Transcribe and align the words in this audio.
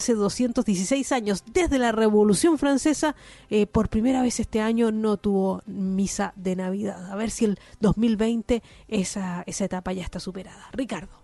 Hace 0.00 0.14
216 0.14 1.12
años, 1.12 1.44
desde 1.52 1.78
la 1.78 1.92
Revolución 1.92 2.58
Francesa, 2.58 3.14
eh, 3.48 3.66
por 3.66 3.88
primera 3.88 4.22
vez 4.22 4.40
este 4.40 4.60
año 4.60 4.90
no 4.90 5.18
tuvo 5.18 5.62
misa 5.66 6.32
de 6.34 6.56
Navidad. 6.56 7.12
A 7.12 7.14
ver 7.14 7.30
si 7.30 7.44
el 7.44 7.60
2020 7.78 8.62
esa, 8.88 9.44
esa 9.46 9.64
etapa 9.64 9.92
ya 9.92 10.02
está 10.02 10.18
superada. 10.18 10.68
Ricardo. 10.72 11.23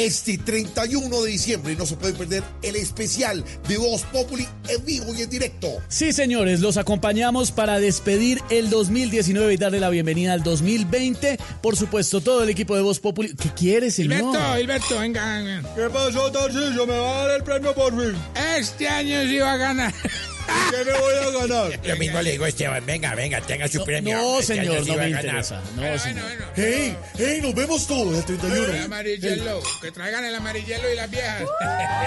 Este 0.00 0.38
31 0.38 1.22
de 1.24 1.30
diciembre 1.30 1.76
no 1.76 1.84
se 1.84 1.94
puede 1.94 2.14
perder 2.14 2.42
el 2.62 2.74
especial 2.74 3.44
de 3.68 3.76
Voz 3.76 4.02
Populi 4.04 4.48
en 4.70 4.82
vivo 4.86 5.14
y 5.14 5.20
en 5.20 5.28
directo. 5.28 5.68
Sí, 5.88 6.14
señores, 6.14 6.60
los 6.60 6.78
acompañamos 6.78 7.52
para 7.52 7.78
despedir 7.78 8.40
el 8.48 8.70
2019 8.70 9.52
y 9.52 9.56
darle 9.58 9.78
la 9.78 9.90
bienvenida 9.90 10.32
al 10.32 10.42
2020. 10.42 11.38
Por 11.60 11.76
supuesto, 11.76 12.22
todo 12.22 12.42
el 12.44 12.48
equipo 12.48 12.74
de 12.76 12.80
Voz 12.80 12.98
Populi. 12.98 13.34
¿Qué 13.34 13.50
quiere, 13.50 13.90
señor? 13.90 14.20
Hilberto, 14.20 14.58
Hilberto, 14.58 14.98
venga, 15.00 15.34
venga. 15.36 15.74
¿Qué 15.74 15.90
pasó, 15.90 16.32
Tarcillo? 16.32 16.86
¿Me 16.86 16.98
va 16.98 17.18
a 17.18 17.26
dar 17.26 17.36
el 17.36 17.44
premio 17.44 17.74
por 17.74 17.92
fin? 17.92 18.18
Este 18.56 18.88
año 18.88 19.22
sí 19.24 19.36
va 19.36 19.52
a 19.52 19.56
ganar. 19.58 19.94
¿Qué 20.70 20.84
me 20.84 20.92
voy 20.98 21.14
a 21.14 21.46
ganar? 21.46 21.80
Lo 21.86 21.96
mismo 21.96 22.22
le 22.22 22.30
digo 22.32 22.44
a 22.44 22.48
Esteban, 22.48 22.84
venga, 22.86 23.14
venga, 23.14 23.40
tenga 23.40 23.68
su 23.68 23.84
premio. 23.84 24.16
No, 24.16 24.40
Este 24.40 24.56
señor, 24.56 24.86
no 24.86 24.96
me 24.96 25.08
interesa. 25.10 25.60
No, 25.76 25.82
Bueno, 25.82 25.98
señor. 25.98 26.22
bueno, 26.22 26.44
bueno. 26.46 26.52
¡Hey! 26.56 26.96
¡Hey! 27.18 27.38
¡Nos 27.42 27.54
vemos 27.54 27.86
todos 27.86 28.16
el 28.18 28.24
31! 28.24 28.66
El 28.74 28.82
amarillelo, 28.84 29.60
que 29.82 29.90
traigan 29.92 30.24
el 30.24 30.34
amarillelo 30.34 30.92
y 30.92 30.96
las 30.96 31.10
viejas. 31.10 31.42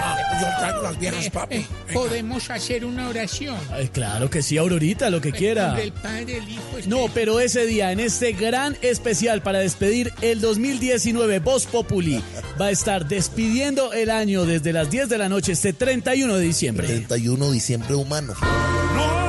Ah, 0.06 0.18
yo 0.42 0.48
traigo 0.60 0.82
las 0.82 1.00
viejas, 1.00 1.30
papi. 1.30 1.56
Eh, 1.56 1.66
Podemos 1.94 2.50
hacer 2.50 2.84
una 2.84 3.08
oración. 3.10 3.56
Ay, 3.72 3.88
claro 3.88 4.30
que 4.30 4.42
sí, 4.42 4.58
Aurorita, 4.58 5.10
lo 5.10 5.22
que 5.22 5.32
quiera. 5.32 5.74
Del 5.76 5.92
Padre, 5.94 6.38
el 6.38 6.50
Hijo, 6.50 6.62
No, 6.88 7.08
pero 7.14 7.40
ese 7.40 7.66
día, 7.66 7.92
en 7.92 8.00
este 8.00 8.34
gran 8.34 8.78
especial 8.82 9.42
para 9.42 9.60
despedir 9.60 10.12
el 10.22 10.42
2019, 10.42 11.40
Voz 11.40 11.66
Populi 11.68 12.22
va 12.60 12.66
a 12.68 12.72
estar 12.72 13.08
despidiendo 13.08 13.94
el 13.94 14.10
año 14.10 14.46
desde 14.46 14.74
las 14.74 14.90
10 14.90 15.08
de 15.10 15.18
la 15.18 15.30
noche, 15.30 15.54
este 15.54 15.74
31 15.74 16.36
de 16.36 16.44
diciembre. 16.44 16.88
31 16.88 17.48
de 17.48 17.54
diciembre 17.54 17.96
humano. 17.96 18.33
Porque 18.40 19.23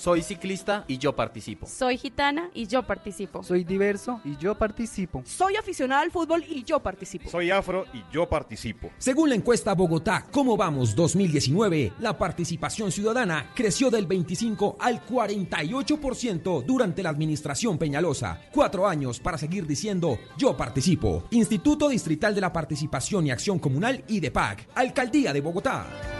Soy 0.00 0.22
ciclista 0.22 0.84
y 0.88 0.96
yo 0.96 1.14
participo. 1.14 1.66
Soy 1.66 1.98
gitana 1.98 2.48
y 2.54 2.66
yo 2.66 2.82
participo. 2.82 3.42
Soy 3.42 3.64
diverso 3.64 4.18
y 4.24 4.34
yo 4.38 4.54
participo. 4.54 5.22
Soy 5.26 5.56
aficionada 5.56 6.00
al 6.00 6.10
fútbol 6.10 6.42
y 6.48 6.64
yo 6.64 6.80
participo. 6.80 7.28
Soy 7.28 7.50
afro 7.50 7.84
y 7.92 8.02
yo 8.10 8.26
participo. 8.26 8.90
Según 8.96 9.28
la 9.28 9.34
encuesta 9.34 9.74
Bogotá 9.74 10.26
¿Cómo 10.30 10.56
vamos 10.56 10.94
2019? 10.94 11.92
La 11.98 12.16
participación 12.16 12.90
ciudadana 12.90 13.50
creció 13.54 13.90
del 13.90 14.06
25 14.06 14.78
al 14.80 15.04
48% 15.04 16.64
durante 16.64 17.02
la 17.02 17.10
administración 17.10 17.76
Peñalosa. 17.76 18.40
Cuatro 18.54 18.88
años 18.88 19.20
para 19.20 19.36
seguir 19.36 19.66
diciendo 19.66 20.18
yo 20.38 20.56
participo. 20.56 21.24
Instituto 21.30 21.90
Distrital 21.90 22.34
de 22.34 22.40
la 22.40 22.54
Participación 22.54 23.26
y 23.26 23.32
Acción 23.32 23.58
Comunal 23.58 24.02
y 24.08 24.20
de 24.20 24.30
PAC. 24.30 24.66
Alcaldía 24.74 25.34
de 25.34 25.42
Bogotá. 25.42 26.19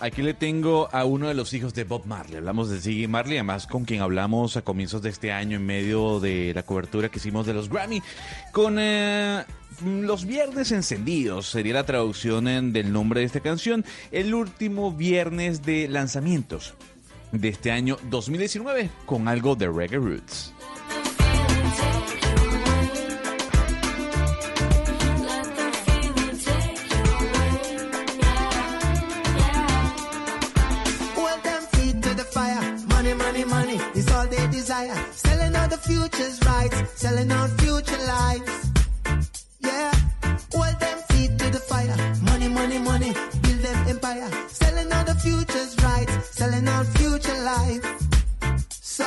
Aquí 0.00 0.20
le 0.20 0.34
tengo 0.34 0.90
a 0.92 1.06
uno 1.06 1.28
de 1.28 1.34
los 1.34 1.54
hijos 1.54 1.72
de 1.72 1.84
Bob 1.84 2.04
Marley. 2.04 2.36
Hablamos 2.36 2.68
de 2.68 2.78
Ziggy 2.78 3.06
Marley, 3.06 3.38
además 3.38 3.66
con 3.66 3.86
quien 3.86 4.02
hablamos 4.02 4.58
a 4.58 4.62
comienzos 4.62 5.00
de 5.00 5.08
este 5.08 5.32
año 5.32 5.56
en 5.56 5.64
medio 5.64 6.20
de 6.20 6.52
la 6.54 6.62
cobertura 6.62 7.08
que 7.08 7.18
hicimos 7.18 7.46
de 7.46 7.54
los 7.54 7.70
Grammy, 7.70 8.02
con 8.52 8.76
eh, 8.78 9.42
los 9.82 10.26
viernes 10.26 10.72
encendidos, 10.72 11.46
sería 11.46 11.72
la 11.72 11.86
traducción 11.86 12.44
del 12.44 12.92
nombre 12.92 13.20
de 13.20 13.26
esta 13.26 13.40
canción, 13.40 13.82
el 14.12 14.34
último 14.34 14.92
viernes 14.92 15.62
de 15.62 15.88
lanzamientos 15.88 16.74
de 17.32 17.48
este 17.48 17.70
año 17.70 17.96
2019, 18.10 18.90
con 19.06 19.26
algo 19.26 19.56
de 19.56 19.68
Reggae 19.68 19.98
Roots. 19.98 20.52
The 35.70 35.76
future's 35.76 36.40
rights, 36.44 36.76
selling 37.00 37.30
our 37.30 37.48
future 37.62 38.02
lives. 38.06 38.70
Yeah. 39.60 39.92
Hold 40.52 40.80
them 40.80 40.98
feet 41.10 41.38
to 41.38 41.50
the 41.50 41.60
fire. 41.60 41.96
Money, 42.22 42.48
money, 42.48 42.78
money, 42.78 43.12
build 43.42 43.60
them 43.60 43.88
empire. 43.88 44.30
Selling 44.48 44.90
out 44.90 45.06
the 45.06 45.14
future's 45.14 45.76
rights, 45.84 46.12
selling 46.30 46.66
our 46.66 46.84
future 46.84 47.38
life. 47.42 47.84
So, 48.70 49.06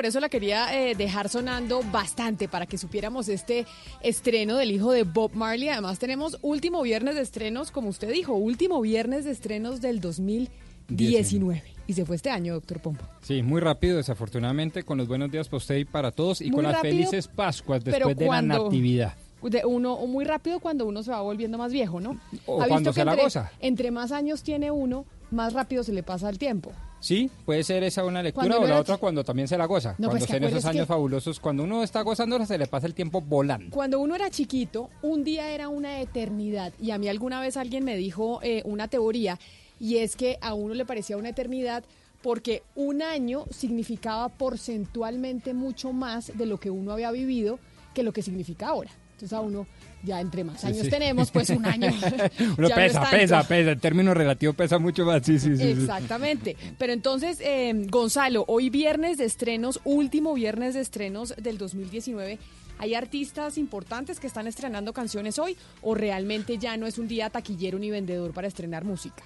por 0.00 0.06
eso 0.06 0.18
la 0.18 0.30
quería 0.30 0.74
eh, 0.74 0.94
dejar 0.94 1.28
sonando 1.28 1.82
bastante 1.92 2.48
para 2.48 2.64
que 2.64 2.78
supiéramos 2.78 3.28
este 3.28 3.66
estreno 4.00 4.56
del 4.56 4.70
hijo 4.70 4.92
de 4.92 5.02
Bob 5.02 5.32
Marley. 5.34 5.68
Además 5.68 5.98
tenemos 5.98 6.38
último 6.40 6.80
viernes 6.80 7.16
de 7.16 7.20
estrenos, 7.20 7.70
como 7.70 7.90
usted 7.90 8.10
dijo, 8.10 8.32
último 8.32 8.80
viernes 8.80 9.26
de 9.26 9.32
estrenos 9.32 9.82
del 9.82 10.00
2019. 10.00 11.62
Y 11.86 11.92
se 11.92 12.06
fue 12.06 12.16
este 12.16 12.30
año, 12.30 12.54
doctor 12.54 12.80
Pompo. 12.80 13.04
Sí, 13.20 13.42
muy 13.42 13.60
rápido, 13.60 13.98
desafortunadamente, 13.98 14.84
con 14.84 14.96
los 14.96 15.06
buenos 15.06 15.30
días 15.30 15.50
para 15.50 15.58
usted 15.58 15.76
y 15.76 15.84
para 15.84 16.12
todos 16.12 16.40
y 16.40 16.44
Muy 16.44 16.54
con 16.54 16.72
las 16.72 16.80
felices 16.80 17.28
Pascuas 17.28 17.84
después 17.84 18.16
de 18.16 18.26
la 18.26 18.40
Natividad. 18.40 19.14
De 19.42 19.66
uno, 19.66 19.98
muy 20.06 20.24
rápido 20.24 20.60
cuando 20.60 20.86
uno 20.86 21.02
se 21.02 21.10
va 21.10 21.20
volviendo 21.20 21.58
más 21.58 21.72
viejo, 21.72 22.00
¿no? 22.00 22.18
O 22.46 22.62
¿Ha 22.62 22.68
cuando 22.68 22.88
visto 22.88 22.92
se 22.94 23.00
que 23.00 23.04
la 23.04 23.12
entre, 23.12 23.24
goza. 23.24 23.52
entre 23.60 23.90
más 23.90 24.12
años 24.12 24.42
tiene 24.42 24.70
uno, 24.70 25.04
más 25.30 25.52
rápido 25.52 25.84
se 25.84 25.92
le 25.92 26.02
pasa 26.02 26.30
el 26.30 26.38
tiempo. 26.38 26.72
Sí, 27.00 27.30
puede 27.44 27.64
ser 27.64 27.82
esa 27.82 28.04
una 28.04 28.22
lectura 28.22 28.58
o 28.58 28.66
la 28.66 28.78
otra 28.78 28.98
cuando 28.98 29.24
también 29.24 29.48
se 29.48 29.56
la 29.56 29.64
goza. 29.64 29.94
No, 29.98 30.08
cuando 30.08 30.10
pues, 30.18 30.26
¿te 30.30 30.36
estén 30.36 30.44
esos 30.48 30.64
años 30.66 30.82
que- 30.82 30.88
fabulosos, 30.92 31.40
cuando 31.40 31.64
uno 31.64 31.82
está 31.82 32.02
gozándola 32.02 32.46
se 32.46 32.58
le 32.58 32.66
pasa 32.66 32.86
el 32.86 32.94
tiempo 32.94 33.20
volando. 33.20 33.74
Cuando 33.74 34.00
uno 34.00 34.14
era 34.14 34.30
chiquito, 34.30 34.90
un 35.02 35.24
día 35.24 35.50
era 35.50 35.68
una 35.68 36.00
eternidad. 36.00 36.72
Y 36.80 36.90
a 36.90 36.98
mí 36.98 37.08
alguna 37.08 37.40
vez 37.40 37.56
alguien 37.56 37.84
me 37.84 37.96
dijo 37.96 38.40
eh, 38.42 38.62
una 38.64 38.88
teoría, 38.88 39.38
y 39.78 39.96
es 39.96 40.14
que 40.14 40.38
a 40.42 40.52
uno 40.54 40.74
le 40.74 40.84
parecía 40.84 41.16
una 41.16 41.30
eternidad 41.30 41.84
porque 42.22 42.62
un 42.74 43.00
año 43.00 43.46
significaba 43.50 44.28
porcentualmente 44.28 45.54
mucho 45.54 45.92
más 45.92 46.36
de 46.36 46.46
lo 46.46 46.60
que 46.60 46.70
uno 46.70 46.92
había 46.92 47.10
vivido 47.10 47.58
que 47.94 48.02
lo 48.02 48.12
que 48.12 48.22
significa 48.22 48.68
ahora. 48.68 48.90
Entonces 49.12 49.32
a 49.32 49.40
uno, 49.40 49.66
ya 50.02 50.20
entre 50.20 50.44
más 50.44 50.64
años 50.64 50.84
sí. 50.84 50.90
tenemos, 50.90 51.30
pues 51.30 51.50
un 51.50 51.64
año. 51.66 51.90
Uno 52.58 52.68
ya 52.68 52.74
pesa, 52.74 53.10
pesa, 53.10 53.42
pesa. 53.42 53.72
En 53.72 53.80
términos 53.80 54.16
relativos 54.16 54.54
pesa 54.56 54.78
mucho 54.78 55.04
más. 55.04 55.24
Sí, 55.24 55.38
sí, 55.38 55.56
sí. 55.56 55.62
sí. 55.62 55.68
Exactamente. 55.70 56.56
Pero 56.78 56.92
entonces, 56.92 57.38
eh, 57.40 57.72
Gonzalo, 57.88 58.44
hoy 58.48 58.70
viernes 58.70 59.18
de 59.18 59.24
estrenos, 59.24 59.80
último 59.84 60.34
viernes 60.34 60.74
de 60.74 60.80
estrenos 60.80 61.34
del 61.36 61.58
2019. 61.58 62.38
¿Hay 62.78 62.94
artistas 62.94 63.58
importantes 63.58 64.20
que 64.20 64.26
están 64.26 64.46
estrenando 64.46 64.94
canciones 64.94 65.38
hoy 65.38 65.56
o 65.82 65.94
realmente 65.94 66.56
ya 66.56 66.78
no 66.78 66.86
es 66.86 66.98
un 66.98 67.08
día 67.08 67.28
taquillero 67.28 67.78
ni 67.78 67.90
vendedor 67.90 68.32
para 68.32 68.48
estrenar 68.48 68.84
música? 68.84 69.22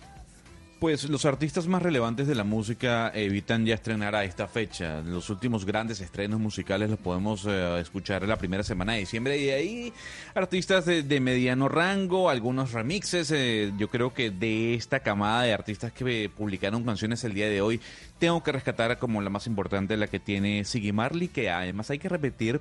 Pues 0.84 1.08
los 1.08 1.24
artistas 1.24 1.66
más 1.66 1.80
relevantes 1.80 2.26
de 2.26 2.34
la 2.34 2.44
música 2.44 3.10
evitan 3.14 3.64
ya 3.64 3.74
estrenar 3.74 4.14
a 4.14 4.24
esta 4.24 4.46
fecha. 4.46 5.00
Los 5.00 5.30
últimos 5.30 5.64
grandes 5.64 6.02
estrenos 6.02 6.38
musicales 6.38 6.90
los 6.90 6.98
podemos 6.98 7.46
eh, 7.48 7.80
escuchar 7.80 8.28
la 8.28 8.36
primera 8.36 8.62
semana 8.62 8.92
de 8.92 8.98
diciembre 8.98 9.38
y 9.38 9.46
de 9.46 9.54
ahí 9.54 9.92
artistas 10.34 10.84
de, 10.84 11.02
de 11.02 11.20
mediano 11.20 11.70
rango, 11.70 12.28
algunos 12.28 12.72
remixes. 12.72 13.30
eh, 13.30 13.72
yo 13.78 13.88
creo 13.88 14.12
que 14.12 14.30
de 14.30 14.74
esta 14.74 15.00
camada 15.00 15.44
de 15.44 15.54
artistas 15.54 15.90
que 15.90 16.24
eh, 16.24 16.28
publicaron 16.28 16.84
canciones 16.84 17.24
el 17.24 17.32
día 17.32 17.48
de 17.48 17.62
hoy, 17.62 17.80
tengo 18.18 18.42
que 18.42 18.52
rescatar 18.52 18.98
como 18.98 19.22
la 19.22 19.30
más 19.30 19.46
importante 19.46 19.96
la 19.96 20.08
que 20.08 20.20
tiene 20.20 20.66
Siggy 20.66 20.92
Marley, 20.92 21.28
que 21.28 21.48
además 21.48 21.88
hay 21.88 21.98
que 21.98 22.10
repetir 22.10 22.60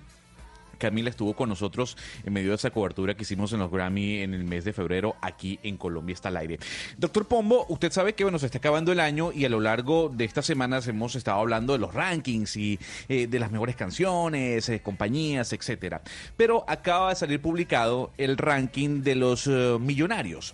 Camila 0.84 1.10
estuvo 1.10 1.34
con 1.34 1.48
nosotros 1.48 1.96
en 2.26 2.34
medio 2.34 2.50
de 2.50 2.56
esa 2.56 2.70
cobertura 2.70 3.14
que 3.16 3.24
hicimos 3.24 3.54
en 3.54 3.60
los 3.60 3.72
Grammy 3.72 4.18
en 4.18 4.34
el 4.34 4.44
mes 4.44 4.66
de 4.66 4.74
febrero 4.74 5.16
aquí 5.22 5.58
en 5.64 5.78
Colombia 5.78 6.12
está 6.14 6.28
al 6.28 6.36
aire. 6.36 6.60
Doctor 6.98 7.26
Pombo, 7.26 7.66
usted 7.70 7.90
sabe 7.90 8.16
que 8.16 8.26
bueno, 8.26 8.38
se 8.38 8.48
está 8.48 8.58
acabando 8.58 8.92
el 8.92 9.00
año 9.00 9.32
y 9.32 9.46
a 9.46 9.50
lo 9.50 9.62
largo 9.62 10.10
de 10.14 10.26
estas 10.26 10.46
semanas 10.46 10.86
hemos 10.90 11.16
estado 11.16 11.40
hablando 11.40 11.72
de 11.72 11.80
los 11.80 11.94
rankings 11.94 12.58
y 12.58 12.78
eh, 13.08 13.28
de 13.28 13.40
las 13.40 13.50
mejores 13.50 13.78
canciones, 13.78 14.68
eh, 14.68 14.82
compañías, 14.82 15.54
etcétera. 15.54 16.02
Pero 16.36 16.66
acaba 16.68 17.12
de 17.12 17.16
salir 17.16 17.42
publicado 17.42 18.12
el 18.18 18.38
ranking 18.38 19.04
de 19.04 19.16
los 19.16 19.48
eh, 19.48 19.78
millonarios 19.80 20.54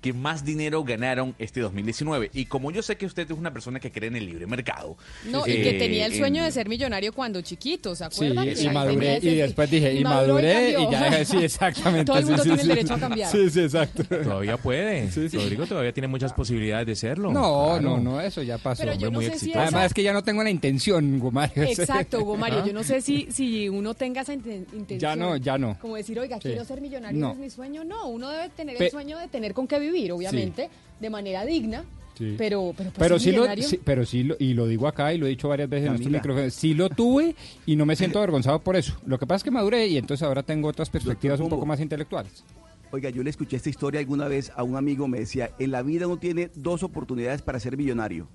que 0.00 0.12
más 0.12 0.44
dinero 0.44 0.84
ganaron 0.84 1.34
este 1.38 1.60
2019. 1.60 2.30
Y 2.34 2.46
como 2.46 2.70
yo 2.70 2.82
sé 2.82 2.96
que 2.96 3.06
usted 3.06 3.30
es 3.30 3.36
una 3.36 3.52
persona 3.52 3.80
que 3.80 3.90
cree 3.90 4.08
en 4.08 4.16
el 4.16 4.26
libre 4.26 4.46
mercado. 4.46 4.96
No, 5.30 5.46
y 5.46 5.52
que 5.52 5.70
eh, 5.70 5.78
tenía 5.78 6.06
el 6.06 6.12
en- 6.12 6.18
sueño 6.18 6.44
de 6.44 6.50
ser 6.52 6.68
millonario 6.68 7.12
cuando 7.12 7.40
chiquito, 7.42 7.94
¿se 7.94 8.04
Sí, 8.10 8.24
acuerdan? 8.26 8.48
y 8.48 8.54
Que 8.54 8.70
maduré, 8.70 9.16
ese- 9.16 9.28
y 9.30 9.34
después 9.36 9.70
dije, 9.70 9.94
y 9.94 10.04
maduró 10.04 10.34
maduré, 10.34 10.76
y 10.80 10.90
ya, 10.90 11.24
sí, 11.24 11.36
exactamente. 11.44 12.04
Todo 12.06 12.18
el 12.18 12.24
sí, 12.24 12.28
mundo 12.30 12.42
sí, 12.42 12.48
tiene 12.48 12.62
el 12.62 12.68
sí. 12.68 12.74
derecho 12.74 12.94
a 12.94 12.98
cambiar. 12.98 13.30
Sí, 13.30 13.50
sí, 13.50 13.60
exacto. 13.60 14.02
Todavía 14.04 14.56
puede. 14.56 15.10
Rodrigo 15.32 15.66
todavía 15.66 15.92
tiene 15.92 16.08
muchas 16.08 16.32
posibilidades 16.32 16.86
de 16.86 16.96
serlo. 16.96 17.32
No, 17.32 17.66
Claro. 17.78 17.80
no, 17.80 17.98
no, 18.00 18.20
eso 18.20 18.42
ya 18.42 18.58
pasó. 18.58 18.82
Pero 18.82 18.92
yo 18.94 19.08
hombre, 19.08 19.10
no 19.10 19.16
muy 19.16 19.24
sé 19.24 19.30
si 19.30 19.34
exitoso. 19.36 19.58
esa- 19.60 19.68
Además 19.68 19.86
es 19.86 19.94
que 19.94 20.02
ya 20.02 20.12
no 20.12 20.22
tengo 20.22 20.42
la 20.42 20.50
intención, 20.50 21.14
Hugo 21.16 21.30
Mario. 21.30 21.62
Exacto, 21.64 22.20
Hugo 22.20 22.36
Mario. 22.36 22.60
¿Ah? 22.62 22.66
Yo 22.66 22.72
no 22.72 22.82
sé 22.84 23.00
si, 23.00 23.28
si 23.30 23.68
uno 23.68 23.94
tenga 23.94 24.22
esa 24.22 24.34
inten- 24.34 24.66
intención. 24.72 24.98
Ya 24.98 25.16
no, 25.16 25.36
ya 25.36 25.58
no. 25.58 25.78
Como 25.80 25.96
decir, 25.96 26.18
oiga, 26.18 26.36
Sí. 26.36 26.42
quiero 26.48 26.64
ser 26.64 26.80
millonario, 26.80 27.18
No. 27.18 27.32
es 27.32 27.38
mi 27.38 27.50
sueño. 27.50 27.84
No, 27.84 28.08
uno 28.08 28.28
debe 28.30 28.48
tener 28.50 28.76
Pe- 28.76 28.86
el 28.86 28.90
sueño 28.90 29.18
de 29.18 29.28
tener 29.28 29.54
con 29.54 29.66
qué 29.66 29.78
vivir, 29.78 29.85
obviamente, 30.12 30.70
de 31.00 31.10
manera 31.10 31.44
digna. 31.44 31.84
Sí. 32.16 32.34
Pero, 32.38 32.72
pero, 32.74 32.90
pues, 32.90 32.98
Pero 32.98 33.18
sí, 33.18 33.30
lo, 33.32 33.44
sí, 33.56 33.78
pero 33.84 34.06
sí, 34.06 34.22
lo, 34.22 34.36
y 34.38 34.54
lo 34.54 34.66
digo 34.66 34.88
acá 34.88 35.12
y 35.12 35.18
lo 35.18 35.26
he 35.26 35.28
dicho 35.28 35.48
varias 35.48 35.68
veces 35.68 35.88
en 35.88 35.94
estos 35.96 36.10
micrófonos, 36.10 36.54
sí 36.54 36.72
lo 36.72 36.88
tuve 36.88 37.34
y 37.66 37.76
no 37.76 37.84
me 37.84 37.94
siento 37.94 38.18
avergonzado 38.18 38.58
por 38.60 38.74
eso. 38.74 38.96
Lo 39.04 39.18
que 39.18 39.26
pasa 39.26 39.36
es 39.36 39.44
que 39.44 39.50
maduré 39.50 39.86
y 39.86 39.98
entonces 39.98 40.26
ahora 40.26 40.42
tengo 40.42 40.68
otras 40.68 40.88
perspectivas 40.88 41.40
un 41.40 41.50
poco 41.50 41.66
más 41.66 41.78
intelectuales. 41.78 42.42
Oiga, 42.90 43.10
yo 43.10 43.22
le 43.22 43.28
escuché 43.28 43.56
esta 43.56 43.68
historia 43.68 44.00
alguna 44.00 44.28
vez 44.28 44.50
a 44.56 44.62
un 44.62 44.76
amigo, 44.76 45.08
me 45.08 45.18
decía, 45.18 45.50
en 45.58 45.72
la 45.72 45.82
vida 45.82 46.06
uno 46.06 46.16
tiene 46.16 46.50
dos 46.54 46.82
oportunidades 46.82 47.42
para 47.42 47.60
ser 47.60 47.76
millonario. 47.76 48.28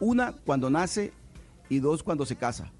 Una 0.00 0.32
cuando 0.32 0.70
nace 0.70 1.12
y 1.68 1.80
dos 1.80 2.02
cuando 2.02 2.24
se 2.24 2.36
casa. 2.36 2.72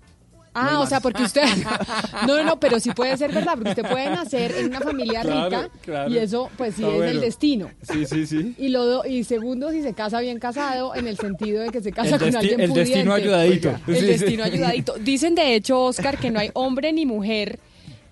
No 0.56 0.62
Ah, 0.70 0.81
o 0.81 0.87
sea, 0.87 1.00
porque 1.00 1.23
usted... 1.23 1.43
No, 2.26 2.37
no, 2.38 2.44
no, 2.44 2.58
pero 2.61 2.81
sí 2.81 2.91
puede 2.93 3.17
ser 3.17 3.32
verdad, 3.32 3.53
porque 3.55 3.70
usted 3.70 3.88
puede 3.91 4.08
nacer 4.11 4.53
en 4.58 4.67
una 4.67 4.81
familia 4.81 5.20
Claro, 5.20 5.44
rica 5.44 5.70
claro. 5.82 6.11
y 6.11 6.19
eso, 6.19 6.50
pues 6.56 6.75
sí, 6.75 6.82
Está 6.82 7.05
es 7.05 7.11
el 7.11 7.20
destino. 7.20 7.70
Sí, 7.82 8.06
sí, 8.06 8.26
sí. 8.26 8.55
Y, 8.58 8.69
lo 8.69 8.85
do- 8.87 9.05
y 9.06 9.25
segundo, 9.25 9.70
si 9.70 9.82
se 9.82 9.93
casa 9.93 10.20
bien 10.20 10.38
casado, 10.38 10.94
en 10.94 11.06
el 11.08 11.17
sentido 11.19 11.62
de 11.62 11.69
que 11.70 11.81
se 11.82 11.93
casa 11.93 12.17
El 12.17 12.20
con 12.23 12.37
alguien 12.37 12.61
el 12.61 12.70
pudiente. 12.70 12.91
destino 12.93 13.12
ayudadito. 13.14 13.69
El 13.87 13.94
Sí, 13.94 14.00
sí. 14.00 14.06
destino 14.06 14.44
ayudadito. 14.44 14.94
Dicen, 14.99 15.35
de 15.35 15.55
hecho, 15.55 15.82
Oscar, 15.85 16.17
que 16.19 16.31
no 16.31 16.41
hay 16.41 16.50
hombre 16.55 16.93
ni 16.93 17.05
mujer 17.06 17.59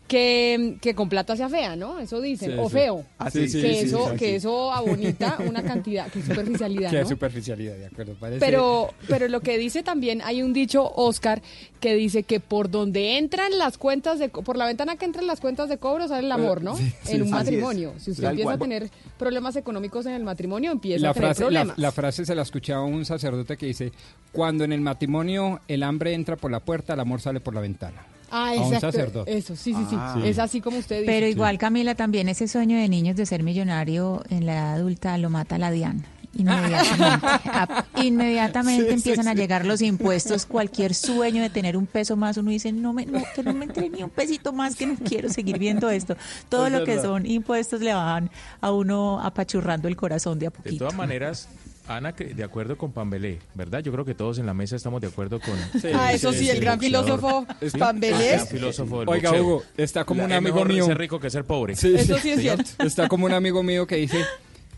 que, 0.06 0.77
que 0.81 0.95
con 0.95 1.09
plata 1.09 1.37
sea 1.37 1.49
fea, 1.49 1.77
¿no? 1.77 1.99
Eso 1.99 2.21
dicen. 2.21 2.53
Sí, 2.53 2.59
o 2.59 2.69
sí. 2.69 2.75
feo. 2.75 3.05
Ah, 3.19 3.31
sí, 3.31 3.49
sí, 3.49 3.62
que, 3.62 3.75
sí, 3.75 3.87
eso, 3.87 4.11
sí, 4.11 4.17
que 4.17 4.29
sí. 4.29 4.35
eso 4.37 4.73
abonita 4.73 5.39
una 5.47 5.62
cantidad, 5.62 6.09
que 6.09 6.23
superficialidad, 6.23 6.91
Qué 6.91 7.01
¿no? 7.01 7.09
superficialidad, 7.09 7.77
de 7.77 7.87
acuerdo. 7.87 8.15
Parece... 8.21 8.41
Pero, 8.41 8.91
pero 9.09 9.29
lo 9.29 9.41
que 9.41 9.56
dice 9.56 9.83
también, 9.83 10.21
hay 10.23 10.43
un 10.43 10.53
dicho, 10.53 10.91
Oscar, 10.95 11.43
que 11.81 11.95
dice 11.95 12.23
que 12.23 12.41
por 12.41 12.71
donde 12.71 13.17
entran 13.19 13.56
las 13.59 13.79
cuentas 13.79 14.19
de, 14.19 14.29
por 14.29 14.56
la 14.56 14.67
ventana 14.67 14.97
que 14.97 15.05
entran 15.06 15.27
las 15.27 15.41
cuentas 15.41 15.69
de 15.69 15.79
cobro 15.79 16.07
sale 16.07 16.27
el 16.27 16.33
amor, 16.33 16.62
¿no? 16.62 16.76
Sí, 16.76 16.93
sí, 17.02 17.17
en 17.17 17.23
un 17.23 17.31
matrimonio. 17.31 17.90
Así 17.90 17.97
es. 17.99 18.05
Si 18.05 18.11
usted 18.12 18.23
Tal 18.25 18.31
empieza 18.33 18.49
cual. 18.49 18.57
a 18.57 18.59
tener 18.59 18.90
problemas 19.19 19.57
económicos 19.57 20.07
en 20.07 20.12
el 20.12 20.25
matrimonio, 20.25 20.71
empieza 20.71 21.02
la 21.02 21.11
a 21.11 21.14
tener 21.14 21.28
frase, 21.28 21.43
problemas. 21.43 21.78
la 21.78 21.93
frase 21.93 22.25
se 22.26 22.35
la 22.35 22.43
escuchaba 22.43 22.83
a 22.83 22.87
un 22.87 23.05
sacerdote 23.05 23.57
que 23.57 23.67
dice, 23.67 23.93
cuando 24.33 24.64
en 24.64 24.73
el 24.73 24.81
matrimonio 24.81 25.61
el 25.69 25.83
hambre 25.83 26.12
entra 26.12 26.37
por 26.37 26.50
la 26.50 26.61
puerta, 26.61 26.93
el 26.95 27.00
amor 27.00 27.21
sale 27.21 27.40
por 27.40 27.55
la 27.55 27.61
ventana. 27.61 28.07
Ah, 28.35 28.49
a 28.49 28.53
un 28.53 28.75
exacto. 28.75 28.93
sacerdote. 28.93 29.37
Eso, 29.37 29.57
sí, 29.57 29.73
sí, 29.75 29.87
sí. 29.91 29.97
Ah. 29.99 30.21
Es 30.25 30.38
así 30.38 30.61
como 30.61 30.79
usted 30.79 31.00
dice. 31.00 31.07
Pero 31.11 31.26
igual, 31.26 31.59
Camila, 31.59 31.95
también 31.95 32.29
ese 32.29 32.49
sueño 32.49 32.76
de 32.76 32.88
niños 32.88 33.17
de 33.17 33.26
ser 33.26 33.43
millonario 33.43 34.23
en 34.31 34.47
la 34.47 34.53
edad 34.55 34.75
adulta 34.75 35.17
lo 35.19 35.31
mata 35.31 35.59
la 35.59 35.71
DIAN. 35.71 36.05
Inmediatamente. 36.37 37.26
A- 37.53 37.85
inmediatamente 38.03 38.83
Sí, 38.83 38.88
sí, 38.88 38.95
empiezan 38.95 39.29
a 39.29 39.33
sí. 39.33 39.37
llegar 39.38 39.64
los 39.64 39.81
impuestos. 39.83 40.47
Cualquier 40.47 40.95
sueño 40.95 41.43
de 41.43 41.50
tener 41.50 41.76
un 41.76 41.87
peso 41.87 42.17
más, 42.17 42.37
uno 42.37 42.50
dice, 42.50 42.73
no, 42.73 42.93
me, 42.93 43.07
no 43.07 43.23
que 43.35 43.43
no 43.45 43.55
me 43.55 43.67
entre 43.67 43.88
ni 43.88 44.03
un 44.03 44.11
pesito 44.11 44.53
más, 44.53 44.75
que 44.76 44.87
no 44.87 44.97
quiero 44.97 45.29
seguir 45.29 45.59
viendo 45.61 45.88
esto. 45.91 46.17
Todo 46.49 46.67
Es 46.67 46.73
lo 46.73 46.85
que 46.85 47.00
son 47.00 47.25
impuestos 47.26 47.81
le 47.81 47.95
bajan 47.95 48.31
a 48.61 48.73
uno 48.73 49.21
apachurrando 49.21 49.87
el 49.88 49.97
corazón 49.97 50.38
de 50.41 50.47
a 50.49 50.50
De 50.50 50.57
poquito. 50.57 50.79
todas 50.79 50.95
maneras, 50.95 51.49
Ana, 51.87 52.12
de 52.12 52.43
acuerdo 52.45 52.79
con 52.79 52.93
Pambelé, 52.93 53.41
¿verdad? 53.55 53.81
Yo 53.81 53.93
creo 53.93 54.07
que 54.07 54.14
todos 54.14 54.38
en 54.38 54.47
la 54.47 54.55
mesa 54.55 54.75
estamos 54.75 55.03
de 55.03 55.09
acuerdo 55.09 55.38
con... 55.38 55.53
Ah, 55.95 56.12
eso 56.14 56.33
sí, 56.33 56.49
el 56.49 56.59
gran 56.61 56.79
boxeador. 56.79 57.07
filósofo 57.11 57.47
Sí, 57.61 57.79
Pambelé. 57.79 58.31
el 58.31 58.35
gran 58.37 58.47
filósofo 58.47 59.00
del 59.00 59.09
Oiga, 59.11 59.31
boxeo. 59.31 59.45
Hugo, 59.47 59.62
está 59.76 60.05
como 60.05 60.21
La- 60.21 60.25
un 60.26 60.33
es 60.33 60.38
amigo 60.38 60.55
mejor 60.57 60.69
mío. 60.73 60.87
ser 60.87 60.97
rico 60.99 61.21
que 61.21 61.29
ser 61.29 61.45
pobre. 61.45 61.76
Sí, 61.76 61.95
Eso 61.95 62.17
sí 62.19 62.31
es 62.31 62.41
cierto. 62.41 62.71
Está 62.85 63.07
como 63.09 63.26
un 63.26 63.33
amigo 63.33 63.62
mío 63.62 63.87
que 63.87 63.97
dice, 63.97 64.19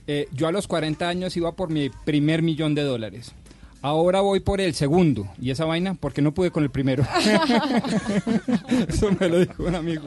eh, 0.08 0.26
yo 0.32 0.48
a 0.48 0.52
los 0.52 0.66
40 0.66 1.08
años 1.08 1.36
iba 1.36 1.52
por 1.52 1.70
mi 1.70 1.90
primer 2.04 2.42
millón 2.42 2.74
de 2.74 2.82
dólares. 2.82 3.32
Ahora 3.82 4.20
voy 4.20 4.40
por 4.40 4.60
el 4.60 4.74
segundo. 4.74 5.28
¿Y 5.40 5.50
esa 5.50 5.64
vaina? 5.64 5.94
Porque 5.94 6.20
no 6.22 6.32
pude 6.34 6.50
con 6.50 6.62
el 6.64 6.70
primero. 6.70 7.04
Eso 8.88 9.10
me 9.20 9.28
lo 9.28 9.40
dijo 9.40 9.62
un 9.64 9.74
amigo. 9.74 10.04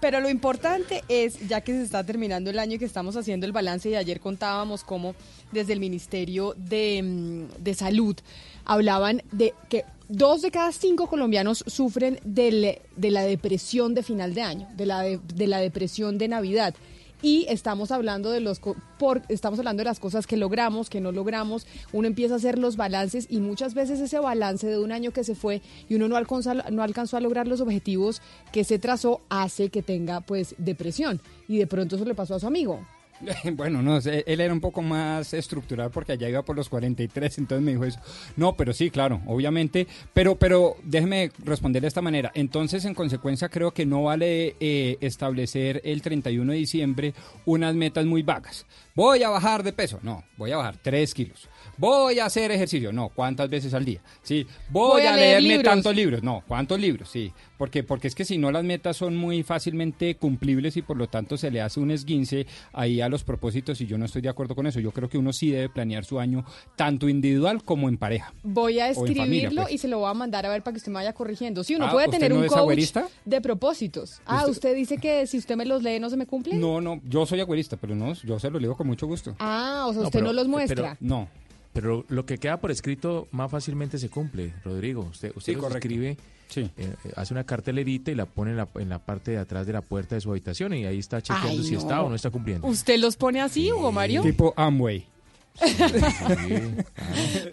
Pero 0.00 0.20
lo 0.20 0.30
importante 0.30 1.02
es, 1.08 1.46
ya 1.48 1.60
que 1.60 1.72
se 1.72 1.82
está 1.82 2.04
terminando 2.04 2.50
el 2.50 2.58
año 2.58 2.76
y 2.76 2.78
que 2.78 2.84
estamos 2.84 3.16
haciendo 3.16 3.46
el 3.46 3.52
balance, 3.52 3.90
y 3.90 3.94
ayer 3.94 4.20
contábamos 4.20 4.84
cómo 4.84 5.14
desde 5.50 5.72
el 5.74 5.80
Ministerio 5.80 6.54
de, 6.56 7.02
mm, 7.02 7.62
de 7.62 7.74
Salud 7.74 8.16
hablaban 8.64 9.22
de 9.32 9.54
que 9.68 9.84
dos 10.08 10.40
de 10.42 10.50
cada 10.50 10.72
cinco 10.72 11.08
colombianos 11.08 11.64
sufren 11.66 12.20
del- 12.24 12.78
de 12.96 13.10
la 13.10 13.22
depresión 13.22 13.94
de 13.94 14.02
final 14.02 14.34
de 14.34 14.42
año, 14.42 14.68
de 14.76 14.86
la, 14.86 15.00
de, 15.02 15.18
de 15.34 15.46
la 15.46 15.58
depresión 15.58 16.16
de 16.18 16.28
Navidad. 16.28 16.74
Y 17.22 17.46
estamos 17.48 17.92
hablando 17.92 18.30
de 18.30 18.40
los 18.40 18.60
por, 18.98 19.22
estamos 19.28 19.58
hablando 19.60 19.80
de 19.80 19.84
las 19.84 20.00
cosas 20.00 20.26
que 20.26 20.36
logramos, 20.36 20.90
que 20.90 21.00
no 21.00 21.12
logramos. 21.12 21.66
Uno 21.92 22.08
empieza 22.08 22.34
a 22.34 22.36
hacer 22.38 22.58
los 22.58 22.76
balances 22.76 23.28
y 23.30 23.38
muchas 23.38 23.74
veces 23.74 24.00
ese 24.00 24.18
balance 24.18 24.66
de 24.66 24.78
un 24.78 24.90
año 24.90 25.12
que 25.12 25.22
se 25.22 25.36
fue 25.36 25.62
y 25.88 25.94
uno 25.94 26.08
no 26.08 26.16
alcanzó, 26.16 26.54
no 26.70 26.82
alcanzó 26.82 27.16
a 27.16 27.20
lograr 27.20 27.46
los 27.46 27.60
objetivos 27.60 28.20
que 28.50 28.64
se 28.64 28.80
trazó 28.80 29.20
hace 29.28 29.68
que 29.68 29.82
tenga 29.82 30.20
pues 30.20 30.56
depresión. 30.58 31.20
Y 31.46 31.58
de 31.58 31.68
pronto 31.68 31.96
eso 31.96 32.04
le 32.04 32.14
pasó 32.14 32.34
a 32.34 32.40
su 32.40 32.46
amigo. 32.46 32.80
Bueno, 33.54 33.82
no, 33.82 33.98
él 33.98 34.40
era 34.40 34.52
un 34.52 34.60
poco 34.60 34.82
más 34.82 35.34
estructural 35.34 35.90
porque 35.90 36.12
allá 36.12 36.28
iba 36.28 36.42
por 36.42 36.56
los 36.56 36.68
43, 36.68 37.38
entonces 37.38 37.64
me 37.64 37.72
dijo 37.72 37.84
eso. 37.84 38.00
No, 38.36 38.56
pero 38.56 38.72
sí, 38.72 38.90
claro, 38.90 39.20
obviamente. 39.26 39.86
Pero, 40.12 40.36
pero 40.36 40.76
déjeme 40.82 41.30
responder 41.38 41.82
de 41.82 41.88
esta 41.88 42.02
manera. 42.02 42.30
Entonces, 42.34 42.84
en 42.84 42.94
consecuencia, 42.94 43.48
creo 43.48 43.72
que 43.72 43.86
no 43.86 44.04
vale 44.04 44.56
eh, 44.60 44.96
establecer 45.00 45.80
el 45.84 46.02
31 46.02 46.52
de 46.52 46.58
diciembre 46.58 47.14
unas 47.44 47.74
metas 47.74 48.04
muy 48.04 48.22
vagas. 48.22 48.66
Voy 48.94 49.22
a 49.22 49.30
bajar 49.30 49.62
de 49.62 49.72
peso. 49.72 49.98
No, 50.02 50.24
voy 50.36 50.52
a 50.52 50.58
bajar 50.58 50.76
3 50.82 51.14
kilos. 51.14 51.48
Voy 51.78 52.18
a 52.18 52.26
hacer 52.26 52.50
ejercicio. 52.50 52.92
No, 52.92 53.08
¿cuántas 53.08 53.48
veces 53.50 53.74
al 53.74 53.84
día? 53.84 54.00
Sí. 54.22 54.46
Voy, 54.70 54.92
Voy 55.00 55.02
a 55.02 55.14
a, 55.14 55.16
leer 55.16 55.28
leerme 55.42 55.48
libros. 55.58 55.64
tantos 55.74 55.94
libros. 55.96 56.22
No, 56.22 56.42
¿cuántos 56.46 56.78
libros? 56.80 57.08
Sí. 57.10 57.32
Porque, 57.58 57.82
porque 57.84 58.08
es 58.08 58.14
que 58.14 58.24
si 58.24 58.38
no 58.38 58.50
las 58.50 58.64
metas 58.64 58.96
son 58.96 59.16
muy 59.16 59.42
fácilmente 59.42 60.16
cumplibles 60.16 60.76
y 60.76 60.82
por 60.82 60.96
lo 60.96 61.08
tanto 61.08 61.36
se 61.36 61.50
le 61.50 61.60
hace 61.60 61.78
un 61.80 61.90
esguince 61.92 62.46
ahí 62.72 63.00
a 63.00 63.08
los 63.08 63.22
propósitos 63.22 63.80
y 63.80 63.86
yo 63.86 63.98
no 63.98 64.04
estoy 64.04 64.20
de 64.22 64.28
acuerdo 64.28 64.54
con 64.54 64.66
eso. 64.66 64.80
Yo 64.80 64.90
creo 64.90 65.08
que 65.08 65.16
uno 65.18 65.32
sí 65.32 65.50
debe 65.50 65.68
planear 65.68 66.04
su 66.04 66.18
año 66.18 66.44
tanto 66.76 67.08
individual 67.08 67.62
como 67.62 67.88
en 67.88 67.98
pareja. 67.98 68.34
Voy 68.42 68.80
a 68.80 68.92
familia, 68.94 69.22
escribirlo 69.22 69.62
pues. 69.62 69.74
y 69.74 69.78
se 69.78 69.86
lo 69.88 70.00
voy 70.00 70.10
a 70.10 70.14
mandar 70.14 70.44
a 70.44 70.48
ver 70.48 70.62
para 70.62 70.72
que 70.72 70.78
usted 70.78 70.90
me 70.90 70.96
vaya 70.96 71.12
corrigiendo. 71.12 71.62
Sí, 71.62 71.76
uno 71.76 71.86
Ah, 71.86 71.92
puede 71.92 72.06
¿usted 72.06 72.18
tener 72.18 72.32
no 72.32 72.38
un 72.38 72.44
es 72.44 72.50
coach 72.50 72.58
agüerista? 72.60 73.06
de 73.24 73.40
propósitos. 73.40 74.20
Ah, 74.26 74.46
usted 74.48 74.74
dice 74.74 74.98
que 74.98 75.26
si 75.28 75.38
usted 75.38 75.54
me 75.56 75.64
los 75.64 75.82
lee 75.82 76.00
no 76.00 76.10
se 76.10 76.16
me 76.16 76.26
cumple. 76.26 76.54
No, 76.56 76.80
no, 76.80 77.00
yo 77.04 77.26
soy 77.26 77.40
agüerista, 77.40 77.76
pero 77.76 77.94
no, 77.94 78.12
yo 78.14 78.38
se 78.40 78.50
lo 78.50 78.58
leo 78.58 78.76
con 78.76 78.86
mucho 78.88 79.06
gusto. 79.06 79.36
Ah, 79.38 79.84
o 79.86 79.92
sea, 79.92 80.02
No, 80.02 80.08
usted 80.08 80.18
pero- 80.18 80.26
no 80.26 80.32
los 80.32 80.46
eh, 80.46 80.48
muestra. 80.48 80.96
No. 81.00 81.28
Pero 81.72 82.04
lo 82.08 82.26
que 82.26 82.38
queda 82.38 82.58
por 82.60 82.70
escrito 82.70 83.28
más 83.30 83.50
fácilmente 83.50 83.98
se 83.98 84.08
cumple, 84.10 84.52
Rodrigo. 84.64 85.08
Usted, 85.10 85.30
usted 85.34 85.52
Sí, 85.52 85.52
los 85.52 85.62
correcto. 85.64 85.78
escribe, 85.88 86.16
Sí. 86.48 86.70
eh, 86.76 86.94
hace 87.16 87.32
una 87.32 87.44
cartelerita 87.44 88.10
y 88.10 88.14
la 88.14 88.26
pone 88.26 88.50
en 88.50 88.58
la, 88.58 88.68
en 88.74 88.88
la 88.90 88.98
parte 88.98 89.30
de 89.30 89.38
atrás 89.38 89.66
de 89.66 89.72
la 89.72 89.80
puerta 89.80 90.14
de 90.14 90.20
su 90.20 90.30
habitación 90.30 90.74
y 90.74 90.84
ahí 90.84 90.98
está 90.98 91.22
chequeando 91.22 91.48
Ay, 91.62 91.64
si 91.64 91.72
no. 91.72 91.78
está 91.78 92.02
o 92.02 92.08
no 92.10 92.14
está 92.14 92.28
cumpliendo. 92.30 92.66
¿Usted 92.66 92.98
los 92.98 93.16
pone 93.16 93.40
así, 93.40 93.72
Hugo 93.72 93.90
Mario? 93.90 94.20
Tipo 94.22 94.52
Amway. 94.56 95.06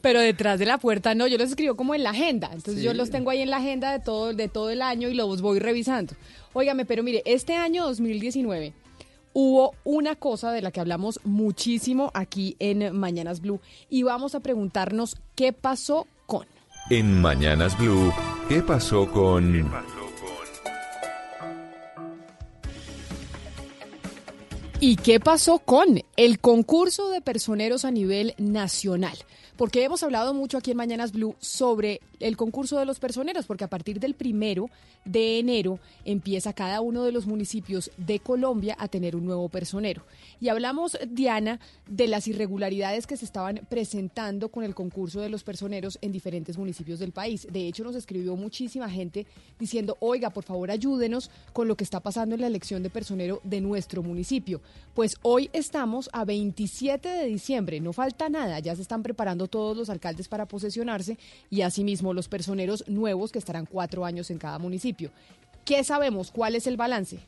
Pero 0.02 0.20
detrás 0.22 0.60
de 0.60 0.66
la 0.66 0.78
puerta 0.78 1.16
no, 1.16 1.28
yo 1.28 1.38
los 1.38 1.50
escribo 1.50 1.76
como 1.76 1.96
en 1.96 2.04
la 2.04 2.12
agenda. 2.12 2.48
Entonces 2.48 2.78
Sí. 2.78 2.84
yo 2.84 2.94
los 2.94 3.10
tengo 3.10 3.30
ahí 3.30 3.42
en 3.42 3.50
la 3.50 3.58
agenda 3.58 3.92
de 3.92 4.00
todo, 4.00 4.34
de 4.34 4.48
todo 4.48 4.70
el 4.70 4.82
año 4.82 5.10
y 5.10 5.14
los 5.14 5.42
voy 5.42 5.60
revisando. 5.60 6.14
Óigame, 6.54 6.86
pero 6.86 7.04
mire, 7.04 7.22
este 7.26 7.56
año 7.56 7.86
2019 7.86 8.74
hubo 9.34 9.74
una 9.84 10.16
cosa 10.16 10.52
de 10.52 10.62
la 10.62 10.72
que 10.72 10.80
hablamos 10.80 11.20
muchísimo 11.24 12.12
aquí 12.14 12.56
en 12.60 12.96
Mañanas 12.98 13.42
Blue 13.42 13.62
y 13.90 14.04
vamos 14.04 14.36
a 14.36 14.40
preguntarnos 14.40 15.18
qué 15.36 15.54
pasó 15.54 16.08
con. 16.26 16.46
En 16.90 17.22
Mañanas 17.22 17.78
Blue, 17.78 18.12
¿qué 18.48 18.62
pasó 18.62 19.12
con... 19.12 19.70
¿Y 24.82 24.96
qué 24.96 25.20
pasó 25.20 25.60
con 25.60 26.02
el 26.16 26.40
concurso 26.40 27.10
de 27.10 27.20
personeros 27.20 27.84
a 27.84 27.92
nivel 27.92 28.34
nacional? 28.38 29.18
Porque 29.58 29.84
hemos 29.84 30.04
hablado 30.04 30.34
mucho 30.34 30.58
aquí 30.58 30.72
en 30.72 30.78
Mañanas 30.78 31.12
Blue 31.12 31.36
sobre 31.42 32.00
el 32.22 32.38
concurso 32.38 32.80
de 32.80 32.86
los 32.86 33.00
personeros, 33.00 33.46
porque 33.46 33.66
a 33.66 33.70
partir 33.70 34.00
del 34.00 34.14
primero 34.14 34.70
de 35.04 35.40
enero 35.40 35.80
empieza 36.06 36.54
cada 36.54 36.80
uno 36.80 37.04
de 37.04 37.12
los 37.12 37.26
municipios 37.26 37.92
de 37.98 38.20
Colombia 38.20 38.78
a 38.80 38.88
tener 38.88 39.18
un 39.18 39.26
nuevo 39.26 39.50
personero. 39.50 40.04
Y 40.40 40.48
hablamos, 40.48 40.98
Diana, 41.10 41.60
de 41.88 42.08
las 42.08 42.30
irregularidades 42.30 43.06
que 43.06 43.18
se 43.18 43.26
estaban 43.26 43.68
presentando 43.70 44.48
con 44.48 44.64
el 44.64 44.76
concurso 44.76 45.20
de 45.20 45.30
los 45.30 45.44
personeros 45.44 46.00
en 46.02 46.14
diferentes 46.14 46.58
municipios 46.58 47.00
del 47.00 47.12
país. 47.12 47.46
De 47.52 47.68
hecho, 47.68 47.84
nos 47.84 47.96
escribió 47.96 48.38
muchísima 48.38 48.90
gente 48.90 49.28
diciendo, 49.60 49.98
oiga, 50.00 50.30
por 50.30 50.46
favor 50.46 50.72
ayúdenos 50.72 51.32
con 51.52 51.68
lo 51.68 51.76
que 51.76 51.84
está 51.84 52.00
pasando 52.00 52.36
en 52.36 52.42
la 52.42 52.48
elección 52.48 52.82
de 52.82 52.90
personero 52.90 53.42
de 53.44 53.60
nuestro 53.60 54.04
municipio. 54.04 54.62
Pues 54.94 55.16
hoy 55.22 55.50
estamos 55.54 56.10
a 56.14 56.26
27 56.26 57.08
de 57.08 57.26
diciembre, 57.26 57.80
no 57.80 57.94
falta 57.94 58.30
nada, 58.30 58.60
ya 58.60 58.76
se 58.76 58.82
están 58.82 59.04
preparando 59.04 59.48
todos 59.48 59.78
los 59.78 59.90
alcaldes 59.90 60.28
para 60.28 60.46
posesionarse 60.46 61.18
y 61.50 61.62
asimismo 61.62 62.14
los 62.14 62.28
personeros 62.28 62.84
nuevos 62.88 63.32
que 63.32 63.40
estarán 63.40 63.66
cuatro 63.66 64.06
años 64.06 64.30
en 64.30 64.40
cada 64.40 64.60
municipio. 64.60 65.12
¿Qué 65.64 65.84
sabemos? 65.84 66.32
¿Cuál 66.32 66.56
es 66.56 66.68
el 66.68 66.78
balance? 66.78 67.20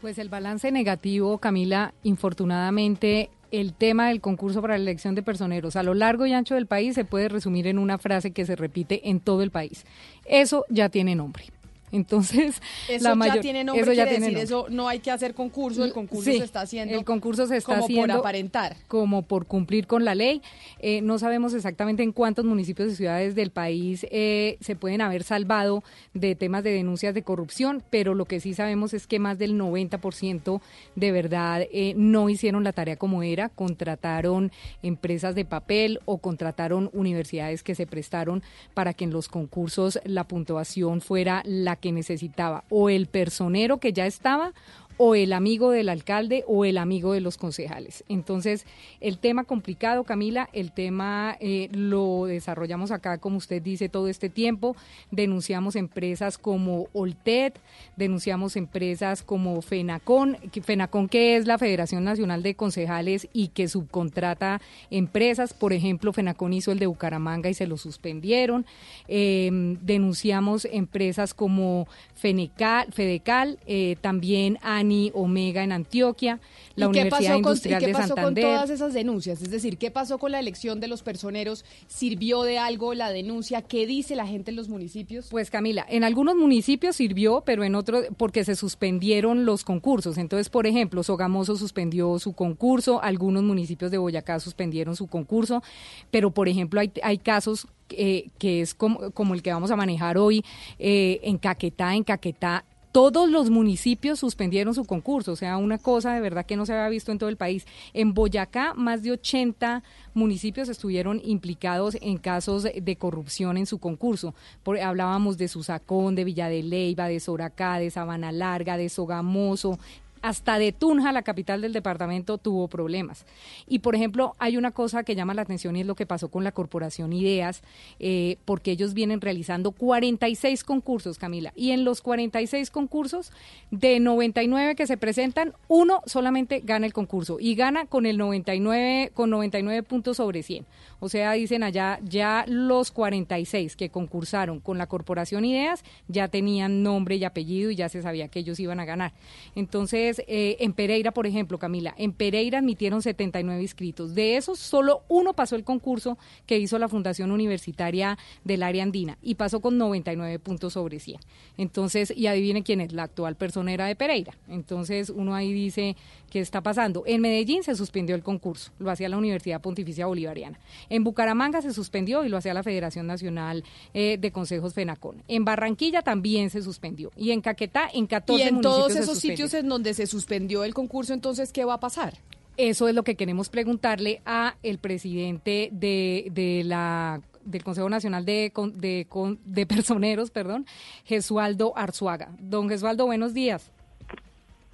Pues 0.00 0.18
el 0.18 0.28
balance 0.28 0.70
negativo, 0.70 1.38
Camila, 1.38 1.94
infortunadamente 2.02 3.30
el 3.60 3.72
tema 3.72 4.08
del 4.08 4.20
concurso 4.20 4.60
para 4.60 4.76
la 4.76 4.82
elección 4.82 5.14
de 5.14 5.22
personeros 5.22 5.76
a 5.76 5.82
lo 5.84 5.94
largo 5.94 6.26
y 6.26 6.32
ancho 6.32 6.56
del 6.56 6.66
país 6.66 6.94
se 6.94 7.04
puede 7.04 7.28
resumir 7.28 7.68
en 7.68 7.78
una 7.78 7.98
frase 7.98 8.32
que 8.32 8.44
se 8.44 8.56
repite 8.56 9.08
en 9.08 9.20
todo 9.20 9.42
el 9.42 9.50
país. 9.50 9.86
Eso 10.24 10.64
ya 10.68 10.88
tiene 10.88 11.14
nombre. 11.14 11.53
Entonces, 11.94 12.60
Eso 12.88 13.04
la 13.04 13.10
ya 13.10 13.14
mayor- 13.14 13.40
tiene 13.40 13.64
nombre, 13.64 13.82
eso 13.82 13.92
ya 13.92 14.04
tiene 14.04 14.26
decir, 14.26 14.32
nombre. 14.38 14.42
eso 14.42 14.66
no 14.70 14.88
hay 14.88 14.98
que 14.98 15.10
hacer 15.10 15.34
concurso, 15.34 15.84
el 15.84 15.92
concurso 15.92 16.30
Sí, 16.30 16.38
se 16.38 16.44
está 16.44 16.62
haciendo 16.62 16.94
El 16.98 17.04
concurso 17.04 17.46
se 17.46 17.56
está 17.56 17.72
como 17.74 17.84
haciendo 17.84 18.14
por 18.14 18.20
aparentar. 18.20 18.76
como 18.88 19.22
por 19.22 19.46
cumplir 19.46 19.86
con 19.86 20.04
la 20.04 20.14
ley. 20.14 20.42
Eh, 20.80 21.00
no 21.02 21.18
sabemos 21.18 21.54
exactamente 21.54 22.02
en 22.02 22.12
cuántos 22.12 22.44
municipios 22.44 22.90
y 22.92 22.96
ciudades 22.96 23.34
del 23.34 23.50
país 23.50 24.06
eh, 24.10 24.58
se 24.60 24.76
pueden 24.76 25.00
haber 25.00 25.22
salvado 25.22 25.82
de 26.12 26.34
temas 26.34 26.64
de 26.64 26.70
denuncias 26.72 27.14
de 27.14 27.22
corrupción, 27.22 27.82
pero 27.90 28.14
lo 28.14 28.24
que 28.24 28.40
sí 28.40 28.54
sabemos 28.54 28.92
es 28.94 29.06
que 29.06 29.18
más 29.18 29.38
del 29.38 29.54
90% 29.58 30.60
de 30.96 31.12
verdad 31.12 31.62
eh, 31.72 31.94
no 31.96 32.28
hicieron 32.28 32.64
la 32.64 32.72
tarea 32.72 32.96
como 32.96 33.22
era, 33.22 33.48
contrataron 33.48 34.50
empresas 34.82 35.34
de 35.34 35.44
papel 35.44 36.00
o 36.04 36.18
contrataron 36.18 36.90
universidades 36.92 37.62
que 37.62 37.74
se 37.74 37.86
prestaron 37.86 38.42
para 38.74 38.94
que 38.94 39.04
en 39.04 39.10
los 39.10 39.28
concursos 39.28 39.98
la 40.04 40.24
puntuación 40.24 41.00
fuera 41.00 41.42
la 41.44 41.76
que 41.76 41.83
necesitaba 41.92 42.64
o 42.68 42.88
el 42.88 43.06
personero 43.06 43.78
que 43.78 43.92
ya 43.92 44.06
estaba 44.06 44.52
o 44.96 45.14
el 45.14 45.32
amigo 45.32 45.70
del 45.70 45.88
alcalde 45.88 46.44
o 46.46 46.64
el 46.64 46.78
amigo 46.78 47.12
de 47.12 47.20
los 47.20 47.36
concejales. 47.36 48.04
Entonces, 48.08 48.66
el 49.00 49.18
tema 49.18 49.44
complicado, 49.44 50.04
Camila, 50.04 50.48
el 50.52 50.72
tema 50.72 51.36
eh, 51.40 51.68
lo 51.72 52.26
desarrollamos 52.26 52.90
acá, 52.90 53.18
como 53.18 53.38
usted 53.38 53.60
dice, 53.62 53.88
todo 53.88 54.08
este 54.08 54.28
tiempo. 54.28 54.76
Denunciamos 55.10 55.76
empresas 55.76 56.38
como 56.38 56.88
Oltet, 56.92 57.58
denunciamos 57.96 58.56
empresas 58.56 59.22
como 59.22 59.60
FENACON, 59.62 60.36
que- 60.52 60.62
FENACON 60.62 61.08
que 61.08 61.36
es 61.36 61.46
la 61.46 61.58
Federación 61.58 62.04
Nacional 62.04 62.42
de 62.42 62.54
Concejales 62.54 63.28
y 63.32 63.48
que 63.48 63.68
subcontrata 63.68 64.60
empresas. 64.90 65.54
Por 65.54 65.72
ejemplo, 65.72 66.12
FENACON 66.12 66.52
hizo 66.52 66.72
el 66.72 66.78
de 66.78 66.86
Bucaramanga 66.86 67.50
y 67.50 67.54
se 67.54 67.66
lo 67.66 67.76
suspendieron. 67.76 68.64
Eh, 69.08 69.50
denunciamos 69.82 70.64
empresas 70.66 71.34
como 71.34 71.86
Fenecal, 72.14 72.92
Fedecal, 72.92 73.58
eh, 73.66 73.96
también 74.00 74.58
ANI 74.84 75.10
Omega 75.14 75.64
en 75.64 75.72
Antioquia, 75.72 76.40
la 76.76 76.86
¿Y 76.86 76.92
qué 76.92 77.00
Universidad 77.00 77.18
pasó, 77.18 77.28
con, 77.30 77.34
y 77.34 77.38
Industrial 77.38 77.80
qué 77.80 77.86
de 77.86 77.92
pasó 77.92 78.14
con 78.14 78.24
Santander. 78.24 78.44
todas 78.44 78.70
esas 78.70 78.92
denuncias? 78.92 79.42
Es 79.42 79.50
decir, 79.50 79.78
¿qué 79.78 79.90
pasó 79.90 80.18
con 80.18 80.32
la 80.32 80.40
elección 80.40 80.80
de 80.80 80.88
los 80.88 81.02
personeros? 81.02 81.64
¿Sirvió 81.86 82.42
de 82.42 82.58
algo 82.58 82.94
la 82.94 83.10
denuncia? 83.10 83.62
¿Qué 83.62 83.86
dice 83.86 84.14
la 84.14 84.26
gente 84.26 84.50
en 84.50 84.56
los 84.56 84.68
municipios? 84.68 85.28
Pues 85.30 85.50
Camila, 85.50 85.86
en 85.88 86.04
algunos 86.04 86.36
municipios 86.36 86.96
sirvió, 86.96 87.42
pero 87.44 87.64
en 87.64 87.74
otros 87.74 88.06
porque 88.16 88.44
se 88.44 88.56
suspendieron 88.56 89.44
los 89.44 89.64
concursos. 89.64 90.18
Entonces, 90.18 90.48
por 90.50 90.66
ejemplo, 90.66 91.02
Sogamoso 91.02 91.56
suspendió 91.56 92.18
su 92.18 92.34
concurso, 92.34 93.02
algunos 93.02 93.42
municipios 93.42 93.90
de 93.90 93.98
Boyacá 93.98 94.38
suspendieron 94.40 94.96
su 94.96 95.06
concurso, 95.06 95.62
pero 96.10 96.30
por 96.30 96.48
ejemplo 96.48 96.80
hay, 96.80 96.92
hay 97.02 97.18
casos 97.18 97.66
eh, 97.90 98.30
que 98.38 98.60
es 98.60 98.74
como, 98.74 99.10
como 99.10 99.34
el 99.34 99.42
que 99.42 99.52
vamos 99.52 99.70
a 99.70 99.76
manejar 99.76 100.16
hoy 100.18 100.42
eh, 100.78 101.20
en 101.22 101.38
Caquetá, 101.38 101.94
en 101.94 102.02
Caquetá 102.02 102.64
todos 102.94 103.28
los 103.28 103.50
municipios 103.50 104.20
suspendieron 104.20 104.72
su 104.72 104.84
concurso, 104.84 105.32
o 105.32 105.36
sea, 105.36 105.56
una 105.56 105.78
cosa 105.78 106.14
de 106.14 106.20
verdad 106.20 106.46
que 106.46 106.54
no 106.54 106.64
se 106.64 106.74
había 106.74 106.88
visto 106.88 107.10
en 107.10 107.18
todo 107.18 107.28
el 107.28 107.36
país. 107.36 107.66
En 107.92 108.14
Boyacá, 108.14 108.72
más 108.74 109.02
de 109.02 109.10
80 109.10 109.82
municipios 110.14 110.68
estuvieron 110.68 111.20
implicados 111.24 111.96
en 112.00 112.18
casos 112.18 112.62
de 112.62 112.96
corrupción 112.96 113.56
en 113.56 113.66
su 113.66 113.78
concurso. 113.78 114.32
Por- 114.62 114.78
hablábamos 114.78 115.38
de 115.38 115.48
Susacón, 115.48 116.14
de 116.14 116.22
Villa 116.22 116.48
de 116.48 116.62
Leyva, 116.62 117.08
de 117.08 117.18
Soracá, 117.18 117.80
de 117.80 117.90
Sabana 117.90 118.30
Larga, 118.30 118.76
de 118.76 118.88
Sogamoso, 118.88 119.80
hasta 120.24 120.58
de 120.58 120.72
Tunja, 120.72 121.12
la 121.12 121.20
capital 121.20 121.60
del 121.60 121.74
departamento, 121.74 122.38
tuvo 122.38 122.66
problemas. 122.66 123.26
Y, 123.68 123.80
por 123.80 123.94
ejemplo, 123.94 124.34
hay 124.38 124.56
una 124.56 124.70
cosa 124.70 125.02
que 125.04 125.14
llama 125.14 125.34
la 125.34 125.42
atención 125.42 125.76
y 125.76 125.82
es 125.82 125.86
lo 125.86 125.96
que 125.96 126.06
pasó 126.06 126.30
con 126.30 126.44
la 126.44 126.52
Corporación 126.52 127.12
Ideas, 127.12 127.62
eh, 128.00 128.38
porque 128.46 128.70
ellos 128.70 128.94
vienen 128.94 129.20
realizando 129.20 129.72
46 129.72 130.64
concursos, 130.64 131.18
Camila, 131.18 131.52
y 131.54 131.72
en 131.72 131.84
los 131.84 132.00
46 132.00 132.70
concursos, 132.70 133.32
de 133.70 134.00
99 134.00 134.76
que 134.76 134.86
se 134.86 134.96
presentan, 134.96 135.52
uno 135.68 136.00
solamente 136.06 136.62
gana 136.64 136.86
el 136.86 136.94
concurso 136.94 137.36
y 137.38 137.54
gana 137.54 137.84
con 137.84 138.06
el 138.06 138.16
99, 138.16 139.10
con 139.12 139.28
99 139.28 139.82
puntos 139.82 140.16
sobre 140.16 140.42
100. 140.42 140.64
O 141.00 141.10
sea, 141.10 141.32
dicen 141.32 141.62
allá, 141.62 142.00
ya 142.02 142.46
los 142.48 142.90
46 142.92 143.76
que 143.76 143.90
concursaron 143.90 144.60
con 144.60 144.78
la 144.78 144.86
Corporación 144.86 145.44
Ideas 145.44 145.84
ya 146.08 146.28
tenían 146.28 146.82
nombre 146.82 147.16
y 147.16 147.24
apellido 147.24 147.70
y 147.70 147.76
ya 147.76 147.90
se 147.90 148.00
sabía 148.00 148.28
que 148.28 148.38
ellos 148.38 148.58
iban 148.58 148.80
a 148.80 148.86
ganar. 148.86 149.12
Entonces, 149.54 150.13
Entonces, 150.14 150.24
eh, 150.28 150.56
en 150.60 150.72
Pereira, 150.74 151.12
por 151.12 151.26
ejemplo, 151.26 151.58
Camila, 151.58 151.94
en 151.98 152.12
Pereira 152.12 152.58
admitieron 152.58 153.02
79 153.02 153.60
inscritos. 153.60 154.14
De 154.14 154.36
esos, 154.36 154.58
solo 154.58 155.02
uno 155.08 155.32
pasó 155.32 155.56
el 155.56 155.64
concurso 155.64 156.18
que 156.46 156.58
hizo 156.58 156.78
la 156.78 156.88
Fundación 156.88 157.32
Universitaria 157.32 158.16
del 158.44 158.62
Área 158.62 158.82
Andina 158.82 159.18
y 159.22 159.34
pasó 159.34 159.60
con 159.60 159.76
99 159.76 160.38
puntos 160.38 160.74
sobre 160.74 161.00
100. 161.00 161.18
Entonces, 161.56 162.12
y 162.14 162.26
adivinen 162.26 162.62
quién 162.62 162.80
es, 162.80 162.92
la 162.92 163.04
actual 163.04 163.34
personera 163.34 163.86
de 163.86 163.96
Pereira. 163.96 164.36
Entonces, 164.48 165.10
uno 165.10 165.34
ahí 165.34 165.52
dice, 165.52 165.96
¿qué 166.30 166.40
está 166.40 166.62
pasando? 166.62 167.02
En 167.06 167.20
Medellín 167.20 167.64
se 167.64 167.74
suspendió 167.74 168.14
el 168.14 168.22
concurso, 168.22 168.70
lo 168.78 168.90
hacía 168.90 169.08
la 169.08 169.16
Universidad 169.16 169.60
Pontificia 169.60 170.06
Bolivariana. 170.06 170.60
En 170.90 171.02
Bucaramanga 171.02 171.62
se 171.62 171.72
suspendió 171.72 172.24
y 172.24 172.28
lo 172.28 172.36
hacía 172.36 172.54
la 172.54 172.62
Federación 172.62 173.06
Nacional 173.06 173.64
eh, 173.94 174.18
de 174.20 174.30
Consejos 174.30 174.74
FENACON. 174.74 175.22
En 175.28 175.44
Barranquilla 175.44 176.02
también 176.02 176.50
se 176.50 176.62
suspendió. 176.62 177.10
Y 177.16 177.30
en 177.30 177.40
Caquetá, 177.40 177.88
en 177.92 178.06
14 178.06 178.44
Y 178.44 178.48
en 178.48 178.54
municipios 178.54 178.76
todos 178.76 178.96
esos 178.96 179.18
sitios 179.18 179.54
en 179.54 179.68
donde 179.68 179.94
se 179.94 180.03
suspendió 180.06 180.64
el 180.64 180.74
concurso, 180.74 181.12
entonces, 181.14 181.52
¿qué 181.52 181.64
va 181.64 181.74
a 181.74 181.80
pasar? 181.80 182.14
Eso 182.56 182.86
es 182.88 182.94
lo 182.94 183.02
que 183.02 183.16
queremos 183.16 183.48
preguntarle 183.48 184.20
a 184.26 184.54
el 184.62 184.78
presidente 184.78 185.68
de, 185.72 186.28
de 186.32 186.62
la 186.64 187.20
del 187.44 187.62
Consejo 187.62 187.90
Nacional 187.90 188.24
de, 188.24 188.50
Con- 188.54 188.80
de, 188.80 189.06
Con- 189.08 189.38
de 189.44 189.66
Personeros, 189.66 190.30
perdón, 190.30 190.64
Jesualdo 191.04 191.72
Arzuaga. 191.76 192.28
Don 192.38 192.68
Jesualdo, 192.70 193.06
buenos 193.06 193.34
días. 193.34 193.70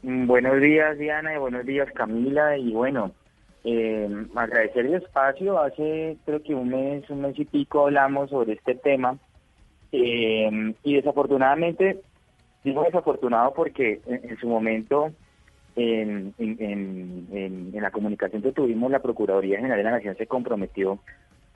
Mm, 0.02 0.26
Buenos 0.26 0.60
días, 0.60 0.96
Diana, 0.98 1.34
y 1.34 1.38
buenos 1.38 1.66
días, 1.66 1.88
Camila. 1.94 2.56
Y 2.56 2.70
bueno, 2.72 3.12
eh, 3.64 4.08
agradecer 4.34 4.86
el 4.86 4.94
espacio. 4.94 5.58
Hace 5.58 6.16
creo 6.24 6.42
que 6.42 6.54
un 6.54 6.68
mes, 6.68 7.08
un 7.10 7.22
mes 7.22 7.38
y 7.38 7.44
pico 7.44 7.86
hablamos 7.86 8.30
sobre 8.30 8.52
este 8.54 8.74
tema. 8.76 9.18
Eh, 9.92 10.74
y 10.84 10.94
desafortunadamente, 10.94 12.00
digo 12.64 12.82
desafortunado 12.84 13.52
porque 13.54 14.00
en, 14.06 14.36
su 14.38 14.48
momento, 14.48 15.12
en, 15.76 16.34
en- 16.38 17.72
la 17.72 17.90
comunicación 17.90 18.42
que 18.42 18.52
tuvimos, 18.52 18.90
la 18.90 19.00
Procuraduría 19.00 19.56
General 19.56 19.78
de 19.78 19.84
la 19.84 19.90
Nación 19.92 20.16
se 20.16 20.26
comprometió 20.26 20.98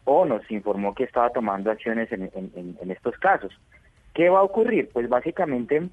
o 0.04 0.24
nos 0.24 0.50
informó 0.50 0.94
que 0.94 1.04
estaba 1.04 1.30
tomando 1.30 1.70
acciones 1.70 2.10
en 2.12 2.90
estos 2.90 3.16
casos. 3.18 3.52
¿Qué 4.14 4.28
va 4.28 4.38
a 4.40 4.44
ocurrir? 4.44 4.88
Pues 4.92 5.08
básicamente 5.08 5.88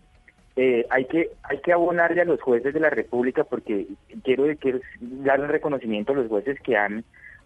eh, 0.56 0.86
hay 0.90 1.06
que 1.06 1.30
hay 1.44 1.60
que 1.60 1.72
abonarle 1.74 2.22
a 2.22 2.26
los 2.26 2.42
jueces 2.42 2.74
de 2.74 2.80
la 2.80 2.90
República 2.90 3.44
porque 3.44 3.88
quiero, 4.24 4.46
quiero 4.60 4.80
dar 5.00 5.40
un 5.40 5.48
reconocimiento 5.48 6.12
a 6.12 6.16
los 6.16 6.28
jueces 6.28 6.60
que 6.62 6.76
han 6.76 7.04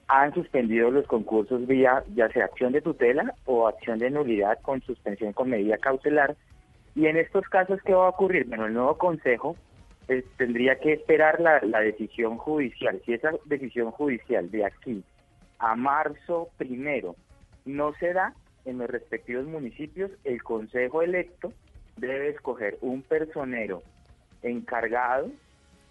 han 0.07 0.33
suspendido 0.33 0.91
los 0.91 1.07
concursos 1.07 1.65
vía 1.65 2.03
ya 2.15 2.29
sea 2.29 2.45
acción 2.45 2.73
de 2.73 2.81
tutela 2.81 3.33
o 3.45 3.67
acción 3.67 3.99
de 3.99 4.09
nulidad 4.09 4.59
con 4.61 4.81
suspensión 4.81 5.33
con 5.33 5.49
medida 5.49 5.77
cautelar 5.77 6.35
y 6.95 7.07
en 7.07 7.17
estos 7.17 7.45
casos 7.49 7.79
qué 7.83 7.93
va 7.93 8.05
a 8.05 8.09
ocurrir 8.09 8.45
bueno 8.47 8.65
el 8.65 8.73
nuevo 8.73 8.97
consejo 8.97 9.55
eh, 10.07 10.23
tendría 10.37 10.79
que 10.79 10.93
esperar 10.93 11.39
la, 11.41 11.59
la 11.61 11.79
decisión 11.81 12.37
judicial 12.37 13.01
si 13.05 13.13
esa 13.13 13.31
decisión 13.45 13.91
judicial 13.91 14.49
de 14.51 14.65
aquí 14.65 15.03
a 15.59 15.75
marzo 15.75 16.49
primero 16.57 17.15
no 17.65 17.93
se 17.95 18.13
da 18.13 18.33
en 18.65 18.77
los 18.77 18.89
respectivos 18.89 19.45
municipios 19.45 20.11
el 20.23 20.41
consejo 20.43 21.01
electo 21.01 21.51
debe 21.97 22.29
escoger 22.29 22.77
un 22.81 23.01
personero 23.01 23.81
encargado 24.43 25.31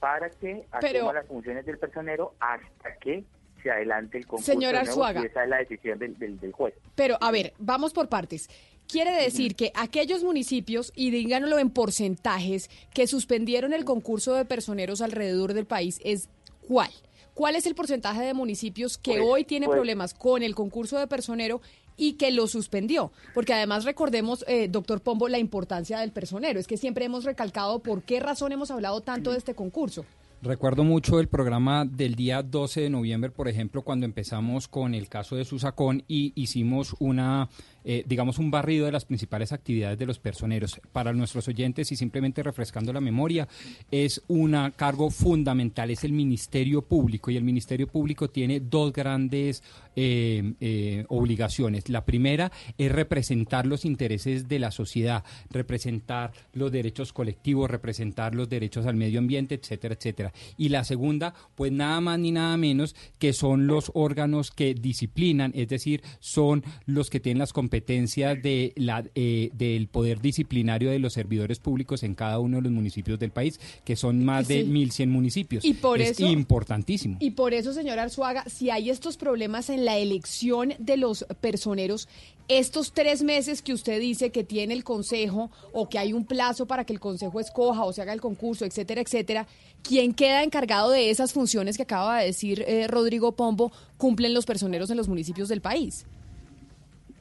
para 0.00 0.30
que 0.30 0.64
Pero- 0.80 0.99
asuma 0.99 1.12
las 1.14 1.26
funciones 1.26 1.64
del 1.66 1.78
personero 1.78 2.34
hasta 2.40 2.94
que 3.00 3.25
se 3.62 3.70
adelante 3.70 4.18
el 4.18 4.26
concurso. 4.26 4.52
Señor 4.52 4.73
de 4.75 4.82
nuevo, 4.84 4.90
Arzuaga. 5.04 5.23
y 5.23 5.26
esa 5.26 5.44
es 5.44 5.49
la 5.49 5.56
decisión 5.56 5.99
del, 5.99 6.18
del, 6.18 6.38
del 6.38 6.52
juez. 6.52 6.75
Pero, 6.94 7.16
a 7.23 7.30
ver, 7.32 7.54
vamos 7.58 7.94
por 7.94 8.11
partes. 8.11 8.49
Quiere 8.88 9.12
decir 9.22 9.56
que 9.56 9.72
aquellos 9.74 10.22
municipios, 10.22 10.92
y 10.94 11.10
díganlo 11.10 11.58
en 11.58 11.70
porcentajes, 11.70 12.70
que 12.92 13.06
suspendieron 13.06 13.72
el 13.72 13.84
concurso 13.84 14.34
de 14.34 14.44
personeros 14.44 15.00
alrededor 15.00 15.54
del 15.54 15.66
país, 15.66 16.00
¿es 16.04 16.28
cuál? 16.68 16.90
¿Cuál 17.32 17.56
es 17.56 17.66
el 17.66 17.74
porcentaje 17.74 18.22
de 18.22 18.34
municipios 18.34 18.96
que 18.98 19.12
Pues- 19.16 19.24
hoy 19.26 19.44
tiene 19.44 19.66
pues- 19.66 19.74
problemas 19.76 20.14
con 20.14 20.42
el 20.42 20.54
concurso 20.54 20.98
de 20.98 21.06
personero 21.08 21.60
y 21.96 22.12
que 22.12 22.30
lo 22.30 22.46
suspendió? 22.46 23.10
Porque 23.34 23.52
además 23.54 23.84
recordemos, 23.84 24.44
eh, 24.46 24.68
doctor 24.68 25.00
Pombo, 25.00 25.28
la 25.28 25.38
importancia 25.38 25.98
del 25.98 26.12
personero. 26.12 26.60
Es 26.60 26.66
que 26.68 26.76
siempre 26.76 27.06
hemos 27.06 27.24
recalcado 27.24 27.80
por 27.80 28.02
qué 28.02 28.20
razón 28.20 28.52
hemos 28.52 28.70
hablado 28.70 29.00
tanto 29.00 29.32
de 29.32 29.38
este 29.38 29.54
concurso. 29.54 30.04
Recuerdo 30.42 30.84
mucho 30.84 31.20
el 31.20 31.26
programa 31.28 31.86
del 31.86 32.16
día 32.16 32.42
12 32.42 32.82
de 32.82 32.90
noviembre, 32.90 33.30
por 33.30 33.48
ejemplo, 33.48 33.80
cuando 33.82 34.04
empezamos 34.04 34.68
con 34.68 34.94
el 34.94 35.09
caso 35.09 35.37
de 35.37 35.44
Susacón 35.46 36.04
y 36.06 36.32
hicimos 36.37 36.94
una, 36.98 37.48
eh, 37.85 38.03
digamos, 38.07 38.38
un 38.38 38.51
barrido 38.51 38.87
de 38.87 38.92
las 38.92 39.05
principales 39.05 39.53
actividades 39.53 39.99
de 39.99 40.07
los 40.07 40.18
personeros. 40.18 40.81
Para 40.92 41.12
nuestros 41.12 41.49
oyentes 41.49 41.92
y 41.92 41.97
simplemente 41.97 42.42
refrescando 42.42 42.92
la 42.92 43.01
memoria, 43.01 43.47
es 43.90 44.23
un 44.29 44.55
cargo 44.77 45.11
fundamental, 45.11 45.90
es 45.90 46.03
el 46.05 46.12
Ministerio 46.12 46.83
Público 46.83 47.31
y 47.31 47.37
el 47.37 47.44
Ministerio 47.44 47.87
Público 47.87 48.31
tiene 48.31 48.61
dos 48.61 48.92
grandes 48.92 49.62
eh, 49.97 50.55
eh, 50.61 51.05
obligaciones. 51.09 51.88
La 51.90 52.07
primera 52.07 52.51
es 52.79 52.90
representar 52.90 53.66
los 53.66 53.85
intereses 53.85 54.49
de 54.49 54.59
la 54.59 54.70
sociedad, 54.70 55.23
representar 55.51 56.33
los 56.55 56.73
derechos 56.73 57.12
colectivos, 57.12 57.70
representar 57.70 58.35
los 58.35 58.49
derechos 58.49 58.87
al 58.87 58.97
medio 58.97 59.18
ambiente, 59.18 59.57
etcétera, 59.57 59.94
etcétera. 59.94 60.33
Y 60.57 60.70
la 60.70 60.85
segunda, 60.85 61.35
pues 61.55 61.70
nada 61.70 62.01
más 62.01 62.18
ni 62.18 62.33
nada 62.33 62.57
menos 62.57 62.97
que 63.18 63.35
son 63.35 63.66
los 63.66 63.90
órganos 63.94 64.51
que 64.51 64.75
disciplinan, 64.75 65.53
es 65.55 65.68
decir, 65.68 66.03
son 66.20 66.64
los 66.87 67.11
que 67.11 67.20
tienen 67.20 67.40
las 67.40 67.53
competencias 67.53 67.73
de 67.80 68.72
la, 68.76 69.04
eh, 69.14 69.50
del 69.54 69.88
poder 69.88 70.20
disciplinario 70.20 70.90
de 70.90 70.98
los 70.98 71.12
servidores 71.12 71.58
públicos 71.58 72.02
en 72.02 72.14
cada 72.14 72.38
uno 72.38 72.56
de 72.58 72.62
los 72.62 72.72
municipios 72.72 73.18
del 73.18 73.30
país, 73.30 73.58
que 73.84 73.96
son 73.96 74.24
más 74.24 74.48
de 74.48 74.62
Sí. 74.62 74.68
1.100 74.70 75.10
municipios. 75.10 75.64
Y 75.64 75.74
por 75.74 76.00
es 76.00 76.12
eso- 76.12 76.26
importantísimo. 76.26 77.16
Y 77.20 77.32
por 77.32 77.54
eso, 77.54 77.72
señor 77.72 77.98
Arzuaga, 77.98 78.44
si 78.48 78.70
hay 78.70 78.90
estos 78.90 79.16
problemas 79.16 79.70
en 79.70 79.84
la 79.84 79.98
elección 79.98 80.74
de 80.78 80.96
los 80.96 81.24
personeros, 81.40 82.08
estos 82.48 82.92
tres 82.92 83.22
meses 83.22 83.62
que 83.62 83.72
usted 83.72 83.98
dice 84.00 84.30
que 84.30 84.44
tiene 84.44 84.74
el 84.74 84.84
Consejo 84.84 85.50
o 85.72 85.88
que 85.88 85.98
hay 85.98 86.12
un 86.12 86.24
plazo 86.26 86.66
para 86.66 86.84
que 86.84 86.92
el 86.92 87.00
Consejo 87.00 87.40
escoja 87.40 87.84
o 87.84 87.92
se 87.92 88.02
haga 88.02 88.12
el 88.12 88.20
concurso, 88.20 88.64
etcétera, 88.66 89.00
etcétera, 89.00 89.46
¿quién 89.82 90.12
queda 90.12 90.42
encargado 90.42 90.90
de 90.90 91.10
esas 91.10 91.32
funciones 91.32 91.76
que 91.76 91.84
acaba 91.84 92.18
de 92.20 92.26
decir 92.26 92.62
eh, 92.68 92.87
Rodrigo 92.87 93.32
Pombo 93.32 93.72
cumplen 93.96 94.34
los 94.34 94.44
personeros 94.44 94.90
en 94.90 94.96
los 94.98 95.08
municipios 95.08 95.48
del 95.48 95.60
país? 95.62 96.04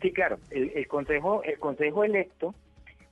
Sí, 0.03 0.11
claro, 0.11 0.37
el, 0.51 0.85
consejo 0.89 1.43
el 1.43 1.57
consejo 1.59 2.03
electo 2.03 2.53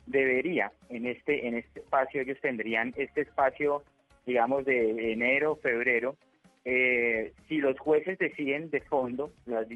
debería 0.07 0.73
en 0.89 1.05
este 1.05 1.47
en 1.47 1.55
este 1.55 1.79
espacio 1.79 2.21
ellos 2.21 2.37
tendrían 2.41 2.93
este 2.97 3.21
espacio 3.21 3.83
digamos 4.25 4.65
de 4.65 5.13
enero 5.13 5.55
febrero 5.55 6.17
eh, 6.65 7.31
si 7.47 7.59
los 7.59 7.79
jueces 7.79 8.19
deciden 8.19 8.69
de 8.71 8.81
fondo 8.81 9.31
las, 9.45 9.67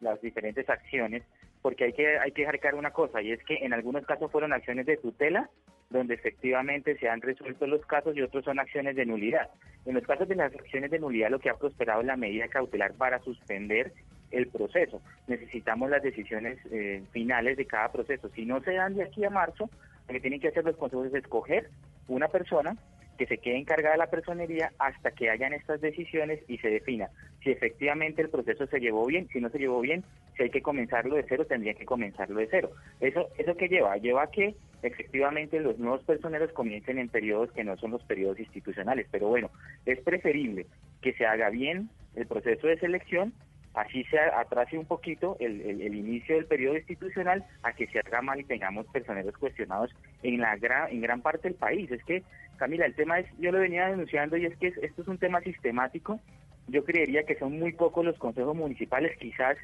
las, 0.00 0.20
diferentes 0.20 0.68
acciones 0.68 1.22
porque 1.62 1.84
hay 1.84 1.92
que 1.92 2.18
hay 2.18 2.32
que 2.32 2.44
dejar 2.44 2.74
una 2.74 2.90
cosa 2.90 3.22
y 3.22 3.30
es 3.30 3.44
que 3.44 3.54
en 3.54 3.72
algunos 3.72 4.04
casos 4.04 4.32
fueron 4.32 4.52
acciones 4.52 4.84
de 4.86 4.96
tutela 4.96 5.48
donde 5.90 6.14
efectivamente 6.14 6.98
se 6.98 7.08
han 7.08 7.20
resuelto 7.20 7.68
los 7.68 7.86
casos 7.86 8.16
y 8.16 8.22
otros 8.22 8.44
son 8.44 8.58
acciones 8.58 8.96
de 8.96 9.06
nulidad. 9.06 9.48
En 9.86 9.94
los 9.94 10.04
casos 10.04 10.26
de 10.26 10.34
las 10.34 10.52
acciones 10.52 10.90
de 10.90 10.98
nulidad 10.98 11.30
lo 11.30 11.38
que 11.38 11.50
ha 11.50 11.54
prosperado 11.54 12.00
es 12.00 12.06
la 12.06 12.16
medida 12.16 12.48
cautelar 12.48 12.94
para 12.94 13.20
suspender 13.20 13.92
el 14.36 14.48
proceso. 14.48 15.00
Necesitamos 15.26 15.90
las 15.90 16.02
decisiones 16.02 16.58
eh, 16.70 17.02
finales 17.12 17.56
de 17.56 17.66
cada 17.66 17.90
proceso. 17.92 18.28
Si 18.34 18.44
no 18.44 18.60
se 18.62 18.72
dan 18.72 18.94
de 18.94 19.04
aquí 19.04 19.24
a 19.24 19.30
marzo, 19.30 19.70
lo 20.08 20.12
que 20.12 20.20
tienen 20.20 20.40
que 20.40 20.48
hacer 20.48 20.64
los 20.64 20.76
consejos 20.76 21.06
es 21.06 21.14
escoger 21.14 21.70
una 22.08 22.28
persona 22.28 22.76
que 23.18 23.26
se 23.26 23.38
quede 23.38 23.58
encargada 23.58 23.92
de 23.92 23.98
la 23.98 24.10
personería 24.10 24.72
hasta 24.78 25.12
que 25.12 25.30
hayan 25.30 25.52
estas 25.52 25.80
decisiones 25.80 26.40
y 26.48 26.58
se 26.58 26.68
defina 26.68 27.10
si 27.44 27.50
efectivamente 27.50 28.22
el 28.22 28.30
proceso 28.30 28.66
se 28.66 28.80
llevó 28.80 29.06
bien, 29.06 29.28
si 29.28 29.40
no 29.40 29.50
se 29.50 29.58
llevó 29.58 29.80
bien, 29.80 30.02
si 30.36 30.44
hay 30.44 30.50
que 30.50 30.62
comenzarlo 30.62 31.14
de 31.14 31.26
cero, 31.28 31.44
tendría 31.46 31.74
que 31.74 31.84
comenzarlo 31.84 32.40
de 32.40 32.48
cero. 32.50 32.70
¿Eso, 33.00 33.28
eso 33.36 33.54
qué 33.56 33.68
lleva? 33.68 33.96
Lleva 33.98 34.24
a 34.24 34.30
que 34.30 34.54
efectivamente 34.82 35.60
los 35.60 35.78
nuevos 35.78 36.02
personeros 36.04 36.50
comiencen 36.52 36.98
en 36.98 37.10
periodos 37.10 37.52
que 37.52 37.62
no 37.62 37.76
son 37.76 37.92
los 37.92 38.02
periodos 38.04 38.40
institucionales, 38.40 39.06
pero 39.10 39.28
bueno, 39.28 39.50
es 39.84 40.00
preferible 40.00 40.66
que 41.02 41.12
se 41.12 41.26
haga 41.26 41.50
bien 41.50 41.90
el 42.16 42.26
proceso 42.26 42.66
de 42.66 42.78
selección 42.78 43.34
así 43.74 44.04
se 44.04 44.18
atrase 44.18 44.78
un 44.78 44.86
poquito 44.86 45.36
el, 45.40 45.60
el, 45.60 45.94
inicio 45.94 46.36
del 46.36 46.46
periodo 46.46 46.76
institucional 46.76 47.44
a 47.62 47.72
que 47.72 47.88
se 47.88 48.00
mal 48.22 48.40
y 48.40 48.44
tengamos 48.44 48.86
personeros 48.86 49.36
cuestionados 49.36 49.90
en 50.22 50.40
la 50.40 50.56
gran, 50.56 50.90
en 50.90 51.00
gran 51.00 51.20
parte 51.20 51.48
del 51.48 51.58
país. 51.58 51.90
Es 51.90 52.02
que, 52.04 52.22
Camila, 52.56 52.86
el 52.86 52.94
tema 52.94 53.18
es, 53.18 53.26
yo 53.38 53.50
lo 53.50 53.58
venía 53.58 53.88
denunciando 53.88 54.36
y 54.36 54.46
es 54.46 54.56
que 54.56 54.68
esto 54.68 55.02
es 55.02 55.08
un 55.08 55.18
tema 55.18 55.40
sistemático. 55.40 56.20
Yo 56.68 56.84
creería 56.84 57.24
que 57.24 57.36
son 57.36 57.58
muy 57.58 57.72
pocos 57.72 58.04
los 58.04 58.16
consejos 58.16 58.54
municipales, 58.56 59.16
quizás 59.18 59.56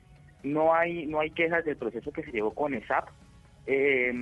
no 0.42 0.74
hay 0.74 1.06
no 1.06 1.20
hay 1.20 1.30
quejas 1.30 1.64
del 1.64 1.76
proceso 1.76 2.10
que 2.12 2.24
se 2.24 2.32
llevó 2.32 2.52
con 2.52 2.74
ESAP. 2.74 3.08
Eh, 3.66 4.12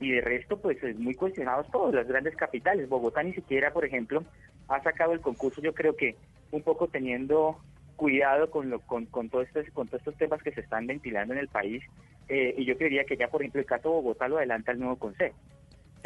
y 0.00 0.10
de 0.10 0.20
resto, 0.20 0.58
pues 0.58 0.82
es 0.82 0.98
muy 0.98 1.14
cuestionados 1.14 1.70
todos, 1.70 1.94
las 1.94 2.08
grandes 2.08 2.34
capitales. 2.36 2.88
Bogotá 2.88 3.22
ni 3.22 3.32
siquiera, 3.32 3.72
por 3.72 3.84
ejemplo, 3.84 4.24
ha 4.68 4.82
sacado 4.82 5.12
el 5.12 5.20
concurso, 5.20 5.60
yo 5.60 5.72
creo 5.72 5.94
que 5.94 6.16
un 6.50 6.62
poco 6.62 6.88
teniendo 6.88 7.58
cuidado 7.96 8.50
con, 8.50 8.70
lo, 8.70 8.80
con, 8.80 9.06
con, 9.06 9.28
todo 9.28 9.42
este, 9.42 9.70
con 9.72 9.88
todos 9.88 10.00
estos 10.00 10.16
temas 10.16 10.42
que 10.42 10.52
se 10.52 10.60
están 10.60 10.86
ventilando 10.86 11.34
en 11.34 11.40
el 11.40 11.48
país. 11.48 11.82
Eh, 12.28 12.54
y 12.56 12.64
yo 12.64 12.76
creería 12.76 13.04
que 13.04 13.16
ya, 13.16 13.28
por 13.28 13.42
ejemplo, 13.42 13.60
el 13.60 13.66
caso 13.66 13.90
Bogotá 13.90 14.28
lo 14.28 14.38
adelanta 14.38 14.72
el 14.72 14.78
nuevo 14.78 14.96
consejo. 14.96 15.36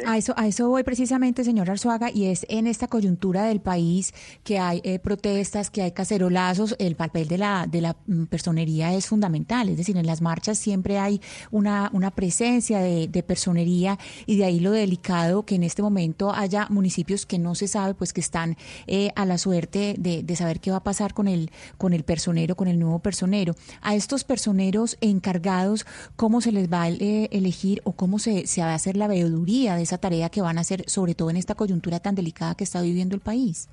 A 0.05 0.17
eso, 0.17 0.33
a 0.37 0.47
eso 0.47 0.69
voy 0.69 0.83
precisamente, 0.83 1.43
señor 1.43 1.69
Arzuaga, 1.69 2.09
y 2.09 2.25
es 2.25 2.45
en 2.47 2.67
esta 2.67 2.87
coyuntura 2.87 3.43
del 3.43 3.59
país 3.59 4.13
que 4.43 4.57
hay 4.57 4.79
eh, 4.85 4.97
protestas, 4.97 5.69
que 5.69 5.81
hay 5.81 5.91
cacerolazos, 5.91 6.75
el 6.79 6.95
papel 6.95 7.27
de 7.27 7.37
la, 7.37 7.67
de 7.67 7.81
la 7.81 7.97
mm, 8.07 8.25
personería 8.25 8.93
es 8.93 9.07
fundamental, 9.07 9.67
es 9.67 9.75
decir, 9.75 9.97
en 9.97 10.05
las 10.05 10.21
marchas 10.21 10.57
siempre 10.57 10.99
hay 10.99 11.19
una, 11.51 11.89
una 11.93 12.11
presencia 12.11 12.79
de, 12.79 13.09
de 13.09 13.23
personería 13.23 13.99
y 14.25 14.37
de 14.37 14.45
ahí 14.45 14.61
lo 14.61 14.71
delicado 14.71 15.43
que 15.43 15.55
en 15.55 15.63
este 15.63 15.81
momento 15.81 16.33
haya 16.33 16.67
municipios 16.69 17.25
que 17.25 17.37
no 17.37 17.53
se 17.55 17.67
sabe, 17.67 17.93
pues 17.93 18.13
que 18.13 18.21
están 18.21 18.55
eh, 18.87 19.11
a 19.15 19.25
la 19.25 19.37
suerte 19.37 19.95
de, 19.97 20.23
de 20.23 20.35
saber 20.37 20.61
qué 20.61 20.71
va 20.71 20.77
a 20.77 20.83
pasar 20.83 21.13
con 21.13 21.27
el, 21.27 21.51
con 21.77 21.91
el 21.91 22.03
personero, 22.03 22.55
con 22.55 22.69
el 22.69 22.79
nuevo 22.79 22.99
personero. 22.99 23.55
A 23.81 23.95
estos 23.95 24.23
personeros 24.23 24.97
encargados, 25.01 25.85
¿cómo 26.15 26.39
se 26.39 26.53
les 26.53 26.71
va 26.71 26.83
a 26.83 26.89
eh, 26.89 27.27
elegir 27.31 27.81
o 27.83 27.91
cómo 27.91 28.17
se, 28.17 28.47
se 28.47 28.61
va 28.61 28.71
a 28.71 28.75
hacer 28.75 28.95
la 28.95 29.07
veeduría 29.07 29.75
de 29.75 29.88
esa 29.89 29.99
tarea 29.99 30.29
que 30.29 30.41
van 30.41 30.57
a 30.57 30.61
hacer, 30.61 30.87
sobre 30.87 31.15
todo 31.15 31.29
en 31.31 31.37
esta 31.37 31.55
coyuntura 31.55 31.99
tan 31.99 32.13
delicada 32.13 32.55
que 32.55 32.63
está 32.63 32.81
viviendo 32.81 33.15
el 33.15 33.21
país? 33.21 33.67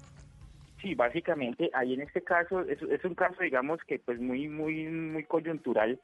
Sí, 0.81 0.94
básicamente, 0.94 1.70
ahí 1.74 1.94
en 1.94 2.00
este 2.00 2.22
caso, 2.22 2.62
es, 2.62 3.05
un 3.05 3.14
caso, 3.14 3.42
digamos, 3.42 3.81
que 3.87 3.98
pues 3.98 4.18
muy, 4.20 4.48
muy, 4.48 4.85
muy 4.87 5.24
coyuntural. 5.24 5.98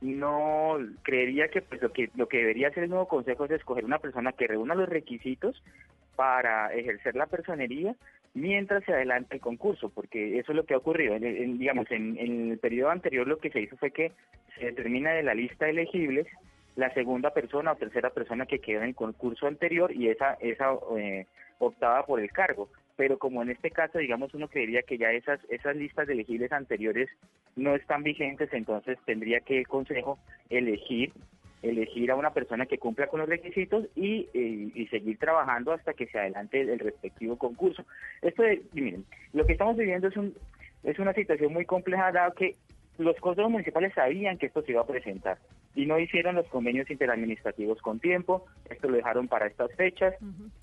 No 0.00 0.78
creería 1.02 1.48
que 1.48 1.60
pues 1.60 1.82
lo 1.82 1.92
que 1.92 2.08
lo 2.14 2.28
que 2.28 2.38
debería 2.38 2.68
hacer 2.68 2.84
el 2.84 2.90
nuevo 2.90 3.08
consejo 3.08 3.46
es 3.46 3.50
escoger 3.50 3.84
una 3.84 3.98
persona 3.98 4.32
que 4.32 4.46
reúna 4.46 4.76
los 4.76 4.88
requisitos 4.88 5.60
para 6.14 6.72
ejercer 6.72 7.16
la 7.16 7.26
personería 7.26 7.96
mientras 8.32 8.84
se 8.84 8.92
adelanta 8.92 9.34
el 9.34 9.40
concurso, 9.40 9.88
porque 9.88 10.38
eso 10.38 10.52
es 10.52 10.56
lo 10.56 10.64
que 10.64 10.74
ha 10.74 10.78
ocurrido. 10.78 11.16
En, 11.16 11.58
digamos, 11.58 11.90
en, 11.90 12.16
en 12.16 12.52
el 12.52 12.58
periodo 12.58 12.90
anterior 12.90 13.26
lo 13.26 13.38
que 13.38 13.50
se 13.50 13.60
hizo 13.60 13.76
fue 13.76 13.90
que 13.90 14.12
se 14.56 14.66
determina 14.66 15.10
de 15.10 15.24
la 15.24 15.34
lista 15.34 15.64
de 15.64 15.72
elegibles 15.72 16.28
la 16.78 16.94
segunda 16.94 17.30
persona 17.30 17.72
o 17.72 17.76
tercera 17.76 18.10
persona 18.10 18.46
que 18.46 18.60
quedó 18.60 18.82
en 18.82 18.90
el 18.90 18.94
concurso 18.94 19.48
anterior 19.48 19.90
y 19.92 20.10
esa 20.10 20.34
esa 20.34 20.70
eh, 20.96 21.26
optaba 21.58 22.06
por 22.06 22.20
el 22.20 22.30
cargo. 22.30 22.68
Pero 22.94 23.18
como 23.18 23.42
en 23.42 23.50
este 23.50 23.72
caso, 23.72 23.98
digamos, 23.98 24.32
uno 24.32 24.46
creería 24.46 24.82
que 24.82 24.96
ya 24.96 25.10
esas 25.10 25.40
esas 25.48 25.74
listas 25.74 26.06
de 26.06 26.12
elegibles 26.12 26.52
anteriores 26.52 27.10
no 27.56 27.74
están 27.74 28.04
vigentes, 28.04 28.52
entonces 28.52 28.96
tendría 29.04 29.40
que 29.40 29.58
el 29.58 29.66
consejo 29.66 30.20
elegir 30.50 31.12
elegir 31.62 32.12
a 32.12 32.14
una 32.14 32.32
persona 32.32 32.66
que 32.66 32.78
cumpla 32.78 33.08
con 33.08 33.18
los 33.18 33.28
requisitos 33.28 33.86
y, 33.96 34.28
eh, 34.32 34.70
y 34.72 34.86
seguir 34.86 35.18
trabajando 35.18 35.72
hasta 35.72 35.94
que 35.94 36.06
se 36.06 36.16
adelante 36.16 36.60
el, 36.60 36.68
el 36.68 36.78
respectivo 36.78 37.36
concurso. 37.36 37.84
Esto 38.22 38.44
y 38.46 38.62
miren, 38.80 39.04
lo 39.32 39.44
que 39.44 39.54
estamos 39.54 39.76
viviendo 39.76 40.06
es 40.06 40.16
un 40.16 40.32
es 40.84 40.96
una 41.00 41.12
situación 41.12 41.52
muy 41.52 41.64
compleja 41.64 42.12
dado 42.12 42.34
que 42.34 42.54
los 42.98 43.16
consejos 43.20 43.50
municipales 43.50 43.94
sabían 43.94 44.38
que 44.38 44.46
esto 44.46 44.62
se 44.62 44.72
iba 44.72 44.82
a 44.82 44.86
presentar 44.86 45.38
y 45.74 45.86
no 45.86 45.98
hicieron 45.98 46.34
los 46.34 46.46
convenios 46.48 46.90
interadministrativos 46.90 47.80
con 47.80 48.00
tiempo, 48.00 48.46
esto 48.68 48.88
lo 48.88 48.96
dejaron 48.96 49.28
para 49.28 49.46
estas 49.46 49.72
fechas 49.74 50.14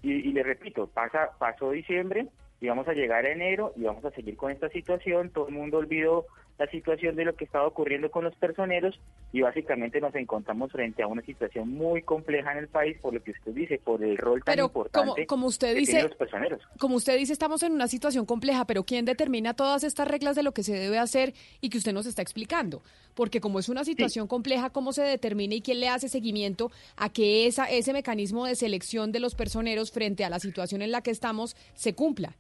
y, 0.02 0.12
y 0.12 0.32
le 0.34 0.43
repito, 0.43 0.88
pasa 0.88 1.32
pasó 1.39 1.71
diciembre 1.71 2.28
y 2.60 2.67
vamos 2.67 2.88
a 2.88 2.93
llegar 2.93 3.26
a 3.26 3.32
enero 3.32 3.74
y 3.76 3.84
vamos 3.84 4.04
a 4.06 4.12
seguir 4.12 4.36
con 4.36 4.52
esta 4.52 4.69
situación, 4.69 5.30
todo 5.30 5.48
el 5.48 5.54
mundo 5.54 5.78
olvidó 5.78 6.26
la 6.58 6.68
situación 6.68 7.15
de 7.15 7.26
lo 7.26 7.36
que 7.36 7.46
estaba 7.46 7.68
ocurriendo 7.68 8.10
con 8.10 8.24
los 8.24 8.36
personeros 8.36 8.98
y 9.34 9.41
básicamente 9.41 10.00
nos 10.00 10.15
encontramos 10.15 10.72
frente 10.72 11.04
a 11.04 11.08
una 11.08 11.22
situación 11.22 11.70
muy 11.70 12.02
compleja 12.02 12.54
en 12.54 12.60
el 12.60 12.68
país 12.70 12.98
por 13.02 13.13
lo 13.13 13.22
que 13.22 13.32
usted 13.32 13.52
dice, 13.52 13.80
por 13.84 14.02
el 14.02 14.18
rol 14.18 14.41
tan 14.44 14.54
Pero 14.54 14.68
importante 14.68 15.26
como 15.26 15.48
usted 15.48 15.74
que 15.74 15.80
dice, 15.80 15.91
tienen 15.91 16.10
los 16.10 16.18
personeros. 16.18 16.62
como 16.80 16.96
usted 16.96 17.18
dice, 17.18 17.34
estamos 17.34 17.62
en 17.63 17.74
una 17.74 17.88
situación 17.88 18.26
compleja, 18.26 18.65
pero 18.65 18.84
¿quién 18.86 19.04
determina 19.04 19.54
todas 19.54 19.84
estas 19.84 20.08
reglas 20.08 20.36
de 20.36 20.44
lo 20.44 20.54
que 20.54 20.63
se 20.63 20.74
debe 20.74 20.98
hacer 20.98 21.34
y 21.60 21.70
que 21.70 21.78
usted 21.78 21.94
nos 21.94 22.06
está 22.06 22.22
explicando? 22.22 22.82
Porque 23.15 23.41
como 23.41 23.60
es 23.60 23.68
una 23.68 23.84
situación 23.84 24.28
compleja, 24.28 24.70
¿cómo 24.70 24.94
se 24.94 25.02
determina 25.02 25.56
y 25.56 25.62
quién 25.62 25.80
le 25.80 25.89
hace 25.89 26.08
seguimiento 26.08 26.72
a 26.96 27.10
que 27.10 27.48
esa, 27.48 27.65
ese 27.65 27.91
mecanismo 27.91 28.46
de 28.46 28.56
selección 28.56 29.12
de 29.12 29.20
los 29.20 29.36
personeros 29.36 29.91
frente 29.91 30.24
a 30.24 30.30
la 30.30 30.39
situación 30.39 30.82
en 30.82 30.91
la 30.91 31.02
que 31.02 31.12
estamos 31.12 31.56
se 31.74 31.96
cumpla? 31.96 32.36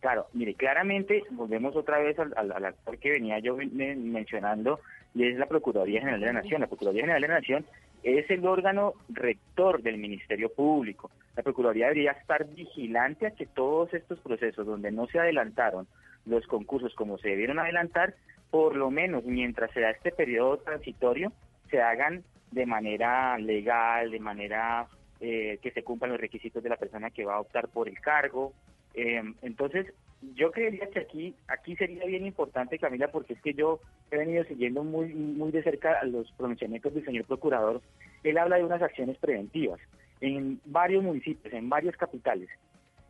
Claro, 0.00 0.26
mire, 0.32 0.54
claramente 0.54 1.24
volvemos 1.30 1.76
otra 1.76 1.98
vez 1.98 2.18
al, 2.18 2.64
actor 2.64 2.98
que 2.98 3.10
venía 3.10 3.38
yo 3.38 3.56
me- 3.56 3.94
mencionando, 3.96 4.80
y 5.14 5.26
es 5.26 5.36
la 5.36 5.46
Procuraduría 5.46 6.00
General 6.00 6.20
de 6.20 6.26
la 6.26 6.32
Nación. 6.32 6.60
La 6.62 6.66
Procuraduría 6.68 7.02
General 7.02 7.20
de 7.20 7.28
la 7.28 7.34
Nación 7.34 7.66
es 8.02 8.30
el 8.30 8.46
órgano 8.46 8.94
rector 9.10 9.82
del 9.82 9.98
Ministerio 9.98 10.50
Público. 10.50 11.10
La 11.36 11.42
Procuraduría 11.42 11.88
debería 11.88 12.12
estar 12.12 12.46
vigilante 12.46 13.26
a 13.26 13.32
que 13.32 13.44
todos 13.46 13.92
estos 13.92 14.18
procesos 14.20 14.66
donde 14.66 14.90
no 14.90 15.06
se 15.06 15.18
adelantaron 15.18 15.86
los 16.24 16.46
concursos 16.46 16.94
como 16.94 17.18
se 17.18 17.28
debieron 17.28 17.58
adelantar, 17.58 18.14
por 18.50 18.76
lo 18.76 18.90
menos 18.90 19.24
mientras 19.24 19.70
se 19.72 19.80
da 19.80 19.90
este 19.90 20.12
periodo 20.12 20.58
transitorio, 20.58 21.32
se 21.70 21.80
hagan 21.82 22.24
de 22.52 22.66
manera 22.66 23.36
legal, 23.38 24.10
de 24.10 24.18
manera 24.20 24.86
eh, 25.20 25.58
que 25.62 25.70
se 25.72 25.82
cumplan 25.82 26.10
los 26.12 26.20
requisitos 26.20 26.62
de 26.62 26.68
la 26.70 26.76
persona 26.76 27.10
que 27.10 27.24
va 27.24 27.34
a 27.34 27.40
optar 27.40 27.68
por 27.68 27.88
el 27.88 28.00
cargo. 28.00 28.52
Eh, 28.94 29.22
entonces, 29.42 29.86
yo 30.34 30.50
creería 30.50 30.88
que 30.90 31.00
aquí 31.00 31.34
aquí 31.48 31.76
sería 31.76 32.04
bien 32.04 32.26
importante, 32.26 32.78
Camila, 32.78 33.08
porque 33.08 33.34
es 33.34 33.40
que 33.40 33.54
yo 33.54 33.80
he 34.10 34.18
venido 34.18 34.44
siguiendo 34.44 34.84
muy 34.84 35.14
muy 35.14 35.50
de 35.50 35.62
cerca 35.62 35.98
a 35.98 36.04
los 36.04 36.30
pronunciamientos 36.32 36.94
del 36.94 37.04
señor 37.04 37.24
procurador. 37.24 37.80
Él 38.22 38.36
habla 38.36 38.56
de 38.56 38.64
unas 38.64 38.82
acciones 38.82 39.16
preventivas 39.18 39.80
en 40.20 40.60
varios 40.66 41.02
municipios, 41.02 41.52
en 41.54 41.68
varias 41.68 41.96
capitales. 41.96 42.50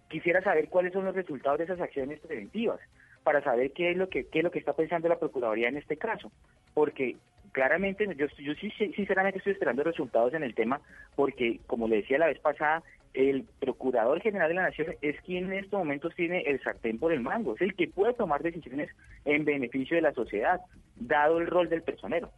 Quisiera 0.08 0.42
saber 0.42 0.68
cuáles 0.68 0.92
son 0.92 1.04
los 1.04 1.14
resultados 1.14 1.58
de 1.58 1.64
esas 1.64 1.80
acciones 1.80 2.20
preventivas 2.20 2.80
para 3.24 3.42
saber 3.42 3.72
qué 3.72 3.90
es 3.90 3.96
lo 3.96 4.08
que 4.08 4.26
qué 4.26 4.38
es 4.38 4.44
lo 4.44 4.50
que 4.50 4.60
está 4.60 4.74
pensando 4.74 5.08
la 5.08 5.18
procuraduría 5.18 5.68
en 5.68 5.76
este 5.76 5.96
caso, 5.96 6.30
porque 6.74 7.16
claramente 7.52 8.06
yo 8.16 8.26
yo 8.38 8.54
sí 8.54 8.70
sinceramente 8.94 9.38
estoy 9.38 9.52
esperando 9.54 9.82
resultados 9.82 10.34
en 10.34 10.42
el 10.42 10.54
tema 10.54 10.80
porque 11.16 11.60
como 11.66 11.88
le 11.88 11.96
decía 11.96 12.18
la 12.18 12.26
vez 12.26 12.38
pasada 12.38 12.82
el 13.14 13.44
Procurador 13.58 14.20
General 14.20 14.48
de 14.48 14.54
la 14.54 14.62
Nación 14.62 14.94
es 15.02 15.20
quien 15.22 15.46
en 15.46 15.64
estos 15.64 15.78
momentos 15.78 16.14
tiene 16.14 16.42
el 16.42 16.62
sartén 16.62 16.98
por 16.98 17.12
el 17.12 17.20
mango, 17.20 17.54
es 17.54 17.62
el 17.62 17.74
que 17.74 17.88
puede 17.88 18.14
tomar 18.14 18.42
decisiones 18.42 18.90
en 19.24 19.44
beneficio 19.44 19.96
de 19.96 20.02
la 20.02 20.12
sociedad, 20.12 20.60
dado 20.96 21.38
el 21.38 21.46
rol 21.46 21.68
del 21.68 21.82
personero. 21.82 22.30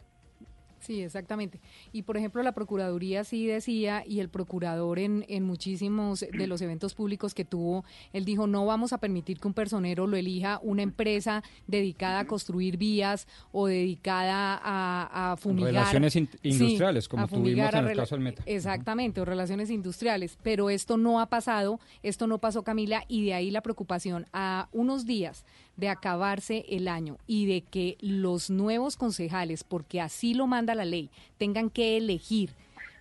Sí, 0.82 1.00
exactamente. 1.00 1.60
Y 1.92 2.02
por 2.02 2.16
ejemplo, 2.16 2.42
la 2.42 2.52
Procuraduría 2.52 3.22
sí 3.24 3.46
decía, 3.46 4.02
y 4.06 4.18
el 4.20 4.28
procurador 4.28 4.98
en, 4.98 5.24
en 5.28 5.44
muchísimos 5.44 6.20
de 6.20 6.46
los 6.48 6.60
eventos 6.60 6.94
públicos 6.94 7.34
que 7.34 7.44
tuvo, 7.44 7.84
él 8.12 8.24
dijo, 8.24 8.46
no 8.48 8.66
vamos 8.66 8.92
a 8.92 8.98
permitir 8.98 9.38
que 9.38 9.46
un 9.46 9.54
personero 9.54 10.06
lo 10.08 10.16
elija 10.16 10.58
una 10.62 10.82
empresa 10.82 11.44
dedicada 11.68 12.20
a 12.20 12.26
construir 12.26 12.76
vías 12.78 13.28
o 13.52 13.66
dedicada 13.68 14.60
a, 14.62 15.32
a 15.32 15.36
fumigar. 15.36 15.72
Relaciones 15.72 16.16
in- 16.16 16.28
Sí, 16.42 16.48
industriales, 16.48 17.08
como 17.08 17.28
tuvimos 17.28 17.72
en 17.74 17.86
el 17.86 17.96
caso 17.96 18.14
del 18.16 18.24
Meta. 18.24 18.42
Exactamente, 18.46 19.20
o 19.20 19.24
relaciones 19.24 19.70
industriales. 19.70 20.36
Pero 20.42 20.68
esto 20.68 20.96
no 20.96 21.20
ha 21.20 21.26
pasado, 21.26 21.78
esto 22.02 22.26
no 22.26 22.38
pasó, 22.38 22.64
Camila, 22.64 23.04
y 23.06 23.24
de 23.26 23.34
ahí 23.34 23.50
la 23.52 23.60
preocupación. 23.60 24.26
A 24.32 24.68
unos 24.72 25.06
días 25.06 25.44
de 25.76 25.88
acabarse 25.88 26.64
el 26.68 26.88
año 26.88 27.18
y 27.26 27.46
de 27.46 27.62
que 27.62 27.96
los 28.00 28.50
nuevos 28.50 28.96
concejales, 28.96 29.64
porque 29.64 30.00
así 30.00 30.34
lo 30.34 30.46
manda 30.46 30.74
la 30.74 30.84
ley, 30.84 31.10
tengan 31.38 31.70
que 31.70 31.96
elegir 31.96 32.50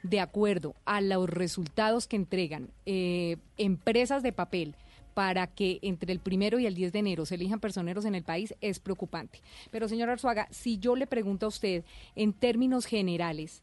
de 0.04 0.20
acuerdo 0.20 0.76
a 0.86 1.02
los 1.02 1.30
resultados 1.30 2.08
que 2.08 2.16
entregan 2.16 2.70
eh, 2.86 3.38
empresas 3.58 4.24
de 4.24 4.34
papel 4.34 4.76
para 5.14 5.48
que 5.48 5.80
entre 5.82 6.14
el 6.14 6.20
primero 6.20 6.60
y 6.60 6.66
el 6.66 6.76
10 6.76 6.94
de 6.94 7.00
enero 7.00 7.26
se 7.26 7.36
elijan 7.36 7.60
personeros 7.60 8.06
en 8.06 8.16
el 8.16 8.24
país 8.24 8.56
es 8.62 8.80
preocupante. 8.80 9.42
Pero 9.70 9.88
señor 9.88 10.10
Arzuaga, 10.10 10.48
si 10.52 10.78
yo 10.78 10.96
le 10.96 11.08
pregunto 11.08 11.46
a 11.46 11.50
usted 11.50 11.84
en 12.16 12.34
términos 12.34 12.86
generales, 12.86 13.62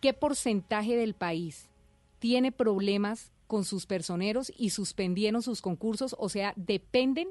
¿qué 0.00 0.12
porcentaje 0.12 0.96
del 0.96 1.14
país 1.14 1.68
tiene 2.18 2.52
problemas 2.52 3.32
con 3.46 3.64
sus 3.64 3.86
personeros 3.86 4.52
y 4.56 4.70
suspendieron 4.70 5.42
sus 5.42 5.60
concursos? 5.60 6.14
O 6.18 6.28
sea, 6.28 6.52
dependen 6.56 7.28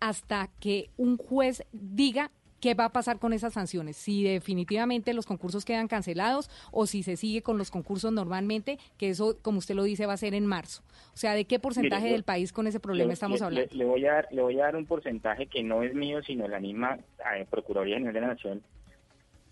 hasta 0.00 0.48
que 0.60 0.90
un 0.96 1.16
juez 1.16 1.64
diga 1.72 2.30
qué 2.60 2.74
va 2.74 2.86
a 2.86 2.92
pasar 2.92 3.20
con 3.20 3.32
esas 3.32 3.52
sanciones, 3.52 3.96
si 3.96 4.24
definitivamente 4.24 5.14
los 5.14 5.26
concursos 5.26 5.64
quedan 5.64 5.86
cancelados 5.86 6.50
o 6.72 6.86
si 6.86 7.04
se 7.04 7.16
sigue 7.16 7.40
con 7.40 7.56
los 7.56 7.70
concursos 7.70 8.12
normalmente, 8.12 8.78
que 8.96 9.10
eso, 9.10 9.36
como 9.42 9.58
usted 9.58 9.76
lo 9.76 9.84
dice, 9.84 10.06
va 10.06 10.14
a 10.14 10.16
ser 10.16 10.34
en 10.34 10.44
marzo. 10.44 10.82
O 11.14 11.16
sea, 11.16 11.34
¿de 11.34 11.44
qué 11.44 11.60
porcentaje 11.60 12.02
Mire, 12.04 12.12
del 12.14 12.24
país 12.24 12.52
con 12.52 12.66
ese 12.66 12.80
problema 12.80 13.08
Le- 13.08 13.12
estamos 13.14 13.38
le- 13.40 13.46
hablando? 13.46 13.68
Le, 13.70 13.78
le 13.78 13.84
voy 13.84 14.04
a 14.06 14.12
dar, 14.14 14.28
le 14.32 14.42
voy 14.42 14.58
a 14.60 14.64
dar 14.64 14.74
un 14.76 14.86
porcentaje 14.86 15.46
que 15.46 15.62
no 15.62 15.84
es 15.84 15.94
mío, 15.94 16.20
sino 16.24 16.48
la 16.48 16.58
misma 16.58 16.98
eh, 17.36 17.46
Procuraduría 17.48 17.94
General 17.96 18.14
de 18.14 18.20
la 18.22 18.26
Nación, 18.28 18.62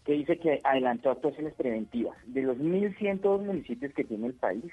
que 0.05 0.13
dice 0.15 0.39
que 0.39 0.61
adelantó 0.65 1.11
actuaciones 1.13 1.55
preventivas. 1.55 2.17
De 2.27 2.43
los 2.43 2.57
1.102 2.59 3.45
municipios 3.45 3.93
que 3.95 4.03
tiene 4.03 4.27
el 4.27 4.35
país, 4.35 4.65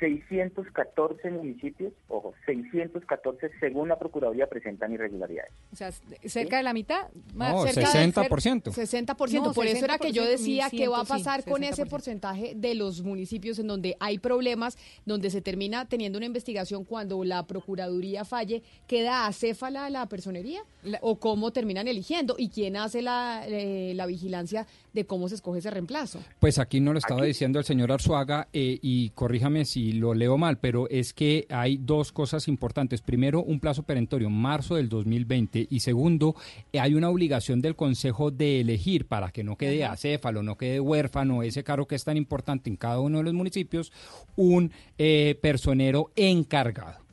614 0.00 1.30
municipios, 1.30 1.92
ojo, 2.08 2.34
614 2.44 3.50
según 3.60 3.88
la 3.88 3.98
Procuraduría 3.98 4.46
presentan 4.46 4.92
irregularidades. 4.92 5.52
O 5.72 5.76
sea, 5.76 5.90
cerca 6.24 6.58
de 6.58 6.62
la 6.62 6.72
mitad. 6.72 7.08
más 7.34 7.52
No, 7.52 7.62
cerca 7.66 7.92
de- 7.92 8.12
60%. 8.12 8.72
60%. 8.72 9.42
No, 9.42 9.52
por 9.52 9.66
eso 9.66 9.84
era 9.84 9.98
que 9.98 10.12
yo 10.12 10.22
60%, 10.24 10.28
decía 10.28 10.68
qué 10.70 10.88
va 10.88 10.98
a 10.98 11.00
1100, 11.00 11.18
pasar 11.18 11.42
sí, 11.42 11.50
con 11.50 11.62
ese 11.64 11.84
60%. 11.84 11.88
porcentaje 11.88 12.52
de 12.56 12.74
los 12.74 13.02
municipios 13.02 13.58
en 13.58 13.66
donde 13.66 13.96
hay 14.00 14.18
problemas, 14.18 14.76
donde 15.04 15.30
se 15.30 15.40
termina 15.40 15.86
teniendo 15.86 16.18
una 16.18 16.26
investigación 16.26 16.84
cuando 16.84 17.22
la 17.24 17.46
Procuraduría 17.46 18.24
falle, 18.24 18.62
¿queda 18.86 19.26
acéfala 19.26 19.88
la 19.90 20.06
personería? 20.08 20.60
¿O 21.00 21.18
cómo 21.18 21.52
terminan 21.52 21.88
eligiendo? 21.88 22.36
¿Y 22.38 22.48
quién 22.50 22.76
hace 22.76 23.02
la, 23.02 23.44
eh, 23.46 23.92
la 23.94 24.06
vigilancia 24.06 24.66
de 24.92 25.04
cómo 25.04 25.28
se 25.28 25.34
escoge 25.34 25.58
ese 25.58 25.70
reemplazo. 25.70 26.20
Pues 26.40 26.58
aquí 26.58 26.80
no 26.80 26.92
lo 26.94 26.98
estaba 26.98 27.22
diciendo 27.22 27.58
el 27.58 27.66
señor 27.66 27.92
Arzuaga 27.92 28.48
eh, 28.54 28.78
y 28.80 29.10
corríjame 29.10 29.66
si 29.66 29.85
lo 29.92 30.14
leo 30.14 30.38
mal, 30.38 30.58
pero 30.58 30.88
es 30.88 31.12
que 31.12 31.46
hay 31.50 31.78
dos 31.78 32.12
cosas 32.12 32.48
importantes. 32.48 33.02
Primero, 33.02 33.42
un 33.42 33.60
plazo 33.60 33.82
perentorio, 33.82 34.30
marzo 34.30 34.76
del 34.76 34.88
2020 34.88 35.66
y 35.70 35.80
segundo, 35.80 36.34
hay 36.72 36.94
una 36.94 37.08
obligación 37.08 37.60
del 37.60 37.76
Consejo 37.76 38.30
de 38.30 38.60
elegir 38.60 39.06
para 39.06 39.30
que 39.30 39.44
no 39.44 39.56
quede 39.56 39.84
acéfalo, 39.84 40.42
no 40.42 40.56
quede 40.56 40.80
huérfano 40.80 41.42
ese 41.42 41.64
cargo 41.64 41.86
que 41.86 41.94
es 41.94 42.04
tan 42.04 42.16
importante 42.16 42.70
en 42.70 42.76
cada 42.76 43.00
uno 43.00 43.18
de 43.18 43.24
los 43.24 43.34
municipios, 43.34 43.92
un 44.36 44.72
eh, 44.98 45.38
personero 45.40 46.10
encargado. 46.16 47.05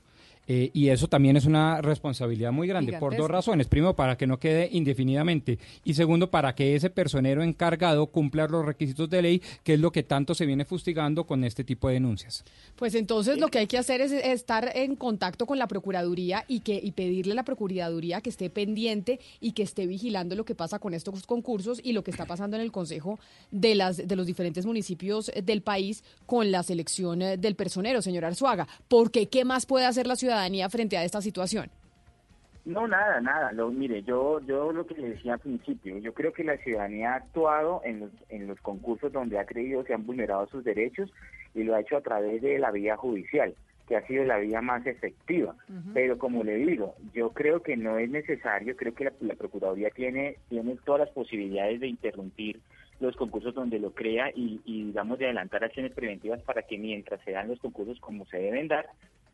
Eh, 0.47 0.71
y 0.73 0.89
eso 0.89 1.07
también 1.07 1.37
es 1.37 1.45
una 1.45 1.81
responsabilidad 1.81 2.51
muy 2.51 2.67
grande 2.67 2.97
por 2.99 3.15
dos 3.15 3.29
razones. 3.29 3.67
Primero, 3.67 3.95
para 3.95 4.17
que 4.17 4.27
no 4.27 4.39
quede 4.39 4.69
indefinidamente. 4.71 5.59
Y 5.83 5.93
segundo, 5.93 6.29
para 6.29 6.53
que 6.55 6.75
ese 6.75 6.89
personero 6.89 7.43
encargado 7.43 8.07
cumpla 8.07 8.47
los 8.47 8.65
requisitos 8.65 9.09
de 9.09 9.21
ley, 9.21 9.41
que 9.63 9.75
es 9.75 9.79
lo 9.79 9.91
que 9.91 10.03
tanto 10.03 10.35
se 10.35 10.45
viene 10.45 10.65
fustigando 10.65 11.25
con 11.25 11.43
este 11.43 11.63
tipo 11.63 11.87
de 11.87 11.95
denuncias. 11.95 12.43
Pues 12.75 12.95
entonces 12.95 13.37
lo 13.39 13.47
que 13.47 13.59
hay 13.59 13.67
que 13.67 13.77
hacer 13.77 14.01
es 14.01 14.11
estar 14.11 14.71
en 14.75 14.95
contacto 14.95 15.45
con 15.45 15.57
la 15.57 15.67
Procuraduría 15.67 16.43
y, 16.47 16.59
que, 16.59 16.79
y 16.81 16.91
pedirle 16.91 17.33
a 17.33 17.35
la 17.35 17.43
Procuraduría 17.43 18.21
que 18.21 18.29
esté 18.29 18.49
pendiente 18.49 19.19
y 19.39 19.53
que 19.53 19.63
esté 19.63 19.87
vigilando 19.87 20.35
lo 20.35 20.45
que 20.45 20.55
pasa 20.55 20.79
con 20.79 20.93
estos 20.93 21.25
concursos 21.25 21.79
y 21.83 21.93
lo 21.93 22.03
que 22.03 22.11
está 22.11 22.25
pasando 22.25 22.57
en 22.57 22.61
el 22.61 22.71
Consejo 22.71 23.19
de, 23.51 23.75
las, 23.75 24.07
de 24.07 24.15
los 24.15 24.27
diferentes 24.27 24.65
municipios 24.65 25.31
del 25.43 25.61
país 25.61 26.03
con 26.25 26.51
la 26.51 26.63
selección 26.63 27.19
del 27.19 27.55
personero, 27.55 28.01
señor 28.01 28.25
Arzuaga. 28.25 28.67
Porque, 28.87 29.27
¿qué 29.27 29.45
más 29.45 29.65
puede 29.65 29.85
hacer 29.85 30.07
la 30.07 30.15
ciudadanía 30.33 30.69
frente 30.69 30.97
a 30.97 31.03
esta 31.03 31.21
situación? 31.21 31.69
No, 32.65 32.87
nada, 32.87 33.19
nada. 33.19 33.51
Lo, 33.51 33.69
mire, 33.69 34.03
yo, 34.03 34.39
yo 34.41 34.71
lo 34.71 34.85
que 34.85 34.95
le 34.95 35.09
decía 35.09 35.33
al 35.33 35.39
principio, 35.39 35.97
yo 35.97 36.13
creo 36.13 36.31
que 36.31 36.43
la 36.43 36.57
ciudadanía 36.57 37.13
ha 37.13 37.15
actuado 37.17 37.81
en 37.83 37.99
los, 37.99 38.11
en 38.29 38.47
los 38.47 38.59
concursos 38.61 39.11
donde 39.11 39.37
ha 39.37 39.45
creído 39.45 39.83
que 39.83 39.93
han 39.93 40.05
vulnerado 40.05 40.47
sus 40.47 40.63
derechos 40.63 41.11
y 41.53 41.63
lo 41.63 41.75
ha 41.75 41.81
hecho 41.81 41.97
a 41.97 42.01
través 42.01 42.41
de 42.41 42.57
la 42.59 42.71
vía 42.71 42.95
judicial, 42.95 43.53
que 43.87 43.97
ha 43.97 44.07
sido 44.07 44.23
la 44.23 44.37
vía 44.37 44.61
más 44.61 44.85
efectiva. 44.87 45.55
Pero 45.93 46.17
como 46.17 46.43
le 46.43 46.55
digo, 46.55 46.95
yo 47.13 47.31
creo 47.31 47.61
que 47.61 47.75
no 47.75 47.97
es 47.97 48.09
necesario, 48.09 48.77
creo 48.77 48.95
que 48.95 49.05
la, 49.05 49.13
la 49.19 49.35
Procuraduría 49.35 49.89
tiene, 49.89 50.37
tiene 50.47 50.77
todas 50.85 51.01
las 51.01 51.09
posibilidades 51.09 51.81
de 51.81 51.87
interrumpir 51.87 52.61
los 52.99 53.15
concursos 53.15 53.53
donde 53.53 53.79
lo 53.79 53.91
crea 53.91 54.29
y, 54.35 54.61
y, 54.65 54.83
digamos, 54.85 55.19
de 55.19 55.25
adelantar 55.25 55.63
acciones 55.63 55.93
preventivas 55.93 56.41
para 56.43 56.61
que 56.63 56.77
mientras 56.77 57.21
se 57.23 57.31
dan 57.31 57.47
los 57.49 57.59
concursos 57.59 57.99
como 57.99 58.25
se 58.27 58.37
deben 58.37 58.67
dar, 58.67 58.87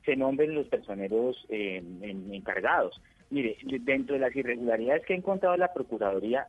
se 0.05 0.15
nombren 0.15 0.55
los 0.55 0.67
personeros 0.67 1.45
eh, 1.49 1.83
en- 2.01 2.33
encargados. 2.33 2.99
Mire, 3.29 3.57
dentro 3.81 4.15
de 4.15 4.21
las 4.21 4.35
irregularidades 4.35 5.05
que 5.05 5.13
ha 5.13 5.17
encontrado 5.17 5.55
la 5.57 5.71
Procuraduría, 5.73 6.47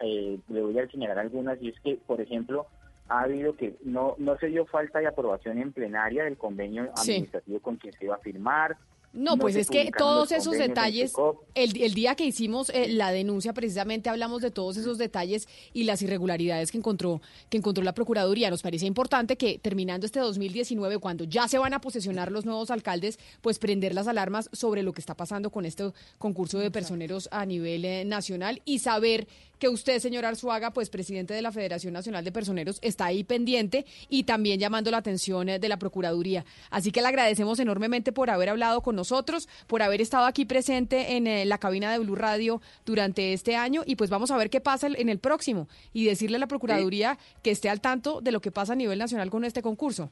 eh, 0.00 0.38
le 0.48 0.62
voy 0.62 0.78
a 0.78 0.86
señalar 0.88 1.18
algunas, 1.18 1.60
y 1.62 1.68
es 1.68 1.80
que, 1.80 1.96
por 2.06 2.20
ejemplo, 2.20 2.66
ha 3.08 3.22
habido 3.22 3.54
que 3.56 3.74
no, 3.84 4.14
no 4.18 4.38
se 4.38 4.46
dio 4.46 4.64
falta 4.64 5.00
de 5.00 5.08
aprobación 5.08 5.58
en 5.58 5.72
plenaria 5.72 6.24
del 6.24 6.38
convenio 6.38 6.90
Sí. 6.96 7.12
administrativo 7.12 7.60
con 7.60 7.76
quien 7.76 7.92
se 7.92 8.06
iba 8.06 8.14
a 8.14 8.18
firmar. 8.20 8.76
No, 9.12 9.36
pues 9.36 9.56
es 9.56 9.68
que 9.68 9.90
todos 9.96 10.32
esos 10.32 10.56
detalles, 10.56 11.12
el, 11.54 11.82
el 11.82 11.92
día 11.92 12.14
que 12.14 12.24
hicimos 12.24 12.70
eh, 12.70 12.88
la 12.88 13.12
denuncia, 13.12 13.52
precisamente 13.52 14.08
hablamos 14.08 14.40
de 14.40 14.50
todos 14.50 14.78
esos 14.78 14.96
detalles 14.96 15.48
y 15.74 15.84
las 15.84 16.00
irregularidades 16.00 16.72
que 16.72 16.78
encontró, 16.78 17.20
que 17.50 17.58
encontró 17.58 17.84
la 17.84 17.92
Procuraduría. 17.92 18.48
Nos 18.48 18.62
parecía 18.62 18.88
importante 18.88 19.36
que 19.36 19.58
terminando 19.58 20.06
este 20.06 20.18
2019, 20.20 20.98
cuando 20.98 21.24
ya 21.24 21.46
se 21.46 21.58
van 21.58 21.74
a 21.74 21.80
posesionar 21.80 22.32
los 22.32 22.46
nuevos 22.46 22.70
alcaldes, 22.70 23.18
pues 23.42 23.58
prender 23.58 23.94
las 23.94 24.08
alarmas 24.08 24.48
sobre 24.52 24.82
lo 24.82 24.94
que 24.94 25.02
está 25.02 25.14
pasando 25.14 25.50
con 25.50 25.66
este 25.66 25.92
concurso 26.18 26.58
de 26.58 26.70
personeros 26.70 27.28
a 27.32 27.44
nivel 27.44 27.84
eh, 27.84 28.04
nacional 28.06 28.62
y 28.64 28.78
saber 28.78 29.28
que 29.62 29.68
usted, 29.68 30.00
señor 30.00 30.24
Arzuaga, 30.24 30.72
pues 30.72 30.90
presidente 30.90 31.34
de 31.34 31.40
la 31.40 31.52
Federación 31.52 31.92
Nacional 31.92 32.24
de 32.24 32.32
Personeros, 32.32 32.80
está 32.82 33.04
ahí 33.04 33.22
pendiente 33.22 33.84
y 34.08 34.24
también 34.24 34.58
llamando 34.58 34.90
la 34.90 34.96
atención 34.96 35.48
eh, 35.48 35.60
de 35.60 35.68
la 35.68 35.76
Procuraduría. 35.76 36.44
Así 36.68 36.90
que 36.90 37.00
le 37.00 37.06
agradecemos 37.06 37.60
enormemente 37.60 38.10
por 38.10 38.28
haber 38.28 38.48
hablado 38.48 38.80
con 38.80 38.96
nosotros, 38.96 39.48
por 39.68 39.80
haber 39.82 40.00
estado 40.00 40.26
aquí 40.26 40.46
presente 40.46 41.12
en 41.16 41.28
eh, 41.28 41.44
la 41.44 41.58
cabina 41.58 41.92
de 41.92 42.00
Blue 42.00 42.16
Radio 42.16 42.60
durante 42.84 43.32
este 43.34 43.54
año 43.54 43.82
y 43.86 43.94
pues 43.94 44.10
vamos 44.10 44.32
a 44.32 44.36
ver 44.36 44.50
qué 44.50 44.60
pasa 44.60 44.88
en 44.88 45.08
el 45.08 45.20
próximo 45.20 45.68
y 45.92 46.06
decirle 46.06 46.38
a 46.38 46.40
la 46.40 46.48
Procuraduría 46.48 47.16
que 47.44 47.52
esté 47.52 47.70
al 47.70 47.80
tanto 47.80 48.20
de 48.20 48.32
lo 48.32 48.40
que 48.40 48.50
pasa 48.50 48.72
a 48.72 48.76
nivel 48.76 48.98
nacional 48.98 49.30
con 49.30 49.44
este 49.44 49.62
concurso. 49.62 50.10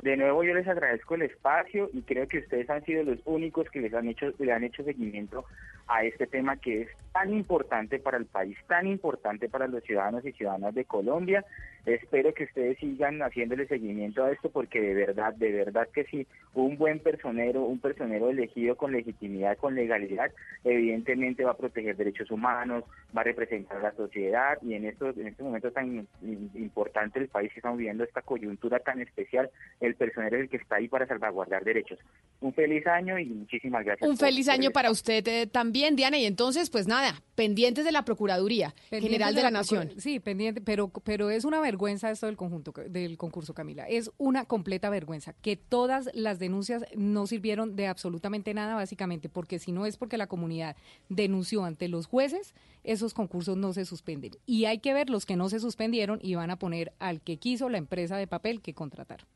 De 0.00 0.16
nuevo 0.16 0.42
yo 0.44 0.54
les 0.54 0.66
agradezco 0.66 1.14
el 1.14 1.22
espacio 1.22 1.90
y 1.92 2.00
creo 2.00 2.26
que 2.26 2.38
ustedes 2.38 2.70
han 2.70 2.82
sido 2.86 3.02
los 3.02 3.18
únicos 3.26 3.68
que 3.68 3.80
les 3.80 3.92
han 3.92 4.08
hecho 4.08 4.32
le 4.38 4.50
han 4.50 4.64
hecho 4.64 4.82
seguimiento 4.82 5.44
a 5.90 6.04
este 6.04 6.26
tema 6.26 6.56
que 6.56 6.82
es 6.82 6.88
tan 7.12 7.32
importante 7.32 7.98
para 7.98 8.16
el 8.16 8.26
país, 8.26 8.56
tan 8.68 8.86
importante 8.86 9.48
para 9.48 9.66
los 9.66 9.82
ciudadanos 9.82 10.24
y 10.24 10.32
ciudadanas 10.32 10.74
de 10.74 10.84
Colombia. 10.84 11.44
Espero 11.86 12.32
que 12.34 12.44
ustedes 12.44 12.78
sigan 12.78 13.20
haciéndole 13.22 13.66
seguimiento 13.66 14.22
a 14.24 14.32
esto 14.32 14.50
porque 14.50 14.80
de 14.80 14.94
verdad, 14.94 15.34
de 15.34 15.50
verdad 15.50 15.88
que 15.92 16.04
sí, 16.04 16.26
un 16.54 16.76
buen 16.76 16.98
personero, 16.98 17.62
un 17.64 17.78
personero 17.80 18.30
elegido 18.30 18.76
con 18.76 18.92
legitimidad, 18.92 19.56
con 19.56 19.74
legalidad, 19.74 20.30
evidentemente 20.64 21.44
va 21.44 21.52
a 21.52 21.56
proteger 21.56 21.96
derechos 21.96 22.30
humanos, 22.30 22.84
va 23.16 23.22
a 23.22 23.24
representar 23.24 23.78
a 23.78 23.82
la 23.82 23.92
sociedad 23.92 24.58
y 24.62 24.74
en 24.74 24.86
estos 24.86 25.16
en 25.16 25.28
este 25.28 25.42
momento 25.42 25.70
tan 25.72 26.06
in- 26.22 26.50
importante 26.54 27.18
del 27.18 27.28
país 27.28 27.52
que 27.52 27.58
estamos 27.60 27.78
viviendo 27.78 28.04
esta 28.04 28.22
coyuntura 28.22 28.78
tan 28.80 29.00
especial, 29.00 29.50
el 29.80 29.94
personero 29.94 30.36
es 30.36 30.42
el 30.42 30.48
que 30.48 30.56
está 30.58 30.76
ahí 30.76 30.88
para 30.88 31.06
salvaguardar 31.06 31.64
derechos. 31.64 31.98
Un 32.40 32.52
feliz 32.54 32.86
año 32.86 33.18
y 33.18 33.26
muchísimas 33.26 33.84
gracias. 33.84 34.08
Un 34.08 34.16
feliz 34.16 34.48
año 34.48 34.70
para 34.70 34.90
usted 34.90 35.26
eh, 35.28 35.46
también, 35.46 35.96
Diana. 35.96 36.18
Y 36.18 36.24
entonces, 36.24 36.70
pues 36.70 36.86
nada, 36.86 37.22
pendientes 37.34 37.84
de 37.84 37.92
la 37.92 38.04
Procuraduría 38.04 38.74
Pendientes 38.90 39.02
General 39.10 39.34
de 39.34 39.42
la 39.42 39.48
procura- 39.50 39.80
Nación. 39.84 40.00
Sí, 40.00 40.20
pendiente, 40.20 40.60
pero, 40.60 40.88
pero 41.04 41.30
es 41.30 41.44
una 41.44 41.60
vergüenza 41.70 42.10
esto 42.10 42.26
del 42.26 42.36
conjunto 42.36 42.72
del 42.88 43.16
concurso, 43.16 43.54
Camila. 43.54 43.84
Es 43.88 44.10
una 44.18 44.44
completa 44.44 44.90
vergüenza 44.90 45.34
que 45.34 45.56
todas 45.56 46.10
las 46.14 46.38
denuncias 46.38 46.84
no 46.96 47.26
sirvieron 47.28 47.76
de 47.76 47.86
absolutamente 47.86 48.54
nada, 48.54 48.74
básicamente, 48.74 49.28
porque 49.28 49.60
si 49.60 49.70
no 49.70 49.86
es 49.86 49.96
porque 49.96 50.18
la 50.18 50.26
comunidad 50.26 50.74
denunció 51.08 51.64
ante 51.64 51.86
los 51.86 52.06
jueces, 52.06 52.54
esos 52.82 53.14
concursos 53.14 53.56
no 53.56 53.72
se 53.72 53.84
suspenden. 53.84 54.32
Y 54.46 54.64
hay 54.64 54.78
que 54.78 54.94
ver 54.94 55.10
los 55.10 55.26
que 55.26 55.36
no 55.36 55.48
se 55.48 55.60
suspendieron 55.60 56.18
y 56.22 56.34
van 56.34 56.50
a 56.50 56.58
poner 56.58 56.92
al 56.98 57.20
que 57.20 57.38
quiso 57.38 57.68
la 57.68 57.78
empresa 57.78 58.16
de 58.16 58.26
papel 58.26 58.60
que 58.62 58.74
contratar. 58.74 59.26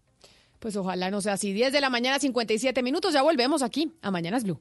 Pues 0.59 0.77
ojalá 0.77 1.11
no 1.11 1.21
sea 1.21 1.35
así. 1.35 1.53
10 1.53 1.73
de 1.73 1.81
la 1.81 1.91
mañana, 1.91 2.19
57 2.19 2.83
minutos. 2.83 3.13
Ya 3.13 3.23
volvemos 3.23 3.63
aquí 3.63 3.93
a 4.03 4.11
Mañanas 4.11 4.43
Blue. 4.45 4.59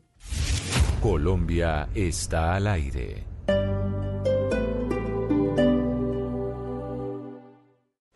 Colombia 1.01 1.89
está 1.95 2.55
al 2.55 2.67
aire. 2.67 3.32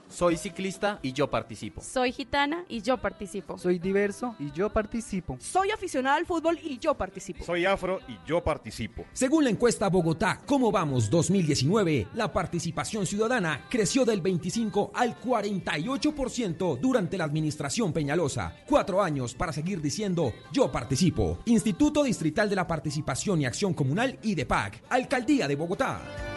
Soy 0.09 0.37
ciclista 0.37 0.99
y 1.01 1.13
yo 1.13 1.29
participo. 1.29 1.81
Soy 1.81 2.11
gitana 2.11 2.65
y 2.67 2.81
yo 2.81 2.97
participo. 2.97 3.57
Soy 3.57 3.79
diverso 3.79 4.35
y 4.39 4.51
yo 4.51 4.69
participo. 4.69 5.37
Soy 5.39 5.71
aficionada 5.71 6.17
al 6.17 6.25
fútbol 6.25 6.59
y 6.63 6.77
yo 6.79 6.95
participo. 6.95 7.43
Soy 7.43 7.65
afro 7.65 7.99
y 8.07 8.17
yo 8.25 8.43
participo. 8.43 9.05
Según 9.13 9.43
la 9.43 9.49
encuesta 9.49 9.89
Bogotá 9.89 10.41
¿Cómo 10.45 10.71
vamos 10.71 11.09
2019? 11.09 12.07
La 12.13 12.31
participación 12.31 13.05
ciudadana 13.05 13.65
creció 13.69 14.05
del 14.05 14.21
25 14.21 14.91
al 14.93 15.19
48% 15.19 16.79
durante 16.79 17.17
la 17.17 17.25
administración 17.25 17.93
Peñalosa. 17.93 18.55
Cuatro 18.67 19.01
años 19.01 19.33
para 19.33 19.53
seguir 19.53 19.81
diciendo 19.81 20.33
yo 20.51 20.71
participo. 20.71 21.39
Instituto 21.45 22.03
Distrital 22.03 22.49
de 22.49 22.55
la 22.55 22.67
Participación 22.67 23.41
y 23.41 23.45
Acción 23.45 23.73
Comunal 23.73 24.17
y 24.21 24.35
de 24.35 24.45
PAC. 24.45 24.83
Alcaldía 24.89 25.47
de 25.47 25.55
Bogotá. 25.55 26.36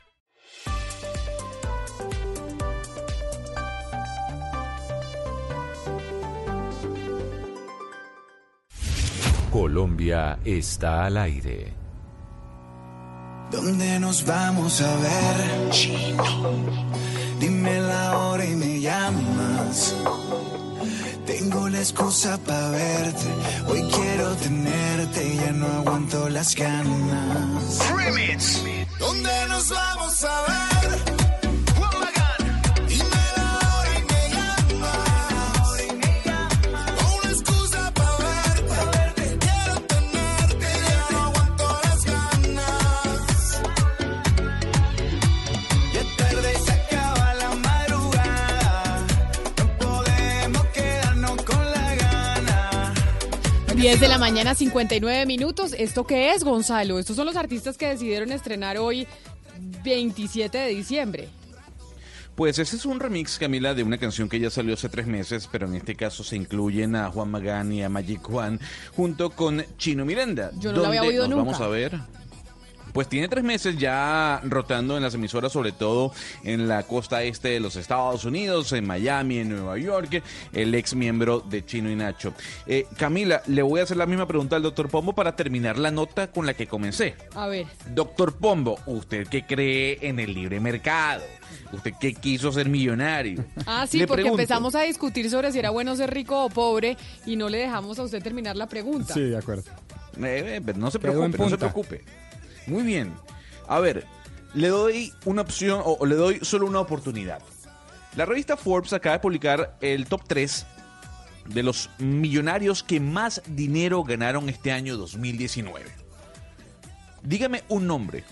Colombia 9.51 10.39
está 10.45 11.05
al 11.07 11.17
aire. 11.17 11.73
¿Dónde 13.51 13.99
nos 13.99 14.25
vamos 14.25 14.81
a 14.81 14.95
ver? 14.95 15.69
Chino. 15.71 16.23
Dime 17.37 17.81
la 17.81 18.17
hora 18.17 18.45
y 18.45 18.55
me 18.55 18.79
llamas. 18.79 19.93
Tengo 21.25 21.67
la 21.67 21.79
excusa 21.79 22.37
para 22.47 22.69
verte. 22.69 23.27
Hoy 23.67 23.83
quiero 23.93 24.35
tenerte, 24.37 25.35
ya 25.35 25.51
no 25.51 25.67
aguanto 25.67 26.29
las 26.29 26.55
ganas. 26.55 27.79
¿Dónde 28.99 29.47
nos 29.49 29.69
vamos 29.69 30.23
a 30.23 30.41
ver? 30.47 31.30
10 53.81 53.99
de 53.99 54.07
la 54.09 54.19
mañana, 54.19 54.53
59 54.53 55.25
minutos. 55.25 55.73
¿Esto 55.75 56.05
qué 56.05 56.33
es, 56.33 56.43
Gonzalo? 56.43 56.99
Estos 56.99 57.15
son 57.15 57.25
los 57.25 57.35
artistas 57.35 57.79
que 57.79 57.87
decidieron 57.87 58.31
estrenar 58.31 58.77
hoy, 58.77 59.07
27 59.83 60.55
de 60.55 60.67
diciembre. 60.67 61.29
Pues 62.35 62.59
ese 62.59 62.75
es 62.75 62.85
un 62.85 62.99
remix, 62.99 63.39
Camila, 63.39 63.73
de 63.73 63.81
una 63.81 63.97
canción 63.97 64.29
que 64.29 64.39
ya 64.39 64.51
salió 64.51 64.75
hace 64.75 64.87
tres 64.87 65.07
meses, 65.07 65.49
pero 65.51 65.65
en 65.65 65.73
este 65.73 65.95
caso 65.95 66.23
se 66.23 66.35
incluyen 66.35 66.95
a 66.95 67.09
Juan 67.09 67.31
Magán 67.31 67.71
y 67.73 67.81
a 67.81 67.89
Magic 67.89 68.21
Juan 68.21 68.59
junto 68.95 69.31
con 69.31 69.65
Chino 69.79 70.05
Miranda. 70.05 70.51
Yo 70.59 70.71
no 70.71 70.83
la 70.83 70.89
había 70.89 71.01
oído 71.01 71.27
nunca. 71.27 71.43
Vamos 71.43 71.61
a 71.61 71.67
ver. 71.67 71.99
Pues 72.93 73.07
tiene 73.07 73.27
tres 73.27 73.43
meses 73.43 73.77
ya 73.77 74.41
rotando 74.43 74.97
en 74.97 75.03
las 75.03 75.13
emisoras, 75.13 75.51
sobre 75.51 75.71
todo 75.71 76.11
en 76.43 76.67
la 76.67 76.83
costa 76.83 77.23
este 77.23 77.49
de 77.49 77.59
los 77.59 77.75
Estados 77.75 78.25
Unidos, 78.25 78.71
en 78.73 78.85
Miami, 78.85 79.39
en 79.39 79.49
Nueva 79.49 79.77
York, 79.77 80.21
el 80.53 80.75
ex 80.75 80.95
miembro 80.95 81.39
de 81.39 81.65
Chino 81.65 81.89
y 81.89 81.95
Nacho. 81.95 82.33
Eh, 82.67 82.85
Camila, 82.97 83.41
le 83.47 83.61
voy 83.61 83.79
a 83.79 83.83
hacer 83.83 83.97
la 83.97 84.05
misma 84.05 84.27
pregunta 84.27 84.55
al 84.55 84.63
doctor 84.63 84.89
Pombo 84.89 85.13
para 85.13 85.35
terminar 85.35 85.77
la 85.77 85.91
nota 85.91 86.31
con 86.31 86.45
la 86.45 86.53
que 86.53 86.67
comencé. 86.67 87.15
A 87.35 87.47
ver. 87.47 87.65
Doctor 87.93 88.35
Pombo, 88.35 88.77
¿usted 88.85 89.27
qué 89.27 89.45
cree 89.45 89.97
en 90.01 90.19
el 90.19 90.33
libre 90.33 90.59
mercado? 90.59 91.23
¿Usted 91.71 91.93
qué 91.99 92.13
quiso 92.13 92.51
ser 92.51 92.67
millonario? 92.67 93.45
Ah, 93.65 93.85
sí, 93.87 93.97
Le 93.99 94.07
porque 94.07 94.23
pregunto. 94.23 94.41
empezamos 94.41 94.75
a 94.75 94.81
discutir 94.81 95.29
sobre 95.29 95.51
si 95.51 95.59
era 95.59 95.69
bueno 95.69 95.95
ser 95.95 96.13
rico 96.13 96.45
o 96.45 96.49
pobre 96.49 96.97
y 97.25 97.35
no 97.37 97.47
le 97.47 97.59
dejamos 97.59 97.97
a 97.99 98.03
usted 98.03 98.21
terminar 98.21 98.55
la 98.57 98.67
pregunta. 98.67 99.13
Sí, 99.13 99.21
de 99.21 99.37
acuerdo. 99.37 99.63
Eh, 100.17 100.57
eh, 100.57 100.61
pero 100.65 100.77
no 100.77 100.91
se 100.91 100.99
preocupe, 100.99 101.37
no 101.37 101.49
se 101.49 101.57
preocupe. 101.57 102.01
Muy 102.67 102.83
bien. 102.83 103.13
A 103.67 103.79
ver, 103.79 104.05
le 104.53 104.67
doy 104.67 105.13
una 105.25 105.41
opción 105.41 105.81
o, 105.83 106.05
le 106.05 106.15
doy 106.15 106.39
solo 106.41 106.65
una 106.65 106.79
oportunidad. 106.79 107.41
La 108.15 108.25
revista 108.25 108.57
Forbes 108.57 108.93
acaba 108.93 109.15
de 109.15 109.21
publicar 109.21 109.77
el 109.81 110.05
top 110.05 110.23
3 110.27 110.65
de 111.45 111.63
los 111.63 111.89
millonarios 111.97 112.83
que 112.83 112.99
más 112.99 113.41
dinero 113.47 114.03
ganaron 114.03 114.49
este 114.49 114.71
año 114.71 114.97
2019. 114.97 115.89
Dígame 117.23 117.63
un 117.69 117.87
nombre. 117.87 118.23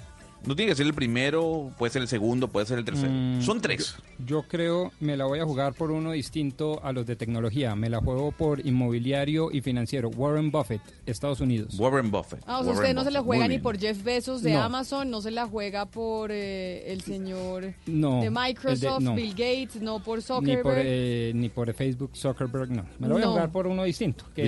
No 0.45 0.56
tiene 0.56 0.71
que 0.71 0.75
ser 0.75 0.86
el 0.86 0.93
primero, 0.93 1.71
puede 1.78 1.91
ser 1.91 2.02
el 2.02 2.08
segundo, 2.08 2.47
puede 2.47 2.65
ser 2.65 2.80
el 2.80 2.86
tercero. 2.86 3.12
Mm, 3.12 3.41
Son 3.41 3.60
tres. 3.62 3.95
Yo, 4.19 4.25
yo 4.41 4.43
creo, 4.47 4.91
me 4.99 5.17
la 5.17 5.25
voy 5.25 5.39
a 5.39 5.45
jugar 5.45 5.73
por 5.73 5.91
uno 5.91 6.12
distinto 6.12 6.80
a 6.84 6.91
los 6.93 7.06
de 7.06 7.15
tecnología. 7.15 7.75
Me 7.75 7.89
la 7.89 7.99
juego 7.99 8.32
por 8.32 8.65
inmobiliario 8.65 9.52
y 9.52 9.62
financiero. 9.62 10.10
Warren 10.10 10.49
Buffett, 10.52 10.82
Estados 11.06 11.41
Unidos. 11.41 11.78
Warren 11.80 12.10
Buffett. 12.10 12.41
Ah, 12.47 12.60
o 12.60 12.63
sea, 12.63 12.73
usted 12.73 12.93
no 12.93 13.04
se 13.04 13.12
la 13.12 13.21
juega 13.21 13.47
ni 13.47 13.60
por 13.60 13.78
Jeff 13.78 14.02
Bezos 14.04 14.41
de 14.41 14.54
No. 14.54 14.62
Amazon, 14.63 15.10
no 15.10 15.21
se 15.21 15.32
la 15.32 15.45
juega 15.47 15.86
por 15.86 16.32
eh, 16.32 16.91
el 16.91 17.02
señor 17.02 17.73
No, 17.86 18.21
de 18.21 18.30
Microsoft, 18.30 19.02
no. 19.02 19.15
Bill 19.15 19.32
Gates, 19.32 19.82
no 19.82 20.02
por 20.02 20.19
Ni 20.19 20.23
Zuckerberg. 20.23 20.63
por, 20.63 20.73
eh, 20.78 21.32
ni 21.36 21.49
por 21.49 21.73
Facebook, 21.73 22.12
Zuckerberg, 22.15 22.69
no. 22.71 22.86
Me 22.97 23.08
lo 23.08 23.15
voy 23.15 23.23
No. 23.23 23.28
a 23.30 23.32
jugar 23.32 23.52
por 23.52 23.67
uno 23.67 23.84
distinto. 23.84 24.25
Que 24.36 24.47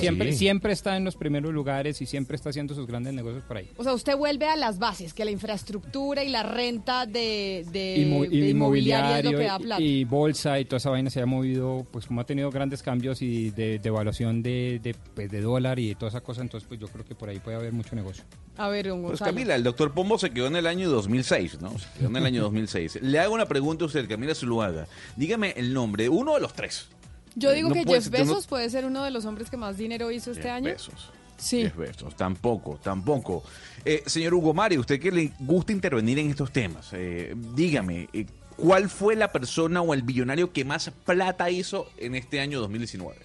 siempre, 0.00 0.32
Sí. 0.32 0.38
siempre 0.38 0.72
está 0.72 0.96
en 0.96 1.04
los 1.04 1.16
primeros 1.16 1.52
lugares 1.52 2.00
y 2.00 2.06
siempre 2.06 2.36
está 2.36 2.50
haciendo 2.50 2.74
sus 2.74 2.86
grandes 2.86 3.12
negocios 3.14 3.44
por 3.44 3.58
ahí. 3.58 3.70
O 3.76 3.84
sea, 3.84 3.92
usted 3.92 4.16
vuelve 4.16 4.46
a 4.46 4.56
las 4.56 4.78
bases, 4.78 5.09
que 5.14 5.24
la 5.24 5.30
infraestructura 5.30 6.22
y 6.24 6.28
la 6.28 6.42
renta 6.42 7.06
de, 7.06 7.64
de, 7.72 7.96
Inmo- 7.98 8.28
de 8.28 8.48
inmobiliaria 8.48 9.18
es 9.18 9.24
lo 9.24 9.30
que 9.32 9.44
da 9.44 9.56
y- 9.58 9.62
plata. 9.62 9.82
y 9.82 10.04
bolsa 10.04 10.58
y 10.60 10.64
toda 10.64 10.78
esa 10.78 10.90
vaina 10.90 11.10
se 11.10 11.20
ha 11.20 11.26
movido, 11.26 11.86
pues 11.90 12.06
como 12.06 12.20
ha 12.20 12.24
tenido 12.24 12.50
grandes 12.50 12.82
cambios 12.82 13.22
y 13.22 13.50
de 13.50 13.78
devaluación 13.78 14.42
de, 14.42 14.80
de, 14.82 14.94
pues, 15.14 15.30
de 15.30 15.40
dólar 15.40 15.78
y 15.78 15.88
de 15.88 15.94
toda 15.94 16.08
esa 16.10 16.20
cosa, 16.20 16.42
entonces 16.42 16.66
pues 16.68 16.80
yo 16.80 16.88
creo 16.88 17.04
que 17.04 17.14
por 17.14 17.28
ahí 17.28 17.38
puede 17.38 17.56
haber 17.56 17.72
mucho 17.72 17.94
negocio. 17.96 18.24
A 18.56 18.68
ver, 18.68 18.88
don 18.88 19.00
Pues 19.02 19.12
Gonzalo. 19.12 19.30
Camila, 19.32 19.54
el 19.54 19.62
doctor 19.62 19.92
Pombo 19.92 20.18
se 20.18 20.30
quedó 20.30 20.46
en 20.46 20.56
el 20.56 20.66
año 20.66 20.90
2006, 20.90 21.60
¿no? 21.60 21.78
Se 21.78 21.86
quedó 21.98 22.08
en 22.08 22.16
el 22.16 22.26
año 22.26 22.42
2006. 22.42 22.98
Le 23.02 23.18
hago 23.18 23.34
una 23.34 23.46
pregunta 23.46 23.84
a 23.84 23.86
usted, 23.86 24.08
Camila 24.08 24.34
Zuluaga. 24.34 24.86
Dígame 25.16 25.54
el 25.56 25.72
nombre 25.72 26.04
de 26.04 26.08
uno 26.10 26.34
de 26.34 26.40
los 26.40 26.52
tres. 26.52 26.88
Yo 27.36 27.52
digo 27.52 27.68
No 27.68 27.74
que 27.74 27.84
Jeff 27.84 28.04
ser- 28.04 28.12
no- 28.12 28.18
Bezos 28.34 28.46
puede 28.48 28.68
ser 28.70 28.84
uno 28.84 29.04
de 29.04 29.10
los 29.12 29.24
hombres 29.24 29.48
que 29.50 29.56
más 29.56 29.76
dinero 29.78 30.10
hizo 30.10 30.32
este 30.32 30.42
Jeff 30.42 30.52
año. 30.52 30.64
Bezos. 30.64 31.10
Sí. 31.38 31.62
Jeff 31.62 31.76
Bezos. 31.76 32.16
Tampoco, 32.16 32.78
tampoco. 32.82 33.42
Eh, 33.84 34.02
señor 34.06 34.34
Hugo 34.34 34.52
Mario, 34.54 34.80
usted 34.80 35.00
que 35.00 35.10
le 35.10 35.32
gusta 35.38 35.72
intervenir 35.72 36.18
en 36.18 36.30
estos 36.30 36.52
temas, 36.52 36.90
eh, 36.92 37.34
dígame, 37.54 38.08
eh, 38.12 38.26
¿cuál 38.56 38.90
fue 38.90 39.16
la 39.16 39.32
persona 39.32 39.80
o 39.80 39.94
el 39.94 40.02
billonario 40.02 40.52
que 40.52 40.64
más 40.64 40.90
plata 41.04 41.50
hizo 41.50 41.88
en 41.96 42.14
este 42.14 42.40
año 42.40 42.60
2019? 42.60 43.16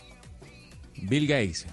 Bill 1.02 1.28
Gates. 1.28 1.66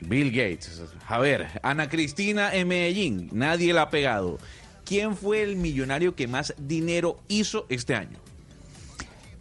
Bill 0.00 0.30
Gates. 0.30 0.82
A 1.06 1.18
ver, 1.18 1.60
Ana 1.62 1.88
Cristina 1.88 2.52
en 2.54 2.68
Medellín, 2.68 3.28
nadie 3.32 3.72
la 3.72 3.82
ha 3.82 3.90
pegado. 3.90 4.38
¿Quién 4.84 5.16
fue 5.16 5.42
el 5.42 5.56
millonario 5.56 6.14
que 6.14 6.26
más 6.26 6.52
dinero 6.58 7.20
hizo 7.28 7.64
este 7.68 7.94
año? 7.94 8.18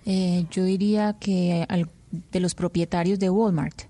Eh, 0.06 0.46
yo 0.52 0.64
diría 0.64 1.18
que 1.20 1.66
al- 1.68 1.90
de 2.32 2.40
los 2.40 2.54
propietarios 2.56 3.18
de 3.20 3.30
Walmart. 3.30 3.84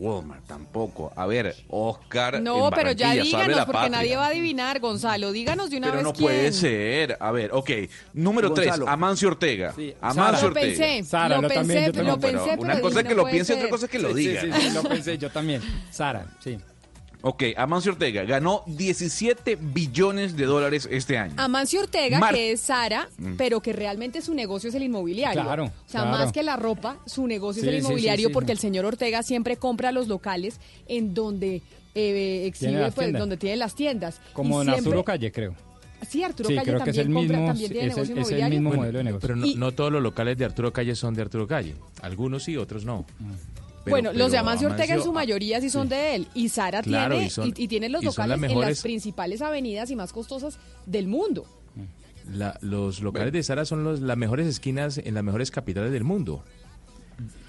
Walmart, 0.00 0.46
tampoco. 0.46 1.12
A 1.14 1.26
ver, 1.26 1.54
Oscar. 1.68 2.40
No, 2.40 2.68
en 2.68 2.74
pero 2.74 2.92
ya 2.92 3.12
díganos, 3.12 3.56
la 3.56 3.66
porque 3.66 3.72
patria. 3.82 3.96
nadie 3.98 4.16
va 4.16 4.24
a 4.24 4.28
adivinar, 4.28 4.80
Gonzalo. 4.80 5.30
Díganos 5.30 5.68
de 5.70 5.76
una 5.76 5.86
Pero 5.88 5.96
vez 5.98 6.04
no 6.04 6.12
quién. 6.14 6.24
puede 6.24 6.52
ser. 6.52 7.16
A 7.20 7.30
ver, 7.32 7.50
ok. 7.52 7.70
Número 8.14 8.52
tres. 8.54 8.72
Amancio 8.86 9.28
Ortega. 9.28 9.72
Sara. 9.72 9.84
Amancio 10.00 10.48
Lo 10.48 10.54
Ortega. 10.54 10.66
pensé, 10.78 11.04
Sara, 11.08 11.36
lo 11.36 11.42
lo 11.42 11.48
pensé, 11.48 11.60
también, 11.60 11.92
yo 11.92 12.02
lo 12.02 12.08
también. 12.10 12.10
No, 12.10 12.18
pero 12.20 12.38
pensé, 12.44 12.60
una 12.60 12.72
pero 12.74 12.82
cosa 12.82 13.00
es 13.00 13.06
que 13.06 13.14
no 13.14 13.22
lo 13.22 13.30
piense, 13.30 13.52
otra 13.52 13.62
ser. 13.62 13.70
cosa 13.70 13.84
es 13.86 13.90
que 13.92 13.98
lo 13.98 14.08
Sí, 14.08 14.14
diga. 14.14 14.40
Sí, 14.40 14.52
sí, 14.52 14.60
sí, 14.62 14.70
lo 14.74 14.82
pensé, 14.84 15.18
yo 15.18 15.30
también. 15.30 15.62
Sara, 15.90 16.26
sí. 16.42 16.58
Ok, 17.22 17.42
Amancio 17.56 17.92
Ortega 17.92 18.24
ganó 18.24 18.62
17 18.66 19.56
billones 19.60 20.36
de 20.36 20.44
dólares 20.46 20.88
este 20.90 21.18
año. 21.18 21.34
Amancio 21.36 21.80
Ortega, 21.80 22.18
Mar- 22.18 22.34
que 22.34 22.52
es 22.52 22.60
Sara, 22.60 23.08
Mm. 23.18 23.34
pero 23.36 23.60
que 23.60 23.72
realmente 23.72 24.22
su 24.22 24.32
negocio 24.34 24.68
es 24.70 24.74
el 24.74 24.84
inmobiliario. 24.84 25.42
Claro, 25.42 25.64
O 25.66 25.70
sea, 25.90 26.02
claro. 26.02 26.18
más 26.18 26.32
que 26.32 26.42
la 26.42 26.56
ropa, 26.56 26.96
su 27.06 27.26
negocio 27.26 27.62
Sí, 27.62 27.68
es 27.68 27.74
el 27.74 27.80
inmobiliario 27.80 28.28
sí, 28.28 28.30
sí, 28.30 28.34
porque 28.34 28.46
sí. 28.48 28.52
el 28.52 28.58
señor 28.58 28.84
Ortega 28.86 29.22
siempre 29.22 29.56
compra 29.56 29.92
los 29.92 30.08
locales 30.08 30.60
en 30.88 31.12
donde 31.14 31.62
eh, 31.94 32.44
exhibe, 32.46 32.92
pues, 32.92 33.12
donde 33.12 33.36
tiene 33.36 33.56
las 33.56 33.74
tiendas. 33.74 34.20
Como 34.32 34.62
Y 34.62 34.64
siempre- 34.64 34.78
Arturo 34.78 35.04
Calle, 35.04 35.32
creo. 35.32 35.54
Sí, 36.08 36.22
Arturo 36.22 36.48
Sí, 36.48 36.54
Calle 36.54 36.64
creo 36.70 36.84
que 36.84 36.90
es 36.90 36.96
también 36.96 37.08
el 37.08 37.14
compra, 37.14 37.36
mismo, 37.36 37.46
también 37.52 37.72
tiene 37.72 37.86
es 37.88 37.92
el- 37.92 37.96
negocio 38.14 38.36
es 38.36 38.42
el 38.42 38.50
mismo 38.50 38.72
modelo 38.72 38.98
de 38.98 39.04
negocio. 39.04 39.20
Pero 39.28 39.36
no, 39.36 39.46
Y- 39.46 39.54
no 39.56 39.72
todos 39.72 39.92
los 39.92 40.00
locales 40.02 40.38
de 40.38 40.44
Arturo 40.46 40.72
Calle 40.72 40.94
son 40.94 41.12
de 41.14 41.22
Arturo 41.22 41.46
Calle. 41.46 41.74
Algunos 42.00 42.44
sí, 42.44 42.56
otros 42.56 42.84
no. 42.86 43.04
Pero- 43.84 43.94
bueno, 43.94 44.12
los 44.12 44.30
de 44.30 44.36
pero 44.36 44.40
Amancio 44.40 44.68
Ortega 44.68 44.94
en 44.94 45.00
su 45.02 45.08
Amancio- 45.08 45.12
mayoría 45.12 45.60
sí 45.60 45.70
son 45.70 45.88
de 45.88 46.14
él. 46.14 46.28
Y 46.34 46.48
Sara 46.50 46.82
Claro, 46.82 47.14
tiene, 47.14 47.26
y 47.26 47.30
son- 47.30 47.48
y, 47.48 47.64
y 47.64 47.68
tiene 47.68 47.88
los 47.88 48.02
y 48.02 48.06
locales 48.06 48.38
las 48.40 48.50
en 48.50 48.60
las 48.60 48.82
principales 48.82 49.42
avenidas 49.42 49.90
y 49.90 49.96
más 49.96 50.12
costosas 50.12 50.58
del 50.86 51.06
mundo. 51.08 51.44
La- 52.30 52.58
los 52.60 53.00
locales 53.00 53.32
de 53.32 53.42
Sara 53.42 53.64
son 53.64 53.82
los, 53.82 54.00
las 54.00 54.16
mejores 54.16 54.46
esquinas 54.46 54.98
en 54.98 55.14
las 55.14 55.24
mejores 55.24 55.50
capitales 55.50 55.90
del 55.92 56.04
mundo. 56.04 56.44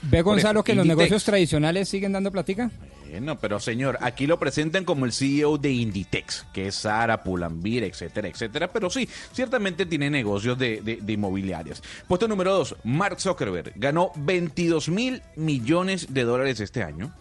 ¿Ve 0.03 0.21
Gonzalo 0.21 0.63
que 0.63 0.73
los 0.73 0.86
Inditex. 0.86 0.97
negocios 0.99 1.23
tradicionales 1.23 1.89
siguen 1.89 2.12
dando 2.13 2.31
platica? 2.31 2.71
Bueno, 3.10 3.38
pero 3.39 3.60
señor, 3.60 3.97
aquí 4.01 4.25
lo 4.25 4.39
presentan 4.39 4.86
como 4.86 5.05
el 5.05 5.12
CEO 5.12 5.57
de 5.57 5.69
Inditex, 5.71 6.45
que 6.53 6.67
es 6.67 6.75
Sara, 6.75 7.23
Pulambir, 7.23 7.84
etcétera, 7.84 8.29
etcétera. 8.29 8.71
Pero 8.71 8.89
sí, 8.89 9.07
ciertamente 9.34 9.86
tiene 9.86 10.10
negocios 10.10 10.57
de, 10.57 10.81
de- 10.81 10.97
de 11.01 11.13
inmobiliarias. 11.13 11.84
Puesto 12.08 12.27
número 12.27 12.54
dos, 12.54 12.75
Mark 12.85 13.19
Zuckerberg 13.19 13.73
ganó 13.75 14.12
22 14.15 14.87
mil 14.89 15.21
millones 15.35 16.13
de 16.13 16.23
dólares 16.23 16.60
este 16.62 16.83
año. 16.83 17.13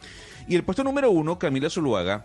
Y 0.48 0.54
el 0.56 0.62
puesto 0.62 0.84
número 0.84 1.10
uno, 1.10 1.38
Camila 1.38 1.68
Zuluaga, 1.70 2.24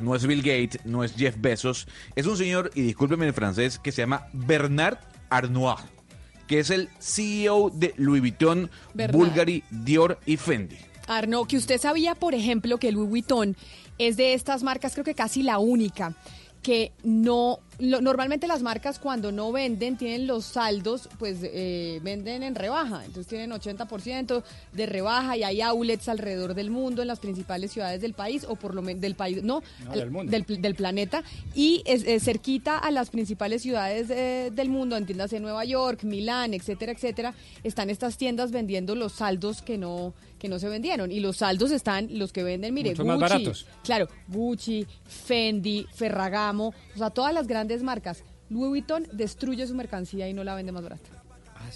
no 0.00 0.14
es 0.14 0.26
Bill 0.26 0.42
Gates, 0.42 0.80
no 0.84 1.02
es 1.04 1.14
Jeff 1.14 1.36
Bezos, 1.38 1.86
es 2.16 2.26
un 2.26 2.36
señor, 2.36 2.70
y 2.74 2.82
discúlpeme 2.82 3.26
el 3.26 3.32
francés, 3.32 3.78
que 3.78 3.90
se 3.92 4.02
llama 4.02 4.26
Bernard 4.32 4.98
Arnault, 5.30 5.80
que 6.48 6.58
es 6.58 6.70
el 6.70 6.88
CEO 6.98 7.70
de 7.70 7.94
Louis 7.96 8.20
Vuitton. 8.20 8.68
Bulgari, 9.12 9.62
Dior 9.70 10.18
y 10.26 10.36
Fendi. 10.36 10.78
Arno, 11.06 11.44
que 11.44 11.56
usted 11.56 11.80
sabía, 11.80 12.14
por 12.14 12.34
ejemplo, 12.34 12.78
que 12.78 12.90
Louis 12.90 13.08
Vuitton 13.08 13.56
es 13.98 14.16
de 14.16 14.34
estas 14.34 14.62
marcas, 14.62 14.94
creo 14.94 15.04
que 15.04 15.14
casi 15.14 15.42
la 15.42 15.58
única, 15.58 16.14
que 16.62 16.92
no 17.04 17.60
lo- 17.78 18.00
normalmente 18.00 18.46
las 18.46 18.62
marcas 18.62 18.98
cuando 18.98 19.30
no 19.32 19.52
venden 19.52 19.96
tienen 19.96 20.26
los 20.26 20.44
saldos, 20.44 21.08
pues 21.18 21.38
eh, 21.42 22.00
venden 22.02 22.42
en 22.42 22.54
rebaja. 22.54 23.04
Entonces 23.04 23.26
tienen 23.28 23.50
80% 23.52 24.42
de 24.72 24.86
rebaja 24.86 25.36
y 25.36 25.42
hay 25.44 25.60
outlets 25.60 26.08
alrededor 26.08 26.54
del 26.54 26.70
mundo 26.70 27.02
en 27.02 27.08
las 27.08 27.20
principales 27.20 27.72
ciudades 27.72 28.00
del 28.00 28.14
país 28.14 28.44
o 28.48 28.56
por 28.56 28.74
lo 28.74 28.82
menos 28.82 29.00
del 29.00 29.14
país, 29.14 29.42
no, 29.42 29.62
No, 29.84 29.92
al- 29.92 29.98
del 30.00 30.10
mundo. 30.10 30.30
del, 30.32 30.44
del 30.62 30.74
planeta 30.74 31.22
y 31.54 31.82
es, 31.86 32.04
es 32.04 32.24
cerquita 32.24 32.78
a 32.78 32.90
las 32.90 33.10
principales 33.10 33.62
ciudades 33.62 34.10
eh, 34.10 34.50
del 34.54 34.68
mundo, 34.68 34.96
en 34.96 35.06
tiendas 35.06 35.30
de 35.30 35.40
Nueva 35.40 35.64
York, 35.64 36.02
Milán, 36.04 36.54
etcétera, 36.54 36.92
etcétera, 36.92 37.34
están 37.62 37.90
estas 37.90 38.16
tiendas 38.16 38.50
vendiendo 38.50 38.94
los 38.94 39.12
saldos 39.12 39.62
que 39.62 39.78
no 39.78 40.14
que 40.38 40.48
no 40.48 40.60
se 40.60 40.68
vendieron 40.68 41.10
y 41.10 41.18
los 41.18 41.38
saldos 41.38 41.72
están 41.72 42.16
los 42.16 42.32
que 42.32 42.44
venden, 42.44 42.72
mire, 42.72 42.90
Mucho 42.90 43.02
Gucci, 43.02 43.08
más 43.18 43.18
baratos. 43.30 43.66
claro, 43.82 44.06
Gucci, 44.28 44.86
Fendi, 45.04 45.84
Ferragamo, 45.92 46.68
o 46.94 46.98
sea, 46.98 47.10
todas 47.10 47.34
las 47.34 47.48
grandes 47.48 47.67
marcas. 47.82 48.24
Louis 48.50 48.68
Vuitton 48.68 49.06
destruye 49.12 49.66
su 49.66 49.74
mercancía 49.74 50.28
y 50.28 50.32
no 50.34 50.42
la 50.44 50.54
vende 50.54 50.72
más 50.72 50.82
barata. 50.82 51.08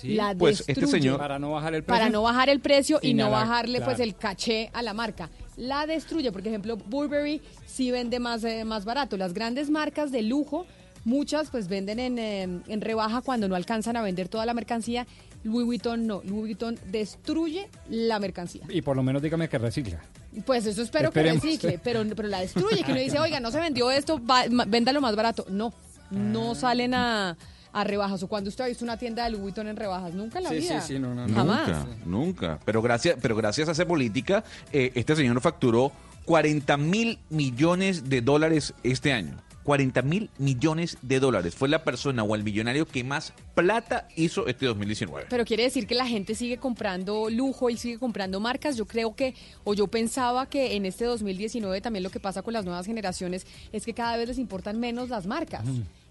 La 0.05 0.35
Pues 0.35 0.61
este 0.61 0.73
destruye 0.75 0.93
señor- 1.03 1.19
Para 1.19 1.39
no 1.39 1.51
bajar 1.53 1.75
el 1.75 1.83
precio. 1.83 2.01
para 2.01 2.11
no 2.11 2.23
bajar 2.23 2.49
el 2.49 2.61
precio 2.61 2.99
y, 3.03 3.11
Y 3.11 3.15
no 3.15 3.25
nada, 3.25 3.41
bajarle 3.41 3.81
pues 3.83 4.01
el 4.01 4.15
caché 4.17 4.71
a 4.73 4.81
la 4.83 4.95
marca. 4.95 5.29
La 5.57 5.87
destruye, 5.87 6.33
por 6.33 6.47
ejemplo, 6.47 6.77
Burberry 6.77 7.43
sí 7.67 7.91
vende 7.91 8.19
más, 8.19 8.43
eh, 8.45 8.65
más 8.65 8.85
barato. 8.87 9.17
Las 9.19 9.35
grandes 9.35 9.69
marcas 9.71 10.11
de 10.11 10.23
lujo, 10.23 10.67
muchas 11.05 11.51
pues 11.51 11.69
venden 11.69 11.99
en, 11.99 12.19
eh, 12.19 12.43
en 12.69 12.81
rebaja 12.81 13.21
cuando 13.21 13.49
no 13.49 13.55
alcanzan 13.57 13.97
a 13.97 14.03
vender 14.03 14.29
toda 14.29 14.47
la 14.47 14.55
mercancía. 14.55 15.07
Louis 15.45 15.67
Vuitton 15.67 16.07
no, 16.07 16.23
Louis 16.25 16.43
Vuitton 16.43 16.79
destruye 16.91 17.69
la 17.91 18.19
mercancía. 18.19 18.63
Y 18.71 18.81
por 18.83 18.97
lo 18.97 19.03
menos 19.03 19.21
dígame 19.21 19.49
que 19.49 19.59
recicla. 19.59 20.01
Pues 20.47 20.65
eso 20.67 20.83
espero 20.83 21.09
Esperemos. 21.09 21.43
que 21.43 21.47
recicle, 21.49 21.79
pero, 21.83 22.03
pero 22.17 22.29
la 22.29 22.41
destruye, 22.41 22.83
que 22.85 22.93
uno 22.93 23.01
dice, 23.01 23.19
oiga, 23.19 23.39
no 23.41 23.51
se 23.51 23.61
vendió 23.61 23.91
esto, 23.91 24.21
va- 24.25 24.45
véndalo 24.67 25.01
más 25.01 25.15
barato. 25.15 25.45
No, 25.51 25.73
no 26.11 26.55
salen 26.55 26.95
a, 26.95 27.37
a 27.73 27.85
rebajas. 27.85 28.23
O 28.23 28.29
cuando 28.29 28.49
usted 28.49 28.65
ha 28.65 28.69
visto 28.69 28.85
una 28.85 28.97
tienda 28.97 29.25
de 29.25 29.31
Louis 29.31 29.43
Vuitton 29.43 29.69
en 29.69 29.77
rebajas, 29.77 30.15
nunca 30.15 30.39
en 30.39 30.45
la 30.45 30.51
Sí, 30.51 30.57
vida. 30.57 30.81
sí, 30.81 30.95
sí, 30.95 30.99
no, 30.99 31.15
no, 31.15 31.27
no. 31.29 31.35
Jamás. 31.35 31.69
Nunca, 31.69 31.87
nunca. 32.07 32.59
Pero 32.65 32.81
gracias, 32.81 33.17
pero 33.21 33.37
gracias 33.37 33.69
a 33.69 33.73
esa 33.73 33.85
política, 33.87 34.43
eh, 34.73 34.91
este 34.95 35.15
señor 35.17 35.39
facturó 35.43 35.93
40 36.25 36.77
mil 36.79 37.19
millones 37.29 38.09
de 38.09 38.21
dólares 38.23 38.73
este 38.85 39.13
año. 39.13 39.37
40 39.65 40.03
mil 40.03 40.31
millones 40.39 40.99
de 41.03 41.21
dólares. 41.21 41.55
Fue 41.55 41.69
la 41.69 41.85
persona 41.85 42.23
o 42.25 42.35
el 42.35 42.43
millonario 42.45 42.87
que 42.87 43.05
más 43.05 43.33
plata 43.55 44.09
hizo 44.17 44.47
este 44.47 44.67
2019. 44.67 45.27
Pero 45.31 45.45
quiere 45.45 45.63
decir 45.65 45.87
que 45.87 45.95
la 45.95 46.07
gente 46.07 46.35
sigue 46.35 46.57
comprando 46.59 47.31
lujo 47.31 47.71
y 47.71 47.77
sigue 47.77 47.99
comprando 47.99 48.41
marcas. 48.41 48.77
Yo 48.77 48.87
creo 48.87 49.15
que, 49.15 49.35
o 49.65 49.75
yo 49.75 49.87
pensaba 49.87 50.47
que 50.47 50.75
en 50.75 50.87
este 50.87 51.05
2019 51.05 51.81
también 51.81 52.03
lo 52.03 52.11
que 52.11 52.21
pasa 52.21 52.43
con 52.43 52.53
las 52.55 52.65
nuevas 52.65 52.87
generaciones 52.87 53.47
es 53.73 53.85
que 53.85 53.95
cada 53.95 54.17
vez 54.17 54.29
les 54.29 54.39
importan 54.39 54.81
menos 54.81 55.09
las 55.09 55.27
marcas. 55.27 55.65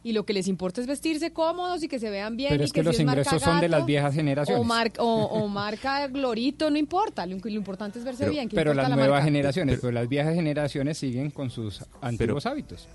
Y 0.03 0.13
lo 0.13 0.25
que 0.25 0.33
les 0.33 0.47
importa 0.47 0.81
es 0.81 0.87
vestirse 0.87 1.31
cómodos 1.31 1.83
y 1.83 1.87
que 1.87 1.99
se 1.99 2.09
vean 2.09 2.35
bien. 2.35 2.49
Pero 2.49 2.63
y 2.63 2.65
es 2.65 2.73
que 2.73 2.79
si 2.81 2.85
los 2.85 2.99
marca 3.05 3.21
ingresos 3.21 3.41
son 3.43 3.61
de 3.61 3.69
las 3.69 3.85
viejas 3.85 4.15
generaciones. 4.15 4.59
O, 4.59 4.63
mar- 4.63 4.91
o- 4.97 5.25
o 5.25 5.47
marca 5.49 6.07
Glorito, 6.07 6.71
no 6.71 6.77
importa. 6.77 7.25
Lo, 7.27 7.37
lo 7.37 7.49
importante 7.51 7.99
es 7.99 8.05
verse 8.05 8.27
bien. 8.27 8.49
¿qué 8.49 8.55
Pero 8.55 8.73
las 8.73 8.89
la 8.89 8.95
nuevas 8.95 9.11
marca? 9.17 9.25
generaciones, 9.25 9.77
pero 9.79 9.91
las 9.91 10.07
viejas 10.09 10.33
generaciones 10.33 10.97
siguen 10.97 11.29
con 11.29 11.51
sus 11.51 11.85
antiguos 12.01 12.47
hábitos. 12.47 12.87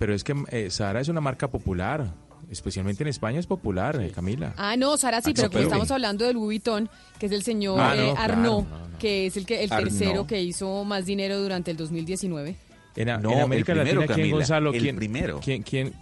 Pero 0.00 0.14
es 0.14 0.24
que 0.24 0.34
eh, 0.50 0.70
Sara 0.70 1.00
es 1.02 1.08
una 1.08 1.20
marca 1.20 1.48
popular, 1.50 2.06
especialmente 2.50 3.02
en 3.04 3.08
España 3.08 3.38
es 3.38 3.46
popular, 3.46 4.00
eh, 4.00 4.10
Camila. 4.10 4.54
Ah, 4.56 4.74
no, 4.74 4.96
Sara 4.96 5.20
sí, 5.20 5.32
Ah, 5.32 5.34
pero 5.36 5.50
no, 5.52 5.60
estamos 5.60 5.90
hablando 5.90 6.24
del 6.24 6.36
Louis 6.36 6.46
Vuitton, 6.62 6.88
que 7.18 7.26
es 7.26 7.32
el 7.32 7.42
señor 7.42 7.78
Ah, 7.78 7.94
no, 7.94 8.02
eh, 8.02 8.12
claro, 8.14 8.32
Arnaud, 8.32 8.62
no, 8.64 8.98
que 8.98 9.26
es 9.26 9.36
el 9.36 9.44
que 9.44 9.62
el 9.62 9.70
Arnaud. 9.70 9.90
tercero 9.90 10.26
que 10.26 10.40
hizo 10.42 10.84
más 10.84 11.04
dinero 11.04 11.38
durante 11.38 11.70
el 11.70 11.76
2019. 11.76 12.56
En, 12.96 13.08
a- 13.10 13.18
No, 13.18 13.30
en 13.32 13.38
el 13.38 13.44
América 13.44 13.74
primero, 13.74 14.00
Latina, 14.00 14.06
¿quién, 14.14 14.16
Camila, 14.24 14.36
Gonzalo? 14.36 14.72
el 14.72 14.80
¿Quién, 14.82 14.96
primero. 14.96 15.40
¿quién, 15.44 15.62
quién, 15.62 15.92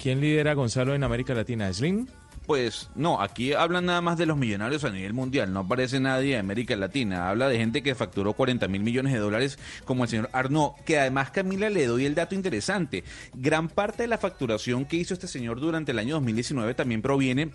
¿Quién 0.00 0.20
lidera 0.20 0.52
Gonzalo 0.52 0.94
en 0.94 1.02
América 1.02 1.32
Latina? 1.32 1.72
¿Slim? 1.72 2.06
Pues 2.46 2.90
no, 2.94 3.20
aquí 3.20 3.54
hablan 3.54 3.86
nada 3.86 4.00
más 4.00 4.18
de 4.18 4.26
los 4.26 4.36
millonarios 4.36 4.84
a 4.84 4.90
nivel 4.90 5.12
mundial, 5.12 5.52
no 5.52 5.60
aparece 5.60 5.98
nadie 5.98 6.34
de 6.34 6.38
América 6.38 6.76
Latina, 6.76 7.28
habla 7.28 7.48
de 7.48 7.58
gente 7.58 7.82
que 7.82 7.96
facturó 7.96 8.34
40 8.34 8.68
mil 8.68 8.82
millones 8.82 9.12
de 9.12 9.18
dólares 9.18 9.58
como 9.84 10.04
el 10.04 10.10
señor 10.10 10.30
Arnaud, 10.32 10.74
que 10.84 10.98
además 10.98 11.32
Camila 11.32 11.68
le 11.70 11.86
doy 11.86 12.06
el 12.06 12.14
dato 12.14 12.36
interesante, 12.36 13.02
gran 13.34 13.68
parte 13.68 14.04
de 14.04 14.08
la 14.08 14.18
facturación 14.18 14.84
que 14.84 14.96
hizo 14.96 15.14
este 15.14 15.26
señor 15.26 15.58
durante 15.58 15.90
el 15.90 15.98
año 15.98 16.14
2019 16.14 16.74
también 16.74 17.02
proviene 17.02 17.50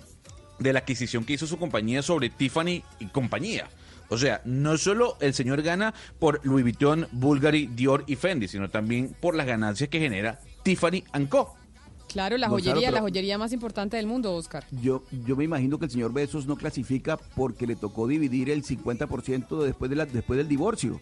de 0.59 0.73
la 0.73 0.79
adquisición 0.79 1.23
que 1.23 1.33
hizo 1.33 1.47
su 1.47 1.57
compañía 1.57 2.01
sobre 2.01 2.29
Tiffany 2.29 2.83
y 2.99 3.05
compañía. 3.11 3.69
O 4.09 4.17
sea, 4.17 4.41
no 4.43 4.77
solo 4.77 5.15
el 5.21 5.33
señor 5.33 5.61
gana 5.61 5.93
por 6.19 6.45
Louis 6.45 6.63
Vuitton, 6.63 7.07
Bulgari, 7.13 7.67
Dior 7.67 8.03
y 8.07 8.17
Fendi, 8.17 8.49
sino 8.49 8.69
también 8.69 9.15
por 9.21 9.35
las 9.35 9.47
ganancias 9.47 9.89
que 9.89 9.99
genera 9.99 10.41
Tiffany 10.63 11.05
Co. 11.29 11.55
Claro, 12.11 12.37
la 12.37 12.47
Gonzalo, 12.47 12.75
joyería, 12.75 12.91
la 12.91 13.01
joyería 13.01 13.37
más 13.37 13.53
importante 13.53 13.97
del 13.97 14.07
mundo, 14.07 14.33
Oscar. 14.33 14.65
Yo, 14.81 15.03
yo 15.25 15.35
me 15.35 15.43
imagino 15.43 15.79
que 15.79 15.85
el 15.85 15.91
señor 15.91 16.13
Besos 16.13 16.45
no 16.45 16.55
clasifica 16.55 17.17
porque 17.17 17.65
le 17.67 17.75
tocó 17.75 18.07
dividir 18.07 18.49
el 18.49 18.63
50% 18.63 19.63
después, 19.63 19.89
de 19.89 19.95
la, 19.95 20.05
después 20.05 20.37
del 20.37 20.47
divorcio. 20.47 20.99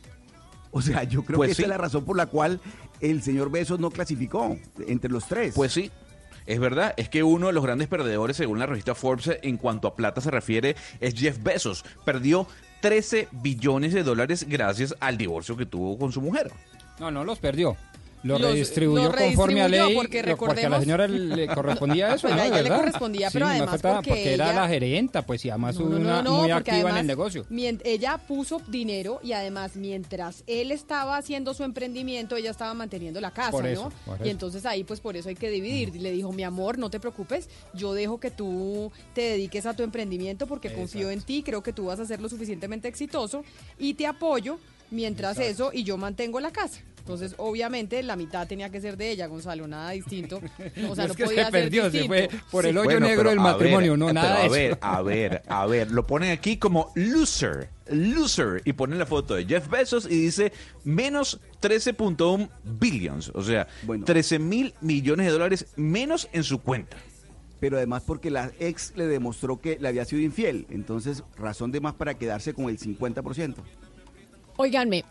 O 0.72 0.82
sea, 0.82 1.04
yo 1.04 1.24
creo 1.24 1.38
Pues 1.38 1.50
que 1.50 1.52
esa 1.54 1.62
es 1.64 1.68
la 1.68 1.78
razón 1.78 2.06
por 2.06 2.16
la 2.16 2.28
cual 2.28 2.62
el 3.02 3.24
señor 3.24 3.50
Besos 3.50 3.80
no 3.80 3.90
clasificó 3.90 4.58
entre 4.88 5.12
los 5.12 5.26
tres. 5.28 5.54
Pues 5.56 5.74
sí. 5.74 5.92
Es 6.46 6.60
verdad, 6.60 6.94
es 6.98 7.10
que 7.10 7.22
uno 7.22 7.48
de 7.48 7.54
los 7.54 7.64
grandes 7.64 7.88
perdedores, 7.88 8.38
según 8.38 8.58
la 8.58 8.66
revista 8.66 8.96
Forbes, 8.96 9.38
en 9.44 9.58
cuanto 9.58 9.88
a 9.88 9.96
plata 9.96 10.20
se 10.20 10.32
refiere, 10.32 10.76
es 11.00 11.14
Jeff 11.14 11.42
Bezos. 11.44 11.86
Perdió 12.06 12.48
13 12.82 13.28
billones 13.32 13.94
de 13.94 14.04
dólares 14.04 14.48
gracias 14.50 14.96
al 15.00 15.18
divorcio 15.18 15.56
que 15.58 15.66
tuvo 15.66 15.98
con 15.98 16.12
su 16.12 16.22
mujer. 16.22 16.52
No, 17.00 17.12
no 17.12 17.24
los 17.24 17.40
perdió. 17.40 17.78
Lo 18.22 18.38
Los- 18.38 18.52
redistribuyó 18.52 19.04
lo 19.04 19.16
conforme 19.16 19.62
a 19.62 19.68
ley, 19.70 19.96
porque 19.96 20.36
porque 20.38 20.66
a 20.66 20.70
la 20.70 20.80
señora 20.82 21.08
le 21.08 21.48
correspondía 21.56 22.14
eso, 22.16 22.28
Pues 22.28 22.36
¿no? 22.36 22.42
a 22.42 22.48
ella 22.48 22.62
le 22.62 22.70
correspondía, 22.70 23.30
Sí, 23.30 23.34
pero 23.34 23.46
no 23.46 23.52
además 23.52 23.70
faltaba, 23.70 23.96
porque 23.98 24.10
porque 24.10 24.34
era 24.34 24.52
la 24.54 24.68
gerenta, 24.68 25.22
pues 25.26 25.46
y 25.46 25.50
además 25.50 25.80
No, 25.80 25.88
no, 25.88 25.96
una 25.98 26.22
muy 26.24 26.32
porque 26.40 26.52
activa 26.54 26.78
en 26.78 26.86
además, 26.86 27.00
el 27.02 27.08
negocio. 27.08 27.46
ella 27.86 28.18
puso 28.18 28.62
dinero 28.68 29.20
y 29.24 29.32
además 29.32 29.78
mientras 29.78 30.44
él 30.48 30.72
estaba 30.74 31.16
haciendo 31.16 31.54
su 31.54 31.64
emprendimiento, 31.64 32.36
ella 32.36 32.52
estaba 32.52 32.74
manteniendo 32.74 33.22
la 33.22 33.32
casa, 33.32 33.52
Por 33.52 33.66
eso, 33.66 33.84
¿no? 34.06 34.18
por 34.18 34.28
Y 34.28 34.30
entonces 34.30 34.66
ahí 34.66 34.84
pues 34.84 35.00
por 35.00 35.16
eso 35.16 35.30
hay 35.30 35.36
que 35.36 35.50
dividir. 35.50 35.96
Y 35.96 36.00
Le 36.00 36.12
dijo, 36.12 36.34
mi 36.34 36.44
amor, 36.44 36.78
no 36.78 36.90
te 36.90 37.00
preocupes, 37.00 37.50
yo 37.74 37.94
dejo 37.94 38.20
que 38.20 38.32
tú 38.32 38.92
te 39.14 39.22
dediques 39.22 39.66
a 39.66 39.74
tu 39.76 39.84
emprendimiento 39.84 40.46
porque 40.46 40.74
confío 40.74 41.10
en 41.10 41.22
ti, 41.22 41.42
creo 41.42 41.64
que 41.64 41.72
tú 41.72 41.86
vas 41.86 42.00
a 42.02 42.06
ser 42.06 42.20
lo 42.20 42.28
suficientemente 42.28 42.88
exitoso 42.90 43.44
y 43.78 43.94
te 43.94 44.08
apoyo 44.08 44.60
mientras 44.92 45.40
eso 45.40 45.70
y 45.72 45.84
yo 45.84 45.98
mantengo 45.98 46.40
la 46.40 46.52
casa. 46.52 46.82
Entonces, 47.10 47.34
obviamente, 47.40 48.04
la 48.04 48.16
mitad 48.16 48.48
tenía 48.48 48.70
que 48.70 48.80
ser 48.80 48.96
de 48.96 49.10
ella, 49.10 49.26
Gonzalo, 49.26 49.68
nada 49.68 49.90
distinto. 49.92 50.40
O 50.88 50.96
sea, 50.96 51.06
Es 51.06 51.10
no 51.10 51.16
que 51.16 51.24
podía 51.26 51.46
se 51.46 51.52
ser 51.52 51.64
perdió, 51.64 51.84
se 51.86 51.90
distinto. 51.90 52.08
fue 52.08 52.30
por 52.52 52.66
el 52.68 52.78
hoyo 52.78 52.86
Bueno, 52.92 53.08
negro 53.08 53.30
del 53.32 53.40
a 53.40 53.42
matrimonio, 53.42 53.92
ver, 53.94 54.00
no 54.00 54.14
nada 54.14 54.36
a 54.36 54.40
de 54.42 54.46
eso. 54.46 54.54
ver, 54.54 54.78
a 54.82 55.02
ver, 55.02 55.42
a 55.48 55.66
ver, 55.66 55.90
lo 55.92 56.06
ponen 56.06 56.30
aquí 56.32 56.58
como 56.58 56.92
loser, 56.94 57.70
loser, 57.90 58.62
y 58.64 58.74
ponen 58.74 59.00
la 59.00 59.08
foto 59.08 59.34
de 59.34 59.46
Jeff 59.46 59.68
Bezos 59.70 60.06
y 60.06 60.22
dice 60.22 60.54
menos 60.84 61.40
13.1 61.64 62.48
billions, 62.64 63.32
o 63.34 63.42
sea, 63.42 63.68
13 64.06 64.38
mil 64.38 64.76
millones 64.82 65.26
de 65.26 65.32
dólares 65.32 65.66
menos 65.78 66.30
en 66.32 66.44
su 66.44 66.62
cuenta. 66.62 66.96
Pero 67.60 67.78
además 67.78 68.04
porque 68.06 68.30
la 68.30 68.52
ex 68.60 68.94
le 68.96 69.08
demostró 69.08 69.60
que 69.60 69.80
le 69.82 69.88
había 69.88 70.06
sido 70.06 70.22
infiel. 70.22 70.68
Entonces, 70.70 71.24
razón 71.38 71.72
de 71.72 71.82
más 71.82 71.94
para 71.96 72.14
quedarse 72.14 72.54
con 72.54 72.70
el 72.70 72.78
50%. 72.80 73.56
Óiganme, 74.56 75.04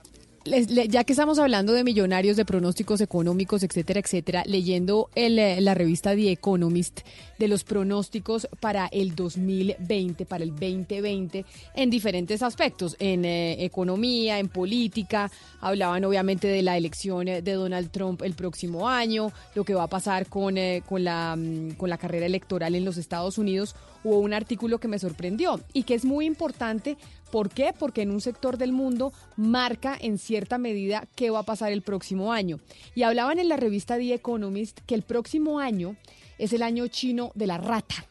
les- 0.48 0.70
le- 0.70 0.88
ya 0.88 1.04
que 1.04 1.12
estamos 1.12 1.38
hablando 1.38 1.72
de 1.72 1.84
millonarios, 1.84 2.36
de 2.36 2.44
pronósticos 2.44 3.00
económicos, 3.00 3.62
etcétera, 3.62 4.00
etcétera, 4.00 4.42
leyendo 4.46 5.10
el, 5.14 5.38
eh, 5.38 5.60
la 5.60 5.74
revista 5.74 6.14
The 6.14 6.32
Economist 6.32 7.00
de 7.38 7.48
los 7.48 7.62
pronósticos 7.64 8.48
para 8.60 8.86
el 8.90 9.14
2020, 9.14 10.24
para 10.26 10.44
el 10.44 10.50
2020, 10.50 11.44
en 11.74 11.90
diferentes 11.90 12.42
aspectos, 12.42 12.96
en 12.98 13.24
eh, 13.24 13.64
economía, 13.64 14.38
en 14.38 14.48
política, 14.48 15.30
hablaban 15.60 16.04
obviamente 16.04 16.48
de 16.48 16.62
la 16.62 16.76
elección 16.76 17.28
eh, 17.28 17.42
de 17.42 17.52
Donald 17.52 17.90
Trump 17.90 18.22
el 18.22 18.34
próximo 18.34 18.88
año, 18.88 19.30
lo 19.54 19.64
que 19.64 19.74
va 19.74 19.84
a 19.84 19.88
pasar 19.88 20.26
con, 20.26 20.54
mm, 20.54 21.70
con 21.76 21.90
la 21.90 21.98
carrera 21.98 22.26
electoral 22.26 22.74
en 22.74 22.84
los 22.84 22.96
Estados 22.96 23.38
Unidos. 23.38 23.76
Hubo 24.04 24.18
un 24.18 24.32
artículo 24.32 24.78
que 24.78 24.88
me 24.88 24.98
sorprendió 24.98 25.60
y 25.72 25.82
que 25.82 25.94
es 25.94 26.04
muy 26.04 26.26
importante 26.26 26.96
¿Por 27.30 27.50
qué? 27.50 27.74
Porque 27.78 28.02
en 28.02 28.10
un 28.10 28.20
sector 28.20 28.56
del 28.56 28.72
mundo 28.72 29.12
marca 29.36 29.96
en 30.00 30.18
cierta 30.18 30.56
medida 30.56 31.06
qué 31.14 31.30
va 31.30 31.40
a 31.40 31.44
pasar 31.44 31.72
el 31.72 31.82
próximo 31.82 32.32
año. 32.32 32.58
Y 32.94 33.02
hablaban 33.02 33.38
en 33.38 33.48
la 33.48 33.56
revista 33.56 33.98
The 33.98 34.14
Economist 34.14 34.80
que 34.86 34.94
el 34.94 35.02
próximo 35.02 35.58
año 35.58 35.96
es 36.38 36.52
el 36.52 36.62
año 36.62 36.86
chino 36.88 37.30
de 37.34 37.46
la 37.46 37.58
rata. 37.58 38.06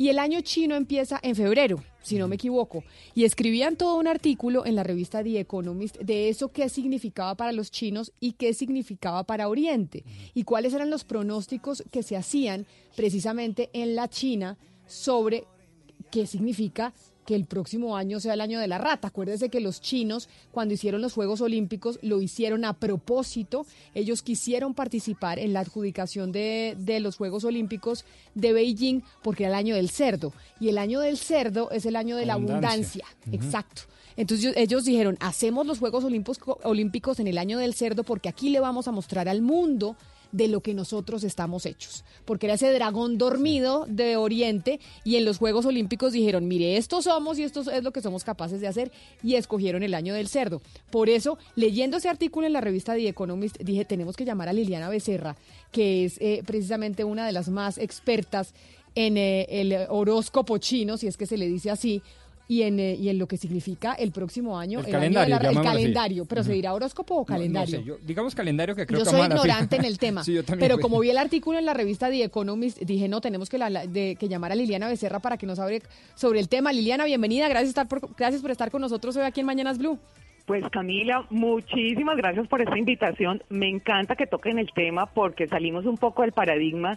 Y 0.00 0.08
el 0.08 0.20
año 0.20 0.40
chino 0.42 0.76
empieza 0.76 1.18
en 1.22 1.34
febrero, 1.34 1.82
si 2.02 2.18
no 2.18 2.28
me 2.28 2.36
equivoco. 2.36 2.84
Y 3.16 3.24
escribían 3.24 3.76
todo 3.76 3.96
un 3.96 4.06
artículo 4.06 4.64
en 4.64 4.76
la 4.76 4.84
revista 4.84 5.24
The 5.24 5.40
Economist 5.40 5.98
de 5.98 6.28
eso 6.28 6.52
qué 6.52 6.68
significaba 6.68 7.34
para 7.34 7.50
los 7.50 7.72
chinos 7.72 8.12
y 8.20 8.32
qué 8.32 8.54
significaba 8.54 9.24
para 9.24 9.48
Oriente. 9.48 10.04
Y 10.34 10.44
cuáles 10.44 10.72
eran 10.72 10.88
los 10.88 11.04
pronósticos 11.04 11.82
que 11.90 12.04
se 12.04 12.16
hacían 12.16 12.64
precisamente 12.96 13.70
en 13.72 13.96
la 13.96 14.08
China 14.08 14.56
sobre 14.88 15.44
qué 16.10 16.26
significa 16.26 16.92
que 17.28 17.34
el 17.34 17.44
próximo 17.44 17.94
año 17.94 18.20
sea 18.20 18.32
el 18.32 18.40
año 18.40 18.58
de 18.58 18.68
la 18.68 18.78
rata. 18.78 19.08
Acuérdese 19.08 19.50
que 19.50 19.60
los 19.60 19.82
chinos, 19.82 20.30
cuando 20.50 20.72
hicieron 20.72 21.02
los 21.02 21.12
Juegos 21.12 21.42
Olímpicos, 21.42 21.98
lo 22.00 22.22
hicieron 22.22 22.64
a 22.64 22.72
propósito. 22.72 23.66
Ellos 23.94 24.22
quisieron 24.22 24.72
participar 24.72 25.38
en 25.38 25.52
la 25.52 25.60
adjudicación 25.60 26.32
de, 26.32 26.74
de 26.78 27.00
los 27.00 27.18
Juegos 27.18 27.44
Olímpicos 27.44 28.06
de 28.34 28.54
Beijing 28.54 29.02
porque 29.22 29.44
era 29.44 29.52
el 29.52 29.58
año 29.58 29.74
del 29.74 29.90
cerdo. 29.90 30.32
Y 30.58 30.70
el 30.70 30.78
año 30.78 31.00
del 31.00 31.18
cerdo 31.18 31.70
es 31.70 31.84
el 31.84 31.96
año 31.96 32.16
de 32.16 32.24
la 32.24 32.32
Abundancia. 32.32 33.04
abundancia. 33.04 33.46
Exacto. 33.46 33.82
Entonces 34.16 34.54
ellos 34.56 34.86
dijeron, 34.86 35.18
hacemos 35.20 35.66
los 35.66 35.80
Juegos 35.80 36.04
Olímpicos 36.04 37.20
en 37.20 37.26
el 37.26 37.36
año 37.36 37.58
del 37.58 37.74
cerdo 37.74 38.04
porque 38.04 38.30
aquí 38.30 38.48
le 38.48 38.60
vamos 38.60 38.88
a 38.88 38.92
mostrar 38.92 39.28
al 39.28 39.42
mundo 39.42 39.96
de 40.32 40.48
lo 40.48 40.60
que 40.60 40.74
nosotros 40.74 41.24
estamos 41.24 41.66
hechos. 41.66 42.04
Porque 42.24 42.46
era 42.46 42.54
ese 42.54 42.72
dragón 42.72 43.18
dormido 43.18 43.86
de 43.88 44.16
Oriente 44.16 44.80
y 45.04 45.16
en 45.16 45.24
los 45.24 45.38
Juegos 45.38 45.66
Olímpicos 45.66 46.12
dijeron, 46.12 46.48
mire, 46.48 46.76
estos 46.76 47.04
somos 47.04 47.38
y 47.38 47.44
esto 47.44 47.60
es 47.70 47.82
lo 47.82 47.92
que 47.92 48.02
somos 48.02 48.24
capaces 48.24 48.60
de 48.60 48.68
hacer 48.68 48.92
y 49.22 49.34
escogieron 49.34 49.82
el 49.82 49.94
año 49.94 50.14
del 50.14 50.28
cerdo. 50.28 50.60
Por 50.90 51.08
eso, 51.08 51.38
leyendo 51.54 51.96
ese 51.96 52.08
artículo 52.08 52.46
en 52.46 52.52
la 52.52 52.60
revista 52.60 52.94
The 52.94 53.08
Economist, 53.08 53.58
dije, 53.58 53.84
tenemos 53.84 54.16
que 54.16 54.24
llamar 54.24 54.48
a 54.48 54.52
Liliana 54.52 54.88
Becerra, 54.88 55.36
que 55.72 56.04
es 56.04 56.18
eh, 56.20 56.42
precisamente 56.46 57.04
una 57.04 57.26
de 57.26 57.32
las 57.32 57.48
más 57.48 57.78
expertas 57.78 58.54
en 58.94 59.16
eh, 59.16 59.46
el 59.48 59.86
horóscopo 59.88 60.58
chino, 60.58 60.96
si 60.96 61.06
es 61.06 61.16
que 61.16 61.26
se 61.26 61.36
le 61.36 61.46
dice 61.46 61.70
así, 61.70 62.02
y 62.50 62.62
en, 62.62 62.80
eh, 62.80 62.94
y 62.94 63.10
en 63.10 63.18
lo 63.18 63.28
que 63.28 63.36
significa 63.36 63.92
el 63.92 64.10
próximo 64.10 64.58
año, 64.58 64.80
El 64.80 64.86
el, 64.86 64.94
año 64.94 65.08
de 65.08 65.14
calendario, 65.14 65.52
la- 65.52 65.60
el 65.60 65.66
calendario, 65.66 66.24
pero 66.24 66.42
se 66.42 66.52
dirá 66.54 66.72
horóscopo 66.72 67.14
o 67.14 67.18
No, 67.18 67.20
no 67.20 67.26
calendario. 67.26 67.78
sé, 67.80 67.84
yo- 67.84 67.98
digamos 68.04 68.34
calendario 68.34 68.74
que 68.74 68.86
creo 68.86 69.00
Yo 69.00 69.04
que 69.04 69.10
soy 69.10 69.20
ignorante 69.20 69.76
en 69.76 69.84
el 69.84 69.98
tema, 69.98 70.24
Sí, 70.24 70.32
yo 70.32 70.42
también 70.42 70.60
pero 70.66 70.76
fui. 70.76 70.82
como 70.82 70.98
vi 71.00 71.10
el 71.10 71.18
artículo 71.18 71.58
en 71.58 71.66
la 71.66 71.74
revista 71.74 72.08
The 72.08 72.24
Economist, 72.24 72.78
dije, 72.80 73.06
no, 73.06 73.20
tenemos 73.20 73.50
que, 73.50 73.58
la- 73.58 73.68
la- 73.70 73.86
de- 73.86 74.16
que 74.18 74.28
llamar 74.28 74.52
a 74.52 74.54
Liliana 74.54 74.88
Becerra 74.88 75.18
para 75.20 75.36
que 75.36 75.46
nos 75.46 75.58
hable 75.58 75.82
sobre 76.14 76.40
el 76.40 76.48
tema. 76.48 76.72
Liliana, 76.72 77.04
bienvenida, 77.04 77.48
gracias, 77.48 77.68
estar 77.68 77.86
por, 77.86 78.00
gracias 78.16 78.40
por 78.40 78.50
estar 78.50 78.70
con 78.70 78.80
nosotros 78.80 79.14
hoy 79.16 79.24
aquí 79.24 79.40
en 79.40 79.46
Mañanas 79.46 79.76
Blue. 79.78 79.98
Pues 80.46 80.64
Camila, 80.72 81.26
muchísimas 81.28 82.16
gracias 82.16 82.48
por 82.48 82.62
esta 82.62 82.78
invitación. 82.78 83.42
Me 83.50 83.68
encanta 83.68 84.16
que 84.16 84.26
toquen 84.26 84.58
el 84.58 84.70
tema 84.74 85.04
porque 85.04 85.46
salimos 85.48 85.84
un 85.84 85.98
poco 85.98 86.22
del 86.22 86.32
paradigma 86.32 86.96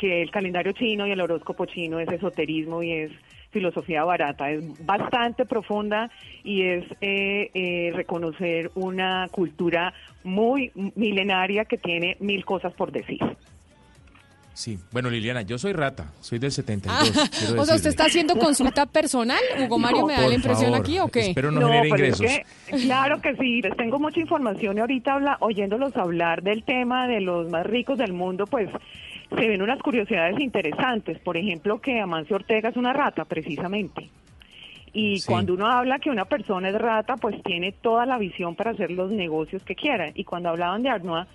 que 0.00 0.22
el 0.22 0.32
calendario 0.32 0.72
chino 0.72 1.06
y 1.06 1.12
el 1.12 1.20
horóscopo 1.20 1.66
chino 1.66 2.00
es 2.00 2.08
esoterismo 2.10 2.82
y 2.82 2.92
es 2.92 3.12
filosofía 3.50 4.04
barata. 4.04 4.50
Es 4.50 4.64
bastante 4.84 5.46
profunda 5.46 6.10
y 6.44 6.62
es 6.62 6.84
eh, 7.00 7.50
eh, 7.54 7.92
reconocer 7.94 8.70
una 8.74 9.28
cultura 9.30 9.92
muy 10.24 10.72
milenaria 10.94 11.64
que 11.64 11.78
tiene 11.78 12.16
mil 12.20 12.44
cosas 12.44 12.72
por 12.74 12.92
decir. 12.92 13.20
Sí. 14.58 14.76
Bueno, 14.90 15.08
Liliana, 15.08 15.42
yo 15.42 15.56
soy 15.56 15.72
rata, 15.72 16.12
soy 16.20 16.40
del 16.40 16.50
72. 16.50 17.16
Ah, 17.16 17.28
o 17.58 17.64
sea. 17.64 17.76
¿usted 17.76 17.90
está 17.90 18.06
haciendo 18.06 18.36
consulta 18.36 18.86
personal? 18.86 19.38
Hugo 19.56 19.78
Mario, 19.78 20.04
¿me 20.04 20.14
da 20.14 20.26
la 20.26 20.34
impresión 20.34 20.72
favor, 20.72 20.80
aquí 20.80 20.98
o 20.98 21.06
qué? 21.06 21.28
espero 21.28 21.52
no 21.52 21.60
genere 21.60 21.86
es 21.86 21.92
ingresos. 21.92 22.26
que, 22.26 22.76
claro 22.82 23.22
que 23.22 23.36
sí, 23.36 23.62
les 23.62 23.76
tengo 23.76 24.00
mucha 24.00 24.18
información 24.18 24.76
y 24.76 24.80
ahorita 24.80 25.14
habla, 25.14 25.36
oyéndolos 25.38 25.96
hablar 25.96 26.42
del 26.42 26.64
tema 26.64 27.06
de 27.06 27.20
los 27.20 27.48
más 27.48 27.64
ricos 27.66 27.98
del 27.98 28.12
mundo, 28.12 28.46
pues 28.46 28.68
se 29.30 29.48
ven 29.48 29.62
unas 29.62 29.78
curiosidades 29.80 30.38
interesantes. 30.40 31.18
Por 31.18 31.36
ejemplo, 31.36 31.80
que 31.80 32.00
Amancio 32.00 32.36
Ortega 32.36 32.70
es 32.70 32.76
una 32.76 32.92
rata, 32.92 33.24
precisamente. 33.24 34.08
Y 34.92 35.18
Sí. 35.20 35.26
cuando 35.30 35.52
uno 35.54 35.66
habla 35.66 35.98
que 35.98 36.10
una 36.10 36.24
persona 36.24 36.70
es 36.70 36.74
rata, 36.74 37.16
pues 37.16 37.42
tiene 37.42 37.72
toda 37.72 38.06
la 38.06 38.18
visión 38.18 38.54
para 38.54 38.70
hacer 38.70 38.90
los 38.90 39.10
negocios 39.12 39.62
que 39.64 39.74
quiera. 39.74 40.10
Y 40.14 40.24
cuando 40.24 40.48
hablaban 40.48 40.82
de 40.82 40.88
Arnoa, 40.88 41.26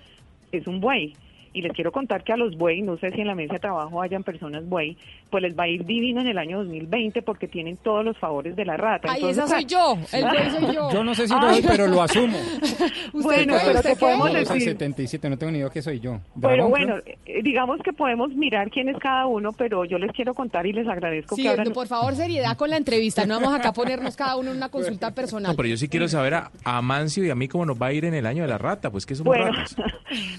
es 0.51 0.65
un 0.67 0.79
buey. 0.79 1.13
Y 1.53 1.61
les 1.61 1.71
quiero 1.73 1.91
contar 1.91 2.23
que 2.23 2.33
a 2.33 2.37
los 2.37 2.57
buey, 2.57 2.81
no 2.81 2.97
sé 2.97 3.11
si 3.11 3.21
en 3.21 3.27
la 3.27 3.35
mesa 3.35 3.53
de 3.53 3.59
trabajo 3.59 4.01
hayan 4.01 4.23
personas 4.23 4.67
buey, 4.67 4.97
pues 5.29 5.43
les 5.43 5.57
va 5.57 5.63
a 5.63 5.67
ir 5.67 5.85
divino 5.85 6.19
en 6.21 6.27
el 6.27 6.37
año 6.39 6.57
2020 6.63 7.21
porque 7.21 7.47
tienen 7.47 7.77
todos 7.77 8.03
los 8.03 8.17
favores 8.17 8.55
de 8.55 8.65
la 8.65 8.75
rata. 8.75 9.07
Ay, 9.11 9.21
Entonces, 9.21 9.43
esa 9.45 9.55
soy 9.55 9.65
yo, 9.67 9.97
el 10.11 10.23
buey 10.25 10.49
soy 10.49 10.75
yo. 10.75 10.91
Yo 10.91 11.03
no 11.03 11.13
sé 11.15 11.27
si 11.27 11.33
lo 11.33 11.41
soy, 11.53 11.61
pero 11.61 11.87
lo 11.87 12.01
asumo. 12.01 12.37
Bueno, 13.13 13.55
pero 13.63 13.77
¿Usted 13.79 13.91
te 13.91 13.95
podemos 13.95 14.31
No, 14.31 14.39
decir... 14.39 14.61
77, 14.61 15.29
no 15.29 15.37
tengo 15.37 15.51
ni 15.51 15.59
idea 15.59 15.69
qué 15.69 15.81
soy 15.81 15.99
yo. 15.99 16.19
Pero 16.41 16.67
bueno, 16.69 16.95
creo. 17.03 17.15
eh, 17.25 17.41
digamos 17.43 17.79
que 17.83 17.93
podemos 17.93 18.33
mirar 18.33 18.69
quién 18.69 18.89
es 18.89 18.97
cada 18.97 19.27
uno, 19.27 19.51
pero 19.53 19.85
yo 19.85 19.97
les 19.97 20.11
quiero 20.11 20.33
contar 20.33 20.65
y 20.65 20.73
les 20.73 20.87
agradezco 20.87 21.35
Sí, 21.35 21.43
que 21.43 21.55
no, 21.63 21.71
por 21.71 21.87
favor, 21.87 22.15
seriedad 22.15 22.57
con 22.57 22.69
la 22.69 22.77
entrevista. 22.77 23.25
No 23.25 23.39
vamos 23.39 23.53
acá 23.59 23.69
a 23.69 23.73
ponernos 23.73 24.15
cada 24.15 24.35
uno 24.37 24.51
en 24.51 24.57
una 24.57 24.69
consulta 24.69 25.11
personal. 25.15 25.51
No, 25.51 25.55
pero 25.55 25.69
yo 25.69 25.77
sí 25.77 25.87
quiero 25.87 26.07
saber 26.07 26.33
a, 26.33 26.51
a 26.63 26.77
Amancio 26.77 27.23
y 27.23 27.29
a 27.29 27.35
mí 27.35 27.47
cómo 27.47 27.65
nos 27.65 27.81
va 27.81 27.87
a 27.87 27.93
ir 27.93 28.05
en 28.05 28.13
el 28.13 28.25
año 28.25 28.41
de 28.43 28.49
la 28.49 28.57
rata, 28.57 28.89
pues 28.91 29.05
que 29.05 29.15
somos 29.15 29.35
Bueno, 29.35 29.51
ratas. 29.51 29.75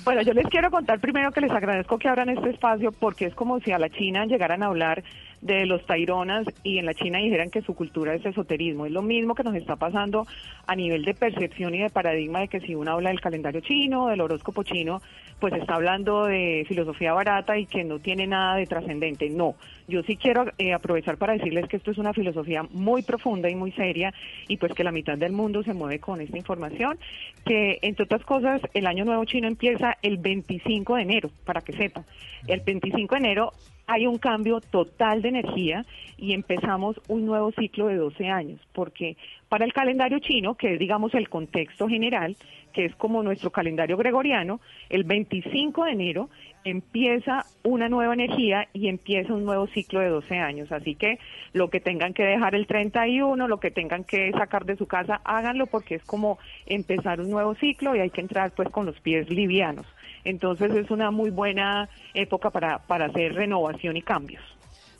bueno, 0.05 0.23
yo 0.23 0.33
les 0.33 0.47
quiero 0.49 0.71
contar 0.71 0.99
primero 1.05 1.33
que 1.33 1.43
les 1.43 1.51
agradezco 1.51 1.99
que 1.99 2.09
abran 2.09 2.31
este 2.31 2.49
espacio 2.49 2.91
porque 2.91 3.27
es 3.27 3.35
como 3.35 3.61
si 3.61 3.73
a 3.73 3.79
la 3.79 3.91
China 3.91 4.25
llegaran 4.25 4.63
a 4.63 4.69
hablar 4.69 5.05
de 5.45 5.67
los 5.67 5.85
taironas 5.85 6.47
y 6.63 6.79
en 6.79 6.87
la 6.87 6.95
China 6.95 7.19
dijeran 7.19 7.51
que 7.51 7.61
su 7.61 7.75
cultura 7.75 8.15
es 8.15 8.25
esoterismo. 8.25 8.87
Es 8.87 8.93
lo 8.93 9.03
mismo 9.03 9.35
que 9.35 9.45
nos 9.45 9.55
está 9.55 9.77
pasando 9.77 10.27
a 10.67 10.75
nivel 10.75 11.05
de 11.05 11.13
percepción 11.13 11.75
y 11.75 11.83
de 11.83 11.91
paradigma 11.91 12.41
de 12.41 12.49
que 12.49 12.61
si 12.61 12.75
uno 12.75 12.93
habla 12.93 13.11
del 13.11 13.21
calendario 13.21 13.61
chino, 13.61 14.09
del 14.09 14.23
horóscopo 14.23 14.63
chino, 14.63 15.03
pues 15.41 15.53
está 15.53 15.75
hablando 15.75 16.25
de 16.25 16.65
filosofía 16.67 17.13
barata 17.13 17.59
y 17.59 17.67
que 17.67 17.85
no 17.85 17.99
tiene 17.99 18.27
nada 18.27 18.57
de 18.57 18.65
trascendente. 18.65 19.29
No, 19.29 19.55
yo 19.87 20.03
sí 20.05 20.17
quiero 20.17 20.47
eh, 20.57 20.73
aprovechar 20.73 21.19
para 21.19 21.35
decirles 21.35 21.69
que 21.69 21.77
esto 21.77 21.91
es 21.91 21.99
una 21.99 22.15
filosofía 22.15 22.63
muy 22.71 23.03
profunda 23.03 23.51
y 23.51 23.55
muy 23.55 23.71
seria 23.73 24.15
y 24.49 24.57
pues 24.57 24.73
que 24.73 24.83
la 24.83 24.93
mitad 24.93 25.19
del 25.19 25.33
mundo 25.33 25.63
se 25.63 25.75
mueve 25.75 25.99
con 25.99 26.23
esta 26.23 26.39
información, 26.39 26.99
que 27.45 27.81
entre 27.83 28.05
otras 28.05 28.25
cosas 28.25 28.63
el 28.73 28.87
año 28.87 29.05
nuevo 29.05 29.27
chino 29.27 29.47
empieza 29.47 29.99
el 30.01 30.17
25 30.17 30.97
de 30.97 31.03
enero, 31.03 31.31
para 31.45 31.61
que 31.61 31.75
sepan. 31.75 32.07
El 32.47 32.61
25 32.61 33.15
de 33.15 33.19
enero 33.19 33.53
hay 33.87 34.07
un 34.07 34.19
cambio 34.19 34.61
total 34.61 35.23
de 35.23 35.29
energía 35.29 35.85
y 36.17 36.33
empezamos 36.33 37.01
un 37.09 37.27
nuevo 37.27 37.53
ciclo 37.53 37.89
de 37.89 37.97
12 37.97 38.29
años, 38.29 38.61
porque 38.73 39.17
para 39.49 39.65
el 39.65 39.73
calendario 39.73 40.19
chino, 40.21 40.55
que 40.55 40.75
es 40.75 40.79
digamos 40.79 41.15
el 41.15 41.29
contexto 41.29 41.89
general, 41.89 42.37
que 42.73 42.85
es 42.85 42.97
como 42.97 43.23
nuestro 43.23 43.51
calendario 43.51 43.97
gregoriano, 43.97 44.61
el 44.89 45.05
25 45.05 45.85
de 45.85 45.93
enero 45.93 46.29
empieza 46.65 47.45
una 47.63 47.89
nueva 47.89 48.15
energía 48.15 48.69
y 48.73 48.89
empieza 48.89 49.33
un 49.33 49.45
nuevo 49.45 49.67
ciclo 49.69 50.01
de 50.01 50.09
12 50.09 50.39
años. 50.39 50.73
Así 50.73 50.95
que 50.95 51.19
lo 51.53 51.69
que 51.69 51.81
tengan 51.81 52.15
que 52.15 52.25
dejar 52.25 52.55
el 52.55 52.67
31, 52.67 53.47
lo 53.47 53.61
que 53.61 53.71
tengan 53.71 54.05
que 54.05 54.33
sacar 54.33 54.65
de 54.65 54.77
su 54.77 54.87
casa, 54.87 55.21
háganlo 55.25 55.67
porque 55.67 55.95
es 55.95 56.05
como 56.05 56.39
empezar 56.67 57.21
un 57.21 57.31
nuevo 57.31 57.55
ciclo 57.55 57.95
y 57.95 58.01
hay 58.01 58.11
que 58.11 58.23
entrar 58.23 58.53
pues 58.53 58.71
con 58.71 58.87
los 58.87 58.99
pies 59.01 59.31
livianos. 59.31 59.87
Entonces 60.25 60.73
es 60.73 60.91
una 60.91 61.11
muy 61.11 61.31
buena 61.31 61.89
época 62.15 62.51
para, 62.51 62.79
para 62.79 63.07
hacer 63.07 63.35
renovación 63.35 63.97
y 63.97 64.03
cambios. 64.03 64.43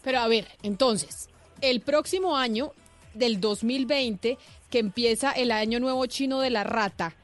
Pero 0.03 0.19
a 0.19 0.29
ver, 0.29 0.47
entonces, 0.63 1.31
el 1.61 1.81
próximo 1.81 2.37
año 2.37 2.73
del 3.15 3.41
2020, 3.41 4.37
que 4.71 4.79
empieza 4.79 5.33
el 5.33 5.51
año 5.51 5.81
nuevo 5.81 6.05
chino 6.07 6.41
de 6.41 6.51
la 6.51 6.65
rata, 6.65 7.15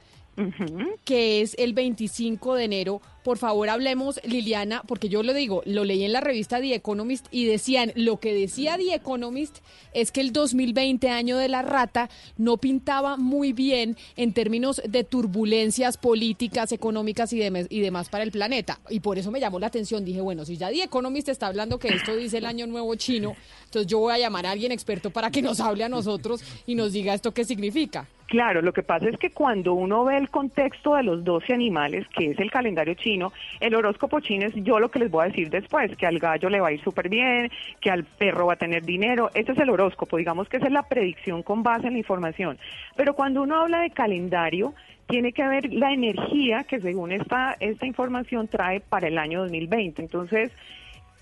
que 1.04 1.42
es 1.42 1.54
el 1.58 1.74
25 1.74 2.54
de 2.54 2.64
enero, 2.64 3.02
por 3.22 3.38
favor 3.38 3.68
hablemos, 3.68 4.20
Liliana, 4.24 4.82
porque 4.86 5.08
yo 5.08 5.22
lo 5.22 5.34
digo, 5.34 5.62
lo 5.66 5.84
leí 5.84 6.04
en 6.04 6.12
la 6.12 6.20
revista 6.20 6.60
The 6.60 6.74
Economist 6.74 7.26
y 7.30 7.44
decían, 7.44 7.92
lo 7.94 8.18
que 8.18 8.32
decía 8.34 8.76
The 8.76 8.94
Economist 8.94 9.58
es 9.92 10.10
que 10.12 10.20
el 10.20 10.32
2020, 10.32 11.08
año 11.10 11.36
de 11.36 11.48
la 11.48 11.62
rata, 11.62 12.08
no 12.38 12.56
pintaba 12.56 13.16
muy 13.16 13.52
bien 13.52 13.96
en 14.16 14.32
términos 14.32 14.80
de 14.88 15.04
turbulencias 15.04 15.96
políticas, 15.98 16.72
económicas 16.72 17.32
y, 17.32 17.38
dem- 17.40 17.66
y 17.68 17.80
demás 17.80 18.08
para 18.08 18.24
el 18.24 18.30
planeta. 18.32 18.80
Y 18.88 19.00
por 19.00 19.18
eso 19.18 19.30
me 19.30 19.40
llamó 19.40 19.58
la 19.58 19.66
atención, 19.66 20.04
dije, 20.04 20.20
bueno, 20.20 20.44
si 20.44 20.56
ya 20.56 20.68
The 20.70 20.84
Economist 20.84 21.28
está 21.28 21.46
hablando 21.48 21.78
que 21.78 21.88
esto 21.88 22.16
dice 22.16 22.38
el 22.38 22.46
año 22.46 22.66
nuevo 22.66 22.94
chino, 22.94 23.34
entonces 23.64 23.86
yo 23.90 23.98
voy 23.98 24.14
a 24.14 24.18
llamar 24.18 24.46
a 24.46 24.52
alguien 24.52 24.72
experto 24.72 25.10
para 25.10 25.30
que 25.30 25.42
nos 25.42 25.60
hable 25.60 25.84
a 25.84 25.88
nosotros 25.88 26.42
y 26.66 26.74
nos 26.74 26.92
diga 26.92 27.14
esto 27.14 27.32
qué 27.32 27.44
significa. 27.44 28.06
Claro, 28.26 28.62
lo 28.62 28.72
que 28.72 28.84
pasa 28.84 29.08
es 29.08 29.18
que 29.18 29.32
cuando 29.32 29.74
uno 29.74 30.04
ve 30.04 30.16
el 30.16 30.30
contexto 30.30 30.94
de 30.94 31.02
los 31.02 31.24
12 31.24 31.52
animales, 31.52 32.06
que 32.16 32.30
es 32.30 32.38
el 32.38 32.48
calendario 32.48 32.94
chino, 32.94 33.19
el 33.60 33.74
horóscopo 33.74 34.20
chino 34.20 34.46
es 34.46 34.54
yo 34.56 34.78
lo 34.78 34.90
que 34.90 34.98
les 35.00 35.10
voy 35.10 35.24
a 35.24 35.28
decir 35.28 35.50
después, 35.50 35.96
que 35.96 36.06
al 36.06 36.18
gallo 36.18 36.48
le 36.48 36.60
va 36.60 36.68
a 36.68 36.72
ir 36.72 36.82
súper 36.82 37.08
bien, 37.08 37.50
que 37.80 37.90
al 37.90 38.04
perro 38.04 38.46
va 38.46 38.54
a 38.54 38.56
tener 38.56 38.82
dinero, 38.84 39.30
ese 39.34 39.52
es 39.52 39.58
el 39.58 39.70
horóscopo, 39.70 40.16
digamos 40.16 40.48
que 40.48 40.56
esa 40.58 40.66
es 40.66 40.72
la 40.72 40.82
predicción 40.88 41.42
con 41.42 41.62
base 41.62 41.86
en 41.88 41.92
la 41.94 41.98
información. 41.98 42.58
Pero 42.96 43.14
cuando 43.14 43.42
uno 43.42 43.60
habla 43.60 43.80
de 43.80 43.90
calendario, 43.90 44.74
tiene 45.08 45.32
que 45.32 45.46
ver 45.46 45.72
la 45.72 45.92
energía 45.92 46.64
que 46.64 46.80
según 46.80 47.10
esta, 47.12 47.56
esta 47.60 47.84
información 47.86 48.46
trae 48.48 48.80
para 48.80 49.08
el 49.08 49.18
año 49.18 49.40
2020. 49.40 50.02
Entonces, 50.02 50.52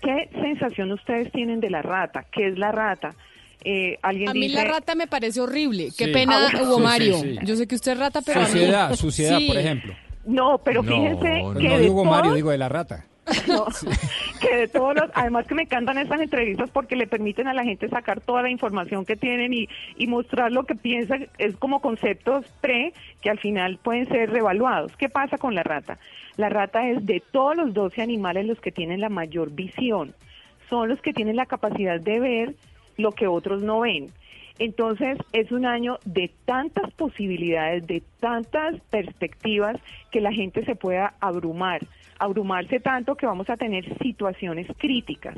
¿qué 0.01 0.29
sensación 0.41 0.91
ustedes 0.91 1.31
tienen 1.31 1.59
de 1.59 1.69
la 1.71 1.81
rata? 1.81 2.25
¿Qué 2.31 2.47
es 2.49 2.57
la 2.59 2.71
rata? 2.71 3.15
Eh, 3.65 3.97
alguien 4.03 4.29
A 4.29 4.33
mí 4.33 4.41
dice, 4.47 4.55
la 4.55 4.63
rata 4.63 4.95
me 4.95 5.07
parece 5.07 5.41
horrible. 5.41 5.89
Qué 5.97 6.05
Sí. 6.05 6.11
pena, 6.13 6.47
Ah, 6.53 6.61
Hugo 6.63 6.79
Mario. 6.79 7.15
sí, 7.15 7.31
sí. 7.33 7.45
Yo 7.45 7.55
sé 7.55 7.67
que 7.67 7.75
usted 7.75 7.91
es 7.93 7.97
rata, 7.99 8.21
pero 8.25 8.39
a 8.39 8.43
mí- 8.43 8.49
Suciedad, 8.49 8.95
suciedad, 8.95 9.37
Sí. 9.39 9.47
por 9.47 9.57
ejemplo. 9.57 9.93
No, 10.29 10.59
pero 10.59 10.83
No, 10.83 10.91
fíjense 10.91 11.41
no, 11.43 11.53
que 11.55 11.67
no 11.69 11.77
de 11.77 11.81
digo 11.81 12.05
Mario, 12.05 12.21
todos- 12.23 12.35
digo 12.35 12.51
de 12.51 12.57
la 12.57 12.69
rata. 12.69 13.05
No, 13.47 13.65
que 14.41 14.55
de 14.57 14.67
todos 14.67 14.95
los, 14.95 15.09
además 15.13 15.45
que 15.47 15.53
me 15.55 15.63
encantan 15.63 15.97
estas 15.99 16.19
entrevistas 16.21 16.69
porque 16.71 16.95
le 16.95 17.05
permiten 17.07 17.47
a 17.47 17.53
la 17.53 17.63
gente 17.63 17.87
sacar 17.89 18.21
toda 18.21 18.41
la 18.41 18.49
información 18.49 19.05
que 19.05 19.15
tienen 19.15 19.53
y, 19.53 19.67
y 19.97 20.07
mostrar 20.07 20.51
lo 20.51 20.63
que 20.63 20.73
piensan, 20.75 21.27
es 21.37 21.55
como 21.57 21.79
conceptos 21.79 22.45
pre 22.61 22.93
que 23.21 23.29
al 23.29 23.37
final 23.39 23.77
pueden 23.83 24.07
ser 24.07 24.31
revaluados. 24.31 24.95
¿Qué 24.97 25.09
pasa 25.09 25.37
con 25.37 25.53
la 25.55 25.61
rata? 25.63 25.99
La 26.37 26.49
rata 26.49 26.87
es 26.89 27.05
de 27.05 27.21
todos 27.31 27.55
los 27.55 27.73
12 27.73 28.01
animales 28.01 28.45
los 28.47 28.59
que 28.61 28.71
tienen 28.71 28.99
la 29.01 29.09
mayor 29.09 29.51
visión, 29.51 30.13
son 30.69 30.89
los 30.89 30.99
que 31.01 31.13
tienen 31.13 31.35
la 31.35 31.45
capacidad 31.45 31.99
de 31.99 32.19
ver 32.19 32.53
lo 32.97 33.11
que 33.11 33.27
otros 33.27 33.61
no 33.61 33.81
ven. 33.81 34.07
Entonces 34.59 35.17
es 35.31 35.51
un 35.51 35.65
año 35.65 35.99
de 36.03 36.29
tantas 36.45 36.91
posibilidades, 36.91 37.87
de 37.87 38.03
tantas 38.19 38.79
perspectivas 38.89 39.77
que 40.11 40.19
la 40.19 40.33
gente 40.33 40.65
se 40.65 40.75
pueda 40.75 41.13
abrumar, 41.21 41.81
abrumarse 42.19 42.81
tanto 42.81 43.15
que 43.15 43.25
vamos 43.25 43.49
a 43.49 43.55
tener 43.55 43.97
situaciones 43.99 44.67
críticas. 44.77 45.37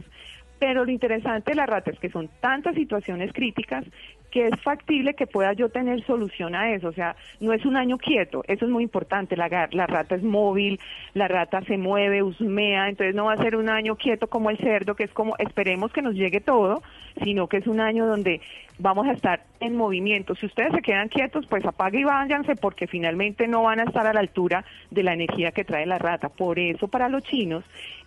Pero 0.62 0.86
lo 0.86 0.92
interesante 0.92 1.50
de 1.50 1.56
la 1.56 1.66
rata 1.66 1.90
es 1.90 1.98
que 1.98 2.12
son 2.12 2.30
tantas 2.40 2.76
situaciones 2.76 3.34
críticas 3.34 3.84
que 4.30 4.46
es 4.46 4.62
factible 4.62 5.16
que 5.16 5.26
pueda 5.26 5.54
yo 5.54 5.70
tener 5.70 6.06
solución 6.06 6.54
a 6.54 6.72
eso. 6.76 6.90
O 6.90 6.92
sea, 6.92 7.16
no 7.40 7.52
es 7.52 7.66
un 7.66 7.76
año 7.76 7.98
quieto, 7.98 8.44
eso 8.48 8.66
es 8.66 8.72
muy 8.72 8.84
importante. 8.84 9.36
La, 9.36 9.50
la 9.72 9.88
rata 9.88 10.14
es 10.14 10.22
móvil, 10.22 10.80
la 11.16 11.28
rata 11.28 11.64
se 11.64 11.80
mueve, 11.80 12.22
husmea, 12.22 12.90
entonces 12.90 13.16
no 13.16 13.26
va 13.26 13.34
a 13.34 13.38
ser 13.38 13.56
un 13.56 13.70
año 13.70 13.96
quieto 13.96 14.28
como 14.28 14.52
el 14.52 14.60
cerdo, 14.60 14.94
que 14.94 15.06
es 15.06 15.12
como 15.12 15.36
esperemos 15.40 15.92
que 15.92 16.04
nos 16.04 16.14
llegue 16.14 16.42
todo, 16.42 16.84
sino 17.24 17.48
que 17.48 17.58
es 17.58 17.66
un 17.66 17.80
año 17.80 18.06
donde 18.06 18.40
vamos 18.78 19.08
a 19.08 19.14
estar 19.14 19.42
en 19.62 19.76
movimiento. 19.76 20.36
Si 20.36 20.46
ustedes 20.46 20.74
se 20.74 20.84
quedan 20.84 21.08
quietos, 21.08 21.48
pues 21.48 21.66
apague 21.66 22.02
y 22.02 22.04
váyanse 22.04 22.56
porque 22.56 22.86
finalmente 22.86 23.48
no 23.48 23.64
van 23.64 23.80
a 23.80 23.86
estar 23.86 24.06
a 24.06 24.14
la 24.14 24.20
altura 24.20 24.64
de 24.92 25.02
la 25.02 25.14
energía 25.14 25.54
que 25.54 25.66
trae 25.66 25.88
la 25.88 25.98
rata. 25.98 26.30
Por 26.30 26.60
eso 26.60 26.88
para 26.88 27.10
los 27.10 27.24
chinos, 27.24 27.64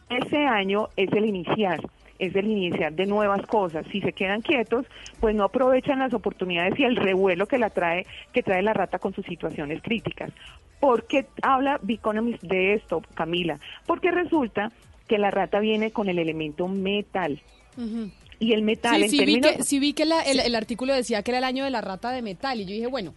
ese 0.08 0.46
año 0.46 0.90
es 0.96 1.12
el 1.12 1.24
iniciar 1.24 1.80
es 2.18 2.34
el 2.36 2.46
iniciar 2.46 2.92
de 2.92 3.06
nuevas 3.06 3.44
cosas. 3.46 3.84
Si 3.90 4.00
se 4.00 4.12
quedan 4.12 4.40
quietos, 4.40 4.86
pues 5.20 5.34
no 5.34 5.44
aprovechan 5.44 5.98
las 5.98 6.14
oportunidades 6.14 6.78
y 6.78 6.84
el 6.84 6.96
revuelo 6.96 7.46
que 7.46 7.58
la 7.58 7.70
trae 7.70 8.06
que 8.32 8.42
trae 8.42 8.62
la 8.62 8.72
rata 8.72 8.98
con 8.98 9.14
sus 9.14 9.24
situaciones 9.26 9.82
críticas. 9.82 10.30
¿Por 10.80 11.06
qué 11.06 11.26
habla 11.42 11.78
Biconomist 11.82 12.42
de 12.42 12.74
esto, 12.74 13.02
Camila? 13.14 13.58
Porque 13.86 14.10
resulta 14.10 14.70
que 15.08 15.18
la 15.18 15.30
rata 15.30 15.58
viene 15.60 15.90
con 15.92 16.08
el 16.08 16.18
elemento 16.18 16.68
metal. 16.68 17.40
Y 18.38 18.52
el 18.52 18.62
metal 18.62 18.96
Sí, 18.96 19.02
en 19.04 19.10
sí, 19.10 19.18
vi 19.18 19.24
términos- 19.40 19.56
que, 19.56 19.62
sí 19.62 19.78
vi 19.78 19.92
que 19.94 20.04
la- 20.04 20.22
el, 20.22 20.40
el 20.40 20.54
artículo 20.54 20.92
decía 20.94 21.22
que 21.22 21.30
era 21.30 21.38
el 21.38 21.44
año 21.44 21.64
de 21.64 21.70
la 21.70 21.80
rata 21.80 22.10
de 22.10 22.22
metal 22.22 22.60
y 22.60 22.64
yo 22.66 22.72
dije, 22.72 22.86
bueno, 22.86 23.14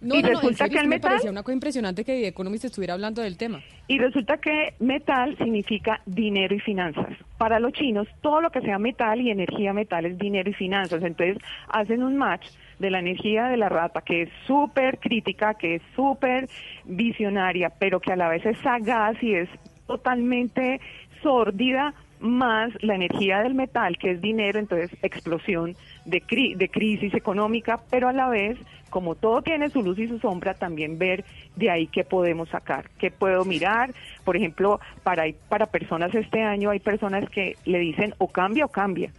no, 0.00 0.14
Y 0.16 0.22
no, 0.22 0.28
no, 0.28 0.34
resulta 0.34 0.64
serio, 0.64 0.72
que 0.72 0.78
el 0.78 0.82
sí 0.84 0.88
me 0.88 0.96
metal- 0.96 1.10
parecía 1.10 1.30
una 1.30 1.42
cosa 1.42 1.54
impresionante 1.54 2.04
que 2.04 2.12
The 2.20 2.28
Economist 2.28 2.64
estuviera 2.64 2.94
hablando 2.94 3.22
del 3.22 3.36
tema. 3.36 3.60
Y 3.88 3.98
resulta 3.98 4.38
que 4.38 4.74
metal 4.80 5.36
significa 5.38 6.00
dinero 6.06 6.54
y 6.54 6.60
finanzas. 6.60 7.08
Para 7.38 7.60
los 7.60 7.72
chinos, 7.72 8.08
todo 8.22 8.40
lo 8.40 8.50
que 8.50 8.60
sea 8.62 8.78
metal 8.78 9.20
y 9.20 9.30
energía 9.30 9.72
metal 9.72 10.06
es 10.06 10.18
dinero 10.18 10.48
y 10.50 10.54
finanzas. 10.54 11.02
Entonces, 11.02 11.36
hacen 11.68 12.02
un 12.02 12.16
match 12.16 12.46
de 12.78 12.90
la 12.90 12.98
energía 13.00 13.44
de 13.48 13.56
la 13.56 13.68
rata, 13.68 14.00
que 14.02 14.22
es 14.22 14.28
súper 14.46 14.98
crítica, 14.98 15.54
que 15.54 15.76
es 15.76 15.82
súper 15.94 16.48
visionaria, 16.84 17.70
pero 17.78 18.00
que 18.00 18.12
a 18.12 18.16
la 18.16 18.28
vez 18.28 18.44
es 18.46 18.58
sagaz 18.58 19.22
y 19.22 19.34
es 19.34 19.48
totalmente 19.86 20.80
sórdida, 21.22 21.94
más 22.20 22.72
la 22.82 22.94
energía 22.94 23.40
del 23.40 23.54
metal, 23.54 23.98
que 23.98 24.12
es 24.12 24.20
dinero, 24.20 24.58
entonces 24.58 24.90
explosión 25.02 25.76
de, 26.04 26.22
cri- 26.22 26.56
de 26.56 26.68
crisis 26.68 27.14
económica, 27.14 27.80
pero 27.90 28.08
a 28.08 28.12
la 28.12 28.28
vez, 28.28 28.56
como 28.90 29.14
todo 29.14 29.42
tiene 29.42 29.68
su 29.70 29.82
luz 29.82 29.98
y 29.98 30.08
su 30.08 30.18
sombra, 30.18 30.54
también 30.54 30.98
ver 30.98 31.24
de 31.56 31.70
ahí 31.70 31.86
qué 31.88 32.04
podemos 32.04 32.48
sacar, 32.48 32.88
qué 32.98 33.10
puedo 33.10 33.44
mirar. 33.44 33.92
Por 34.24 34.36
ejemplo, 34.36 34.80
para, 35.02 35.24
para 35.48 35.66
personas 35.66 36.14
este 36.14 36.42
año 36.42 36.70
hay 36.70 36.78
personas 36.80 37.28
que 37.28 37.56
le 37.64 37.78
dicen 37.78 38.14
o 38.18 38.28
cambia 38.28 38.64
o 38.64 38.68
cambia. 38.68 39.10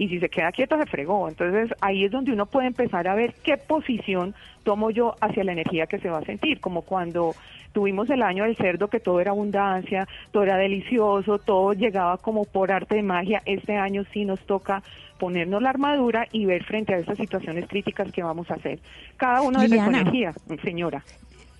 Y 0.00 0.08
si 0.08 0.20
se 0.20 0.28
queda 0.28 0.52
quieto 0.52 0.78
se 0.78 0.86
fregó. 0.86 1.28
Entonces 1.28 1.76
ahí 1.80 2.04
es 2.04 2.12
donde 2.12 2.32
uno 2.32 2.46
puede 2.46 2.68
empezar 2.68 3.08
a 3.08 3.16
ver 3.16 3.34
qué 3.42 3.56
posición 3.56 4.32
tomo 4.62 4.90
yo 4.90 5.16
hacia 5.20 5.42
la 5.42 5.52
energía 5.52 5.86
que 5.86 5.98
se 5.98 6.08
va 6.08 6.18
a 6.18 6.24
sentir, 6.24 6.60
como 6.60 6.82
cuando 6.82 7.34
tuvimos 7.78 8.10
el 8.10 8.22
año 8.22 8.42
del 8.42 8.56
cerdo 8.56 8.88
que 8.88 8.98
todo 8.98 9.20
era 9.20 9.30
abundancia, 9.30 10.08
todo 10.32 10.42
era 10.42 10.56
delicioso, 10.56 11.38
todo 11.38 11.74
llegaba 11.74 12.16
como 12.18 12.44
por 12.44 12.72
arte 12.72 12.96
de 12.96 13.04
magia. 13.04 13.40
Este 13.46 13.76
año 13.76 14.02
sí 14.12 14.24
nos 14.24 14.40
toca 14.40 14.82
ponernos 15.20 15.62
la 15.62 15.70
armadura 15.70 16.26
y 16.32 16.44
ver 16.44 16.64
frente 16.64 16.92
a 16.92 16.98
estas 16.98 17.16
situaciones 17.18 17.68
críticas 17.68 18.10
que 18.10 18.20
vamos 18.24 18.50
a 18.50 18.54
hacer. 18.54 18.80
Cada 19.16 19.42
uno 19.42 19.60
su 19.60 19.66
Liliana. 19.66 20.00
energía, 20.00 20.34
señora. 20.64 21.04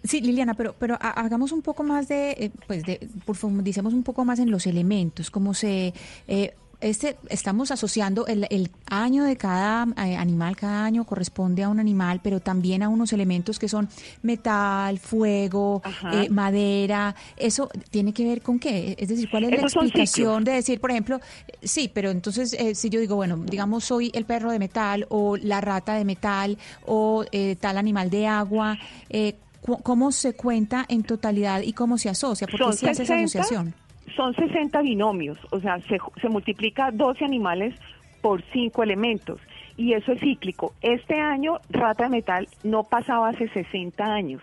Sí, 0.03 0.21
Liliana, 0.21 0.55
pero, 0.55 0.75
pero 0.77 0.95
ha- 1.01 1.21
hagamos 1.21 1.53
un 1.53 1.63
poco 1.63 1.85
más 1.85 2.09
de, 2.09 2.31
eh, 2.33 2.51
pues, 2.67 2.85
de, 2.85 2.99
profundicemos 3.25 3.95
un 3.95 4.03
poco 4.03 4.25
más 4.25 4.41
en 4.41 4.51
los 4.51 4.67
elementos, 4.67 5.31
cómo 5.31 5.55
se, 5.55 5.93
eh, 6.27 6.53
este, 6.81 7.17
estamos 7.29 7.71
asociando 7.71 8.27
el, 8.27 8.47
el 8.51 8.71
año 8.89 9.25
de 9.25 9.37
cada 9.37 9.87
eh, 9.97 10.17
animal, 10.17 10.57
cada 10.57 10.85
año 10.85 11.05
corresponde 11.05 11.65
a 11.65 11.69
un 11.69 11.81
animal, 11.81 12.21
pero 12.23 12.41
también 12.41 12.83
a 12.83 12.89
unos 12.89 13.13
elementos 13.13 13.59
que 13.59 13.69
son 13.69 13.89
metal, 14.23 14.99
fuego, 14.99 15.83
eh, 16.13 16.29
madera, 16.31 17.15
eso 17.37 17.69
tiene 17.91 18.13
que 18.13 18.25
ver 18.25 18.43
con 18.43 18.59
qué, 18.59 18.97
es 18.99 19.09
decir, 19.09 19.29
cuál 19.31 19.45
es 19.45 19.53
Esos 19.53 19.75
la 19.75 19.83
explicación 19.83 20.45
de 20.45 20.53
decir, 20.53 20.81
por 20.81 20.91
ejemplo, 20.91 21.21
sí, 21.63 21.91
pero 21.93 22.11
entonces 22.11 22.53
eh, 22.55 22.75
si 22.75 22.91
yo 22.91 23.01
digo, 23.01 23.17
bueno, 23.17 23.37
digamos 23.37 23.85
soy 23.85 24.11
el 24.15 24.25
perro 24.25 24.51
de 24.51 24.59
metal 24.59 25.07
o 25.09 25.37
la 25.37 25.61
rata 25.61 25.95
de 25.95 26.05
metal 26.05 26.59
o 26.87 27.25
eh, 27.33 27.57
tal 27.61 27.79
animal 27.79 28.11
de 28.11 28.27
agua, 28.27 28.79
eh, 29.11 29.35
¿cómo 29.83 30.13
se 30.13 30.35
cuenta 30.35 30.85
en 30.89 31.03
totalidad 31.03 31.63
y 31.63 31.73
cómo 31.73 31.99
se 31.99 32.09
asocia? 32.09 32.47
Porque 32.47 32.65
Son 32.65 32.73
se 32.73 32.91
hace 32.91 33.03
esa 33.03 33.15
60, 33.15 33.41
asociación. 33.41 33.88
Son 34.19 34.35
60 34.35 34.83
binomios, 34.83 35.39
o 35.53 35.61
sea, 35.61 35.79
se, 35.83 35.97
se 36.21 36.29
multiplica 36.29 36.91
12 36.91 37.25
animales 37.25 37.73
por 38.21 38.43
5 38.53 38.83
elementos 38.83 39.41
y 39.77 39.93
eso 39.93 40.11
es 40.11 40.19
cíclico. 40.19 40.73
Este 40.83 41.21
año 41.21 41.59
rata 41.71 42.03
de 42.03 42.11
metal 42.11 42.49
no 42.65 42.83
pasaba 42.83 43.29
hace 43.29 43.47
60 43.49 44.05
años. 44.05 44.43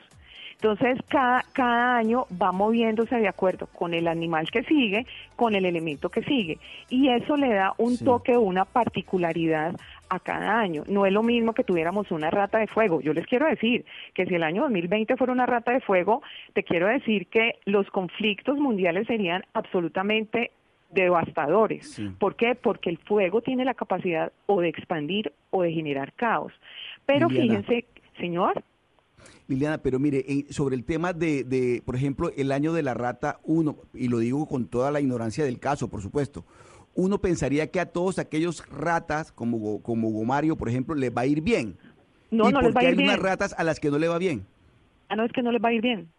Entonces, 0.53 0.97
cada, 1.09 1.43
cada 1.51 1.97
año 1.97 2.25
va 2.41 2.53
moviéndose 2.53 3.17
de 3.17 3.27
acuerdo 3.27 3.67
con 3.67 3.93
el 3.93 4.07
animal 4.07 4.49
que 4.49 4.63
sigue, 4.63 5.05
con 5.35 5.53
el 5.55 5.65
elemento 5.65 6.07
que 6.07 6.23
sigue. 6.23 6.57
Y 6.89 7.09
eso 7.09 7.35
le 7.35 7.53
da 7.53 7.73
un 7.77 7.97
Sí. 7.97 8.05
toque, 8.05 8.37
una 8.37 8.63
particularidad 8.63 9.75
a 10.09 10.19
cada 10.19 10.59
año. 10.59 10.83
No 10.87 11.05
es 11.05 11.13
lo 11.13 11.23
mismo 11.23 11.53
que 11.53 11.63
tuviéramos 11.63 12.11
una 12.11 12.29
rata 12.29 12.59
de 12.59 12.67
fuego. 12.67 13.01
Yo 13.01 13.13
les 13.13 13.25
quiero 13.27 13.47
decir 13.47 13.85
que 14.13 14.25
si 14.25 14.35
el 14.35 14.43
año 14.43 14.63
2020 14.63 15.17
fuera 15.17 15.33
una 15.33 15.45
rata 15.45 15.71
de 15.71 15.81
fuego, 15.81 16.21
te 16.53 16.63
quiero 16.63 16.87
decir 16.87 17.27
que 17.27 17.59
los 17.65 17.89
conflictos 17.89 18.57
mundiales 18.57 19.07
serían 19.07 19.43
absolutamente 19.53 20.51
devastadores. 20.91 22.01
¿Por 22.19 22.35
qué? 22.35 22.55
Porque 22.55 22.89
el 22.89 22.97
fuego 22.97 23.41
tiene 23.41 23.65
la 23.65 23.73
capacidad 23.73 24.31
o 24.45 24.61
de 24.61 24.69
expandir 24.69 25.33
o 25.49 25.63
de 25.63 25.71
generar 25.71 26.13
caos. 26.13 26.53
Pero 27.05 27.27
Liliana. 27.27 27.61
fíjense, 27.61 27.85
señor, 28.17 28.63
Liliana, 29.47 29.77
pero 29.77 29.99
mire, 29.99 30.25
sobre 30.49 30.75
el 30.75 30.83
tema 30.83 31.13
de, 31.13 31.43
de, 31.43 31.81
por 31.85 31.95
ejemplo, 31.95 32.31
el 32.35 32.51
año 32.51 32.73
de 32.73 32.83
la 32.83 32.93
rata 32.93 33.39
1, 33.43 33.75
y 33.93 34.07
lo 34.07 34.19
digo 34.19 34.47
con 34.47 34.67
toda 34.67 34.91
la 34.91 35.01
ignorancia 35.01 35.45
del 35.45 35.59
caso, 35.59 35.87
por 35.87 36.01
supuesto, 36.01 36.45
uno 36.95 37.21
pensaría 37.21 37.71
que 37.71 37.79
a 37.79 37.87
todos 37.87 38.19
aquellos 38.19 38.67
ratas, 38.69 39.31
como, 39.31 39.81
como 39.83 40.09
Gomario, 40.11 40.57
por 40.57 40.69
ejemplo, 40.69 40.95
les 40.95 41.11
va 41.15 41.21
a 41.21 41.25
ir 41.27 41.41
bien. 41.41 41.77
No, 42.31 42.49
¿Y 42.49 42.51
no 42.51 42.61
les 42.61 42.75
va 42.75 42.81
a 42.81 42.83
qué 42.83 42.87
ir 42.87 42.93
hay 42.93 42.99
unas 42.99 43.19
ratas 43.19 43.55
a 43.57 43.63
las 43.63 43.79
que 43.79 43.91
no 43.91 43.99
le 43.99 44.07
va 44.07 44.17
bien? 44.17 44.47
ah, 45.09 45.15
no 45.15 45.25
es 45.25 45.31
que 45.31 45.41
no 45.41 45.51
les 45.51 45.61
va 45.63 45.69
a 45.69 45.73
ir 45.73 45.81
bien. 45.81 46.11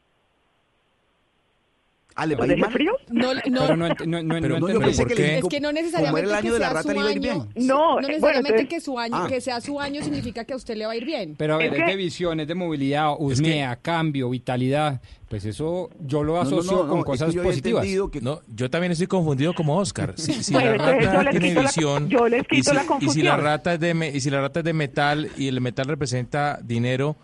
Ah, 2.19 2.25
¿les 2.25 2.39
va 2.41 2.45
a 2.45 2.47
¿De 2.47 2.55
ir 2.55 2.61
mal? 2.61 2.73
frío? 2.73 2.93
No, 3.11 3.35
no, 3.35 3.41
Pero 3.45 3.77
no, 3.77 3.89
no, 3.89 4.23
no, 4.23 4.35
Pero 4.41 4.59
no 4.59 4.61
no, 4.61 4.69
yo 4.69 4.75
entendí 4.77 4.85
pensé 4.87 5.03
por 5.03 5.09
que 5.09 5.14
qué. 5.14 5.23
le- 5.23 5.39
Es 5.39 5.45
que 5.49 5.61
no 5.61 5.71
necesariamente 5.73 6.21
era 6.21 6.29
el 6.31 6.35
año 6.35 6.43
que 6.49 6.53
de 6.55 6.59
la 6.59 6.64
sea 6.67 6.75
rata, 6.75 6.83
su 6.83 6.89
le 6.89 6.95
iba 6.99 7.09
a 7.09 7.11
ir 7.12 7.17
año, 7.19 7.49
bien. 7.55 7.67
No, 7.67 7.77
no 7.77 7.91
eh, 7.91 7.93
bueno, 7.93 8.09
necesariamente 8.09 8.49
entonces- 8.62 8.69
que 8.69 8.81
su 8.81 8.99
año, 8.99 9.17
Ah. 9.17 9.27
que 9.29 9.41
sea 9.43 9.61
su 9.61 9.81
año 9.81 10.03
significa 10.03 10.45
que 10.45 10.53
a 10.55 10.57
usted 10.57 10.77
le 10.77 10.87
va 10.87 10.93
a 10.93 10.97
ir 10.97 11.05
bien. 11.05 11.35
Pero 11.37 11.55
a 11.55 11.59
ver, 11.59 11.67
Es 11.67 11.73
es, 11.75 11.85
que- 11.85 11.91
de 11.91 11.97
visión, 11.97 12.41
es 12.41 12.49
de 12.49 12.55
movilidad, 12.55 13.12
usmea, 13.19 13.77
cambio, 13.77 14.31
vitalidad. 14.31 15.01
Pues 15.29 15.45
eso 15.45 15.91
yo 16.01 16.23
lo 16.23 16.35
no, 16.37 16.41
asocio 16.41 16.73
no, 16.73 16.83
no, 16.85 16.89
con 16.89 16.99
es 16.99 17.05
que 17.05 17.07
cosas 17.11 17.35
yo 17.35 17.41
había 17.41 17.51
positivas. 17.51 17.83
entendido 17.83 18.11
que- 18.11 18.21
No, 18.23 18.41
yo 18.47 18.71
también 18.71 18.93
estoy 18.93 19.09
confundido 19.09 19.53
como 19.55 19.77
Oscar. 19.77 20.14
Si, 20.17 20.33
si 20.33 20.53
Bueno, 20.55 20.71
la 20.71 20.75
entonces 20.77 21.03
yo 21.03 21.09
rata 21.11 21.23
les 21.25 21.31
tiene 21.33 21.49
quito 21.49 21.61
la- 21.62 21.67
visión 21.69 22.09
yo 22.09 22.29
les 22.29 22.43
y 22.43 22.47
quito 22.47 22.71
si, 22.71 22.77
la 22.77 22.81
y 22.81 22.85
si 22.85 22.85
la 22.85 22.87
confusión. 22.87 23.41
rata 23.43 23.75
es 23.75 23.81
de 23.81 23.93
me- 23.95 24.09
y 24.09 24.21
si 24.21 24.31
la 24.31 24.41
rata 24.41 24.61
es 24.61 24.64
de 24.64 24.73
metal 24.73 25.29
y 25.37 25.49
el 25.49 25.61
metal 25.61 25.87
representa 25.87 26.61
dinero, 26.62 27.17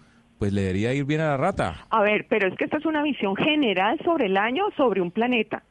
pues 0.43 0.53
le 0.53 0.63
debería 0.63 0.93
ir 0.93 1.05
bien 1.05 1.21
a 1.21 1.27
la 1.27 1.37
rata. 1.37 1.87
A 1.89 2.03
ver, 2.03 2.27
pero 2.29 2.49
es 2.49 2.57
que 2.57 2.65
esta 2.65 2.79
es 2.79 2.85
una 2.85 3.01
visión 3.01 3.37
general 3.37 3.97
sobre 4.03 4.27
el 4.27 4.37
año, 4.37 4.65
sobre 4.77 5.01
un 5.01 5.13
planeta. 5.13 5.63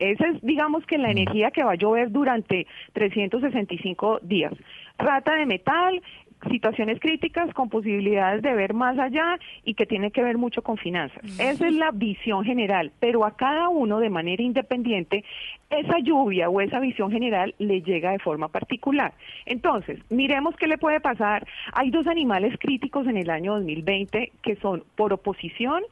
Esa 0.00 0.26
es, 0.26 0.42
digamos 0.42 0.84
que 0.84 0.98
la 0.98 1.12
energía 1.12 1.52
que 1.52 1.62
va 1.62 1.74
a 1.74 1.76
llover 1.76 2.10
durante 2.10 2.66
365 2.94 4.18
días. 4.22 4.52
Rata 4.98 5.32
de 5.36 5.46
metal, 5.46 6.02
situaciones 6.48 7.00
críticas 7.00 7.52
con 7.54 7.68
posibilidades 7.68 8.42
de 8.42 8.54
ver 8.54 8.74
más 8.74 8.98
allá 8.98 9.38
y 9.64 9.74
que 9.74 9.86
tiene 9.86 10.10
que 10.10 10.22
ver 10.22 10.38
mucho 10.38 10.62
con 10.62 10.76
finanzas. 10.76 11.22
Esa 11.38 11.66
es 11.66 11.74
la 11.74 11.90
visión 11.92 12.44
general, 12.44 12.92
pero 13.00 13.24
a 13.24 13.36
cada 13.36 13.68
uno 13.68 13.98
de 13.98 14.10
manera 14.10 14.42
independiente 14.42 15.24
esa 15.70 15.98
lluvia 15.98 16.48
o 16.48 16.60
esa 16.60 16.78
visión 16.80 17.10
general 17.10 17.54
le 17.58 17.82
llega 17.82 18.12
de 18.12 18.18
forma 18.18 18.48
particular. 18.48 19.12
Entonces, 19.44 20.00
miremos 20.10 20.56
qué 20.56 20.66
le 20.66 20.78
puede 20.78 21.00
pasar. 21.00 21.46
Hay 21.72 21.90
dos 21.90 22.06
animales 22.06 22.56
críticos 22.58 23.06
en 23.06 23.16
el 23.16 23.30
año 23.30 23.54
2020 23.54 24.32
que 24.42 24.56
son 24.56 24.84
por 24.94 25.12
oposición 25.12 25.82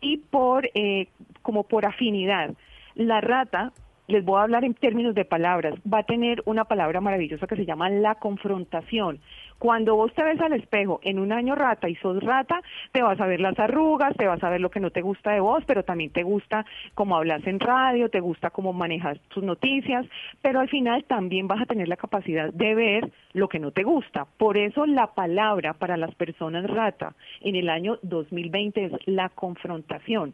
y 0.00 0.18
por 0.18 0.68
eh, 0.74 1.08
como 1.42 1.64
por 1.64 1.86
afinidad. 1.86 2.54
La 2.94 3.20
rata 3.20 3.72
les 4.10 4.24
voy 4.24 4.38
a 4.38 4.42
hablar 4.42 4.64
en 4.64 4.74
términos 4.74 5.14
de 5.14 5.24
palabras, 5.24 5.74
va 5.90 5.98
a 6.00 6.02
tener 6.02 6.42
una 6.44 6.64
palabra 6.64 7.00
maravillosa 7.00 7.46
que 7.46 7.56
se 7.56 7.64
llama 7.64 7.88
la 7.88 8.16
confrontación. 8.16 9.20
Cuando 9.60 9.94
vos 9.94 10.10
te 10.14 10.24
ves 10.24 10.40
al 10.40 10.54
espejo 10.54 11.00
en 11.02 11.18
un 11.18 11.32
año 11.32 11.54
rata 11.54 11.86
y 11.86 11.94
sos 11.96 12.22
rata, 12.22 12.62
te 12.92 13.02
vas 13.02 13.20
a 13.20 13.26
ver 13.26 13.40
las 13.40 13.58
arrugas, 13.58 14.16
te 14.16 14.26
vas 14.26 14.42
a 14.42 14.48
ver 14.48 14.58
lo 14.58 14.70
que 14.70 14.80
no 14.80 14.90
te 14.90 15.02
gusta 15.02 15.32
de 15.32 15.40
vos, 15.40 15.62
pero 15.66 15.84
también 15.84 16.10
te 16.10 16.22
gusta 16.22 16.64
cómo 16.94 17.14
hablas 17.14 17.46
en 17.46 17.60
radio, 17.60 18.08
te 18.08 18.20
gusta 18.20 18.48
cómo 18.48 18.72
manejas 18.72 19.18
tus 19.28 19.44
noticias, 19.44 20.06
pero 20.40 20.60
al 20.60 20.70
final 20.70 21.04
también 21.04 21.46
vas 21.46 21.60
a 21.60 21.66
tener 21.66 21.88
la 21.88 21.98
capacidad 21.98 22.50
de 22.50 22.74
ver 22.74 23.12
lo 23.34 23.50
que 23.50 23.58
no 23.58 23.70
te 23.70 23.82
gusta. 23.82 24.24
Por 24.24 24.56
eso 24.56 24.86
la 24.86 25.08
palabra 25.08 25.74
para 25.74 25.98
las 25.98 26.14
personas 26.14 26.64
rata 26.66 27.14
en 27.42 27.54
el 27.54 27.68
año 27.68 27.98
2020 28.00 28.86
es 28.86 28.92
la 29.04 29.28
confrontación. 29.28 30.32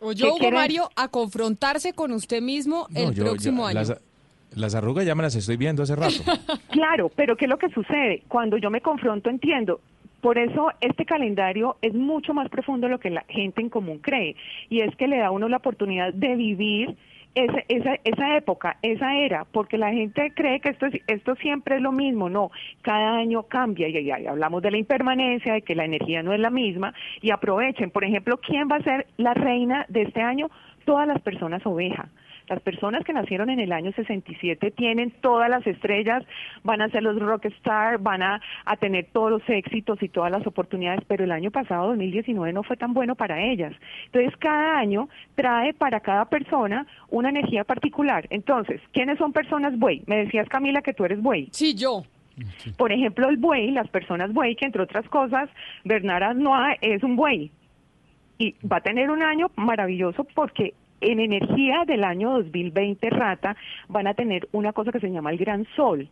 O 0.00 0.10
yo, 0.10 0.34
Hugo 0.34 0.50
Mario, 0.50 0.90
a 0.96 1.06
confrontarse 1.06 1.92
con 1.92 2.10
usted 2.10 2.42
mismo 2.42 2.88
el 2.96 3.14
próximo 3.14 3.64
año. 3.64 3.78
Las 3.78 4.09
arrugas 4.74 5.06
ya 5.06 5.14
me 5.14 5.22
las 5.22 5.34
estoy 5.34 5.56
viendo 5.56 5.82
hace 5.82 5.96
rato. 5.96 6.22
claro, 6.70 7.10
pero 7.14 7.36
¿qué 7.36 7.46
es 7.46 7.50
lo 7.50 7.58
que 7.58 7.70
sucede? 7.70 8.22
Cuando 8.28 8.56
yo 8.56 8.70
me 8.70 8.80
confronto 8.80 9.30
entiendo. 9.30 9.80
Por 10.20 10.36
eso 10.36 10.68
este 10.82 11.06
calendario 11.06 11.76
es 11.80 11.94
mucho 11.94 12.34
más 12.34 12.50
profundo 12.50 12.86
de 12.86 12.92
lo 12.92 13.00
que 13.00 13.08
la 13.08 13.24
gente 13.28 13.62
en 13.62 13.70
común 13.70 13.98
cree. 13.98 14.36
Y 14.68 14.80
es 14.80 14.94
que 14.96 15.08
le 15.08 15.18
da 15.18 15.28
a 15.28 15.30
uno 15.30 15.48
la 15.48 15.56
oportunidad 15.56 16.12
de 16.12 16.36
vivir 16.36 16.96
esa, 17.34 17.62
esa, 17.68 17.94
esa 18.04 18.36
época, 18.36 18.76
esa 18.82 19.16
era, 19.16 19.44
porque 19.44 19.78
la 19.78 19.92
gente 19.92 20.32
cree 20.34 20.60
que 20.60 20.70
esto, 20.70 20.86
es, 20.86 21.00
esto 21.06 21.36
siempre 21.36 21.76
es 21.76 21.82
lo 21.82 21.92
mismo, 21.92 22.28
no, 22.28 22.50
cada 22.82 23.16
año 23.16 23.44
cambia 23.44 23.88
y, 23.88 23.96
y, 23.98 24.10
hablamos 24.10 24.62
de 24.62 24.72
la 24.72 24.78
impermanencia, 24.78 25.54
de 25.54 25.62
que 25.62 25.74
la 25.74 25.84
energía 25.84 26.22
no 26.22 26.32
es 26.32 26.40
la 26.40 26.50
misma 26.50 26.92
y 27.20 27.30
aprovechen, 27.30 27.90
por 27.90 28.04
ejemplo, 28.04 28.38
¿quién 28.38 28.68
va 28.70 28.76
a 28.76 28.82
ser 28.82 29.06
la 29.16 29.34
reina 29.34 29.86
de 29.88 30.02
este 30.02 30.20
año? 30.20 30.50
Todas 30.84 31.06
las 31.06 31.20
personas 31.22 31.64
oveja. 31.64 32.08
Las 32.50 32.60
personas 32.62 33.04
que 33.04 33.12
nacieron 33.12 33.48
en 33.48 33.60
el 33.60 33.70
año 33.70 33.92
67 33.92 34.72
tienen 34.72 35.12
todas 35.20 35.48
las 35.48 35.64
estrellas, 35.68 36.24
van 36.64 36.82
a 36.82 36.88
ser 36.88 37.04
los 37.04 37.16
rockstar, 37.16 38.00
van 38.00 38.24
a, 38.24 38.40
a 38.64 38.76
tener 38.76 39.06
todos 39.12 39.30
los 39.30 39.42
éxitos 39.48 40.02
y 40.02 40.08
todas 40.08 40.32
las 40.32 40.44
oportunidades, 40.48 41.00
pero 41.06 41.22
el 41.22 41.30
año 41.30 41.52
pasado, 41.52 41.86
2019, 41.90 42.52
no 42.52 42.64
fue 42.64 42.76
tan 42.76 42.92
bueno 42.92 43.14
para 43.14 43.40
ellas. 43.40 43.72
Entonces, 44.06 44.36
cada 44.38 44.80
año 44.80 45.08
trae 45.36 45.72
para 45.74 46.00
cada 46.00 46.24
persona 46.24 46.88
una 47.08 47.28
energía 47.28 47.62
particular. 47.62 48.26
Entonces, 48.30 48.80
¿quiénes 48.92 49.18
son 49.18 49.32
personas 49.32 49.78
buey? 49.78 50.02
Me 50.06 50.16
decías, 50.16 50.48
Camila, 50.48 50.82
que 50.82 50.92
tú 50.92 51.04
eres 51.04 51.22
buey. 51.22 51.50
Sí, 51.52 51.76
yo. 51.76 52.02
Por 52.76 52.90
ejemplo, 52.90 53.28
el 53.28 53.36
buey, 53.36 53.70
las 53.70 53.86
personas 53.90 54.32
buey, 54.32 54.56
que 54.56 54.66
entre 54.66 54.82
otras 54.82 55.08
cosas, 55.08 55.48
Bernard 55.84 56.34
Noa 56.34 56.74
es 56.80 57.04
un 57.04 57.14
buey. 57.14 57.52
Y 58.38 58.56
va 58.66 58.78
a 58.78 58.80
tener 58.80 59.08
un 59.08 59.22
año 59.22 59.52
maravilloso 59.54 60.24
porque 60.34 60.74
en 61.00 61.20
energía 61.20 61.84
del 61.86 62.04
año 62.04 62.32
2020 62.32 63.10
rata 63.10 63.56
van 63.88 64.06
a 64.06 64.14
tener 64.14 64.48
una 64.52 64.72
cosa 64.72 64.92
que 64.92 65.00
se 65.00 65.10
llama 65.10 65.30
el 65.30 65.38
gran 65.38 65.66
sol. 65.76 66.08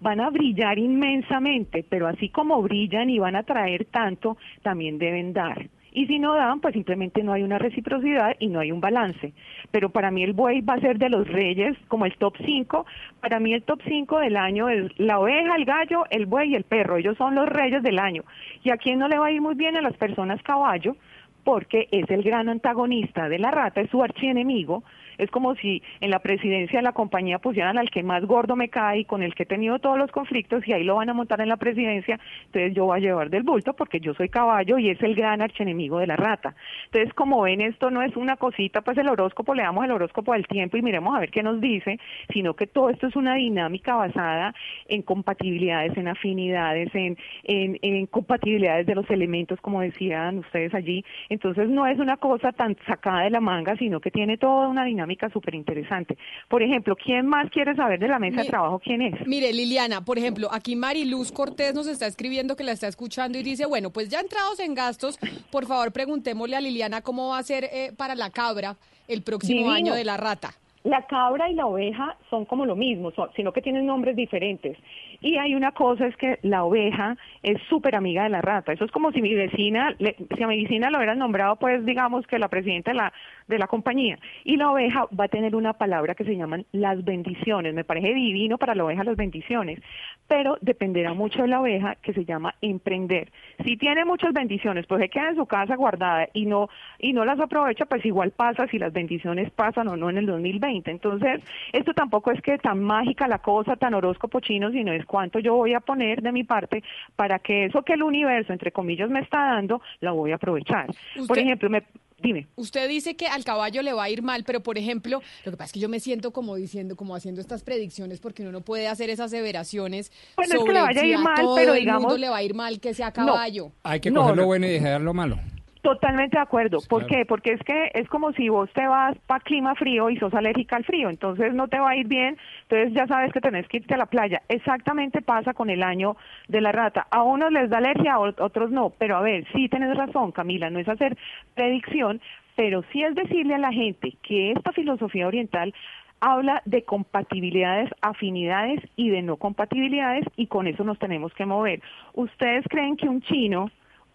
Van 0.00 0.20
a 0.20 0.30
brillar 0.30 0.78
inmensamente, 0.78 1.84
pero 1.88 2.08
así 2.08 2.28
como 2.28 2.60
brillan 2.62 3.10
y 3.10 3.18
van 3.18 3.36
a 3.36 3.44
traer 3.44 3.86
tanto, 3.86 4.36
también 4.62 4.98
deben 4.98 5.32
dar. 5.32 5.68
Y 5.96 6.06
si 6.06 6.18
no 6.18 6.34
dan, 6.34 6.60
pues 6.60 6.74
simplemente 6.74 7.22
no 7.22 7.32
hay 7.32 7.44
una 7.44 7.56
reciprocidad 7.56 8.34
y 8.40 8.48
no 8.48 8.58
hay 8.58 8.72
un 8.72 8.80
balance. 8.80 9.32
Pero 9.70 9.90
para 9.90 10.10
mí 10.10 10.24
el 10.24 10.32
buey 10.32 10.60
va 10.60 10.74
a 10.74 10.80
ser 10.80 10.98
de 10.98 11.08
los 11.08 11.28
reyes, 11.28 11.76
como 11.86 12.04
el 12.04 12.16
top 12.16 12.34
5. 12.44 12.84
Para 13.20 13.38
mí 13.38 13.54
el 13.54 13.62
top 13.62 13.80
5 13.86 14.18
del 14.18 14.36
año 14.36 14.68
es 14.68 14.90
la 14.98 15.20
oveja, 15.20 15.54
el 15.54 15.64
gallo, 15.64 16.04
el 16.10 16.26
buey 16.26 16.50
y 16.50 16.56
el 16.56 16.64
perro. 16.64 16.96
Ellos 16.96 17.16
son 17.16 17.36
los 17.36 17.48
reyes 17.48 17.80
del 17.84 18.00
año. 18.00 18.24
¿Y 18.64 18.70
a 18.70 18.76
quién 18.76 18.98
no 18.98 19.06
le 19.06 19.18
va 19.18 19.26
a 19.26 19.30
ir 19.30 19.40
muy 19.40 19.54
bien? 19.54 19.76
A 19.76 19.82
las 19.82 19.96
personas 19.96 20.42
caballo, 20.42 20.96
porque 21.44 21.88
es 21.92 22.10
el 22.10 22.22
gran 22.22 22.48
antagonista 22.48 23.28
de 23.28 23.38
la 23.38 23.50
rata, 23.50 23.80
es 23.80 23.90
su 23.90 24.02
archienemigo, 24.02 24.82
es 25.18 25.30
como 25.30 25.54
si 25.56 25.82
en 26.00 26.10
la 26.10 26.18
presidencia 26.18 26.78
de 26.78 26.82
la 26.82 26.92
compañía 26.92 27.38
pusieran 27.38 27.78
al 27.78 27.90
que 27.90 28.02
más 28.02 28.24
gordo 28.24 28.56
me 28.56 28.68
cae 28.68 29.00
y 29.00 29.04
con 29.04 29.22
el 29.22 29.34
que 29.34 29.44
he 29.44 29.46
tenido 29.46 29.78
todos 29.78 29.98
los 29.98 30.10
conflictos 30.10 30.66
y 30.66 30.72
ahí 30.72 30.84
lo 30.84 30.96
van 30.96 31.10
a 31.10 31.14
montar 31.14 31.40
en 31.40 31.48
la 31.48 31.56
presidencia, 31.56 32.18
entonces 32.46 32.74
yo 32.74 32.86
voy 32.86 32.98
a 32.98 33.00
llevar 33.00 33.30
del 33.30 33.42
bulto 33.42 33.74
porque 33.74 34.00
yo 34.00 34.14
soy 34.14 34.28
caballo 34.28 34.78
y 34.78 34.90
es 34.90 35.02
el 35.02 35.14
gran 35.14 35.40
archenemigo 35.40 35.98
de 35.98 36.06
la 36.06 36.16
rata. 36.16 36.54
Entonces, 36.86 37.12
como 37.14 37.42
ven, 37.42 37.60
esto 37.60 37.90
no 37.90 38.02
es 38.02 38.16
una 38.16 38.36
cosita, 38.36 38.82
pues 38.82 38.98
el 38.98 39.08
horóscopo, 39.08 39.54
le 39.54 39.62
damos 39.62 39.84
el 39.84 39.92
horóscopo 39.92 40.32
del 40.32 40.46
tiempo 40.46 40.76
y 40.76 40.82
miremos 40.82 41.14
a 41.14 41.20
ver 41.20 41.30
qué 41.30 41.42
nos 41.42 41.60
dice, 41.60 41.98
sino 42.32 42.54
que 42.54 42.66
todo 42.66 42.90
esto 42.90 43.06
es 43.06 43.16
una 43.16 43.34
dinámica 43.34 43.94
basada 43.94 44.54
en 44.88 45.02
compatibilidades, 45.02 45.96
en 45.96 46.08
afinidades, 46.08 46.94
en, 46.94 47.16
en, 47.44 47.78
en 47.82 48.06
compatibilidades 48.06 48.86
de 48.86 48.94
los 48.94 49.08
elementos, 49.10 49.60
como 49.60 49.80
decían 49.80 50.38
ustedes 50.38 50.74
allí. 50.74 51.04
Entonces, 51.28 51.68
no 51.68 51.86
es 51.86 51.98
una 51.98 52.16
cosa 52.16 52.52
tan 52.52 52.76
sacada 52.86 53.22
de 53.22 53.30
la 53.30 53.40
manga, 53.40 53.76
sino 53.76 54.00
que 54.00 54.10
tiene 54.10 54.36
toda 54.38 54.68
una 54.68 54.84
dinámica 54.84 55.03
súper 55.32 55.54
interesante. 55.54 56.16
Por 56.48 56.62
ejemplo, 56.62 56.96
¿quién 56.96 57.26
más 57.26 57.50
quiere 57.50 57.74
saber 57.74 57.98
de 57.98 58.08
la 58.08 58.18
mesa 58.18 58.42
de 58.42 58.48
trabajo? 58.48 58.78
¿Quién 58.78 59.02
es? 59.02 59.26
Mire, 59.26 59.52
Liliana, 59.52 60.04
por 60.04 60.18
ejemplo, 60.18 60.48
aquí 60.52 60.76
Mariluz 60.76 61.32
Cortés 61.32 61.74
nos 61.74 61.86
está 61.86 62.06
escribiendo 62.06 62.56
que 62.56 62.64
la 62.64 62.72
está 62.72 62.88
escuchando 62.88 63.38
y 63.38 63.42
dice, 63.42 63.66
bueno, 63.66 63.90
pues 63.90 64.08
ya 64.08 64.20
entrados 64.20 64.60
en 64.60 64.74
gastos, 64.74 65.18
por 65.50 65.66
favor 65.66 65.92
preguntémosle 65.92 66.56
a 66.56 66.60
Liliana 66.60 67.02
cómo 67.02 67.28
va 67.28 67.38
a 67.38 67.42
ser 67.42 67.64
eh, 67.64 67.92
para 67.96 68.14
la 68.14 68.30
cabra 68.30 68.76
el 69.08 69.22
próximo 69.22 69.70
año 69.70 69.94
de 69.94 70.04
la 70.04 70.16
rata. 70.16 70.50
La 70.84 71.06
cabra 71.06 71.50
y 71.50 71.54
la 71.54 71.66
oveja 71.66 72.16
son 72.28 72.44
como 72.44 72.66
lo 72.66 72.76
mismo, 72.76 73.10
sino 73.34 73.52
que 73.52 73.62
tienen 73.62 73.86
nombres 73.86 74.16
diferentes. 74.16 74.76
Y 75.24 75.38
hay 75.38 75.54
una 75.54 75.72
cosa, 75.72 76.06
es 76.06 76.14
que 76.18 76.38
la 76.42 76.64
oveja 76.64 77.16
es 77.42 77.58
súper 77.70 77.96
amiga 77.96 78.24
de 78.24 78.28
la 78.28 78.42
rata. 78.42 78.74
Eso 78.74 78.84
es 78.84 78.90
como 78.90 79.10
si 79.10 79.22
mi 79.22 79.32
vecina, 79.32 79.96
si 79.98 80.42
a 80.42 80.46
mi 80.46 80.62
vecina 80.62 80.90
lo 80.90 80.98
hubieran 80.98 81.18
nombrado, 81.18 81.56
pues 81.56 81.82
digamos 81.86 82.26
que 82.26 82.38
la 82.38 82.48
presidenta 82.48 82.90
de 82.90 82.98
la, 82.98 83.12
de 83.48 83.58
la 83.58 83.66
compañía. 83.66 84.18
Y 84.44 84.58
la 84.58 84.70
oveja 84.70 85.06
va 85.18 85.24
a 85.24 85.28
tener 85.28 85.56
una 85.56 85.72
palabra 85.72 86.14
que 86.14 86.24
se 86.24 86.36
llaman 86.36 86.66
las 86.72 87.02
bendiciones. 87.06 87.72
Me 87.72 87.84
parece 87.84 88.12
divino 88.12 88.58
para 88.58 88.74
la 88.74 88.84
oveja 88.84 89.02
las 89.02 89.16
bendiciones, 89.16 89.80
pero 90.28 90.58
dependerá 90.60 91.14
mucho 91.14 91.40
de 91.40 91.48
la 91.48 91.62
oveja 91.62 91.94
que 92.02 92.12
se 92.12 92.26
llama 92.26 92.56
emprender. 92.60 93.32
Si 93.64 93.78
tiene 93.78 94.04
muchas 94.04 94.34
bendiciones, 94.34 94.86
pues 94.86 95.00
se 95.00 95.08
queda 95.08 95.30
en 95.30 95.36
su 95.36 95.46
casa 95.46 95.74
guardada 95.74 96.28
y 96.34 96.44
no, 96.44 96.68
y 96.98 97.14
no 97.14 97.24
las 97.24 97.40
aprovecha, 97.40 97.86
pues 97.86 98.04
igual 98.04 98.32
pasa 98.32 98.66
si 98.66 98.78
las 98.78 98.92
bendiciones 98.92 99.50
pasan 99.50 99.88
o 99.88 99.96
no 99.96 100.10
en 100.10 100.18
el 100.18 100.26
2020. 100.26 100.90
Entonces, 100.90 101.40
esto 101.72 101.94
tampoco 101.94 102.30
es 102.30 102.42
que 102.42 102.58
tan 102.58 102.84
mágica 102.84 103.26
la 103.26 103.38
cosa, 103.38 103.76
tan 103.76 103.94
horóscopo 103.94 104.40
chino, 104.40 104.70
sino 104.70 104.92
es 104.92 105.06
cuánto 105.14 105.38
yo 105.38 105.54
voy 105.54 105.74
a 105.74 105.78
poner 105.78 106.22
de 106.22 106.32
mi 106.32 106.42
parte 106.42 106.82
para 107.14 107.38
que 107.38 107.66
eso 107.66 107.82
que 107.82 107.92
el 107.92 108.02
universo, 108.02 108.52
entre 108.52 108.72
comillas, 108.72 109.08
me 109.08 109.20
está 109.20 109.38
dando, 109.54 109.80
lo 110.00 110.16
voy 110.16 110.32
a 110.32 110.34
aprovechar. 110.34 110.88
Por 111.28 111.38
ejemplo, 111.38 111.70
me, 111.70 111.84
Dime. 112.20 112.48
Usted 112.56 112.88
dice 112.88 113.14
que 113.14 113.28
al 113.28 113.44
caballo 113.44 113.82
le 113.82 113.92
va 113.92 114.04
a 114.04 114.10
ir 114.10 114.22
mal, 114.22 114.42
pero 114.44 114.60
por 114.60 114.76
ejemplo, 114.76 115.20
lo 115.44 115.52
que 115.52 115.56
pasa 115.56 115.66
es 115.66 115.72
que 115.72 115.78
yo 115.78 115.88
me 115.88 116.00
siento 116.00 116.32
como 116.32 116.56
diciendo, 116.56 116.96
como 116.96 117.14
haciendo 117.14 117.40
estas 117.40 117.62
predicciones, 117.62 118.18
porque 118.18 118.42
uno 118.42 118.50
no 118.50 118.62
puede 118.62 118.88
hacer 118.88 119.08
esas 119.08 119.26
aseveraciones 119.26 120.10
bueno, 120.34 120.54
sobre 120.54 120.62
es 120.62 120.66
que 120.66 120.72
le 120.72 120.80
vaya 120.80 121.02
a 121.02 121.06
ir 121.06 121.18
mal, 121.18 121.46
pero 121.54 121.74
digamos, 121.74 122.02
mundo 122.02 122.18
le 122.18 122.28
va 122.28 122.38
a 122.38 122.42
ir 122.42 122.54
mal 122.54 122.80
que 122.80 122.92
sea 122.92 123.12
caballo. 123.12 123.70
Hay 123.84 124.00
que 124.00 124.12
coger 124.12 124.36
lo 124.36 124.46
bueno 124.46 124.66
y 124.66 124.70
dejar 124.70 125.00
lo 125.00 125.14
malo. 125.14 125.38
Totalmente 125.84 126.38
de 126.38 126.42
acuerdo. 126.42 126.78
¿Por 126.88 127.04
qué? 127.04 127.26
Porque 127.26 127.52
es 127.52 127.62
que 127.62 127.90
es 127.92 128.08
como 128.08 128.32
si 128.32 128.48
vos 128.48 128.72
te 128.72 128.86
vas 128.86 129.18
para 129.26 129.40
clima 129.40 129.74
frío 129.74 130.08
y 130.08 130.16
sos 130.16 130.32
alérgica 130.32 130.76
al 130.76 130.84
frío, 130.84 131.10
entonces 131.10 131.52
no 131.52 131.68
te 131.68 131.78
va 131.78 131.90
a 131.90 131.96
ir 131.96 132.06
bien, 132.06 132.38
entonces 132.62 132.94
ya 132.94 133.06
sabes 133.06 133.34
que 133.34 133.42
tenés 133.42 133.68
que 133.68 133.76
irte 133.76 133.92
a 133.92 133.98
la 133.98 134.06
playa. 134.06 134.40
Exactamente 134.48 135.20
pasa 135.20 135.52
con 135.52 135.68
el 135.68 135.82
año 135.82 136.16
de 136.48 136.62
la 136.62 136.72
rata. 136.72 137.06
A 137.10 137.22
unos 137.22 137.52
les 137.52 137.68
da 137.68 137.76
alergia, 137.76 138.14
a 138.14 138.18
otros 138.18 138.70
no. 138.70 138.94
Pero 138.96 139.18
a 139.18 139.20
ver, 139.20 139.46
sí 139.52 139.68
tenés 139.68 139.94
razón, 139.94 140.32
Camila, 140.32 140.70
no 140.70 140.78
es 140.78 140.88
hacer 140.88 141.18
predicción, 141.54 142.22
pero 142.56 142.82
sí 142.90 143.02
es 143.02 143.14
decirle 143.14 143.56
a 143.56 143.58
la 143.58 143.70
gente 143.70 144.16
que 144.22 144.52
esta 144.52 144.72
filosofía 144.72 145.26
oriental 145.26 145.74
habla 146.18 146.62
de 146.64 146.82
compatibilidades, 146.84 147.90
afinidades 148.00 148.80
y 148.96 149.10
de 149.10 149.20
no 149.20 149.36
compatibilidades 149.36 150.24
y 150.34 150.46
con 150.46 150.66
eso 150.66 150.82
nos 150.82 150.98
tenemos 150.98 151.34
que 151.34 151.44
mover. 151.44 151.82
¿Ustedes 152.14 152.64
creen 152.70 152.96
que 152.96 153.06
un 153.06 153.20
chino 153.20 153.70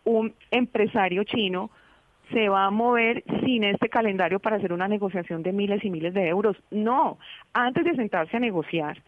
un 0.09 0.33
empresario 0.51 1.23
chino 1.23 1.69
se 2.31 2.49
va 2.49 2.65
a 2.65 2.71
mover 2.71 3.23
sin 3.43 3.63
este 3.63 3.89
calendario 3.89 4.39
para 4.39 4.57
hacer 4.57 4.73
una 4.73 4.87
negociación 4.87 5.43
de 5.43 5.51
miles 5.51 5.83
y 5.83 5.89
miles 5.89 6.13
de 6.13 6.27
euros. 6.27 6.57
No, 6.71 7.17
antes 7.53 7.83
de 7.83 7.95
sentarse 7.95 8.37
a 8.37 8.39
negociar, 8.39 9.01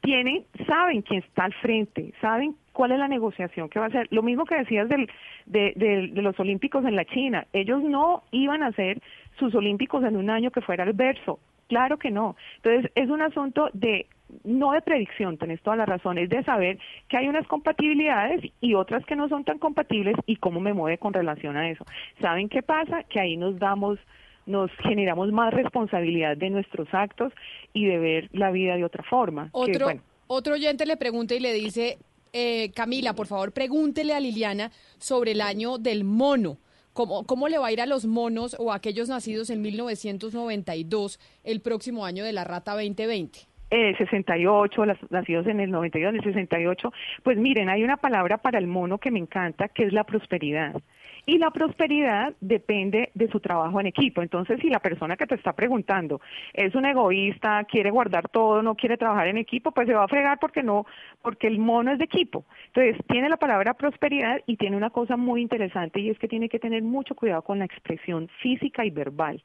tienen, 0.00 0.44
saben 0.66 1.02
quién 1.02 1.22
está 1.22 1.44
al 1.44 1.54
frente, 1.54 2.12
saben 2.20 2.54
cuál 2.72 2.92
es 2.92 2.98
la 2.98 3.08
negociación 3.08 3.68
que 3.68 3.78
va 3.78 3.86
a 3.86 3.88
hacer. 3.88 4.06
Lo 4.10 4.22
mismo 4.22 4.44
que 4.44 4.56
decías 4.56 4.88
del, 4.88 5.10
de, 5.46 5.72
de, 5.76 6.22
los 6.22 6.38
Olímpicos 6.38 6.84
en 6.84 6.96
la 6.96 7.04
China, 7.04 7.46
ellos 7.52 7.82
no 7.82 8.22
iban 8.30 8.62
a 8.62 8.68
hacer 8.68 9.00
sus 9.38 9.54
Olímpicos 9.54 10.04
en 10.04 10.16
un 10.16 10.30
año 10.30 10.50
que 10.50 10.60
fuera 10.60 10.84
el 10.84 10.92
verso, 10.92 11.40
claro 11.68 11.98
que 11.98 12.10
no. 12.10 12.36
Entonces 12.56 12.92
es 12.94 13.08
un 13.08 13.22
asunto 13.22 13.70
de 13.72 14.06
no 14.44 14.72
de 14.72 14.82
predicción, 14.82 15.38
tenés 15.38 15.62
toda 15.62 15.76
la 15.76 15.86
razón, 15.86 16.18
es 16.18 16.28
de 16.28 16.42
saber 16.44 16.78
que 17.08 17.16
hay 17.16 17.28
unas 17.28 17.46
compatibilidades 17.46 18.40
y 18.60 18.74
otras 18.74 19.04
que 19.06 19.16
no 19.16 19.28
son 19.28 19.44
tan 19.44 19.58
compatibles 19.58 20.16
y 20.26 20.36
cómo 20.36 20.60
me 20.60 20.72
mueve 20.72 20.98
con 20.98 21.12
relación 21.12 21.56
a 21.56 21.70
eso. 21.70 21.84
¿Saben 22.20 22.48
qué 22.48 22.62
pasa? 22.62 23.04
Que 23.04 23.20
ahí 23.20 23.36
nos 23.36 23.58
damos 23.58 23.98
nos 24.46 24.70
generamos 24.82 25.32
más 25.32 25.54
responsabilidad 25.54 26.36
de 26.36 26.50
nuestros 26.50 26.86
actos 26.92 27.32
y 27.72 27.86
de 27.86 27.98
ver 27.98 28.28
la 28.32 28.50
vida 28.50 28.76
de 28.76 28.84
otra 28.84 29.02
forma. 29.02 29.48
Otro, 29.52 29.88
otro 30.26 30.52
oyente 30.52 30.84
le 30.84 30.98
pregunta 30.98 31.34
y 31.34 31.40
le 31.40 31.54
dice, 31.54 31.96
eh, 32.34 32.70
Camila, 32.74 33.14
por 33.14 33.26
favor, 33.26 33.52
pregúntele 33.52 34.12
a 34.12 34.20
Liliana 34.20 34.70
sobre 34.98 35.32
el 35.32 35.40
año 35.40 35.78
del 35.78 36.04
mono 36.04 36.58
¿Cómo, 36.94 37.24
¿Cómo 37.24 37.48
le 37.48 37.58
va 37.58 37.66
a 37.66 37.72
ir 37.72 37.80
a 37.80 37.86
los 37.86 38.06
monos 38.06 38.54
o 38.56 38.70
a 38.70 38.76
aquellos 38.76 39.08
nacidos 39.08 39.50
en 39.50 39.60
1992 39.62 41.18
el 41.42 41.60
próximo 41.60 42.06
año 42.06 42.22
de 42.24 42.32
la 42.32 42.44
rata 42.44 42.74
2020? 42.74 43.48
Eh, 43.76 43.92
68, 43.98 44.86
las, 44.86 45.10
nacidos 45.10 45.48
en 45.48 45.58
el 45.58 45.72
92, 45.72 46.10
en 46.10 46.14
el 46.14 46.22
68. 46.22 46.92
Pues 47.24 47.36
miren, 47.38 47.68
hay 47.68 47.82
una 47.82 47.96
palabra 47.96 48.38
para 48.38 48.56
el 48.56 48.68
mono 48.68 48.98
que 48.98 49.10
me 49.10 49.18
encanta, 49.18 49.66
que 49.66 49.82
es 49.82 49.92
la 49.92 50.04
prosperidad. 50.04 50.80
Y 51.26 51.38
la 51.38 51.50
prosperidad 51.50 52.34
depende 52.40 53.10
de 53.14 53.28
su 53.28 53.40
trabajo 53.40 53.80
en 53.80 53.88
equipo. 53.88 54.22
Entonces, 54.22 54.60
si 54.60 54.70
la 54.70 54.78
persona 54.78 55.16
que 55.16 55.26
te 55.26 55.34
está 55.34 55.54
preguntando 55.54 56.20
es 56.52 56.72
un 56.76 56.86
egoísta, 56.86 57.64
quiere 57.64 57.90
guardar 57.90 58.28
todo, 58.28 58.62
no 58.62 58.76
quiere 58.76 58.96
trabajar 58.96 59.26
en 59.26 59.38
equipo, 59.38 59.72
pues 59.72 59.88
se 59.88 59.94
va 59.94 60.04
a 60.04 60.08
fregar 60.08 60.38
porque 60.38 60.62
no, 60.62 60.86
porque 61.20 61.48
el 61.48 61.58
mono 61.58 61.90
es 61.90 61.98
de 61.98 62.04
equipo. 62.04 62.44
Entonces, 62.66 63.04
tiene 63.08 63.28
la 63.28 63.38
palabra 63.38 63.74
prosperidad 63.74 64.40
y 64.46 64.56
tiene 64.56 64.76
una 64.76 64.90
cosa 64.90 65.16
muy 65.16 65.42
interesante 65.42 65.98
y 65.98 66.10
es 66.10 66.18
que 66.20 66.28
tiene 66.28 66.48
que 66.48 66.60
tener 66.60 66.84
mucho 66.84 67.16
cuidado 67.16 67.42
con 67.42 67.58
la 67.58 67.64
expresión 67.64 68.28
física 68.40 68.84
y 68.84 68.90
verbal. 68.90 69.42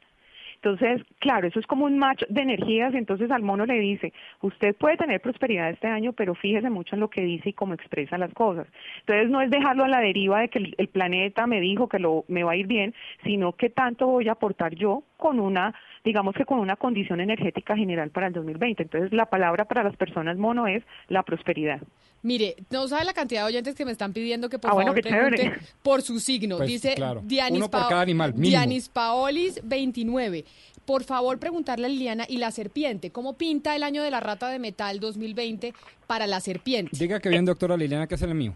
Entonces, 0.62 1.02
claro, 1.20 1.48
eso 1.48 1.58
es 1.58 1.66
como 1.66 1.86
un 1.86 1.98
match 1.98 2.22
de 2.28 2.42
energías, 2.42 2.92
entonces 2.94 3.30
al 3.30 3.42
mono 3.42 3.64
le 3.64 3.78
dice, 3.78 4.12
usted 4.42 4.76
puede 4.76 4.98
tener 4.98 5.20
prosperidad 5.20 5.70
este 5.70 5.86
año, 5.86 6.12
pero 6.12 6.34
fíjese 6.34 6.68
mucho 6.68 6.96
en 6.96 7.00
lo 7.00 7.08
que 7.08 7.22
dice 7.22 7.50
y 7.50 7.52
cómo 7.54 7.72
expresa 7.72 8.18
las 8.18 8.32
cosas. 8.34 8.66
Entonces, 9.00 9.30
no 9.30 9.40
es 9.40 9.50
dejarlo 9.50 9.84
a 9.84 9.88
la 9.88 10.00
deriva 10.00 10.40
de 10.40 10.48
que 10.48 10.58
el, 10.58 10.74
el 10.76 10.88
planeta 10.88 11.46
me 11.46 11.60
dijo 11.60 11.88
que 11.88 11.98
lo, 11.98 12.24
me 12.28 12.44
va 12.44 12.52
a 12.52 12.56
ir 12.56 12.66
bien, 12.66 12.94
sino 13.24 13.52
que 13.52 13.70
tanto 13.70 14.06
voy 14.06 14.28
a 14.28 14.32
aportar 14.32 14.74
yo 14.74 15.02
con 15.20 15.38
una, 15.38 15.72
digamos 16.04 16.34
que 16.34 16.44
con 16.44 16.58
una 16.58 16.74
condición 16.74 17.20
energética 17.20 17.76
general 17.76 18.10
para 18.10 18.26
el 18.26 18.32
2020. 18.32 18.82
Entonces, 18.82 19.12
la 19.12 19.26
palabra 19.26 19.66
para 19.66 19.84
las 19.84 19.94
personas 19.96 20.36
mono 20.36 20.66
es 20.66 20.82
la 21.08 21.22
prosperidad. 21.22 21.80
Mire, 22.22 22.56
no 22.70 22.86
sabe 22.88 23.04
la 23.04 23.14
cantidad 23.14 23.42
de 23.42 23.46
oyentes 23.48 23.74
que 23.74 23.84
me 23.86 23.92
están 23.92 24.12
pidiendo 24.12 24.48
que 24.50 24.58
por 24.58 24.72
Ah, 24.72 24.74
favor 24.74 25.00
pregunte 25.00 25.52
por 25.82 26.02
su 26.02 26.18
signo. 26.20 26.56
Pues, 26.58 26.68
Dice 26.68 26.94
claro. 26.94 27.22
Dianis, 27.24 27.56
Uno 27.58 27.70
por 27.70 27.80
Pao- 27.80 27.88
cada 27.88 28.02
animal, 28.02 28.32
mínimo. 28.34 28.48
Dianis 28.50 28.88
Paolis 28.90 29.60
29. 29.64 30.44
Por 30.84 31.04
favor, 31.04 31.38
preguntarle 31.38 31.86
a 31.86 31.88
Liliana 31.88 32.24
y 32.28 32.38
la 32.38 32.50
serpiente, 32.50 33.10
¿cómo 33.10 33.34
pinta 33.38 33.76
el 33.76 33.82
año 33.84 34.02
de 34.02 34.10
la 34.10 34.18
rata 34.20 34.48
de 34.48 34.58
metal 34.58 34.98
2020 35.00 35.72
para 36.06 36.26
la 36.26 36.40
serpiente? 36.40 36.90
Diga 36.98 37.20
que 37.20 37.28
bien, 37.28 37.44
doctora 37.44 37.76
Liliana, 37.76 38.06
que 38.06 38.16
es 38.16 38.22
el 38.22 38.34
mío. 38.34 38.54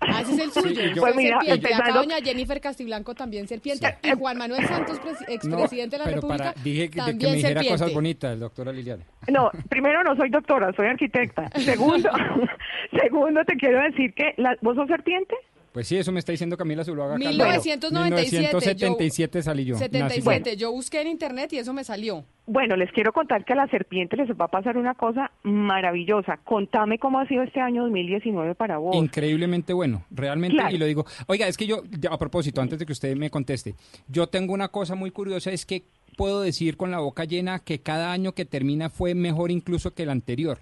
Ah, 0.00 0.22
ese 0.22 0.32
es 0.32 0.38
el 0.40 0.50
suyo. 0.52 0.80
Sí, 0.80 0.88
yo- 0.94 1.02
Pues 1.02 1.10
es 1.12 1.16
mira, 1.16 1.36
serpiente. 1.40 1.66
Acá 1.68 1.76
empezando- 1.76 2.00
doña 2.00 2.16
Jennifer 2.24 2.60
Castiblanco 2.60 3.14
también 3.14 3.46
serpiente. 3.46 3.96
Y 4.02 4.10
Juan 4.12 4.38
Manuel 4.38 4.66
Santos, 4.66 4.98
presi- 5.00 5.24
expresidente 5.28 5.96
de 5.96 5.98
la 5.98 6.04
pero 6.04 6.14
República, 6.16 6.44
para, 6.52 6.62
dije 6.62 6.78
que, 6.78 6.82
de 6.84 6.90
que 6.90 6.96
también 6.98 7.30
me 7.30 7.36
dijera 7.36 7.54
serpiente. 7.60 7.78
cosas 7.82 7.94
bonitas, 7.94 8.40
doctora 8.40 8.72
Liliana. 8.72 9.04
No, 9.28 9.50
primero 9.68 10.02
no 10.02 10.16
soy 10.16 10.30
doctora, 10.30 10.72
soy 10.74 10.86
arquitecta. 10.86 11.50
Segundo, 11.60 12.08
segundo 13.02 13.44
te 13.44 13.56
quiero 13.56 13.80
decir 13.82 14.14
que 14.14 14.34
la, 14.38 14.56
vos 14.62 14.74
sos 14.76 14.88
serpiente. 14.88 15.34
Pues 15.72 15.86
sí, 15.86 15.96
eso 15.96 16.10
me 16.10 16.18
está 16.18 16.32
diciendo 16.32 16.56
Camila 16.56 16.84
Zuluaga. 16.84 17.12
Calderón. 17.12 17.36
1997, 17.36 18.36
1977 18.54 19.42
salí 19.42 19.64
yo. 19.64 19.74
nací. 19.74 19.86
77. 20.20 20.56
Yo 20.56 20.72
busqué 20.72 21.00
en 21.00 21.08
internet 21.08 21.52
y 21.52 21.58
eso 21.58 21.72
me 21.72 21.84
salió. 21.84 22.24
Bueno, 22.46 22.74
les 22.76 22.90
quiero 22.90 23.12
contar 23.12 23.44
que 23.44 23.52
a 23.52 23.56
la 23.56 23.68
serpiente 23.68 24.16
les 24.16 24.28
va 24.30 24.46
a 24.46 24.48
pasar 24.48 24.76
una 24.76 24.94
cosa 24.94 25.30
maravillosa. 25.44 26.38
Contame 26.38 26.98
cómo 26.98 27.20
ha 27.20 27.26
sido 27.28 27.44
este 27.44 27.60
año 27.60 27.82
2019 27.82 28.56
para 28.56 28.78
vos. 28.78 28.96
Increíblemente 28.96 29.72
bueno, 29.72 30.04
realmente, 30.10 30.56
Claro. 30.56 30.74
y 30.74 30.78
lo 30.78 30.86
digo. 30.86 31.06
Oiga, 31.28 31.46
es 31.46 31.56
que 31.56 31.66
yo, 31.68 31.82
a 32.10 32.18
propósito, 32.18 32.60
antes 32.60 32.78
de 32.80 32.86
que 32.86 32.92
usted 32.92 33.16
me 33.16 33.30
conteste, 33.30 33.76
yo 34.08 34.26
tengo 34.26 34.52
una 34.52 34.68
cosa 34.68 34.96
muy 34.96 35.12
curiosa, 35.12 35.52
es 35.52 35.64
que 35.64 35.84
puedo 36.16 36.40
decir 36.40 36.76
con 36.76 36.90
la 36.90 36.98
boca 36.98 37.24
llena 37.24 37.60
que 37.60 37.80
cada 37.80 38.10
año 38.10 38.32
que 38.32 38.44
termina 38.44 38.90
fue 38.90 39.14
mejor 39.14 39.52
incluso 39.52 39.94
que 39.94 40.02
el 40.02 40.10
anterior. 40.10 40.58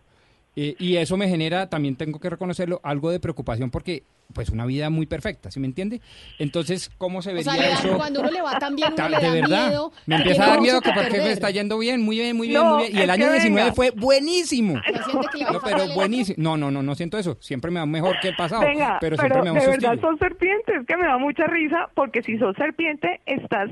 Eh, 0.57 0.75
y 0.81 0.97
eso 0.97 1.17
me 1.17 1.29
genera, 1.29 1.69
también 1.71 1.95
tengo 1.95 2.19
que 2.19 2.29
reconocerlo, 2.31 2.81
algo 2.83 3.11
de 3.13 3.21
preocupación 3.21 3.71
porque, 3.71 4.03
pues, 4.35 4.51
una 4.51 4.67
vida 4.67 4.91
muy 4.91 5.07
perfecta, 5.07 5.53
¿sí 5.53 5.61
me 5.61 5.67
entiende? 5.69 6.01
Entonces, 6.41 6.91
¿cómo 6.99 7.23
se 7.23 7.31
O 7.31 7.35
vería 7.35 7.53
sea, 7.53 7.63
le 7.63 7.69
da- 7.69 7.75
eso? 7.75 7.97
cuando 7.97 8.21
uno 8.23 8.31
le 8.33 8.43
va 8.43 8.59
tan 8.59 8.75
bien, 8.75 8.89
uno 8.89 8.97
Ta- 8.97 9.09
le 9.09 9.19
de 9.19 9.23
da 9.27 9.33
verdad, 9.35 9.69
miedo. 9.69 9.93
me 10.07 10.17
que 10.17 10.23
empieza 10.23 10.45
a 10.45 10.49
dar 10.49 10.61
miedo 10.61 10.81
que 10.81 10.91
porque 10.93 11.19
me 11.19 11.31
está 11.31 11.51
yendo 11.51 11.79
bien, 11.79 12.03
muy 12.03 12.17
bien, 12.19 12.37
muy 12.37 12.49
bien, 12.49 12.61
No, 12.61 12.75
muy 12.75 12.87
bien. 12.89 12.99
Y 12.99 13.03
el 13.03 13.11
año 13.11 13.27
que 13.27 13.33
19 13.35 13.63
venga. 13.63 13.75
fue 13.77 13.91
buenísimo. 13.93 14.75
¿No 14.75 15.21
que 15.31 15.45
va 15.45 15.53
No, 15.53 15.61
pero 15.63 15.95
buenísimo. 15.95 16.35
No, 16.39 16.57
no, 16.57 16.73
no, 16.73 16.83
no 16.83 16.95
siento 16.97 17.19
eso. 17.19 17.37
Siempre 17.41 17.71
me 17.71 17.79
va 17.79 17.87
mejor 17.87 18.17
que 18.21 18.29
el 18.29 18.35
pasado. 18.37 18.63
Venga, 18.63 18.99
pero 19.01 19.17
pero, 19.17 19.29
siempre 19.35 19.43
me 19.43 19.51
un 19.53 19.59
de 19.61 19.67
verdad 19.71 19.91
sustillo. 19.93 20.11
sos 20.11 20.19
serpiente, 20.19 20.73
es 20.81 20.87
que 20.89 20.97
me 20.97 21.07
da 21.07 21.19
mucha 21.19 21.45
risa 21.47 21.89
porque 21.95 22.23
si 22.25 22.37
sos 22.39 22.57
serpiente 22.57 23.21
estás 23.27 23.71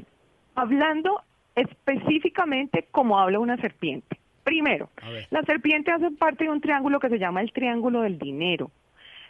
hablando 0.54 1.20
específicamente 1.56 2.86
como 2.92 3.18
habla 3.18 3.38
una 3.40 3.56
serpiente. 3.60 4.20
Primero, 4.46 4.90
las 5.30 5.44
serpientes 5.44 5.92
hacen 5.92 6.16
parte 6.16 6.44
de 6.44 6.50
un 6.50 6.60
triángulo 6.60 7.00
que 7.00 7.08
se 7.08 7.18
llama 7.18 7.40
el 7.40 7.50
triángulo 7.52 8.02
del 8.02 8.16
dinero. 8.16 8.70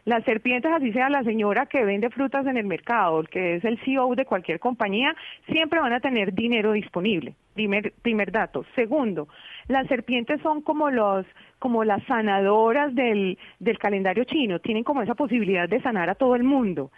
Las 0.05 0.23
serpientes, 0.25 0.71
así 0.71 0.93
sea 0.93 1.09
la 1.09 1.25
señora 1.25 1.65
que 1.67 1.85
vende 1.85 2.11
frutas 2.11 2.47
en 2.47 2.59
el 2.59 2.67
mercado, 2.67 3.19
el 3.21 3.29
que 3.31 3.57
es 3.57 3.65
el 3.65 3.79
CEO 3.79 4.15
de 4.15 4.27
cualquier 4.27 4.61
compañía, 4.61 5.17
siempre 5.51 5.81
van 5.81 5.95
a 5.95 6.01
tener 6.01 6.35
dinero 6.35 6.73
disponible. 6.73 7.35
Primer, 7.55 7.93
primer 8.03 8.31
dato. 8.31 8.65
Segundo, 8.77 9.27
las 9.69 9.89
serpientes 9.89 10.41
son 10.43 10.61
como 10.61 10.91
los 10.91 11.25
como 11.59 11.83
las 11.85 12.05
sanadoras 12.05 12.95
del, 12.95 13.39
del 13.59 13.79
calendario 13.79 14.25
chino, 14.25 14.59
tienen 14.59 14.85
como 14.85 15.01
esa 15.01 15.15
posibilidad 15.15 15.67
de 15.67 15.81
sanar 15.81 16.11
a 16.11 16.15
todo 16.15 16.37
el 16.37 16.45
mundo, 16.45 16.91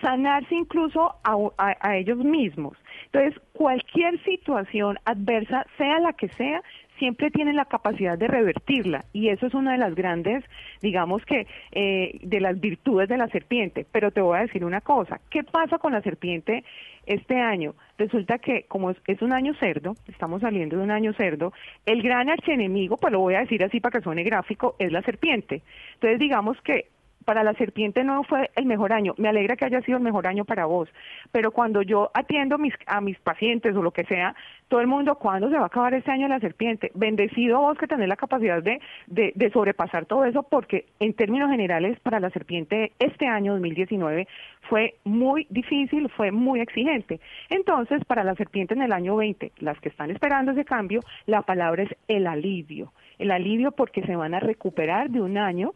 sanarse 0.00 0.54
incluso 0.54 1.16
a, 1.24 1.34
a- 1.58 1.76
a 1.80 1.96
ellos 1.96 2.18
mismos. 2.18 2.78
Entonces, 3.06 3.38
cualquier 3.52 4.22
situación 4.22 4.98
adversa, 5.04 5.66
sea 5.76 5.98
la 5.98 6.12
que 6.12 6.28
sea, 6.28 6.62
siempre 6.98 7.30
tienen 7.30 7.56
la 7.56 7.64
capacidad 7.64 8.16
de 8.18 8.28
revertirla 8.28 9.04
y 9.12 9.28
eso 9.28 9.46
es 9.46 9.54
una 9.54 9.72
de 9.72 9.78
las 9.78 9.94
grandes, 9.94 10.44
digamos 10.80 11.24
que, 11.24 11.46
eh, 11.72 12.18
de 12.22 12.40
las 12.40 12.58
virtudes 12.60 13.08
de 13.08 13.16
la 13.16 13.28
serpiente. 13.28 13.86
Pero 13.90 14.10
te 14.10 14.20
voy 14.20 14.38
a 14.38 14.42
decir 14.42 14.64
una 14.64 14.80
cosa, 14.80 15.20
¿qué 15.30 15.42
pasa 15.42 15.78
con 15.78 15.92
la 15.92 16.02
serpiente 16.02 16.64
este 17.06 17.40
año? 17.40 17.74
Resulta 17.98 18.38
que 18.38 18.64
como 18.64 18.90
es, 18.90 19.22
un 19.22 19.32
año 19.32 19.54
cerdo, 19.54 19.94
estamos 20.08 20.40
saliendo 20.40 20.76
de 20.76 20.82
un 20.82 20.90
año 20.90 21.12
cerdo, 21.14 21.52
el 21.86 22.02
gran 22.02 22.28
archienemigo, 22.28 22.96
pues 22.96 23.12
lo 23.12 23.20
voy 23.20 23.34
a 23.34 23.40
decir 23.40 23.62
así 23.64 23.80
para 23.80 23.98
que 23.98 24.04
suene 24.04 24.22
gráfico, 24.22 24.76
es 24.78 24.92
la 24.92 25.02
serpiente. 25.02 25.62
Entonces 25.94 26.18
digamos 26.18 26.60
que 26.62 26.86
para 27.24 27.44
la 27.44 27.54
serpiente 27.54 28.04
no 28.04 28.22
fue 28.24 28.50
el 28.56 28.66
mejor 28.66 28.92
año. 28.92 29.14
Me 29.16 29.28
alegra 29.28 29.56
que 29.56 29.66
haya 29.66 29.80
sido 29.82 29.98
el 29.98 30.04
mejor 30.04 30.26
año 30.26 30.44
para 30.44 30.66
vos. 30.66 30.88
Pero 31.32 31.50
cuando 31.50 31.82
yo 31.82 32.10
atiendo 32.14 32.58
mis, 32.58 32.74
a 32.86 33.00
mis 33.00 33.18
pacientes 33.18 33.74
o 33.76 33.82
lo 33.82 33.90
que 33.90 34.04
sea, 34.04 34.34
todo 34.68 34.80
el 34.80 34.86
mundo, 34.86 35.16
¿cuándo 35.16 35.48
se 35.48 35.56
va 35.56 35.64
a 35.64 35.66
acabar 35.66 35.94
este 35.94 36.10
año 36.10 36.28
la 36.28 36.40
serpiente? 36.40 36.90
Bendecido 36.94 37.60
vos 37.60 37.78
que 37.78 37.86
tenés 37.86 38.08
la 38.08 38.16
capacidad 38.16 38.62
de, 38.62 38.80
de, 39.06 39.32
de 39.34 39.50
sobrepasar 39.50 40.06
todo 40.06 40.24
eso, 40.24 40.42
porque 40.42 40.86
en 41.00 41.14
términos 41.14 41.50
generales 41.50 41.98
para 42.00 42.20
la 42.20 42.30
serpiente 42.30 42.92
este 42.98 43.26
año 43.26 43.52
2019 43.52 44.26
fue 44.68 44.94
muy 45.04 45.46
difícil, 45.50 46.08
fue 46.10 46.30
muy 46.30 46.60
exigente. 46.60 47.20
Entonces, 47.50 48.04
para 48.04 48.24
la 48.24 48.34
serpiente 48.34 48.74
en 48.74 48.82
el 48.82 48.92
año 48.92 49.16
20, 49.16 49.52
las 49.58 49.78
que 49.80 49.88
están 49.88 50.10
esperando 50.10 50.52
ese 50.52 50.64
cambio, 50.64 51.00
la 51.26 51.42
palabra 51.42 51.82
es 51.84 51.94
el 52.08 52.26
alivio. 52.26 52.92
El 53.18 53.30
alivio 53.30 53.72
porque 53.72 54.02
se 54.02 54.16
van 54.16 54.34
a 54.34 54.40
recuperar 54.40 55.10
de 55.10 55.20
un 55.20 55.38
año 55.38 55.72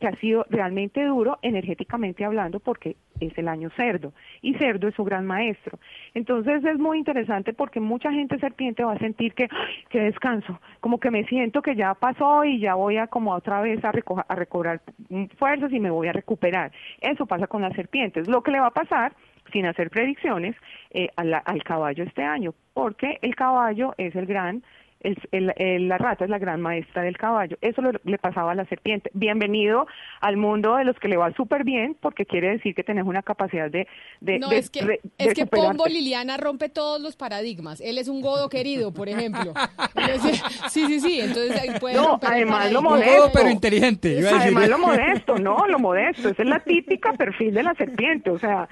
que 0.00 0.08
ha 0.08 0.16
sido 0.16 0.46
realmente 0.50 1.04
duro 1.04 1.38
energéticamente 1.42 2.24
hablando 2.24 2.58
porque 2.58 2.96
es 3.20 3.36
el 3.36 3.48
año 3.48 3.68
cerdo 3.76 4.12
y 4.40 4.54
cerdo 4.54 4.88
es 4.88 4.94
su 4.94 5.04
gran 5.04 5.26
maestro. 5.26 5.78
Entonces 6.14 6.64
es 6.64 6.78
muy 6.78 6.98
interesante 6.98 7.52
porque 7.52 7.80
mucha 7.80 8.10
gente 8.10 8.38
serpiente 8.38 8.82
va 8.82 8.94
a 8.94 8.98
sentir 8.98 9.34
que, 9.34 9.44
¡ay, 9.44 9.74
que 9.90 10.00
descanso, 10.00 10.58
como 10.80 10.98
que 10.98 11.10
me 11.10 11.24
siento 11.24 11.60
que 11.62 11.76
ya 11.76 11.94
pasó 11.94 12.44
y 12.44 12.58
ya 12.58 12.74
voy 12.74 12.96
a 12.96 13.06
como 13.06 13.32
otra 13.34 13.60
vez 13.60 13.84
a, 13.84 13.92
a 14.28 14.34
recobrar 14.34 14.80
fuerzas 15.38 15.72
y 15.72 15.78
me 15.80 15.90
voy 15.90 16.08
a 16.08 16.12
recuperar. 16.12 16.72
Eso 17.00 17.26
pasa 17.26 17.46
con 17.46 17.62
las 17.62 17.74
serpientes. 17.74 18.26
Lo 18.26 18.42
que 18.42 18.50
le 18.52 18.60
va 18.60 18.68
a 18.68 18.72
pasar 18.72 19.12
sin 19.52 19.66
hacer 19.66 19.90
predicciones 19.90 20.54
eh, 20.92 21.08
a 21.16 21.24
la- 21.24 21.38
al 21.38 21.62
caballo 21.64 22.04
este 22.04 22.22
año, 22.22 22.54
porque 22.72 23.18
el 23.22 23.34
caballo 23.34 23.94
es 23.98 24.14
el 24.14 24.26
gran 24.26 24.62
el- 25.00 25.18
el- 25.32 25.52
el- 25.56 25.88
la 25.88 25.98
rata 25.98 26.24
es 26.24 26.30
la 26.30 26.38
gran 26.38 26.60
maestra 26.60 27.02
del 27.02 27.16
caballo. 27.16 27.56
Eso 27.60 27.82
lo- 27.82 27.92
le 28.04 28.18
pasaba 28.18 28.52
a 28.52 28.54
la 28.54 28.64
serpiente. 28.66 29.10
Bienvenido 29.14 29.86
al 30.20 30.36
mundo 30.36 30.76
de 30.76 30.84
los 30.84 30.98
que 30.98 31.08
le 31.08 31.16
va 31.16 31.32
súper 31.32 31.64
bien, 31.64 31.96
porque 32.00 32.26
quiere 32.26 32.50
decir 32.50 32.74
que 32.74 32.82
tenés 32.84 33.04
una 33.04 33.22
capacidad 33.22 33.70
de... 33.70 33.86
de 34.20 34.38
No, 34.38 34.48
de- 34.48 34.58
es 34.58 34.70
que, 34.70 34.84
de- 34.84 35.00
es 35.18 35.34
que. 35.34 35.46
Pombo 35.46 35.86
Liliana 35.86 36.36
rompe 36.36 36.68
todos 36.68 37.00
los 37.00 37.16
paradigmas. 37.16 37.80
Él 37.80 37.98
es 37.98 38.08
un 38.08 38.20
godo 38.20 38.48
querido, 38.48 38.92
por 38.92 39.08
ejemplo. 39.08 39.52
Sí, 40.70 40.86
sí, 40.86 41.00
sí. 41.00 41.20
Entonces 41.20 41.60
ahí 41.60 41.70
puede 41.80 41.96
No, 41.96 42.18
además 42.22 42.70
lo 42.72 42.82
modesto. 42.82 43.30
pero 43.32 43.50
inteligente. 43.50 44.08
iba 44.18 44.30
a 44.30 44.32
decir. 44.34 44.40
Además 44.42 44.68
lo 44.68 44.78
modesto, 44.78 45.38
no, 45.38 45.66
lo 45.66 45.78
modesto. 45.78 46.28
Esa 46.30 46.42
es 46.42 46.48
la 46.48 46.60
típica 46.60 47.12
perfil 47.14 47.54
de 47.54 47.62
la 47.62 47.74
serpiente. 47.74 48.30
O 48.30 48.38
sea, 48.38 48.68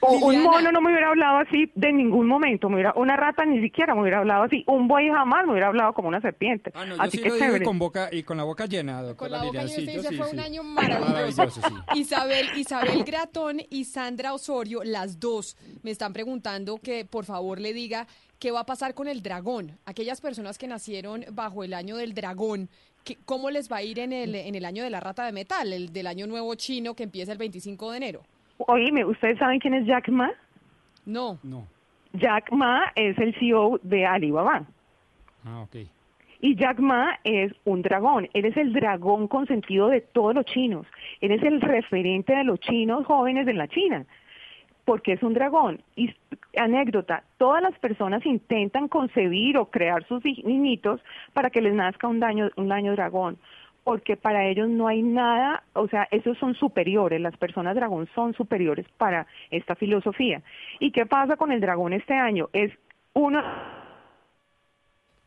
un 0.00 0.42
mono 0.42 0.72
no 0.72 0.80
me 0.80 0.90
hubiera 0.90 1.08
hablado 1.08 1.38
así 1.38 1.70
de 1.74 1.92
ningún 1.92 2.26
momento. 2.26 2.68
Me 2.68 2.76
hubiera, 2.76 2.92
una 2.96 3.16
rata 3.16 3.44
ni 3.44 3.60
siquiera 3.60 3.94
me 3.94 4.02
hubiera 4.02 4.18
hablado 4.18 4.44
así. 4.44 4.64
Un 4.66 4.88
buey 4.88 5.08
jamás 5.10 5.46
me 5.46 5.53
hubiera 5.54 5.68
hablado 5.68 5.92
como 5.94 6.08
una 6.08 6.20
serpiente. 6.20 6.70
Ah, 6.74 6.84
no, 6.84 6.96
yo 6.96 7.02
así 7.02 7.16
sí 7.16 7.22
que 7.22 7.28
lo 7.30 7.34
digo 7.36 7.64
con, 7.64 7.78
boca, 7.78 8.08
y 8.12 8.22
con 8.22 8.36
la 8.36 8.44
boca 8.44 8.66
llena, 8.66 9.00
doctora 9.02 9.16
Con 9.16 9.30
la 9.30 9.44
boca 9.44 9.62
Liliana. 9.64 9.68
llena, 9.68 9.76
Sí, 9.76 9.80
usted 9.82 9.94
yo 9.94 10.00
dice, 10.02 10.08
sí, 10.10 10.16
fue 10.16 10.26
sí. 10.28 10.34
un 10.36 10.40
año 10.40 10.62
maravilloso. 10.62 11.12
Maravilloso, 11.12 11.60
sí. 11.94 11.98
Isabel, 12.00 12.46
Isabel 12.56 13.04
Gratón 13.04 13.60
y 13.70 13.84
Sandra 13.84 14.34
Osorio, 14.34 14.84
las 14.84 15.18
dos, 15.18 15.56
me 15.82 15.90
están 15.90 16.12
preguntando 16.12 16.78
que 16.78 17.04
por 17.04 17.24
favor 17.24 17.60
le 17.60 17.72
diga 17.72 18.06
qué 18.38 18.50
va 18.50 18.60
a 18.60 18.66
pasar 18.66 18.94
con 18.94 19.08
el 19.08 19.22
dragón. 19.22 19.78
Aquellas 19.86 20.20
personas 20.20 20.58
que 20.58 20.66
nacieron 20.68 21.24
bajo 21.32 21.64
el 21.64 21.72
año 21.72 21.96
del 21.96 22.12
dragón, 22.14 22.68
que- 23.04 23.16
¿cómo 23.24 23.50
les 23.50 23.70
va 23.70 23.76
a 23.78 23.82
ir 23.82 23.98
en 23.98 24.12
el, 24.12 24.34
en 24.34 24.54
el 24.54 24.64
año 24.64 24.82
de 24.82 24.90
la 24.90 25.00
rata 25.00 25.24
de 25.24 25.32
metal, 25.32 25.72
el 25.72 25.92
del 25.92 26.06
año 26.06 26.26
nuevo 26.26 26.54
chino 26.54 26.94
que 26.94 27.02
empieza 27.04 27.32
el 27.32 27.38
25 27.38 27.90
de 27.92 27.96
enero? 27.96 28.22
Oíme, 28.58 29.04
¿ustedes 29.04 29.38
saben 29.38 29.58
quién 29.60 29.74
es 29.74 29.86
Jack 29.86 30.08
Ma? 30.08 30.30
No. 31.06 31.38
No. 31.42 31.66
Jack 32.12 32.52
Ma 32.52 32.80
es 32.94 33.18
el 33.18 33.34
CEO 33.38 33.80
de 33.82 34.06
Alibaba. 34.06 34.64
Ah, 35.44 35.62
ok. 35.62 35.76
Y 36.40 36.56
Jack 36.56 36.78
Ma 36.78 37.18
es 37.24 37.52
un 37.64 37.80
dragón. 37.80 38.28
Él 38.34 38.44
es 38.44 38.56
el 38.56 38.72
dragón 38.72 39.28
consentido 39.28 39.88
de 39.88 40.02
todos 40.02 40.34
los 40.34 40.44
chinos. 40.44 40.86
Él 41.22 41.30
es 41.30 41.42
el 41.42 41.60
referente 41.60 42.34
de 42.34 42.44
los 42.44 42.60
chinos 42.60 43.06
jóvenes 43.06 43.48
en 43.48 43.56
la 43.56 43.68
China. 43.68 44.04
Porque 44.84 45.12
es 45.14 45.22
un 45.22 45.32
dragón. 45.32 45.80
Y 45.96 46.14
anécdota, 46.58 47.24
todas 47.38 47.62
las 47.62 47.78
personas 47.78 48.26
intentan 48.26 48.88
concebir 48.88 49.56
o 49.56 49.70
crear 49.70 50.06
sus 50.06 50.22
niñitos 50.22 51.00
para 51.32 51.48
que 51.48 51.62
les 51.62 51.72
nazca 51.72 52.08
un 52.08 52.20
daño, 52.20 52.50
un 52.56 52.68
daño 52.68 52.92
dragón. 52.92 53.38
Porque 53.82 54.16
para 54.16 54.46
ellos 54.46 54.68
no 54.68 54.86
hay 54.86 55.02
nada, 55.02 55.62
o 55.72 55.88
sea, 55.88 56.08
esos 56.10 56.36
son 56.36 56.54
superiores, 56.54 57.22
las 57.22 57.36
personas 57.38 57.74
dragón 57.74 58.06
son 58.14 58.34
superiores 58.34 58.86
para 58.98 59.26
esta 59.50 59.74
filosofía. 59.76 60.42
¿Y 60.78 60.90
qué 60.90 61.06
pasa 61.06 61.36
con 61.36 61.52
el 61.52 61.60
dragón 61.62 61.94
este 61.94 62.12
año? 62.12 62.50
Es 62.52 62.70
uno 63.14 63.42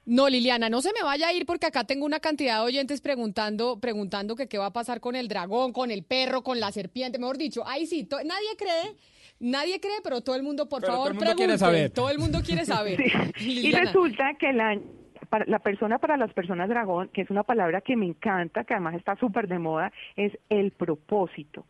No, 0.07 0.29
Liliana, 0.29 0.69
no 0.69 0.81
se 0.81 0.93
me 0.93 1.03
vaya 1.03 1.27
a 1.27 1.33
ir 1.33 1.45
porque 1.45 1.65
acá 1.65 1.83
tengo 1.83 2.05
una 2.05 2.21
cantidad 2.21 2.59
de 2.59 2.65
oyentes 2.65 3.01
preguntando, 3.01 3.77
preguntando 3.81 4.37
que 4.37 4.47
qué 4.47 4.57
va 4.57 4.67
a 4.67 4.71
pasar 4.71 5.01
con 5.01 5.17
el 5.17 5.27
dragón, 5.27 5.73
con 5.73 5.91
el 5.91 6.03
perro, 6.03 6.43
con 6.43 6.61
la 6.61 6.71
serpiente, 6.71 7.19
mejor 7.19 7.37
dicho. 7.37 7.67
Ahí 7.67 7.85
sí, 7.85 8.07
nadie 8.09 8.47
cree, 8.57 8.95
nadie 9.41 9.81
cree, 9.81 9.99
pero 10.01 10.21
todo 10.21 10.37
el 10.37 10.43
mundo, 10.43 10.69
por 10.69 10.79
Pero 10.79 10.93
todo 10.93 11.03
favor, 11.03 11.11
el 11.11 11.17
mundo 11.17 11.35
quiere 11.35 11.57
saber. 11.57 11.91
Todo 11.91 12.09
el 12.09 12.19
mundo 12.19 12.39
quiere 12.41 12.63
saber. 12.65 13.03
Y 13.41 13.69
resulta 13.75 14.33
que 14.39 14.53
la, 14.53 14.79
para, 15.27 15.43
la 15.45 15.59
persona 15.59 15.99
para 15.99 16.15
las 16.15 16.31
personas 16.31 16.69
dragón, 16.69 17.09
que 17.09 17.23
es 17.23 17.29
una 17.29 17.43
palabra 17.43 17.81
que 17.81 17.97
me 17.97 18.05
encanta, 18.05 18.63
que 18.63 18.75
además 18.75 18.95
está 18.95 19.17
súper 19.17 19.49
de 19.49 19.59
moda, 19.59 19.91
es 20.15 20.31
el 20.47 20.71
propósito. 20.71 21.65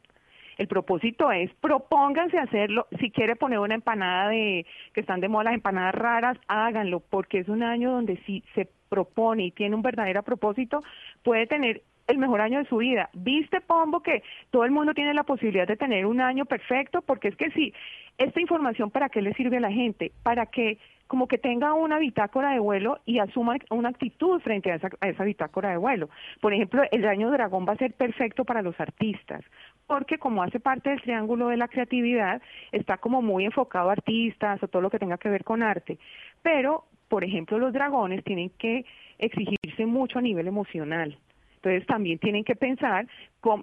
El 0.57 0.67
propósito 0.67 1.31
es 1.31 1.53
propónganse 1.55 2.37
hacerlo. 2.37 2.87
Si 2.99 3.11
quiere 3.11 3.35
poner 3.35 3.59
una 3.59 3.75
empanada 3.75 4.29
de 4.29 4.65
que 4.93 5.01
están 5.01 5.19
de 5.19 5.29
moda 5.29 5.45
las 5.45 5.53
empanadas 5.53 5.95
raras, 5.95 6.37
háganlo, 6.47 6.99
porque 6.99 7.39
es 7.39 7.47
un 7.47 7.63
año 7.63 7.91
donde 7.91 8.17
si 8.25 8.43
se 8.55 8.67
propone 8.89 9.45
y 9.45 9.51
tiene 9.51 9.75
un 9.75 9.81
verdadero 9.81 10.23
propósito, 10.23 10.83
puede 11.23 11.45
tener 11.45 11.83
el 12.07 12.17
mejor 12.17 12.41
año 12.41 12.59
de 12.59 12.69
su 12.69 12.77
vida. 12.77 13.09
¿Viste, 13.13 13.61
Pombo, 13.61 14.01
que 14.01 14.23
todo 14.49 14.63
el 14.63 14.71
mundo 14.71 14.93
tiene 14.93 15.13
la 15.13 15.23
posibilidad 15.23 15.67
de 15.67 15.75
tener 15.75 16.05
un 16.05 16.21
año 16.21 16.45
perfecto? 16.45 17.01
Porque 17.01 17.27
es 17.27 17.35
que 17.35 17.51
sí, 17.51 17.73
esta 18.17 18.41
información, 18.41 18.89
¿para 18.89 19.09
qué 19.09 19.21
le 19.21 19.33
sirve 19.33 19.57
a 19.57 19.61
la 19.61 19.71
gente? 19.71 20.11
Para 20.23 20.45
que 20.45 20.79
como 21.07 21.27
que 21.27 21.37
tenga 21.37 21.73
una 21.73 21.99
bitácora 21.99 22.51
de 22.51 22.59
vuelo 22.59 22.99
y 23.05 23.19
asuma 23.19 23.55
una 23.69 23.89
actitud 23.89 24.41
frente 24.41 24.71
a 24.71 24.75
esa, 24.75 24.89
a 24.99 25.07
esa 25.07 25.23
bitácora 25.23 25.69
de 25.69 25.77
vuelo. 25.77 26.09
Por 26.41 26.53
ejemplo, 26.53 26.83
el 26.91 27.05
año 27.05 27.31
dragón 27.31 27.65
va 27.67 27.73
a 27.73 27.77
ser 27.77 27.93
perfecto 27.93 28.43
para 28.43 28.61
los 28.61 28.77
artistas, 28.79 29.43
porque 29.87 30.17
como 30.17 30.43
hace 30.43 30.59
parte 30.59 30.89
del 30.89 31.01
triángulo 31.01 31.47
de 31.47 31.57
la 31.57 31.67
creatividad, 31.67 32.41
está 32.71 32.97
como 32.97 33.21
muy 33.21 33.45
enfocado 33.45 33.89
a 33.89 33.93
artistas 33.93 34.61
o 34.61 34.67
todo 34.67 34.81
lo 34.81 34.89
que 34.89 34.99
tenga 34.99 35.17
que 35.17 35.29
ver 35.29 35.43
con 35.43 35.63
arte. 35.63 35.97
Pero, 36.43 36.85
por 37.07 37.23
ejemplo, 37.23 37.57
los 37.57 37.73
dragones 37.73 38.23
tienen 38.23 38.49
que 38.57 38.85
exigirse 39.17 39.85
mucho 39.85 40.19
a 40.19 40.21
nivel 40.21 40.47
emocional. 40.47 41.17
Entonces 41.55 41.85
también 41.87 42.19
tienen 42.19 42.43
que 42.43 42.55
pensar 42.55 43.07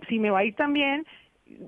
si 0.08 0.18
me 0.18 0.30
va 0.30 0.40
a 0.40 0.44
ir 0.44 0.54
también 0.56 1.06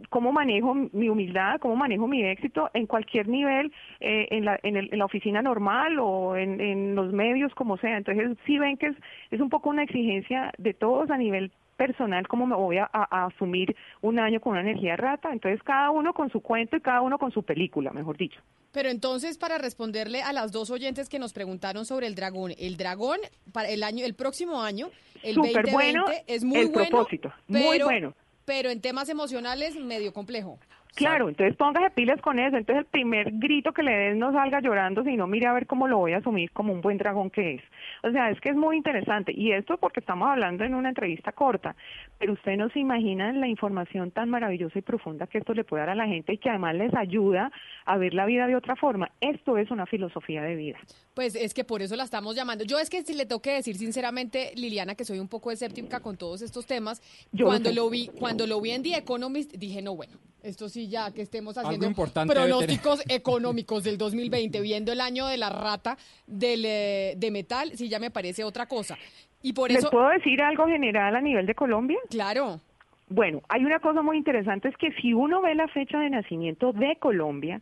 cómo 0.09 0.33
manejo 0.33 0.75
mi 0.75 1.09
humildad, 1.11 1.61
cómo 1.61 1.77
manejo 1.77 2.09
mi 2.09 2.25
éxito 2.25 2.71
en 2.73 2.87
cualquier 2.87 3.29
nivel, 3.29 3.73
eh, 4.01 4.27
en, 4.31 4.47
la, 4.47 4.59
en, 4.63 4.77
el- 4.77 4.89
en 4.91 4.99
la 4.99 5.05
oficina 5.05 5.43
normal 5.43 5.99
o 6.01 6.35
en, 6.37 6.61
en 6.61 6.95
los 6.95 7.13
medios, 7.13 7.55
como 7.55 7.77
sea. 7.77 7.97
Entonces, 7.99 8.37
sí 8.47 8.59
ven 8.59 8.79
que 8.79 8.87
es, 8.87 8.97
es 9.31 9.41
un 9.41 9.51
poco 9.51 9.69
una 9.71 9.83
exigencia 9.83 10.51
de 10.59 10.73
todos 10.73 11.11
a 11.11 11.19
nivel 11.19 11.53
personal, 11.77 12.27
cómo 12.29 12.47
me 12.47 12.57
voy 12.57 12.79
a, 12.79 12.87
asumir 12.93 13.77
un 14.03 14.19
año 14.19 14.41
con 14.41 14.53
una 14.53 14.63
energía 14.63 14.97
rata. 14.97 15.33
Entonces, 15.33 15.63
cada 15.63 15.91
uno 15.91 16.13
con 16.13 16.31
su 16.31 16.41
cuento 16.41 16.77
y 16.77 16.81
cada 16.81 17.03
uno 17.03 17.19
con 17.19 17.31
su 17.31 17.43
película, 17.43 17.93
mejor 17.93 18.17
dicho. 18.17 18.41
Pero 18.73 18.89
entonces, 18.89 19.39
para 19.39 19.59
responderle 19.59 20.23
a 20.23 20.33
las 20.33 20.53
dos 20.53 20.71
oyentes 20.71 21.09
que 21.09 21.19
nos 21.19 21.33
preguntaron 21.33 21.87
sobre 21.87 22.07
el 22.07 22.15
dragón, 22.15 22.53
el 22.59 22.77
dragón 22.77 23.19
para 23.53 23.69
el 23.69 23.83
año, 23.83 24.05
el 24.05 24.15
próximo 24.15 24.63
año, 24.63 24.91
el 25.23 25.35
Súper 25.35 25.65
2020 25.65 25.73
bueno 25.73 26.05
es 26.27 26.45
muy 26.45 26.59
el 26.59 26.69
bueno, 26.69 26.89
propósito, 26.89 27.33
muy 27.47 27.63
pero- 27.71 27.87
bueno. 27.87 28.15
Pero 28.45 28.71
en 28.71 28.81
temas 28.81 29.09
emocionales, 29.09 29.75
medio 29.75 30.13
complejo. 30.13 30.61
Claro, 30.97 31.29
entonces 31.29 31.55
póngase 31.57 31.91
pilas 31.91 32.21
con 32.23 32.39
eso. 32.39 32.57
Entonces 32.57 32.85
el 32.85 32.91
primer 32.91 33.31
grito 33.33 33.73
que 33.73 33.83
le 33.83 33.93
des 33.93 34.17
no 34.17 34.33
salga 34.33 34.61
llorando, 34.61 35.05
sino 35.05 35.27
mire 35.27 35.47
a 35.47 35.53
ver 35.53 35.67
cómo 35.67 35.87
lo 35.89 35.99
voy 35.99 36.15
a 36.15 36.19
asumir 36.19 36.51
como 36.53 36.73
un 36.73 36.81
buen 36.81 36.97
dragón 36.97 37.31
que 37.31 37.55
es. 37.55 37.63
O 38.03 38.11
sea, 38.11 38.31
es 38.31 38.41
que 38.41 38.49
es 38.49 38.57
muy 38.57 38.77
interesante. 38.79 39.33
Y 39.33 39.53
esto 39.53 39.77
porque 39.77 40.01
estamos 40.01 40.29
hablando 40.29 40.65
en 40.65 40.75
una 40.75 40.89
entrevista 40.89 41.33
corta, 41.33 41.77
pero 42.19 42.33
usted 42.33 42.57
no 42.57 42.71
se 42.71 42.81
imagina 42.81 43.33
la 43.33 43.47
información 43.47 44.11
tan 44.11 44.31
maravillosa 44.31 44.79
y 44.79 44.83
profunda 44.83 45.27
que 45.27 45.39
esto 45.39 45.53
le 45.53 45.65
puede 45.65 45.83
dar 45.83 45.91
a 45.91 45.95
la 45.95 46.07
gente 46.07 46.33
y 46.33 46.39
que 46.39 46.49
además 46.49 46.75
les 46.75 46.95
ayuda 46.95 47.53
a 47.85 47.97
ver 47.99 48.15
la 48.15 48.25
vida 48.25 48.47
de 48.47 48.57
otra 48.57 48.75
forma. 48.75 49.11
Esto 49.21 49.59
es 49.59 49.71
una 49.71 49.85
filosofía 49.85 50.43
de 50.43 50.57
vida. 50.57 50.79
Pues 51.15 51.35
es 51.35 51.53
que 51.53 51.65
por 51.65 51.83
eso 51.83 51.95
la 51.97 52.05
estamos 52.05 52.35
llamando. 52.35 52.65
Yo 52.65 52.79
es 52.79 52.89
que 52.89 53.03
si 53.03 53.15
le 53.15 53.27
tengo 53.27 53.43
que 53.43 53.53
decir 53.53 53.77
sinceramente, 53.77 54.53
Liliana, 54.55 54.95
que 54.95 55.05
soy 55.05 55.19
un 55.19 55.29
poco 55.29 55.51
escéptica 55.51 56.01
con 56.01 56.17
todos 56.17 56.41
estos 56.43 56.67
temas. 56.67 57.03
Yo 57.33 57.45
lo 57.45 57.51
cuando 57.51 57.69
sé. 57.69 57.75
lo 57.75 57.91
vi, 57.91 58.09
cuando 58.09 58.47
lo 58.47 58.61
vi 58.61 58.71
en 58.71 58.83
The 58.83 58.97
Economist, 58.97 59.53
dije, 59.55 59.83
no, 59.83 59.95
bueno, 59.95 60.15
esto 60.43 60.69
sí 60.69 60.86
ya 60.89 61.13
que 61.13 61.23
estemos 61.23 61.57
haciendo 61.59 61.91
pronósticos 62.27 63.03
económicos 63.09 63.85
del 63.85 63.99
2020, 63.99 64.61
viendo 64.61 64.93
el 64.93 65.01
año 65.01 65.27
de 65.27 65.37
la 65.37 65.51
rata 65.51 65.97
del, 66.27 66.65
eh, 66.65 67.15
de 67.17 67.31
metal, 67.31 67.73
sí 67.75 67.89
ya 67.89 67.99
me 67.99 68.11
parece 68.11 68.45
otra 68.45 68.67
cosa. 68.67 68.97
Y 69.43 69.53
por 69.53 69.71
¿Les 69.71 69.79
eso, 69.79 69.91
puedo 69.91 70.09
decir 70.09 70.41
algo 70.43 70.67
general 70.67 71.15
a 71.17 71.21
nivel 71.21 71.47
de 71.47 71.55
Colombia? 71.55 71.99
claro, 72.11 72.61
Bueno, 73.09 73.41
hay 73.49 73.65
una 73.65 73.79
cosa 73.79 74.03
muy 74.03 74.17
interesante, 74.17 74.69
es 74.69 74.77
que 74.77 74.91
si 75.01 75.13
uno 75.13 75.41
ve 75.41 75.55
la 75.55 75.69
fecha 75.69 75.99
de 76.01 76.11
nacimiento 76.11 76.73
de 76.73 76.97
Colombia, 76.99 77.61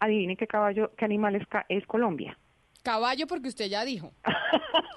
adivinen 0.00 0.36
qué 0.36 0.46
caballo, 0.46 0.90
qué 0.96 1.04
animal 1.04 1.36
es, 1.36 1.46
ca- 1.46 1.64
es 1.68 1.86
Colombia. 1.86 2.36
Caballo 2.84 3.26
porque 3.26 3.48
usted 3.48 3.66
ya 3.68 3.84
dijo. 3.84 4.12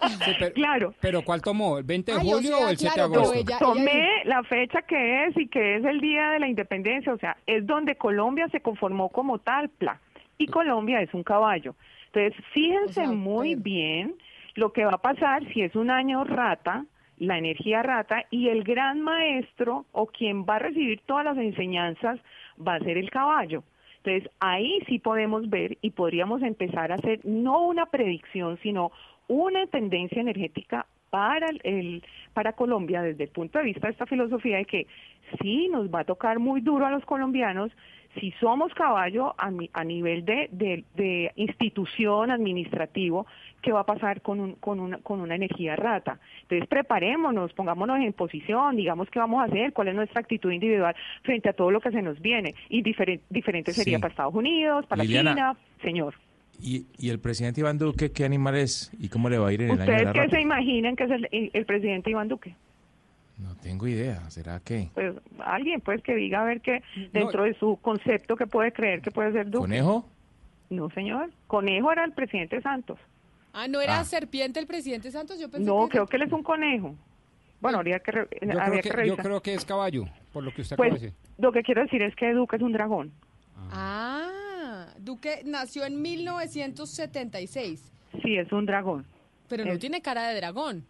Sí, 0.08 0.32
pero, 0.40 0.54
Claro. 0.54 0.94
¿Pero 1.02 1.22
cuál 1.24 1.42
tomó? 1.42 1.80
¿El 1.80 1.84
20 1.84 2.12
de 2.14 2.20
Ay, 2.20 2.28
o 2.28 2.36
julio 2.36 2.58
sea, 2.58 2.66
o 2.68 2.70
el 2.70 2.78
7 2.78 2.94
claro, 2.94 3.10
de 3.10 3.14
pero 3.16 3.24
agosto? 3.32 3.40
ella- 3.42 3.60
Tomé 3.60 4.10
la 4.26 4.44
fecha 4.44 4.82
que 4.84 5.26
es 5.26 5.36
y 5.38 5.48
que 5.48 5.76
es 5.78 5.84
el 5.86 6.00
día 6.00 6.30
de 6.32 6.40
la 6.40 6.48
independencia, 6.48 7.12
o 7.14 7.18
sea, 7.18 7.36
es 7.48 7.66
donde 7.66 7.96
Colombia 7.96 8.48
se 8.52 8.62
conformó 8.62 9.10
como 9.10 9.40
tal, 9.40 9.70
pla, 9.70 10.00
y 10.38 10.46
Colombia 10.48 11.02
es 11.02 11.14
un 11.14 11.24
caballo. 11.24 11.76
Entonces, 12.14 12.42
fíjense 12.54 13.08
muy 13.08 13.56
bien 13.56 14.16
lo 14.56 14.72
que 14.72 14.86
va 14.86 14.94
a 14.94 15.02
pasar 15.02 15.44
si 15.52 15.62
es 15.64 15.76
un 15.76 15.90
año 15.90 16.24
rata, 16.24 16.86
la 17.18 17.38
energía 17.40 17.82
rata, 17.82 18.24
y 18.30 18.50
el 18.50 18.64
gran 18.64 19.02
maestro 19.02 19.88
o 19.92 20.06
quien 20.06 20.46
va 20.46 20.56
a 20.58 20.60
recibir 20.60 21.02
todas 21.06 21.26
las 21.26 21.38
enseñanzas 21.38 22.20
va 22.66 22.76
a 22.76 22.80
ser 22.80 22.98
el 22.98 23.10
caballo. 23.10 23.64
Entonces, 24.04 24.32
ahí 24.39 24.80
sí 24.88 25.00
podemos 25.00 25.50
ver 25.50 25.78
y 25.82 25.91
podríamos 25.91 26.41
empezar 26.41 26.91
a 26.91 26.95
hacer 26.95 27.20
no 27.26 27.64
una 27.68 27.88
predicción, 27.88 28.58
sino 28.62 28.91
una 29.28 29.68
tendencia 29.68 30.22
energética 30.22 30.86
para 31.10 31.48
el, 31.64 32.04
para 32.34 32.54
Colombia 32.54 33.02
desde 33.02 33.26
el 33.26 33.30
punto 33.30 33.60
de 33.60 33.66
vista 33.66 33.88
de 33.88 33.93
esta 33.93 34.06
filosofía 34.06 34.58
de 34.58 34.66
que 34.66 34.88
sí 35.41 35.68
nos 35.70 35.93
va 35.93 36.02
a 36.02 36.06
tocar 36.06 36.39
muy 36.39 36.62
duro 36.62 36.86
a 36.86 36.91
los 36.91 37.06
colombianos 37.06 37.72
si 38.20 38.32
somos 38.39 38.74
caballo 38.74 39.34
a, 39.38 39.51
mi- 39.51 39.70
a 39.74 39.84
nivel 39.84 40.26
de, 40.26 40.49
de- 40.51 40.84
de 40.95 41.32
institución 41.36 42.32
administrativo, 42.32 43.26
¿qué 43.61 43.72
va 43.72 43.82
a 43.82 43.86
pasar 43.86 44.22
con, 44.22 44.39
un- 44.39 44.53
con, 44.55 44.80
una, 44.80 44.97
con 44.99 45.22
una 45.22 45.36
energía 45.36 45.76
rata? 45.76 46.20
Entonces 46.43 46.68
preparémonos, 46.68 47.53
pongámonos 47.53 47.99
en 47.99 48.13
posición, 48.13 48.76
digamos 48.76 49.09
qué 49.09 49.20
vamos 49.20 49.41
a 49.41 49.45
hacer, 49.45 49.74
cuál 49.74 49.89
es 49.89 49.95
nuestra 49.95 50.22
actitud 50.22 50.51
individual 50.51 50.95
frente 51.24 51.49
a 51.49 51.53
todo 51.53 51.72
lo 51.72 51.80
que 51.82 51.91
se 51.91 52.01
nos 52.01 52.20
viene. 52.22 52.55
Y 52.70 52.82
diferente, 52.82 53.24
diferente 53.30 53.74
sería 53.74 53.97
Sí. 53.97 54.01
para 54.01 54.11
Estados 54.11 54.36
Unidos, 54.36 54.86
para 54.88 55.03
Liliana. 55.03 55.32
China, 55.34 55.57
señor. 55.82 56.15
¿Y, 56.59 56.88
y 56.97 57.09
el 57.11 57.20
presidente 57.20 57.61
Iván 57.61 57.78
Duque 57.78 58.11
qué 58.11 58.26
animal 58.26 58.55
es 58.55 58.91
y 58.99 59.09
cómo 59.09 59.30
le 59.30 59.38
va 59.38 59.49
a 59.49 59.53
ir 59.53 59.61
en 59.61 59.70
el 59.72 59.82
año 59.82 59.86
de 59.86 59.91
¿Ustedes 59.91 60.05
la 60.07 60.13
qué 60.13 60.20
rata? 60.22 60.36
se 60.36 60.41
imaginan 60.41 60.95
que 60.95 61.03
es 61.03 61.11
el 61.53 61.65
presidente 61.65 62.09
Iván 62.09 62.28
Duque? 62.28 62.55
No 63.38 63.56
tengo 63.56 63.88
idea. 63.88 64.30
¿Será 64.32 64.60
que 64.60 64.90
Pues 64.94 65.16
alguien 65.40 65.80
pues 65.82 66.02
que 66.02 66.16
diga 66.16 66.42
a 66.42 66.46
ver 66.46 66.62
que 66.62 66.82
dentro 67.14 67.44
de 67.44 67.54
su 67.60 67.78
concepto 67.82 68.36
que 68.36 68.48
puede 68.48 68.72
creer 68.72 69.02
que 69.02 69.12
puede 69.12 69.32
ser 69.32 69.46
Duque. 69.46 69.60
conejo? 69.60 70.10
No, 70.70 70.90
señor. 70.90 71.30
Conejo 71.48 71.92
era 71.92 72.04
el 72.04 72.14
presidente 72.14 72.62
Santos. 72.62 73.00
Ah, 73.54 73.68
¿no 73.68 73.80
era 73.82 74.00
Ah. 74.00 74.04
serpiente 74.04 74.60
el 74.60 74.68
presidente 74.68 75.12
Santos? 75.12 75.40
Yo 75.40 75.50
pensé 75.50 75.66
No, 75.66 75.86
que... 75.86 75.92
creo 75.92 76.08
que 76.08 76.18
él 76.18 76.24
es 76.24 76.32
un 76.34 76.44
conejo. 76.44 76.96
Bueno, 77.62 77.78
habría 77.80 78.00
que, 78.00 78.12
re- 78.12 78.28
Yo 78.42 78.52
habría 78.60 78.64
creo, 78.66 78.74
que 78.74 78.82
que, 78.82 78.90
yo 78.90 78.96
revisar. 78.96 79.26
creo 79.26 79.42
que 79.42 79.54
es 79.56 79.66
caballo, 79.66 80.06
por 80.34 80.44
lo 80.44 80.54
que 80.54 80.62
usted 80.62 80.76
Pues 80.76 80.94
decir. 80.94 81.14
lo 81.38 81.52
que 81.52 81.64
quiero 81.64 81.82
decir 81.82 82.02
es 82.04 82.16
que 82.16 82.32
Duque 82.34 82.56
es 82.58 82.62
un 82.62 82.72
dragón. 82.74 83.12
Ah, 83.72 84.88
Duque 85.00 85.42
nació 85.46 85.86
en 85.86 86.02
1976, 86.02 87.92
Sí, 88.24 88.38
es 88.38 88.52
un 88.52 88.66
dragón. 88.66 89.06
pero 89.50 89.66
no 89.66 89.78
tiene 89.80 90.02
cara 90.02 90.28
de 90.30 90.36
dragón. 90.36 90.86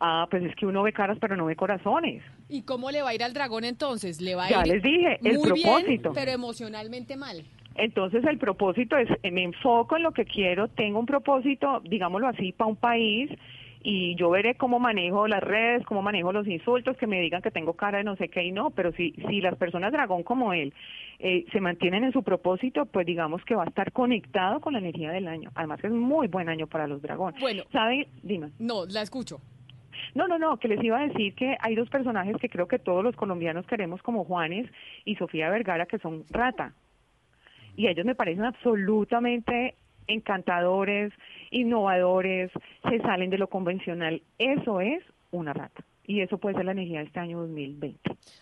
Ah, 0.00 0.26
pues 0.30 0.44
es 0.44 0.54
que 0.54 0.64
uno 0.64 0.82
ve 0.84 0.92
caras 0.92 1.18
pero 1.20 1.36
no 1.36 1.46
ve 1.46 1.56
corazones. 1.56 2.22
¿Y 2.48 2.62
cómo 2.62 2.90
le 2.90 3.02
va 3.02 3.10
a 3.10 3.14
ir 3.14 3.22
al 3.24 3.34
dragón 3.34 3.64
entonces? 3.64 4.20
Le 4.20 4.36
va 4.36 4.46
a 4.46 4.48
Ya 4.48 4.60
ir 4.60 4.68
les 4.74 4.82
dije, 4.82 5.18
el 5.24 5.38
muy 5.38 5.48
propósito. 5.48 6.10
bien, 6.10 6.14
pero 6.14 6.30
emocionalmente 6.30 7.16
mal. 7.16 7.44
Entonces 7.74 8.24
el 8.24 8.38
propósito 8.38 8.96
es, 8.96 9.08
me 9.32 9.42
enfoco 9.44 9.96
en 9.96 10.02
lo 10.04 10.12
que 10.12 10.24
quiero, 10.24 10.68
tengo 10.68 10.98
un 11.00 11.06
propósito, 11.06 11.80
digámoslo 11.84 12.28
así, 12.28 12.52
para 12.52 12.68
un 12.70 12.76
país 12.76 13.30
y 13.82 14.16
yo 14.16 14.30
veré 14.30 14.56
cómo 14.56 14.80
manejo 14.80 15.28
las 15.28 15.42
redes, 15.42 15.84
cómo 15.86 16.02
manejo 16.02 16.32
los 16.32 16.46
insultos, 16.48 16.96
que 16.96 17.06
me 17.06 17.20
digan 17.20 17.42
que 17.42 17.50
tengo 17.52 17.74
cara 17.74 17.98
de 17.98 18.04
no 18.04 18.16
sé 18.16 18.28
qué 18.28 18.42
y 18.44 18.50
no, 18.52 18.70
pero 18.70 18.92
si, 18.92 19.12
si 19.28 19.40
las 19.40 19.56
personas 19.56 19.92
dragón 19.92 20.24
como 20.24 20.52
él 20.52 20.74
eh, 21.20 21.44
se 21.52 21.60
mantienen 21.60 22.02
en 22.04 22.12
su 22.12 22.22
propósito, 22.24 22.86
pues 22.86 23.06
digamos 23.06 23.44
que 23.44 23.54
va 23.54 23.64
a 23.64 23.68
estar 23.68 23.92
conectado 23.92 24.60
con 24.60 24.72
la 24.72 24.80
energía 24.80 25.10
del 25.12 25.28
año. 25.28 25.50
Además 25.54 25.80
que 25.80 25.86
es 25.88 25.92
muy 25.92 26.26
buen 26.28 26.48
año 26.48 26.66
para 26.66 26.86
los 26.88 27.00
dragones. 27.02 27.40
Bueno. 27.40 27.62
¿Sabe? 27.72 28.08
Dime. 28.22 28.50
No, 28.58 28.84
la 28.86 29.02
escucho. 29.02 29.40
No, 30.18 30.26
no, 30.26 30.36
no, 30.36 30.56
que 30.56 30.66
les 30.66 30.82
iba 30.82 30.98
a 30.98 31.06
decir 31.06 31.32
que 31.36 31.56
hay 31.60 31.76
dos 31.76 31.88
personajes 31.90 32.36
que 32.38 32.48
creo 32.48 32.66
que 32.66 32.80
todos 32.80 33.04
los 33.04 33.14
colombianos 33.14 33.68
queremos 33.68 34.02
como 34.02 34.24
Juanes 34.24 34.68
y 35.04 35.14
Sofía 35.14 35.48
Vergara, 35.48 35.86
que 35.86 36.00
son 36.00 36.24
rata. 36.30 36.74
Y 37.76 37.86
ellos 37.86 38.04
me 38.04 38.16
parecen 38.16 38.44
absolutamente 38.44 39.76
encantadores, 40.08 41.12
innovadores, 41.52 42.50
se 42.90 42.98
salen 42.98 43.30
de 43.30 43.38
lo 43.38 43.46
convencional. 43.46 44.20
Eso 44.40 44.80
es 44.80 45.04
una 45.30 45.52
rata. 45.52 45.84
Y 46.08 46.22
eso 46.22 46.38
puede 46.38 46.56
ser 46.56 46.64
la 46.64 46.72
energía 46.72 47.00
de 47.00 47.04
este 47.04 47.20
año 47.20 47.38
2020. 47.40 48.00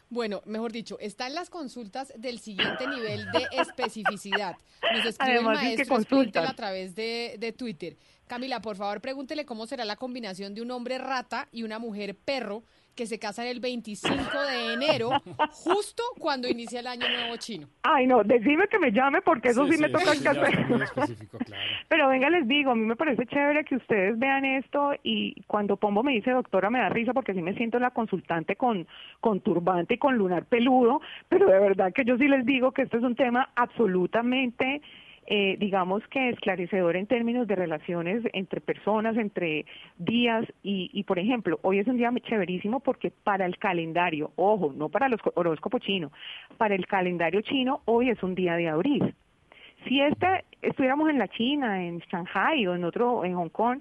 Bueno, 0.09 0.41
mejor 0.47 0.71
dicho, 0.71 1.01
están 1.01 1.35
las 1.35 1.51
consultas 1.51 2.13
del 2.17 2.39
siguiente 2.39 2.87
nivel 2.87 3.27
de 3.33 3.45
especificidad. 3.61 4.57
Nos 4.95 5.05
escribe 5.05 5.33
Además, 5.33 5.65
el 5.65 5.73
es 5.73 5.89
que 5.89 5.93
maestro 5.93 6.43
a 6.43 6.55
través 6.55 6.95
de, 6.95 7.35
de 7.41 7.51
Twitter. 7.51 7.97
Camila, 8.29 8.63
por 8.63 8.77
favor, 8.77 9.01
pregúntele 9.01 9.45
cómo 9.45 9.67
será 9.67 9.85
la 9.85 9.97
combinación 9.97 10.55
de 10.55 10.63
un 10.63 10.71
hombre 10.71 10.99
rata 10.99 11.49
y 11.51 11.65
una 11.65 11.81
mujer 11.81 12.17
perro 12.17 12.63
que 12.97 13.07
se 13.07 13.19
casan 13.19 13.47
el 13.47 13.61
25 13.61 14.17
de 14.43 14.73
enero, 14.73 15.11
justo 15.51 16.03
cuando 16.19 16.49
inicia 16.49 16.81
el 16.81 16.87
año 16.87 17.07
nuevo 17.09 17.37
chino. 17.37 17.69
Ay, 17.83 18.07
no, 18.07 18.25
decime 18.25 18.67
que 18.69 18.79
me 18.79 18.91
llame 18.91 19.21
porque 19.23 19.51
eso 19.51 19.67
sí, 19.67 19.77
Sí, 19.77 19.83
me 19.83 19.91
toca 19.91 20.15
sí, 20.15 20.27
hacer. 20.27 20.67
claro. 20.95 21.13
Pero 21.89 22.09
venga, 22.09 22.31
les 22.31 22.49
digo, 22.49 22.71
a 22.71 22.75
mí 22.75 22.85
me 22.87 22.97
parece 22.97 23.27
chévere 23.27 23.65
que 23.65 23.77
ustedes 23.77 24.19
vean 24.19 24.45
esto 24.45 24.93
y 25.03 25.43
cuando 25.43 25.77
Pombo 25.77 26.03
me 26.03 26.13
dice 26.13 26.31
doctora 26.31 26.71
me 26.71 26.79
da 26.79 26.89
risa 26.89 27.13
porque 27.13 27.35
sí 27.35 27.43
me 27.43 27.55
siento 27.55 27.79
la 27.79 27.91
consultante 27.91 28.57
con, 28.57 28.87
con 29.21 29.41
turbante 29.41 29.95
y 29.95 29.99
con 29.99 30.17
lunar 30.17 30.47
peludo, 30.47 31.01
pero 31.29 31.47
de 31.47 31.59
verdad 31.61 31.93
que 31.93 32.05
yo 32.05 32.17
sí 32.17 32.27
les 32.29 32.47
digo 32.47 32.73
que 32.73 32.83
este 32.83 32.97
es 32.97 33.03
un 33.03 33.15
tema 33.15 33.51
absolutamente, 33.55 34.81
eh, 35.27 35.57
digamos 35.59 36.07
que 36.09 36.31
esclarecedor 36.31 36.97
en 36.97 37.07
términos 37.07 37.47
de 37.47 37.57
relaciones 37.57 38.23
entre 38.33 38.61
personas, 38.61 39.17
entre 39.17 39.67
días 39.99 40.45
y, 40.63 40.91
y, 40.93 41.03
por 41.05 41.19
ejemplo, 41.19 41.59
hoy 41.63 41.81
es 41.81 41.87
un 41.87 41.97
día 41.97 42.13
chéverísimo 42.23 42.81
porque 42.81 43.11
para 43.11 43.47
el 43.47 43.59
calendario, 43.59 44.31
ojo, 44.37 44.73
no 44.75 44.89
para 44.89 45.09
los 45.09 45.21
horóscopo 45.35 45.79
chino, 45.79 46.13
para 46.57 46.75
el 46.75 46.87
calendario 46.87 47.41
chino 47.41 47.81
hoy 47.87 48.11
es 48.11 48.23
un 48.23 48.35
día 48.35 48.55
de 48.55 48.69
abril. 48.69 49.15
Si 49.87 50.01
este 50.01 50.45
estuviéramos 50.63 51.09
en 51.11 51.19
la 51.19 51.29
China, 51.29 51.85
en 51.85 51.99
Shanghai 51.99 52.67
o 52.67 52.75
en 52.75 52.85
otro, 52.85 53.25
en 53.25 53.35
Hong 53.35 53.51
Kong, 53.51 53.81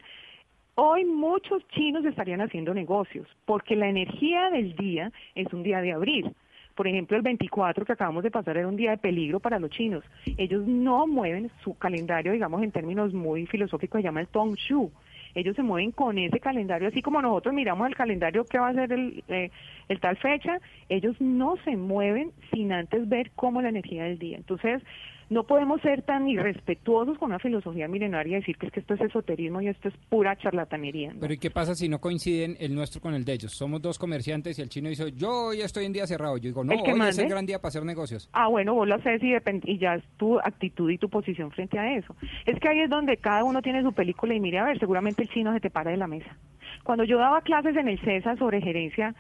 hoy 0.76 1.06
muchos 1.06 1.68
chinos 1.70 2.06
estarían 2.06 2.42
haciendo 2.42 2.74
negocios, 2.74 3.28
porque 3.46 3.76
la 3.76 3.88
energía 3.88 4.50
del 4.50 4.76
día 4.76 5.12
es 5.34 5.52
un 5.54 5.64
día 5.64 5.82
de 5.82 5.94
abril. 5.94 6.36
Por 6.76 6.88
ejemplo, 6.88 7.16
el 7.16 7.24
24 7.24 7.86
que 7.86 7.94
acabamos 7.94 8.24
de 8.24 8.32
pasar 8.32 8.58
era 8.58 8.68
un 8.68 8.76
día 8.76 8.92
de 8.92 8.98
peligro 8.98 9.40
para 9.40 9.60
los 9.60 9.70
chinos. 9.70 10.04
Ellos 10.38 10.68
no 10.68 11.08
mueven 11.08 11.50
su 11.64 11.78
calendario, 11.78 12.34
digamos, 12.34 12.62
en 12.62 12.72
términos 12.72 13.14
muy 13.14 13.46
filosóficos, 13.48 14.00
se 14.00 14.04
llama 14.04 14.22
el 14.22 14.28
Tong 14.28 14.56
Shu. 14.56 14.92
Ellos 15.36 15.56
se 15.56 15.64
mueven 15.64 15.92
con 15.92 16.18
ese 16.18 16.40
calendario, 16.40 16.88
así 16.88 17.02
como 17.02 17.22
nosotros 17.22 17.54
miramos 17.54 17.88
el 17.88 17.96
calendario 17.96 18.46
que 18.46 18.58
va 18.58 18.70
a 18.70 18.74
ser 18.74 18.94
el, 18.94 19.24
eh, 19.28 19.52
el 19.90 20.00
tal 20.00 20.16
fecha, 20.18 20.60
ellos 20.88 21.20
no 21.20 21.58
se 21.66 21.76
mueven 21.76 22.32
sin 22.54 22.72
antes 22.72 23.08
ver 23.10 23.32
cómo 23.36 23.62
la 23.62 23.70
energía 23.70 24.06
del 24.06 24.18
día. 24.18 24.38
Entonces, 24.38 24.82
no 25.30 25.44
podemos 25.44 25.82
ser 25.82 26.04
tan 26.04 26.28
irrespetuosos 26.28 27.18
con 27.18 27.30
una 27.32 27.40
filosofía 27.40 27.88
milenaria 27.88 28.38
y 28.38 28.40
decir 28.42 28.58
que 28.58 28.68
es 28.68 28.72
que 28.72 28.80
esto 28.80 28.94
es 28.94 29.02
esoterismo 29.02 29.60
y 29.62 29.68
esto 29.68 29.88
es 29.88 29.94
pura 30.10 30.36
charlatanería. 30.36 31.14
¿no? 31.14 31.20
Pero 31.20 31.34
¿y 31.34 31.38
qué 31.38 31.50
pasa 31.50 31.74
si 31.74 31.90
no 31.90 32.00
coinciden 32.00 32.56
el 32.60 32.76
nuestro 32.76 33.02
con 33.02 33.14
el 33.16 33.26
de 33.26 33.34
ellos? 33.34 33.52
Somos 33.54 33.82
dos 33.82 33.98
comerciantes 33.98 34.60
y 34.60 34.62
el 34.62 34.70
chino 34.70 34.90
dice, 34.90 35.12
yo 35.14 35.48
hoy 35.48 35.62
estoy 35.62 35.86
en 35.86 35.94
día 35.94 36.06
cerrado. 36.06 36.38
Yo 36.38 36.50
digo, 36.50 36.64
no, 36.64 36.74
hoy 36.74 36.82
es 36.86 36.96
mande. 36.96 37.24
el 37.24 37.30
gran 37.30 37.46
día 37.46 37.58
para 37.60 37.70
hacer 37.70 37.84
negocios. 37.84 38.30
Ah, 38.34 38.48
bueno, 38.50 38.76
vos 38.76 38.88
lo 38.88 38.96
haces 38.96 39.22
y, 39.24 39.34
y 39.64 39.78
ya 39.80 39.96
es 39.96 40.04
tu 40.18 40.38
actitud 40.40 40.92
y 40.92 40.98
tu 40.98 41.10
posición 41.10 41.50
frente 41.52 41.80
a 41.80 41.96
eso. 41.98 42.16
Es 42.46 42.60
que 42.60 42.70
ahí 42.70 42.82
es 42.82 42.90
donde 42.90 43.18
cada 43.18 43.44
uno 43.44 43.62
tiene 43.62 43.82
su 43.82 43.94
película 43.94 44.34
y 44.36 44.40
mire, 44.40 44.60
a 44.60 44.66
ver, 44.66 44.78
seguramente 44.80 45.24
el 45.24 45.30
chino 45.30 45.54
se 45.54 45.60
te 45.60 45.70
para 45.72 45.92
de 45.92 45.98
la 45.98 46.08
mesa. 46.08 46.38
Cuando 46.84 47.04
yo 47.04 47.18
daba 47.18 47.42
clases 47.42 47.76
en 47.76 47.88
el 47.88 48.00
CESA 48.00 48.36
sobre 48.38 48.62
gerencia, 48.62 49.16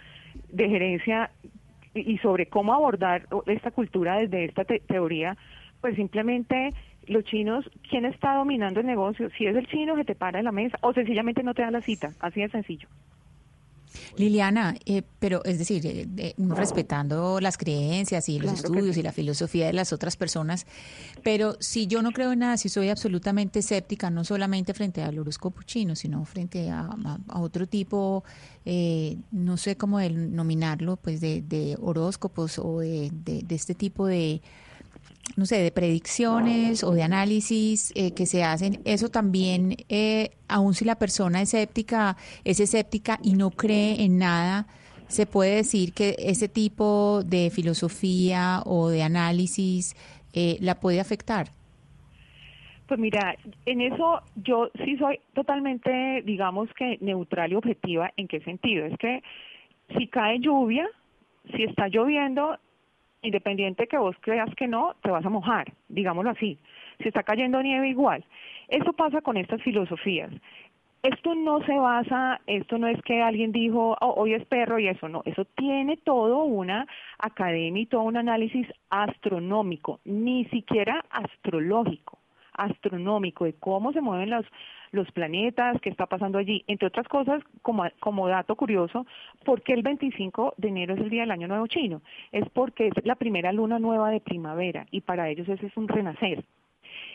de 0.51 0.69
gerencia 0.69 1.31
y 1.43 1.55
y 1.95 2.17
sobre 2.17 2.47
cómo 2.47 2.73
abordar 2.73 3.25
esta 3.47 3.71
cultura 3.71 4.17
desde 4.17 4.43
esta 4.43 4.65
te- 4.65 4.81
teoría, 4.81 5.37
pues 5.85 5.97
simplemente 5.97 6.71
los 7.05 7.23
chinos, 7.25 7.63
¿quién 7.87 8.05
está 8.05 8.33
dominando 8.37 8.79
el 8.79 8.87
negocio? 8.87 9.29
Si 9.37 9.45
es 9.45 9.55
el 9.55 9.67
chino, 9.67 9.95
se 9.95 10.03
te 10.03 10.15
para 10.15 10.39
de 10.39 10.43
la 10.43 10.51
mesa 10.51 10.79
o 10.81 10.91
sencillamente 10.93 11.43
no 11.43 11.53
te 11.53 11.61
da 11.61 11.69
la 11.69 11.81
cita, 11.83 12.11
así 12.21 12.41
de 12.41 12.49
sencillo. 12.49 12.87
Liliana, 14.17 14.75
eh, 14.87 15.03
pero 15.19 15.43
es 15.45 15.59
decir, 15.59 15.85
eh, 15.85 16.07
eh, 16.17 16.33
respetando 16.37 17.39
las 17.39 17.55
creencias 17.57 18.27
y 18.29 18.39
los 18.39 18.53
Claro 18.53 18.67
estudios 18.67 18.95
sí. 18.95 19.01
y 19.01 19.03
la 19.03 19.11
filosofía 19.11 19.67
de 19.67 19.73
las 19.73 19.93
otras 19.93 20.17
personas, 20.17 20.65
pero 21.23 21.55
si 21.59 21.85
yo 21.85 22.01
no 22.01 22.11
creo 22.11 22.31
en 22.31 22.39
nada, 22.39 22.57
si 22.57 22.67
soy 22.67 22.89
absolutamente 22.89 23.59
escéptica, 23.59 24.09
no 24.09 24.23
solamente 24.23 24.73
frente 24.73 25.03
al 25.03 25.19
horóscopo 25.19 25.61
chino, 25.61 25.95
sino 25.95 26.25
frente 26.25 26.71
a, 26.71 26.81
a- 27.05 27.19
a 27.27 27.39
otro 27.39 27.67
tipo, 27.67 28.23
eh, 28.65 29.17
no 29.31 29.55
sé 29.57 29.77
cómo 29.77 29.99
denominarlo, 29.99 30.97
pues 30.97 31.21
de, 31.21 31.43
de 31.43 31.77
horóscopos 31.79 32.57
o 32.57 32.79
de, 32.79 33.11
de- 33.13 33.43
de 33.43 33.55
este 33.55 33.75
tipo 33.75 34.07
de, 34.07 34.41
no 35.35 35.45
sé, 35.45 35.57
de 35.61 35.71
predicciones 35.71 36.83
o 36.83 36.91
de 36.91 37.03
análisis 37.03 37.91
eh, 37.95 38.13
que 38.13 38.25
se 38.25 38.43
hacen, 38.43 38.79
eso 38.85 39.09
también, 39.09 39.75
eh, 39.89 40.31
aun 40.47 40.73
si 40.73 40.85
la 40.85 40.95
persona 40.95 41.41
es 41.41 41.53
escéptica, 41.53 42.15
es 42.43 42.59
escéptica 42.59 43.19
y 43.21 43.33
no 43.33 43.51
cree 43.51 44.03
en 44.03 44.17
nada, 44.17 44.67
se 45.07 45.25
puede 45.25 45.57
decir 45.57 45.93
que 45.93 46.15
ese 46.19 46.47
tipo 46.47 47.21
de 47.23 47.49
filosofía 47.49 48.61
o 48.65 48.89
de 48.89 49.03
análisis 49.03 49.95
eh, 50.33 50.57
la 50.61 50.75
puede 50.75 50.99
afectar. 50.99 51.47
Pues 52.87 52.99
mira, 52.99 53.35
en 53.65 53.81
eso 53.81 54.21
yo 54.35 54.69
sí 54.83 54.95
soy 54.97 55.19
totalmente, 55.33 56.21
digamos 56.23 56.69
que 56.73 56.97
neutral 57.01 57.51
y 57.51 57.55
objetiva. 57.55 58.11
¿En 58.15 58.27
qué 58.27 58.39
sentido? 58.41 58.85
Es 58.85 58.97
que 58.97 59.23
si 59.97 60.07
cae 60.07 60.39
lluvia, 60.39 60.87
si 61.55 61.63
está 61.63 61.87
lloviendo, 61.87 62.57
independiente 63.25 63.87
que 63.87 63.97
vos 63.97 64.15
creas 64.21 64.53
que 64.55 64.67
no, 64.67 64.95
te 65.01 65.11
vas 65.11 65.25
a 65.25 65.29
mojar, 65.29 65.71
digámoslo 65.89 66.31
así. 66.31 66.57
Si 66.99 67.07
está 67.07 67.23
cayendo 67.23 67.61
nieve 67.61 67.89
igual. 67.89 68.23
Eso 68.67 68.93
pasa 68.93 69.21
con 69.21 69.37
estas 69.37 69.61
filosofías. 69.61 70.31
Esto 71.03 71.35
no 71.35 71.63
se 71.65 71.77
basa, 71.77 72.41
esto 72.47 72.79
no 72.79 72.87
es 72.87 72.99
que 73.03 73.21
alguien 73.21 73.51
dijo, 73.51 73.95
"Oh, 74.01 74.15
hoy 74.17 74.33
es 74.33 74.45
perro 74.45 74.79
y 74.79 74.87
eso 74.87 75.07
no, 75.07 75.21
eso 75.25 75.45
tiene 75.45 75.97
todo 75.97 76.45
una 76.45 76.87
academia 77.19 77.83
y 77.83 77.85
todo 77.85 78.01
un 78.01 78.17
análisis 78.17 78.67
astronómico, 78.89 79.99
ni 80.03 80.45
siquiera 80.45 81.05
astrológico 81.11 82.17
astronómico 82.57 83.45
de 83.45 83.53
cómo 83.53 83.91
se 83.91 84.01
mueven 84.01 84.29
los, 84.29 84.45
los 84.95 85.11
planetas, 85.11 85.79
qué 85.81 85.89
está 85.89 86.05
pasando 86.05 86.37
allí. 86.37 86.63
Entre 86.67 86.87
otras 86.87 87.07
cosas, 87.07 87.43
como, 87.61 87.85
como 87.99 88.27
dato 88.27 88.55
curioso, 88.55 89.05
¿por 89.43 89.61
qué 89.61 89.73
el 89.73 89.83
25 89.83 90.55
de 90.57 90.67
enero 90.69 90.95
es 90.95 91.01
el 91.01 91.09
Día 91.09 91.21
del 91.21 91.31
Año 91.31 91.47
Nuevo 91.47 91.67
Chino? 91.67 92.01
Es 92.31 92.49
porque 92.49 92.87
es 92.87 93.05
la 93.05 93.15
primera 93.15 93.51
luna 93.51 93.79
nueva 93.79 94.09
de 94.09 94.21
primavera 94.21 94.87
y 94.91 95.01
para 95.01 95.29
ellos 95.29 95.47
ese 95.47 95.67
es 95.67 95.77
un 95.77 95.87
renacer. 95.87 96.43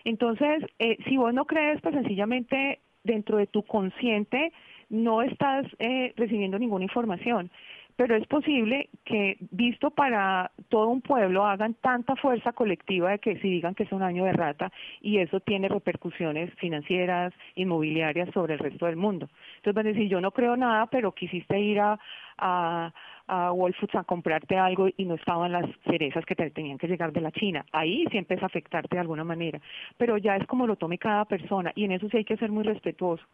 Entonces, 0.04 0.64
eh, 0.78 0.98
si 1.08 1.16
vos 1.16 1.34
no 1.34 1.44
crees, 1.46 1.80
pues 1.80 1.94
sencillamente 1.94 2.80
dentro 3.04 3.38
de 3.38 3.46
tu 3.46 3.62
consciente 3.62 4.52
no 4.88 5.22
estás 5.22 5.66
eh, 5.78 6.12
recibiendo 6.16 6.58
ninguna 6.58 6.84
información. 6.84 7.50
Pero 7.96 8.16
es 8.16 8.26
posible 8.26 8.88
que, 9.04 9.36
visto 9.50 9.90
para 9.90 10.50
todo 10.68 10.88
un 10.88 11.00
pueblo, 11.00 11.44
hagan 11.44 11.74
tanta 11.74 12.16
fuerza 12.16 12.52
colectiva 12.52 13.10
de 13.10 13.18
que 13.18 13.36
si 13.36 13.50
digan 13.50 13.74
que 13.74 13.84
es 13.84 13.92
un 13.92 14.02
año 14.02 14.24
de 14.24 14.32
rata 14.32 14.72
y 15.00 15.18
eso 15.18 15.40
tiene 15.40 15.68
repercusiones 15.68 16.52
financieras, 16.54 17.32
inmobiliarias 17.54 18.30
sobre 18.32 18.54
el 18.54 18.58
resto 18.60 18.86
del 18.86 18.96
mundo. 18.96 19.28
Entonces 19.56 19.74
van 19.74 19.86
a 19.86 19.90
decir, 19.90 20.08
yo 20.08 20.20
no 20.20 20.30
creo 20.30 20.56
nada, 20.56 20.86
pero 20.86 21.12
quisiste 21.12 21.58
ir 21.58 21.80
a, 21.80 21.98
a, 22.38 22.92
a 23.28 23.52
Foods 23.52 23.94
a 23.94 24.04
comprarte 24.04 24.56
algo 24.56 24.88
y 24.96 25.04
no 25.04 25.14
estaban 25.14 25.52
las 25.52 25.66
cerezas 25.84 26.24
que 26.24 26.34
te 26.34 26.50
tenían 26.50 26.78
que 26.78 26.88
llegar 26.88 27.12
de 27.12 27.20
la 27.20 27.30
China. 27.32 27.64
Ahí 27.72 28.04
sí 28.10 28.18
empieza 28.18 28.44
a 28.44 28.46
afectarte 28.46 28.96
de 28.96 29.00
alguna 29.00 29.24
manera. 29.24 29.60
Pero 29.96 30.16
ya 30.16 30.36
es 30.36 30.46
como 30.46 30.66
lo 30.66 30.76
tome 30.76 30.98
cada 30.98 31.24
persona 31.24 31.72
y 31.74 31.84
en 31.84 31.92
eso 31.92 32.08
sí 32.08 32.18
hay 32.18 32.24
que 32.24 32.36
ser 32.36 32.50
muy 32.50 32.64
respetuoso 32.64 33.24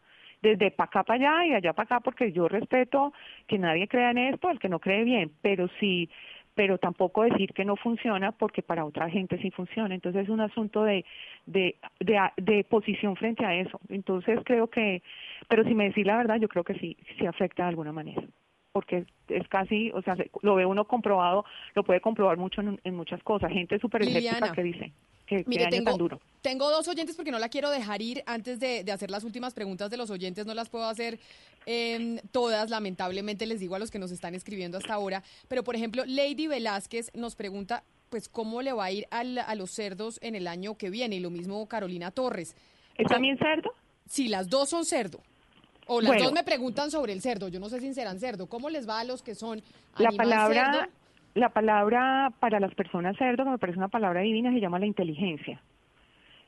desde 0.42 0.70
para 0.70 0.86
acá 0.88 1.04
para 1.04 1.18
allá 1.38 1.46
y 1.46 1.54
allá 1.54 1.72
para 1.72 1.84
acá 1.84 2.00
porque 2.00 2.32
yo 2.32 2.48
respeto 2.48 3.12
que 3.46 3.58
nadie 3.58 3.88
crea 3.88 4.10
en 4.10 4.18
esto, 4.18 4.50
el 4.50 4.58
que 4.58 4.68
no 4.68 4.78
cree 4.78 5.04
bien, 5.04 5.32
pero 5.42 5.68
sí, 5.80 6.08
pero 6.54 6.78
tampoco 6.78 7.22
decir 7.24 7.52
que 7.52 7.64
no 7.64 7.76
funciona 7.76 8.32
porque 8.32 8.62
para 8.62 8.84
otra 8.84 9.10
gente 9.10 9.38
sí 9.38 9.50
funciona. 9.50 9.94
Entonces 9.94 10.22
es 10.24 10.28
un 10.30 10.40
asunto 10.40 10.84
de, 10.84 11.04
de, 11.44 11.76
de, 12.00 12.18
de 12.38 12.64
posición 12.64 13.14
frente 13.16 13.44
a 13.44 13.54
eso. 13.54 13.78
Entonces 13.90 14.40
creo 14.44 14.68
que, 14.68 15.02
pero 15.48 15.64
si 15.64 15.74
me 15.74 15.84
decís 15.84 16.06
la 16.06 16.16
verdad, 16.16 16.36
yo 16.40 16.48
creo 16.48 16.64
que 16.64 16.74
sí, 16.78 16.96
sí 17.18 17.26
afecta 17.26 17.64
de 17.64 17.68
alguna 17.70 17.92
manera 17.92 18.22
porque 18.72 19.06
es 19.28 19.48
casi, 19.48 19.90
o 19.92 20.02
sea, 20.02 20.16
se- 20.16 20.30
lo 20.42 20.54
ve 20.54 20.66
uno 20.66 20.84
comprobado, 20.86 21.46
lo 21.74 21.82
puede 21.82 22.02
comprobar 22.02 22.36
mucho 22.36 22.60
en, 22.60 22.78
en 22.84 22.94
muchas 22.94 23.22
cosas. 23.22 23.50
Gente 23.50 23.78
súper 23.78 24.02
escéptica 24.02 24.52
que 24.54 24.62
dice. 24.62 24.92
Qué 25.26 25.44
Mire, 25.46 25.64
año 25.64 25.70
tengo, 25.70 25.90
tan 25.90 25.98
duro. 25.98 26.20
tengo 26.42 26.70
dos 26.70 26.86
oyentes 26.88 27.16
porque 27.16 27.30
no 27.30 27.38
la 27.38 27.48
quiero 27.48 27.70
dejar 27.70 28.00
ir 28.02 28.22
antes 28.26 28.58
de, 28.60 28.84
de 28.84 28.92
hacer 28.92 29.10
las 29.10 29.24
últimas 29.24 29.52
preguntas 29.54 29.90
de 29.90 29.96
los 29.96 30.10
oyentes. 30.10 30.46
No 30.46 30.54
las 30.54 30.68
puedo 30.68 30.86
hacer 30.86 31.18
em, 31.66 32.18
todas, 32.30 32.70
lamentablemente 32.70 33.44
les 33.46 33.60
digo 33.60 33.74
a 33.74 33.78
los 33.78 33.90
que 33.90 33.98
nos 33.98 34.10
están 34.12 34.34
escribiendo 34.34 34.78
hasta 34.78 34.94
ahora. 34.94 35.22
Pero, 35.48 35.64
por 35.64 35.74
ejemplo, 35.76 36.04
Lady 36.06 36.46
Velázquez 36.46 37.10
nos 37.14 37.34
pregunta, 37.34 37.82
pues, 38.08 38.28
¿cómo 38.28 38.62
le 38.62 38.72
va 38.72 38.84
a 38.84 38.92
ir 38.92 39.06
al- 39.10 39.38
a 39.38 39.54
los 39.56 39.70
cerdos 39.72 40.18
en 40.22 40.34
el 40.36 40.46
año 40.46 40.76
que 40.76 40.90
viene? 40.90 41.16
Y 41.16 41.20
lo 41.20 41.30
mismo 41.30 41.66
Carolina 41.66 42.10
Torres. 42.12 42.54
¿Es 42.96 43.06
también 43.08 43.36
cerdo? 43.38 43.72
Sí, 44.08 44.28
las 44.28 44.48
dos 44.48 44.68
son 44.70 44.84
cerdo. 44.84 45.20
O 45.88 46.00
las 46.00 46.10
Bueno. 46.10 46.24
dos 46.24 46.32
me 46.32 46.42
preguntan 46.44 46.90
sobre 46.90 47.12
el 47.12 47.20
cerdo. 47.20 47.48
Yo 47.48 47.60
no 47.60 47.68
sé 47.68 47.80
si 47.80 47.92
serán 47.94 48.18
cerdo. 48.20 48.46
¿Cómo 48.46 48.70
les 48.70 48.88
va 48.88 49.00
a 49.00 49.04
los 49.04 49.22
que 49.22 49.34
son 49.34 49.62
La 49.98 50.10
palabra, 50.12 50.72
cerdo? 50.72 50.92
La 51.36 51.50
palabra 51.50 52.32
para 52.40 52.58
las 52.58 52.74
personas 52.74 53.16
cerdo, 53.18 53.44
que 53.44 53.50
me 53.50 53.58
parece 53.58 53.78
una 53.78 53.88
palabra 53.88 54.20
divina, 54.20 54.50
se 54.52 54.60
llama 54.60 54.78
la 54.78 54.86
inteligencia. 54.86 55.60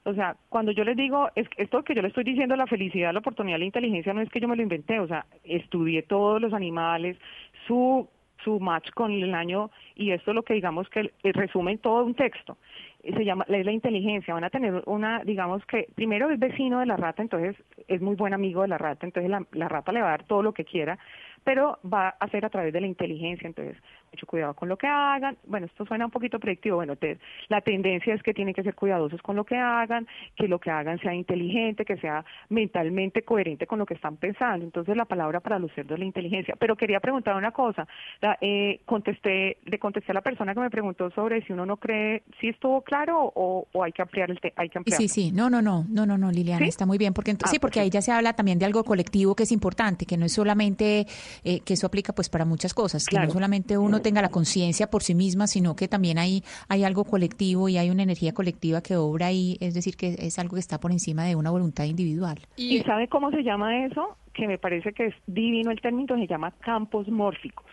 O 0.05 0.15
sea, 0.15 0.36
cuando 0.48 0.73
yo 0.73 0.82
les 0.82 0.97
digo, 0.97 1.28
es, 1.35 1.47
esto 1.59 1.82
que 1.85 1.94
yo 1.94 2.01
le 2.01 2.09
estoy 2.09 2.24
diciendo, 2.24 2.56
la 2.56 2.66
felicidad, 2.66 3.12
la 3.12 3.19
oportunidad, 3.19 3.59
la 3.59 3.66
inteligencia, 3.66 4.15
no 4.15 4.23
es 4.23 4.31
que 4.31 4.40
yo 4.40 4.48
me 4.48 4.56
lo 4.56 4.62
inventé, 4.62 4.98
o 4.98 5.06
sea, 5.06 5.27
estudié 5.44 6.02
todos 6.02 6.40
los 6.40 6.55
animales, 6.55 7.19
su, 7.66 8.09
su 8.43 8.59
match 8.60 8.90
con 8.93 9.12
el 9.12 9.35
año, 9.35 9.70
y 9.94 10.12
esto 10.12 10.31
es 10.31 10.35
lo 10.35 10.43
que 10.43 10.55
digamos 10.55 10.89
que 10.89 11.12
resume 11.23 11.73
en 11.73 11.78
todo 11.78 12.06
un 12.06 12.15
texto. 12.15 12.56
Eh, 13.02 13.12
Se 13.12 13.27
llama, 13.27 13.44
es 13.47 13.66
la 13.66 13.73
inteligencia, 13.73 14.32
van 14.32 14.44
a 14.44 14.51
tener 14.51 14.82
una, 14.86 15.23
digamos 15.23 15.66
que, 15.66 15.89
primero 15.94 16.31
es 16.31 16.39
vecino 16.39 16.81
de 16.81 16.86
la 16.86 16.97
rata, 16.97 17.20
entonces 17.20 17.56
es 17.89 18.01
muy 18.01 18.16
buen 18.16 18.32
amigo 18.32 18.62
de 18.62 18.69
la 18.69 18.78
rata, 18.78 19.05
entonces 19.05 19.31
la 19.52 19.69
rata 19.69 19.93
le 19.93 20.01
va 20.01 20.09
a 20.09 20.10
dar 20.12 20.24
todo 20.24 20.43
lo 20.43 20.55
que 20.55 20.65
quiera, 20.65 20.98
pero 21.44 21.78
va 21.90 22.09
a 22.09 22.24
hacer 22.24 22.44
a 22.44 22.51
través 22.51 22.73
de 22.73 22.81
la 22.81 22.86
inteligencia, 22.86 23.47
entonces 23.47 23.77
mucho 24.12 24.27
cuidado 24.27 24.55
con 24.55 24.69
lo 24.69 24.77
que 24.78 24.86
hagan. 24.86 25.36
Bueno, 25.47 25.66
esto 25.66 25.85
suena 25.85 26.06
un 26.06 26.10
poquito 26.10 26.39
predictivo, 26.39 26.77
bueno, 26.77 26.97
te- 26.97 27.19
la 27.48 27.60
tendencia 27.60 28.15
es 28.15 28.23
que 28.23 28.32
tienen 28.32 28.55
que 28.55 28.62
ser 28.62 28.74
cuidadosos 28.74 29.20
con 29.23 29.36
lo 29.36 29.44
que 29.44 29.56
hagan, 29.56 30.06
que 30.35 30.48
lo 30.48 30.59
que 30.59 30.70
hagan 30.70 30.98
sea 31.01 31.15
inteligente, 31.15 31.85
que 31.85 31.97
sea 31.98 32.24
mentalmente 32.48 33.23
coherente 33.23 33.66
con 33.66 33.78
lo 33.78 33.86
que 33.86 33.94
están 33.94 34.16
pensando. 34.16 34.65
Entonces 34.65 34.97
la 34.97 35.05
palabra 35.05 35.40
para 35.40 35.59
los 35.59 35.70
cerdos 35.73 35.93
es 35.93 35.98
la 36.01 36.05
inteligencia. 36.06 36.55
Pero 36.59 36.77
quería 36.77 37.01
preguntar 37.01 37.36
una 37.36 37.52
cosa, 37.52 37.86
La- 38.20 38.39
eh, 38.40 38.81
contesté, 38.86 39.59
le 39.65 39.78
contesté 39.78 40.12
a 40.12 40.15
la 40.15 40.23
persona 40.23 40.55
que 40.55 40.60
me 40.60 40.70
preguntó 40.70 41.10
sobre 41.10 41.43
si 41.44 41.52
uno 41.52 41.66
no 41.66 41.77
cree, 41.77 42.23
si 42.40 42.48
estuvo 42.48 42.81
claro 42.82 43.31
o, 43.35 43.66
o 43.73 43.82
hay 43.85 43.93
que 43.93 44.02
ampliar 44.02 44.31
el 44.31 44.40
te- 44.40 44.52
hay 44.56 44.69
que 44.70 44.78
ampliar. 44.78 44.98
Sí, 45.01 45.09
sí, 45.09 45.32
no, 45.32 45.51
no, 45.51 45.60
no, 45.62 45.85
no, 45.89 46.06
no, 46.06 46.16
no, 46.16 46.31
Liliana, 46.31 46.65
¿Sí? 46.65 46.69
está 46.70 46.86
muy 46.86 46.98
bien, 46.98 47.12
porque 47.12 47.32
Ah, 47.43 47.47
sí, 47.48 47.59
porque 47.59 47.81
ahí 47.81 47.90
ya 47.90 48.01
se 48.02 48.10
habla 48.10 48.32
también 48.32 48.59
de 48.59 48.65
algo 48.65 48.82
colectivo 48.85 49.35
que 49.35 49.43
es 49.44 49.52
importante, 49.52 50.06
que 50.06 50.16
no 50.16 50.24
es 50.27 50.32
solamente, 50.32 51.06
eh, 51.45 51.61
que 51.61 51.75
eso 51.75 51.87
aplica 51.87 52.13
pues 52.13 52.29
para 52.29 52.45
muchas 52.45 52.75
cosas, 52.75 53.05
que 53.05 53.11
Claro. 53.17 53.29
no 53.29 53.33
solamente 53.33 53.79
uno 53.79 54.01
tenga 54.01 54.23
la 54.23 54.29
conciencia 54.29 54.91
por 54.91 55.03
sí 55.03 55.15
misma, 55.15 55.47
sino 55.47 55.75
que 55.77 55.89
también 55.89 56.19
hay, 56.19 56.43
hay 56.69 56.85
algo 56.85 57.05
colectivo 57.05 57.69
y 57.69 57.79
hay 57.79 57.91
una 57.91 58.03
energía 58.03 58.33
colectiva 58.33 58.81
que 58.83 58.97
obra 58.97 59.27
ahí, 59.27 59.57
es 59.61 59.75
decir, 59.75 59.97
que 59.97 60.17
es 60.19 60.39
algo 60.39 60.55
que 60.55 60.61
está 60.61 60.79
por 60.81 60.93
encima 60.93 61.25
de 61.25 61.37
una 61.37 61.51
voluntad 61.51 61.85
individual. 61.85 62.39
¿Y 62.57 62.81
sabe 62.81 63.09
cómo 63.09 63.31
se 63.31 63.43
llama 63.43 63.85
eso? 63.87 64.17
Que 64.35 64.47
me 64.47 64.59
parece 64.59 64.93
que 64.93 65.07
es 65.07 65.15
divino 65.27 65.71
el 65.71 65.81
término, 65.81 66.17
se 66.17 66.27
llama 66.27 66.53
campos 66.61 67.09
mórficos. 67.09 67.67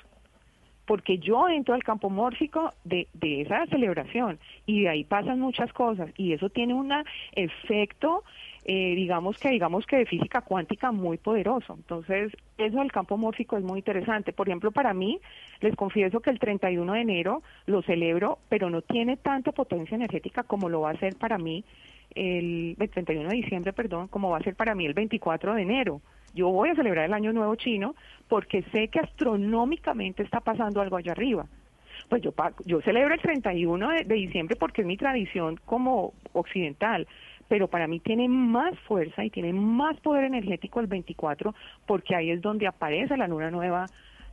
Porque 0.85 1.17
yo 1.17 1.49
entro 1.49 1.73
al 1.73 1.83
campo 1.83 2.09
mórfico 2.09 2.73
de, 2.83 3.07
de 3.13 3.41
esa 3.41 3.65
celebración 3.67 4.39
y 4.65 4.81
de 4.81 4.89
ahí 4.89 5.03
pasan 5.03 5.39
muchas 5.39 5.73
cosas 5.73 6.09
y 6.17 6.33
eso 6.33 6.49
tiene 6.49 6.73
un 6.73 6.91
efecto, 7.33 8.23
eh, 8.65 8.93
digamos 8.95 9.37
que 9.37 9.49
digamos 9.49 9.85
que 9.85 9.97
de 9.97 10.05
física 10.05 10.41
cuántica 10.41 10.91
muy 10.91 11.17
poderoso. 11.17 11.73
Entonces, 11.73 12.31
eso 12.57 12.79
del 12.79 12.91
campo 12.91 13.17
mórfico 13.17 13.57
es 13.57 13.63
muy 13.63 13.79
interesante. 13.79 14.33
Por 14.33 14.47
ejemplo, 14.47 14.71
para 14.71 14.93
mí, 14.93 15.19
les 15.61 15.75
confieso 15.75 16.19
que 16.19 16.29
el 16.29 16.39
31 16.39 16.93
de 16.93 17.01
enero 17.01 17.43
lo 17.65 17.81
celebro, 17.81 18.39
pero 18.49 18.69
no 18.69 18.81
tiene 18.81 19.17
tanta 19.17 19.51
potencia 19.51 19.95
energética 19.95 20.43
como 20.43 20.69
lo 20.69 20.81
va 20.81 20.91
a 20.91 20.97
ser 20.97 21.15
para 21.15 21.37
mí 21.37 21.63
el, 22.15 22.75
el 22.79 22.89
31 22.89 23.29
de 23.29 23.35
diciembre, 23.35 23.73
perdón, 23.73 24.07
como 24.07 24.29
va 24.29 24.37
a 24.37 24.43
ser 24.43 24.55
para 24.55 24.75
mí 24.75 24.85
el 24.85 24.93
24 24.93 25.55
de 25.55 25.61
enero. 25.61 26.01
Yo 26.35 26.49
voy 26.49 26.69
a 26.69 26.75
celebrar 26.75 27.05
el 27.05 27.13
Año 27.13 27.31
Nuevo 27.31 27.55
Chino 27.55 27.95
porque 28.27 28.61
sé 28.73 28.89
que 28.89 28.99
astronómicamente 28.99 30.21
está 30.21 30.41
pasando 30.41 30.81
algo 30.81 30.97
allá 30.97 31.13
arriba. 31.13 31.45
Pues 32.09 32.21
yo, 32.21 32.33
yo 32.65 32.81
celebro 32.81 33.13
el 33.13 33.21
31 33.21 33.89
de, 33.89 34.03
de 34.03 34.15
diciembre 34.15 34.57
porque 34.57 34.81
es 34.81 34.87
mi 34.87 34.97
tradición 34.97 35.57
como 35.65 36.13
occidental, 36.33 37.07
pero 37.47 37.67
para 37.67 37.87
mí 37.87 38.01
tiene 38.01 38.27
más 38.27 38.77
fuerza 38.81 39.23
y 39.23 39.29
tiene 39.29 39.53
más 39.53 39.97
poder 40.01 40.25
energético 40.25 40.81
el 40.81 40.87
24 40.87 41.55
porque 41.87 42.15
ahí 42.15 42.29
es 42.31 42.41
donde 42.41 42.67
aparece 42.67 43.15
la 43.15 43.27
luna 43.27 43.49
nueva 43.49 43.85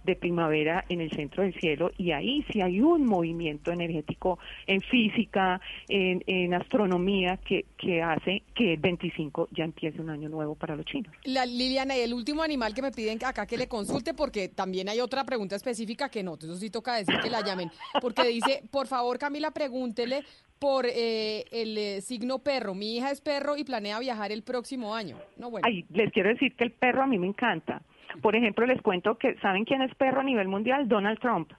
de 0.04 0.16
primavera 0.16 0.84
en 0.88 1.00
el 1.00 1.10
centro 1.10 1.42
del 1.42 1.54
cielo 1.54 1.90
y 1.96 2.12
ahí 2.12 2.44
sí 2.52 2.60
hay 2.60 2.80
un 2.80 3.06
movimiento 3.06 3.72
energético 3.72 4.38
en 4.66 4.80
física, 4.80 5.60
en, 5.88 6.22
en 6.26 6.54
astronomía 6.54 7.38
que, 7.38 7.66
que 7.76 8.02
hace 8.02 8.42
que 8.54 8.74
el 8.74 8.80
25 8.80 9.48
ya 9.52 9.64
empiece 9.64 10.00
un 10.00 10.10
año 10.10 10.28
nuevo 10.28 10.54
para 10.54 10.76
los 10.76 10.84
chinos. 10.86 11.12
La, 11.24 11.46
Liliana, 11.46 11.96
y 11.96 12.00
el 12.00 12.14
último 12.14 12.42
animal 12.42 12.74
que 12.74 12.82
me 12.82 12.90
piden 12.90 13.18
acá 13.24 13.46
que 13.46 13.56
le 13.56 13.68
consulte, 13.68 14.14
porque 14.14 14.48
también 14.48 14.88
hay 14.88 15.00
otra 15.00 15.24
pregunta 15.24 15.56
específica 15.56 16.08
que 16.08 16.22
no, 16.22 16.34
eso 16.34 16.56
sí 16.56 16.70
toca 16.70 16.94
decir 16.94 17.14
que 17.22 17.30
la 17.30 17.42
llamen, 17.42 17.70
porque 18.00 18.24
dice, 18.28 18.62
por 18.70 18.86
favor 18.86 19.18
Camila, 19.18 19.50
pregúntele 19.50 20.22
por 20.62 20.86
eh, 20.86 21.44
el 21.50 21.76
eh, 21.76 22.00
signo 22.02 22.38
perro. 22.38 22.72
Mi 22.74 22.96
hija 22.96 23.10
es 23.10 23.20
perro 23.20 23.56
y 23.56 23.64
planea 23.64 23.98
viajar 23.98 24.30
el 24.30 24.44
próximo 24.44 24.94
año. 24.94 25.16
No, 25.36 25.50
bueno. 25.50 25.66
Ay, 25.66 25.84
les 25.90 26.12
quiero 26.12 26.28
decir 26.28 26.54
que 26.54 26.62
el 26.62 26.70
perro 26.70 27.02
a 27.02 27.06
mí 27.08 27.18
me 27.18 27.26
encanta. 27.26 27.82
Por 28.20 28.36
ejemplo, 28.36 28.66
les 28.66 28.80
cuento 28.82 29.16
que, 29.16 29.34
¿saben 29.40 29.64
quién 29.64 29.82
es 29.82 29.94
perro 29.94 30.20
a 30.20 30.24
nivel 30.24 30.48
mundial? 30.48 30.89
Donald 30.89 31.18
Trump. 31.20 31.52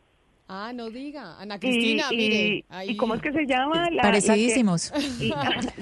Ah, 0.49 0.71
no 0.75 0.89
diga. 0.89 1.39
Ana 1.39 1.57
Cristina, 1.57 2.03
y, 2.11 2.17
mire. 2.17 2.35
y 2.35 2.65
ahí- 2.69 2.97
cómo 2.97 3.13
es 3.15 3.21
que 3.21 3.31
se 3.31 3.45
llama? 3.47 3.75
La- 3.75 3.81
la 3.89 3.89
que- 3.89 4.07
Parecidísimos. 4.09 4.91
y- 5.21 5.30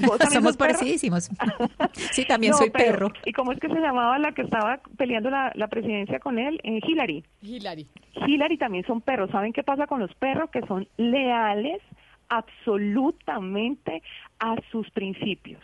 ¿vos 0.06 0.18
también 0.20 0.32
Somos 0.44 0.56
parecidísimos. 0.56 1.30
Sí, 2.12 2.26
también 2.26 2.52
No, 2.52 2.58
soy 2.58 2.70
pero- 2.70 2.86
perro. 3.10 3.14
¿Y 3.26 3.34
cómo 3.34 3.52
es 3.52 3.60
que 3.60 3.68
se 3.68 3.80
llamaba 3.80 4.18
la 4.20 4.32
que 4.34 4.44
estaba 4.44 4.80
peleando 4.98 5.30
la, 5.30 5.52
la 5.56 5.68
presidencia 5.68 6.20
con 6.20 6.38
él? 6.38 6.60
Eh, 6.64 6.80
Hillary. 6.88 7.24
Hillary. 7.42 7.88
Hillary 8.28 8.58
también 8.58 8.86
son 8.86 9.02
perros. 9.02 9.32
¿Saben 9.32 9.52
qué 9.52 9.64
pasa 9.64 9.88
con 9.88 10.00
los 10.00 10.14
perros? 10.16 10.50
Que 10.52 10.62
son 10.68 10.88
leales 10.98 11.82
absolutamente 12.30 14.02
a 14.40 14.56
sus 14.72 14.90
principios. 14.92 15.62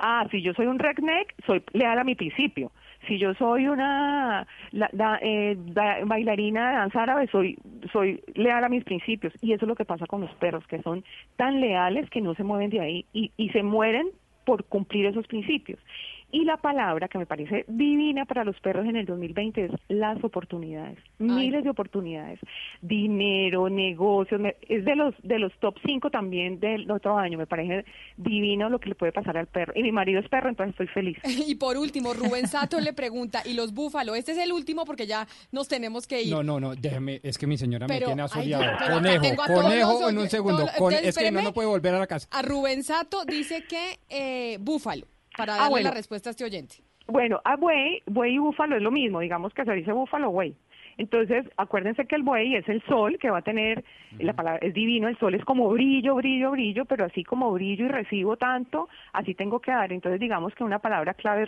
Ah, 0.00 0.26
si 0.30 0.42
yo 0.42 0.52
soy 0.54 0.66
un 0.66 0.78
redneck, 0.78 1.34
soy 1.46 1.62
leal 1.72 1.98
a 1.98 2.04
mi 2.04 2.14
principio. 2.14 2.70
Si 3.06 3.18
yo 3.18 3.34
soy 3.34 3.68
una 3.68 4.46
la- 4.72 5.18
eh, 5.22 5.56
bailarina 6.04 6.70
de 6.70 6.76
danza 6.76 7.02
árabe, 7.02 7.28
soy, 7.28 7.58
soy 7.92 8.20
leal 8.34 8.64
a 8.64 8.68
mis 8.68 8.84
principios. 8.84 9.32
Y 9.40 9.52
eso 9.52 9.64
es 9.64 9.68
lo 9.68 9.74
que 9.76 9.84
pasa 9.84 10.06
con 10.06 10.20
los 10.20 10.34
perros, 10.34 10.66
que 10.66 10.82
son 10.82 11.04
tan 11.36 11.60
leales 11.60 12.10
que 12.10 12.20
no 12.20 12.34
se 12.34 12.44
mueven 12.44 12.70
de 12.70 12.80
ahí 12.80 13.06
y, 13.12 13.30
y 13.36 13.50
se 13.50 13.62
mueren 13.62 14.08
por 14.44 14.64
cumplir 14.64 15.06
esos 15.06 15.26
principios. 15.26 15.80
Y 16.32 16.44
la 16.44 16.56
palabra 16.56 17.08
que 17.08 17.18
me 17.18 17.24
parece 17.26 17.64
divina 17.68 18.24
para 18.24 18.44
los 18.44 18.58
perros 18.60 18.84
en 18.86 18.96
el 18.96 19.06
2020 19.06 19.64
es 19.66 19.70
las 19.88 20.22
oportunidades, 20.24 20.98
miles 21.18 21.62
de 21.64 21.70
oportunidades, 21.70 22.40
dinero, 22.82 23.68
negocios, 23.68 24.40
me- 24.40 24.56
es 24.68 24.84
de 24.84 24.96
los 24.96 25.14
de 25.22 25.38
los 25.38 25.52
top 25.60 25.76
5 25.86 26.10
también 26.10 26.58
del 26.60 26.90
otro 26.90 27.16
año, 27.16 27.38
me 27.38 27.46
parece 27.46 27.84
divino 28.16 28.68
lo 28.68 28.78
que 28.80 28.88
le 28.88 28.94
puede 28.94 29.12
pasar 29.12 29.36
al 29.38 29.46
perro. 29.46 29.72
Y 29.76 29.82
mi 29.82 29.92
marido 29.92 30.20
es 30.20 30.28
perro, 30.28 30.48
entonces 30.48 30.72
estoy 30.74 30.88
feliz. 30.88 31.16
Y 31.46 31.54
por 31.54 31.76
último, 31.76 32.12
Rubén 32.12 32.48
Sato 32.48 32.80
le 32.80 32.92
pregunta, 32.92 33.42
¿y 33.44 33.54
los 33.54 33.72
búfalos? 33.72 34.16
Este 34.16 34.32
es 34.32 34.38
el 34.38 34.52
último 34.52 34.84
porque 34.84 35.06
ya 35.06 35.26
nos 35.52 35.68
tenemos 35.68 36.06
que 36.06 36.22
ir. 36.22 36.32
No, 36.32 36.42
no, 36.42 36.58
no, 36.60 36.74
déjeme, 36.74 37.20
es 37.22 37.38
que 37.38 37.46
mi 37.46 37.56
señora 37.56 37.86
Pero, 37.86 38.00
me 38.00 38.06
tiene 38.06 38.22
asoleado. 38.22 38.64
conejo, 38.94 39.22
tengo 39.22 39.42
a 39.42 39.46
todos 39.46 39.62
conejo 39.62 39.92
los 40.00 40.10
en 40.10 40.18
un 40.18 40.28
segundo. 40.28 40.58
todo- 40.64 40.70
Con- 40.78 40.92
entonces, 40.92 41.08
es 41.16 41.18
que 41.18 41.30
no, 41.30 41.42
no 41.42 41.52
puede 41.52 41.68
volver 41.68 41.94
a 41.94 41.98
la 41.98 42.06
casa. 42.06 42.28
A 42.32 42.42
Rubén 42.42 42.82
Sato 42.82 43.24
dice 43.24 43.64
que 43.68 43.98
eh, 44.08 44.58
búfalo, 44.60 45.06
para 45.36 45.54
Ah, 45.54 45.56
darle 45.58 45.70
bueno. 45.70 45.88
la 45.90 45.94
respuesta 45.94 46.30
a 46.30 46.32
este 46.32 46.44
oyente. 46.44 46.76
Bueno, 47.08 47.40
a 47.44 47.56
buey, 47.56 48.02
buey 48.06 48.34
y 48.34 48.38
búfalo 48.38 48.76
es 48.76 48.82
lo 48.82 48.90
mismo, 48.90 49.20
digamos 49.20 49.54
que 49.54 49.64
se 49.64 49.72
dice 49.74 49.92
búfalo, 49.92 50.30
buey. 50.30 50.54
Entonces, 50.98 51.44
acuérdense 51.58 52.06
que 52.06 52.16
el 52.16 52.22
buey 52.22 52.56
es 52.56 52.66
el 52.70 52.82
sol 52.84 53.18
que 53.20 53.28
va 53.28 53.38
a 53.38 53.42
tener, 53.42 53.84
la 54.18 54.32
palabra 54.32 54.66
es 54.66 54.72
divino, 54.72 55.08
el 55.08 55.18
sol 55.18 55.34
es 55.34 55.44
como 55.44 55.68
brillo, 55.68 56.14
brillo, 56.14 56.52
brillo, 56.52 56.86
pero 56.86 57.04
así 57.04 57.22
como 57.22 57.52
brillo 57.52 57.84
y 57.84 57.88
recibo 57.88 58.38
tanto, 58.38 58.88
así 59.12 59.34
tengo 59.34 59.60
que 59.60 59.72
dar. 59.72 59.92
Entonces, 59.92 60.18
digamos 60.18 60.54
que 60.54 60.64
una 60.64 60.78
palabra 60.78 61.12
clave 61.12 61.42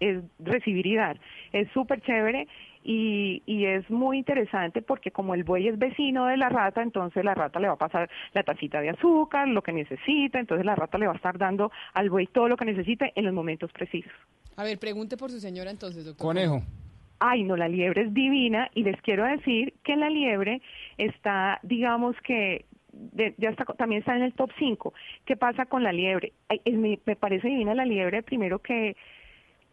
es 0.00 0.20
recibir 0.38 0.86
y 0.86 0.96
dar. 0.96 1.20
Es 1.52 1.68
súper 1.72 2.00
chévere 2.00 2.48
y, 2.84 3.42
y 3.46 3.66
es 3.66 3.88
muy 3.90 4.18
interesante 4.18 4.82
porque 4.82 5.10
como 5.10 5.34
el 5.34 5.44
buey 5.44 5.68
es 5.68 5.78
vecino 5.78 6.26
de 6.26 6.36
la 6.36 6.48
rata, 6.48 6.82
entonces 6.82 7.24
la 7.24 7.34
rata 7.34 7.60
le 7.60 7.68
va 7.68 7.74
a 7.74 7.78
pasar 7.78 8.08
la 8.32 8.42
tacita 8.42 8.80
de 8.80 8.90
azúcar, 8.90 9.48
lo 9.48 9.62
que 9.62 9.72
necesita, 9.72 10.38
entonces 10.38 10.64
la 10.64 10.74
rata 10.74 10.98
le 10.98 11.06
va 11.06 11.12
a 11.12 11.16
estar 11.16 11.38
dando 11.38 11.70
al 11.94 12.10
buey 12.10 12.26
todo 12.26 12.48
lo 12.48 12.56
que 12.56 12.64
necesite 12.64 13.12
en 13.14 13.24
los 13.24 13.34
momentos 13.34 13.72
precisos. 13.72 14.12
A 14.56 14.64
ver, 14.64 14.78
pregunte 14.78 15.16
por 15.16 15.30
su 15.30 15.38
señora 15.40 15.70
entonces, 15.70 16.04
doctor. 16.04 16.26
Conejo. 16.26 16.62
Ay, 17.20 17.42
no, 17.42 17.56
la 17.56 17.68
liebre 17.68 18.02
es 18.02 18.14
divina 18.14 18.70
y 18.74 18.84
les 18.84 19.00
quiero 19.02 19.24
decir 19.24 19.74
que 19.82 19.96
la 19.96 20.08
liebre 20.08 20.62
está, 20.98 21.58
digamos 21.62 22.14
que 22.22 22.64
de- 22.92 23.34
ya 23.38 23.50
está, 23.50 23.64
también 23.64 24.00
está 24.00 24.16
en 24.16 24.22
el 24.22 24.32
top 24.34 24.50
5. 24.58 24.94
¿Qué 25.24 25.36
pasa 25.36 25.66
con 25.66 25.82
la 25.82 25.92
liebre? 25.92 26.32
Ay, 26.48 26.60
es- 26.64 26.74
me, 26.74 26.98
me 27.04 27.16
parece 27.16 27.48
divina 27.48 27.74
la 27.74 27.84
liebre, 27.84 28.22
primero 28.22 28.60
que 28.60 28.96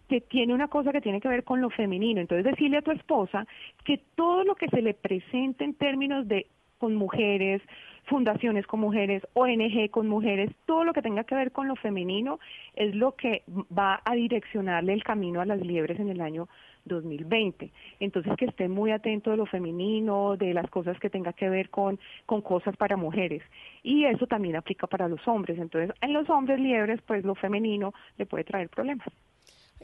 que 0.07 0.21
tiene 0.21 0.53
una 0.53 0.67
cosa 0.67 0.91
que 0.91 1.01
tiene 1.01 1.21
que 1.21 1.27
ver 1.27 1.43
con 1.43 1.61
lo 1.61 1.69
femenino. 1.69 2.21
Entonces 2.21 2.45
decirle 2.45 2.77
a 2.77 2.81
tu 2.81 2.91
esposa 2.91 3.45
que 3.83 3.99
todo 4.15 4.43
lo 4.43 4.55
que 4.55 4.67
se 4.67 4.81
le 4.81 4.93
presente 4.93 5.63
en 5.63 5.73
términos 5.73 6.27
de 6.27 6.47
con 6.77 6.95
mujeres, 6.95 7.61
fundaciones 8.05 8.67
con 8.67 8.79
mujeres, 8.79 9.23
ONG 9.33 9.89
con 9.89 10.07
mujeres, 10.07 10.51
todo 10.65 10.83
lo 10.83 10.93
que 10.93 11.01
tenga 11.01 11.23
que 11.23 11.35
ver 11.35 11.51
con 11.51 11.67
lo 11.67 11.75
femenino 11.75 12.39
es 12.75 12.93
lo 12.95 13.13
que 13.13 13.43
va 13.47 14.01
a 14.03 14.13
direccionarle 14.13 14.93
el 14.93 15.03
camino 15.03 15.41
a 15.41 15.45
las 15.45 15.61
liebres 15.61 15.99
en 15.99 16.09
el 16.09 16.21
año 16.21 16.47
2020. 16.85 17.71
Entonces 17.99 18.33
que 18.37 18.45
esté 18.45 18.67
muy 18.67 18.91
atento 18.91 19.31
de 19.31 19.37
lo 19.37 19.45
femenino, 19.45 20.37
de 20.37 20.53
las 20.53 20.69
cosas 20.69 20.99
que 20.99 21.09
tenga 21.09 21.33
que 21.33 21.49
ver 21.49 21.69
con, 21.69 21.99
con 22.25 22.41
cosas 22.41 22.75
para 22.77 22.97
mujeres. 22.97 23.41
Y 23.81 24.05
eso 24.05 24.27
también 24.27 24.55
aplica 24.55 24.85
para 24.87 25.07
los 25.07 25.27
hombres. 25.27 25.57
Entonces 25.57 25.95
en 26.01 26.13
los 26.13 26.29
hombres 26.29 26.59
liebres, 26.59 27.01
pues 27.01 27.23
lo 27.25 27.35
femenino 27.35 27.93
le 28.17 28.25
puede 28.25 28.43
traer 28.43 28.69
problemas. 28.69 29.07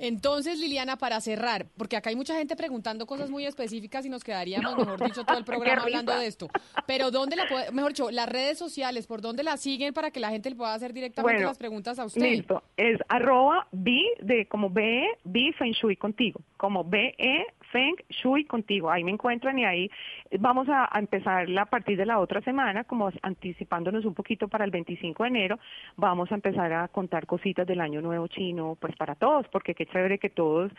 Entonces, 0.02 0.58
Liliana, 0.58 0.98
para 0.98 1.22
cerrar, 1.22 1.68
porque 1.78 1.96
acá 1.96 2.10
hay 2.10 2.16
mucha 2.16 2.36
gente 2.36 2.56
preguntando 2.56 3.06
cosas 3.06 3.30
muy 3.30 3.46
específicas 3.46 4.04
y 4.04 4.10
nos 4.10 4.24
quedaríamos, 4.24 4.76
mejor 4.76 5.04
dicho, 5.04 5.24
todo 5.24 5.38
el 5.38 5.46
programa 5.46 5.84
hablando 5.84 6.18
de 6.18 6.26
esto. 6.26 6.50
Pero 6.88 7.12
¿dónde 7.12 7.36
la 7.36 7.48
puede, 7.48 7.72
mejor 7.72 7.92
dicho, 7.92 8.10
las 8.10 8.28
redes 8.28 8.58
sociales, 8.58 9.06
por 9.06 9.22
dónde 9.22 9.44
la 9.44 9.58
siguen 9.58 9.94
para 9.94 10.10
que 10.10 10.20
la 10.20 10.32
gente 10.32 10.50
le 10.50 10.56
pueda 10.56 10.74
hacer 10.74 10.92
directamente 10.92 11.36
Bueno, 11.36 11.50
las 11.50 11.60
preguntas 11.60 12.00
a 12.00 12.06
usted? 12.06 12.20
Listo, 12.20 12.64
es 12.78 13.00
arroba 13.10 13.68
B 13.72 14.02
de 14.22 14.48
como 14.48 14.72
B, 14.72 15.06
B 15.24 15.54
Feng 15.56 15.74
Shui 15.74 15.96
contigo, 15.96 16.42
como 16.58 16.84
B 16.84 17.14
E 17.20 17.46
Feng 17.72 17.96
Shui 18.10 18.46
contigo. 18.46 18.90
Ahí 18.90 19.04
me 19.04 19.12
encuentran 19.12 19.58
y 19.58 19.66
ahí 19.66 19.90
vamos 20.40 20.68
a, 20.70 20.90
empezar 20.98 21.48
a 21.58 21.66
partir 21.66 21.98
de 21.98 22.06
la 22.06 22.20
otra 22.20 22.42
semana, 22.42 22.84
como 22.84 23.12
anticipándonos 23.22 24.06
un 24.06 24.14
poquito 24.14 24.48
para 24.48 24.66
el 24.66 24.72
25 24.72 25.24
de 25.24 25.30
enero, 25.30 25.60
vamos 25.96 26.32
a 26.32 26.36
empezar 26.36 26.72
a 26.74 26.88
contar 26.88 27.26
cositas 27.26 27.66
del 27.68 27.82
año 27.82 28.02
nuevo 28.02 28.28
chino, 28.28 28.78
pues 28.80 28.96
para 28.96 29.16
todos, 29.16 29.48
porque 29.50 29.74
qué 29.76 29.86
chévere 29.86 30.20
que 30.20 30.30
todos 30.30 30.72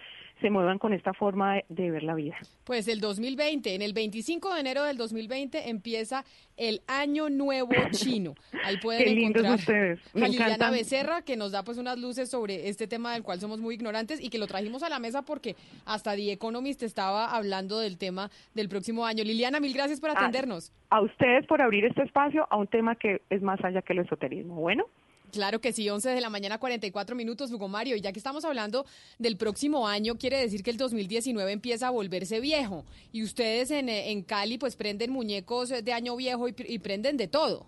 se 0.42 0.50
muevan 0.50 0.78
con 0.78 0.92
esta 0.92 1.14
forma 1.14 1.54
de, 1.54 1.64
de 1.70 1.90
ver 1.90 2.02
la 2.02 2.14
vida. 2.14 2.36
Pues 2.64 2.86
el 2.88 3.00
2020, 3.00 3.74
en 3.74 3.80
el 3.80 3.94
25 3.94 4.52
de 4.54 4.60
enero 4.60 4.82
del 4.84 4.98
2020 4.98 5.70
empieza 5.70 6.24
el 6.56 6.82
Año 6.86 7.30
Nuevo 7.30 7.70
Chino. 7.92 8.34
Ahí 8.64 8.76
pueden 8.78 9.04
Qué 9.04 9.14
lindos 9.14 9.44
encontrar 9.44 9.58
ustedes, 9.58 10.00
me 10.14 10.26
a 10.26 10.28
Liliana 10.28 10.54
encantan. 10.54 10.72
Becerra, 10.72 11.22
que 11.22 11.36
nos 11.36 11.52
da 11.52 11.62
pues 11.64 11.78
unas 11.78 11.98
luces 11.98 12.28
sobre 12.30 12.68
este 12.68 12.86
tema 12.86 13.14
del 13.14 13.22
cual 13.22 13.40
somos 13.40 13.60
muy 13.60 13.74
ignorantes 13.74 14.22
y 14.22 14.28
que 14.28 14.38
lo 14.38 14.46
trajimos 14.46 14.82
a 14.82 14.88
la 14.88 14.98
mesa 14.98 15.22
porque 15.22 15.56
hasta 15.86 16.14
The 16.14 16.32
Economist 16.32 16.82
estaba 16.82 17.34
hablando 17.34 17.78
del 17.78 17.96
tema 17.96 18.30
del 18.54 18.68
próximo 18.68 19.06
año. 19.06 19.24
Liliana, 19.24 19.60
mil 19.60 19.72
gracias 19.72 20.00
por 20.00 20.10
atendernos. 20.10 20.72
A 20.90 21.00
ustedes 21.00 21.46
por 21.46 21.62
abrir 21.62 21.84
este 21.84 22.02
espacio 22.02 22.46
a 22.50 22.56
un 22.56 22.66
tema 22.66 22.96
que 22.96 23.22
es 23.30 23.40
más 23.42 23.62
allá 23.64 23.82
que 23.82 23.92
el 23.94 24.00
esoterismo. 24.00 24.56
Bueno. 24.56 24.84
Claro 25.32 25.62
que 25.62 25.72
sí, 25.72 25.88
11 25.88 26.10
de 26.10 26.20
la 26.20 26.28
mañana, 26.28 26.58
44 26.58 27.16
minutos, 27.16 27.50
Hugo 27.50 27.66
Mario. 27.66 27.96
Y 27.96 28.02
ya 28.02 28.12
que 28.12 28.18
estamos 28.18 28.44
hablando 28.44 28.84
del 29.18 29.38
próximo 29.38 29.88
año, 29.88 30.16
quiere 30.18 30.38
decir 30.38 30.62
que 30.62 30.70
el 30.70 30.76
2019 30.76 31.50
empieza 31.50 31.88
a 31.88 31.90
volverse 31.90 32.38
viejo. 32.38 32.84
Y 33.12 33.22
ustedes 33.24 33.70
en, 33.70 33.88
eh, 33.88 34.10
en 34.10 34.22
Cali, 34.22 34.58
pues 34.58 34.76
prenden 34.76 35.10
muñecos 35.10 35.70
de 35.70 35.92
año 35.94 36.14
viejo 36.16 36.48
y, 36.48 36.54
y 36.68 36.78
prenden 36.80 37.16
de 37.16 37.28
todo. 37.28 37.66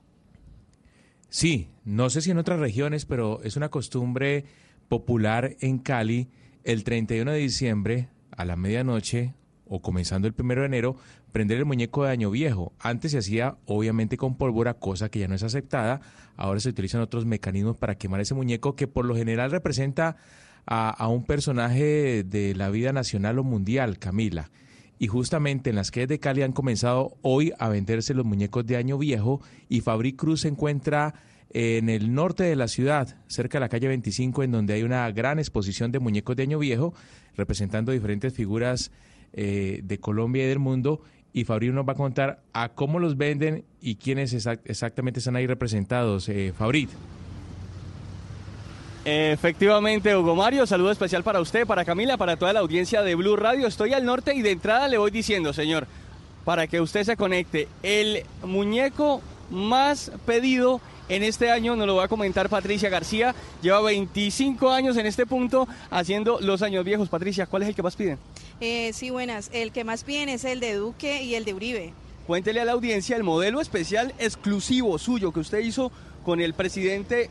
Sí, 1.30 1.68
no 1.84 2.10
sé 2.10 2.20
si 2.20 2.30
en 2.30 2.38
otras 2.38 2.60
regiones, 2.60 3.06
pero 3.06 3.42
es 3.42 3.56
una 3.56 3.70
costumbre 3.70 4.44
popular 4.88 5.56
en 5.60 5.78
Cali 5.78 6.28
el 6.64 6.84
31 6.84 7.32
de 7.32 7.38
diciembre 7.38 8.08
a 8.30 8.44
la 8.44 8.56
medianoche 8.56 9.32
o 9.66 9.80
comenzando 9.80 10.28
el 10.28 10.34
primero 10.34 10.60
de 10.62 10.66
enero, 10.66 10.96
prender 11.32 11.58
el 11.58 11.64
muñeco 11.64 12.04
de 12.04 12.10
año 12.10 12.30
viejo. 12.30 12.72
Antes 12.78 13.12
se 13.12 13.18
hacía 13.18 13.56
obviamente 13.66 14.16
con 14.16 14.36
pólvora, 14.36 14.74
cosa 14.74 15.08
que 15.08 15.18
ya 15.20 15.28
no 15.28 15.34
es 15.34 15.42
aceptada. 15.42 16.00
Ahora 16.36 16.60
se 16.60 16.68
utilizan 16.68 17.00
otros 17.00 17.26
mecanismos 17.26 17.76
para 17.76 17.96
quemar 17.96 18.20
ese 18.20 18.34
muñeco 18.34 18.76
que 18.76 18.86
por 18.86 19.04
lo 19.04 19.16
general 19.16 19.50
representa 19.50 20.16
a, 20.66 21.08
un 21.08 21.24
personaje 21.24 22.24
de 22.24 22.54
la 22.54 22.70
vida 22.70 22.92
nacional 22.92 23.38
o 23.38 23.44
mundial, 23.44 23.98
Camila. 23.98 24.50
Y 24.98 25.08
justamente 25.08 25.70
en 25.70 25.76
las 25.76 25.90
calles 25.90 26.08
de 26.08 26.18
Cali 26.18 26.42
han 26.42 26.52
comenzado 26.52 27.16
hoy 27.22 27.52
a 27.58 27.68
venderse 27.68 28.14
los 28.14 28.24
muñecos 28.24 28.64
de 28.64 28.76
año 28.76 28.96
viejo 28.96 29.40
y 29.68 29.80
Fabri 29.80 30.14
Cruz 30.14 30.42
se 30.42 30.48
encuentra 30.48 31.14
en 31.50 31.88
el 31.88 32.14
norte 32.14 32.44
de 32.44 32.56
la 32.56 32.68
ciudad, 32.68 33.16
cerca 33.28 33.58
de 33.58 33.60
la 33.60 33.68
calle 33.68 33.88
25, 33.88 34.42
en 34.42 34.50
donde 34.50 34.74
hay 34.74 34.82
una 34.82 35.10
gran 35.12 35.38
exposición 35.38 35.92
de 35.92 36.00
muñecos 36.00 36.34
de 36.36 36.42
año 36.42 36.58
viejo, 36.58 36.94
representando 37.36 37.92
diferentes 37.92 38.32
figuras 38.32 38.90
eh, 39.34 39.80
de 39.82 40.00
Colombia 40.00 40.44
y 40.44 40.48
del 40.48 40.58
mundo. 40.58 41.02
Y 41.32 41.44
Fabri 41.44 41.70
nos 41.70 41.86
va 41.86 41.92
a 41.92 41.96
contar 41.96 42.40
a 42.52 42.70
cómo 42.70 43.00
los 43.00 43.16
venden 43.16 43.64
y 43.80 43.96
quiénes 43.96 44.32
exac- 44.34 44.60
exactamente 44.64 45.18
están 45.18 45.36
ahí 45.36 45.46
representados. 45.46 46.28
Eh. 46.28 46.52
Efectivamente, 49.04 50.16
Hugo 50.16 50.34
Mario, 50.34 50.66
saludo 50.66 50.90
especial 50.90 51.22
para 51.22 51.40
usted, 51.40 51.66
para 51.66 51.84
Camila, 51.84 52.16
para 52.16 52.36
toda 52.36 52.52
la 52.52 52.60
audiencia 52.60 53.02
de 53.02 53.14
Blue 53.14 53.36
Radio. 53.36 53.66
Estoy 53.66 53.92
al 53.92 54.04
norte 54.04 54.34
y 54.34 54.40
de 54.40 54.52
entrada 54.52 54.88
le 54.88 54.96
voy 54.96 55.10
diciendo, 55.10 55.52
señor, 55.52 55.86
para 56.44 56.66
que 56.68 56.80
usted 56.80 57.04
se 57.04 57.16
conecte, 57.16 57.68
el 57.82 58.22
muñeco 58.42 59.20
más 59.50 60.10
pedido 60.24 60.80
en 61.08 61.22
este 61.22 61.50
año, 61.50 61.76
nos 61.76 61.86
lo 61.86 61.96
va 61.96 62.04
a 62.04 62.08
comentar 62.08 62.48
Patricia 62.48 62.88
García, 62.88 63.34
lleva 63.62 63.80
25 63.82 64.70
años 64.70 64.96
en 64.96 65.06
este 65.06 65.26
punto 65.26 65.68
haciendo 65.90 66.40
los 66.40 66.62
años 66.62 66.84
viejos. 66.84 67.08
Patricia, 67.08 67.46
¿cuál 67.46 67.62
es 67.62 67.68
el 67.68 67.74
que 67.74 67.82
más 67.82 67.96
piden? 67.96 68.18
Eh, 68.60 68.92
sí, 68.92 69.10
buenas. 69.10 69.50
El 69.52 69.72
que 69.72 69.84
más 69.84 70.04
piden 70.04 70.28
es 70.28 70.44
el 70.44 70.60
de 70.60 70.74
Duque 70.74 71.22
y 71.22 71.34
el 71.34 71.44
de 71.44 71.54
Uribe. 71.54 71.92
Cuéntele 72.26 72.60
a 72.60 72.64
la 72.64 72.72
audiencia 72.72 73.16
el 73.16 73.22
modelo 73.22 73.60
especial 73.60 74.14
exclusivo 74.18 74.98
suyo 74.98 75.32
que 75.32 75.40
usted 75.40 75.58
hizo 75.58 75.92
con 76.24 76.40
el 76.40 76.54
presidente 76.54 77.28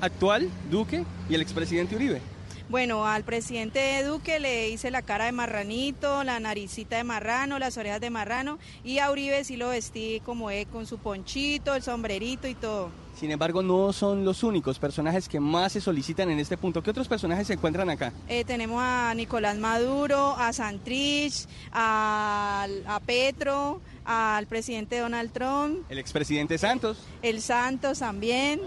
actual, 0.00 0.50
Duque, 0.68 1.04
y 1.28 1.34
el 1.34 1.42
expresidente 1.42 1.94
Uribe. 1.94 2.20
Bueno, 2.68 3.06
al 3.06 3.22
presidente 3.22 4.02
Duque 4.02 4.40
le 4.40 4.70
hice 4.70 4.90
la 4.90 5.02
cara 5.02 5.26
de 5.26 5.32
marranito, 5.32 6.24
la 6.24 6.40
naricita 6.40 6.96
de 6.96 7.04
marrano, 7.04 7.58
las 7.58 7.76
orejas 7.76 8.00
de 8.00 8.10
marrano, 8.10 8.58
y 8.82 8.98
a 8.98 9.10
Uribe 9.10 9.44
sí 9.44 9.56
lo 9.56 9.68
vestí 9.68 10.22
como 10.24 10.50
él, 10.50 10.66
con 10.66 10.86
su 10.86 10.98
ponchito, 10.98 11.74
el 11.74 11.82
sombrerito 11.82 12.48
y 12.48 12.54
todo. 12.54 12.90
Sin 13.22 13.30
embargo, 13.30 13.62
no 13.62 13.92
son 13.92 14.24
los 14.24 14.42
únicos 14.42 14.80
personajes 14.80 15.28
que 15.28 15.38
más 15.38 15.70
se 15.70 15.80
solicitan 15.80 16.28
en 16.32 16.40
este 16.40 16.56
punto. 16.56 16.82
¿Qué 16.82 16.90
otros 16.90 17.06
personajes 17.06 17.46
se 17.46 17.52
encuentran 17.52 17.88
acá? 17.88 18.12
Eh, 18.26 18.44
tenemos 18.44 18.82
a 18.82 19.14
Nicolás 19.14 19.56
Maduro, 19.58 20.34
a 20.36 20.52
Santrich, 20.52 21.46
a, 21.70 22.66
a 22.84 22.98
Petro, 22.98 23.80
al 24.04 24.48
presidente 24.48 24.98
Donald 24.98 25.30
Trump, 25.30 25.84
El 25.88 26.00
expresidente 26.00 26.58
Santos. 26.58 26.98
el 27.22 27.40
Santos 27.40 28.00
también. 28.00 28.60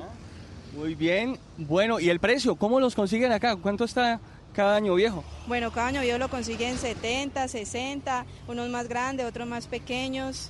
Muy 0.73 0.95
bien. 0.95 1.37
Bueno, 1.57 1.99
¿y 1.99 2.09
el 2.09 2.21
precio? 2.21 2.55
¿Cómo 2.55 2.79
los 2.79 2.95
consiguen 2.95 3.33
acá? 3.33 3.57
¿Cuánto 3.57 3.83
está 3.83 4.21
cada 4.53 4.77
año 4.77 4.95
viejo? 4.95 5.21
Bueno, 5.47 5.69
cada 5.73 5.87
año 5.87 6.03
yo 6.03 6.17
lo 6.17 6.29
consiguen 6.29 6.77
70, 6.77 7.49
60, 7.49 8.25
unos 8.47 8.69
más 8.69 8.87
grandes, 8.87 9.25
otros 9.25 9.49
más 9.49 9.67
pequeños. 9.67 10.49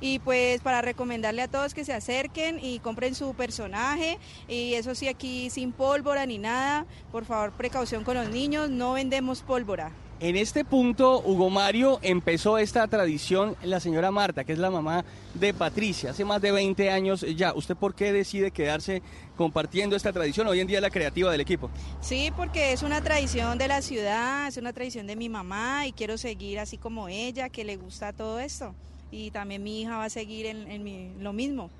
Y 0.00 0.18
pues 0.20 0.60
para 0.60 0.82
recomendarle 0.82 1.42
a 1.42 1.48
todos 1.48 1.74
que 1.74 1.84
se 1.84 1.92
acerquen 1.92 2.58
y 2.62 2.78
compren 2.78 3.14
su 3.14 3.34
personaje. 3.34 4.18
Y 4.48 4.74
eso 4.74 4.94
sí, 4.94 5.08
aquí 5.08 5.50
sin 5.50 5.72
pólvora 5.72 6.26
ni 6.26 6.38
nada. 6.38 6.86
Por 7.10 7.24
favor, 7.24 7.52
precaución 7.52 8.04
con 8.04 8.16
los 8.16 8.28
niños, 8.28 8.70
no 8.70 8.92
vendemos 8.92 9.42
pólvora. 9.42 9.92
En 10.20 10.36
este 10.36 10.64
punto, 10.64 11.22
Hugo 11.24 11.48
Mario 11.48 12.00
empezó 12.02 12.58
esta 12.58 12.88
tradición, 12.88 13.54
la 13.62 13.78
señora 13.78 14.10
Marta, 14.10 14.42
que 14.42 14.52
es 14.52 14.58
la 14.58 14.68
mamá 14.68 15.04
de 15.34 15.54
Patricia, 15.54 16.10
hace 16.10 16.24
más 16.24 16.42
de 16.42 16.50
20 16.50 16.90
años 16.90 17.24
ya. 17.36 17.54
¿Usted 17.54 17.76
por 17.76 17.94
qué 17.94 18.12
decide 18.12 18.50
quedarse 18.50 19.00
compartiendo 19.36 19.94
esta 19.94 20.12
tradición? 20.12 20.48
Hoy 20.48 20.58
en 20.58 20.66
día 20.66 20.78
es 20.78 20.82
la 20.82 20.90
creativa 20.90 21.30
del 21.30 21.40
equipo. 21.40 21.70
Sí, 22.00 22.32
porque 22.36 22.72
es 22.72 22.82
una 22.82 23.00
tradición 23.00 23.58
de 23.58 23.68
la 23.68 23.80
ciudad, 23.80 24.48
es 24.48 24.56
una 24.56 24.72
tradición 24.72 25.06
de 25.06 25.14
mi 25.14 25.28
mamá 25.28 25.86
y 25.86 25.92
quiero 25.92 26.18
seguir 26.18 26.58
así 26.58 26.78
como 26.78 27.08
ella, 27.08 27.48
que 27.48 27.62
le 27.62 27.76
gusta 27.76 28.12
todo 28.12 28.40
esto. 28.40 28.74
Y 29.10 29.30
también 29.30 29.62
mi 29.62 29.80
hija 29.82 29.96
va 29.96 30.04
a 30.04 30.10
seguir 30.10 30.46
en, 30.46 30.70
en 30.70 30.82
mi- 30.84 31.10
lo 31.20 31.32
mismo. 31.32 31.70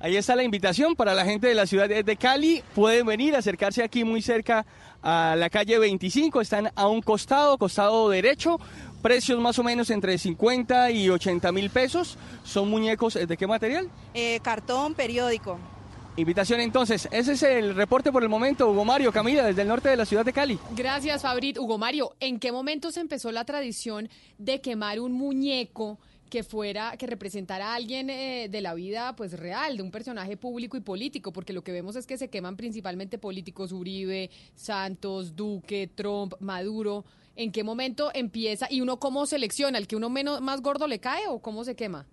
Ahí 0.00 0.16
está 0.16 0.36
la 0.36 0.44
invitación 0.44 0.94
para 0.94 1.12
la 1.12 1.24
gente 1.24 1.48
de 1.48 1.54
la 1.54 1.66
ciudad 1.66 1.88
de 1.88 2.16
Cali. 2.16 2.62
Pueden 2.76 3.04
venir, 3.04 3.34
acercarse 3.34 3.82
aquí 3.82 4.04
muy 4.04 4.22
cerca 4.22 4.64
a 5.02 5.34
la 5.36 5.50
calle 5.50 5.76
25. 5.76 6.40
Están 6.40 6.70
a 6.76 6.86
un 6.86 7.02
costado, 7.02 7.58
costado 7.58 8.08
derecho. 8.08 8.60
Precios 9.02 9.40
más 9.40 9.58
o 9.58 9.64
menos 9.64 9.90
entre 9.90 10.16
50 10.16 10.92
y 10.92 11.08
80 11.10 11.50
mil 11.50 11.68
pesos. 11.70 12.16
Son 12.44 12.70
muñecos 12.70 13.16
eh, 13.16 13.26
de 13.26 13.36
qué 13.36 13.48
material? 13.48 13.88
Eh, 14.14 14.38
cartón, 14.40 14.94
periódico. 14.94 15.58
Invitación 16.16 16.60
entonces. 16.60 17.08
Ese 17.10 17.32
es 17.32 17.42
el 17.42 17.74
reporte 17.74 18.12
por 18.12 18.22
el 18.22 18.28
momento. 18.28 18.68
Hugo 18.70 18.84
Mario, 18.84 19.10
Camila, 19.12 19.44
desde 19.44 19.62
el 19.62 19.68
norte 19.68 19.88
de 19.88 19.96
la 19.96 20.04
ciudad 20.04 20.24
de 20.24 20.32
Cali. 20.32 20.58
Gracias, 20.76 21.22
Fabrit. 21.22 21.58
Hugo 21.58 21.76
Mario, 21.78 22.14
¿en 22.20 22.38
qué 22.38 22.52
momento 22.52 22.92
se 22.92 23.00
empezó 23.00 23.32
la 23.32 23.44
tradición 23.44 24.08
de 24.36 24.60
quemar 24.60 24.98
un 25.00 25.12
muñeco 25.12 25.98
que 26.28 26.42
fuera, 26.42 26.96
que 26.96 27.06
representara 27.06 27.72
a 27.72 27.74
alguien 27.74 28.10
eh, 28.10 28.48
de 28.50 28.60
la 28.60 28.74
vida 28.74 29.14
pues 29.16 29.32
real, 29.38 29.76
de 29.76 29.82
un 29.82 29.90
personaje 29.90 30.36
público 30.36 30.76
y 30.76 30.80
político? 30.80 31.32
Porque 31.32 31.52
lo 31.52 31.62
que 31.62 31.72
vemos 31.72 31.96
es 31.96 32.06
que 32.06 32.16
se 32.18 32.28
queman 32.28 32.56
principalmente 32.56 33.18
políticos, 33.18 33.72
Uribe, 33.72 34.30
Santos, 34.54 35.34
Duque, 35.36 35.90
Trump, 35.94 36.34
Maduro. 36.40 37.04
¿En 37.36 37.52
qué 37.52 37.62
momento 37.64 38.10
empieza 38.14 38.66
y 38.70 38.80
uno 38.80 38.98
cómo 38.98 39.24
selecciona? 39.26 39.78
¿El 39.78 39.86
que 39.86 39.96
uno 39.96 40.10
menos, 40.10 40.40
más 40.40 40.60
gordo 40.60 40.86
le 40.88 40.98
cae 40.98 41.28
o 41.28 41.38
cómo 41.40 41.64
se 41.64 41.76
quema? 41.76 42.06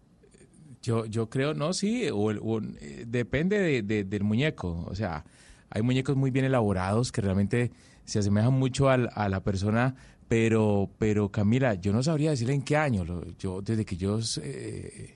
Yo, 0.82 1.06
yo 1.08 1.30
creo, 1.30 1.54
no, 1.56 1.74
sí, 1.74 2.08
o 2.14 2.32
eh, 2.80 3.06
depende 3.08 3.60
de- 3.60 3.82
de- 3.82 4.04
del 4.04 4.24
muñeco. 4.24 4.86
O 4.88 4.94
sea, 4.94 5.26
hay 5.72 5.82
muñecos 5.82 6.16
muy 6.16 6.30
bien 6.30 6.46
elaborados 6.46 7.12
que 7.12 7.22
realmente 7.22 7.72
se 8.04 8.20
asemejan 8.20 8.54
mucho 8.54 8.88
al- 8.90 9.10
a 9.16 9.28
la 9.30 9.42
persona, 9.42 9.96
pero, 10.28 10.90
pero 10.98 11.30
Camila, 11.30 11.76
yo 11.76 11.94
no 11.94 12.02
sabría 12.02 12.32
decirle 12.32 12.54
en 12.54 12.62
qué 12.64 12.78
año. 12.78 13.06
Yo, 13.38 13.62
desde 13.62 13.86
que 13.86 13.96
yo 13.98 14.20
eh, 14.42 15.16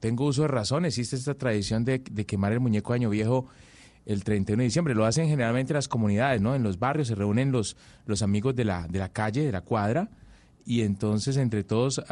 tengo 0.00 0.26
uso 0.26 0.42
de 0.42 0.48
razón, 0.48 0.84
existe 0.84 1.16
esta 1.16 1.34
tradición 1.34 1.84
de, 1.84 2.02
quemar 2.02 2.52
el 2.52 2.60
muñeco 2.60 2.92
Año 2.92 3.10
Viejo 3.10 3.46
el 4.06 4.24
31 4.24 4.60
de 4.60 4.64
diciembre. 4.64 4.94
Lo 4.94 5.04
hacen 5.04 5.28
generalmente 5.28 5.72
las 5.72 5.86
comunidades, 5.86 6.40
¿no? 6.40 6.54
En 6.56 6.62
los 6.62 6.78
barrios 6.78 7.08
se 7.08 7.14
reúnen 7.14 7.52
los, 7.52 7.76
los 8.06 8.22
amigos 8.22 8.56
de 8.56 8.64
la, 8.64 8.88
de 8.88 8.98
la 8.98 9.10
calle, 9.10 9.44
de 9.44 9.52
la 9.52 9.60
cuadra, 9.60 10.10
y 10.66 10.82
entonces 10.82 11.36
entre 11.36 11.64
todos, 11.64 12.02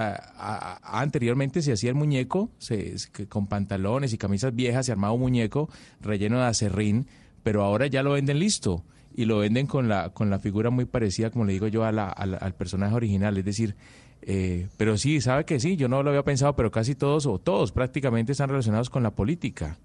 anteriormente 0.82 1.62
se 1.62 1.72
hacía 1.72 1.90
el 1.90 1.96
muñeco, 1.96 2.50
se- 2.58 2.94
con 3.28 3.46
pantalones 3.46 4.12
y 4.12 4.18
camisas 4.18 4.54
viejas, 4.54 4.86
se 4.86 4.92
armaba 4.92 5.12
un 5.12 5.20
muñeco 5.20 5.68
relleno 6.00 6.38
de 6.38 6.46
acerrín, 6.46 7.06
pero 7.42 7.62
ahora 7.62 7.86
ya 7.88 8.02
lo 8.02 8.12
venden 8.12 8.38
listo 8.38 8.84
y 9.20 9.24
lo 9.24 9.38
venden 9.38 9.66
con 9.66 9.88
la, 9.88 10.10
con 10.10 10.30
la 10.30 10.38
figura 10.38 10.70
muy 10.70 10.84
parecida, 10.84 11.30
como 11.30 11.44
le 11.44 11.52
digo 11.52 11.66
yo, 11.66 11.84
a 11.84 11.90
la- 11.92 12.08
a 12.08 12.24
la- 12.24 12.36
al 12.36 12.54
personaje 12.54 12.94
original, 12.94 13.36
es 13.36 13.44
decir... 13.44 13.74
eh, 14.22 14.68
pero 14.76 14.96
sí, 14.96 15.20
sabe 15.20 15.44
que 15.44 15.58
sí, 15.58 15.76
yo 15.76 15.88
no 15.88 16.02
lo 16.02 16.10
había 16.10 16.22
pensado, 16.22 16.54
pero 16.54 16.70
casi 16.70 16.94
todos 16.94 17.26
o 17.26 17.38
todos 17.38 17.72
prácticamente 17.72 18.32
están 18.32 18.48
relacionados 18.48 18.90
con 18.90 19.02
la 19.02 19.10
política. 19.10 19.76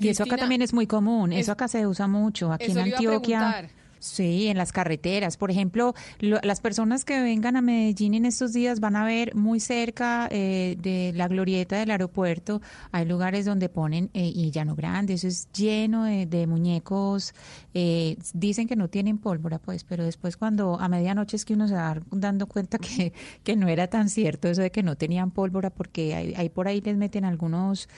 Y 0.00 0.08
eso 0.08 0.24
acá 0.24 0.36
también 0.36 0.62
es 0.62 0.72
muy 0.74 0.86
común, 0.86 1.32
es- 1.32 1.40
eso 1.40 1.52
acá 1.52 1.68
se 1.68 1.86
usa 1.86 2.06
mucho, 2.06 2.52
aquí 2.52 2.66
Eso 2.66 2.80
en 2.80 2.84
le 2.84 2.88
iba 2.90 2.96
a 2.96 3.16
Antioquia. 3.16 3.70
Sí, 4.06 4.46
en 4.48 4.56
las 4.56 4.72
carreteras. 4.72 5.36
Por 5.36 5.50
ejemplo, 5.50 5.94
lo- 6.20 6.38
las 6.42 6.60
personas 6.60 7.04
que 7.04 7.20
vengan 7.20 7.56
a 7.56 7.62
Medellín 7.62 8.14
en 8.14 8.24
estos 8.24 8.52
días 8.52 8.78
van 8.80 8.94
a 8.96 9.04
ver 9.04 9.34
muy 9.34 9.58
cerca 9.60 10.28
eh, 10.30 10.76
de 10.80 11.12
la 11.14 11.28
glorieta 11.28 11.76
del 11.78 11.90
aeropuerto, 11.90 12.60
hay 12.92 13.04
lugares 13.04 13.44
donde 13.44 13.68
ponen, 13.68 14.10
eh, 14.14 14.30
y 14.34 14.50
Llano 14.50 14.76
Grande, 14.76 15.14
eso 15.14 15.26
es 15.28 15.48
lleno 15.52 16.04
de, 16.04 16.26
de 16.26 16.46
muñecos, 16.46 17.34
eh, 17.74 18.16
dicen 18.32 18.68
que 18.68 18.76
no 18.76 18.88
tienen 18.88 19.18
pólvora, 19.18 19.58
pues, 19.58 19.84
pero 19.84 20.04
después 20.04 20.36
cuando 20.36 20.78
a 20.78 20.88
medianoche 20.88 21.36
es 21.36 21.44
que 21.44 21.54
uno 21.54 21.66
se 21.66 21.74
va 21.74 21.98
dando 22.10 22.46
cuenta 22.46 22.78
que, 22.78 23.12
que 23.42 23.56
no 23.56 23.68
era 23.68 23.88
tan 23.88 24.08
cierto 24.08 24.48
eso 24.48 24.62
de 24.62 24.70
que 24.70 24.82
no 24.82 24.96
tenían 24.96 25.30
pólvora, 25.32 25.70
porque 25.70 26.14
ahí 26.14 26.48
por 26.48 26.68
ahí 26.68 26.80
les 26.80 26.96
meten 26.96 27.24
algunos 27.24 27.88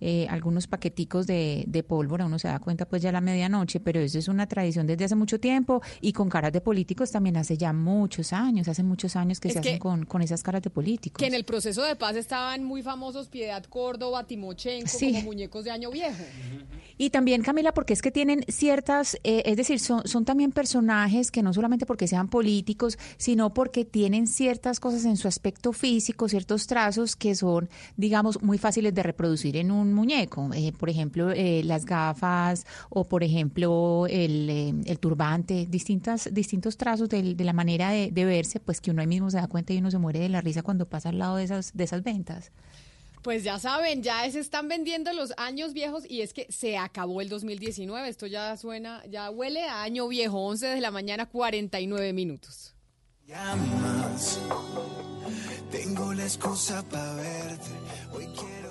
eh, 0.00 0.26
algunos 0.28 0.66
paqueticos 0.66 1.26
de, 1.26 1.64
de 1.66 1.82
pólvora, 1.82 2.26
uno 2.26 2.38
se 2.38 2.48
da 2.48 2.58
cuenta 2.58 2.86
pues 2.86 3.02
ya 3.02 3.08
a 3.08 3.12
la 3.12 3.20
medianoche, 3.20 3.80
pero 3.80 4.00
eso 4.00 4.18
es 4.18 4.28
una 4.28 4.46
tradición 4.46 4.86
desde 4.86 5.04
hace 5.06 5.14
mucho 5.14 5.40
tiempo 5.40 5.80
y 6.00 6.12
con 6.12 6.28
caras 6.28 6.52
de 6.52 6.60
políticos 6.60 7.10
también 7.10 7.36
hace 7.36 7.56
ya 7.56 7.72
muchos 7.72 8.32
años, 8.32 8.68
hace 8.68 8.82
muchos 8.82 9.16
años 9.16 9.40
que 9.40 9.48
Es 9.48 9.54
se 9.54 9.60
que- 9.60 9.68
hacen 9.70 9.78
con, 9.78 10.04
con 10.04 10.22
esas 10.22 10.42
caras 10.42 10.62
de 10.62 10.70
políticos. 10.70 11.18
que 11.18 11.26
en 11.26 11.34
el 11.34 11.44
proceso 11.44 11.82
de 11.82 11.96
paz 11.96 12.16
estaban 12.16 12.64
muy 12.64 12.82
famosos 12.82 13.28
Piedad 13.28 13.64
Córdoba, 13.64 14.26
Timochenko, 14.26 14.88
Sí. 14.88 15.12
como 15.12 15.22
muñecos 15.24 15.64
de 15.64 15.70
año 15.70 15.90
viejo. 15.90 16.22
Y 16.98 17.10
también, 17.10 17.42
Camila, 17.42 17.72
porque 17.74 17.92
es 17.92 18.00
que 18.00 18.10
tienen 18.10 18.42
ciertas, 18.48 19.16
eh, 19.22 19.42
es 19.46 19.56
decir, 19.56 19.78
son, 19.80 20.06
son 20.08 20.24
también 20.24 20.50
personajes 20.52 21.30
que 21.30 21.42
no 21.42 21.52
solamente 21.52 21.84
porque 21.84 22.08
sean 22.08 22.28
políticos, 22.28 22.98
sino 23.18 23.52
porque 23.52 23.84
tienen 23.84 24.26
ciertas 24.26 24.80
cosas 24.80 25.04
en 25.04 25.16
su 25.18 25.28
aspecto 25.28 25.72
físico, 25.74 26.28
ciertos 26.28 26.66
trazos 26.66 27.14
que 27.14 27.34
son, 27.34 27.68
digamos, 27.96 28.42
muy 28.42 28.56
fáciles 28.58 28.94
de 28.94 29.02
reproducir 29.02 29.56
en 29.58 29.70
un 29.70 29.85
muñeco. 29.92 30.50
Eh, 30.54 30.72
por 30.72 30.90
ejemplo, 30.90 31.30
eh, 31.32 31.62
las 31.64 31.84
gafas 31.84 32.66
o, 32.90 33.04
por 33.04 33.22
ejemplo, 33.22 34.06
el, 34.08 34.48
eh, 34.50 34.74
el 34.86 34.98
turbante, 34.98 35.66
distintas, 35.68 36.28
distintos 36.32 36.76
trazos 36.76 37.08
de, 37.08 37.34
la 37.38 37.52
manera 37.52 37.90
de, 37.90 38.10
de 38.10 38.24
verse, 38.24 38.60
pues 38.60 38.80
que 38.80 38.90
uno 38.90 39.00
ahí 39.00 39.06
mismo 39.06 39.30
se 39.30 39.38
da 39.38 39.46
cuenta 39.48 39.72
y 39.72 39.78
uno 39.78 39.90
se 39.90 39.98
muere 39.98 40.20
de 40.20 40.28
la 40.28 40.40
risa 40.40 40.62
cuando 40.62 40.86
pasa 40.88 41.10
al 41.10 41.18
lado 41.18 41.36
de 41.36 41.44
esas, 41.44 41.76
de 41.76 41.84
esas 41.84 42.02
ventas. 42.02 42.52
Pues 43.26 43.42
ya 43.42 43.58
saben, 43.58 44.04
ya 44.04 44.30
se 44.30 44.38
están 44.38 44.68
vendiendo 44.68 45.12
los 45.12 45.32
años 45.36 45.72
viejos 45.72 46.08
y 46.08 46.20
es 46.20 46.32
que 46.32 46.46
se 46.48 46.78
acabó 46.78 47.20
el 47.20 47.28
2019. 47.28 48.08
Esto 48.08 48.28
ya 48.28 48.56
suena, 48.56 49.04
ya 49.06 49.30
huele 49.30 49.64
a 49.64 49.82
año 49.82 50.06
viejo, 50.06 50.38
11 50.46 50.66
de 50.66 50.80
la 50.80 50.92
mañana, 50.92 51.26
49 51.26 52.12
minutos. 52.12 52.76
llamas. 53.26 54.38
Tengo 55.72 56.14
la 56.14 56.22
excusa 56.22 56.84
para 56.88 57.14
verte. 57.14 57.70
Hoy 58.12 58.26
quiero 58.26 58.65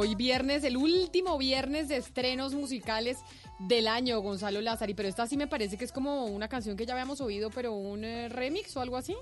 Hoy 0.00 0.14
viernes, 0.14 0.64
el 0.64 0.78
último 0.78 1.36
viernes 1.36 1.90
de 1.90 1.98
estrenos 1.98 2.54
musicales 2.54 3.18
del 3.58 3.86
año, 3.86 4.18
Gonzalo 4.20 4.62
Lázari. 4.62 4.94
Pero 4.94 5.10
esta 5.10 5.26
sí 5.26 5.36
me 5.36 5.46
parece 5.46 5.76
que 5.76 5.84
es 5.84 5.92
como 5.92 6.24
una 6.24 6.48
canción 6.48 6.74
que 6.74 6.86
ya 6.86 6.94
habíamos 6.94 7.20
oído, 7.20 7.50
pero 7.50 7.74
un 7.74 8.02
eh, 8.02 8.30
remix 8.30 8.74
o 8.78 8.80
algo 8.80 8.96
así. 8.96 9.14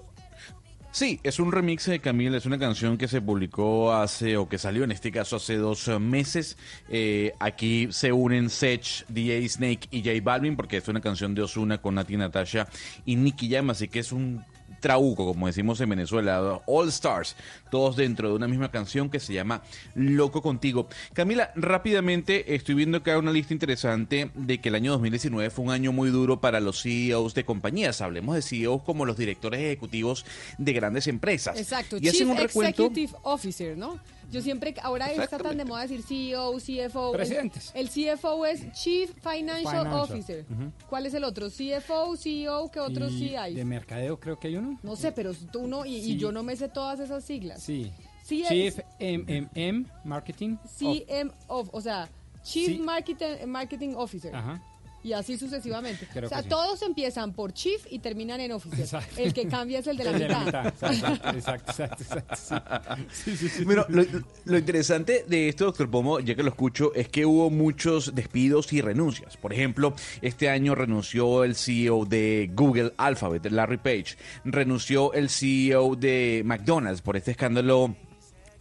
Sí, 0.92 1.18
es 1.24 1.40
un 1.40 1.50
remix 1.50 1.86
de 1.86 1.98
Camila, 1.98 2.36
es 2.36 2.46
una 2.46 2.60
canción 2.60 2.96
que 2.96 3.09
se 3.09 3.20
publicó 3.20 3.92
hace, 3.92 4.36
o 4.36 4.48
que 4.48 4.56
salió 4.56 4.84
en 4.84 4.92
este 4.92 5.10
caso 5.10 5.34
hace 5.34 5.56
dos 5.56 5.88
eh, 5.88 5.98
meses. 5.98 6.56
Eh, 6.88 7.32
aquí 7.40 7.88
se 7.90 8.12
unen 8.12 8.48
Sech, 8.48 9.05
DJ 9.09 9.48
Snake 9.48 9.88
y 9.90 10.05
J 10.05 10.20
Balvin, 10.22 10.55
porque 10.55 10.76
es 10.76 10.86
una 10.86 11.00
canción 11.00 11.34
de 11.34 11.42
Osuna 11.42 11.78
con 11.78 11.96
Nati 11.96 12.16
Natasha 12.16 12.68
y 13.05 13.16
Nicky 13.16 13.50
Jam, 13.50 13.70
así 13.70 13.88
que 13.88 13.98
es 13.98 14.12
un 14.12 14.44
trauco, 14.80 15.26
como 15.26 15.46
decimos 15.46 15.80
en 15.80 15.90
Venezuela, 15.90 16.60
All 16.66 16.88
Stars, 16.88 17.36
todos 17.70 17.96
dentro 17.96 18.28
de 18.28 18.34
una 18.34 18.48
misma 18.48 18.70
canción 18.70 19.10
que 19.10 19.20
se 19.20 19.32
llama 19.32 19.62
Loco 19.94 20.42
Contigo. 20.42 20.88
Camila, 21.12 21.52
rápidamente 21.55 22.55
estoy 22.55 22.74
viendo 22.74 22.98
acá 22.98 23.18
una 23.18 23.32
lista 23.32 23.52
interesante 23.52 24.30
de 24.34 24.60
que 24.60 24.68
el 24.68 24.74
año 24.74 24.92
2019 24.92 25.50
fue 25.50 25.64
un 25.64 25.70
año 25.70 25.92
muy 25.92 26.10
duro 26.10 26.40
para 26.40 26.60
los 26.60 26.82
CEOs 26.82 27.34
de 27.34 27.44
compañías. 27.44 28.00
Hablemos 28.00 28.34
de 28.34 28.42
CEOs 28.42 28.82
como 28.82 29.05
los 29.05 29.16
directores 29.16 29.60
ejecutivos 29.60 30.24
de 30.59 30.72
grandes 30.72 31.06
empresas. 31.06 31.59
Exacto, 31.59 31.96
Y 32.00 32.09
hacen 32.09 32.30
un 32.30 32.36
recuento. 32.36 32.84
Executive 32.84 33.12
Officer, 33.22 33.76
¿no? 33.76 33.98
Yo 34.30 34.42
siempre, 34.42 34.74
ahora 34.82 35.10
está 35.12 35.38
tan 35.38 35.56
de 35.56 35.64
moda 35.64 35.82
decir 35.82 36.02
CEO, 36.02 36.59
CFO. 36.59 37.12
El- 37.12 37.16
Presidentes. 37.16 37.72
El, 37.74 37.88
CFO 37.88 38.44
es 38.44 38.70
Chief 38.72 39.10
Financial, 39.22 39.62
Financial. 39.86 39.94
Officer. 40.00 40.46
¿Cuál 40.88 41.06
es 41.06 41.14
el 41.14 41.24
otro? 41.24 41.48
CFO, 41.48 42.16
CEO, 42.16 42.70
¿qué 42.70 42.80
otros 42.80 43.12
Y 43.12 43.18
sí 43.18 43.36
hay? 43.36 43.55
De 43.55 43.64
mercadeo 43.64 44.20
creo 44.20 44.38
que 44.38 44.48
hay 44.48 44.56
uno. 44.56 44.78
No 44.82 44.96
sé, 44.96 45.12
pero 45.12 45.32
tú 45.34 45.66
no, 45.66 45.86
y, 45.86 46.16
yo 46.16 46.30
no 46.32 46.42
me 46.42 46.56
sé 46.56 46.68
todas 46.68 47.00
esas 47.00 47.24
siglas. 47.24 47.62
Sí. 47.62 47.90
Sí, 48.22 48.44
Chief 48.46 48.78
MMM 49.00 49.86
Marketing. 50.05 50.56
CMO, 50.78 51.64
o 51.72 51.80
sea, 51.80 52.10
Chief 52.42 52.66
Sí. 52.66 52.78
Marketing, 52.78 53.46
Marketing 53.46 53.94
Officer. 53.96 54.34
Ajá. 54.34 54.62
Y 55.09 55.14
así 55.14 55.39
sucesivamente. 55.39 56.06
Creo 56.12 56.26
o 56.26 56.28
sea, 56.28 56.43
sí. 56.43 56.51
todos 56.51 56.82
empiezan 56.82 57.32
por 57.32 57.55
Chief 57.55 57.80
y 57.90 58.01
terminan 58.01 58.43
en 58.43 58.52
Officer. 58.52 58.80
Exacto. 58.80 59.14
El 59.16 59.32
que 59.32 59.48
cambia 59.48 59.78
es 59.78 59.86
el 59.86 59.97
de 59.97 60.05
la 60.05 60.12
mitad. 60.12 60.66
Exacto, 60.66 61.28
exacto, 61.30 61.72
exacto, 61.72 62.97
sí, 63.12 63.35
sí. 63.35 63.64
Bueno, 63.64 63.86
lo, 63.89 64.05
lo 64.44 64.59
interesante 64.59 65.24
de 65.26 65.48
esto, 65.48 65.64
doctor 65.64 65.89
Pomo, 65.90 66.20
ya 66.20 66.35
que 66.35 66.43
lo 66.43 66.51
escucho, 66.51 66.93
es 66.94 67.09
que 67.09 67.24
hubo 67.24 67.48
muchos 67.48 68.14
despidos 68.14 68.70
y 68.74 68.82
renuncias. 68.82 69.39
Por 69.39 69.55
ejemplo, 69.55 69.94
este 70.20 70.51
año 70.51 70.74
renunció 70.74 71.43
el 71.43 71.55
CEO 71.55 72.05
de 72.05 72.51
Google 72.52 72.93
Alphabet, 72.98 73.47
Larry 73.51 73.78
Page. 73.78 74.18
Renunció 74.44 75.14
el 75.14 75.30
CEO 75.30 75.97
de 75.97 76.43
McDonald's 76.44 77.01
por 77.01 77.16
este 77.16 77.30
escándalo 77.30 77.97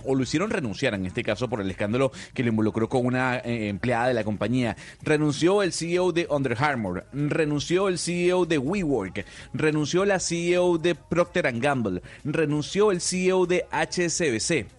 o 0.06 0.15
lo 0.15 0.24
hicieron 0.24 0.49
renunciar 0.49 0.94
en 0.94 1.06
este 1.06 1.24
caso 1.24 1.49
por 1.49 1.61
el 1.61 1.69
escándalo 1.69 2.11
que 2.34 2.44
le 2.44 2.49
involucró 2.49 2.90
con 2.90 3.06
una 3.06 3.38
eh, 3.38 3.69
empleada 3.69 4.07
de 4.07 4.14
la 4.14 4.24
compañía. 4.24 4.76
Renunció 5.02 5.64
el 5.64 5.74
CEO 5.74 6.11
de 6.11 6.28
Under 6.30 6.56
Armour, 6.60 7.06
renunció 7.14 7.88
el 7.88 7.98
CEO 7.98 8.45
de 8.45 8.57
WeWork, 8.57 9.26
renunció 9.53 10.06
la 10.06 10.19
CEO 10.19 10.78
de 10.78 10.95
Procter 10.95 11.52
Gamble, 11.60 12.02
renunció 12.24 12.91
el 12.91 13.02
CEO 13.02 13.45
de 13.45 13.65
HSBC. 13.72 14.77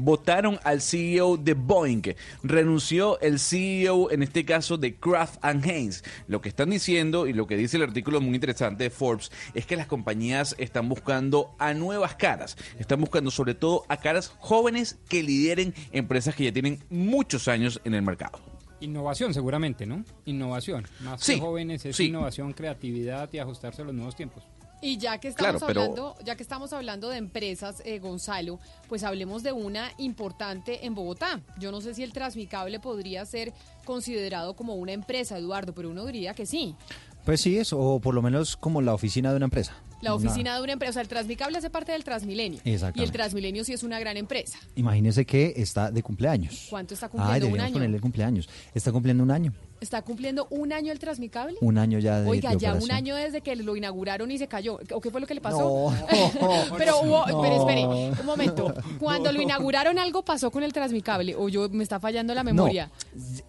Votaron 0.00 0.60
al 0.62 0.80
CEO 0.80 1.36
de 1.36 1.54
Boeing, 1.54 2.02
renunció 2.44 3.18
el 3.20 3.40
CEO 3.40 4.12
en 4.12 4.22
este 4.22 4.44
caso 4.44 4.78
de 4.78 4.94
Kraft 4.94 5.38
and 5.42 5.66
Heinz. 5.66 6.04
Lo 6.28 6.40
que 6.40 6.48
están 6.48 6.70
diciendo 6.70 7.26
y 7.26 7.32
lo 7.32 7.48
que 7.48 7.56
dice 7.56 7.76
el 7.78 7.82
artículo 7.82 8.20
muy 8.20 8.36
interesante 8.36 8.84
de 8.84 8.90
Forbes 8.90 9.32
es 9.54 9.66
que 9.66 9.74
las 9.76 9.88
compañías 9.88 10.54
están 10.58 10.88
buscando 10.88 11.54
a 11.58 11.74
nuevas 11.74 12.14
caras, 12.14 12.56
están 12.78 13.00
buscando 13.00 13.32
sobre 13.32 13.54
todo 13.54 13.84
a 13.88 13.96
caras 13.96 14.32
jóvenes 14.38 14.98
que 15.08 15.24
lideren 15.24 15.74
empresas 15.90 16.36
que 16.36 16.44
ya 16.44 16.52
tienen 16.52 16.78
muchos 16.90 17.48
años 17.48 17.80
en 17.84 17.94
el 17.94 18.02
mercado. 18.02 18.38
Innovación 18.80 19.34
seguramente, 19.34 19.84
¿no? 19.84 20.04
Innovación. 20.26 20.86
Más 21.00 21.20
Sí, 21.20 21.34
que 21.34 21.40
jóvenes 21.40 21.84
es 21.84 21.96
sí. 21.96 22.04
innovación, 22.04 22.52
creatividad 22.52 23.28
y 23.32 23.38
ajustarse 23.38 23.82
a 23.82 23.86
los 23.86 23.94
nuevos 23.94 24.14
tiempos. 24.14 24.44
Y 24.80 24.96
ya 24.98 25.18
que 25.18 25.28
estamos 25.28 25.60
Claro, 25.60 25.66
pero- 25.66 25.80
hablando, 25.82 26.16
ya 26.24 26.36
que 26.36 26.42
estamos 26.42 26.72
hablando 26.72 27.08
de 27.08 27.16
empresas, 27.18 27.82
eh, 27.84 27.98
Gonzalo, 27.98 28.60
pues 28.88 29.02
hablemos 29.02 29.42
de 29.42 29.52
una 29.52 29.90
importante 29.98 30.86
en 30.86 30.94
Bogotá. 30.94 31.40
Yo 31.58 31.72
no 31.72 31.80
sé 31.80 31.94
si 31.94 32.02
el 32.04 32.12
Transmicable 32.12 32.78
podría 32.78 33.24
ser 33.26 33.52
considerado 33.84 34.54
como 34.54 34.74
una 34.74 34.92
empresa, 34.92 35.36
Eduardo, 35.36 35.74
pero 35.74 35.90
uno 35.90 36.04
diría 36.06 36.34
que 36.34 36.46
sí. 36.46 36.76
Pues 37.24 37.40
sí, 37.40 37.58
es, 37.58 37.72
o 37.72 38.00
por 38.00 38.14
lo 38.14 38.22
menos 38.22 38.56
como 38.56 38.80
la 38.80 38.94
oficina 38.94 39.30
de 39.30 39.36
una 39.36 39.46
empresa. 39.46 39.74
La 40.00 40.14
Una- 40.14 40.24
oficina 40.28 40.54
de 40.56 40.62
una 40.62 40.72
empresa, 40.74 40.90
o 40.90 40.92
sea, 40.94 41.02
el 41.02 41.08
Transmicable 41.08 41.58
hace 41.58 41.70
parte 41.70 41.90
del 41.90 42.04
Transmilenio. 42.04 42.60
Y 42.64 42.70
el. 43.02 43.10
Transmilenio 43.10 43.64
sí 43.64 43.72
es 43.72 43.82
una 43.82 43.98
gran 43.98 44.16
empresa. 44.16 44.56
Imagínese 44.76 45.26
que 45.26 45.54
está 45.56 45.90
de 45.90 46.02
cumpleaños. 46.04 46.68
¿Cuánto 46.70 46.94
está 46.94 47.08
cumpliendo? 47.08 47.34
un 47.34 47.40
deberíamos 47.52 47.66
año. 47.66 47.72
ponerle 47.74 48.00
cumpleaños. 48.00 48.48
Está 48.74 48.92
cumpliendo 48.92 49.24
un 49.24 49.32
año. 49.32 49.52
¿Está 49.80 50.02
cumpliendo 50.02 50.46
un 50.50 50.72
año 50.72 50.92
el 50.92 50.98
Transmicable? 50.98 51.56
Un 51.60 51.78
año 51.78 51.98
ya 51.98 52.20
de 52.20 52.28
Oiga, 52.28 52.50
de 52.50 52.58
ya 52.58 52.74
un 52.74 52.90
año 52.90 53.14
desde 53.14 53.40
que 53.40 53.54
lo 53.56 53.76
inauguraron 53.76 54.30
y 54.30 54.38
se 54.38 54.48
cayó. 54.48 54.78
¿O 54.92 55.00
qué 55.00 55.10
fue 55.10 55.20
lo 55.20 55.26
que 55.26 55.34
le 55.34 55.40
pasó? 55.40 55.92
No. 55.92 55.94
pero 56.78 57.00
hubo, 57.02 57.26
No. 57.26 57.40
pero 57.42 57.54
espere, 57.60 57.86
un 57.86 58.26
momento. 58.26 58.74
Cuando 58.98 59.32
lo 59.32 59.40
inauguraron 59.40 59.98
algo 59.98 60.22
pasó 60.24 60.50
con 60.50 60.62
el 60.62 60.72
Transmicable 60.72 61.34
o 61.36 61.48
yo 61.48 61.68
me 61.68 61.82
está 61.82 62.00
fallando 62.00 62.34
la 62.34 62.42
memoria. 62.44 62.90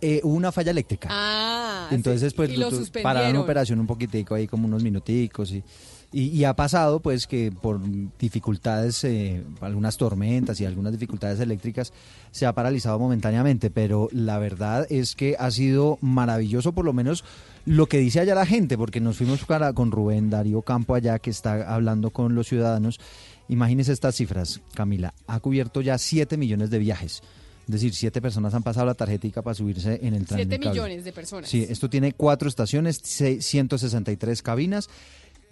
Eh, 0.01 0.22
hubo 0.23 0.34
una 0.35 0.51
falla 0.51 0.72
eléctrica. 0.72 1.10
Ah, 1.11 1.88
Entonces, 1.91 2.31
sí. 2.31 2.35
pues 2.35 2.49
y 2.51 2.57
lo 2.57 2.69
suspendieron. 2.69 3.03
pararon 3.03 3.38
operación 3.38 3.80
un 3.80 3.88
poquitico 3.88 4.35
ahí, 4.35 4.47
como 4.47 4.68
unos 4.68 4.84
minuticos. 4.84 5.51
Y, 5.51 5.64
y, 6.11 6.23
y 6.30 6.44
ha 6.45 6.56
pasado, 6.56 6.99
pues, 7.02 7.27
que 7.27 7.52
por 7.52 7.80
dificultades, 8.19 9.03
eh, 9.03 9.44
algunas 9.61 9.98
tormentas 9.98 10.60
y 10.60 10.65
algunas 10.65 10.91
dificultades 10.91 11.40
eléctricas, 11.40 11.94
se 12.31 12.45
ha 12.45 12.53
paralizado 12.53 12.98
momentáneamente. 12.99 13.69
Pero 13.69 14.10
la 14.11 14.40
verdad 14.40 14.88
es 14.90 15.15
que 15.15 15.36
ha 15.40 15.52
sido 15.52 15.98
maravilloso, 16.02 16.72
por 16.73 16.86
lo 16.86 16.94
menos 16.94 17.23
lo 17.65 17.88
que 17.88 17.99
dice 17.99 18.19
allá 18.19 18.36
la 18.36 18.45
gente, 18.45 18.77
porque 18.77 18.99
nos 18.99 19.18
fuimos 19.18 19.44
para- 19.45 19.73
con 19.73 19.91
Rubén 19.91 20.30
Darío 20.30 20.61
Campo 20.61 20.95
allá, 20.95 21.19
que 21.19 21.30
está 21.30 21.73
hablando 21.73 22.10
con 22.11 22.34
los 22.36 22.48
ciudadanos. 22.48 22.99
Imagínense 23.48 23.91
estas 23.91 24.15
cifras, 24.15 24.61
Camila. 24.76 25.14
Ha 25.27 25.40
cubierto 25.40 25.81
ya 25.81 25.98
7 25.98 26.38
millones 26.38 26.69
de 26.69 26.80
viajes. 26.80 27.22
Es 27.68 27.73
decir, 27.73 27.94
siete 27.94 28.19
personas 28.19 28.56
han 28.56 28.64
pasado 28.64 28.88
la 28.88 28.95
tarjetica 28.95 29.44
para 29.44 29.53
subirse 29.53 29.99
en 30.02 30.15
el 30.15 30.26
Siete 30.26 30.45
Transmicable. 30.48 30.69
millones 30.72 31.03
de 31.03 31.11
personas. 31.14 31.48
Sí, 31.52 31.68
esto 31.69 31.88
tiene 31.88 32.14
cuatro 32.14 32.49
estaciones, 32.49 32.99
se- 33.03 33.44
163 33.44 34.41
cabinas. 34.41 34.90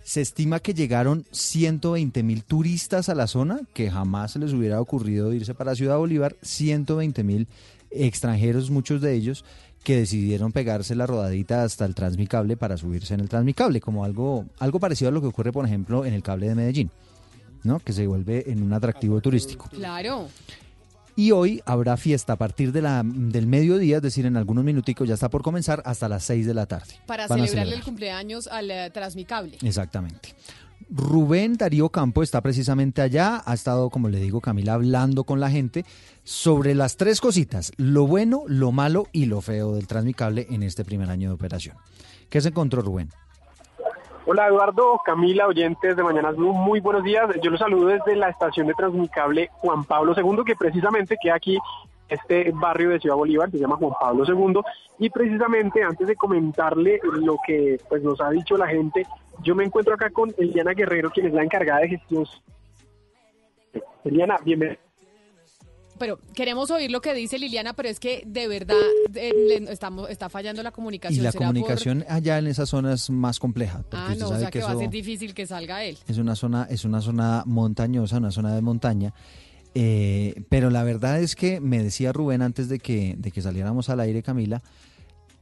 Se 0.08 0.22
estima 0.22 0.62
que 0.62 0.74
llegaron 0.74 1.26
120 1.32 2.24
mil 2.24 2.46
turistas 2.46 3.10
a 3.10 3.14
la 3.14 3.28
zona, 3.28 3.60
que 3.74 3.92
jamás 3.92 4.32
se 4.32 4.40
les 4.40 4.54
hubiera 4.54 4.80
ocurrido 4.80 5.34
irse 5.34 5.54
para 5.54 5.76
Ciudad 5.76 5.98
Bolívar. 5.98 6.38
120 6.42 7.26
mil 7.26 7.50
extranjeros, 7.92 8.70
muchos 8.70 9.02
de 9.02 9.14
ellos, 9.14 9.44
que 9.84 9.98
decidieron 9.98 10.54
pegarse 10.54 10.96
la 10.96 11.08
rodadita 11.08 11.64
hasta 11.64 11.84
el 11.84 11.94
Transmicable 11.94 12.56
para 12.56 12.78
subirse 12.78 13.16
en 13.16 13.20
el 13.20 13.28
Transmicable, 13.28 13.82
como 13.82 14.06
algo, 14.06 14.46
algo 14.60 14.80
parecido 14.80 15.10
a 15.10 15.12
lo 15.12 15.20
que 15.20 15.28
ocurre, 15.28 15.52
por 15.52 15.66
ejemplo, 15.66 16.06
en 16.06 16.14
el 16.14 16.24
cable 16.24 16.48
de 16.48 16.56
Medellín, 16.56 16.90
¿no? 17.66 17.80
que 17.80 17.92
se 17.92 18.08
vuelve 18.08 18.50
en 18.50 18.64
un 18.64 18.72
atractivo 18.72 19.20
turístico. 19.20 19.68
Claro. 19.72 20.30
Y 21.18 21.32
hoy 21.32 21.64
habrá 21.66 21.98
fiesta 21.98 22.34
a 22.34 22.36
partir 22.36 22.72
de 22.72 22.84
la, 22.84 23.02
del 23.04 23.48
mediodía, 23.48 23.98
es 23.98 24.04
decir, 24.04 24.28
en 24.28 24.38
algunos 24.38 24.64
minuticos 24.64 25.08
ya 25.08 25.16
está 25.16 25.30
por 25.30 25.42
comenzar 25.42 25.82
hasta 25.84 26.08
las 26.08 26.24
6 26.26 26.46
de 26.46 26.54
la 26.54 26.68
tarde. 26.68 26.94
Para 27.08 27.26
Van 27.26 27.40
celebrarle 27.40 27.62
el 27.62 27.66
celebrar. 27.70 27.86
cumpleaños 27.86 28.46
al 28.46 28.70
eh, 28.70 28.92
Transmicable. 28.92 29.58
Exactamente. 29.64 30.36
Rubén 30.92 31.58
Darío 31.58 31.90
Campo 31.90 32.22
está 32.22 32.40
precisamente 32.42 33.02
allá, 33.02 33.42
ha 33.44 33.56
estado, 33.56 33.90
como 33.90 34.10
le 34.10 34.20
digo, 34.20 34.42
Camila, 34.42 34.76
hablando 34.76 35.24
con 35.24 35.40
la 35.40 35.50
gente 35.50 35.86
sobre 36.24 36.76
las 36.76 36.98
tres 36.98 37.20
cositas, 37.20 37.72
lo 37.78 38.06
bueno, 38.06 38.44
lo 38.48 38.72
malo 38.72 39.08
y 39.12 39.26
lo 39.26 39.42
feo 39.42 39.74
del 39.74 39.88
Transmicable 39.88 40.46
en 40.52 40.62
este 40.62 40.86
primer 40.86 41.10
año 41.10 41.30
de 41.30 41.34
operación. 41.34 41.78
¿Qué 42.30 42.42
se 42.42 42.50
encontró 42.50 42.84
Rubén? 42.84 43.10
Hola 44.30 44.48
Eduardo, 44.48 45.00
Camila, 45.06 45.48
oyentes 45.48 45.96
de 45.96 46.04
Mañanas 46.04 46.36
Blue, 46.36 46.52
muy 46.52 46.82
buenos 46.82 47.02
días. 47.02 47.30
Yo 47.42 47.50
los 47.50 47.62
saludo 47.62 47.88
desde 47.88 48.14
la 48.14 48.28
estación 48.28 48.68
de 48.68 48.74
Transmicable 48.74 49.50
Juan 49.54 49.86
Pablo 49.86 50.14
II, 50.18 50.44
que 50.46 50.58
precisamente 50.58 51.16
queda 51.18 51.36
aquí, 51.36 51.58
este 52.10 52.52
barrio 52.54 52.90
de 52.90 53.00
Ciudad 53.00 53.16
Bolívar, 53.16 53.50
se 53.50 53.58
llama 53.58 53.78
Juan 53.78 53.94
Pablo 53.98 54.26
II. 54.28 54.60
Y 55.00 55.10
precisamente 55.12 55.82
antes 55.82 56.10
de 56.10 56.18
comentarle 56.18 57.00
lo 57.04 57.38
que 57.48 57.80
pues 57.88 58.04
nos 58.04 58.20
ha 58.20 58.30
dicho 58.32 58.58
la 58.58 58.68
gente, 58.68 59.08
yo 59.44 59.56
me 59.56 59.64
encuentro 59.64 59.94
acá 59.94 60.10
con 60.10 60.36
Eliana 60.38 60.74
Guerrero, 60.74 61.10
quien 61.10 61.28
es 61.28 61.34
la 61.34 61.44
encargada 61.44 61.80
de 61.80 61.88
gestión. 61.88 62.26
Eliana, 64.04 64.36
bienvenida. 64.44 64.87
Pero 65.98 66.20
queremos 66.34 66.72
oír 66.72 66.90
lo 66.92 67.02
que 67.02 67.14
dice 67.14 67.38
Liliana, 67.40 67.74
pero 67.74 67.90
es 67.90 68.00
que 68.00 68.24
de 68.26 68.48
verdad 68.48 68.76
eh, 69.14 69.32
le- 69.34 69.72
estamos, 69.72 70.10
está 70.10 70.30
fallando 70.30 70.64
la 70.64 70.70
Y 70.70 70.72
comunicación. 70.72 71.24
la 71.24 71.32
¿Será 71.32 71.40
por- 71.48 71.56
comunicación 71.56 72.06
allá 72.10 72.38
en 72.38 72.48
esa 72.48 72.66
zona 72.66 72.94
es 72.94 73.10
más 73.10 73.40
compleja. 73.40 73.80
porque 73.84 73.98
Ah, 73.98 74.16
no, 74.18 74.26
o 74.26 74.30
sabe 74.30 74.42
sea 74.42 74.52
que, 74.52 74.60
va 74.62 74.72
a 74.72 74.78
ser 74.78 74.90
difícil 74.90 75.34
que 75.34 75.46
salga 75.48 75.84
él. 75.84 75.98
Es 76.08 76.18
una 76.18 76.36
zona, 76.36 76.68
es 76.70 76.86
una 76.86 77.02
zona 77.02 77.44
montañosa, 77.46 78.18
una 78.18 78.32
zona 78.32 78.54
de 78.56 78.62
montaña. 78.62 79.14
eh, 79.76 80.42
pero 80.50 80.70
la 80.70 80.84
verdad 80.84 81.20
es 81.22 81.36
que 81.36 81.60
me 81.60 81.84
decía 81.84 82.12
Rubén 82.12 82.42
antes 82.42 82.68
de 82.70 82.80
que, 82.80 83.16
de 83.18 83.32
que 83.32 83.42
saliéramos 83.42 83.90
al 83.90 84.00
aire, 84.00 84.24
Camila, 84.24 84.64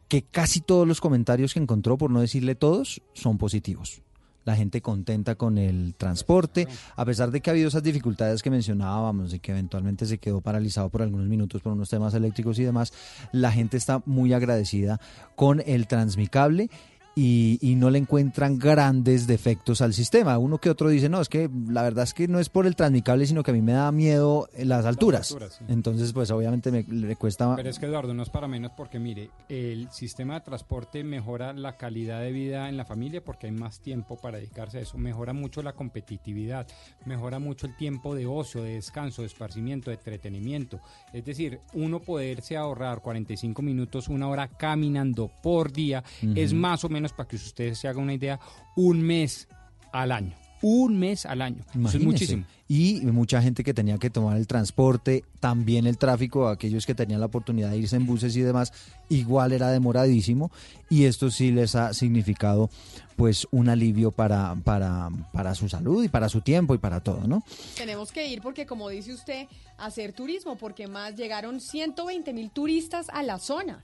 que 0.10 0.24
casi 0.24 0.60
todos 0.62 0.88
los 0.88 1.00
comentarios 1.02 1.54
que 1.54 1.60
encontró, 1.60 1.98
por 1.98 2.12
no 2.12 2.20
decirle 2.22 2.54
todos, 2.56 3.02
son 3.14 3.38
positivos. 3.38 4.02
La 4.46 4.56
gente 4.56 4.82
contenta 4.82 5.36
con 5.36 5.58
el 5.58 5.96
transporte, 5.96 6.68
a 6.96 7.04
pesar 7.04 7.32
de 7.32 7.42
que 7.42 7.50
ha 7.50 7.54
habido 7.54 7.68
esas 7.68 7.84
dificultades 7.84 8.42
que 8.42 8.50
mencionábamos 8.50 9.34
y 9.34 9.40
que 9.40 9.52
eventualmente 9.52 10.06
se 10.06 10.18
quedó 10.18 10.40
paralizado 10.40 10.90
por 10.90 11.02
algunos 11.02 11.28
minutos 11.28 11.62
por 11.62 11.74
unos 11.74 11.90
temas 11.90 12.14
eléctricos 12.14 12.58
y 12.60 12.64
demás, 12.64 12.94
la 13.32 13.52
gente 13.52 13.76
está 13.76 14.02
muy 14.06 14.34
agradecida 14.34 15.02
con 15.36 15.62
el 15.66 15.88
Transmicable 15.88 16.70
y, 17.16 17.58
y 17.62 17.76
no 17.76 17.90
le 17.90 17.98
encuentran 17.98 18.60
grandes 18.60 19.26
defectos 19.26 19.82
al 19.82 19.94
sistema. 19.94 20.38
Uno 20.38 20.58
que 20.58 20.70
otro 20.70 20.90
dice, 20.90 21.08
no, 21.08 21.22
es 21.22 21.30
que 21.30 21.50
la 21.70 21.82
verdad 21.82 22.04
es 22.04 22.14
que 22.14 22.28
no 22.28 22.40
es 22.40 22.50
por 22.50 22.68
el 22.68 22.76
Transmicable, 22.76 23.26
sino 23.26 23.42
que 23.42 23.52
a 23.52 23.54
mí 23.54 23.62
me 23.62 23.72
da 23.72 23.92
miedo 23.92 24.50
las 24.58 24.86
alturas. 24.86 25.32
alturas, 25.32 25.56
sí. 25.56 25.66
Entonces, 25.70 26.12
pues 26.12 26.30
obviamente 26.32 26.72
me, 26.72 26.84
le 26.84 27.16
cuesta... 27.16 27.56
Pero 27.56 27.70
es 27.70 27.80
que 27.80 27.86
Eduardo, 27.86 28.14
no 28.14 28.24
es 28.24 28.30
para 28.30 28.48
menos 28.48 28.72
porque 28.76 29.00
mire, 29.00 29.30
el 29.48 29.90
sistema 29.92 30.36
de 30.36 30.42
transporte 30.42 31.04
mejora 31.04 31.54
la 31.54 31.78
calidad 31.78 32.22
de 32.22 32.32
vida 32.32 32.68
en 32.68 32.78
la 32.78 32.86
familia 32.86 33.24
porque 33.24 33.48
hay 33.48 33.54
más 33.54 33.80
tiempo 33.80 34.18
para 34.18 34.38
dedicarse 34.38 34.80
a 34.80 34.82
eso, 34.82 34.98
mejora 34.98 35.34
mucho 35.34 35.62
la 35.62 35.74
competitividad, 35.74 36.68
mejora 37.06 37.40
mucho 37.40 37.68
el 37.68 37.76
tiempo 37.78 38.14
de 38.16 38.26
ocio, 38.26 38.62
de 38.62 38.74
descanso, 38.74 39.22
de 39.22 39.28
esparcimiento, 39.28 39.90
de 39.90 39.96
entretenimiento. 39.96 40.80
Es 41.14 41.24
decir, 41.24 41.60
uno 41.74 42.00
poderse 42.00 42.58
ahorrar 42.58 43.02
45 43.02 43.62
minutos, 43.62 44.10
una 44.10 44.28
hora 44.28 44.48
caminando 44.50 45.32
por 45.42 45.72
día, 45.72 46.04
es 46.36 46.54
más 46.54 46.84
o 46.84 46.90
menos 46.90 47.05
para 47.14 47.28
que 47.28 47.36
ustedes 47.36 47.78
se 47.80 47.88
hagan 47.88 48.04
una 48.04 48.14
idea, 48.14 48.40
un 48.76 49.02
mes 49.02 49.48
al 49.92 50.12
año. 50.12 50.34
Un 50.62 50.98
mes 50.98 51.26
al 51.26 51.42
año. 51.42 51.64
Eso 51.74 51.98
es 51.98 52.04
muchísimo. 52.04 52.46
Y 52.68 53.02
mucha 53.04 53.40
gente 53.40 53.64
que 53.64 53.76
tenía 53.76 54.00
que 54.00 54.10
tomar 54.10 54.38
el 54.38 54.48
transporte, 54.48 55.24
también 55.40 55.86
el 55.86 56.00
tráfico, 56.00 56.48
aquellos 56.48 56.88
que 56.88 56.96
tenían 56.96 57.20
la 57.20 57.28
oportunidad 57.28 57.70
de 57.70 57.78
irse 57.78 57.96
en 57.96 58.08
buses 58.08 58.36
y 58.36 58.42
demás, 58.42 58.74
igual 59.10 59.52
era 59.52 59.70
demoradísimo. 59.70 60.50
Y 60.90 61.04
esto 61.04 61.30
sí 61.30 61.52
les 61.52 61.76
ha 61.76 61.94
significado 61.94 62.72
pues 63.16 63.48
un 63.52 63.70
alivio 63.70 64.12
para, 64.12 64.56
para, 64.64 65.10
para 65.32 65.54
su 65.54 65.70
salud 65.70 66.04
y 66.04 66.10
para 66.10 66.28
su 66.30 66.42
tiempo 66.42 66.74
y 66.74 66.80
para 66.80 67.02
todo, 67.02 67.28
¿no? 67.28 67.44
Tenemos 67.78 68.12
que 68.12 68.28
ir 68.28 68.42
porque, 68.42 68.66
como 68.66 68.90
dice 68.90 69.14
usted, 69.14 69.48
hacer 69.78 70.14
turismo, 70.14 70.58
porque 70.58 70.88
más 70.88 71.16
llegaron 71.16 71.62
120 71.62 72.34
mil 72.34 72.50
turistas 72.50 73.08
a 73.10 73.22
la 73.22 73.38
zona. 73.38 73.84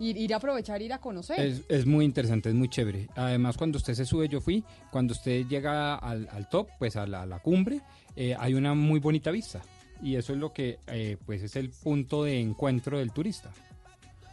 Ir, 0.00 0.16
ir 0.16 0.34
a 0.34 0.38
aprovechar, 0.38 0.80
ir 0.82 0.92
a 0.92 0.98
conocer. 0.98 1.38
Es, 1.38 1.62
es 1.68 1.86
muy 1.86 2.04
interesante, 2.04 2.48
es 2.48 2.54
muy 2.54 2.68
chévere. 2.68 3.08
Además, 3.14 3.56
cuando 3.56 3.76
usted 3.76 3.94
se 3.94 4.06
sube, 4.06 4.28
yo 4.28 4.40
fui, 4.40 4.64
cuando 4.90 5.12
usted 5.12 5.46
llega 5.46 5.94
al, 5.94 6.26
al 6.32 6.48
top, 6.48 6.68
pues 6.78 6.96
a 6.96 7.06
la, 7.06 7.22
a 7.22 7.26
la 7.26 7.38
cumbre, 7.38 7.82
eh, 8.16 8.34
hay 8.38 8.54
una 8.54 8.74
muy 8.74 8.98
bonita 8.98 9.30
vista. 9.30 9.60
Y 10.02 10.16
eso 10.16 10.32
es 10.32 10.38
lo 10.38 10.52
que, 10.54 10.78
eh, 10.86 11.18
pues 11.26 11.42
es 11.42 11.54
el 11.56 11.68
punto 11.68 12.24
de 12.24 12.40
encuentro 12.40 12.98
del 12.98 13.12
turista. 13.12 13.52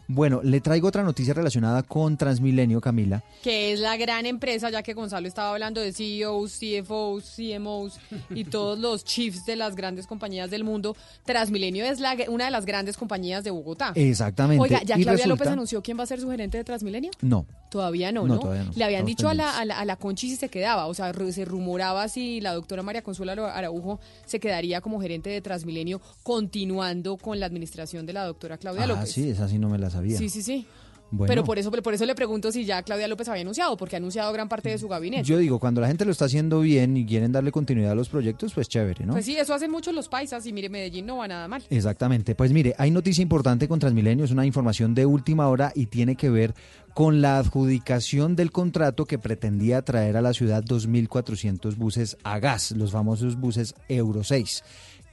Bueno, 0.09 0.39
le 0.43 0.61
traigo 0.61 0.87
otra 0.87 1.03
noticia 1.03 1.33
relacionada 1.33 1.83
con 1.83 2.15
Transmilenio, 2.17 2.79
Camila. 2.79 3.23
que 3.43 3.73
es 3.73 3.79
la 3.79 3.97
gran 3.97 4.25
empresa, 4.25 4.69
ya 4.69 4.81
que 4.83 4.93
Gonzalo 4.93 5.27
estaba 5.27 5.51
hablando 5.51 5.81
de 5.81 5.91
CEOs, 5.91 6.59
CFOs, 6.59 7.33
CMOs 7.35 7.99
y 8.29 8.43
todos 8.45 8.79
los 8.79 9.03
chiefs 9.03 9.45
de 9.45 9.55
las 9.57 9.75
grandes 9.75 10.07
compañías 10.07 10.49
del 10.49 10.63
mundo. 10.63 10.95
Transmilenio 11.25 11.83
es 11.85 11.99
la, 11.99 12.15
una 12.29 12.45
de 12.45 12.51
las 12.51 12.65
grandes 12.65 12.95
compañías 12.97 13.43
de 13.43 13.51
Bogotá. 13.51 13.91
Exactamente. 13.95 14.61
Oiga, 14.63 14.81
¿ya 14.83 14.95
Y 14.97 15.03
Claudia 15.03 15.11
resulta- 15.11 15.27
López 15.27 15.47
anunció 15.47 15.81
quién 15.81 15.99
va 15.99 16.03
a 16.03 16.07
ser 16.07 16.21
su 16.21 16.29
gerente 16.29 16.57
de 16.57 16.63
Transmilenio? 16.63 17.11
No. 17.21 17.45
Todavía 17.69 18.13
no, 18.13 18.25
No, 18.25 18.35
¿no? 18.35 18.39
todavía 18.39 18.63
no. 18.63 18.71
Le 18.75 18.83
habían 18.85 19.05
dicho 19.05 19.27
a 19.27 19.33
la, 19.33 19.57
a, 19.59 19.65
la, 19.65 19.77
a 19.77 19.83
la 19.83 19.97
Conchi 19.97 20.29
si 20.29 20.37
se 20.37 20.47
quedaba, 20.47 20.87
o 20.87 20.93
sea, 20.93 21.11
se 21.31 21.43
rumoraba 21.43 22.07
si 22.07 22.39
la 22.39 22.53
doctora 22.53 22.81
María 22.81 23.01
Consuela 23.01 23.33
Araujo 23.33 23.99
se 24.25 24.39
quedaría 24.39 24.79
como 24.79 25.01
gerente 25.01 25.29
de 25.29 25.41
Transmilenio, 25.41 25.99
continuando 26.23 27.17
con 27.17 27.39
la 27.41 27.45
administración 27.45 28.05
de 28.05 28.13
la 28.13 28.23
doctora 28.23 28.57
Claudia 28.57 28.83
Ah, 28.83 28.87
López. 28.87 29.11
sí, 29.11 29.29
esa 29.29 29.49
sí 29.49 29.59
no 29.59 29.67
me 29.67 29.77
la 29.77 29.89
sabía. 29.97 30.17
sí, 30.17 30.29
sí, 30.29 30.41
sí. 30.41 30.65
Bueno. 31.09 31.29
Pero 31.29 31.43
por 31.45 31.57
eso, 31.57 31.71
por 31.71 31.93
eso 31.93 32.05
le 32.05 32.15
pregunto 32.15 32.51
si 32.51 32.65
ya 32.65 32.83
Claudia 32.83 33.07
López 33.07 33.29
había 33.29 33.41
anunciado, 33.41 33.77
porque 33.77 33.95
ha 33.95 33.99
anunciado 33.99 34.31
gran 34.33 34.49
parte 34.49 34.69
de 34.69 34.77
su 34.77 34.89
gabinete. 34.89 35.23
Yo 35.23 35.37
digo, 35.37 35.57
cuando 35.57 35.79
la 35.79 35.87
gente 35.87 36.03
lo 36.03 36.11
está 36.11 36.25
haciendo 36.25 36.59
bien 36.59 36.97
y 36.97 37.05
quieren 37.05 37.31
darle 37.31 37.51
continuidad 37.51 37.91
a 37.93 37.95
los 37.95 38.09
proyectos, 38.09 38.53
pues 38.53 38.67
chévere, 38.67 39.05
¿no? 39.05 39.13
Pues 39.13 39.25
sí, 39.25 39.37
eso 39.37 39.53
hacen 39.53 39.71
muchos 39.71 39.93
los 39.93 40.09
paisas 40.09 40.45
y 40.45 40.53
mire, 40.53 40.69
Medellín 40.69 41.05
no 41.05 41.17
va 41.17 41.27
nada 41.27 41.47
mal. 41.47 41.63
Exactamente. 41.69 42.35
Pues 42.35 42.51
mire, 42.51 42.75
hay 42.77 42.91
noticia 42.91 43.21
importante 43.21 43.69
con 43.69 43.79
Transmilenio, 43.79 44.25
es 44.25 44.31
una 44.31 44.45
información 44.45 44.93
de 44.95 45.05
última 45.05 45.47
hora 45.47 45.71
y 45.75 45.85
tiene 45.85 46.15
que 46.15 46.29
ver 46.29 46.53
con 46.93 47.21
la 47.21 47.37
adjudicación 47.37 48.35
del 48.35 48.51
contrato 48.51 49.05
que 49.05 49.17
pretendía 49.17 49.83
traer 49.83 50.17
a 50.17 50.21
la 50.21 50.33
ciudad 50.33 50.63
2.400 50.63 51.75
buses 51.77 52.17
a 52.23 52.39
gas, 52.39 52.71
los 52.71 52.91
famosos 52.91 53.39
buses 53.39 53.75
Euro 53.87 54.23
6. 54.25 54.63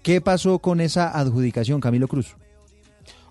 ¿Qué 0.03 0.21
pasó 0.21 0.59
con 0.59 0.81
esa 0.81 1.17
adjudicación, 1.19 1.81
Camilo 1.81 2.09
Cruz? 2.09 2.37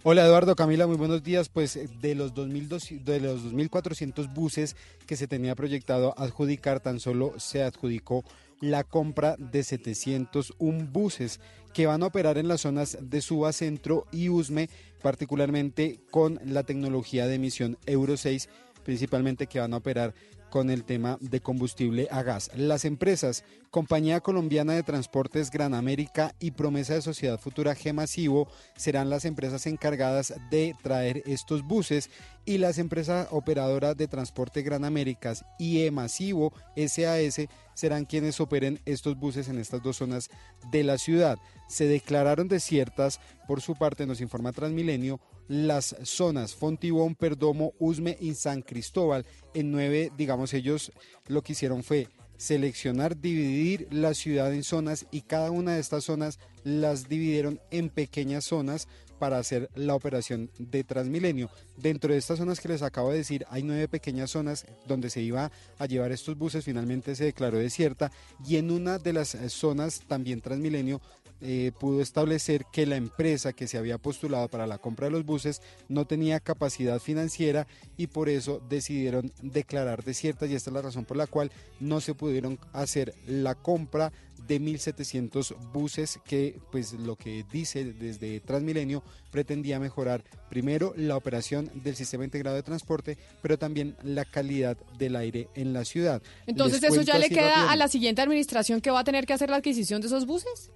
Hola 0.06 0.26
Eduardo, 0.26 0.58
Camila, 0.58 0.86
muy 0.86 0.98
buenos 0.98 1.24
días. 1.24 1.48
Pues 1.48 1.80
de 2.02 2.14
los 2.14 2.34
2.200 2.34 3.04
de 3.06 3.22
los 3.22 3.46
2.400 3.46 4.34
buses 4.34 4.76
que 5.08 5.16
se 5.16 5.30
tenía 5.30 5.56
proyectado 5.56 6.14
adjudicar, 6.18 6.82
tan 6.82 7.00
solo 7.00 7.34
se 7.38 7.64
adjudicó 7.64 8.26
la 8.60 8.84
compra 8.84 9.38
de 9.38 9.64
701 9.64 10.90
buses 10.92 11.40
que 11.74 11.86
van 11.86 12.04
a 12.04 12.08
operar 12.08 12.38
en 12.38 12.50
las 12.50 12.60
zonas 12.60 12.98
de 13.00 13.22
Suba 13.22 13.54
Centro 13.54 14.06
y 14.12 14.28
Usme, 14.28 14.70
particularmente 15.02 16.02
con 16.12 16.38
la 16.44 16.64
tecnología 16.64 17.26
de 17.26 17.36
emisión 17.36 17.78
Euro 17.86 18.18
6, 18.18 18.50
principalmente 18.84 19.48
que 19.48 19.62
van 19.62 19.74
a 19.74 19.78
operar 19.78 20.14
con 20.54 20.70
el 20.70 20.84
tema 20.84 21.18
de 21.20 21.42
combustible 21.42 22.08
a 22.12 22.22
gas. 22.22 22.52
Las 22.54 22.86
empresas 22.86 23.44
Compañía 23.72 24.20
Colombiana 24.20 24.74
de 24.74 24.84
Transportes 24.84 25.50
Gran 25.50 25.74
América 25.74 26.36
y 26.40 26.52
Promesa 26.52 26.94
de 26.94 27.02
Sociedad 27.02 27.40
Futura 27.40 27.76
G 27.76 27.92
Masivo 27.92 28.48
serán 28.76 29.10
las 29.10 29.26
empresas 29.26 29.66
encargadas 29.66 30.32
de 30.52 30.76
traer 30.84 31.24
estos 31.26 31.64
buses 31.64 32.12
y 32.46 32.60
las 32.60 32.78
empresas 32.78 33.30
operadoras 33.32 33.98
de 33.98 34.08
transporte 34.08 34.62
Gran 34.62 34.86
Américas 34.86 35.44
y 35.58 35.82
E 35.82 35.90
Masivo 35.90 36.54
SAS 36.76 37.48
serán 37.74 38.06
quienes 38.06 38.40
operen 38.40 38.80
estos 38.86 39.18
buses 39.18 39.48
en 39.48 39.58
estas 39.58 39.82
dos 39.82 39.98
zonas 39.98 40.30
de 40.72 40.84
la 40.84 41.00
ciudad. 41.00 41.40
Se 41.68 41.88
declararon 41.88 42.48
desiertas, 42.48 43.20
por 43.48 43.60
su 43.62 43.74
parte 43.74 44.06
nos 44.06 44.22
informa 44.22 44.52
Transmilenio, 44.52 45.20
las 45.48 45.96
zonas 46.04 46.56
Fontibón, 46.56 47.16
Perdomo, 47.16 47.74
Usme 47.80 48.18
y 48.20 48.34
San 48.36 48.62
Cristóbal. 48.62 49.26
En 49.54 49.72
nueve, 49.72 50.12
digamos, 50.18 50.54
ellos 50.54 50.92
lo 51.28 51.42
que 51.42 51.54
hicieron 51.54 51.84
fue 51.84 52.08
seleccionar, 52.38 53.20
dividir 53.20 53.88
la 53.92 54.14
ciudad 54.14 54.54
en 54.54 54.64
zonas 54.64 55.06
y 55.12 55.22
cada 55.22 55.52
una 55.52 55.76
de 55.76 55.80
estas 55.80 56.04
zonas 56.04 56.40
las 56.64 57.08
dividieron 57.08 57.62
en 57.72 57.90
pequeñas 57.90 58.46
zonas 58.46 58.88
para 59.20 59.38
hacer 59.38 59.70
la 59.76 59.96
operación 59.96 60.50
de 60.60 60.84
Transmilenio. 60.84 61.50
Dentro 61.78 62.12
de 62.12 62.20
estas 62.20 62.40
zonas 62.40 62.60
que 62.60 62.68
les 62.68 62.82
acabo 62.82 63.12
de 63.12 63.20
decir, 63.20 63.46
hay 63.50 63.64
nueve 63.64 63.88
pequeñas 63.88 64.32
zonas 64.32 64.66
donde 64.86 65.10
se 65.10 65.22
iba 65.22 65.50
a 65.78 65.86
llevar 65.86 66.12
estos 66.12 66.38
buses, 66.38 66.66
finalmente 66.66 67.16
se 67.16 67.24
declaró 67.24 67.58
desierta 67.58 68.12
y 68.46 68.58
en 68.58 68.72
una 68.72 69.00
de 69.00 69.14
las 69.14 69.38
zonas 69.48 70.02
también 70.08 70.42
Transmilenio 70.42 71.00
eh, 71.46 71.74
pudo 71.78 72.02
establecer 72.02 72.64
que 72.72 72.86
la 72.86 72.96
empresa 72.96 73.52
que 73.52 73.68
se 73.68 73.78
había 73.78 73.98
postulado 73.98 74.48
para 74.48 74.66
la 74.66 74.78
compra 74.78 75.08
de 75.08 75.12
los 75.12 75.26
buses 75.26 75.62
no 75.90 76.06
tenía 76.06 76.40
capacidad 76.40 77.00
financiera 77.00 77.68
y 77.98 78.08
por 78.08 78.30
eso 78.30 78.62
decidieron 78.70 79.30
declarar 79.42 80.06
desiertas 80.06 80.50
y 80.50 80.56
esta 80.56 80.70
es 80.70 80.74
la 80.74 80.82
razón 80.82 81.04
por 81.04 81.18
la 81.18 81.28
cual 81.28 81.52
no 81.82 82.00
se 82.00 82.14
pudieron 82.14 82.60
hacer 82.72 83.14
la 83.28 83.56
compra 83.56 84.14
de 84.48 84.62
1.700 84.62 85.56
buses 85.74 86.18
que 86.24 86.58
pues 86.72 86.94
lo 86.94 87.18
que 87.18 87.44
dice 87.52 87.84
desde 87.94 88.40
Transmilenio 88.40 89.04
pretendía 89.30 89.82
mejorar 89.82 90.24
primero 90.50 90.94
la 90.96 91.18
operación 91.18 91.70
del 91.76 91.98
sistema 91.98 92.24
integrado 92.24 92.56
de 92.56 92.64
transporte 92.64 93.18
pero 93.42 93.58
también 93.60 93.98
la 94.02 94.24
calidad 94.24 94.78
del 94.98 95.18
aire 95.18 95.50
en 95.56 95.74
la 95.74 95.84
ciudad. 95.84 96.22
Entonces 96.48 96.82
Les 96.82 96.94
eso 96.94 97.02
ya 97.02 97.18
le 97.18 97.28
queda 97.28 97.70
a 97.70 97.76
la 97.76 97.90
siguiente 97.90 98.22
administración 98.22 98.80
que 98.80 98.92
va 98.92 99.02
a 99.02 99.04
tener 99.04 99.26
que 99.26 99.34
hacer 99.34 99.50
la 99.50 99.58
adquisición 99.58 100.00
de 100.00 100.08
esos 100.08 100.26
buses. 100.26 100.72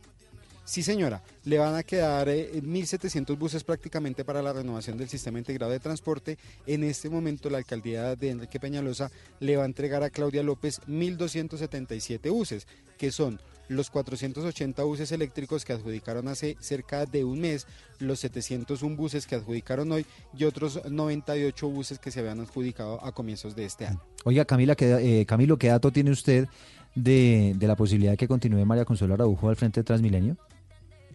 Sí, 0.68 0.84
señora. 0.84 1.24
Le 1.46 1.58
van 1.60 1.76
a 1.76 1.84
quedar 1.84 2.28
eh, 2.28 2.52
1.700 2.62 3.38
buses 3.38 3.64
prácticamente 3.64 4.26
para 4.26 4.42
la 4.42 4.52
renovación 4.52 4.98
del 4.98 5.08
sistema 5.08 5.40
integrado 5.40 5.72
de 5.72 5.80
transporte. 5.80 6.38
En 6.66 6.84
este 6.84 7.10
momento, 7.10 7.50
la 7.50 7.60
alcaldía 7.60 8.18
de 8.18 8.32
Enrique 8.32 8.60
Peñalosa 8.60 9.10
le 9.40 9.56
va 9.56 9.64
a 9.64 9.66
entregar 9.66 10.04
a 10.04 10.10
Claudia 10.10 10.44
López 10.44 10.82
1.277 10.90 12.30
buses, 12.30 12.68
que 12.98 13.14
son 13.14 13.40
los 13.70 13.90
480 13.90 14.84
buses 14.84 15.14
eléctricos 15.14 15.64
que 15.64 15.72
adjudicaron 15.72 16.28
hace 16.28 16.58
cerca 16.60 17.06
de 17.06 17.24
un 17.24 17.40
mes, 17.40 17.66
los 18.00 18.20
701 18.20 18.94
buses 18.98 19.26
que 19.26 19.36
adjudicaron 19.36 19.90
hoy 19.94 20.06
y 20.38 20.44
otros 20.44 20.82
98 20.90 21.70
buses 21.70 21.98
que 21.98 22.12
se 22.12 22.20
habían 22.20 22.42
adjudicado 22.42 23.02
a 23.06 23.14
comienzos 23.14 23.56
de 23.56 23.64
este 23.64 23.86
año. 23.86 24.02
Oiga, 24.26 24.44
Camila, 24.44 24.76
¿qué, 24.76 25.22
eh, 25.22 25.26
Camilo, 25.26 25.58
¿qué 25.58 25.70
dato 25.70 25.92
tiene 25.92 26.12
usted 26.12 26.50
de, 26.94 27.56
de 27.58 27.68
la 27.68 27.78
posibilidad 27.78 28.12
de 28.12 28.18
que 28.18 28.28
continúe 28.28 28.66
María 28.66 28.84
Consuelo 28.84 29.14
Araujo 29.14 29.48
al 29.48 29.56
frente 29.56 29.80
de 29.80 29.86
Transmilenio? 29.86 30.36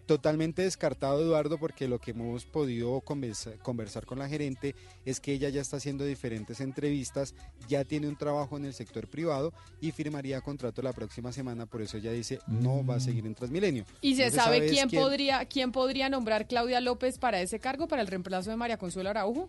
Totalmente 0.06 0.62
descartado, 0.62 1.22
Eduardo, 1.22 1.58
porque 1.58 1.86
lo 1.86 2.00
que 2.00 2.10
hemos 2.10 2.44
podido 2.44 3.00
conversa- 3.02 3.56
conversar 3.62 4.04
con 4.04 4.18
la 4.18 4.28
gerente 4.28 4.74
es 5.04 5.20
que 5.20 5.32
ella 5.32 5.48
ya 5.48 5.60
está 5.60 5.76
haciendo 5.76 6.04
diferentes 6.04 6.60
entrevistas, 6.60 7.34
ya 7.68 7.84
tiene 7.84 8.08
un 8.08 8.16
trabajo 8.16 8.56
en 8.56 8.64
el 8.64 8.74
sector 8.74 9.06
privado 9.06 9.52
y 9.80 9.92
firmaría 9.92 10.40
contrato 10.40 10.82
la 10.82 10.92
próxima 10.92 11.32
semana, 11.32 11.66
por 11.66 11.82
eso 11.82 11.98
ella 11.98 12.10
dice 12.10 12.40
no 12.48 12.84
va 12.84 12.96
a 12.96 13.00
seguir 13.00 13.24
en 13.26 13.34
Transmilenio. 13.36 13.84
¿Y 14.00 14.16
se 14.16 14.26
No 14.30 14.32
sabe 14.32 14.66
quién 14.66 14.90
podría 14.90 15.44
quién 15.44 15.70
podría 15.70 16.08
nombrar 16.08 16.48
Claudia 16.48 16.80
López 16.80 17.18
para 17.18 17.40
ese 17.40 17.60
cargo, 17.60 17.86
para 17.86 18.02
el 18.02 18.08
reemplazo 18.08 18.50
de 18.50 18.56
María 18.56 18.76
Consuelo 18.78 19.10
Araujo? 19.10 19.48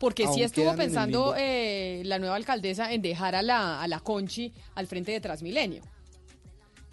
Porque 0.00 0.26
sí 0.26 0.42
estuvo 0.42 0.74
pensando 0.74 1.34
eh, 1.38 2.02
la 2.04 2.18
nueva 2.18 2.34
alcaldesa 2.34 2.92
en 2.92 3.00
dejar 3.00 3.36
a 3.36 3.42
la, 3.42 3.80
a 3.80 3.86
la 3.86 4.00
Conchi 4.00 4.52
al 4.74 4.88
frente 4.88 5.12
de 5.12 5.20
Transmilenio. 5.20 5.82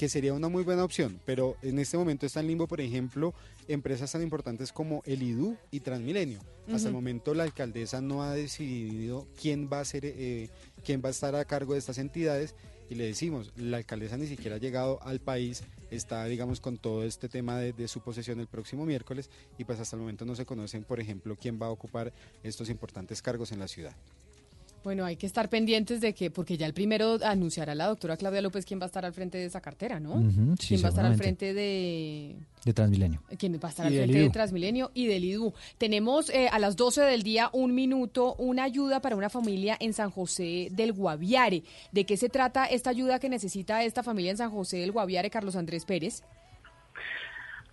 Que 0.01 0.09
sería 0.09 0.33
una 0.33 0.49
muy 0.49 0.63
buena 0.63 0.83
opción, 0.83 1.19
pero 1.27 1.57
en 1.61 1.77
este 1.77 1.95
momento 1.95 2.25
está 2.25 2.39
en 2.39 2.47
limbo, 2.47 2.65
por 2.65 2.81
ejemplo, 2.81 3.35
empresas 3.67 4.11
tan 4.11 4.23
importantes 4.23 4.71
como 4.71 5.03
el 5.05 5.21
IDU 5.21 5.55
y 5.69 5.81
Transmilenio. 5.81 6.39
Hasta 6.73 6.87
el 6.87 6.93
momento 6.95 7.35
la 7.35 7.43
alcaldesa 7.43 8.01
no 8.01 8.23
ha 8.23 8.33
decidido 8.33 9.27
quién 9.39 9.69
va 9.71 9.79
a 9.79 9.85
ser, 9.85 10.05
eh, 10.05 10.49
quién 10.83 11.03
va 11.05 11.09
a 11.09 11.11
estar 11.11 11.35
a 11.35 11.45
cargo 11.45 11.73
de 11.73 11.79
estas 11.79 11.99
entidades 11.99 12.55
y 12.89 12.95
le 12.95 13.05
decimos, 13.05 13.51
la 13.55 13.77
alcaldesa 13.77 14.17
ni 14.17 14.25
siquiera 14.25 14.55
ha 14.55 14.59
llegado 14.59 14.99
al 15.03 15.19
país, 15.19 15.61
está 15.91 16.25
digamos 16.25 16.61
con 16.61 16.79
todo 16.79 17.03
este 17.03 17.29
tema 17.29 17.59
de, 17.59 17.71
de 17.71 17.87
su 17.87 18.01
posesión 18.01 18.39
el 18.39 18.47
próximo 18.47 18.87
miércoles 18.87 19.29
y 19.59 19.65
pues 19.65 19.79
hasta 19.79 19.97
el 19.97 19.99
momento 19.99 20.25
no 20.25 20.33
se 20.35 20.47
conocen, 20.47 20.83
por 20.83 20.99
ejemplo, 20.99 21.37
quién 21.39 21.61
va 21.61 21.67
a 21.67 21.69
ocupar 21.69 22.11
estos 22.41 22.71
importantes 22.71 23.21
cargos 23.21 23.51
en 23.51 23.59
la 23.59 23.67
ciudad. 23.67 23.95
Bueno, 24.83 25.05
hay 25.05 25.15
que 25.15 25.27
estar 25.27 25.47
pendientes 25.47 26.01
de 26.01 26.13
que, 26.13 26.31
porque 26.31 26.57
ya 26.57 26.65
el 26.65 26.73
primero 26.73 27.17
anunciará 27.23 27.75
la 27.75 27.85
doctora 27.85 28.17
Claudia 28.17 28.41
López 28.41 28.65
quién 28.65 28.79
va 28.79 28.85
a 28.85 28.87
estar 28.87 29.05
al 29.05 29.13
frente 29.13 29.37
de 29.37 29.45
esa 29.45 29.61
cartera, 29.61 29.99
¿no? 29.99 30.13
Ujú, 30.13 30.55
sí, 30.59 30.69
quién 30.69 30.83
va 30.83 30.87
a 30.87 30.89
estar 30.89 31.05
al 31.05 31.15
frente 31.15 31.53
de, 31.53 32.35
De 32.65 32.73
Transmilenio. 32.73 33.21
quien 33.37 33.53
va 33.53 33.67
a 33.67 33.69
estar 33.69 33.85
Y 33.91 33.99
al 33.99 34.03
frente 34.05 34.19
de. 34.23 34.29
Transmilenio 34.31 34.89
y 34.95 35.05
del 35.05 35.23
IDU. 35.23 35.53
Tenemos 35.77 36.31
eh, 36.31 36.47
a 36.51 36.57
las 36.57 36.77
12 36.77 37.01
del 37.01 37.21
día 37.21 37.49
un 37.53 37.75
minuto, 37.75 38.33
una 38.39 38.63
ayuda 38.63 39.01
para 39.01 39.15
una 39.15 39.29
familia 39.29 39.77
en 39.79 39.93
San 39.93 40.09
José 40.09 40.69
del 40.71 40.93
Guaviare. 40.93 41.61
¿De 41.91 42.05
qué 42.05 42.17
se 42.17 42.29
trata 42.29 42.65
esta 42.65 42.89
ayuda 42.89 43.19
que 43.19 43.29
necesita 43.29 43.83
esta 43.83 44.01
familia 44.01 44.31
en 44.31 44.37
San 44.37 44.49
José 44.49 44.77
del 44.77 44.91
Guaviare, 44.91 45.29
Carlos 45.29 45.55
Andrés 45.55 45.85
Pérez? 45.85 46.23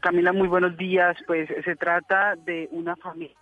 Camila, 0.00 0.32
muy 0.32 0.46
buenos 0.48 0.76
días. 0.76 1.16
Pues 1.26 1.48
se 1.64 1.74
trata 1.76 2.36
de 2.36 2.68
una 2.70 2.94
familia 2.96 3.34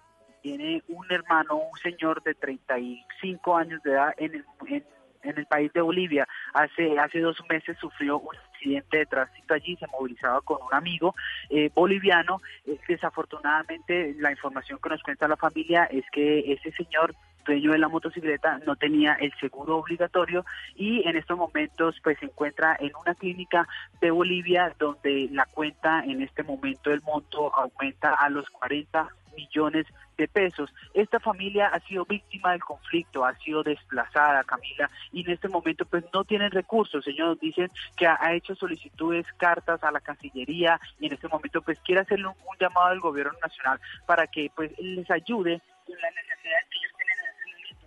tiene 0.47 0.81
un 0.87 1.05
hermano, 1.11 1.57
un 1.57 1.79
señor 1.83 2.23
de 2.23 2.33
35 2.35 3.57
años 3.57 3.83
de 3.83 3.91
edad 3.91 4.15
en 4.17 4.33
el, 4.37 4.45
en, 4.69 4.85
en 5.25 5.39
el 5.39 5.47
país 5.47 5.73
de 5.73 5.81
Bolivia. 5.81 6.29
Hace, 6.55 6.97
hace 7.01 7.19
dos 7.19 7.37
meses 7.51 7.77
sufrió 7.81 8.21
un 8.21 8.37
accidente 8.37 8.99
de 8.99 9.07
tránsito 9.07 9.55
allí, 9.55 9.75
se 9.75 9.89
movilizaba 9.89 10.41
con 10.43 10.59
un 10.63 10.73
amigo 10.73 11.17
eh, 11.51 11.69
boliviano. 11.75 12.41
Eh, 12.65 12.79
desafortunadamente, 12.87 14.15
la 14.21 14.31
información 14.31 14.79
que 14.81 14.89
nos 14.89 15.03
cuenta 15.03 15.27
la 15.27 15.37
familia 15.37 15.83
es 15.87 16.05
que 16.13 16.53
ese 16.53 16.71
señor 16.71 17.13
dueño 17.45 17.73
de 17.73 17.79
la 17.79 17.89
motocicleta 17.89 18.61
no 18.65 18.77
tenía 18.77 19.15
el 19.15 19.33
seguro 19.41 19.79
obligatorio 19.79 20.45
y 20.77 21.09
en 21.09 21.17
estos 21.17 21.37
momentos 21.37 21.97
pues 22.05 22.19
se 22.21 22.27
encuentra 22.27 22.77
en 22.79 22.93
una 22.95 23.17
clínica 23.17 23.67
de 24.01 24.13
Bolivia 24.13 24.73
donde 24.79 25.29
la 25.33 25.47
cuenta 25.47 26.05
en 26.05 26.23
este 26.23 26.45
momento 26.45 26.93
el 26.93 27.03
monto 27.03 27.53
aumenta 27.57 28.15
a 28.15 28.29
los 28.31 28.49
40 28.51 29.09
millones 29.37 29.87
de 30.17 30.29
pesos. 30.29 30.73
Esta 30.95 31.21
familia 31.21 31.69
ha 31.69 31.81
sido 31.81 32.05
víctima 32.05 32.53
del 32.53 32.65
conflicto, 32.65 33.25
ha 33.25 33.35
sido 33.39 33.63
desplazada, 33.63 34.43
Camila, 34.45 34.91
y 35.13 35.25
en 35.25 35.31
este 35.31 35.49
momento 35.49 35.85
pues 35.85 36.05
no 36.13 36.25
tienen 36.25 36.51
recursos. 36.51 37.05
Señor, 37.05 37.39
dicen 37.39 37.71
que 37.97 38.07
ha, 38.07 38.33
hecho 38.35 38.55
solicitudes, 38.55 39.27
cartas 39.37 39.83
a 39.85 39.91
la 39.91 40.01
Cancillería 40.01 40.81
y 40.99 41.07
en 41.07 41.13
este 41.13 41.29
momento 41.29 41.63
pues 41.63 41.79
quiere 41.81 42.01
hacerle 42.01 42.27
un, 42.29 42.35
llamado 42.59 42.87
al 42.87 43.01
gobierno 43.01 43.39
nacional 43.43 43.79
para 44.07 44.27
que 44.27 44.51
pues 44.55 44.73
les 44.79 45.11
ayude 45.11 45.61
con 45.87 45.97
las 46.01 46.15
necesidades 46.15 46.67
que 46.71 46.79
ellos 46.79 46.93
tienen 46.97 47.19
en 47.19 47.27
este 47.31 47.45
momento. 47.53 47.87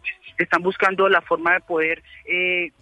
Pues, 0.00 0.34
están 0.38 0.62
buscando 0.62 1.08
la 1.08 1.22
forma 1.22 1.54
de 1.54 1.60
poder 1.60 2.02
eh, 2.26 2.72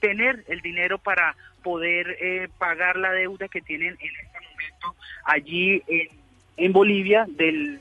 tener 0.00 0.44
el 0.48 0.60
dinero 0.60 0.98
para 0.98 1.36
poder 1.62 2.16
eh, 2.20 2.48
pagar 2.58 2.96
la 2.96 3.12
deuda 3.12 3.48
que 3.48 3.60
tienen 3.60 3.96
en 4.00 4.10
este 4.24 4.40
momento 4.40 4.94
allí 5.24 5.82
en, 5.88 6.25
en 6.56 6.72
Bolivia 6.72 7.26
del, 7.28 7.80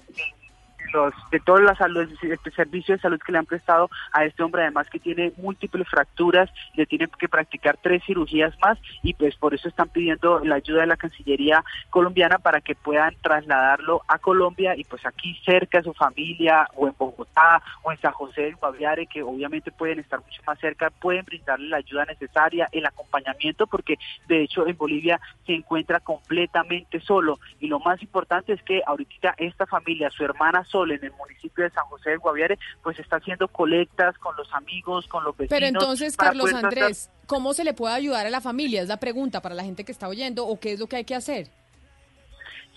los 0.94 1.14
de 1.32 1.42
las 1.64 1.78
salud, 1.78 2.10
este 2.22 2.52
servicio 2.52 2.96
de 2.96 3.02
salud 3.02 3.20
que 3.20 3.32
le 3.32 3.38
han 3.38 3.46
prestado 3.46 3.90
a 4.12 4.26
este 4.26 4.44
hombre, 4.44 4.64
además 4.64 4.90
que 4.90 5.00
tiene 5.00 5.32
múltiples 5.38 5.88
fracturas, 5.88 6.50
le 6.76 6.86
tiene 6.86 7.08
que 7.20 7.30
practicar 7.30 7.78
tres 7.82 8.04
cirugías 8.06 8.54
más 8.62 8.78
y 9.04 9.14
pues 9.14 9.36
por 9.36 9.54
eso 9.54 9.68
están 9.68 9.90
pidiendo 9.90 10.40
la 10.40 10.56
ayuda 10.56 10.82
de 10.82 10.88
la 10.88 10.98
Cancillería 10.98 11.64
colombiana 11.90 12.40
para 12.40 12.62
que 12.62 12.76
puedan 12.76 13.16
trasladarlo 13.22 14.02
a 14.08 14.18
Colombia 14.20 14.76
y 14.76 14.84
pues 14.84 15.06
aquí 15.06 15.40
cerca 15.46 15.80
de 15.80 15.86
su 15.86 15.94
familia 15.94 16.68
o 16.76 16.88
en 16.88 16.94
Bogotá 16.98 17.62
o 17.84 17.92
en 17.92 18.00
San 18.00 18.14
José 18.14 18.44
del 18.44 18.56
Guaviare, 18.56 19.08
que 19.08 19.24
obviamente 19.24 19.72
pueden 19.72 20.00
estar 20.00 20.20
mucho 20.20 20.42
más 20.46 20.60
cerca, 20.60 20.90
pueden 20.90 21.26
brindarle 21.26 21.70
la 21.70 21.78
ayuda 21.78 22.06
necesaria, 22.06 22.70
el 22.72 22.86
acompañamiento, 22.86 23.68
porque 23.68 23.98
de 24.28 24.44
hecho 24.44 24.68
en 24.68 24.78
Bolivia 24.78 25.20
se 25.46 25.54
encuentra 25.54 26.00
completamente 26.00 27.00
solo. 27.00 27.40
Y 27.60 27.68
lo 27.68 27.80
más 27.80 28.02
importante 28.02 28.54
es 28.54 28.62
que 28.64 28.82
ahorita 28.86 29.36
esta 29.38 29.66
familia, 29.66 30.10
su 30.10 30.24
hermana 30.24 30.64
Sol 30.76 30.92
en 30.92 31.04
el 31.04 31.12
municipio 31.14 31.64
de 31.64 31.70
San 31.70 31.86
José 31.86 32.10
del 32.10 32.20
Guaviare, 32.20 32.60
pues 32.84 33.00
está 33.00 33.16
haciendo 33.18 33.48
colectas 33.48 34.18
con 34.18 34.36
los 34.36 34.52
amigos, 34.54 35.08
con 35.08 35.24
los 35.24 35.36
vecinos. 35.38 35.50
Pero 35.58 35.66
entonces, 35.68 36.18
Carlos 36.18 36.50
tratar- 36.50 36.66
Andrés, 36.66 37.10
¿cómo 37.28 37.54
se 37.54 37.64
le 37.64 37.74
puede 37.74 37.94
ayudar 37.96 38.26
a 38.26 38.30
la 38.30 38.42
familia? 38.42 38.82
Es 38.82 38.88
la 38.90 38.98
pregunta 38.98 39.42
para 39.42 39.56
la 39.56 39.64
gente 39.64 39.84
que 39.86 39.92
está 39.92 40.08
oyendo 40.10 40.46
o 40.46 40.60
qué 40.60 40.74
es 40.74 40.80
lo 40.80 40.88
que 40.88 40.98
hay 40.98 41.06
que 41.06 41.16
hacer. 41.16 41.48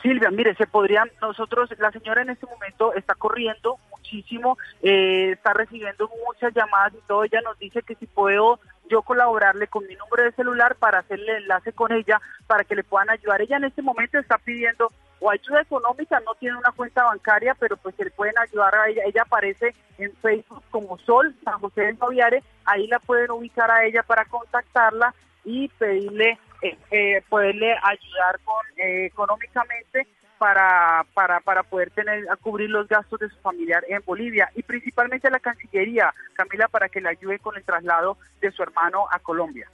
Silvia, 0.02 0.30
mire, 0.30 0.54
se 0.54 0.66
podrían, 0.66 1.10
nosotros, 1.20 1.70
la 1.78 1.90
señora 1.90 2.22
en 2.22 2.30
este 2.30 2.46
momento 2.46 2.94
está 2.94 3.14
corriendo 3.14 3.78
muchísimo, 3.90 4.56
eh, 4.82 5.32
está 5.32 5.52
recibiendo 5.52 6.08
muchas 6.26 6.54
llamadas 6.54 6.94
y 6.94 7.06
todo, 7.06 7.24
ella 7.24 7.40
nos 7.42 7.58
dice 7.58 7.82
que 7.82 7.94
si 7.96 8.06
puedo 8.06 8.60
yo 8.88 9.02
colaborarle 9.02 9.66
con 9.66 9.86
mi 9.86 9.94
número 9.96 10.24
de 10.24 10.32
celular 10.32 10.76
para 10.76 11.00
hacerle 11.00 11.36
enlace 11.36 11.72
con 11.72 11.92
ella, 11.92 12.20
para 12.46 12.64
que 12.64 12.74
le 12.74 12.84
puedan 12.84 13.10
ayudar. 13.10 13.42
Ella 13.42 13.58
en 13.58 13.64
este 13.64 13.82
momento 13.82 14.18
está 14.18 14.38
pidiendo 14.38 14.90
o 15.20 15.30
ayuda 15.30 15.62
económica, 15.62 16.20
no 16.20 16.34
tiene 16.36 16.56
una 16.56 16.72
cuenta 16.72 17.04
bancaria, 17.04 17.54
pero 17.58 17.76
pues 17.76 17.94
se 17.96 18.04
le 18.04 18.10
pueden 18.10 18.38
ayudar 18.38 18.74
a 18.74 18.88
ella. 18.88 19.02
Ella 19.04 19.22
aparece 19.22 19.74
en 19.98 20.14
Facebook 20.16 20.62
como 20.70 20.98
Sol 20.98 21.34
San 21.44 21.58
José 21.58 21.82
del 21.82 21.98
Noviare, 21.98 22.42
ahí 22.64 22.86
la 22.86 22.98
pueden 23.00 23.30
ubicar 23.30 23.70
a 23.70 23.84
ella 23.84 24.02
para 24.02 24.24
contactarla 24.26 25.14
y 25.44 25.68
pedirle, 25.68 26.38
eh, 26.62 26.76
eh, 26.90 27.22
poderle 27.28 27.72
ayudar 27.72 28.40
con 28.44 28.66
eh, 28.76 29.06
económicamente 29.06 30.06
para, 30.38 31.04
para, 31.14 31.40
para 31.40 31.62
poder 31.64 31.90
tener 31.90 32.30
a 32.30 32.36
cubrir 32.36 32.70
los 32.70 32.86
gastos 32.86 33.18
de 33.18 33.28
su 33.28 33.36
familiar 33.36 33.84
en 33.88 34.02
Bolivia 34.06 34.50
y 34.54 34.62
principalmente 34.62 35.30
la 35.30 35.40
Cancillería, 35.40 36.14
Camila, 36.34 36.68
para 36.68 36.88
que 36.88 37.00
le 37.00 37.08
ayude 37.08 37.38
con 37.40 37.56
el 37.56 37.64
traslado 37.64 38.16
de 38.40 38.52
su 38.52 38.62
hermano 38.62 39.06
a 39.10 39.18
Colombia. 39.18 39.68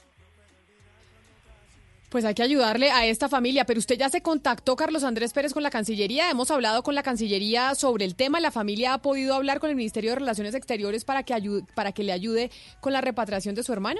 Pues 2.09 2.23
hay 2.23 2.33
que 2.33 2.43
ayudarle 2.43 2.91
a 2.91 3.05
esta 3.05 3.27
familia, 3.27 3.65
pero 3.65 3.77
usted 3.77 3.97
ya 3.97 4.09
se 4.09 4.21
contactó, 4.21 4.75
Carlos 4.75 5.03
Andrés 5.03 5.33
Pérez, 5.33 5.53
con 5.53 5.63
la 5.63 5.69
Cancillería. 5.69 6.29
Hemos 6.29 6.49
hablado 6.49 6.81
con 6.81 6.95
la 6.95 7.03
Cancillería 7.03 7.75
sobre 7.75 8.05
el 8.05 8.15
tema. 8.15 8.39
La 8.39 8.51
familia 8.51 8.93
ha 8.93 9.01
podido 9.01 9.35
hablar 9.35 9.59
con 9.59 9.69
el 9.69 9.75
Ministerio 9.75 10.11
de 10.11 10.17
Relaciones 10.17 10.55
Exteriores 10.55 11.03
para 11.03 11.23
que, 11.23 11.33
ayu- 11.33 11.67
para 11.73 11.91
que 11.91 12.03
le 12.03 12.13
ayude 12.13 12.51
con 12.79 12.93
la 12.93 13.01
repatriación 13.01 13.53
de 13.53 13.63
su 13.63 13.73
hermano. 13.73 13.99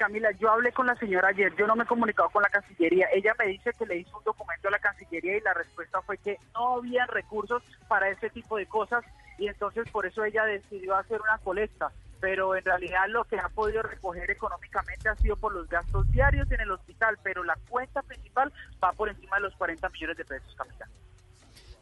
Camila, 0.00 0.30
yo 0.30 0.50
hablé 0.50 0.72
con 0.72 0.86
la 0.86 0.94
señora 0.94 1.28
ayer, 1.28 1.54
yo 1.56 1.66
no 1.66 1.76
me 1.76 1.84
he 1.84 1.86
comunicado 1.86 2.30
con 2.30 2.42
la 2.42 2.48
Cancillería. 2.48 3.08
Ella 3.12 3.34
me 3.38 3.48
dice 3.48 3.70
que 3.78 3.84
le 3.84 3.98
hizo 3.98 4.16
un 4.16 4.24
documento 4.24 4.68
a 4.68 4.70
la 4.70 4.78
Cancillería 4.78 5.36
y 5.36 5.40
la 5.42 5.52
respuesta 5.52 6.00
fue 6.00 6.16
que 6.16 6.38
no 6.54 6.76
había 6.76 7.04
recursos 7.04 7.62
para 7.86 8.08
ese 8.08 8.30
tipo 8.30 8.56
de 8.56 8.64
cosas 8.64 9.04
y 9.36 9.46
entonces 9.46 9.90
por 9.90 10.06
eso 10.06 10.24
ella 10.24 10.46
decidió 10.46 10.96
hacer 10.96 11.20
una 11.20 11.36
colecta. 11.44 11.92
Pero 12.18 12.56
en 12.56 12.64
realidad 12.64 13.08
lo 13.08 13.24
que 13.24 13.38
ha 13.38 13.50
podido 13.50 13.82
recoger 13.82 14.30
económicamente 14.30 15.10
ha 15.10 15.16
sido 15.16 15.36
por 15.36 15.52
los 15.52 15.68
gastos 15.68 16.10
diarios 16.10 16.50
en 16.50 16.62
el 16.62 16.70
hospital, 16.70 17.18
pero 17.22 17.44
la 17.44 17.58
cuenta 17.68 18.00
principal 18.00 18.50
va 18.82 18.92
por 18.94 19.10
encima 19.10 19.36
de 19.36 19.42
los 19.42 19.56
40 19.56 19.86
millones 19.90 20.16
de 20.16 20.24
pesos, 20.24 20.54
Camila. 20.56 20.88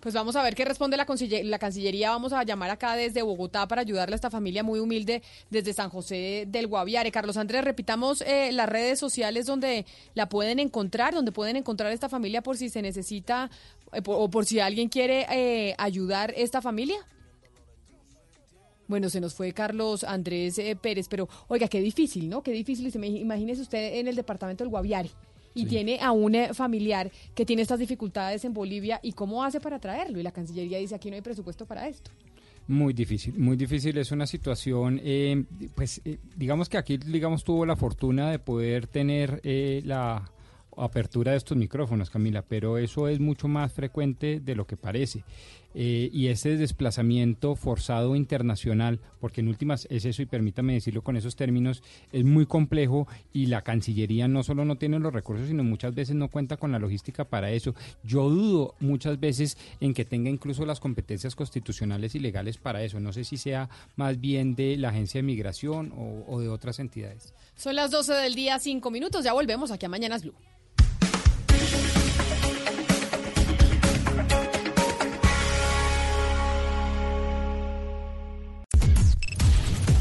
Pues 0.00 0.14
vamos 0.14 0.36
a 0.36 0.42
ver 0.44 0.54
qué 0.54 0.64
responde 0.64 0.96
la, 0.96 1.06
la 1.42 1.58
Cancillería. 1.58 2.10
Vamos 2.10 2.32
a 2.32 2.44
llamar 2.44 2.70
acá 2.70 2.94
desde 2.94 3.22
Bogotá 3.22 3.66
para 3.66 3.80
ayudarle 3.80 4.14
a 4.14 4.16
esta 4.16 4.30
familia 4.30 4.62
muy 4.62 4.78
humilde 4.78 5.22
desde 5.50 5.72
San 5.72 5.90
José 5.90 6.44
del 6.46 6.68
Guaviare. 6.68 7.10
Carlos 7.10 7.36
Andrés, 7.36 7.64
repitamos 7.64 8.20
eh, 8.20 8.52
las 8.52 8.68
redes 8.68 9.00
sociales 9.00 9.46
donde 9.46 9.86
la 10.14 10.28
pueden 10.28 10.60
encontrar, 10.60 11.14
donde 11.14 11.32
pueden 11.32 11.56
encontrar 11.56 11.92
esta 11.92 12.08
familia 12.08 12.42
por 12.42 12.56
si 12.56 12.70
se 12.70 12.80
necesita 12.80 13.50
eh, 13.92 14.00
por- 14.00 14.22
o 14.22 14.30
por 14.30 14.46
si 14.46 14.60
alguien 14.60 14.88
quiere 14.88 15.26
eh, 15.30 15.74
ayudar 15.78 16.32
esta 16.36 16.62
familia. 16.62 16.98
Bueno, 18.86 19.10
se 19.10 19.20
nos 19.20 19.34
fue 19.34 19.52
Carlos 19.52 20.04
Andrés 20.04 20.58
eh, 20.58 20.76
Pérez, 20.76 21.08
pero 21.08 21.28
oiga, 21.48 21.66
qué 21.68 21.80
difícil, 21.80 22.28
¿no? 22.28 22.42
Qué 22.42 22.52
difícil. 22.52 22.86
Imagínese 23.04 23.62
usted 23.62 23.96
en 23.98 24.06
el 24.08 24.14
departamento 24.14 24.62
del 24.62 24.70
Guaviare 24.70 25.10
y 25.62 25.66
tiene 25.66 25.98
a 26.00 26.12
un 26.12 26.34
eh, 26.34 26.54
familiar 26.54 27.10
que 27.34 27.44
tiene 27.44 27.62
estas 27.62 27.78
dificultades 27.78 28.44
en 28.44 28.54
Bolivia 28.54 29.00
y 29.02 29.12
cómo 29.12 29.42
hace 29.42 29.60
para 29.60 29.78
traerlo. 29.78 30.18
Y 30.18 30.22
la 30.22 30.32
Cancillería 30.32 30.78
dice, 30.78 30.94
aquí 30.94 31.10
no 31.10 31.16
hay 31.16 31.22
presupuesto 31.22 31.66
para 31.66 31.88
esto. 31.88 32.10
Muy 32.68 32.92
difícil, 32.92 33.38
muy 33.38 33.56
difícil. 33.56 33.96
Es 33.96 34.12
una 34.12 34.26
situación, 34.26 35.00
eh, 35.02 35.42
pues 35.74 36.02
eh, 36.04 36.18
digamos 36.36 36.68
que 36.68 36.76
aquí, 36.76 36.98
digamos, 36.98 37.42
tuvo 37.42 37.64
la 37.64 37.76
fortuna 37.76 38.30
de 38.30 38.38
poder 38.38 38.86
tener 38.86 39.40
eh, 39.42 39.80
la 39.86 40.30
apertura 40.76 41.32
de 41.32 41.38
estos 41.38 41.56
micrófonos, 41.56 42.10
Camila, 42.10 42.42
pero 42.46 42.76
eso 42.76 43.08
es 43.08 43.20
mucho 43.20 43.48
más 43.48 43.72
frecuente 43.72 44.40
de 44.40 44.54
lo 44.54 44.66
que 44.66 44.76
parece. 44.76 45.24
Eh, 45.74 46.08
y 46.12 46.28
ese 46.28 46.56
desplazamiento 46.56 47.54
forzado 47.54 48.16
internacional, 48.16 49.00
porque 49.20 49.42
en 49.42 49.48
últimas 49.48 49.86
es 49.90 50.04
eso, 50.04 50.22
y 50.22 50.26
permítame 50.26 50.72
decirlo 50.72 51.02
con 51.02 51.16
esos 51.16 51.36
términos, 51.36 51.82
es 52.12 52.24
muy 52.24 52.46
complejo 52.46 53.06
y 53.32 53.46
la 53.46 53.62
Cancillería 53.62 54.28
no 54.28 54.42
solo 54.42 54.64
no 54.64 54.76
tiene 54.76 54.98
los 54.98 55.12
recursos, 55.12 55.46
sino 55.48 55.62
muchas 55.64 55.94
veces 55.94 56.16
no 56.16 56.28
cuenta 56.28 56.56
con 56.56 56.72
la 56.72 56.78
logística 56.78 57.24
para 57.24 57.50
eso. 57.50 57.74
Yo 58.02 58.28
dudo 58.30 58.74
muchas 58.80 59.20
veces 59.20 59.58
en 59.80 59.94
que 59.94 60.04
tenga 60.04 60.30
incluso 60.30 60.64
las 60.64 60.80
competencias 60.80 61.36
constitucionales 61.36 62.14
y 62.14 62.18
legales 62.18 62.56
para 62.56 62.82
eso. 62.82 62.98
No 62.98 63.12
sé 63.12 63.24
si 63.24 63.36
sea 63.36 63.68
más 63.96 64.20
bien 64.20 64.54
de 64.54 64.76
la 64.76 64.88
Agencia 64.88 65.18
de 65.18 65.22
Migración 65.22 65.92
o, 65.96 66.24
o 66.26 66.40
de 66.40 66.48
otras 66.48 66.78
entidades. 66.78 67.34
Son 67.54 67.76
las 67.76 67.90
12 67.90 68.14
del 68.14 68.34
día, 68.34 68.58
5 68.58 68.90
minutos. 68.90 69.24
Ya 69.24 69.32
volvemos 69.32 69.70
aquí 69.70 69.86
a 69.86 69.88
Mañanas 69.88 70.22
Blue. 70.22 70.34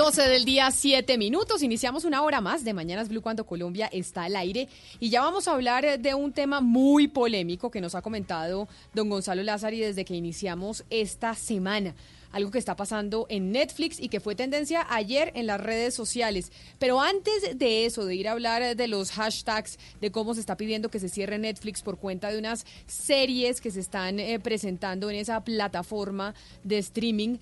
Doce 0.00 0.22
del 0.30 0.46
día, 0.46 0.70
7 0.70 1.18
minutos. 1.18 1.62
Iniciamos 1.62 2.06
una 2.06 2.22
hora 2.22 2.40
más 2.40 2.64
de 2.64 2.72
Mañanas 2.72 3.10
Blue 3.10 3.20
cuando 3.20 3.44
Colombia 3.44 3.86
está 3.92 4.22
al 4.22 4.34
aire. 4.34 4.66
Y 4.98 5.10
ya 5.10 5.20
vamos 5.20 5.46
a 5.46 5.52
hablar 5.52 5.84
eh, 5.84 5.98
de 5.98 6.14
un 6.14 6.32
tema 6.32 6.62
muy 6.62 7.06
polémico 7.06 7.70
que 7.70 7.82
nos 7.82 7.94
ha 7.94 8.00
comentado 8.00 8.66
don 8.94 9.10
Gonzalo 9.10 9.42
Lázari 9.42 9.78
desde 9.78 10.06
que 10.06 10.14
iniciamos 10.14 10.84
esta 10.88 11.34
semana. 11.34 11.94
algo 12.32 12.52
que 12.52 12.58
está 12.58 12.76
pasando 12.76 13.26
en 13.28 13.50
Netflix 13.50 13.98
y 13.98 14.08
que 14.08 14.20
fue 14.20 14.36
tendencia 14.36 14.86
ayer 14.88 15.32
en 15.34 15.48
las 15.48 15.60
redes 15.60 15.94
sociales. 15.94 16.52
Pero 16.78 17.00
antes 17.00 17.58
de 17.58 17.86
eso, 17.86 18.04
de 18.04 18.14
ir 18.14 18.28
a 18.28 18.32
hablar 18.32 18.76
de 18.76 18.88
los 18.88 19.10
hashtags, 19.10 19.78
de 20.00 20.12
cómo 20.12 20.34
se 20.34 20.40
está 20.40 20.56
pidiendo 20.56 20.90
que 20.90 21.00
se 21.00 21.08
cierre 21.08 21.38
Netflix 21.38 21.82
por 21.82 21.98
cuenta 21.98 22.30
de 22.30 22.38
unas 22.38 22.66
series 22.86 23.60
que 23.60 23.72
se 23.72 23.80
están 23.80 24.20
eh, 24.20 24.38
presentando 24.38 25.10
en 25.10 25.16
esa 25.16 25.42
plataforma 25.42 26.34
de 26.62 26.78
streaming, 26.78 27.38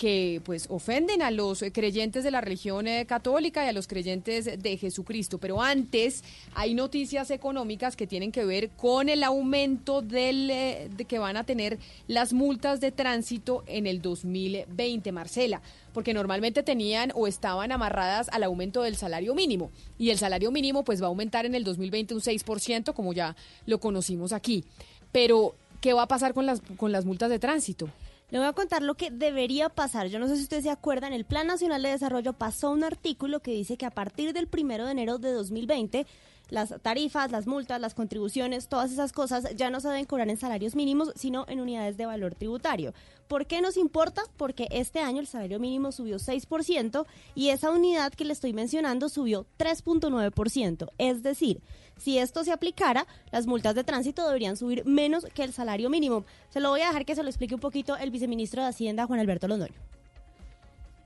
que 0.00 0.40
pues 0.46 0.64
ofenden 0.70 1.20
a 1.20 1.30
los 1.30 1.62
creyentes 1.74 2.24
de 2.24 2.30
la 2.30 2.40
religión 2.40 2.88
eh, 2.88 3.04
católica 3.04 3.66
y 3.66 3.68
a 3.68 3.72
los 3.72 3.86
creyentes 3.86 4.46
de 4.46 4.76
Jesucristo. 4.78 5.36
Pero 5.36 5.60
antes 5.60 6.24
hay 6.54 6.72
noticias 6.72 7.30
económicas 7.30 7.96
que 7.96 8.06
tienen 8.06 8.32
que 8.32 8.46
ver 8.46 8.70
con 8.70 9.10
el 9.10 9.22
aumento 9.22 10.00
del, 10.00 10.48
eh, 10.48 10.88
de 10.96 11.04
que 11.04 11.18
van 11.18 11.36
a 11.36 11.44
tener 11.44 11.78
las 12.08 12.32
multas 12.32 12.80
de 12.80 12.92
tránsito 12.92 13.62
en 13.66 13.86
el 13.86 14.00
2020, 14.00 15.12
Marcela, 15.12 15.60
porque 15.92 16.14
normalmente 16.14 16.62
tenían 16.62 17.12
o 17.14 17.26
estaban 17.26 17.70
amarradas 17.70 18.30
al 18.32 18.44
aumento 18.44 18.80
del 18.80 18.96
salario 18.96 19.34
mínimo 19.34 19.70
y 19.98 20.08
el 20.08 20.16
salario 20.16 20.50
mínimo 20.50 20.82
pues 20.82 21.02
va 21.02 21.06
a 21.06 21.08
aumentar 21.08 21.44
en 21.44 21.54
el 21.54 21.62
2020 21.62 22.14
un 22.14 22.22
6%, 22.22 22.94
como 22.94 23.12
ya 23.12 23.36
lo 23.66 23.80
conocimos 23.80 24.32
aquí. 24.32 24.64
Pero 25.12 25.54
¿qué 25.82 25.92
va 25.92 26.04
a 26.04 26.08
pasar 26.08 26.32
con 26.32 26.46
las 26.46 26.62
con 26.78 26.90
las 26.90 27.04
multas 27.04 27.28
de 27.28 27.38
tránsito? 27.38 27.90
Le 28.30 28.38
voy 28.38 28.46
a 28.46 28.52
contar 28.52 28.82
lo 28.82 28.94
que 28.94 29.10
debería 29.10 29.68
pasar. 29.68 30.06
Yo 30.06 30.20
no 30.20 30.28
sé 30.28 30.36
si 30.36 30.42
ustedes 30.42 30.62
se 30.62 30.70
acuerdan, 30.70 31.12
el 31.12 31.24
Plan 31.24 31.48
Nacional 31.48 31.82
de 31.82 31.88
Desarrollo 31.88 32.32
pasó 32.32 32.70
un 32.70 32.84
artículo 32.84 33.40
que 33.40 33.50
dice 33.50 33.76
que 33.76 33.86
a 33.86 33.90
partir 33.90 34.32
del 34.32 34.46
primero 34.46 34.84
de 34.84 34.92
enero 34.92 35.18
de 35.18 35.32
2020 35.32 36.06
las 36.50 36.74
tarifas, 36.82 37.30
las 37.30 37.46
multas, 37.46 37.80
las 37.80 37.94
contribuciones, 37.94 38.68
todas 38.68 38.92
esas 38.92 39.12
cosas 39.12 39.54
ya 39.56 39.70
no 39.70 39.80
se 39.80 39.88
deben 39.88 40.04
cobrar 40.04 40.28
en 40.28 40.36
salarios 40.36 40.74
mínimos, 40.74 41.12
sino 41.16 41.44
en 41.48 41.60
unidades 41.60 41.96
de 41.96 42.06
valor 42.06 42.34
tributario. 42.34 42.92
¿Por 43.28 43.46
qué 43.46 43.60
nos 43.60 43.76
importa? 43.76 44.22
Porque 44.36 44.66
este 44.70 45.00
año 45.00 45.20
el 45.20 45.28
salario 45.28 45.60
mínimo 45.60 45.92
subió 45.92 46.16
6% 46.16 47.06
y 47.34 47.50
esa 47.50 47.70
unidad 47.70 48.12
que 48.12 48.24
le 48.24 48.32
estoy 48.32 48.52
mencionando 48.52 49.08
subió 49.08 49.46
3.9%. 49.58 50.88
Es 50.98 51.22
decir, 51.22 51.60
si 52.00 52.18
esto 52.18 52.44
se 52.44 52.50
aplicara, 52.52 53.06
las 53.30 53.46
multas 53.46 53.74
de 53.74 53.84
tránsito 53.84 54.26
deberían 54.26 54.56
subir 54.56 54.84
menos 54.86 55.26
que 55.34 55.44
el 55.44 55.52
salario 55.52 55.90
mínimo. 55.90 56.24
Se 56.48 56.58
lo 56.58 56.70
voy 56.70 56.80
a 56.80 56.86
dejar 56.86 57.04
que 57.04 57.14
se 57.14 57.22
lo 57.22 57.28
explique 57.28 57.54
un 57.54 57.60
poquito 57.60 57.96
el 57.98 58.10
viceministro 58.10 58.62
de 58.62 58.68
Hacienda, 58.68 59.06
Juan 59.06 59.20
Alberto 59.20 59.46
Londoño. 59.46 59.74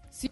Sí, 0.08 0.30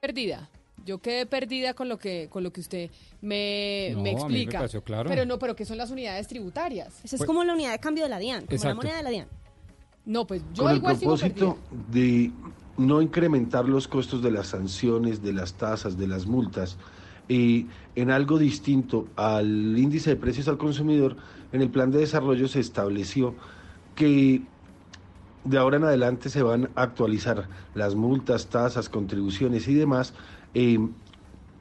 perdida. 0.00 0.50
Yo 0.84 0.98
quedé 0.98 1.24
perdida 1.24 1.72
con 1.72 1.88
lo 1.88 1.98
que 1.98 2.28
con 2.28 2.42
lo 2.42 2.52
que 2.52 2.60
usted 2.60 2.90
me, 3.22 3.92
No, 3.94 4.02
me 4.02 4.10
a 4.10 4.12
mí 4.12 4.18
me 4.18 4.20
explica. 4.20 4.58
pareció 4.58 4.84
claro. 4.84 5.08
Pero 5.08 5.24
no, 5.24 5.38
pero 5.38 5.56
¿qué 5.56 5.64
son 5.64 5.78
las 5.78 5.90
unidades 5.90 6.28
tributarias? 6.28 7.00
Eso 7.02 7.16
es 7.16 7.24
como 7.24 7.42
la 7.42 7.54
unidad 7.54 7.72
de 7.72 7.78
cambio 7.78 8.04
de 8.04 8.10
la 8.10 8.18
DIAN, 8.18 8.44
como 8.44 8.62
la 8.62 8.74
moneda 8.74 8.96
de 8.98 9.02
la 9.02 9.10
DIAN. 9.10 9.28
No, 10.04 10.26
pues 10.26 10.42
yo 10.52 10.64
con 10.64 10.72
el 10.72 10.76
igual 10.78 10.98
sigo 10.98 11.16
propósito 11.16 11.58
de 11.90 12.30
no 12.76 13.00
incrementar 13.00 13.66
los 13.66 13.88
costos 13.88 14.22
de 14.22 14.30
las 14.30 14.48
sanciones, 14.48 15.22
de 15.22 15.32
las 15.32 15.54
tasas, 15.54 15.96
de 15.96 16.06
las 16.06 16.26
multas, 16.26 16.76
y 17.28 17.70
en 17.94 18.10
algo 18.10 18.38
distinto 18.38 19.12
al 19.16 19.78
índice 19.78 20.10
de 20.10 20.16
precios 20.16 20.48
al 20.48 20.58
consumidor, 20.58 21.16
en 21.52 21.62
el 21.62 21.70
plan 21.70 21.90
de 21.90 21.98
desarrollo 22.00 22.48
se 22.48 22.60
estableció 22.60 23.36
que 23.94 24.50
de 25.44 25.58
ahora 25.58 25.76
en 25.78 25.84
adelante 25.84 26.30
se 26.30 26.42
van 26.42 26.72
a 26.76 26.82
actualizar 26.82 27.48
las 27.74 27.94
multas, 27.94 28.48
tasas, 28.50 28.88
contribuciones 28.88 29.68
y 29.68 29.74
demás 29.74 30.14
eh, 30.54 30.78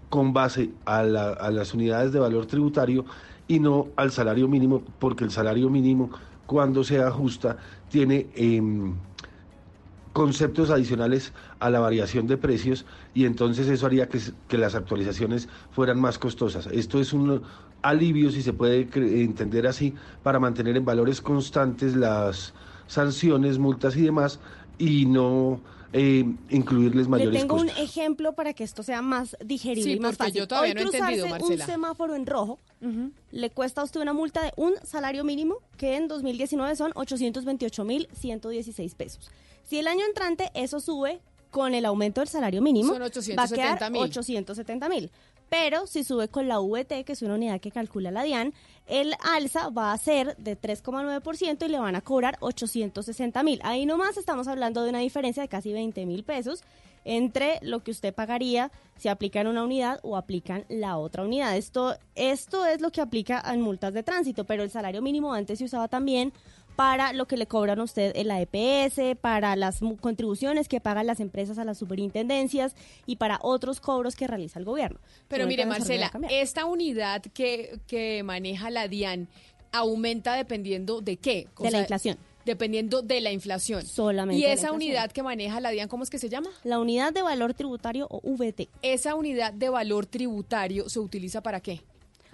con 0.10 0.34
base 0.34 0.76
a, 0.86 1.04
la- 1.04 1.34
las 1.52 1.74
unidades 1.74 2.12
de 2.12 2.20
valor 2.20 2.46
tributario 2.46 3.06
y 3.48 3.60
no 3.60 3.94
al 3.98 4.12
salario 4.12 4.48
mínimo, 4.48 4.86
porque 5.00 5.24
el 5.24 5.32
salario 5.32 5.70
mínimo 5.70 6.12
cuando 6.46 6.84
se 6.84 7.00
ajusta 7.02 7.58
tiene 7.88 8.32
em, 8.36 9.02
conceptos 10.14 10.70
adicionales 10.70 11.34
a 11.60 11.70
la 11.70 11.80
variación 11.80 12.28
de 12.28 12.38
precios 12.38 12.86
y 13.16 13.26
entonces 13.26 13.68
eso 13.68 13.88
haría 13.88 14.08
que, 14.08 14.20
las 14.58 14.76
actualizaciones 14.76 15.50
fueran 15.72 16.00
más 16.00 16.20
costosas. 16.20 16.68
Esto 16.68 17.02
es 17.02 17.12
un 17.14 17.42
alivio, 17.82 18.30
si 18.32 18.42
se 18.44 18.54
puede 18.54 18.88
cre- 18.90 19.22
entender 19.24 19.66
así, 19.68 19.94
para 20.22 20.40
mantener 20.40 20.78
en 20.78 20.86
valores 20.86 21.20
constantes 21.20 21.96
las 21.96 22.54
sanciones, 22.88 23.58
multas 23.58 23.98
y 23.98 24.02
demás 24.04 24.40
y 24.78 25.06
no 25.08 25.60
eh, 25.94 26.24
incluirles 26.50 27.06
Le 27.06 27.10
mayores 27.10 27.40
tengo 27.42 27.58
costos. 27.58 27.76
un 27.78 27.84
ejemplo 27.84 28.34
para 28.34 28.54
que 28.54 28.64
esto 28.64 28.84
sea 28.84 29.02
más 29.02 29.36
digerible 29.44 29.84
Sí, 29.84 29.92
y 29.98 30.00
más 30.00 30.16
porque 30.18 30.30
fácil. 30.30 30.42
yo 30.42 30.48
todavía 30.48 30.74
Hoy 30.74 30.76
no 30.76 30.82
he 30.92 30.98
entendido, 30.98 31.28
Marcela. 31.28 31.66
un 31.66 31.72
semáforo 31.72 32.16
en 32.16 32.26
rojo 32.26 32.60
le 33.32 33.50
cuesta 33.52 33.82
a 33.82 33.84
usted 33.86 34.02
una 34.02 34.14
multa 34.14 34.44
de 34.44 34.52
un 34.58 34.74
salario 34.84 35.24
mínimo 35.24 35.58
que 35.78 35.96
en 35.96 36.08
2019 36.08 36.76
son 36.76 36.92
828.116 36.94 38.96
pesos. 38.96 39.30
Si 39.64 39.80
el 39.80 39.88
año 39.88 40.06
entrante 40.06 40.52
eso 40.54 40.80
sube 40.80 41.22
con 41.52 41.74
el 41.76 41.86
aumento 41.86 42.22
del 42.22 42.28
salario 42.28 42.62
mínimo, 42.62 42.94
Son 42.94 43.02
va 43.02 43.44
a 43.44 43.48
quedar 43.48 43.80
870.000. 43.80 44.46
870.000. 44.46 45.10
Pero 45.50 45.86
si 45.86 46.04
sube 46.04 46.30
con 46.30 46.48
la 46.48 46.60
VT, 46.60 47.06
que 47.06 47.14
es 47.14 47.22
una 47.22 47.36
unidad 47.36 47.62
que 47.62 47.70
calcula 47.70 48.10
la 48.10 48.24
DIAN, 48.24 48.54
el 48.88 49.14
alza 49.22 49.70
va 49.70 49.94
a 49.94 49.98
ser 50.00 50.36
de 50.38 50.60
3,9% 50.60 51.66
y 51.66 51.70
le 51.70 51.80
van 51.80 51.96
a 51.96 52.02
cobrar 52.02 52.38
860 52.40 53.44
mil. 53.44 53.60
Ahí 53.64 53.86
nomás 53.86 54.18
estamos 54.18 54.48
hablando 54.48 54.84
de 54.84 54.90
una 54.90 55.00
diferencia 55.00 55.44
de 55.44 55.50
casi 55.50 55.72
20 55.72 56.08
mil 56.08 56.24
pesos 56.24 56.64
entre 57.06 57.60
lo 57.62 57.84
que 57.84 57.92
usted 57.92 58.14
pagaría 58.14 58.72
si 58.98 59.10
aplican 59.10 59.48
una 59.48 59.64
unidad 59.64 60.00
o 60.04 60.18
aplican 60.18 60.66
la 60.70 60.98
otra 60.98 61.24
unidad. 61.24 61.56
Esto, 61.56 61.98
esto 62.16 62.66
es 62.66 62.82
lo 62.82 62.92
que 62.92 63.02
aplica 63.02 63.44
en 63.46 63.62
multas 63.62 63.94
de 63.94 64.02
tránsito, 64.04 64.46
pero 64.46 64.64
el 64.64 64.72
salario 64.72 65.02
mínimo 65.02 65.34
antes 65.34 65.60
se 65.60 65.66
usaba 65.66 65.88
también 65.88 66.34
para 66.76 67.14
lo 67.14 67.28
que 67.28 67.38
le 67.38 67.48
cobran 67.48 67.80
a 67.80 67.84
usted 67.84 68.14
en 68.16 68.28
la 68.28 68.42
EPS, 68.42 69.18
para 69.20 69.56
las 69.56 69.80
contribuciones 70.02 70.68
que 70.68 70.80
pagan 70.80 71.08
las 71.08 71.20
empresas 71.20 71.58
a 71.58 71.66
las 71.66 71.78
superintendencias 71.78 72.76
y 73.06 73.18
para 73.18 73.40
otros 73.42 73.80
cobros 73.80 74.16
que 74.16 74.28
realiza 74.28 74.60
el 74.60 74.66
gobierno. 74.66 75.00
Pero 75.28 75.48
mire, 75.48 75.66
Marcela, 75.66 76.12
esta 76.30 76.66
unidad 76.66 77.22
que, 77.22 77.80
que 77.88 78.24
maneja 78.24 78.70
la 78.70 78.88
DIAN 78.88 79.28
aumenta 79.72 80.36
dependiendo 80.36 81.02
de 81.02 81.18
qué? 81.18 81.48
De 81.60 81.72
la 81.72 81.80
inflación. 81.80 82.18
Dependiendo 82.46 83.02
de 83.02 83.22
la 83.22 83.32
inflación. 83.32 83.86
Solamente 83.86 84.42
¿Y 84.42 84.46
esa 84.46 84.74
unidad 84.74 85.12
que 85.12 85.24
maneja 85.24 85.62
la 85.62 85.70
DIAN, 85.70 85.88
cómo 85.88 86.04
es 86.04 86.10
que 86.10 86.20
se 86.20 86.28
llama? 86.28 86.50
La 86.64 86.80
unidad 86.80 87.14
de 87.14 87.22
valor 87.22 87.54
tributario 87.54 88.08
o 88.10 88.22
VT. 88.22 88.70
Esa 88.82 89.16
unidad 89.16 89.54
de 89.54 89.70
valor 89.70 90.06
tributario 90.06 90.90
se 90.90 91.00
utiliza 91.00 91.42
para 91.42 91.62
qué? 91.62 91.82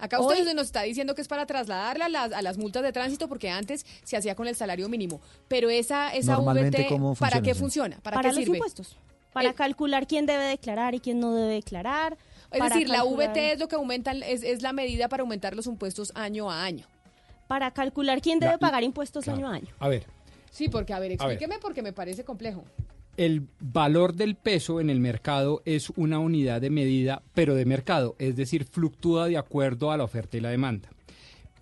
Acá 0.00 0.18
Hoy- 0.20 0.38
usted 0.38 0.54
nos 0.54 0.66
está 0.66 0.82
diciendo 0.82 1.14
que 1.14 1.20
es 1.22 1.28
para 1.28 1.46
trasladarla 1.46 2.06
a 2.06 2.08
las, 2.08 2.32
a 2.32 2.42
las 2.42 2.56
multas 2.58 2.82
de 2.82 2.92
tránsito 2.92 3.28
porque 3.28 3.50
antes 3.50 3.84
se 4.02 4.16
hacía 4.16 4.34
con 4.34 4.48
el 4.48 4.56
salario 4.56 4.88
mínimo. 4.88 5.20
Pero 5.48 5.68
esa, 5.70 6.14
esa 6.14 6.38
VT, 6.38 6.86
¿cómo 6.88 7.14
¿para 7.14 7.42
qué 7.42 7.54
funciona? 7.54 7.98
¿Para, 8.02 8.16
Para 8.16 8.30
qué 8.30 8.34
los 8.36 8.44
sirve? 8.44 8.56
impuestos. 8.58 8.96
Para 9.32 9.50
Eh, 9.50 9.54
calcular 9.54 10.06
quién 10.06 10.26
debe 10.26 10.44
declarar 10.44 10.94
y 10.94 11.00
quién 11.00 11.20
no 11.20 11.34
debe 11.34 11.54
declarar. 11.54 12.16
Es 12.50 12.62
decir, 12.64 12.88
la 12.88 13.04
VT 13.04 13.52
es 13.52 13.58
lo 13.60 13.68
que 13.68 13.76
aumenta, 13.76 14.10
es, 14.12 14.42
es 14.42 14.62
la 14.62 14.72
medida 14.72 15.08
para 15.08 15.20
aumentar 15.22 15.54
los 15.54 15.66
impuestos 15.66 16.10
año 16.16 16.50
a 16.50 16.64
año. 16.64 16.86
Para 17.46 17.70
calcular 17.70 18.20
quién 18.20 18.40
debe 18.40 18.52
La- 18.52 18.58
pagar 18.58 18.82
impuestos 18.82 19.24
claro. 19.24 19.38
año 19.38 19.48
a 19.48 19.54
año. 19.54 19.68
A 19.78 19.88
ver, 19.88 20.04
Sí, 20.50 20.68
porque, 20.68 20.92
a 20.92 20.98
ver, 20.98 21.12
A 21.20 21.26
ver. 21.26 21.34
explíqueme 21.34 21.60
porque 21.60 21.80
me 21.80 21.92
parece 21.92 22.24
complejo. 22.24 22.64
El 23.20 23.42
valor 23.60 24.14
del 24.14 24.34
peso 24.34 24.80
en 24.80 24.88
el 24.88 24.98
mercado 24.98 25.60
es 25.66 25.90
una 25.90 26.18
unidad 26.18 26.62
de 26.62 26.70
medida, 26.70 27.22
pero 27.34 27.54
de 27.54 27.66
mercado, 27.66 28.16
es 28.18 28.34
decir, 28.34 28.64
fluctúa 28.64 29.28
de 29.28 29.36
acuerdo 29.36 29.90
a 29.92 29.98
la 29.98 30.04
oferta 30.04 30.38
y 30.38 30.40
la 30.40 30.48
demanda. 30.48 30.88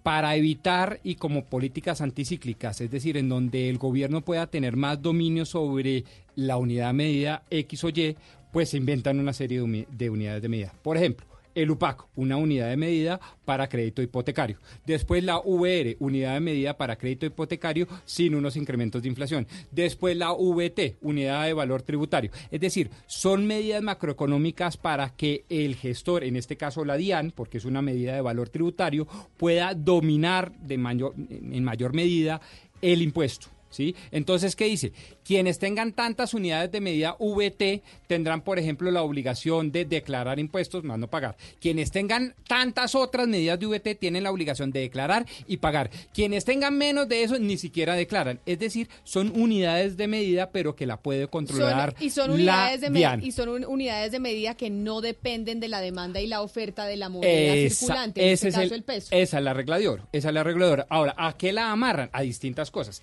Para 0.05 0.37
evitar 0.37 1.01
y 1.03 1.17
como 1.17 1.47
políticas 1.47 2.01
anticíclicas, 2.01 2.81
es 2.81 2.93
decir, 2.93 3.17
en 3.17 3.29
donde 3.29 3.69
el 3.69 3.79
gobierno 3.79 4.21
pueda 4.25 4.47
tener 4.47 4.77
más 4.77 5.03
dominio 5.03 5.45
sobre 5.45 6.05
la 6.37 6.59
unidad 6.59 6.87
de 6.89 6.93
medida 6.93 7.43
X 7.51 7.83
o 7.83 7.89
Y, 7.89 8.17
pues 8.53 8.71
se 8.71 8.77
inventan 8.77 9.19
una 9.19 9.33
serie 9.33 9.59
de, 9.59 9.65
uni- 9.65 9.87
de 9.91 10.11
unidades 10.11 10.43
de 10.43 10.49
medida. 10.49 10.73
Por 10.81 10.97
ejemplo, 10.97 11.27
el 11.63 11.71
UPAC, 11.71 12.05
una 12.15 12.37
unidad 12.37 12.69
de 12.69 12.77
medida 12.77 13.21
para 13.45 13.69
crédito 13.69 14.01
hipotecario. 14.01 14.59
Después 14.87 15.25
la 15.25 15.39
VR, 15.39 15.97
unidad 15.99 16.35
de 16.35 16.41
medida 16.41 16.77
para 16.77 16.97
crédito 16.97 17.27
hipotecario 17.27 17.89
sin 18.05 18.35
unos 18.35 18.57
incrementos 18.57 19.03
de 19.03 19.09
inflación. 19.09 19.47
Después 19.71 20.17
la 20.17 20.33
VT, 20.33 20.97
unidad 21.01 21.47
de 21.47 21.53
valor 21.53 21.83
tributario. 21.83 22.31
Es 22.51 22.61
decir, 22.61 22.91
son 23.07 23.47
medidas 23.47 23.83
macroeconómicas 23.83 24.77
para 24.77 25.11
que 25.11 25.45
el 25.49 25.75
gestor, 25.75 26.25
en 26.25 26.37
este 26.37 26.57
caso 26.57 26.85
la 26.85 26.97
DIAN, 26.97 27.33
porque 27.35 27.59
es 27.59 27.65
una 27.65 27.83
medida 27.83 28.15
de 28.15 28.21
valor 28.21 28.49
tributario, 28.49 29.07
pueda 29.37 29.75
dominar 29.75 30.53
de 30.61 30.79
mayor, 30.79 31.15
en 31.17 31.65
mayor 31.65 31.93
medida 31.93 32.41
el 32.81 33.03
impuesto. 33.03 33.49
¿Sí? 33.71 33.95
Entonces, 34.11 34.57
¿qué 34.57 34.65
dice? 34.65 34.93
Quienes 35.25 35.59
tengan 35.59 35.93
tantas 35.93 36.33
unidades 36.33 36.73
de 36.73 36.81
medida 36.81 37.17
VT 37.19 37.83
tendrán, 38.07 38.41
por 38.41 38.59
ejemplo, 38.59 38.91
la 38.91 39.03
obligación 39.03 39.71
de 39.73 39.85
declarar 39.85 40.39
impuestos 40.39 40.85
más 40.85 40.99
no 40.99 41.09
pagar. 41.09 41.37
Quienes 41.61 41.91
tengan 41.91 42.35
tantas 42.47 42.95
otras 42.95 43.29
medidas 43.29 43.61
de 43.61 43.67
VT 43.67 43.95
tienen 43.97 44.23
la 44.23 44.31
obligación 44.31 44.71
de 44.71 44.81
declarar 44.81 45.27
y 45.47 45.59
pagar. 45.59 45.91
Quienes 46.15 46.47
tengan 46.47 46.79
menos 46.79 47.09
de 47.09 47.23
eso 47.25 47.39
ni 47.39 47.59
siquiera 47.59 47.95
declaran. 47.95 48.41
Es 48.47 48.59
decir, 48.59 48.89
son 49.05 49.33
unidades 49.39 49.97
de 49.99 50.09
medida, 50.09 50.51
pero 50.51 50.75
que 50.75 50.87
la 50.87 50.97
puede 50.99 51.29
controlar 51.29 51.95
Son- 51.99 52.07
y 52.07 52.11
son 52.11 52.29
la 52.31 52.35
unidades 52.35 52.81
de 52.81 52.91
me- 52.91 52.99
DIAN. 53.01 53.23
y 53.25 53.33
son 53.33 53.49
un- 53.51 53.65
unidades 53.67 54.13
de 54.13 54.21
medida 54.21 54.55
que 54.57 54.71
no 54.71 55.03
dependen 55.03 55.61
de 55.61 55.69
la 55.69 55.81
demanda 55.83 56.21
y 56.23 56.27
la 56.27 56.41
oferta 56.41 56.87
de 56.87 56.97
la 56.97 57.11
moneda 57.11 57.55
Esa- 57.55 57.77
circulante, 57.87 58.23
en 58.27 58.33
este 58.33 58.49
ese 58.49 58.55
caso 58.57 58.67
es 58.67 58.73
el, 58.73 58.83
peso. 58.83 59.09
Esa 59.11 59.39
es 59.39 59.45
la 59.45 59.53
regla 59.53 59.79
de 59.79 59.89
oro. 59.89 60.09
Esa 60.13 60.29
es 60.29 60.35
la 60.35 60.43
regla 60.43 60.67
de 60.67 60.73
oro. 60.73 60.87
Ahora, 60.89 61.15
¿a 61.19 61.37
qué 61.37 61.53
la 61.53 61.71
amarran? 61.71 62.09
A 62.13 62.23
distintas 62.23 62.71
cosas. 62.71 63.03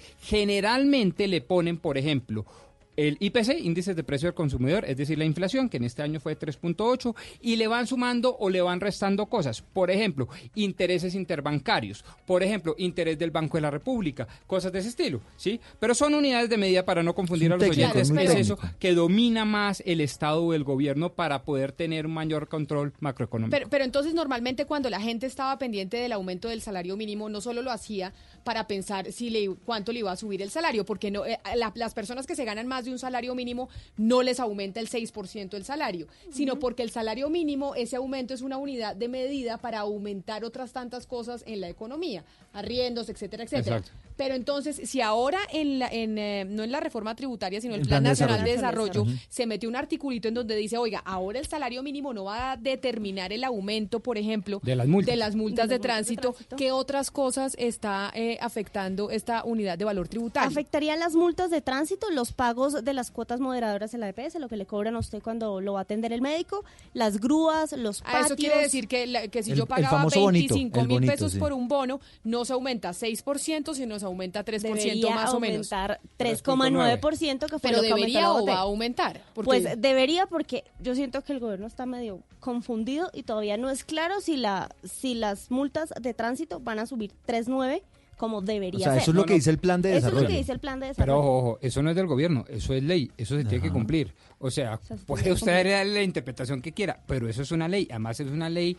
Generalmente 0.56 1.28
le 1.28 1.42
ponen, 1.42 1.78
por 1.78 1.98
ejemplo, 1.98 2.46
el 2.98 3.18
IPC, 3.20 3.60
índice 3.60 3.94
de 3.94 4.04
precio 4.04 4.28
del 4.28 4.36
consumidor, 4.36 4.86
es 4.86 4.98
decir, 4.98 5.18
la 5.18 5.26
inflación, 5.26 5.70
que 5.70 5.78
en 5.78 5.84
este 5.84 6.02
año 6.02 6.20
fue 6.20 6.38
3.8, 6.38 7.14
y 7.42 7.58
le 7.58 7.68
van 7.68 7.88
sumando 7.88 8.38
o 8.40 8.50
le 8.50 8.62
van 8.62 8.80
restando 8.80 9.26
cosas. 9.26 9.62
Por 9.62 9.92
ejemplo, 9.92 10.30
intereses 10.56 11.14
interbancarios, 11.14 12.06
por 12.26 12.44
ejemplo, 12.44 12.76
interés 12.78 13.20
del 13.20 13.32
Banco 13.32 13.58
de 13.58 13.62
la 13.62 13.72
República, 13.72 14.28
cosas 14.48 14.72
de 14.72 14.80
ese 14.80 14.90
estilo, 14.90 15.22
¿sí? 15.36 15.60
Pero 15.80 15.94
son 15.94 16.14
unidades 16.14 16.50
de 16.50 16.58
medida 16.58 16.86
para 16.86 17.04
no 17.04 17.14
confundir 17.14 17.52
a 17.52 17.58
los 17.58 17.64
técnico, 17.64 17.92
oyentes. 17.92 18.12
es 18.12 18.36
eso 18.36 18.58
que 18.80 18.94
domina 18.94 19.46
más 19.46 19.84
el 19.86 20.00
Estado 20.00 20.42
o 20.44 20.54
el 20.54 20.64
gobierno 20.64 21.14
para 21.14 21.44
poder 21.44 21.72
tener 21.72 22.06
un 22.06 22.14
mayor 22.14 22.48
control 22.48 22.94
macroeconómico. 23.00 23.52
Pero, 23.52 23.70
pero 23.70 23.84
entonces 23.84 24.14
normalmente 24.14 24.66
cuando 24.66 24.90
la 24.90 25.02
gente 25.02 25.26
estaba 25.26 25.58
pendiente 25.58 25.98
del 25.98 26.14
aumento 26.14 26.48
del 26.48 26.62
salario 26.62 26.96
mínimo, 26.96 27.28
no 27.30 27.42
solo 27.42 27.62
lo 27.62 27.72
hacía 27.72 28.14
para 28.46 28.66
pensar 28.68 29.12
si 29.12 29.30
le, 29.30 29.50
cuánto 29.66 29.92
le 29.92 30.00
iba 30.00 30.12
a 30.12 30.16
subir 30.16 30.42
el 30.42 30.50
salario, 30.52 30.86
porque 30.86 31.12
no, 31.12 31.26
eh, 31.26 31.38
la- 31.58 31.74
las 31.76 31.94
personas 31.94 32.26
que 32.26 32.36
se 32.36 32.46
ganan 32.46 32.68
más 32.68 32.86
de 32.86 32.92
un 32.92 33.00
salario 33.00 33.36
mínimo 33.36 33.68
no 33.98 34.22
les 34.22 34.40
aumenta 34.40 34.80
el 34.80 34.88
6% 34.88 35.58
el 35.58 35.66
salario, 35.66 36.08
sino 36.32 36.58
porque 36.60 36.84
el 36.84 36.92
salario 36.92 37.30
mínimo, 37.30 37.76
ese 37.76 37.98
aumento 37.98 38.34
es 38.34 38.42
una 38.42 38.58
unidad 38.58 38.96
de 38.96 39.10
medida 39.10 39.58
para 39.58 39.80
aumentar 39.80 40.46
otras 40.46 40.72
tantas 40.72 41.08
cosas 41.08 41.44
en 41.48 41.60
la 41.60 41.68
economía, 41.68 42.24
arriendos, 42.54 43.10
etcétera, 43.10 43.44
etcétera. 43.44 43.78
Exacto. 43.80 44.05
Pero 44.16 44.34
entonces, 44.36 44.82
si 44.90 45.02
ahora 45.02 45.40
en, 45.52 45.80
la, 45.80 45.88
en 45.90 46.18
eh, 46.18 46.46
no 46.48 46.64
en 46.64 46.72
la 46.72 46.80
reforma 46.80 47.16
tributaria, 47.16 47.60
sino 47.62 47.76
en 47.76 47.82
el 47.82 47.88
Plan, 47.88 48.04
Nacional 48.04 48.44
de 48.44 48.52
Desarrollo. 48.52 49.06
Se 49.30 49.46
metió 49.46 49.68
un 49.70 49.76
articulito 49.76 50.28
en 50.28 50.34
donde 50.34 50.56
dice, 50.56 50.78
oiga, 50.78 51.00
ahora 51.06 51.40
el 51.40 51.48
salario 51.48 51.84
mínimo 51.84 52.14
no 52.14 52.24
va 52.26 52.54
a 52.54 52.58
determinar 52.58 53.34
el 53.34 53.44
aumento, 53.44 54.00
por 54.00 54.18
ejemplo, 54.18 54.60
De 54.64 54.76
las 54.76 54.88
multas. 54.88 55.12
de 55.14 55.18
las 55.18 55.36
multas 55.36 55.68
De 55.68 55.76
de, 55.76 55.80
las 55.80 55.80
multas 55.80 55.80
de 55.80 55.80
tránsito. 55.80 56.32
tránsito. 56.34 56.56
¿Qué 56.56 56.72
otras 56.72 57.12
cosas 57.12 57.56
está 57.60 58.12
eh, 58.16 58.38
afectando 58.42 59.10
esta 59.12 59.44
unidad 59.44 59.78
de 59.78 59.86
valor 59.86 60.08
tributario? 60.08 60.48
Afectaría 60.50 60.96
las 60.96 61.16
multas 61.16 61.50
de 61.52 61.62
tránsito, 61.62 62.10
los 62.12 62.32
pagos 62.32 62.84
de 62.86 62.94
las 62.94 63.12
cuotas 63.12 63.40
moderadoras 63.40 63.94
en 63.94 64.00
la 64.00 64.10
EPS, 64.10 64.36
lo 64.40 64.48
que 64.48 64.56
le 64.58 64.66
cobran 64.66 64.96
a 64.96 65.00
usted 65.00 65.22
cuando 65.22 65.60
lo 65.62 65.74
va 65.74 65.80
a 65.80 65.84
atender 65.84 66.14
el 66.14 66.22
médico, 66.22 66.64
las 66.94 67.20
grúas, 67.20 67.74
los 67.74 68.02
Ah, 68.02 68.12
patios. 68.12 68.26
eso 68.28 68.36
quiere 68.38 68.60
decir 68.62 68.88
que, 68.88 69.08
la- 69.08 69.28
que 69.28 69.44
si 69.44 69.52
El- 69.52 69.58
yo 69.58 69.66
pagaba 69.66 69.98
famoso 69.98 70.22
bonito, 70.22 70.54
25 70.56 70.80
el 70.80 70.88
mil 70.88 70.96
bonito, 70.98 71.12
pesos 71.14 71.34
sí. 71.34 71.40
por 71.40 71.54
un 71.54 71.68
bono, 71.68 72.00
no 72.24 72.46
se 72.46 72.54
aumenta 72.54 72.92
6%, 72.94 73.74
sino 73.74 74.00
se 74.00 74.05
aumenta 74.06 74.44
3% 74.46 74.62
debería 74.62 75.16
más 75.16 75.34
o 75.34 75.40
menos. 75.40 75.72
aumentar 75.72 76.00
3,9% 76.18 77.40
que 77.48 77.60
fue 77.60 77.60
Pero 77.62 77.78
lo 77.78 77.82
que 77.82 77.88
debería 77.90 78.32
o 78.32 78.46
va 78.46 78.54
a 78.56 78.60
aumentar. 78.60 79.22
Porque 79.34 79.46
Pues 79.46 79.82
debería 79.82 80.26
porque 80.28 80.64
yo 80.80 80.96
siento 80.96 81.22
que 81.24 81.34
el 81.34 81.40
gobierno 81.40 81.68
está 81.68 81.86
medio 81.86 82.22
confundido 82.40 83.10
y 83.14 83.24
todavía 83.24 83.58
no 83.58 83.70
es 83.70 83.84
claro 83.84 84.22
si 84.22 84.38
la 84.38 84.70
si 84.84 85.14
las 85.16 85.52
multas 85.52 85.94
de 86.00 86.14
tránsito 86.14 86.60
van 86.60 86.80
a 86.80 86.86
subir 86.86 87.12
3.9 87.28 87.82
como 88.18 88.42
debería 88.42 88.80
O 88.80 88.84
sea, 88.84 88.94
ser. 88.94 89.02
eso 89.02 89.12
es 89.12 89.16
lo 89.18 89.26
que 89.26 89.34
dice 89.34 89.50
el 89.50 89.58
plan 89.58 89.82
de 89.82 89.90
Eso 89.90 89.98
es 89.98 90.04
desarrollo. 90.04 90.22
lo 90.24 90.30
que 90.30 90.38
dice 90.38 90.52
el 90.54 90.60
plan 90.60 90.80
de 90.80 90.86
Pero 90.86 90.94
desarrollo. 90.96 91.20
ojo, 91.20 91.38
ojo, 91.50 91.60
eso 91.62 91.84
no 91.84 91.90
es 91.90 91.96
del 91.98 92.08
gobierno, 92.08 92.46
eso 92.48 92.74
es 92.74 92.82
ley, 92.82 93.12
eso 93.18 93.36
se 93.36 93.44
tiene 93.44 93.62
que 93.62 93.72
cumplir. 93.72 94.14
O 94.40 94.50
sea, 94.50 94.80
sea, 94.82 94.96
se 94.98 95.04
puede 95.04 95.34
usted 95.34 95.52
cumplir. 95.54 95.74
darle 95.74 95.94
la 95.96 96.04
interpretación 96.04 96.62
que 96.62 96.72
quiera, 96.72 97.02
pero 97.08 97.28
eso 97.28 97.42
es 97.42 97.52
una 97.52 97.68
ley, 97.68 97.88
además 97.90 98.20
es 98.22 98.28
una 98.32 98.50
ley 98.50 98.78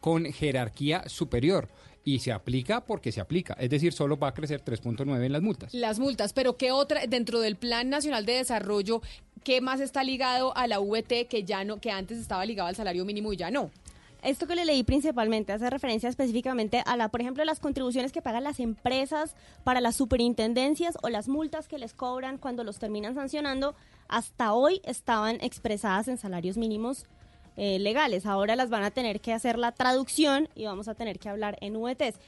con 0.00 0.24
jerarquía 0.24 1.08
superior 1.08 1.68
y 2.04 2.18
se 2.18 2.32
aplica 2.32 2.84
porque 2.84 3.12
se 3.12 3.20
aplica, 3.20 3.54
es 3.58 3.70
decir, 3.70 3.92
solo 3.92 4.18
va 4.18 4.28
a 4.28 4.34
crecer 4.34 4.62
3.9 4.62 5.24
en 5.24 5.32
las 5.32 5.42
multas. 5.42 5.72
Las 5.72 5.98
multas, 5.98 6.32
pero 6.32 6.56
¿qué 6.56 6.70
otra 6.70 7.06
dentro 7.06 7.40
del 7.40 7.56
Plan 7.56 7.88
Nacional 7.88 8.26
de 8.26 8.34
Desarrollo 8.34 9.00
qué 9.42 9.60
más 9.60 9.80
está 9.80 10.04
ligado 10.04 10.56
a 10.56 10.66
la 10.66 10.78
VT 10.78 11.26
que 11.28 11.44
ya 11.44 11.64
no 11.64 11.78
que 11.78 11.90
antes 11.90 12.18
estaba 12.18 12.46
ligado 12.46 12.68
al 12.68 12.76
salario 12.76 13.04
mínimo 13.04 13.32
y 13.32 13.36
ya 13.36 13.50
no? 13.50 13.70
Esto 14.22 14.46
que 14.46 14.54
le 14.54 14.64
leí 14.64 14.82
principalmente 14.84 15.52
hace 15.52 15.68
referencia 15.68 16.08
específicamente 16.08 16.82
a 16.86 16.96
la, 16.96 17.10
por 17.10 17.20
ejemplo, 17.20 17.44
las 17.44 17.60
contribuciones 17.60 18.10
que 18.10 18.22
pagan 18.22 18.44
las 18.44 18.58
empresas 18.58 19.36
para 19.64 19.82
las 19.82 19.96
superintendencias 19.96 20.96
o 21.02 21.10
las 21.10 21.28
multas 21.28 21.68
que 21.68 21.78
les 21.78 21.92
cobran 21.92 22.38
cuando 22.38 22.64
los 22.64 22.78
terminan 22.78 23.14
sancionando, 23.14 23.74
hasta 24.08 24.54
hoy 24.54 24.80
estaban 24.84 25.36
expresadas 25.42 26.08
en 26.08 26.16
salarios 26.16 26.56
mínimos 26.56 27.04
eh, 27.56 27.78
legales. 27.78 28.26
Ahora 28.26 28.56
las 28.56 28.70
van 28.70 28.82
a 28.82 28.90
tener 28.90 29.20
que 29.20 29.32
hacer 29.32 29.58
la 29.58 29.72
traducción 29.72 30.48
y 30.54 30.64
vamos 30.64 30.88
a 30.88 30.94
tener 30.94 31.18
que 31.18 31.28
hablar 31.28 31.56
en 31.60 31.80
VTs. 31.80 32.18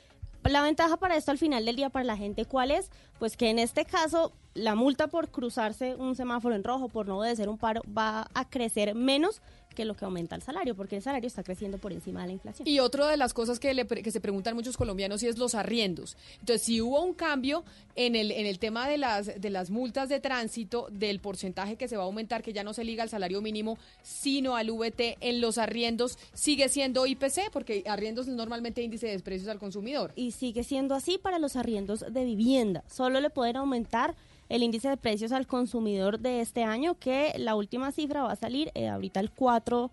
La 0.44 0.62
ventaja 0.62 0.96
para 0.96 1.16
esto 1.16 1.32
al 1.32 1.38
final 1.38 1.64
del 1.64 1.74
día 1.74 1.90
para 1.90 2.04
la 2.04 2.16
gente, 2.16 2.44
¿cuál 2.44 2.70
es? 2.70 2.90
Pues 3.18 3.36
que 3.36 3.50
en 3.50 3.58
este 3.58 3.84
caso 3.84 4.32
la 4.54 4.74
multa 4.74 5.08
por 5.08 5.28
cruzarse 5.28 5.96
un 5.96 6.14
semáforo 6.14 6.54
en 6.54 6.62
rojo, 6.62 6.88
por 6.88 7.08
no 7.08 7.18
obedecer 7.18 7.48
un 7.48 7.58
paro, 7.58 7.82
va 7.86 8.28
a 8.32 8.48
crecer 8.48 8.94
menos 8.94 9.42
que 9.76 9.84
lo 9.84 9.94
que 9.94 10.04
aumenta 10.04 10.34
el 10.34 10.42
salario, 10.42 10.74
porque 10.74 10.96
el 10.96 11.02
salario 11.02 11.28
está 11.28 11.44
creciendo 11.44 11.78
por 11.78 11.92
encima 11.92 12.22
de 12.22 12.26
la 12.26 12.32
inflación. 12.32 12.66
Y 12.66 12.80
otra 12.80 13.06
de 13.06 13.16
las 13.16 13.32
cosas 13.32 13.60
que, 13.60 13.72
le 13.74 13.86
que 13.86 14.10
se 14.10 14.20
preguntan 14.20 14.56
muchos 14.56 14.76
colombianos 14.76 15.22
y 15.22 15.28
es 15.28 15.38
los 15.38 15.54
arriendos. 15.54 16.16
Entonces, 16.40 16.62
si 16.62 16.80
hubo 16.80 17.00
un 17.04 17.14
cambio 17.14 17.62
en 17.94 18.16
el, 18.16 18.32
en 18.32 18.46
el 18.46 18.58
tema 18.58 18.88
de 18.88 18.98
las, 18.98 19.40
de 19.40 19.50
las 19.50 19.70
multas 19.70 20.08
de 20.08 20.18
tránsito, 20.18 20.88
del 20.90 21.20
porcentaje 21.20 21.76
que 21.76 21.86
se 21.86 21.96
va 21.96 22.02
a 22.02 22.06
aumentar, 22.06 22.42
que 22.42 22.52
ya 22.52 22.64
no 22.64 22.72
se 22.72 22.82
liga 22.82 23.04
al 23.04 23.10
salario 23.10 23.40
mínimo, 23.40 23.78
sino 24.02 24.56
al 24.56 24.70
VT, 24.70 25.18
en 25.20 25.40
los 25.40 25.58
arriendos 25.58 26.18
sigue 26.32 26.68
siendo 26.68 27.06
IPC, 27.06 27.50
porque 27.52 27.84
arriendos 27.86 28.26
es 28.26 28.34
normalmente 28.34 28.82
índice 28.82 29.06
de 29.06 29.18
precios 29.20 29.48
al 29.48 29.58
consumidor. 29.58 30.12
Y 30.16 30.32
sigue 30.32 30.64
siendo 30.64 30.94
así 30.94 31.18
para 31.18 31.38
los 31.38 31.54
arriendos 31.54 32.04
de 32.10 32.24
vivienda. 32.24 32.82
Solo 32.88 33.20
le 33.20 33.30
pueden 33.30 33.56
aumentar 33.56 34.16
el 34.48 34.62
índice 34.62 34.88
de 34.88 34.96
precios 34.96 35.32
al 35.32 35.46
consumidor 35.46 36.18
de 36.20 36.40
este 36.40 36.62
año, 36.64 36.98
que 36.98 37.32
la 37.38 37.54
última 37.54 37.92
cifra 37.92 38.22
va 38.22 38.32
a 38.32 38.36
salir 38.36 38.70
eh, 38.74 38.88
ahorita 38.88 39.20
el 39.20 39.30
4 39.30 39.90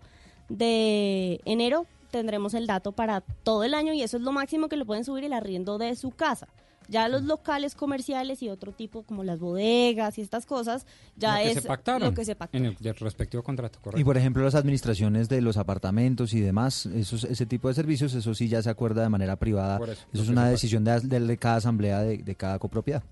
de 0.48 1.40
enero. 1.44 1.86
Tendremos 2.10 2.54
el 2.54 2.66
dato 2.68 2.92
para 2.92 3.22
todo 3.42 3.64
el 3.64 3.74
año 3.74 3.92
y 3.92 4.02
eso 4.02 4.16
es 4.16 4.22
lo 4.22 4.30
máximo 4.32 4.68
que 4.68 4.76
le 4.76 4.84
pueden 4.84 5.04
subir 5.04 5.24
el 5.24 5.32
arriendo 5.32 5.78
de 5.78 5.96
su 5.96 6.10
casa. 6.12 6.46
Ya 6.86 7.08
los 7.08 7.22
locales 7.24 7.74
comerciales 7.74 8.42
y 8.42 8.50
otro 8.50 8.70
tipo 8.72 9.02
como 9.04 9.24
las 9.24 9.40
bodegas 9.40 10.18
y 10.18 10.20
estas 10.20 10.44
cosas, 10.44 10.86
ya 11.16 11.38
lo 11.38 11.42
que 11.44 11.48
es 11.50 11.54
se 11.54 11.62
pactaron 11.62 12.02
lo 12.02 12.14
que 12.14 12.24
se 12.26 12.36
pactó. 12.36 12.58
en 12.58 12.66
el 12.66 12.76
respectivo 12.96 13.42
contrato, 13.42 13.78
correcto. 13.82 13.98
Y 14.00 14.04
por 14.04 14.18
ejemplo, 14.18 14.44
las 14.44 14.54
administraciones 14.54 15.30
de 15.30 15.40
los 15.40 15.56
apartamentos 15.56 16.34
y 16.34 16.40
demás, 16.40 16.84
esos, 16.86 17.24
ese 17.24 17.46
tipo 17.46 17.68
de 17.68 17.74
servicios, 17.74 18.12
eso 18.14 18.34
sí 18.34 18.48
ya 18.48 18.62
se 18.62 18.68
acuerda 18.68 19.02
de 19.02 19.08
manera 19.08 19.36
privada. 19.36 19.78
Por 19.78 19.88
Eso, 19.88 20.02
eso, 20.02 20.08
lo 20.12 20.22
es 20.24 20.28
una 20.28 20.46
decisión 20.48 20.84
de, 20.84 21.00
de- 21.00 21.20
de 21.20 21.36
cada 21.38 21.56
asamblea 21.56 22.02
de, 22.02 22.18
de 22.18 22.34
cada 22.34 22.58
copropiedad. 22.58 23.02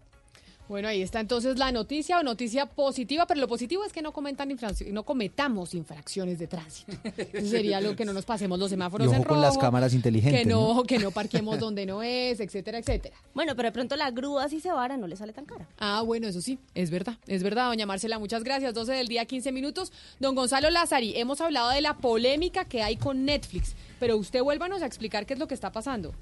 Bueno, 0.72 0.88
ahí 0.88 1.02
está 1.02 1.20
entonces 1.20 1.58
la 1.58 1.70
noticia 1.70 2.18
o 2.18 2.22
noticia 2.22 2.64
positiva, 2.64 3.26
pero 3.26 3.38
lo 3.38 3.46
positivo 3.46 3.84
es 3.84 3.92
que 3.92 4.00
no 4.00 4.10
comentan 4.10 4.56
no 4.90 5.02
cometamos 5.02 5.74
infracciones 5.74 6.38
de 6.38 6.46
tránsito. 6.46 6.92
Eso 7.30 7.46
sería 7.46 7.78
lo 7.78 7.94
que 7.94 8.06
no 8.06 8.14
nos 8.14 8.24
pasemos 8.24 8.58
los 8.58 8.70
semáforos 8.70 9.04
Y 9.04 9.10
ojo 9.10 9.16
en 9.16 9.22
con 9.24 9.42
las 9.42 9.58
cámaras 9.58 9.92
inteligentes, 9.92 10.40
que 10.40 10.48
no, 10.48 10.76
¿no? 10.76 10.82
que 10.84 10.98
no 10.98 11.10
parquemos 11.10 11.58
donde 11.58 11.84
no 11.84 12.02
es, 12.02 12.40
etcétera, 12.40 12.78
etcétera. 12.78 13.14
Bueno, 13.34 13.54
pero 13.54 13.68
de 13.68 13.72
pronto 13.72 13.96
la 13.96 14.10
grúa 14.12 14.48
si 14.48 14.60
se 14.60 14.72
vara 14.72 14.96
no 14.96 15.06
le 15.06 15.14
sale 15.14 15.34
tan 15.34 15.44
cara. 15.44 15.68
Ah, 15.78 16.00
bueno, 16.06 16.26
eso 16.26 16.40
sí, 16.40 16.58
es 16.74 16.88
verdad, 16.88 17.18
es 17.26 17.42
verdad, 17.42 17.66
doña 17.66 17.84
Marcela, 17.84 18.18
muchas 18.18 18.42
gracias. 18.42 18.72
12 18.72 18.92
del 18.92 19.08
día, 19.08 19.26
15 19.26 19.52
minutos. 19.52 19.92
Don 20.20 20.34
Gonzalo 20.34 20.70
Lazari, 20.70 21.12
hemos 21.18 21.42
hablado 21.42 21.68
de 21.68 21.82
la 21.82 21.98
polémica 21.98 22.64
que 22.64 22.82
hay 22.82 22.96
con 22.96 23.26
Netflix, 23.26 23.74
pero 24.00 24.16
usted 24.16 24.40
vuélvanos 24.40 24.80
a 24.80 24.86
explicar 24.86 25.26
qué 25.26 25.34
es 25.34 25.38
lo 25.38 25.46
que 25.46 25.54
está 25.54 25.70
pasando. 25.70 26.14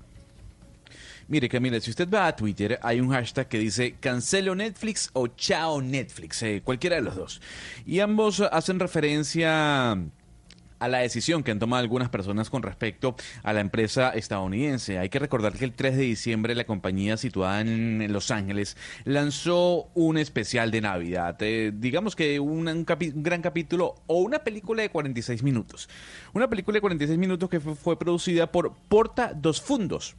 Mire, 1.31 1.49
Camila, 1.49 1.81
si 1.81 1.91
usted 1.91 2.11
va 2.11 2.27
a 2.27 2.35
Twitter, 2.35 2.81
hay 2.83 2.99
un 2.99 3.11
hashtag 3.11 3.47
que 3.47 3.57
dice 3.61 3.95
cancelo 4.01 4.57
Netflix 4.57 5.11
o 5.13 5.29
chao 5.29 5.81
Netflix, 5.81 6.43
eh, 6.43 6.61
cualquiera 6.65 6.97
de 6.97 7.03
los 7.03 7.15
dos. 7.15 7.41
Y 7.87 8.01
ambos 8.01 8.41
hacen 8.41 8.81
referencia 8.81 9.93
a 9.93 10.89
la 10.89 10.99
decisión 10.99 11.45
que 11.45 11.53
han 11.53 11.61
tomado 11.61 11.83
algunas 11.85 12.09
personas 12.09 12.51
con 12.51 12.65
respecto 12.65 13.15
a 13.45 13.53
la 13.53 13.61
empresa 13.61 14.11
estadounidense. 14.11 14.99
Hay 14.99 15.09
que 15.09 15.21
recordar 15.21 15.53
que 15.53 15.65
el 15.65 15.73
3 15.73 15.99
de 15.99 16.03
diciembre 16.03 16.57
la 16.57 16.65
compañía 16.65 17.17
situada 17.17 17.61
en, 17.61 18.13
Los 18.13 18.33
Ángeles 18.33 18.77
lanzó 19.05 19.89
un 19.95 20.19
especial 20.19 20.73
de 20.73 20.81
Navidad, 20.81 21.37
eh, 21.43 21.71
digamos 21.73 22.17
que 22.17 22.41
un, 22.41 22.85
gran 22.85 23.41
capítulo 23.41 23.95
o 24.09 24.19
una 24.19 24.41
película 24.41 24.83
de 24.83 24.91
46 24.91 25.45
minutos. 25.45 25.89
Una 26.33 26.51
película 26.51 26.75
de 26.75 26.81
46 26.81 27.17
minutos 27.21 27.49
que 27.49 27.61
fue 27.61 27.97
producida 27.97 28.51
por 28.51 28.75
Porta 28.89 29.33
dos 29.33 29.61
Fundos. 29.63 30.17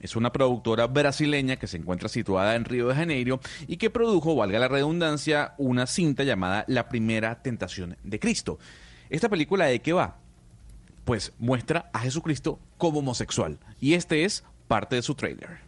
Es 0.00 0.16
una 0.16 0.32
productora 0.32 0.86
brasileña 0.86 1.56
que 1.56 1.66
se 1.66 1.76
encuentra 1.76 2.08
situada 2.08 2.54
en 2.54 2.64
Río 2.64 2.88
de 2.88 2.94
Janeiro 2.94 3.38
y 3.66 3.76
que 3.76 3.90
produjo, 3.90 4.34
valga 4.34 4.58
la 4.58 4.68
redundancia, 4.68 5.54
una 5.58 5.86
cinta 5.86 6.24
llamada 6.24 6.64
La 6.68 6.88
Primera 6.88 7.42
Tentación 7.42 7.96
de 8.02 8.18
Cristo. 8.18 8.58
¿Esta 9.10 9.28
película 9.28 9.66
de 9.66 9.80
qué 9.80 9.92
va? 9.92 10.16
Pues 11.04 11.32
muestra 11.38 11.90
a 11.92 12.00
Jesucristo 12.00 12.58
como 12.78 13.00
homosexual. 13.00 13.58
Y 13.78 13.94
este 13.94 14.24
es 14.24 14.42
parte 14.68 14.96
de 14.96 15.02
su 15.02 15.14
trailer. 15.14 15.58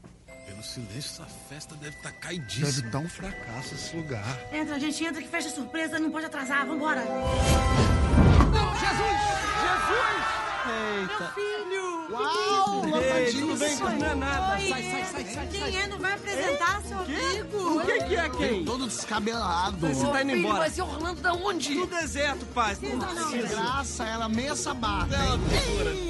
Pelo 0.47 0.63
silêncio, 0.63 0.99
essa 0.99 1.27
festa 1.27 1.75
deve 1.77 1.95
estar 1.95 2.19
caidíssima. 2.21 2.67
Deve 2.69 2.87
estar 2.87 3.01
um 3.01 3.09
fracasso 3.09 3.75
esse 3.75 3.97
lugar. 3.97 4.25
Entra, 4.53 4.79
gente, 4.79 5.05
entra 5.05 5.21
que 5.21 5.29
festa 5.29 5.51
surpresa, 5.51 5.99
não 5.99 6.11
pode 6.11 6.27
atrasar, 6.27 6.67
vambora. 6.67 7.05
Não, 7.05 8.75
Jesus! 8.81 9.19
Jesus! 9.63 10.52
Eita. 10.67 11.19
Meu 11.19 11.33
filho! 11.33 11.93
Uau, 12.13 12.83
que 12.83 12.91
que 12.93 12.97
é 12.99 13.29
isso? 13.29 13.47
Lampadinho, 13.47 13.57
vem 13.57 13.77
cá. 13.79 13.85
Oi. 13.87 13.95
Não 13.99 14.07
é 14.07 14.15
nada. 14.15 14.55
Oi. 14.55 14.69
Sai, 14.69 14.83
sai, 14.83 15.05
sai, 15.05 15.25
sai, 15.25 15.47
Quem 15.51 15.61
sai. 15.61 15.77
é? 15.83 15.87
Não 15.89 15.99
vai 15.99 16.13
apresentar 16.13 16.83
seu 16.83 16.99
amigo? 16.99 17.57
O 17.77 17.81
que, 17.87 18.05
que 18.05 18.17
é 18.17 18.29
quem? 18.29 18.65
Todo 18.65 18.87
descabelado. 18.87 19.89
Você 19.89 20.07
tá 20.07 20.23
indo 20.23 20.31
Filho, 20.33 20.39
embora. 20.41 20.59
vai 20.59 20.71
ser 20.71 20.83
Orlando 20.83 21.21
da 21.23 21.33
onde? 21.33 21.75
Do 21.75 21.87
deserto, 21.87 22.45
pai. 22.55 22.77
Não 22.83 22.97
Não, 22.97 23.15
não. 23.15 23.31
precisa. 23.31 23.55
Graça, 23.57 24.05
ela 24.05 24.29
meia 24.29 24.55
sabata. 24.55 25.17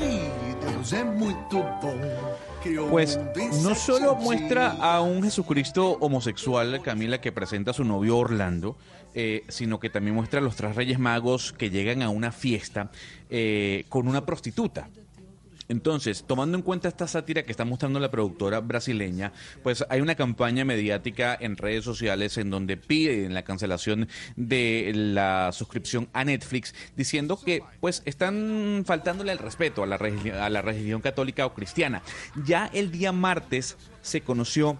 Ei, 0.00 0.30
Deus 0.72 0.92
é 0.92 1.04
muito 1.04 1.56
bom. 1.80 1.98
Pues 2.90 3.18
no 3.60 3.74
solo 3.74 4.14
muestra 4.14 4.76
a 4.80 5.00
un 5.00 5.20
Jesucristo 5.20 5.96
homosexual, 6.00 6.80
Camila, 6.80 7.18
que 7.18 7.32
presenta 7.32 7.72
a 7.72 7.74
su 7.74 7.82
novio 7.82 8.16
Orlando, 8.16 8.76
eh, 9.14 9.44
sino 9.48 9.78
que 9.78 9.90
también 9.90 10.14
muestra 10.14 10.40
a 10.40 10.42
los 10.42 10.56
tres 10.56 10.76
reyes 10.76 10.98
magos 10.98 11.52
que 11.52 11.70
llegan 11.70 12.02
a 12.02 12.08
una 12.08 12.32
fiesta 12.32 12.90
eh, 13.30 13.84
con 13.88 14.08
una 14.08 14.24
prostituta. 14.24 14.88
Entonces, 15.68 16.24
tomando 16.26 16.58
en 16.58 16.62
cuenta 16.62 16.88
esta 16.88 17.06
sátira 17.06 17.44
que 17.44 17.50
está 17.52 17.64
mostrando 17.64 17.98
la 17.98 18.10
productora 18.10 18.60
brasileña, 18.60 19.32
pues 19.62 19.82
hay 19.88 20.02
una 20.02 20.16
campaña 20.16 20.66
mediática 20.66 21.34
en 21.40 21.56
redes 21.56 21.84
sociales 21.84 22.36
en 22.36 22.50
donde 22.50 22.76
piden 22.76 23.32
la 23.32 23.42
cancelación 23.42 24.08
de 24.36 24.92
la 24.94 25.50
suscripción 25.52 26.08
a 26.12 26.24
Netflix, 26.24 26.74
diciendo 26.94 27.40
que 27.42 27.62
pues 27.80 28.02
están 28.04 28.82
faltándole 28.84 29.32
el 29.32 29.38
respeto 29.38 29.82
a 29.82 29.86
la, 29.86 29.98
religi- 29.98 30.34
a 30.34 30.50
la 30.50 30.60
religión 30.60 31.00
católica 31.00 31.46
o 31.46 31.54
cristiana. 31.54 32.02
Ya 32.44 32.66
el 32.74 32.90
día 32.90 33.12
martes 33.12 33.78
se 34.02 34.20
conoció 34.20 34.78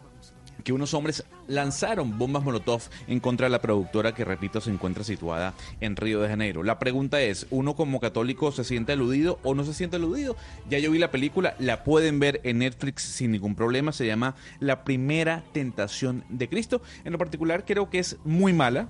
que 0.64 0.72
unos 0.72 0.94
hombres 0.94 1.24
lanzaron 1.48 2.18
bombas 2.18 2.42
Molotov 2.42 2.82
en 3.08 3.20
contra 3.20 3.46
de 3.46 3.50
la 3.50 3.60
productora 3.60 4.14
que, 4.14 4.24
repito, 4.24 4.60
se 4.60 4.70
encuentra 4.70 5.04
situada 5.04 5.54
en 5.80 5.96
Río 5.96 6.20
de 6.20 6.28
Janeiro. 6.28 6.62
La 6.62 6.78
pregunta 6.78 7.20
es, 7.20 7.46
¿uno 7.50 7.74
como 7.74 8.00
católico 8.00 8.52
se 8.52 8.64
siente 8.64 8.92
aludido 8.92 9.38
o 9.42 9.54
no 9.54 9.64
se 9.64 9.74
siente 9.74 9.96
aludido? 9.96 10.36
Ya 10.68 10.78
yo 10.78 10.90
vi 10.90 10.98
la 10.98 11.10
película, 11.10 11.54
la 11.58 11.84
pueden 11.84 12.20
ver 12.20 12.40
en 12.44 12.58
Netflix 12.58 13.02
sin 13.02 13.32
ningún 13.32 13.54
problema, 13.54 13.92
se 13.92 14.06
llama 14.06 14.34
La 14.60 14.84
primera 14.84 15.42
tentación 15.52 16.24
de 16.28 16.48
Cristo. 16.48 16.82
En 17.04 17.12
lo 17.12 17.18
particular 17.18 17.64
creo 17.64 17.90
que 17.90 17.98
es 17.98 18.16
muy 18.24 18.52
mala, 18.52 18.88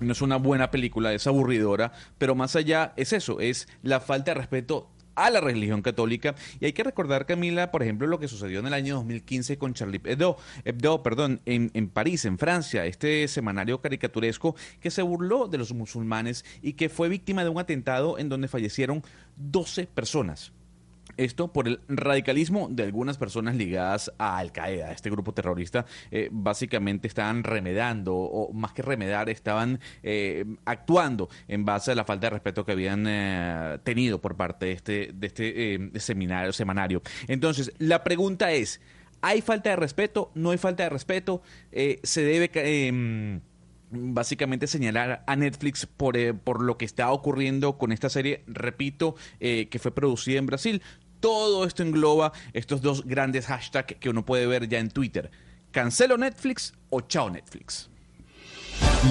no 0.00 0.12
es 0.12 0.20
una 0.22 0.36
buena 0.36 0.70
película, 0.70 1.12
es 1.14 1.26
aburridora, 1.26 1.92
pero 2.18 2.34
más 2.34 2.56
allá 2.56 2.92
es 2.96 3.12
eso, 3.12 3.40
es 3.40 3.68
la 3.82 4.00
falta 4.00 4.32
de 4.32 4.40
respeto 4.40 4.90
a 5.16 5.30
la 5.30 5.40
religión 5.40 5.82
católica. 5.82 6.34
Y 6.60 6.66
hay 6.66 6.72
que 6.72 6.84
recordar, 6.84 7.26
Camila, 7.26 7.70
por 7.70 7.82
ejemplo, 7.82 8.06
lo 8.06 8.20
que 8.20 8.28
sucedió 8.28 8.60
en 8.60 8.66
el 8.66 8.74
año 8.74 8.94
2015 8.96 9.58
con 9.58 9.74
Charlie 9.74 10.00
Hebdo, 10.04 10.36
Hebdo 10.64 11.02
perdón, 11.02 11.40
en, 11.46 11.70
en 11.74 11.88
París, 11.88 12.24
en 12.24 12.38
Francia, 12.38 12.86
este 12.86 13.26
semanario 13.28 13.80
caricaturesco 13.80 14.54
que 14.80 14.90
se 14.90 15.02
burló 15.02 15.48
de 15.48 15.58
los 15.58 15.72
musulmanes 15.72 16.44
y 16.62 16.74
que 16.74 16.88
fue 16.88 17.08
víctima 17.08 17.42
de 17.42 17.50
un 17.50 17.58
atentado 17.58 18.18
en 18.18 18.28
donde 18.28 18.48
fallecieron 18.48 19.02
12 19.36 19.86
personas. 19.86 20.52
Esto 21.16 21.52
por 21.52 21.66
el 21.66 21.80
radicalismo 21.88 22.68
de 22.70 22.82
algunas 22.82 23.16
personas 23.18 23.56
ligadas 23.56 24.12
a 24.18 24.38
Al 24.38 24.52
Qaeda, 24.52 24.92
este 24.92 25.10
grupo 25.10 25.32
terrorista. 25.32 25.86
eh, 26.10 26.28
básicamente 26.30 27.08
estaban 27.08 27.42
remedando, 27.44 28.14
o 28.14 28.52
más 28.52 28.72
que 28.72 28.82
remedar, 28.82 29.28
estaban 29.30 29.80
eh, 30.02 30.44
actuando 30.64 31.28
en 31.48 31.64
base 31.64 31.92
a 31.92 31.94
la 31.94 32.04
falta 32.04 32.26
de 32.26 32.30
respeto 32.30 32.64
que 32.64 32.72
habían 32.72 33.04
eh, 33.06 33.78
tenido 33.84 34.20
por 34.20 34.36
parte 34.36 34.66
de 34.66 34.72
este, 34.72 35.10
de 35.14 35.26
este 35.26 35.74
eh, 35.74 35.90
seminario, 35.96 36.52
semanario. 36.52 37.02
Entonces, 37.28 37.72
la 37.78 38.04
pregunta 38.04 38.52
es: 38.52 38.80
¿hay 39.22 39.40
falta 39.40 39.70
de 39.70 39.76
respeto? 39.76 40.30
¿No 40.34 40.50
hay 40.50 40.58
falta 40.58 40.82
de 40.84 40.90
respeto? 40.90 41.42
¿Se 42.02 42.22
debe. 42.22 42.50
em, 42.54 43.40
básicamente 43.90 44.66
señalar 44.66 45.22
a 45.26 45.36
Netflix 45.36 45.86
por, 45.86 46.16
eh, 46.16 46.34
por 46.34 46.62
lo 46.62 46.76
que 46.76 46.84
está 46.84 47.10
ocurriendo 47.12 47.78
con 47.78 47.92
esta 47.92 48.08
serie, 48.08 48.42
repito, 48.46 49.16
eh, 49.40 49.68
que 49.68 49.78
fue 49.78 49.94
producida 49.94 50.38
en 50.38 50.46
Brasil. 50.46 50.82
Todo 51.20 51.64
esto 51.64 51.82
engloba 51.82 52.32
estos 52.52 52.80
dos 52.80 53.04
grandes 53.04 53.46
hashtags 53.46 53.96
que 53.98 54.08
uno 54.08 54.24
puede 54.24 54.46
ver 54.46 54.68
ya 54.68 54.78
en 54.78 54.90
Twitter. 54.90 55.30
Cancelo 55.70 56.16
Netflix 56.16 56.72
o 56.90 57.00
chao 57.02 57.30
Netflix. 57.30 57.90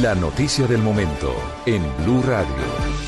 La 0.02 0.15
noticia 0.15 0.68
del 0.68 0.82
momento 0.82 1.34
en 1.65 1.82
Blue 2.03 2.22
Radio. 2.23 3.05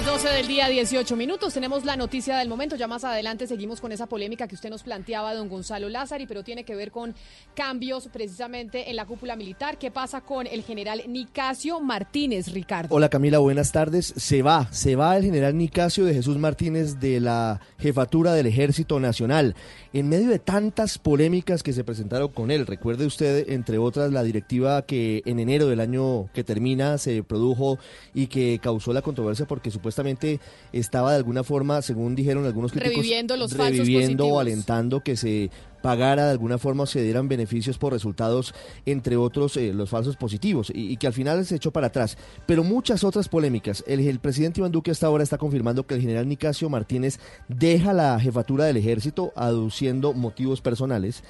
A 0.00 0.02
las 0.02 0.22
12 0.22 0.34
del 0.34 0.48
día, 0.48 0.66
18 0.66 1.14
minutos, 1.14 1.52
tenemos 1.52 1.84
la 1.84 1.94
noticia 1.94 2.38
del 2.38 2.48
momento. 2.48 2.74
Ya 2.74 2.86
más 2.86 3.04
adelante 3.04 3.46
seguimos 3.46 3.82
con 3.82 3.92
esa 3.92 4.06
polémica 4.06 4.48
que 4.48 4.54
usted 4.54 4.70
nos 4.70 4.82
planteaba, 4.82 5.34
don 5.34 5.50
Gonzalo 5.50 5.90
Lázari, 5.90 6.26
pero 6.26 6.42
tiene 6.42 6.64
que 6.64 6.74
ver 6.74 6.90
con 6.90 7.14
cambios 7.54 8.08
precisamente 8.10 8.88
en 8.88 8.96
la 8.96 9.04
cúpula 9.04 9.36
militar. 9.36 9.76
¿Qué 9.76 9.90
pasa 9.90 10.22
con 10.22 10.46
el 10.46 10.62
general 10.62 11.02
Nicasio 11.06 11.80
Martínez, 11.80 12.50
Ricardo? 12.50 12.94
Hola 12.94 13.10
Camila, 13.10 13.40
buenas 13.40 13.72
tardes. 13.72 14.14
Se 14.16 14.40
va, 14.40 14.72
se 14.72 14.96
va 14.96 15.18
el 15.18 15.24
general 15.24 15.58
Nicasio 15.58 16.06
de 16.06 16.14
Jesús 16.14 16.38
Martínez 16.38 16.98
de 16.98 17.20
la 17.20 17.60
jefatura 17.78 18.32
del 18.32 18.46
Ejército 18.46 19.00
Nacional. 19.00 19.54
En 19.92 20.08
medio 20.08 20.28
de 20.28 20.38
tantas 20.38 20.98
polémicas 20.98 21.64
que 21.64 21.72
se 21.72 21.82
presentaron 21.82 22.28
con 22.28 22.52
él, 22.52 22.64
recuerde 22.64 23.06
usted, 23.06 23.50
entre 23.50 23.78
otras, 23.78 24.12
la 24.12 24.22
directiva 24.22 24.82
que 24.82 25.20
en 25.26 25.40
enero 25.40 25.66
del 25.66 25.80
año 25.80 26.28
que 26.32 26.44
termina 26.44 26.96
se 26.96 27.24
produjo 27.24 27.76
y 28.14 28.28
que 28.28 28.60
causó 28.62 28.92
la 28.92 29.02
controversia 29.02 29.46
porque 29.48 29.72
supuestamente 29.72 30.38
estaba 30.72 31.10
de 31.10 31.16
alguna 31.16 31.42
forma, 31.42 31.82
según 31.82 32.14
dijeron 32.14 32.46
algunos 32.46 32.70
críticos, 32.70 32.98
Reviviendo 32.98 33.36
los 33.36 33.52
falsos 33.52 33.78
reviviendo 33.78 34.26
o 34.26 34.28
positivos. 34.28 34.40
alentando 34.42 35.00
que 35.00 35.16
se 35.16 35.50
pagara 35.82 36.26
de 36.26 36.30
alguna 36.32 36.58
forma 36.58 36.84
o 36.84 36.86
se 36.86 37.02
dieran 37.02 37.28
beneficios 37.28 37.78
por 37.78 37.92
resultados, 37.92 38.54
entre 38.86 39.16
otros 39.16 39.56
eh, 39.56 39.72
los 39.72 39.90
falsos 39.90 40.16
positivos, 40.16 40.72
y, 40.74 40.96
que 40.96 41.06
al 41.06 41.12
final 41.12 41.44
se 41.44 41.56
echó 41.56 41.70
para 41.70 41.88
atrás. 41.88 42.16
Pero 42.46 42.64
muchas 42.64 43.04
otras 43.04 43.28
polémicas. 43.28 43.84
El, 43.86 44.00
el 44.00 44.18
presidente 44.18 44.60
Iván 44.60 44.72
Duque 44.72 44.90
hasta 44.90 45.06
ahora 45.06 45.24
está 45.24 45.38
confirmando 45.38 45.86
que 45.86 45.94
el 45.94 46.00
general 46.00 46.28
Nicasio 46.28 46.68
Martínez 46.68 47.18
deja 47.48 47.92
la 47.92 48.18
jefatura 48.20 48.64
del 48.64 48.76
ejército 48.76 49.32
aduciendo 49.36 50.12
motivos 50.12 50.60
personales 50.60 51.22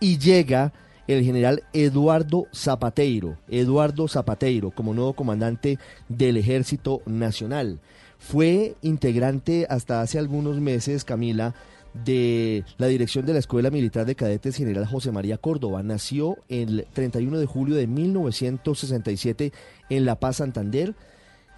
y 0.00 0.18
llega 0.18 0.72
el 1.06 1.24
general 1.24 1.62
Eduardo 1.72 2.46
Zapateiro, 2.54 3.36
Eduardo 3.48 4.08
Zapateiro, 4.08 4.70
como 4.70 4.94
nuevo 4.94 5.12
comandante 5.12 5.78
del 6.08 6.36
Ejército 6.36 7.02
Nacional. 7.06 7.80
Fue 8.18 8.74
integrante 8.80 9.66
hasta 9.68 10.00
hace 10.00 10.18
algunos 10.18 10.60
meses, 10.60 11.04
Camila, 11.04 11.54
de 12.04 12.64
la 12.78 12.88
dirección 12.88 13.24
de 13.24 13.32
la 13.34 13.38
Escuela 13.38 13.70
Militar 13.70 14.04
de 14.06 14.16
Cadetes 14.16 14.56
General 14.56 14.84
José 14.86 15.12
María 15.12 15.38
Córdoba. 15.38 15.82
Nació 15.82 16.38
el 16.48 16.86
31 16.92 17.38
de 17.38 17.46
julio 17.46 17.76
de 17.76 17.86
1967 17.86 19.52
en 19.90 20.04
La 20.04 20.18
Paz, 20.18 20.36
Santander. 20.36 20.94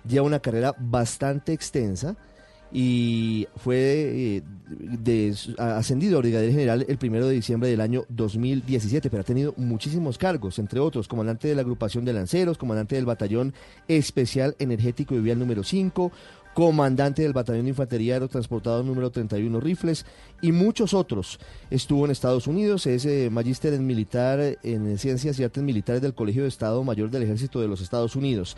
Lleva 0.07 0.27
una 0.27 0.41
carrera 0.41 0.75
bastante 0.79 1.53
extensa 1.53 2.17
y 2.73 3.47
fue 3.57 3.77
eh, 3.79 4.43
de- 4.69 5.35
ascendido 5.57 6.19
a 6.19 6.21
brigadier 6.21 6.51
general 6.51 6.85
el 6.89 6.99
primero 6.99 7.29
de 7.29 7.35
diciembre 7.35 7.71
del 7.71 7.81
año 7.81 8.05
2017, 8.09 9.09
pero 9.09 9.21
ha 9.21 9.25
tenido 9.25 9.55
muchísimos 9.57 10.19
cargos, 10.19 10.59
entre 10.59 10.81
otros, 10.81 11.07
comandante 11.09 11.47
de 11.49 11.55
la 11.55 11.63
agrupación 11.63 12.05
de 12.05 12.13
lanceros, 12.13 12.59
comandante 12.59 12.97
del 12.97 13.07
batallón 13.07 13.55
especial 13.89 14.57
energético 14.59 15.15
y 15.15 15.21
vial 15.21 15.39
número 15.39 15.63
5, 15.63 16.11
comandante 16.57 17.21
del 17.21 17.35
batallón 17.35 17.65
de 17.65 17.69
infantería 17.69 18.15
aerotransportado 18.15 18.83
número 18.83 19.11
31 19.11 19.61
rifles 19.61 20.07
y 20.41 20.53
muchos 20.53 20.95
otros. 20.95 21.39
Estuvo 21.69 22.07
en 22.07 22.11
Estados 22.11 22.47
Unidos, 22.47 22.87
es 22.87 23.05
eh, 23.05 23.29
magíster 23.31 23.75
en 23.75 23.87
militar 23.87 24.41
en 24.63 24.97
ciencias 24.97 25.39
y 25.39 25.45
artes 25.45 25.63
militares 25.63 26.01
del 26.01 26.15
Colegio 26.15 26.45
de 26.45 26.49
Estado 26.49 26.83
Mayor 26.83 27.11
del 27.11 27.25
Ejército 27.25 27.61
de 27.61 27.69
los 27.69 27.83
Estados 27.83 28.17
Unidos. 28.17 28.57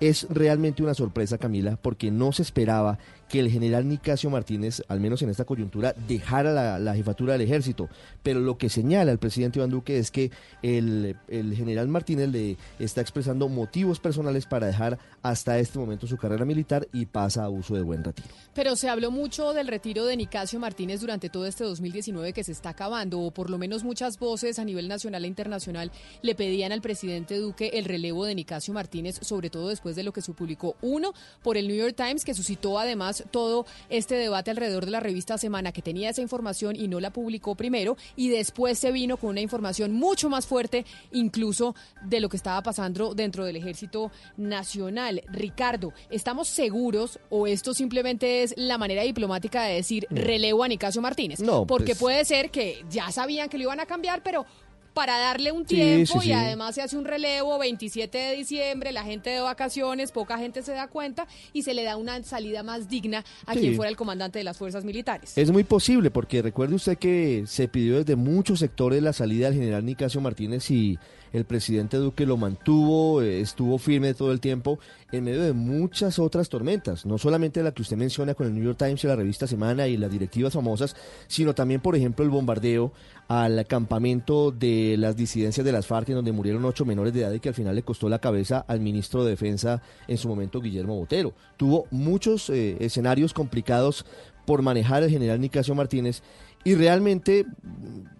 Es 0.00 0.26
realmente 0.30 0.82
una 0.82 0.94
sorpresa, 0.94 1.36
Camila, 1.36 1.76
porque 1.76 2.10
no 2.10 2.32
se 2.32 2.40
esperaba 2.40 2.98
que 3.34 3.40
el 3.40 3.50
general 3.50 3.88
Nicasio 3.88 4.30
Martínez, 4.30 4.80
al 4.86 5.00
menos 5.00 5.20
en 5.22 5.28
esta 5.28 5.44
coyuntura, 5.44 5.92
dejara 6.06 6.78
la, 6.78 6.94
jefatura 6.94 7.32
del 7.32 7.42
ejército. 7.42 7.88
Pero 8.22 8.38
lo 8.38 8.58
que 8.58 8.68
señala 8.68 9.10
el 9.10 9.18
presidente 9.18 9.58
Iván 9.58 9.70
Duque 9.70 9.98
es 9.98 10.12
que 10.12 10.30
el, 10.62 11.16
el 11.26 11.52
general 11.56 11.88
Martínez 11.88 12.28
le 12.28 12.56
está 12.78 13.00
expresando 13.00 13.48
motivos 13.48 13.98
personales 13.98 14.46
para 14.46 14.68
dejar 14.68 15.00
hasta 15.20 15.58
este 15.58 15.80
momento 15.80 16.06
su 16.06 16.16
carrera 16.16 16.44
militar 16.44 16.86
y 16.92 17.06
pasa 17.06 17.42
a 17.42 17.48
uso 17.48 17.74
de 17.74 17.82
buen 17.82 18.04
retiro. 18.04 18.28
Pero 18.54 18.76
se 18.76 18.88
habló 18.88 19.10
mucho 19.10 19.52
del 19.52 19.66
retiro 19.66 20.04
de 20.04 20.16
Nicasio 20.16 20.60
Martínez 20.60 21.00
durante 21.00 21.28
todo 21.28 21.46
este 21.46 21.64
2019 21.64 22.32
que 22.32 22.44
se 22.44 22.52
está 22.52 22.68
acabando, 22.68 23.18
o 23.18 23.32
por 23.32 23.50
lo 23.50 23.58
menos 23.58 23.82
muchas 23.82 24.16
voces 24.16 24.60
a 24.60 24.64
nivel 24.64 24.86
nacional 24.86 25.24
e 25.24 25.26
internacional 25.26 25.90
le 26.22 26.36
pedían 26.36 26.70
al 26.70 26.82
presidente 26.82 27.36
Duque 27.40 27.72
el 27.74 27.84
relevo 27.84 28.26
de 28.26 28.36
Nicasio 28.36 28.72
Martínez, 28.72 29.18
sobre 29.22 29.50
todo 29.50 29.70
después 29.70 29.96
de 29.96 30.04
lo 30.04 30.12
que 30.12 30.22
se 30.22 30.32
publicó 30.32 30.76
uno 30.82 31.14
por 31.42 31.56
el 31.56 31.66
New 31.66 31.76
York 31.76 31.96
Times, 31.96 32.24
que 32.24 32.32
suscitó 32.32 32.78
además 32.78 33.23
todo 33.30 33.66
este 33.88 34.14
debate 34.14 34.50
alrededor 34.50 34.84
de 34.84 34.90
la 34.90 35.00
revista 35.00 35.38
Semana, 35.38 35.72
que 35.72 35.82
tenía 35.82 36.10
esa 36.10 36.22
información 36.22 36.76
y 36.76 36.88
no 36.88 37.00
la 37.00 37.10
publicó 37.10 37.54
primero, 37.54 37.96
y 38.16 38.28
después 38.28 38.78
se 38.78 38.92
vino 38.92 39.16
con 39.16 39.30
una 39.30 39.40
información 39.40 39.92
mucho 39.92 40.28
más 40.28 40.46
fuerte, 40.46 40.84
incluso 41.12 41.74
de 42.04 42.20
lo 42.20 42.28
que 42.28 42.36
estaba 42.36 42.62
pasando 42.62 43.14
dentro 43.14 43.44
del 43.44 43.56
Ejército 43.56 44.10
Nacional. 44.36 45.22
Ricardo, 45.28 45.92
¿estamos 46.10 46.48
seguros 46.48 47.18
o 47.30 47.46
esto 47.46 47.74
simplemente 47.74 48.42
es 48.42 48.54
la 48.56 48.78
manera 48.78 49.02
diplomática 49.02 49.64
de 49.64 49.74
decir 49.74 50.06
relevo 50.10 50.62
a 50.64 50.68
Nicasio 50.68 51.00
Martínez? 51.02 51.40
No, 51.40 51.66
Porque 51.66 51.92
pues- 51.92 51.98
puede 51.98 52.24
ser 52.24 52.50
que 52.50 52.84
ya 52.90 53.10
sabían 53.10 53.48
que 53.48 53.56
lo 53.58 53.64
iban 53.64 53.80
a 53.80 53.86
cambiar, 53.86 54.22
pero 54.22 54.46
para 54.94 55.18
darle 55.18 55.52
un 55.52 55.64
tiempo 55.64 56.20
sí, 56.20 56.28
y 56.28 56.30
sí. 56.30 56.32
además 56.32 56.74
se 56.76 56.82
hace 56.82 56.96
un 56.96 57.04
relevo 57.04 57.58
27 57.58 58.16
de 58.16 58.36
diciembre, 58.36 58.92
la 58.92 59.04
gente 59.04 59.30
de 59.30 59.40
vacaciones, 59.40 60.12
poca 60.12 60.38
gente 60.38 60.62
se 60.62 60.72
da 60.72 60.88
cuenta 60.88 61.26
y 61.52 61.62
se 61.62 61.74
le 61.74 61.82
da 61.82 61.96
una 61.96 62.22
salida 62.22 62.62
más 62.62 62.88
digna 62.88 63.24
a 63.46 63.54
quien 63.54 63.74
fuera 63.74 63.90
el 63.90 63.96
comandante 63.96 64.38
de 64.38 64.44
las 64.44 64.56
fuerzas 64.56 64.84
militares. 64.84 65.36
Es 65.36 65.50
muy 65.50 65.64
posible, 65.64 66.10
porque 66.10 66.40
recuerde 66.40 66.76
usted 66.76 66.96
que 66.96 67.44
se 67.46 67.68
pidió 67.68 67.98
desde 67.98 68.16
muchos 68.16 68.60
sectores 68.60 69.02
la 69.02 69.12
salida 69.12 69.50
del 69.50 69.58
general 69.58 69.84
Nicasio 69.84 70.20
Martínez 70.20 70.70
y 70.70 70.98
el 71.34 71.44
presidente 71.44 71.96
Duque 71.96 72.26
lo 72.26 72.36
mantuvo, 72.36 73.20
eh, 73.20 73.40
estuvo 73.40 73.76
firme 73.76 74.14
todo 74.14 74.30
el 74.30 74.38
tiempo 74.38 74.78
en 75.10 75.24
medio 75.24 75.42
de 75.42 75.52
muchas 75.52 76.20
otras 76.20 76.48
tormentas, 76.48 77.04
no 77.04 77.18
solamente 77.18 77.60
la 77.62 77.72
que 77.72 77.82
usted 77.82 77.96
menciona 77.96 78.34
con 78.34 78.46
el 78.46 78.54
New 78.54 78.62
York 78.62 78.78
Times 78.78 79.02
y 79.02 79.08
la 79.08 79.16
revista 79.16 79.48
Semana 79.48 79.88
y 79.88 79.96
las 79.96 80.12
directivas 80.12 80.52
famosas, 80.52 80.94
sino 81.26 81.52
también, 81.52 81.80
por 81.80 81.96
ejemplo, 81.96 82.24
el 82.24 82.30
bombardeo 82.30 82.92
al 83.26 83.66
campamento 83.66 84.52
de 84.52 84.94
las 84.96 85.16
disidencias 85.16 85.66
de 85.66 85.72
las 85.72 85.88
FARC, 85.88 86.10
en 86.10 86.16
donde 86.16 86.30
murieron 86.30 86.64
ocho 86.64 86.84
menores 86.84 87.12
de 87.12 87.22
edad 87.22 87.32
y 87.32 87.40
que 87.40 87.48
al 87.48 87.54
final 87.54 87.74
le 87.74 87.82
costó 87.82 88.08
la 88.08 88.20
cabeza 88.20 88.64
al 88.68 88.78
ministro 88.78 89.24
de 89.24 89.30
Defensa 89.30 89.82
en 90.06 90.18
su 90.18 90.28
momento, 90.28 90.60
Guillermo 90.60 90.96
Botero. 90.96 91.34
Tuvo 91.56 91.88
muchos 91.90 92.48
eh, 92.48 92.76
escenarios 92.78 93.34
complicados 93.34 94.06
por 94.46 94.62
manejar 94.62 95.02
el 95.02 95.10
general 95.10 95.40
Nicasio 95.40 95.74
Martínez 95.74 96.22
y 96.64 96.74
realmente, 96.74 97.44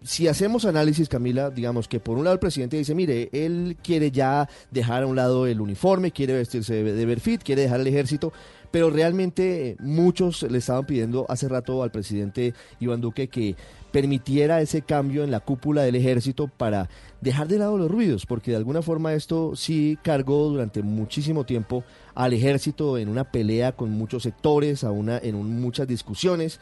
si 0.03 0.29
hacemos 0.29 0.65
análisis, 0.67 1.09
Camila, 1.09 1.51
digamos 1.51 1.89
que 1.89 1.99
por 2.01 2.19
un 2.19 2.25
lado 2.25 2.35
el 2.35 2.41
presidente 2.41 2.77
dice, 2.77 2.95
mire, 2.95 3.31
él 3.33 3.77
quiere 3.83 4.11
ya 4.11 4.49
dejar 4.71 5.03
a 5.03 5.07
un 5.07 5.17
lado 5.17 5.47
el 5.47 5.61
uniforme, 5.61 6.11
quiere 6.13 6.35
vestirse 6.35 6.83
de, 6.83 7.07
Berfit, 7.07 7.43
quiere 7.43 7.63
dejar 7.63 7.81
el 7.81 7.87
ejército, 7.87 8.33
pero 8.71 8.91
realmente 8.91 9.77
muchos 9.79 10.43
le 10.43 10.59
estaban 10.59 10.85
pidiendo 10.85 11.27
hace 11.29 11.49
rato 11.49 11.83
al 11.83 11.91
presidente 11.93 12.55
Iván 12.81 13.01
Duque 13.01 13.29
que 13.29 13.55
permitiera 13.93 14.61
ese 14.61 14.83
cambio 14.83 15.23
en 15.23 15.31
la 15.31 15.39
cúpula 15.39 15.83
del 15.83 15.95
ejército 15.95 16.49
para 16.49 16.91
dejar 17.21 17.47
de 17.47 17.59
lado 17.61 17.79
los 17.79 17.89
ruidos, 17.89 18.27
porque 18.27 18.51
de 18.51 18.57
alguna 18.57 18.83
forma 18.83 19.15
esto 19.15 19.55
sí 19.55 19.97
cargó 20.03 20.49
durante 20.49 20.83
muchísimo 20.83 21.45
tiempo 21.47 21.85
al 22.17 22.33
ejército 22.33 22.99
en 22.99 23.09
una 23.09 23.31
pelea 23.31 23.71
con 23.73 23.91
muchos 23.93 24.25
sectores, 24.25 24.83
a 24.83 24.91
una, 24.91 25.19
en 25.19 25.37
un- 25.37 25.61
muchas 25.61 25.87
discusiones. 25.87 26.59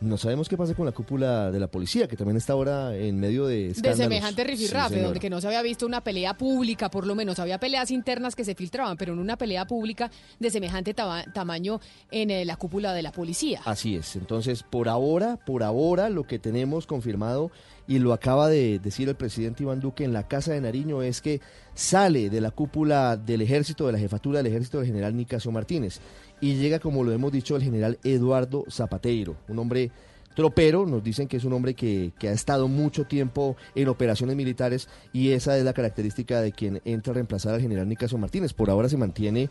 No 0.00 0.18
sabemos 0.18 0.48
qué 0.48 0.56
pasa 0.56 0.74
con 0.74 0.84
la 0.86 0.92
cúpula 0.92 1.50
de 1.50 1.58
la 1.58 1.66
policía, 1.68 2.08
que 2.08 2.16
también 2.16 2.36
está 2.36 2.52
ahora 2.52 2.94
en 2.96 3.18
medio 3.18 3.46
de 3.46 3.72
De 3.72 3.94
semejante 3.96 4.42
Sí, 4.42 4.48
rifirrafe, 4.48 4.88
señora. 4.90 5.04
donde 5.06 5.20
que 5.20 5.30
no 5.30 5.40
se 5.40 5.46
había 5.46 5.62
visto 5.62 5.86
una 5.86 6.02
pelea 6.02 6.34
pública, 6.34 6.90
por 6.90 7.06
lo 7.06 7.14
menos 7.14 7.38
había 7.38 7.58
peleas 7.58 7.90
internas 7.90 8.34
que 8.36 8.44
se 8.44 8.54
filtraban, 8.54 8.96
pero 8.96 9.12
en 9.12 9.18
una 9.18 9.36
pelea 9.36 9.66
pública 9.66 10.10
de 10.38 10.50
semejante 10.50 10.94
tamaño 10.94 11.80
en 12.10 12.30
eh, 12.30 12.44
la 12.44 12.56
cúpula 12.56 12.92
de 12.92 13.02
la 13.02 13.12
policía. 13.12 13.60
Así 13.64 13.96
es. 13.96 14.16
Entonces, 14.16 14.62
por 14.62 14.88
ahora, 14.88 15.38
por 15.44 15.62
ahora, 15.62 16.10
lo 16.10 16.24
que 16.24 16.38
tenemos 16.38 16.86
confirmado 16.86 17.50
y 17.86 17.98
lo 17.98 18.12
acaba 18.12 18.48
de 18.48 18.78
decir 18.78 19.08
el 19.08 19.14
presidente 19.14 19.62
Iván 19.62 19.80
Duque 19.80 20.04
en 20.04 20.12
la 20.12 20.26
Casa 20.26 20.52
de 20.52 20.60
Nariño 20.60 21.02
es 21.02 21.20
que 21.20 21.40
sale 21.74 22.30
de 22.30 22.40
la 22.40 22.50
cúpula 22.50 23.16
del 23.16 23.42
ejército, 23.42 23.86
de 23.86 23.92
la 23.92 23.98
jefatura 23.98 24.38
del 24.38 24.46
ejército 24.46 24.78
del 24.78 24.86
general 24.86 25.16
Nicasio 25.16 25.50
Martínez 25.50 26.00
y 26.44 26.56
llega, 26.56 26.78
como 26.78 27.04
lo 27.04 27.12
hemos 27.12 27.32
dicho, 27.32 27.56
el 27.56 27.62
general 27.62 27.98
Eduardo 28.04 28.66
Zapateiro, 28.70 29.34
un 29.48 29.58
hombre 29.60 29.90
tropero, 30.36 30.84
nos 30.84 31.02
dicen 31.02 31.26
que 31.26 31.38
es 31.38 31.44
un 31.44 31.54
hombre 31.54 31.72
que, 31.72 32.12
que 32.18 32.28
ha 32.28 32.32
estado 32.32 32.68
mucho 32.68 33.06
tiempo 33.06 33.56
en 33.74 33.88
operaciones 33.88 34.36
militares 34.36 34.86
y 35.10 35.30
esa 35.30 35.56
es 35.56 35.64
la 35.64 35.72
característica 35.72 36.42
de 36.42 36.52
quien 36.52 36.82
entra 36.84 37.12
a 37.12 37.14
reemplazar 37.14 37.54
al 37.54 37.62
general 37.62 37.88
Nicasio 37.88 38.18
Martínez. 38.18 38.52
Por 38.52 38.68
ahora 38.68 38.90
se 38.90 38.98
mantiene 38.98 39.48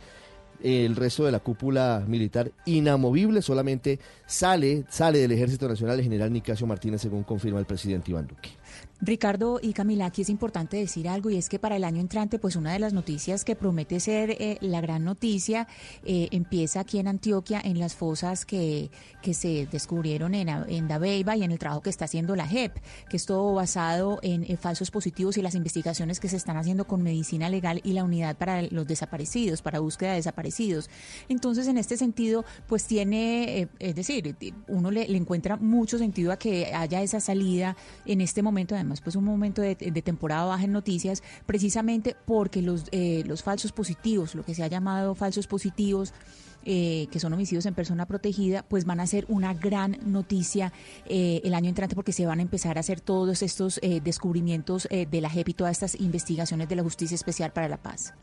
el 0.61 0.95
resto 0.95 1.25
de 1.25 1.31
la 1.31 1.39
cúpula 1.39 2.03
militar 2.07 2.51
inamovible, 2.65 3.41
solamente 3.41 3.99
sale, 4.34 4.84
sale 4.89 5.19
del 5.19 5.31
Ejército 5.31 5.68
Nacional 5.68 5.99
el 5.99 6.03
general 6.03 6.34
Nicasio 6.34 6.65
Martínez, 6.65 7.01
según 7.01 7.23
confirma 7.23 7.60
el 7.60 7.65
presidente 7.65 8.10
Iván 8.10 8.27
Duque. 8.27 8.49
Ricardo 9.05 9.60
y 9.61 9.73
Camila, 9.73 10.05
aquí 10.05 10.22
es 10.22 10.30
importante 10.30 10.77
decir 10.77 11.10
algo 11.10 11.30
y 11.30 11.35
es 11.35 11.49
que 11.49 11.60
para 11.60 11.76
el 11.76 11.84
año 11.84 11.99
entrante, 11.99 12.39
pues 12.39 12.55
una 12.55 12.72
de 12.72 12.80
las 12.80 12.93
noticias 12.93 13.43
que 13.43 13.55
promete 13.55 13.99
ser 13.99 14.31
eh, 14.31 14.57
la 14.61 14.80
gran 14.80 15.03
noticia 15.03 15.68
eh, 16.05 16.30
empieza 16.31 16.80
aquí 16.80 16.99
en 16.99 17.10
Antioquia 17.10 17.61
en 17.64 17.80
las 17.80 17.95
fosas 17.95 18.45
que, 18.45 18.89
que 19.22 19.34
se 19.34 19.68
descubrieron 19.69 20.34
en, 20.34 20.47
en 20.47 20.88
Dabeiba 20.88 21.35
y 21.35 21.43
en 21.43 21.51
el 21.51 21.60
trabajo 21.60 21.81
que 21.81 21.89
está 21.89 22.05
haciendo 22.05 22.35
la 22.38 22.47
JEP, 22.47 22.77
que 23.10 23.18
es 23.18 23.26
todo 23.26 23.53
basado 23.53 24.19
en, 24.22 24.45
eh, 24.45 24.55
falsos 24.55 24.89
positivos 24.89 25.38
y 25.38 25.41
las 25.41 25.55
investigaciones 25.55 26.22
que 26.22 26.30
se 26.30 26.38
están 26.38 26.55
haciendo 26.55 26.88
con 26.88 27.03
medicina 27.03 27.49
legal 27.49 27.81
y 27.84 27.91
la 27.91 28.05
unidad 28.05 28.38
para 28.38 28.61
los 28.61 28.88
desaparecidos, 28.88 29.61
para 29.61 29.80
búsqueda 29.80 30.11
de 30.11 30.15
desaparecidos. 30.18 30.89
Entonces, 31.27 31.68
en 31.68 31.77
este 31.77 31.97
sentido, 31.97 32.45
pues 32.68 32.85
tiene, 32.85 33.68
es 33.80 33.95
decir, 33.95 34.22
uno 34.67 34.91
le, 34.91 35.07
le 35.07 35.17
encuentra 35.17 35.57
mucho 35.57 35.97
sentido 35.97 36.31
a 36.31 36.37
que 36.37 36.73
haya 36.73 37.01
esa 37.01 37.19
salida 37.19 37.75
en 38.05 38.21
este 38.21 38.41
momento, 38.41 38.75
además, 38.75 39.01
pues 39.01 39.15
un 39.15 39.25
momento 39.25 39.61
de, 39.61 39.75
de 39.75 40.01
temporada 40.01 40.45
baja 40.45 40.63
en 40.63 40.71
noticias, 40.71 41.23
precisamente 41.45 42.15
porque 42.25 42.61
los, 42.61 42.85
eh, 42.91 43.23
los 43.25 43.43
falsos 43.43 43.71
positivos, 43.71 44.35
lo 44.35 44.43
que 44.43 44.55
se 44.55 44.63
ha 44.63 44.67
llamado 44.67 45.15
falsos 45.15 45.47
positivos, 45.47 46.13
eh, 46.65 47.07
que 47.11 47.19
son 47.19 47.33
homicidios 47.33 47.65
en 47.65 47.73
persona 47.73 48.05
protegida, 48.05 48.63
pues 48.63 48.85
van 48.85 48.99
a 48.99 49.07
ser 49.07 49.25
una 49.27 49.53
gran 49.53 49.97
noticia 50.05 50.71
eh, 51.05 51.41
el 51.43 51.53
año 51.53 51.69
entrante 51.69 51.95
porque 51.95 52.13
se 52.13 52.25
van 52.25 52.39
a 52.39 52.41
empezar 52.41 52.77
a 52.77 52.79
hacer 52.79 53.01
todos 53.01 53.41
estos 53.41 53.79
eh, 53.81 53.99
descubrimientos 54.01 54.87
eh, 54.89 55.05
de 55.09 55.21
la 55.21 55.29
JEP 55.29 55.49
y 55.49 55.53
todas 55.53 55.71
estas 55.71 55.99
investigaciones 55.99 56.69
de 56.69 56.75
la 56.75 56.83
Justicia 56.83 57.15
Especial 57.15 57.51
para 57.51 57.67
la 57.67 57.77
Paz. 57.77 58.13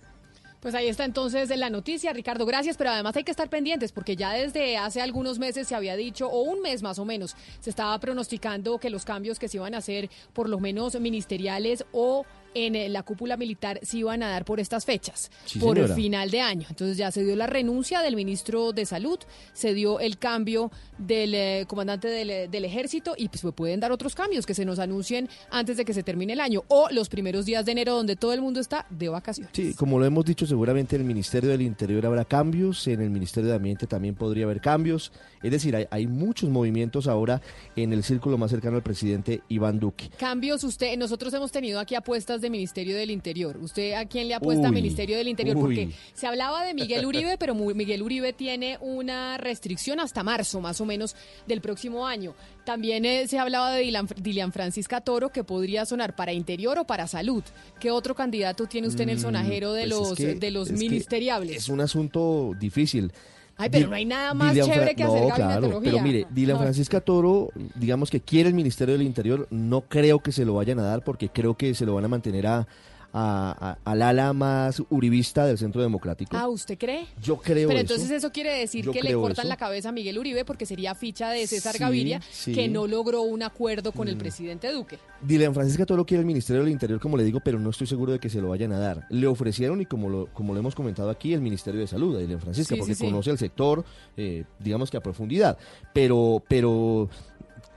Pues 0.61 0.75
ahí 0.75 0.89
está 0.89 1.05
entonces 1.05 1.49
la 1.57 1.71
noticia, 1.71 2.13
Ricardo, 2.13 2.45
gracias, 2.45 2.77
pero 2.77 2.91
además 2.91 3.17
hay 3.17 3.25
que 3.25 3.31
estar 3.31 3.49
pendientes 3.49 3.93
porque 3.93 4.15
ya 4.15 4.33
desde 4.33 4.77
hace 4.77 5.01
algunos 5.01 5.39
meses 5.39 5.67
se 5.67 5.75
había 5.75 5.97
dicho, 5.97 6.29
o 6.29 6.43
un 6.43 6.61
mes 6.61 6.83
más 6.83 6.99
o 6.99 7.07
menos, 7.07 7.35
se 7.61 7.71
estaba 7.71 7.99
pronosticando 7.99 8.79
que 8.79 8.91
los 8.91 9.07
cambios 9.07 9.39
que 9.39 9.49
se 9.49 9.57
iban 9.57 9.75
a 9.75 9.79
hacer, 9.79 10.11
por 10.35 10.51
lo 10.51 10.61
menos 10.61 11.01
ministeriales 11.01 11.87
o 11.93 12.27
en 12.55 12.75
eh, 12.75 12.89
la 12.89 13.03
cúpula 13.03 13.37
militar, 13.37 13.81
se 13.83 13.99
iban 13.99 14.23
a 14.23 14.29
dar 14.29 14.45
por 14.45 14.61
estas 14.61 14.85
fechas, 14.85 15.31
Sí, 15.45 15.59
por 15.59 15.79
el 15.79 15.93
final 15.93 16.31
de 16.31 16.41
año. 16.41 16.67
Entonces 16.71 16.97
ya 16.97 17.11
se 17.11 17.25
dio 17.25 17.37
la 17.37 17.47
renuncia 17.47 18.01
del 18.03 18.17
ministro 18.17 18.73
de 18.73 18.87
Salud, 18.87 19.19
se 19.53 19.75
dio 19.75 20.01
el 20.01 20.19
cambio 20.19 20.71
del 20.99 21.35
eh, 21.35 21.65
comandante 21.69 22.09
del, 22.09 22.31
eh, 22.31 22.49
del 22.49 22.65
ejército 22.65 23.15
y 23.17 23.29
pues 23.29 23.43
pueden 23.55 23.81
dar 23.81 23.93
otros 23.93 24.15
cambios 24.15 24.47
que 24.47 24.55
se 24.55 24.65
nos 24.65 24.79
anuncien 24.79 25.29
antes 25.51 25.77
de 25.77 25.85
que 25.85 25.95
se 25.95 26.03
termine 26.03 26.33
el 26.33 26.41
año 26.41 26.65
o 26.69 26.89
los 26.91 27.09
primeros 27.09 27.47
días 27.47 27.65
de 27.67 27.73
enero 27.73 27.95
donde 27.95 28.17
todo 28.17 28.33
el 28.33 28.41
mundo 28.41 28.61
está 28.61 28.87
de 28.91 29.09
vacaciones. 29.09 29.53
Sí, 29.55 29.75
como 29.75 29.99
lo 29.99 30.05
hemos 30.05 30.25
dicho, 30.25 30.47
seguramente 30.47 30.97
en 30.97 31.03
el 31.03 31.09
Ministerio 31.09 31.51
del 31.51 31.63
Interior 31.63 32.07
habrá 32.07 32.25
cambios, 32.25 32.87
en 32.87 33.01
el 33.01 33.11
Ministerio 33.11 33.51
de 33.51 33.57
Ambiente 33.57 33.87
también 33.87 34.15
podría 34.15 34.45
haber 34.45 34.61
cambios. 34.61 35.13
Es 35.43 35.51
decir, 35.51 35.75
hay, 35.75 35.87
hay 35.91 36.07
muchos 36.07 36.51
movimientos 36.51 37.07
ahora 37.07 37.41
en 37.77 37.93
el 37.93 38.03
círculo 38.03 38.39
más 38.39 38.51
cercano 38.51 38.77
al 38.77 38.83
presidente 38.83 39.43
Iván 39.49 39.79
Duque. 39.79 40.11
Cambios, 40.19 40.65
usted, 40.65 40.97
nosotros 40.97 41.33
hemos 41.35 41.53
tenido 41.53 41.81
aquí 41.81 41.95
apuestas 41.95 42.40
de 42.41 42.51
Ministerio 42.51 42.97
del 42.97 43.11
Interior. 43.11 43.57
¿Usted 43.59 43.93
a 43.95 44.07
quién 44.07 44.29
le 44.29 44.35
apuesta 44.35 44.69
Uy, 44.69 44.75
Ministerio 44.75 45.17
del 45.17 45.29
Interior? 45.29 45.57
uy. 45.57 45.63
Porque 45.63 45.89
se 46.15 46.27
hablaba 46.27 46.65
de 46.65 46.75
Miguel 46.75 47.07
Uribe, 47.07 47.37
pero 47.39 47.55
Miguel 47.55 48.03
Uribe 48.03 48.33
tiene 48.33 48.79
una 48.81 49.37
restricción 49.39 50.01
hasta 50.01 50.23
marzo, 50.23 50.61
más 50.61 50.81
o 50.81 50.85
menos, 50.87 51.15
del 51.47 51.61
próximo 51.61 52.07
año. 52.07 52.35
También 52.65 53.05
eh, 53.05 53.27
se 53.29 53.39
hablaba 53.39 53.73
de 53.73 53.81
Dilian 54.17 54.53
Francisca 54.53 55.01
Toro, 55.01 55.31
que 55.31 55.45
podría 55.45 55.85
sonar 55.87 56.15
para 56.17 56.33
Interior 56.33 56.79
o 56.79 56.85
para 56.87 57.07
Salud. 57.07 57.43
¿Qué 57.81 57.91
otro 57.91 58.15
candidato 58.15 58.67
tiene 58.67 58.89
usted 58.89 59.03
en 59.05 59.11
el 59.11 59.17
Mm, 59.19 59.23
sonajero 59.23 59.73
de 59.73 59.83
pues 59.89 59.93
es 59.93 59.99
los, 60.09 60.15
que- 60.17 60.35
de 60.35 60.51
los 60.51 60.71
es 60.71 60.79
ministeriables? 60.79 61.57
Es 61.57 61.69
un 61.69 61.81
asunto 61.81 62.55
difícil. 62.59 63.13
Ay, 63.61 63.69
pero 63.71 63.89
no 63.89 63.95
hay 63.95 64.07
nada 64.07 64.33
más 64.33 64.55
Dilian 64.55 64.71
chévere 64.71 64.95
que 64.95 65.05
hacer 65.05 65.29
no, 65.29 65.35
claro, 65.35 65.81
pero 65.83 66.01
mire, 66.01 66.27
Dilan 66.31 66.57
Ay. 66.57 66.63
Francisca 66.63 67.01
Toro, 67.01 67.51
digamos 67.75 68.11
que 68.11 68.21
quiere 68.21 68.49
el 68.49 68.55
Ministerio 68.55 68.95
del 68.95 69.07
Interior, 69.07 69.47
no 69.51 69.83
creo 69.83 70.21
que 70.21 70.33
se 70.33 70.47
lo 70.47 70.55
vayan 70.55 70.79
a 70.79 70.83
dar 70.83 71.05
porque 71.05 71.29
creo 71.29 71.57
que 71.57 71.75
se 71.75 71.85
lo 71.85 71.95
van 71.95 72.07
a 72.07 72.09
mantener 72.09 72.47
a, 72.47 72.67
a- 73.13 73.77
a- 73.85 73.91
al 73.91 74.03
ala 74.03 74.33
más 74.33 74.83
uribista 74.91 75.45
del 75.47 75.59
Centro 75.59 75.83
Democrático. 75.83 76.37
Ah, 76.37 76.49
¿usted 76.49 76.79
cree? 76.79 77.07
Yo 77.23 77.37
creo 77.39 77.69
Pero 77.69 77.81
entonces 77.81 78.11
eso 78.11 78.31
quiere 78.31 78.57
decir 78.59 78.85
Yo 78.85 78.93
que 78.93 79.03
le 79.03 79.15
cortan 79.15 79.45
eso. 79.45 79.49
la 79.49 79.57
cabeza 79.57 79.89
a 79.89 79.93
Miguel 79.93 80.19
Uribe 80.19 80.45
porque 80.45 80.67
sería 80.67 80.95
ficha 80.95 81.31
de 81.31 81.47
César 81.47 81.73
Sí, 81.75 81.79
Gaviria 81.79 82.21
sí. 82.31 82.53
que 82.53 82.69
no 82.69 82.87
logró 82.87 83.23
un 83.23 83.43
acuerdo 83.43 83.93
con 83.93 84.09
el 84.09 84.17
Mm. 84.17 84.19
presidente 84.19 84.71
Duque. 84.73 84.99
Dilan 85.23 85.55
Francisca 85.55 85.85
Toro 85.87 86.05
quiere 86.07 86.21
el 86.21 86.27
Ministerio 86.27 86.63
del 86.63 86.71
Interior, 86.73 87.01
como 87.01 87.17
le 87.17 87.25
digo, 87.25 87.41
pero 87.45 87.59
no 87.59 87.71
estoy 87.71 87.87
seguro 87.87 88.13
de 88.13 88.19
que 88.19 88.29
se 88.31 88.41
lo 88.41 88.49
vayan 88.51 88.73
a 88.73 88.79
dar. 88.79 89.07
Le 89.11 89.27
ofrecieron, 89.27 89.81
y 89.81 89.87
como 89.87 90.09
lo, 90.09 90.27
como 90.33 90.53
lo 90.55 90.61
hemos 90.61 90.75
comentado 90.75 91.11
aquí, 91.11 91.33
el 91.33 91.41
Ministerio 91.41 91.81
de 91.81 91.87
Salud 91.87 92.17
a 92.17 92.21
Dilan 92.21 92.41
Francisca, 92.41 92.75
Sí, 92.75 92.81
porque 92.81 92.95
conoce 92.97 93.31
el 93.31 93.39
sector, 93.39 93.85
eh, 94.17 94.45
digamos 94.59 94.91
que 94.91 94.97
a 94.97 95.01
profundidad. 95.03 95.59
Pero, 95.93 96.43
pero, 96.49 97.09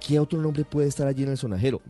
¿qué 0.05 0.19
otro 0.19 0.41
nombre 0.41 0.63
puede 0.65 0.87
estar 0.87 1.07
allí 1.07 1.23
en 1.23 1.29
el 1.29 1.37
sonajero? 1.37 1.81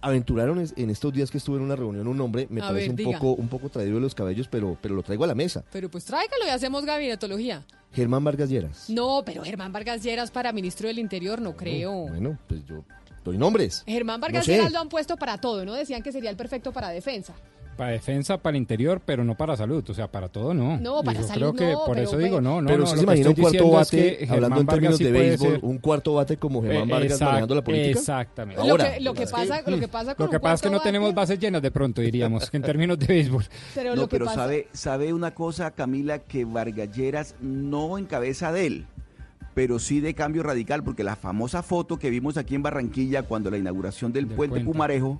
Aventuraron 0.00 0.64
en 0.76 0.90
estos 0.90 1.12
días 1.12 1.30
que 1.30 1.38
estuve 1.38 1.56
en 1.56 1.62
una 1.64 1.74
reunión 1.76 2.06
un 2.06 2.16
nombre, 2.16 2.46
me 2.50 2.60
A 2.60 2.68
parece 2.68 2.80
ver, 2.82 2.90
un 2.90 2.96
diga. 2.96 3.18
poco, 3.18 3.32
un 3.40 3.48
poco 3.48 3.68
traído 3.68 3.96
de 3.96 4.00
los 4.00 4.14
cabellos, 4.14 4.46
pero, 4.48 4.76
pero 4.80 4.94
lo 4.94 5.02
traigo 5.02 5.24
a 5.24 5.26
la 5.26 5.34
mesa. 5.34 5.64
Pero 5.72 5.90
pues 5.90 6.04
tráigalo 6.04 6.46
y 6.46 6.50
hacemos 6.50 6.84
gabinetología. 6.84 7.64
Germán 7.92 8.22
Vargas 8.22 8.48
Lleras. 8.48 8.88
No, 8.90 9.22
pero 9.24 9.42
Germán 9.42 9.72
Vargas 9.72 10.02
Lleras 10.02 10.30
para 10.30 10.52
ministro 10.52 10.88
del 10.88 10.98
Interior 10.98 11.40
no 11.40 11.56
creo. 11.56 12.06
Bueno, 12.08 12.38
pues 12.46 12.64
yo 12.66 12.84
doy 13.24 13.38
nombres. 13.38 13.82
Germán 13.86 14.20
Vargas 14.20 14.42
No 14.42 14.44
sé. 14.46 14.52
Lleras 14.58 14.72
lo 14.72 14.78
han 14.78 14.88
puesto 14.88 15.16
para 15.16 15.38
todo, 15.38 15.64
¿no? 15.64 15.74
Decían 15.74 16.02
que 16.02 16.12
sería 16.12 16.30
el 16.30 16.36
perfecto 16.36 16.72
para 16.72 16.90
defensa. 16.90 17.34
Para 17.78 17.92
defensa, 17.92 18.36
para 18.36 18.56
el 18.56 18.60
interior, 18.60 19.00
pero 19.02 19.22
no 19.24 19.36
para 19.36 19.56
salud, 19.56 19.82
o 19.88 19.94
sea, 19.94 20.10
para 20.10 20.28
todo 20.28 20.52
no. 20.52 20.76
No, 20.78 21.00
para 21.02 21.20
Yo 21.20 21.26
salud 21.28 21.38
creo 21.38 21.54
que 21.54 21.72
no, 21.72 21.84
por 21.86 21.94
pero 21.94 22.00
eso 22.08 22.16
bueno. 22.16 22.24
digo, 22.26 22.40
no, 22.40 22.60
no, 22.60 22.66
Pero 22.66 22.78
no, 22.78 22.84
lo 22.84 22.86
se 22.88 22.96
que 22.96 23.02
imagina 23.04 23.28
un 23.30 23.34
cuarto 23.36 23.64
es 23.64 23.70
bate, 23.72 24.16
que 24.18 24.26
hablando 24.28 24.60
en 24.60 24.66
términos 24.66 24.96
sí 24.98 25.04
de 25.04 25.12
béisbol, 25.12 25.58
un 25.62 25.78
cuarto 25.78 26.14
bate 26.14 26.36
como 26.36 26.60
Germán 26.60 26.88
Eh, 26.88 26.92
Vargas 26.92 27.12
exact- 27.20 27.24
manejando 27.26 27.54
la 27.54 27.62
política. 27.64 27.98
Exactamente. 28.00 28.62
Lo 28.64 28.70
Ahora, 28.72 28.94
que, 28.94 29.00
lo 29.00 29.14
que 29.14 29.26
pasa, 29.28 29.62
lo 29.64 29.78
que 29.80 29.88
pasa 29.88 30.14
con 30.16 30.26
Lo 30.26 30.30
que 30.30 30.40
pasa 30.40 30.54
es 30.56 30.62
que 30.62 30.70
no 30.70 30.80
tenemos 30.80 31.14
bases 31.14 31.38
llenas 31.38 31.62
de 31.62 31.70
pronto, 31.70 32.02
diríamos, 32.02 32.50
que 32.50 32.56
en 32.56 32.62
términos 32.64 32.98
de 32.98 33.06
béisbol. 33.06 33.44
Pero 33.74 33.90
no, 33.90 34.02
lo 34.02 34.08
que 34.08 34.10
pero 34.10 34.24
pasa- 34.26 34.36
sabe, 34.40 34.68
sabe 34.72 35.12
una 35.14 35.32
cosa, 35.34 35.70
Camila, 35.70 36.18
que 36.18 36.44
Vargas 36.44 36.90
Lleras 36.94 37.36
no 37.40 37.96
en 37.96 38.06
cabeza 38.06 38.50
de 38.50 38.66
él, 38.66 38.86
pero 39.54 39.78
sí 39.78 40.00
de 40.00 40.14
cambio 40.14 40.42
radical, 40.42 40.82
porque 40.82 41.04
la 41.04 41.14
famosa 41.14 41.62
foto 41.62 41.96
que 41.96 42.10
vimos 42.10 42.36
aquí 42.36 42.54
en 42.56 42.62
Barranquilla 42.64 43.22
cuando 43.22 43.50
la 43.52 43.58
inauguración 43.58 44.12
del, 44.12 44.26
puente, 44.26 44.54
puente. 44.56 44.64
Pumarejo, 44.64 45.18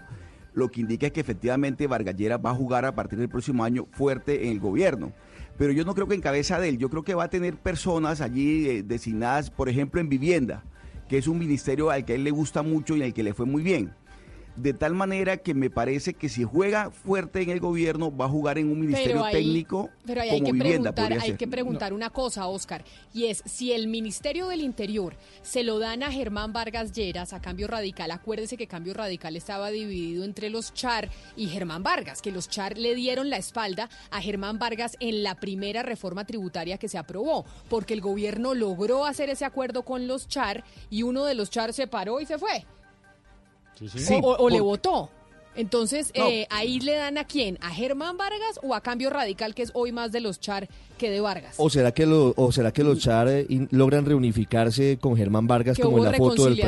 lo 0.59 0.69
que 0.69 0.81
indica 0.81 1.07
es 1.07 1.13
que 1.13 1.21
efectivamente 1.21 1.87
Vargas 1.87 2.17
Lleras 2.17 2.41
va 2.45 2.51
a 2.51 2.55
jugar 2.55 2.85
a 2.85 2.95
partir 2.95 3.19
del 3.19 3.29
próximo 3.29 3.65
año 3.65 3.87
fuerte 3.93 4.47
en 4.47 4.53
el 4.53 4.61
gobierno. 4.61 5.13
Pero 5.57 5.73
yo 5.73 5.85
no 5.85 5.95
creo 5.95 6.07
que 6.07 6.15
en 6.15 6.21
cabeza 6.21 6.61
de 6.61 6.69
él, 6.69 6.79
yo 6.79 6.91
creo 6.91 7.03
que 7.03 7.15
va 7.15 7.25
a 7.25 7.31
tener 7.31 7.57
personas 7.57 8.21
allí 8.21 8.69
eh, 8.69 8.83
designadas, 8.83 9.51
por 9.51 9.69
ejemplo, 9.69 10.01
en 10.01 10.09
vivienda, 10.09 10.65
que 11.09 11.19
es 11.19 11.27
un 11.27 11.39
ministerio 11.39 11.91
al 11.91 12.05
que 12.05 12.13
a 12.13 12.17
él 12.17 12.25
le 12.25 12.31
gusta 12.31 12.63
mucho 12.63 12.97
y 12.97 13.03
al 13.03 13.15
que 13.15 13.23
le 13.23 13.35
fue 13.35 13.47
muy 13.47 13.63
bien. 13.63 13.93
De 14.61 14.73
tal 14.75 14.93
manera 14.95 15.37
que 15.37 15.55
me 15.55 15.71
parece 15.71 16.15
que 16.15 16.29
si 16.29 16.43
juega 16.43 16.91
fuerte 16.91 17.41
en 17.43 17.51
el 17.51 17.61
gobierno, 17.61 18.15
va 18.15 18.25
a 18.25 18.29
jugar 18.29 18.59
en 18.59 18.69
un 18.71 18.81
ministerio 18.81 19.25
ahí- 19.25 19.33
técnico 19.33 19.89
pero 20.05 20.21
ahí 20.23 20.31
hay 20.31 20.39
como 20.41 20.47
que 20.47 20.53
vivienda. 20.53 20.93
preguntar, 20.93 21.23
hay 21.23 21.29
ser. 21.31 21.39
que 21.39 21.47
preguntar 21.47 21.93
una 21.93 22.11
cosa, 22.11 22.47
Oscar, 22.49 22.85
y 23.15 23.27
es 23.27 23.43
si 23.47 23.73
el 23.73 23.87
Ministerio 23.87 24.49
del 24.49 24.63
Interior 24.63 25.15
se 25.43 25.63
lo 25.63 25.79
dan 25.79 26.03
a 26.03 26.11
Germán 26.11 26.53
Vargas 26.53 26.91
Lleras 26.93 27.33
a 27.33 27.41
Cambio 27.41 27.69
Radical, 27.69 28.11
acuérdese 28.11 28.57
que 28.57 28.67
Cambio 28.67 28.95
Radical 28.95 29.37
estaba 29.37 29.71
dividido 29.71 30.25
entre 30.25 30.51
los 30.51 30.75
Char 30.75 31.09
y 31.37 31.47
Germán 31.47 31.85
Vargas, 31.85 32.21
que 32.21 32.33
los 32.33 32.49
Char 32.49 32.77
le 32.79 32.97
dieron 32.97 33.31
la 33.31 33.37
espalda 33.37 33.89
a 34.11 34.21
Germán 34.21 34.59
Vargas 34.59 34.97
en 34.99 35.23
la 35.23 35.37
primera 35.37 35.85
reforma 35.85 36.25
tributaria 36.27 36.79
que 36.79 36.89
se 36.89 36.99
aprobó, 36.99 37.45
porque 37.71 37.95
el 37.95 38.01
gobierno 38.01 38.55
logró 38.55 39.07
hacer 39.07 39.31
ese 39.31 39.45
acuerdo 39.45 39.83
con 39.85 40.09
los 40.09 40.27
Char 40.27 40.65
y 40.91 41.05
uno 41.05 41.25
de 41.25 41.35
los 41.37 41.49
Char 41.51 41.73
se 41.73 41.87
paró 41.87 42.21
y 42.21 42.27
se 42.27 42.39
fue. 42.39 42.65
Sí, 43.79 44.15
o, 44.23 44.27
o- 44.33 44.37
o 44.45 44.51
le 44.51 44.61
votó. 44.61 45.11
Entonces, 45.57 46.13
No. 46.17 46.25
eh, 46.29 46.47
ahí 46.51 46.79
le 46.79 46.93
dan 46.95 47.19
a 47.19 47.25
quién? 47.25 47.59
¿A 47.61 47.71
Germán 47.71 48.17
Vargas 48.17 48.61
o 48.63 48.77
a 48.77 48.81
Cambio 48.81 49.11
Radical, 49.11 49.57
que 49.57 49.63
es 49.63 49.73
hoy 49.75 49.91
más 49.91 50.13
de 50.13 50.21
los 50.21 50.39
Char 50.39 50.69
que 50.99 51.11
de 51.11 51.21
Vargas? 51.21 51.55
¿O 51.59 51.69
será 51.69 51.91
que, 51.93 52.07
lo, 52.07 52.33
o 52.37 52.53
será 52.53 52.71
que 52.73 52.85
los 52.85 53.01
Char 53.01 53.27
eh, 53.27 53.45
in- 53.49 53.67
logran 53.73 54.05
reunificarse 54.07 54.99
con 55.01 55.17
Germán 55.17 55.49
Vargas 55.49 55.77
Que 55.77 55.83
como 55.83 55.99
en 55.99 56.05
la 56.05 56.13
foto 56.13 56.45
del? 56.45 56.61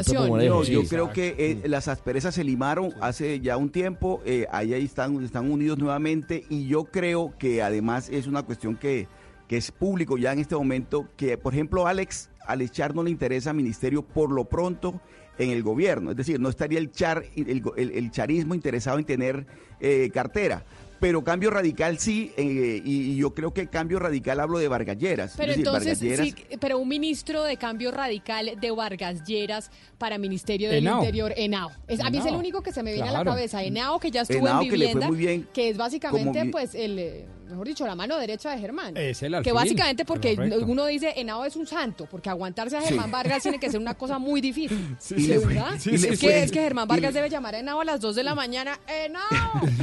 No, 0.49 0.65
Sí. 0.65 0.73
yo 0.73 0.83
creo 0.89 1.13
que 1.13 1.37
eh, 1.39 1.69
las 1.69 1.87
asperezas 1.87 2.35
se 2.35 2.43
limaron 2.43 2.93
hace 3.01 3.39
ya 3.39 3.57
un 3.57 3.71
tiempo, 3.71 4.21
eh, 4.25 4.47
ahí, 4.51 4.75
ahí 4.75 4.85
están, 4.87 5.23
están 5.23 5.49
unidos 5.53 5.79
nuevamente 5.79 6.45
y 6.49 6.67
yo 6.67 6.85
creo 6.87 7.33
que 7.39 7.63
además 7.63 8.09
es 8.09 8.27
una 8.27 8.43
cuestión 8.43 8.77
que, 8.77 9.07
que 9.47 9.57
es 9.57 9.71
público 9.71 10.19
ya 10.19 10.33
en 10.33 10.41
este 10.41 10.57
momento, 10.57 11.07
que 11.17 11.39
por 11.39 11.53
ejemplo 11.55 11.87
Alex, 11.87 12.29
Alex 12.45 12.73
Char 12.73 12.95
no 12.97 13.05
le 13.05 13.11
interesa 13.11 13.53
ministerio 13.53 14.03
por 14.03 14.33
lo 14.33 14.47
pronto 14.47 15.01
en 15.43 15.51
el 15.51 15.63
gobierno, 15.63 16.11
es 16.13 16.17
decir, 16.17 16.39
no 16.39 16.49
estaría 16.49 16.79
el, 16.79 16.93
char, 16.93 17.25
el, 17.35 17.63
el- 17.77 17.91
el 17.91 18.11
charismo 18.11 18.55
interesado 18.55 18.99
en 18.99 19.05
tener 19.05 19.47
eh, 19.81 20.11
cartera. 20.13 20.65
Pero 21.01 21.25
cambio 21.25 21.49
radical 21.51 21.99
sí, 21.99 22.31
eh, 22.37 22.83
y, 22.85 23.13
y 23.13 23.17
yo 23.17 23.33
creo 23.33 23.55
que 23.55 23.69
cambio 23.69 23.99
radical 23.99 24.39
hablo 24.39 24.59
de 24.59 24.69
Vargalleras. 24.69 25.33
Pero 25.35 25.53
decir, 25.53 25.67
entonces, 25.67 25.99
Vargas 25.99 26.29
sí, 26.29 26.35
pero 26.61 26.79
un 26.79 26.89
ministro 26.89 27.43
de 27.45 27.57
cambio 27.57 27.91
radical 27.91 28.59
de 28.61 28.71
Vargas 28.71 29.25
Lleras 29.25 29.71
para 29.97 30.19
Ministerio 30.19 30.69
del 30.69 30.81
Henao. 30.87 30.99
Interior, 30.99 31.33
Henao. 31.35 31.71
Es, 31.89 32.01
a 32.01 32.11
mí 32.11 32.19
es 32.19 32.25
el 32.25 32.29
Henao. 32.29 32.41
único 32.41 32.61
que 32.61 32.73
se 32.73 32.83
me 32.83 32.93
viene 32.93 33.09
a 33.09 33.13
la 33.13 33.25
cabeza. 33.25 33.63
Henao, 33.65 33.99
que 33.99 34.11
ya 34.11 34.21
estuvo 34.21 34.41
Henao, 34.47 34.61
en 34.63 34.69
que 34.69 34.77
le 34.77 34.85
fue 34.85 34.95
vivienda, 35.01 35.09
muy 35.09 35.17
bien 35.17 35.49
que 35.55 35.71
es 35.71 35.79
básicamente, 35.79 36.39
como 36.39 36.51
pues, 36.51 36.75
el, 36.75 36.99
eh, 36.99 37.25
mejor 37.51 37.67
dicho, 37.69 37.87
la 37.87 37.95
mano 37.95 38.17
derecha 38.19 38.51
de 38.51 38.59
Germán. 38.59 38.97
Es 38.97 39.23
el 39.23 39.31
que 39.33 39.37
alfil, 39.39 39.53
básicamente 39.55 40.05
porque 40.05 40.37
correcto. 40.37 40.65
uno 40.67 40.87
dice, 40.87 41.13
Henao 41.17 41.45
es 41.45 41.57
un 41.57 41.67
santo, 41.67 42.07
porque 42.11 42.29
aguantarse 42.31 42.77
a 42.77 42.81
Sí. 42.81 42.89
Germán 42.89 43.11
Vargas 43.11 43.43
tiene 43.43 43.59
que 43.59 43.71
ser 43.71 43.81
una 43.81 43.95
cosa 43.95 44.19
muy 44.19 44.41
difícil. 44.41 44.79
Sí, 44.99 45.15
¿De 45.27 45.39
sí, 45.41 45.47
verdad? 45.47 45.75
sí, 45.79 45.91
es, 45.95 46.03
sí, 46.19 46.27
que, 46.27 46.43
es 46.43 46.51
que 46.53 46.61
Germán 46.61 46.87
Vargas 46.89 47.15
debe 47.15 47.29
llamar 47.31 47.55
a 47.55 47.59
Henao 47.61 47.81
a 47.81 47.85
las 47.85 48.01
2 48.01 48.15
de 48.17 48.23
la 48.23 48.35
mañana, 48.35 48.79
¡Henao! 48.89 49.23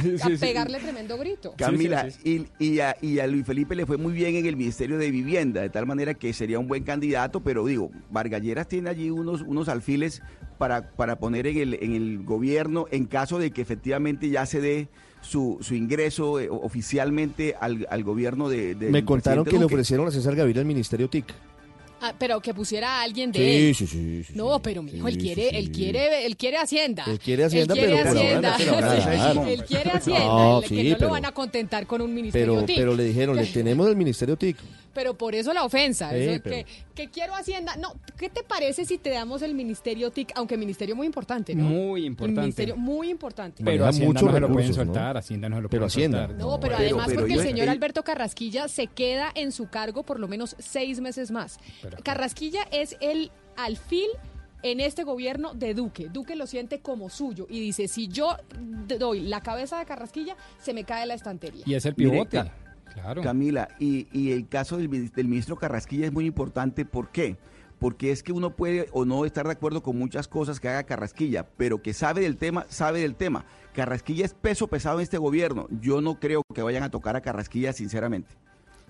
Sí, 0.02 0.14
a 0.20 0.26
sí. 0.26 0.36
pegarle 0.36 0.78
tremendo 0.80 1.16
grito. 1.18 1.54
Camila, 1.56 2.08
Y, 2.24 2.46
y 2.58 2.80
a, 2.80 2.96
y 3.00 3.18
a 3.18 3.26
Luis 3.26 3.44
Felipe 3.46 3.74
le 3.74 3.86
fue 3.86 3.96
muy 3.96 4.12
bien 4.12 4.34
en 4.36 4.46
el 4.46 4.56
Ministerio 4.56 4.98
de 4.98 5.10
Vivienda, 5.10 5.60
de 5.60 5.70
tal 5.70 5.86
manera 5.86 6.14
que 6.14 6.32
sería 6.32 6.58
un 6.58 6.68
buen 6.68 6.84
candidato, 6.84 7.40
pero 7.42 7.64
digo, 7.66 7.90
Vargalleras 8.10 8.68
tiene 8.68 8.90
allí 8.90 9.10
unos, 9.10 9.42
unos 9.42 9.68
alfiles 9.68 10.22
para, 10.58 10.90
para 10.90 11.18
poner 11.18 11.46
en 11.46 11.58
el, 11.58 11.74
en 11.80 11.94
el 11.94 12.24
gobierno 12.24 12.86
en 12.90 13.06
caso 13.06 13.38
de 13.38 13.50
que 13.52 13.62
efectivamente 13.62 14.28
ya 14.30 14.44
se 14.46 14.60
dé 14.60 14.88
su, 15.20 15.58
su 15.60 15.74
ingreso 15.74 16.40
eh, 16.40 16.48
oficialmente 16.50 17.54
al, 17.60 17.86
al 17.90 18.02
gobierno 18.04 18.48
de, 18.48 18.74
Me 18.74 19.04
contaron 19.04 19.44
que 19.44 19.58
le 19.58 19.64
ofrecieron 19.64 20.06
a 20.08 20.10
César 20.10 20.34
Gaviria 20.36 20.60
el 20.60 20.66
Ministerio 20.66 21.08
TIC. 21.08 21.26
Ah, 22.00 22.14
pero 22.16 22.40
que 22.40 22.54
pusiera 22.54 23.00
a 23.00 23.02
alguien 23.02 23.32
de 23.32 23.40
Sí, 23.40 23.44
él. 23.68 23.74
sí, 23.74 23.86
sí, 23.88 24.22
sí, 24.22 24.32
No, 24.36 24.62
pero 24.62 24.84
mi 24.84 24.92
hijo, 24.92 25.08
él 25.08 25.18
quiere, 25.18 25.50
sí, 25.50 25.56
él 25.56 25.72
quiere, 25.72 26.26
él 26.26 26.36
quiere 26.36 26.56
Hacienda. 26.58 27.02
Él 27.08 27.18
quiere 27.18 27.44
Hacienda, 27.44 27.74
Él 27.74 27.80
quiere 27.80 27.96
pero- 27.96 28.08
pero 28.10 28.20
Hacienda. 28.20 28.48
ahora, 28.52 28.56
pero 28.64 28.74
ahora, 28.74 28.94
Sí, 29.02 29.08
claro. 29.10 29.46
Él 29.48 29.64
quiere 29.64 29.90
Hacienda, 29.90 30.24
No, 30.26 30.62
el- 30.62 30.68
sí, 30.68 30.76
que 30.76 30.84
no 30.90 30.94
pero- 30.96 31.06
lo 31.08 31.12
van 31.12 31.24
a 31.24 31.32
contentar 31.32 31.86
con 31.88 32.00
un 32.00 32.14
ministerio 32.14 32.54
Pero, 32.54 32.66
TIC. 32.66 32.76
pero 32.76 32.94
le 32.94 33.02
dijeron, 33.04 33.34
le 33.36 33.46
tenemos 33.46 33.88
el 33.88 33.96
Ministerio 33.96 34.36
TIC. 34.36 34.56
Pero 34.98 35.14
por 35.16 35.36
eso 35.36 35.52
la 35.52 35.62
ofensa. 35.62 36.10
Sí, 36.10 36.16
eso 36.16 36.40
pero- 36.42 36.56
que, 36.56 36.66
que 36.96 37.08
quiero 37.08 37.32
Hacienda. 37.36 37.76
No, 37.76 37.92
¿qué 38.18 38.28
te 38.28 38.42
parece 38.42 38.84
si 38.84 38.98
te 38.98 39.10
damos 39.10 39.42
el 39.42 39.54
ministerio 39.54 40.10
TIC? 40.10 40.32
Aunque 40.34 40.56
ministerio 40.56 40.96
muy 40.96 41.06
importante, 41.06 41.54
¿no? 41.54 41.62
Muy 41.68 42.00
El 42.00 42.06
importante. 42.08 42.40
ministerio 42.40 42.76
muy 42.76 43.10
importante. 43.10 43.58
Pero 43.62 43.70
Maneja 43.84 43.88
Hacienda 43.90 44.06
muchos 44.08 44.22
no 44.24 44.32
se 44.34 44.40
lo 44.40 44.52
pueden 44.52 44.74
soltar, 44.74 45.16
Hacienda 45.16 45.48
no 45.48 45.54
se 45.56 45.62
lo 45.62 45.68
Pero 45.68 45.82
pueden 45.82 45.86
Hacienda. 45.86 46.18
soltar. 46.26 46.36
No, 46.36 46.58
pero, 46.58 46.74
Pero- 46.76 46.76
además 46.88 47.06
pero 47.06 47.20
porque 47.20 47.34
yo- 47.34 47.40
el 47.42 47.46
señor 47.46 47.68
eh, 47.68 47.70
Alberto 47.70 48.02
Carrasquilla 48.02 48.66
se 48.66 48.88
queda 48.88 49.30
en 49.36 49.52
su 49.52 49.68
cargo 49.68 50.02
por 50.02 50.18
lo 50.18 50.26
menos 50.26 50.56
seis 50.58 50.98
meses 50.98 51.30
más. 51.30 51.60
Carrasquilla 52.02 52.62
es 52.72 52.96
el 53.00 53.30
alfil 53.56 54.08
en 54.64 54.80
este 54.80 55.04
gobierno 55.04 55.54
de 55.54 55.74
Duque. 55.74 56.08
Duque 56.12 56.34
lo 56.34 56.48
siente 56.48 56.80
como 56.80 57.08
suyo 57.08 57.46
y 57.48 57.60
dice, 57.60 57.86
si 57.86 58.08
yo 58.08 58.36
doy 58.98 59.20
la 59.20 59.40
cabeza 59.42 59.78
de 59.78 59.84
Carrasquilla, 59.84 60.36
se 60.60 60.74
me 60.74 60.82
cae 60.82 61.06
la 61.06 61.14
estantería. 61.14 61.62
Y 61.64 61.74
es 61.74 61.86
el 61.86 61.94
pivote. 61.94 62.42
Claro. 62.94 63.22
Camila, 63.22 63.68
y, 63.78 64.32
el 64.32 64.48
caso 64.48 64.76
del, 64.76 65.10
del 65.10 65.28
ministro 65.28 65.56
Carrasquilla 65.56 66.06
es 66.06 66.12
muy 66.12 66.26
importante. 66.26 66.84
¿Por 66.84 67.10
qué? 67.10 67.36
Porque 67.78 68.10
es 68.10 68.22
que 68.22 68.32
uno 68.32 68.56
puede 68.56 68.88
o 68.92 69.04
no 69.04 69.24
estar 69.24 69.46
de 69.46 69.52
acuerdo 69.52 69.82
con 69.82 69.96
muchas 69.96 70.26
cosas 70.26 70.58
que 70.58 70.68
haga 70.68 70.82
Carrasquilla, 70.82 71.46
pero 71.56 71.80
que 71.80 71.92
sabe 71.92 72.22
del 72.22 72.36
tema, 72.36 72.66
sabe 72.68 73.00
del 73.00 73.14
tema. 73.14 73.44
Carrasquilla 73.72 74.24
es 74.24 74.34
peso 74.34 74.66
pesado 74.66 74.98
en 74.98 75.04
este 75.04 75.18
gobierno. 75.18 75.68
Yo 75.80 76.00
no 76.00 76.18
creo 76.18 76.42
que 76.52 76.62
vayan 76.62 76.82
a 76.82 76.90
tocar 76.90 77.14
a 77.14 77.20
Carrasquilla, 77.20 77.72
sinceramente. 77.72 78.34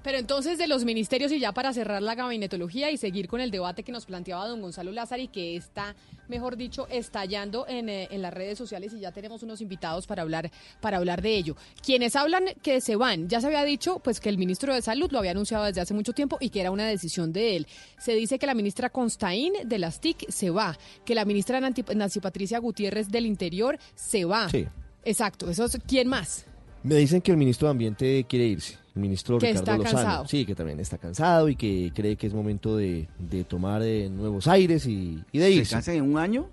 Pero 0.09 0.21
entonces 0.21 0.57
de 0.57 0.69
los 0.69 0.87
ministerios 0.87 1.31
y 1.33 1.39
ya 1.39 1.53
para 1.53 1.71
cerrar 1.75 2.01
la 2.01 2.15
gabinetología 2.15 2.91
y 2.91 2.97
seguir 2.97 3.29
con 3.29 3.43
el 3.43 3.51
debate 3.51 3.83
que 3.83 3.93
nos 3.93 4.07
planteaba 4.07 4.49
don 4.49 4.63
Gonzalo 4.63 4.91
Lázaro 4.91 5.21
y 5.21 5.29
que 5.29 5.55
está, 5.55 5.95
mejor 6.29 6.57
dicho, 6.57 6.89
estallando 6.89 7.67
en, 7.69 7.91
eh, 7.91 8.09
en 8.11 8.23
las 8.23 8.33
redes 8.33 8.57
sociales 8.57 8.95
y 8.95 9.01
ya 9.01 9.13
tenemos 9.13 9.43
unos 9.43 9.61
invitados 9.61 10.07
para 10.07 10.23
hablar, 10.23 10.51
para 10.81 10.97
hablar 10.97 11.21
de 11.21 11.37
ello. 11.37 11.57
Quienes 11.85 12.17
hablan 12.17 12.45
que 12.63 12.81
se 12.81 12.97
van, 12.97 13.29
ya 13.29 13.43
se 13.43 13.49
había 13.49 13.63
dicho 13.65 13.99
pues 13.99 14.19
que 14.19 14.31
el 14.31 14.39
ministro 14.39 14.73
de 14.73 14.81
Salud 14.81 15.13
lo 15.13 15.19
había 15.19 15.33
anunciado 15.33 15.65
desde 15.65 15.83
hace 15.83 15.93
mucho 15.93 16.15
tiempo 16.15 16.39
y 16.41 16.49
que 16.49 16.63
era 16.63 16.71
una 16.71 16.87
decisión 16.87 17.31
de 17.35 17.57
él. 17.57 17.67
Se 17.99 18.15
dice 18.15 18.39
que 18.39 18.47
la 18.47 18.55
ministra 18.55 18.89
Constaín 18.89 19.53
de 19.63 19.79
las 19.79 20.01
TIC 20.01 20.31
se 20.31 20.49
va, 20.49 20.79
que 21.05 21.15
la 21.15 21.27
ministra 21.27 21.61
Nancy 21.61 22.21
Patricia 22.21 22.61
Gutiérrez 22.61 23.11
del 23.11 23.27
Interior 23.27 23.79
se 23.95 24.25
va. 24.25 24.49
Sí. 24.49 24.67
Exacto, 25.05 25.51
eso 25.51 25.67
es, 25.67 25.79
¿quién 25.87 26.09
más? 26.09 26.47
Me 26.83 26.95
dicen 26.97 27.21
que 27.21 27.31
el 27.33 27.37
ministro 27.37 27.67
de 27.69 27.71
Ambiente 27.73 28.25
quiere 28.29 28.47
irse. 28.47 28.77
El 28.95 29.03
ministro 29.03 29.39
Que 29.39 29.49
Ricardo 29.49 29.61
está 29.63 29.77
Lozano. 29.77 29.97
cansado. 29.97 30.29
Sí, 30.29 30.45
que 30.45 30.55
también 30.55 30.81
está 30.81 30.99
cansado 30.99 31.49
y 31.49 31.57
que 31.57 31.93
cree 31.95 32.17
que 32.17 32.27
es 32.27 32.35
momento 32.35 32.77
de, 32.77 33.09
de 33.19 33.45
tomar 33.45 33.83
eh, 33.83 34.09
nuevos 34.11 34.47
aires 34.49 34.87
y, 34.87 35.23
y 35.33 35.39
de 35.39 35.51
irse. 35.51 35.67
¿Se 35.67 35.75
cansan 35.77 35.95
en 35.97 36.03
un 36.03 36.19
año? 36.19 36.47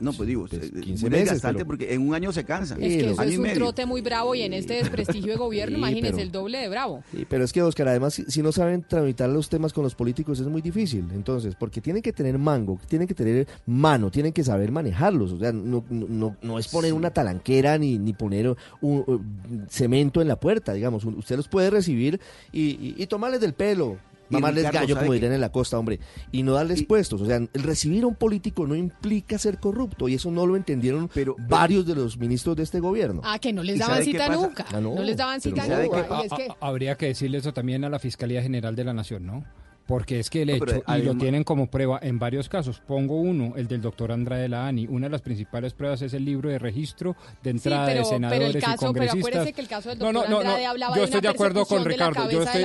No, 0.00 0.12
pues 0.12 0.28
digo, 0.28 0.46
Pues, 0.48 0.62
es 0.62 0.70
15 0.70 1.02
muy 1.02 1.10
meses, 1.10 1.24
desgastante 1.24 1.58
pero- 1.58 1.66
porque 1.66 1.92
en 1.94 2.02
un 2.08 2.14
año 2.14 2.32
se 2.32 2.44
cansan. 2.44 2.82
Es 2.82 2.96
que 2.96 3.10
eso 3.10 3.20
Año 3.20 3.30
es 3.30 3.38
un 3.38 3.52
trote 3.54 3.84
muy 3.86 4.00
bravo 4.00 4.34
y 4.34 4.42
en 4.42 4.52
este 4.52 4.74
desprestigio 4.74 5.32
de 5.32 5.38
gobierno, 5.38 5.74
Sí, 5.76 5.80
imagínese 5.80 6.12
pero- 6.12 6.22
el 6.22 6.30
doble 6.32 6.58
de 6.58 6.68
bravo. 6.68 7.02
Sí, 7.10 7.26
pero 7.28 7.44
es 7.44 7.52
que, 7.52 7.62
Oscar, 7.62 7.88
además, 7.88 8.14
si, 8.14 8.24
si 8.24 8.42
no 8.42 8.52
saben 8.52 8.84
tramitar 8.88 9.28
los 9.28 9.48
temas 9.48 9.72
con 9.72 9.84
los 9.84 9.94
políticos 9.94 10.38
es 10.40 10.46
muy 10.46 10.62
difícil. 10.62 11.04
Entonces, 11.14 11.54
porque 11.54 11.80
tienen 11.80 12.02
que 12.02 12.12
tener 12.12 12.38
mango, 12.38 12.78
tienen 12.88 13.08
que 13.08 13.14
tener 13.14 13.46
mano, 13.66 14.10
tienen 14.10 14.32
que 14.32 14.44
saber 14.44 14.70
manejarlos. 14.72 15.32
O 15.32 15.38
sea, 15.38 15.52
no, 15.52 15.84
no, 15.90 16.06
no, 16.08 16.36
no 16.42 16.58
es 16.58 16.68
poner 16.68 16.92
una 16.92 17.10
talanquera 17.10 17.76
ni, 17.78 17.98
ni 17.98 18.12
poner 18.12 18.48
un, 18.80 19.04
un 19.06 19.66
cemento 19.68 20.22
en 20.22 20.28
la 20.28 20.36
puerta, 20.38 20.72
digamos. 20.72 21.04
Usted 21.04 21.36
los 21.36 21.48
puede 21.48 21.70
recibir 21.70 22.20
y, 22.52 22.60
y- 22.70 22.94
y 22.98 23.06
tomarles 23.06 23.40
del 23.40 23.54
pelo. 23.54 23.98
Mamarles 24.30 24.64
Ricardo, 24.64 24.80
gallo, 24.80 24.94
¿sabe 24.94 25.06
como 25.06 25.14
dirían 25.14 25.32
en 25.32 25.40
la 25.40 25.50
costa, 25.50 25.78
hombre, 25.78 26.00
y 26.32 26.42
no 26.42 26.52
darles 26.52 26.84
puestos. 26.84 27.20
O 27.20 27.26
sea, 27.26 27.36
el 27.36 27.62
recibir 27.62 28.04
a 28.04 28.06
un 28.06 28.14
político 28.14 28.66
no 28.66 28.74
implica 28.74 29.38
ser 29.38 29.58
corrupto, 29.58 30.08
y 30.08 30.14
eso 30.14 30.30
no 30.30 30.46
lo 30.46 30.56
entendieron 30.56 31.10
varios 31.48 31.86
de 31.86 31.94
los 31.94 32.18
ministros 32.18 32.56
de 32.56 32.62
este 32.62 32.80
gobierno. 32.80 33.22
Ah, 33.24 33.38
que 33.38 33.52
no 33.52 33.62
les 33.62 33.76
¿Y 33.76 33.78
daban 33.78 34.02
cita 34.02 34.28
nunca. 34.28 34.66
Ah, 34.72 34.80
no, 34.80 34.94
no, 34.94 35.02
les 35.02 35.16
daban 35.16 35.40
pero 35.42 35.56
cita 35.56 35.66
¿sabe 35.66 35.84
nunca. 35.84 36.22
es 36.24 36.32
que 36.32 36.48
Habría 36.60 36.96
que 36.96 37.06
decirle 37.06 37.38
eso 37.38 37.52
también 37.52 37.84
a 37.84 37.88
la 37.88 37.98
Fiscalía 37.98 38.42
General 38.42 38.74
de 38.74 38.84
la 38.84 38.92
Nación, 38.92 39.26
¿no? 39.26 39.44
Porque 39.88 40.20
es 40.20 40.28
que 40.28 40.42
el 40.42 40.48
No, 40.48 40.54
hecho, 40.56 40.64
pero 40.66 40.98
y 40.98 41.02
lo 41.02 41.14
tienen 41.16 41.44
como 41.44 41.66
prueba 41.70 41.98
en 42.02 42.18
varios 42.18 42.50
casos. 42.50 42.80
Pongo 42.86 43.16
uno, 43.22 43.54
el 43.56 43.66
del 43.68 43.80
doctor 43.80 44.12
Andrade 44.12 44.46
Laani. 44.46 44.86
Una 44.86 45.06
de 45.06 45.10
las 45.12 45.22
principales 45.22 45.72
pruebas 45.72 46.02
es 46.02 46.12
el 46.12 46.26
libro 46.26 46.50
de 46.50 46.58
registro 46.58 47.16
de 47.42 47.50
entrada 47.50 47.86
pero- 47.86 47.88
de 47.88 47.94
pero 47.94 48.02
el 48.02 48.14
senadores 48.14 48.64
caso- 48.64 48.90
y 48.90 48.92
pero 48.92 49.12
acuérdese 49.12 49.52
que 49.54 49.60
el 49.62 49.68
caso 49.68 49.88
del 49.88 49.98
No, 49.98 50.12
no, 50.12 50.20
doctor 50.20 50.28
no, 50.30 50.34
no, 50.36 50.40
Andrade 50.50 50.66
hablaba 50.66 50.94
yo 50.94 51.00
de 51.00 51.04
estoy 51.06 51.18
una 51.20 51.22
de 51.30 51.34
acuerdo 51.34 51.64
con 51.64 51.82
de 51.84 51.88
Ricardo. 51.88 52.14
Yo 52.14 52.20
cabeza 52.20 52.36
de 52.38 52.44
estoy, 52.44 52.60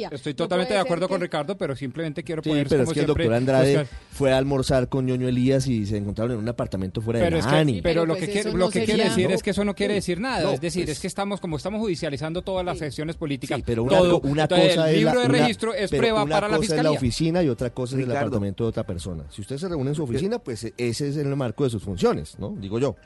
la 0.00 0.08
estoy 0.12 0.34
totalmente 0.34 0.74
de 0.74 0.80
acuerdo 0.80 1.08
con 1.08 1.20
Ricardo, 1.22 1.56
pero 1.56 1.74
simplemente 1.74 2.22
quiero 2.22 2.42
Sí, 2.42 2.50
poner 2.50 2.68
pero 2.68 2.82
es 2.82 2.92
que 2.92 3.00
el 3.00 3.06
doctor 3.06 3.32
Andrade 3.32 3.86
fue 4.10 4.32
a 4.34 4.36
almorzar 4.36 4.90
con 4.90 5.06
Ñoño 5.06 5.28
Elías 5.28 5.66
y 5.68 5.86
se 5.86 5.96
encontraron 5.96 6.32
en 6.34 6.38
un 6.40 6.48
apartamento 6.50 7.00
fuera 7.00 7.20
Pero, 7.20 7.36
de 7.36 7.40
es 7.40 7.46
la 7.46 7.52
que, 7.52 7.56
ANI. 7.56 7.80
pero, 7.80 8.04
lo 8.04 8.12
pues 8.14 8.26
que, 8.26 8.32
quiere, 8.32 8.48
eso 8.50 8.58
lo 8.58 8.64
no 8.66 8.70
que 8.70 8.80
quiere 8.80 8.92
sería- 8.92 9.04
decir 9.08 9.28
No, 9.30 9.34
es 9.34 9.42
que 9.42 9.50
eso 9.50 9.64
no 9.64 9.74
quiere 9.74 9.94
decir 9.94 10.20
nada. 10.20 10.52
es 10.52 10.60
decir, 10.60 10.84
pues- 10.84 10.96
es 10.96 11.00
que 11.00 11.06
estamos, 11.06 11.40
como 11.40 11.56
estamos 11.56 11.80
judicializando 11.80 12.42
todas 12.42 12.66
las 12.66 12.76
secciones 12.76 13.16
políticas, 13.16 13.56
Sí, 13.56 13.62
pero 13.66 13.84
una, 13.84 14.46
cosa 14.46 14.90
el 14.90 14.96
libro 14.98 15.20
de 15.22 15.28
registro 15.28 15.72
es 15.72 15.90
pero 15.90 16.00
prueba 16.02 16.26
para 16.26 16.48
la 16.48 16.58
cosa 16.66 16.76
es 16.76 16.84
la 16.84 16.90
oficina 16.90 17.42
y 17.42 17.48
otra 17.48 17.70
cosa 17.70 17.94
es 17.96 18.00
el 18.00 18.06
Ricardo. 18.06 18.26
apartamento 18.28 18.64
de 18.64 18.68
otra 18.68 18.84
persona. 18.86 19.24
Si 19.30 19.40
usted 19.40 19.56
se 19.58 19.68
reúne 19.68 19.90
en 19.90 19.94
su 19.96 20.02
oficina, 20.04 20.38
pues 20.38 20.64
e- 20.64 20.74
ese 20.76 21.08
es 21.08 21.16
el 21.16 21.34
marco 21.36 21.64
de 21.64 21.70
sus 21.70 21.82
funciones, 21.82 22.38
¿no? 22.38 22.54
Digo 22.58 22.78
yo. 22.78 22.96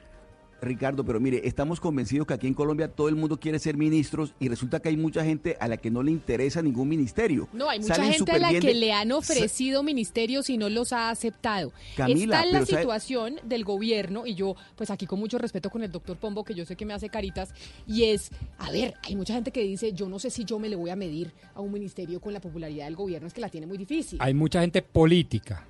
Ricardo, 0.62 1.04
pero 1.04 1.20
mire, 1.20 1.40
estamos 1.46 1.80
convencidos 1.80 2.26
que 2.26 2.34
aquí 2.34 2.46
en 2.46 2.54
Colombia 2.54 2.88
todo 2.88 3.08
el 3.08 3.16
mundo 3.16 3.38
quiere 3.38 3.58
ser 3.58 3.76
ministros 3.76 4.34
y 4.40 4.48
resulta 4.48 4.80
que 4.80 4.88
hay 4.90 4.96
mucha 4.96 5.24
gente 5.24 5.56
a 5.60 5.68
la 5.68 5.76
que 5.76 5.90
no 5.90 6.02
le 6.02 6.10
interesa 6.10 6.62
ningún 6.62 6.88
ministerio. 6.88 7.48
No, 7.52 7.68
hay 7.68 7.80
mucha 7.80 7.94
Salen 7.94 8.12
gente 8.12 8.32
a 8.32 8.38
la 8.38 8.50
que 8.50 8.60
de- 8.60 8.74
le 8.74 8.92
han 8.92 9.12
ofrecido 9.12 9.82
ministerios 9.82 10.50
y 10.50 10.58
no 10.58 10.68
los 10.68 10.92
ha 10.92 11.10
aceptado. 11.10 11.72
Camila, 11.96 12.36
Está 12.36 12.46
en 12.48 12.52
la 12.52 12.66
sabe- 12.66 12.78
situación 12.82 13.36
del 13.44 13.64
gobierno, 13.64 14.26
y 14.26 14.34
yo, 14.34 14.54
pues 14.76 14.90
aquí 14.90 15.06
con 15.06 15.18
mucho 15.18 15.38
respeto 15.38 15.70
con 15.70 15.82
el 15.82 15.90
doctor 15.90 16.16
Pombo, 16.16 16.44
que 16.44 16.54
yo 16.54 16.64
sé 16.64 16.76
que 16.76 16.84
me 16.86 16.94
hace 16.94 17.08
caritas, 17.08 17.54
y 17.86 18.04
es, 18.04 18.30
a 18.58 18.70
ver, 18.70 18.94
hay 19.02 19.16
mucha 19.16 19.34
gente 19.34 19.50
que 19.50 19.62
dice, 19.62 19.92
yo 19.92 20.08
no 20.08 20.18
sé 20.18 20.30
si 20.30 20.44
yo 20.44 20.58
me 20.58 20.68
le 20.68 20.76
voy 20.76 20.90
a 20.90 20.96
medir 20.96 21.32
a 21.54 21.60
un 21.60 21.72
ministerio 21.72 22.20
con 22.20 22.32
la 22.32 22.40
popularidad 22.40 22.84
del 22.84 22.96
gobierno, 22.96 23.26
es 23.26 23.34
que 23.34 23.40
la 23.40 23.48
tiene 23.48 23.66
muy 23.66 23.78
difícil. 23.78 24.18
Hay 24.20 24.34
mucha 24.34 24.60
gente 24.60 24.82
política. 24.82 25.66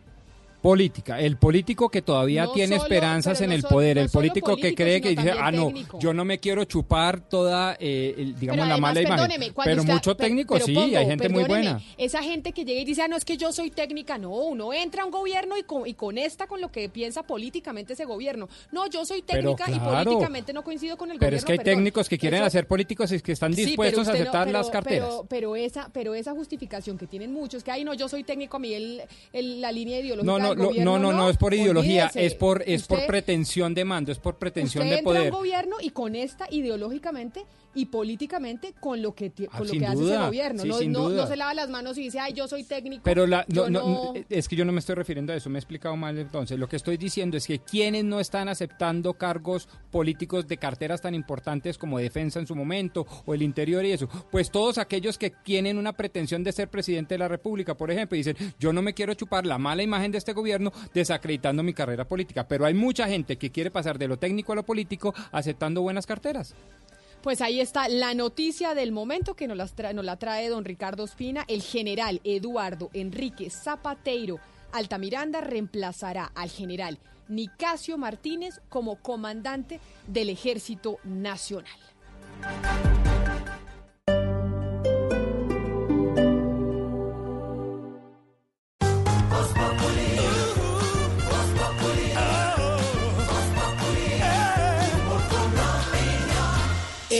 Política, 0.62 1.18
el 1.20 1.36
político 1.38 1.88
que 1.88 2.02
todavía 2.02 2.44
No 2.44 2.52
tiene 2.52 2.76
solo- 2.76 2.82
esperanzas 2.84 3.38
pero 3.38 3.44
en 3.44 3.50
no 3.50 3.56
el 3.56 3.62
poder, 3.72 3.96
no 3.96 4.02
el 4.02 4.10
político 4.10 4.56
que 4.56 4.74
cree 4.74 5.00
que 5.00 5.10
dice, 5.10 5.32
ah, 5.32 5.50
no, 5.50 5.66
técnico". 5.68 5.98
yo 5.98 6.12
no 6.12 6.24
me 6.24 6.38
quiero 6.38 6.64
chupar 6.64 7.20
toda, 7.20 7.76
eh, 7.80 8.14
el- 8.18 8.38
digamos, 8.38 8.56
Pero 8.56 8.68
la 8.68 8.74
además, 8.74 8.80
mala 8.80 9.00
imagen. 9.02 9.52
Pero 9.64 9.80
usted- 9.82 9.92
mucho 9.94 10.14
técnico 10.16 10.54
pero 10.54 10.66
sí, 10.66 10.74
Pombo, 10.74 10.98
hay 10.98 11.06
gente 11.06 11.28
muy 11.30 11.44
buena. 11.44 11.80
Esa 11.96 12.22
gente 12.22 12.52
que 12.52 12.64
llega 12.64 12.80
y 12.80 12.84
dice, 12.84 13.02
ah, 13.02 13.08
no, 13.08 13.16
es 13.16 13.24
que 13.24 13.36
yo 13.36 13.52
soy 13.52 13.70
técnica. 13.70 14.18
No, 14.18 14.30
uno 14.30 14.72
entra 14.72 15.02
a 15.02 15.06
un 15.06 15.10
gobierno 15.12 15.56
y, 15.56 15.62
con, 15.62 15.86
y 15.86 15.94
conecta 15.94 16.46
con 16.46 16.60
lo 16.60 16.70
que 16.70 16.88
piensa 16.88 17.22
políticamente 17.22 17.94
ese 17.94 18.04
gobierno. 18.04 18.48
No, 18.70 18.86
yo 18.88 19.04
soy 19.06 19.22
Pero 19.26 19.54
técnica 19.56 19.70
y 19.70 19.78
políticamente 19.80 20.52
no 20.52 20.62
coincido 20.62 20.96
con 20.98 21.10
el 21.10 21.18
Pero 21.18 21.28
gobierno. 21.30 21.38
es 21.38 21.44
que 21.44 21.52
hay 21.52 21.58
perdón. 21.58 21.74
técnicos 21.74 22.08
que 22.08 22.18
quieren 22.18 22.40
Eso- 22.40 22.46
hacer 22.48 22.66
políticos 22.66 23.10
y 23.12 23.20
que 23.20 23.32
están 23.32 23.52
Sí, 23.54 23.56
pero 23.62 23.66
dispuestos 23.68 24.08
a 24.08 24.12
aceptar 24.12 24.46
pero- 24.46 24.58
las 24.58 24.68
carteras. 24.70 25.08
Pero, 25.08 25.26
pero 25.28 25.56
esa, 25.56 25.88
pero 25.92 26.14
esa 26.14 26.32
justificación 26.32 26.98
que 26.98 27.06
tienen 27.06 27.32
muchos, 27.32 27.64
que 27.64 27.70
ay 27.70 27.84
no, 27.84 27.94
yo 27.94 28.08
soy 28.08 28.24
técnico, 28.24 28.58
a 28.58 28.60
mí 28.60 28.74
el, 28.74 29.02
el- 29.32 29.60
la 29.60 29.72
línea 29.72 29.98
ideológica 30.00 30.49
No, 30.54 30.70
no, 30.72 30.84
no, 30.84 30.98
no, 30.98 31.12
no, 31.12 31.30
es 31.30 31.36
por 31.36 31.54
ideología, 31.54 32.04
olvídese. 32.04 32.26
es 32.26 32.34
por, 32.34 32.62
es 32.66 32.86
por 32.86 33.06
pretensión 33.06 33.74
de 33.74 33.84
mando, 33.84 34.12
es 34.12 34.18
por 34.18 34.36
pretensión 34.36 34.84
usted 34.84 34.96
de 34.96 34.98
entra 34.98 35.12
a 35.12 35.14
poder. 35.14 35.32
un 35.32 35.38
gobierno 35.38 35.76
y 35.80 35.90
conecta 35.90 36.46
ideológicamente 36.50 37.44
y 37.74 37.86
políticamente 37.86 38.74
con 38.80 39.00
lo 39.00 39.14
que, 39.14 39.32
Ah, 39.50 39.58
con 39.58 39.66
lo 39.66 39.72
que 39.72 39.86
hace 39.86 40.02
ese 40.04 40.16
gobierno. 40.18 40.62
sí, 40.62 40.88
no, 40.88 41.08
no, 41.08 41.26
se 41.26 41.36
lava 41.36 41.54
las 41.54 41.70
manos 41.70 41.96
y 41.98 42.02
dice, 42.02 42.18
ay, 42.18 42.32
yo 42.32 42.48
soy 42.48 42.64
técnico. 42.64 43.02
Pero 43.04 43.26
la, 43.26 43.44
no, 43.48 43.68
no, 43.70 43.80
no- 43.80 44.12
es 44.28 44.48
que 44.48 44.56
yo 44.56 44.64
no 44.64 44.72
me 44.72 44.80
estoy 44.80 44.96
refiriendo 44.96 45.32
a 45.32 45.36
eso, 45.36 45.48
me 45.50 45.58
he 45.58 45.60
explicado 45.60 45.96
mal 45.96 46.18
entonces. 46.18 46.58
Lo 46.58 46.68
que 46.68 46.76
estoy 46.76 46.96
diciendo 46.96 47.36
es 47.36 47.46
que 47.46 47.60
quienes 47.60 48.04
no 48.04 48.18
están 48.20 48.48
aceptando 48.48 49.14
cargos 49.14 49.68
políticos 49.90 50.48
de 50.48 50.56
carteras 50.56 51.00
tan 51.00 51.14
importantes 51.14 51.78
como 51.78 51.98
defensa 51.98 52.40
en 52.40 52.46
su 52.46 52.54
momento 52.56 53.06
o 53.24 53.34
el 53.34 53.42
interior 53.42 53.84
y 53.84 53.92
eso, 53.92 54.08
pues 54.30 54.50
todos 54.50 54.78
aquellos 54.78 55.16
que 55.18 55.30
tienen 55.30 55.78
una 55.78 55.92
pretensión 55.92 56.42
de 56.42 56.52
ser 56.52 56.68
presidente 56.68 57.14
de 57.14 57.18
la 57.18 57.28
República, 57.28 57.76
por 57.76 57.90
ejemplo, 57.90 58.16
dicen, 58.16 58.36
yo 58.58 58.72
no 58.72 58.82
me 58.82 58.94
quiero 58.94 59.14
chupar 59.14 59.46
la 59.46 59.58
mala 59.58 59.82
imagen 59.82 60.10
de 60.12 60.18
este 60.18 60.32
gobierno 60.32 60.72
desacreditando 60.92 61.62
mi 61.62 61.72
carrera 61.72 62.06
política, 62.06 62.48
pero 62.48 62.64
hay 62.66 62.74
mucha 62.74 63.06
gente 63.06 63.38
que 63.38 63.50
quiere 63.50 63.70
pasar 63.70 63.98
de 63.98 64.08
lo 64.08 64.18
técnico 64.18 64.52
a 64.52 64.56
lo 64.56 64.64
político 64.64 65.14
aceptando 65.32 65.82
buenas 65.82 66.06
carteras. 66.06 66.54
Pues 67.22 67.42
ahí 67.42 67.60
está 67.60 67.88
la 67.88 68.14
noticia 68.14 68.74
del 68.74 68.92
momento 68.92 69.34
que 69.34 69.46
nos 69.46 69.56
la, 69.56 70.16
trae, 70.16 70.48
don 70.48 70.64
Ricardo 70.64 71.04
Espina. 71.04 71.44
El 71.48 71.60
general 71.60 72.20
Eduardo 72.24 72.88
Enrique 72.94 73.50
Zapateiro 73.50 74.38
Altamiranda 74.72 75.42
reemplazará 75.42 76.32
al 76.34 76.48
general 76.48 76.98
Nicasio 77.28 77.98
Martínez 77.98 78.60
como 78.70 78.96
comandante 78.96 79.80
del 80.06 80.30
Ejército 80.30 80.98
Nacional. 81.04 81.78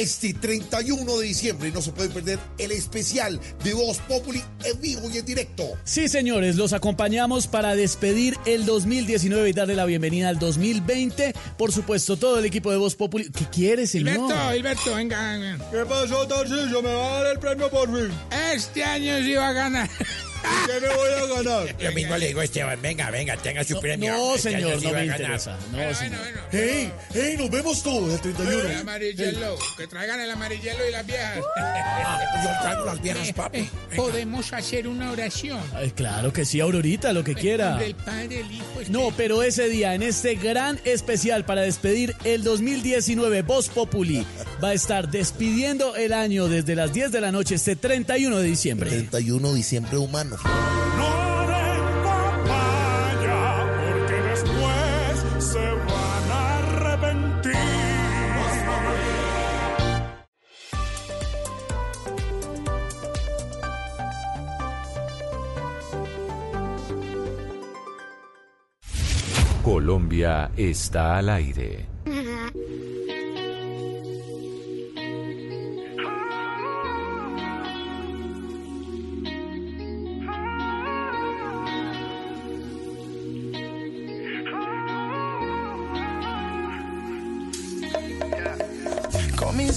Este 0.01 0.33
31 0.33 1.19
de 1.19 1.27
diciembre 1.27 1.71
no 1.73 1.83
se 1.83 1.93
puede 1.93 2.09
perder 2.09 2.39
el 2.57 2.73
especial 2.73 3.39
de 3.63 3.75
Voz 3.75 3.99
Populi 3.99 4.43
en 4.65 4.81
vivo 4.81 5.11
y 5.13 5.19
en 5.19 5.27
directo. 5.27 5.77
Sí, 5.85 6.09
señores, 6.09 6.57
los 6.57 6.73
acompañamos 6.73 7.47
para 7.47 7.77
despedir 7.77 8.35
el 8.47 8.65
2019 8.65 9.51
y 9.51 9.53
darle 9.53 9.75
la 9.75 9.85
bienvenida 9.85 10.31
al 10.31 10.39
2020. 10.39 11.35
Por 11.59 11.71
supuesto, 11.71 12.17
todo 12.17 12.39
el 12.39 12.47
equipo 12.47 12.71
de 12.71 12.79
Voz 12.79 12.95
Populi. 12.95 13.29
¿Qué 13.29 13.45
quieres, 13.53 13.91
señor? 13.91 14.15
Hilberto, 14.15 14.55
Hilberto, 14.55 14.95
venga, 14.95 15.33
venga. 15.33 15.71
¿Qué 15.71 15.85
pasó, 15.85 16.27
Tarcillo? 16.27 16.81
¿Me 16.81 16.95
va 16.95 17.19
a 17.19 17.23
dar 17.23 17.33
el 17.35 17.39
premio 17.39 17.69
por 17.69 17.87
fin? 17.89 18.11
Este 18.55 18.83
año 18.83 19.19
sí 19.19 19.35
va 19.35 19.49
a 19.49 19.53
ganar. 19.53 19.91
¿Qué 20.67 20.81
me 20.81 20.95
voy 20.95 21.09
a 21.11 21.27
ganar? 21.43 21.77
Yo 21.81 21.93
mismo 21.93 22.17
le 22.17 22.27
digo 22.29 22.41
a 22.41 22.45
Esteban, 22.45 22.81
venga, 22.81 23.11
venga, 23.11 23.37
tenga 23.37 23.65
su 23.65 23.81
premio. 23.81 24.13
No, 24.13 24.35
Este 24.37 24.53
señor, 24.53 24.81
sí 24.81 24.87
no 24.87 24.93
me 24.93 25.05
interesa. 25.07 25.59
No, 25.71 25.77
Bueno, 25.79 25.95
señor. 25.95 26.19
bueno, 26.21 26.41
bueno. 26.51 26.65
¡Hey! 26.71 26.93
¡Hey! 27.13 27.35
Nos 27.39 27.51
vemos 27.51 27.83
todos 27.83 28.15
el 28.15 28.21
31. 28.21 28.63
El 28.71 28.77
amarillelo, 28.77 29.57
que 29.77 29.87
traigan 29.87 30.21
el 30.21 30.31
amarillelo 30.31 30.89
y 30.89 30.93
las 30.93 31.07
viejas. 31.07 31.39
Yo 32.45 32.51
traigo 32.63 32.85
las 32.85 33.03
viejas, 33.03 33.33
papi. 33.33 33.59
Eh, 33.59 33.71
Podemos 33.97 34.53
hacer 34.53 34.87
una 34.89 35.11
oración. 35.11 35.61
Ay, 35.75 35.91
claro 35.91 36.33
que 36.33 36.45
sí, 36.45 36.61
Aurorita, 36.61 37.13
lo 37.13 37.25
que 37.25 37.35
quiera. 37.35 37.77
Del 37.77 37.95
Padre, 37.95 38.41
el 38.41 38.51
Hijo, 38.53 38.65
No, 38.89 39.13
pero 39.17 39.43
ese 39.43 39.69
día, 39.69 39.95
en 39.95 40.03
este 40.03 40.35
gran 40.37 40.81
especial 40.85 41.45
para 41.45 41.63
despedir 41.63 42.15
el 42.25 42.43
2019, 42.45 43.43
Voz 43.43 43.69
Populi 43.69 44.27
va 44.63 44.69
a 44.69 44.75
estar 44.75 45.09
despidiendo 45.11 45.97
el 45.97 46.13
año 46.13 46.49
desde 46.49 46.75
las 46.77 46.93
10 46.93 47.13
de 47.13 47.21
la 47.21 47.33
noche, 47.33 47.55
este 47.57 47.77
31 47.77 48.39
de 48.39 48.47
diciembre. 48.47 48.91
31 48.91 49.49
de 49.51 49.55
diciembre 49.55 49.97
humano. 49.99 50.30
Porque 53.91 54.17
después 54.23 55.27
se 55.39 55.59
van 55.59 56.31
a 56.31 56.59
arrepentir. 56.59 57.57
Colombia 69.63 70.51
está 70.57 71.19
al 71.19 71.29
aire. 71.29 71.87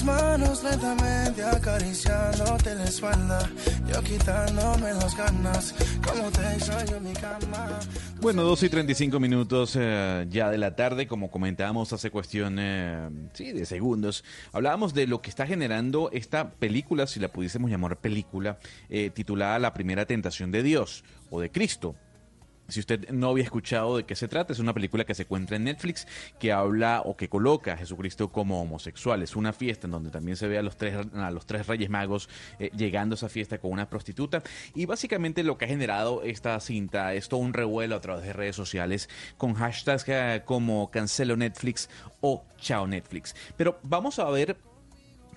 manos 0.04 0.64
lentamente 0.64 1.44
acariciándote 1.44 2.76
la 2.76 2.84
espalda, 2.84 3.50
yo 3.88 4.02
quitándome 4.02 4.94
las 4.94 5.16
ganas, 5.16 5.74
como 6.06 6.30
te 6.32 6.42
extraño 6.54 7.00
mi 7.00 7.14
cama. 7.14 7.80
Bueno, 8.22 8.44
2 8.44 8.64
y 8.64 8.70
35 8.70 9.20
minutos 9.20 9.78
eh, 9.80 10.26
ya 10.30 10.50
de 10.50 10.58
la 10.58 10.76
tarde, 10.76 11.08
como 11.08 11.32
comentábamos 11.32 11.94
hace 11.94 12.12
cuestión 12.12 12.58
eh, 12.60 13.10
de 13.38 13.66
segundos, 13.66 14.24
hablábamos 14.52 14.94
de 14.94 15.08
lo 15.08 15.22
que 15.22 15.30
está 15.30 15.46
generando 15.46 16.10
esta 16.12 16.52
película, 16.52 17.08
si 17.08 17.20
la 17.20 17.30
pudiésemos 17.30 17.70
llamar 17.70 17.98
película, 17.98 18.60
eh, 18.90 19.10
titulada 19.10 19.60
La 19.60 19.74
primera 19.74 20.06
tentación 20.06 20.52
de 20.52 20.64
Dios 20.64 21.04
o 21.30 21.40
de 21.40 21.52
Cristo. 21.52 21.96
Si 22.68 22.80
usted 22.80 23.10
no 23.10 23.30
había 23.30 23.44
escuchado 23.44 23.98
de 23.98 24.06
qué 24.06 24.15
se 24.15 24.27
trata, 24.27 24.53
es 24.53 24.60
una 24.60 24.73
película 24.73 25.03
que 25.03 25.14
se 25.14 25.23
encuentra 25.23 25.57
en 25.57 25.65
Netflix 25.65 26.07
que 26.40 26.52
habla 26.52 27.02
o 27.03 27.18
que 27.18 27.27
coloca 27.27 27.73
a 27.73 27.77
Jesucristo 27.77 28.31
como 28.31 28.61
homosexual. 28.61 29.22
Es 29.22 29.35
una 29.35 29.52
fiesta 29.52 29.88
en 29.88 29.91
donde 29.91 30.11
también 30.11 30.38
se 30.38 30.48
ve 30.48 30.57
a 30.57 30.61
los 30.61 30.77
tres, 30.77 30.95
a 31.14 31.31
los 31.31 31.45
tres 31.45 31.68
reyes 31.68 31.90
magos 31.90 32.30
eh, 32.60 32.72
llegando 32.76 33.15
a 33.15 33.18
esa 33.18 33.30
fiesta 33.30 33.57
con 33.57 33.72
una 33.72 33.90
prostituta. 33.90 34.44
Y 34.73 34.85
básicamente 34.85 35.44
lo 35.44 35.57
que 35.57 35.65
ha 35.65 35.68
generado 35.68 36.23
esta 36.23 36.60
cinta 36.60 37.14
es 37.14 37.27
todo 37.27 37.41
un 37.41 37.53
revuelo 37.53 37.95
a 37.95 38.02
través 38.02 38.23
de 38.23 38.34
redes 38.34 38.56
sociales 38.56 39.10
con 39.38 39.53
hashtags 39.56 40.06
eh, 40.07 40.41
como 40.45 40.90
cancelo 40.90 41.35
Netflix 41.35 41.90
o 42.22 42.45
chao 42.57 42.88
Netflix. 42.88 43.35
Pero 43.57 43.80
vamos 43.84 44.19
a 44.19 44.30
ver 44.30 44.57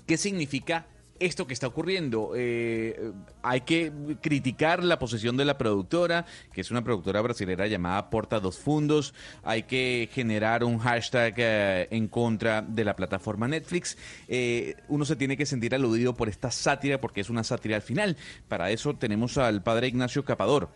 qué 0.06 0.16
significa 0.16 0.86
esto 1.20 1.46
que 1.46 1.54
está 1.54 1.66
ocurriendo. 1.66 2.32
Eh, 2.34 3.12
hay 3.42 3.62
que 3.62 3.92
criticar 4.20 4.82
la 4.84 4.98
posición 4.98 5.36
de 5.36 5.44
la 5.44 5.58
productora, 5.58 6.26
que 6.52 6.60
es 6.60 6.70
una 6.70 6.82
productora 6.82 7.20
brasileña 7.20 7.66
llamada 7.66 8.10
Porta 8.10 8.40
dos 8.40 8.58
Fundos. 8.58 9.14
Hay 9.42 9.64
que 9.64 10.08
generar 10.12 10.64
un 10.64 10.78
hashtag 10.78 11.34
eh, 11.36 11.88
en 11.90 12.08
contra 12.08 12.62
de 12.62 12.84
la 12.84 12.96
plataforma 12.96 13.48
Netflix. 13.48 13.96
Eh, 14.28 14.74
uno 14.88 15.04
se 15.04 15.16
tiene 15.16 15.36
que 15.36 15.46
sentir 15.46 15.74
aludido 15.74 16.14
por 16.14 16.28
esta 16.28 16.50
sátira, 16.50 17.00
porque 17.00 17.20
es 17.20 17.30
una 17.30 17.44
sátira 17.44 17.76
al 17.76 17.82
final. 17.82 18.16
Para 18.48 18.70
eso 18.70 18.94
tenemos 18.94 19.38
al 19.38 19.62
padre 19.62 19.88
Ignacio 19.88 20.24
Capador. 20.24 20.68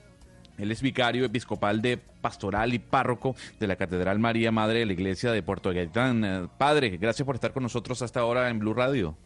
Él 0.58 0.70
es 0.70 0.82
vicario 0.82 1.24
episcopal 1.24 1.80
de 1.80 1.96
pastoral 1.96 2.74
y 2.74 2.78
párroco 2.78 3.34
de 3.58 3.66
la 3.66 3.76
Catedral 3.76 4.18
María 4.18 4.52
Madre 4.52 4.80
de 4.80 4.86
la 4.86 4.92
Iglesia 4.92 5.32
de 5.32 5.42
Puerto 5.42 5.72
Gaitán. 5.72 6.24
Eh, 6.24 6.48
Padre, 6.58 6.98
gracias 6.98 7.24
por 7.24 7.34
estar 7.34 7.52
con 7.52 7.62
nosotros 7.62 8.02
hasta 8.02 8.20
ahora 8.20 8.50
en 8.50 8.58
Blue 8.58 8.74
Radio. 8.74 9.16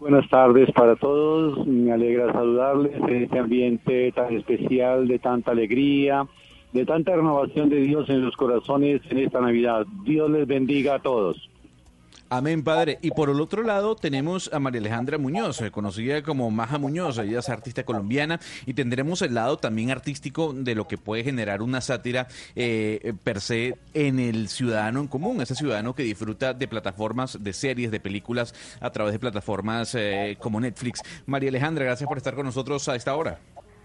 Buenas 0.00 0.28
tardes 0.30 0.70
para 0.70 0.94
todos, 0.94 1.66
me 1.66 1.90
alegra 1.90 2.32
saludarles 2.32 2.94
en 2.94 3.24
este 3.24 3.36
ambiente 3.36 4.12
tan 4.12 4.32
especial, 4.32 5.08
de 5.08 5.18
tanta 5.18 5.50
alegría, 5.50 6.24
de 6.72 6.86
tanta 6.86 7.16
renovación 7.16 7.68
de 7.68 7.80
Dios 7.80 8.08
en 8.08 8.24
los 8.24 8.36
corazones 8.36 9.00
en 9.10 9.18
esta 9.18 9.40
Navidad. 9.40 9.86
Dios 10.04 10.30
les 10.30 10.46
bendiga 10.46 10.94
a 10.94 10.98
todos. 11.00 11.50
Amén, 12.30 12.62
Padre. 12.62 12.98
Y 13.00 13.10
por 13.10 13.30
el 13.30 13.40
otro 13.40 13.62
lado 13.62 13.96
tenemos 13.96 14.52
a 14.52 14.58
María 14.58 14.80
Alejandra 14.80 15.16
Muñoz, 15.16 15.62
eh, 15.62 15.70
conocida 15.70 16.22
como 16.22 16.50
Maja 16.50 16.76
Muñoz, 16.76 17.16
ella 17.16 17.38
es 17.38 17.48
artista 17.48 17.84
colombiana, 17.84 18.38
y 18.66 18.74
tendremos 18.74 19.22
el 19.22 19.34
lado 19.34 19.56
también 19.56 19.90
artístico 19.90 20.52
de 20.52 20.74
lo 20.74 20.86
que 20.86 20.98
puede 20.98 21.24
generar 21.24 21.62
una 21.62 21.80
sátira 21.80 22.28
eh, 22.54 23.14
per 23.24 23.40
se 23.40 23.78
en 23.94 24.18
el 24.18 24.48
ciudadano 24.48 25.00
en 25.00 25.08
común, 25.08 25.40
ese 25.40 25.54
ciudadano 25.54 25.94
que 25.94 26.02
disfruta 26.02 26.52
de 26.52 26.68
plataformas, 26.68 27.42
de 27.42 27.52
series, 27.54 27.90
de 27.90 27.98
películas 27.98 28.54
a 28.80 28.90
través 28.90 29.14
de 29.14 29.18
plataformas 29.18 29.94
eh, 29.94 30.36
como 30.38 30.60
Netflix. 30.60 31.00
María 31.24 31.48
Alejandra, 31.48 31.86
gracias 31.86 32.06
por 32.06 32.18
estar 32.18 32.34
con 32.34 32.44
nosotros 32.44 32.86
a 32.90 32.94
esta 32.94 33.14
hora. 33.16 33.38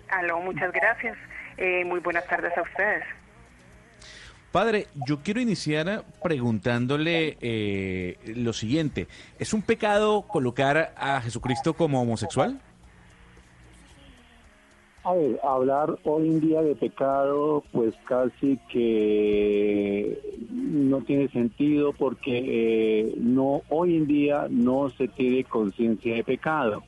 Aló, 0.09 0.41
muchas 0.41 0.71
gracias. 0.73 1.17
Eh, 1.57 1.85
muy 1.85 2.01
buenas 2.01 2.27
tardes 2.27 2.51
a 2.57 2.61
ustedes. 2.61 3.03
Padre, 4.53 4.85
yo 5.07 5.17
quiero 5.23 5.41
iniciar 5.41 6.05
preguntándole 6.21 7.37
eh, 7.41 8.19
lo 8.35 8.53
siguiente. 8.53 9.07
¿Es 9.39 9.51
un 9.51 9.63
pecado 9.63 10.27
colocar 10.27 10.93
a 10.95 11.19
Jesucristo 11.21 11.73
como 11.73 11.99
homosexual? 11.99 12.61
A 15.03 15.13
ver, 15.15 15.39
hablar 15.43 15.97
hoy 16.03 16.29
en 16.29 16.39
día 16.39 16.61
de 16.61 16.75
pecado, 16.75 17.63
pues 17.71 17.95
casi 18.05 18.59
que 18.69 20.19
no 20.51 21.01
tiene 21.01 21.29
sentido 21.29 21.91
porque 21.91 22.43
eh, 22.45 23.15
no 23.17 23.63
hoy 23.69 23.97
en 23.97 24.05
día 24.05 24.45
no 24.51 24.91
se 24.91 25.07
tiene 25.07 25.45
conciencia 25.45 26.13
de 26.13 26.23
pecado. 26.23 26.83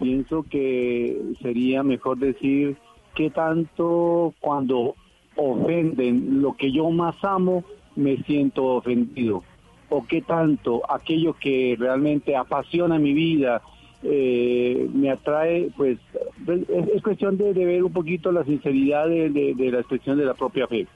Pienso 0.00 0.42
que 0.50 1.16
sería 1.40 1.84
mejor 1.84 2.18
decir 2.18 2.76
que 3.14 3.30
tanto 3.30 4.34
cuando 4.40 4.96
ofenden 5.38 6.42
lo 6.42 6.54
que 6.54 6.70
yo 6.72 6.90
más 6.90 7.16
amo, 7.22 7.64
me 7.96 8.16
siento 8.24 8.64
ofendido. 8.64 9.42
O 9.88 10.04
qué 10.06 10.20
tanto 10.20 10.82
aquello 10.90 11.32
que 11.32 11.76
realmente 11.78 12.36
apasiona 12.36 12.98
mi 12.98 13.14
vida, 13.14 13.62
eh, 14.02 14.88
me 14.92 15.10
atrae, 15.10 15.70
pues 15.76 15.98
es, 16.46 16.88
es 16.94 17.02
cuestión 17.02 17.38
de, 17.38 17.52
ver 17.52 17.82
un 17.82 17.92
poquito 17.92 18.30
la 18.30 18.44
sinceridad 18.44 19.08
de- 19.08 19.30
de 19.30 19.70
la 19.72 19.78
expresión 19.78 20.18
de 20.18 20.24
la 20.26 20.34
propia 20.34 20.66
fe. 20.66 20.86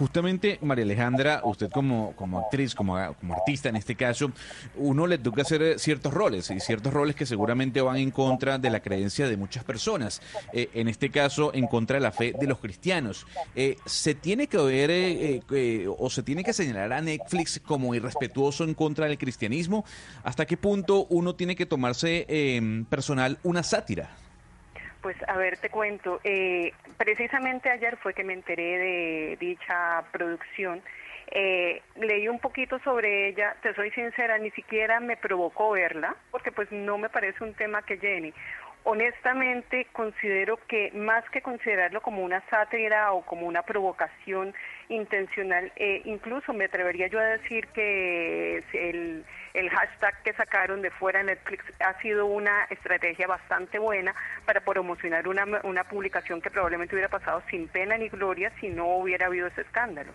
Justamente, 0.00 0.58
María 0.62 0.84
Alejandra, 0.86 1.42
usted 1.44 1.68
como, 1.70 2.16
como 2.16 2.38
actriz, 2.38 2.74
como, 2.74 2.96
artista 2.96 3.68
en 3.68 3.76
este 3.76 3.96
caso, 3.96 4.32
uno 4.76 5.06
le 5.06 5.18
toca 5.18 5.42
hacer 5.42 5.60
eh, 5.60 5.78
ciertos 5.78 6.14
roles 6.14 6.50
y 6.50 6.58
ciertos 6.58 6.94
roles 6.94 7.14
que 7.14 7.26
seguramente 7.26 7.82
van 7.82 7.98
en 7.98 8.10
contra 8.10 8.56
de 8.56 8.70
la 8.70 8.80
creencia 8.80 9.28
de 9.28 9.36
muchas 9.36 9.62
personas. 9.62 10.22
Eh, 10.54 10.70
en 10.72 10.88
este 10.88 11.10
caso, 11.10 11.52
en 11.52 11.66
contra 11.66 11.96
de 11.96 12.00
la 12.00 12.12
fe 12.12 12.32
de 12.32 12.46
los 12.46 12.60
cristianos. 12.60 13.26
Eh, 13.54 13.76
¿Se 13.84 14.14
tiene 14.14 14.46
que 14.46 14.56
ver 14.56 15.42
o 15.98 16.08
se 16.08 16.22
tiene 16.22 16.44
que 16.44 16.54
señalar 16.54 16.94
a 16.94 17.02
Netflix 17.02 17.60
como 17.62 17.94
irrespetuoso 17.94 18.64
en 18.64 18.72
contra 18.72 19.04
del 19.04 19.18
cristianismo? 19.18 19.84
¿Hasta 20.24 20.46
qué 20.46 20.56
punto 20.56 21.08
uno 21.10 21.34
tiene 21.34 21.54
que 21.54 21.66
tomarse 21.66 22.26
personal 22.88 23.38
una 23.42 23.62
sátira? 23.62 24.16
Pues 25.02 25.16
a 25.28 25.36
ver, 25.36 25.56
te 25.58 25.70
cuento. 25.70 26.20
eh, 26.24 26.72
precisamente 26.98 27.70
ayer 27.70 27.96
fue 27.98 28.12
que 28.12 28.24
me 28.24 28.34
enteré 28.34 28.78
de 28.78 29.36
dicha 29.40 30.04
producción. 30.12 30.82
Eh, 31.32 31.80
leí 31.96 32.28
un 32.28 32.40
poquito 32.40 32.78
sobre 32.80 33.28
ella, 33.28 33.56
te 33.62 33.72
soy 33.74 33.90
sincera, 33.92 34.36
ni 34.38 34.50
siquiera 34.50 34.98
me 35.00 35.16
provocó 35.16 35.70
verla, 35.70 36.16
porque 36.30 36.50
pues 36.50 36.70
no 36.72 36.98
me 36.98 37.08
parece 37.08 37.44
un 37.44 37.54
tema 37.54 37.82
que 37.82 37.96
llene. 37.96 38.34
Honestamente, 38.82 39.86
considero 39.92 40.58
que 40.66 40.90
más 40.92 41.22
que 41.30 41.42
considerarlo 41.42 42.00
como 42.00 42.22
una 42.22 42.42
sátira 42.48 43.12
o 43.12 43.22
como 43.24 43.46
una 43.46 43.62
provocación 43.62 44.54
intencional, 44.88 45.70
eh, 45.76 46.00
incluso 46.04 46.52
me 46.52 46.64
atrevería 46.64 47.06
yo 47.06 47.20
a 47.20 47.24
decir 47.24 47.68
que 47.68 48.64
el, 48.72 49.24
el 49.54 49.68
hashtag 49.70 50.22
que 50.22 50.32
sacaron 50.34 50.82
de 50.82 50.90
fuera 50.90 51.22
Netflix 51.22 51.64
ha 51.80 52.00
sido 52.00 52.26
una 52.26 52.64
estrategia 52.70 53.26
bastante 53.26 53.78
buena 53.78 54.14
para 54.46 54.60
promocionar 54.60 55.26
una, 55.28 55.44
una 55.64 55.84
publicación 55.84 56.40
que 56.40 56.50
probablemente 56.50 56.94
hubiera 56.94 57.08
pasado 57.08 57.42
sin 57.50 57.68
pena 57.68 57.96
ni 57.98 58.08
gloria 58.08 58.52
si 58.60 58.68
no 58.68 58.86
hubiera 58.96 59.26
habido 59.26 59.46
ese 59.48 59.62
escándalo. 59.62 60.12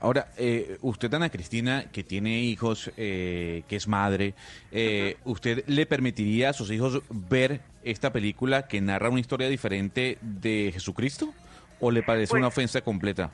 Ahora, 0.00 0.28
eh, 0.36 0.78
usted, 0.80 1.12
Ana 1.12 1.28
Cristina, 1.28 1.86
que 1.90 2.04
tiene 2.04 2.38
hijos, 2.38 2.92
eh, 2.96 3.64
que 3.68 3.74
es 3.76 3.88
madre, 3.88 4.34
eh, 4.70 5.16
¿usted 5.24 5.64
le 5.66 5.86
permitiría 5.86 6.50
a 6.50 6.52
sus 6.52 6.70
hijos 6.70 7.02
ver 7.10 7.60
esta 7.82 8.12
película 8.12 8.68
que 8.68 8.80
narra 8.80 9.08
una 9.08 9.18
historia 9.18 9.48
diferente 9.48 10.18
de 10.20 10.70
Jesucristo? 10.72 11.34
¿O 11.80 11.90
le 11.90 12.04
parece 12.04 12.30
Pues- 12.30 12.38
una 12.38 12.48
ofensa 12.48 12.80
completa? 12.80 13.30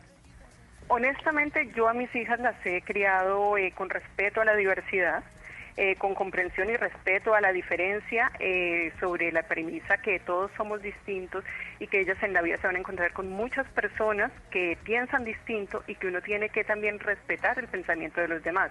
Honestamente, 0.88 1.70
yo 1.74 1.88
a 1.88 1.94
mis 1.94 2.14
hijas 2.14 2.38
las 2.40 2.54
he 2.64 2.82
criado 2.82 3.56
eh, 3.56 3.72
con 3.72 3.88
respeto 3.88 4.40
a 4.40 4.44
la 4.44 4.54
diversidad, 4.54 5.24
eh, 5.76 5.96
con 5.96 6.14
comprensión 6.14 6.70
y 6.70 6.76
respeto 6.76 7.34
a 7.34 7.40
la 7.40 7.52
diferencia 7.52 8.30
eh, 8.38 8.92
sobre 9.00 9.32
la 9.32 9.42
premisa 9.42 9.96
que 9.98 10.20
todos 10.20 10.52
somos 10.56 10.80
distintos 10.82 11.44
y 11.80 11.88
que 11.88 12.00
ellas 12.00 12.22
en 12.22 12.32
la 12.32 12.42
vida 12.42 12.58
se 12.58 12.68
van 12.68 12.76
a 12.76 12.78
encontrar 12.78 13.12
con 13.12 13.28
muchas 13.28 13.66
personas 13.70 14.30
que 14.50 14.78
piensan 14.84 15.24
distinto 15.24 15.82
y 15.88 15.96
que 15.96 16.06
uno 16.06 16.20
tiene 16.22 16.48
que 16.50 16.62
también 16.62 17.00
respetar 17.00 17.58
el 17.58 17.66
pensamiento 17.66 18.20
de 18.20 18.28
los 18.28 18.44
demás. 18.44 18.70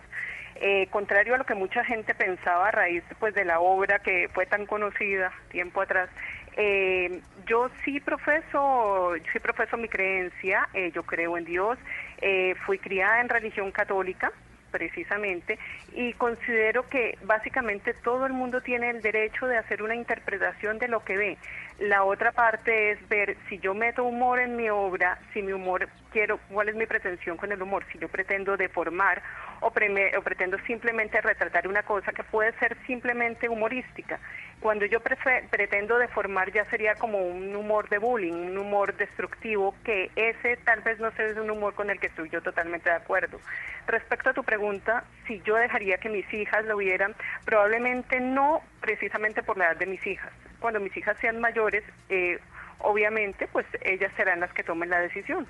Eh, 0.55 0.87
contrario 0.91 1.35
a 1.35 1.37
lo 1.37 1.45
que 1.45 1.55
mucha 1.55 1.83
gente 1.83 2.13
pensaba 2.13 2.69
a 2.69 2.71
raíz 2.71 3.03
pues 3.19 3.33
de 3.33 3.43
la 3.43 3.59
obra 3.59 3.99
que 3.99 4.29
fue 4.33 4.45
tan 4.45 4.65
conocida 4.65 5.33
tiempo 5.49 5.81
atrás, 5.81 6.09
eh, 6.55 7.21
yo 7.45 7.69
sí 7.83 7.99
profeso, 7.99 9.13
sí 9.31 9.39
profeso 9.39 9.77
mi 9.77 9.87
creencia, 9.87 10.67
eh, 10.73 10.91
yo 10.93 11.03
creo 11.03 11.37
en 11.37 11.45
Dios, 11.45 11.77
eh, 12.21 12.55
fui 12.65 12.77
criada 12.77 13.21
en 13.21 13.29
religión 13.29 13.71
católica 13.71 14.31
precisamente 14.71 15.59
y 15.93 16.13
considero 16.13 16.89
que 16.89 17.17
básicamente 17.23 17.93
todo 17.93 18.25
el 18.25 18.33
mundo 18.33 18.59
tiene 18.61 18.89
el 18.89 19.01
derecho 19.03 19.45
de 19.45 19.57
hacer 19.57 19.83
una 19.83 19.95
interpretación 19.95 20.79
de 20.79 20.87
lo 20.87 21.03
que 21.05 21.15
ve. 21.15 21.37
La 21.79 22.03
otra 22.03 22.31
parte 22.31 22.91
es 22.91 23.07
ver 23.07 23.37
si 23.47 23.59
yo 23.59 23.75
meto 23.75 24.03
humor 24.03 24.39
en 24.39 24.55
mi 24.55 24.69
obra, 24.69 25.19
si 25.31 25.43
mi 25.43 25.53
humor 25.53 25.87
quiero, 26.11 26.39
cuál 26.49 26.69
es 26.69 26.75
mi 26.75 26.87
pretensión 26.87 27.37
con 27.37 27.51
el 27.51 27.61
humor, 27.61 27.85
si 27.91 27.99
yo 27.99 28.09
pretendo 28.09 28.57
deformar 28.57 29.21
o, 29.63 29.71
pretendo 29.71 30.57
simplemente 30.67 31.21
retratar 31.21 31.67
una 31.67 31.83
cosa 31.83 32.11
que 32.11 32.23
puede 32.23 32.51
ser 32.59 32.77
simplemente 32.85 33.49
humorística. 33.49 34.19
Cuando 34.59 34.85
yo 34.85 34.99
pretendo 35.01 35.97
deformar 35.97 36.51
ya 36.51 36.65
sería 36.65 36.95
como 36.95 37.19
un 37.19 37.55
humor 37.55 37.89
de 37.89 37.97
bullying, 37.97 38.33
un 38.33 38.57
humor 38.57 38.95
destructivo, 38.95 39.75
que 39.83 40.11
ese 40.15 40.57
tal 40.57 40.81
vez 40.81 40.99
no 40.99 41.11
sea 41.11 41.41
un 41.41 41.49
humor 41.49 41.73
con 41.73 41.89
el 41.89 41.99
que 41.99 42.07
estoy 42.07 42.29
yo 42.29 42.41
totalmente 42.41 42.89
de 42.89 42.95
acuerdo. 42.95 43.39
Respecto 43.87 44.29
a 44.29 44.33
tu 44.33 44.43
pregunta, 44.43 45.03
si 45.27 45.41
yo 45.41 45.55
dejaría 45.55 45.97
que 45.97 46.09
mis 46.09 46.31
hijas 46.33 46.65
lo 46.65 46.77
vieran, 46.77 47.15
probablemente 47.45 48.19
no 48.19 48.61
precisamente 48.79 49.43
por 49.43 49.57
la 49.57 49.65
edad 49.65 49.77
de 49.77 49.85
mis 49.85 50.05
hijas. 50.07 50.31
Cuando 50.59 50.79
mis 50.79 50.95
hijas 50.95 51.17
sean 51.19 51.41
mayores, 51.41 51.83
eh, 52.09 52.39
obviamente, 52.79 53.47
pues 53.47 53.65
ellas 53.81 54.11
serán 54.15 54.39
las 54.39 54.53
que 54.53 54.63
tomen 54.63 54.89
la 54.89 54.99
decisión. 54.99 55.45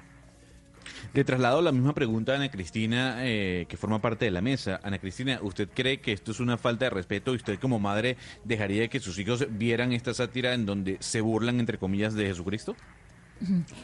Le 1.13 1.23
traslado 1.23 1.61
la 1.61 1.71
misma 1.71 1.93
pregunta 1.93 2.33
a 2.33 2.35
Ana 2.35 2.49
Cristina, 2.49 3.17
eh, 3.19 3.65
que 3.67 3.77
forma 3.77 4.01
parte 4.01 4.25
de 4.25 4.31
la 4.31 4.41
mesa. 4.41 4.79
Ana 4.83 4.99
Cristina, 4.99 5.39
¿usted 5.41 5.69
cree 5.73 5.99
que 5.99 6.13
esto 6.13 6.31
es 6.31 6.39
una 6.39 6.57
falta 6.57 6.85
de 6.85 6.91
respeto 6.91 7.33
y 7.33 7.37
usted 7.37 7.59
como 7.59 7.79
madre 7.79 8.17
dejaría 8.43 8.87
que 8.87 8.99
sus 8.99 9.17
hijos 9.19 9.45
vieran 9.49 9.93
esta 9.93 10.13
sátira 10.13 10.53
en 10.53 10.65
donde 10.65 10.97
se 10.99 11.21
burlan, 11.21 11.59
entre 11.59 11.77
comillas, 11.77 12.13
de 12.13 12.25
Jesucristo? 12.25 12.75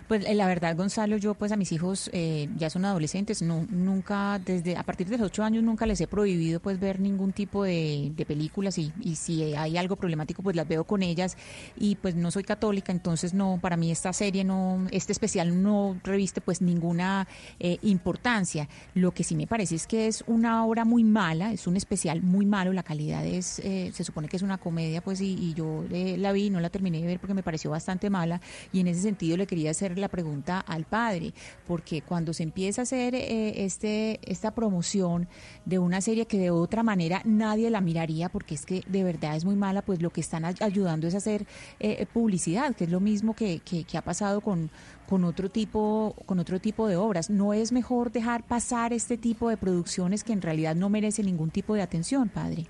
Pues 0.07 0.25
eh, 0.25 0.35
la 0.35 0.47
verdad, 0.47 0.75
Gonzalo, 0.75 1.17
yo 1.17 1.33
pues 1.33 1.51
a 1.51 1.57
mis 1.57 1.71
hijos 1.71 2.09
eh, 2.13 2.47
ya 2.57 2.69
son 2.69 2.85
adolescentes, 2.85 3.41
no, 3.41 3.65
nunca, 3.69 4.39
desde 4.39 4.77
a 4.77 4.83
partir 4.83 5.07
de 5.07 5.17
los 5.17 5.27
ocho 5.27 5.43
años 5.43 5.63
nunca 5.63 5.85
les 5.85 5.99
he 6.01 6.07
prohibido 6.07 6.59
pues 6.59 6.79
ver 6.79 6.99
ningún 6.99 7.33
tipo 7.33 7.63
de, 7.63 8.11
de 8.15 8.25
películas 8.25 8.77
y, 8.77 8.93
y 9.01 9.15
si 9.15 9.53
hay 9.55 9.77
algo 9.77 9.95
problemático 9.95 10.43
pues 10.43 10.55
las 10.55 10.67
veo 10.67 10.85
con 10.85 11.03
ellas 11.03 11.35
y 11.77 11.95
pues 11.95 12.15
no 12.15 12.31
soy 12.31 12.43
católica, 12.43 12.91
entonces 12.91 13.33
no, 13.33 13.59
para 13.61 13.75
mí 13.75 13.91
esta 13.91 14.13
serie 14.13 14.43
no, 14.43 14.87
este 14.91 15.11
especial 15.11 15.61
no 15.61 15.99
reviste 16.03 16.41
pues 16.41 16.61
ninguna 16.61 17.27
eh, 17.59 17.77
importancia. 17.81 18.69
Lo 18.93 19.11
que 19.11 19.23
sí 19.23 19.35
me 19.35 19.47
parece 19.47 19.75
es 19.75 19.87
que 19.87 20.07
es 20.07 20.23
una 20.27 20.65
obra 20.65 20.85
muy 20.85 21.03
mala, 21.03 21.51
es 21.51 21.67
un 21.67 21.75
especial 21.75 22.21
muy 22.21 22.45
malo, 22.45 22.71
la 22.71 22.83
calidad 22.83 23.25
es, 23.25 23.59
eh, 23.59 23.91
se 23.93 24.03
supone 24.03 24.27
que 24.29 24.37
es 24.37 24.43
una 24.43 24.57
comedia 24.57 25.01
pues 25.01 25.21
y, 25.21 25.33
y 25.33 25.53
yo 25.53 25.83
eh, 25.91 26.17
la 26.17 26.31
vi, 26.31 26.49
no 26.49 26.59
la 26.59 26.69
terminé 26.69 27.01
de 27.01 27.07
ver 27.07 27.19
porque 27.19 27.33
me 27.33 27.43
pareció 27.43 27.71
bastante 27.71 28.09
mala 28.09 28.41
y 28.71 28.79
en 28.79 28.87
ese 28.87 29.01
sentido 29.01 29.37
le 29.39 29.47
quería 29.47 29.71
hacer 29.71 29.97
la 29.97 30.07
pregunta 30.09 30.59
al 30.59 30.83
padre, 30.85 31.33
porque 31.65 32.03
cuando 32.03 32.33
se 32.33 32.43
empieza 32.43 32.81
a 32.81 32.83
hacer 32.83 33.15
eh, 33.15 33.65
este 33.65 34.19
esta 34.29 34.51
promoción 34.51 35.27
de 35.65 35.79
una 35.79 36.01
serie 36.01 36.27
que 36.27 36.37
de 36.37 36.51
otra 36.51 36.83
manera 36.83 37.23
nadie 37.25 37.71
la 37.71 37.81
miraría, 37.81 38.29
porque 38.29 38.53
es 38.53 38.67
que 38.67 38.83
de 38.85 39.03
verdad 39.03 39.35
es 39.35 39.45
muy 39.45 39.55
mala, 39.55 39.81
pues 39.81 39.99
lo 40.03 40.11
que 40.11 40.21
están 40.21 40.45
ay- 40.45 40.53
ayudando 40.59 41.07
es 41.07 41.15
a 41.15 41.17
hacer 41.17 41.47
eh, 41.79 42.05
publicidad, 42.13 42.75
que 42.75 42.83
es 42.83 42.91
lo 42.91 42.99
mismo 42.99 43.33
que, 43.33 43.59
que, 43.65 43.83
que 43.85 43.97
ha 43.97 44.03
pasado 44.03 44.41
con 44.41 44.69
con 45.09 45.23
otro 45.23 45.49
tipo 45.49 46.13
con 46.27 46.37
otro 46.37 46.59
tipo 46.59 46.87
de 46.87 46.95
obras. 46.95 47.31
No 47.31 47.53
es 47.55 47.71
mejor 47.71 48.11
dejar 48.11 48.43
pasar 48.45 48.93
este 48.93 49.17
tipo 49.17 49.49
de 49.49 49.57
producciones 49.57 50.23
que 50.23 50.33
en 50.33 50.41
realidad 50.43 50.75
no 50.75 50.89
merecen 50.89 51.25
ningún 51.25 51.49
tipo 51.49 51.73
de 51.73 51.81
atención, 51.81 52.29
padre. 52.29 52.67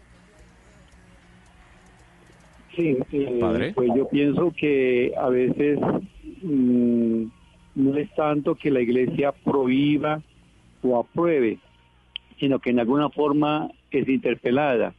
Sí, 2.76 2.98
eh, 3.12 3.38
Padre. 3.41 3.74
pues 3.74 3.90
yo 3.96 4.08
pienso 4.08 4.54
que 4.58 5.12
a 5.18 5.28
veces 5.28 5.80
mm, 6.41 7.24
no 7.76 7.98
es 7.98 8.14
tanto 8.16 8.56
que 8.56 8.72
la 8.72 8.82
iglesia 8.82 9.32
prohíba 9.32 10.22
o 10.82 10.99
apruebe, 10.99 11.60
sino 12.40 12.60
que 12.60 12.70
en 12.72 12.80
alguna 12.80 13.10
forma 13.10 13.70
es 13.91 14.07
interpelada. 14.07 14.94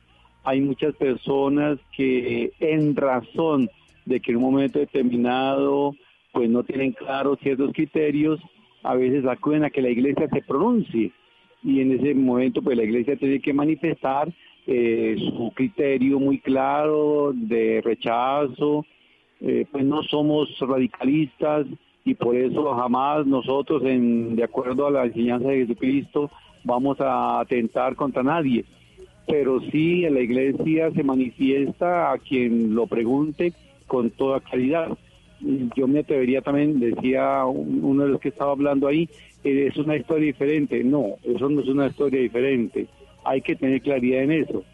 Hay 0.45 0.61
muchas 0.61 0.95
personas 0.97 1.79
que 1.97 2.53
en 2.61 2.97
razón 2.97 3.69
de 4.07 4.21
que 4.21 4.33
en 4.33 4.39
un 4.39 4.45
momento 4.45 4.79
determinado 4.79 5.95
pues 6.33 6.49
no 6.49 6.62
tienen 6.62 6.93
claros 6.93 7.39
ciertos 7.43 7.73
criterios, 7.73 8.41
a 8.83 8.95
veces 8.95 9.27
acuden 9.27 9.65
a 9.65 9.71
que 9.71 9.83
la 9.83 9.91
iglesia 9.91 10.29
se 10.29 10.43
pronuncie 10.43 11.12
y 11.62 11.81
en 11.81 11.93
ese 11.93 12.15
momento 12.15 12.62
pues 12.62 12.77
la 12.77 12.85
iglesia 12.85 13.17
tiene 13.17 13.41
que 13.41 13.53
manifestar 13.53 14.33
eh, 14.67 15.17
su 15.19 15.53
criterio 15.55 16.19
muy 16.19 16.39
claro 16.39 17.33
de 17.35 17.81
rechazo, 17.85 18.87
eh, 19.41 19.67
pues 19.71 19.85
no 19.85 20.03
somos 20.03 20.49
radicalistas 20.61 21.67
y 22.05 22.15
por 22.15 22.37
eso 22.37 22.75
jamás 22.75 23.27
nosotros, 23.27 23.83
en, 23.85 24.37
de 24.37 24.45
acuerdo 24.45 24.87
a 24.87 24.91
la 24.91 25.05
enseñanza 25.05 25.49
de 25.49 25.67
Jesucristo, 25.67 26.31
vamos 26.65 27.01
a 27.01 27.41
atentar 27.41 27.95
contra 27.97 28.23
nadie. 28.23 28.65
Pero 29.27 29.61
sí 29.71 30.05
en 30.05 30.15
la 30.15 30.21
iglesia 30.21 30.91
se 30.91 31.03
manifiesta 31.05 32.11
a 32.12 32.19
quien 32.19 32.75
lo 32.75 32.87
pregunte 32.87 33.53
con 33.87 34.11
toda 34.11 34.41
claridad. 34.41 34.97
Yo 35.77 35.87
me 35.89 36.01
atrevería 36.01 36.43
también, 36.43 36.81
decía 36.81 37.45
un- 37.45 37.81
uno 37.83 38.05
de 38.05 38.11
los 38.11 38.21
que 38.21 38.29
estaba 38.31 38.53
hablando 38.53 38.89
ahí, 38.89 39.09
eh, 39.45 39.69
es 39.71 39.77
una 39.77 39.97
historia 39.97 40.27
diferente. 40.27 40.83
No, 40.85 41.15
eso 41.23 41.49
no 41.49 41.61
es 41.61 41.69
una 41.69 41.87
historia 41.87 42.21
diferente. 42.21 42.87
Hay 43.25 43.41
que 43.41 43.57
tener 43.57 43.81
claridad 43.83 44.23
en 44.25 44.33
eso. 44.33 44.65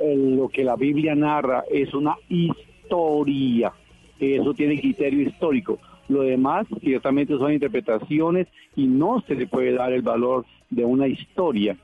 Eh, 0.00 0.16
lo 0.16 0.48
que 0.48 0.64
la 0.64 0.76
Biblia 0.76 1.14
narra 1.14 1.64
es 1.70 1.94
una 1.94 2.16
historia. 2.28 3.72
Eso 4.18 4.54
tiene 4.54 4.80
criterio 4.80 5.22
histórico. 5.22 5.78
Lo 6.08 6.22
demás 6.22 6.66
ciertamente 6.80 7.36
son 7.36 7.52
interpretaciones 7.52 8.46
y 8.76 8.86
no 8.86 9.22
se 9.26 9.34
le 9.34 9.46
puede 9.46 9.72
dar 9.72 9.92
el 9.92 10.02
valor 10.02 10.44
de 10.70 10.84
una 10.84 11.08
historia, 11.08 11.76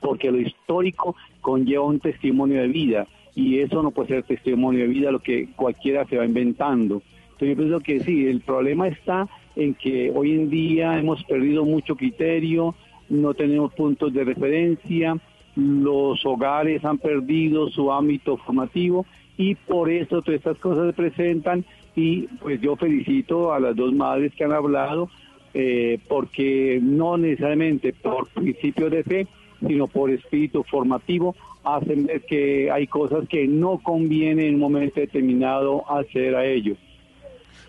porque 0.00 0.30
lo 0.30 0.40
histórico 0.40 1.14
conlleva 1.40 1.84
un 1.84 2.00
testimonio 2.00 2.60
de 2.62 2.68
vida 2.68 3.06
y 3.34 3.58
eso 3.58 3.82
no 3.82 3.90
puede 3.90 4.08
ser 4.08 4.22
testimonio 4.22 4.80
de 4.80 4.88
vida 4.88 5.10
lo 5.10 5.18
que 5.18 5.48
cualquiera 5.56 6.06
se 6.06 6.16
va 6.16 6.24
inventando. 6.24 7.02
Entonces 7.32 7.48
yo 7.48 7.56
pienso 7.56 7.80
que 7.80 8.00
sí, 8.00 8.26
el 8.26 8.40
problema 8.40 8.88
está 8.88 9.28
en 9.56 9.74
que 9.74 10.10
hoy 10.14 10.32
en 10.32 10.50
día 10.50 10.98
hemos 10.98 11.22
perdido 11.24 11.64
mucho 11.64 11.96
criterio, 11.96 12.74
no 13.08 13.34
tenemos 13.34 13.74
puntos 13.74 14.12
de 14.12 14.24
referencia, 14.24 15.16
los 15.56 16.24
hogares 16.24 16.84
han 16.84 16.98
perdido 16.98 17.68
su 17.68 17.92
ámbito 17.92 18.36
formativo 18.38 19.04
y 19.36 19.54
por 19.54 19.90
eso 19.90 20.22
todas 20.22 20.38
estas 20.38 20.58
cosas 20.58 20.86
se 20.86 20.92
presentan 20.92 21.64
y 21.96 22.22
pues 22.40 22.60
yo 22.60 22.76
felicito 22.76 23.52
a 23.52 23.60
las 23.60 23.76
dos 23.76 23.92
madres 23.92 24.32
que 24.34 24.44
han 24.44 24.52
hablado 24.52 25.08
eh, 25.52 25.98
porque 26.08 26.80
no 26.82 27.16
necesariamente 27.16 27.92
por 27.92 28.28
principios 28.28 28.90
de 28.90 29.04
fe, 29.04 29.26
sino 29.64 29.86
por 29.86 30.10
espíritu 30.10 30.64
formativo, 30.64 31.36
hacen 31.62 32.06
ver 32.06 32.22
que 32.22 32.70
hay 32.70 32.88
cosas 32.88 33.28
que 33.28 33.46
no 33.46 33.78
conviene 33.78 34.48
en 34.48 34.54
un 34.54 34.60
momento 34.60 35.00
determinado 35.00 35.88
hacer 35.90 36.34
a 36.34 36.44
ellos. 36.44 36.76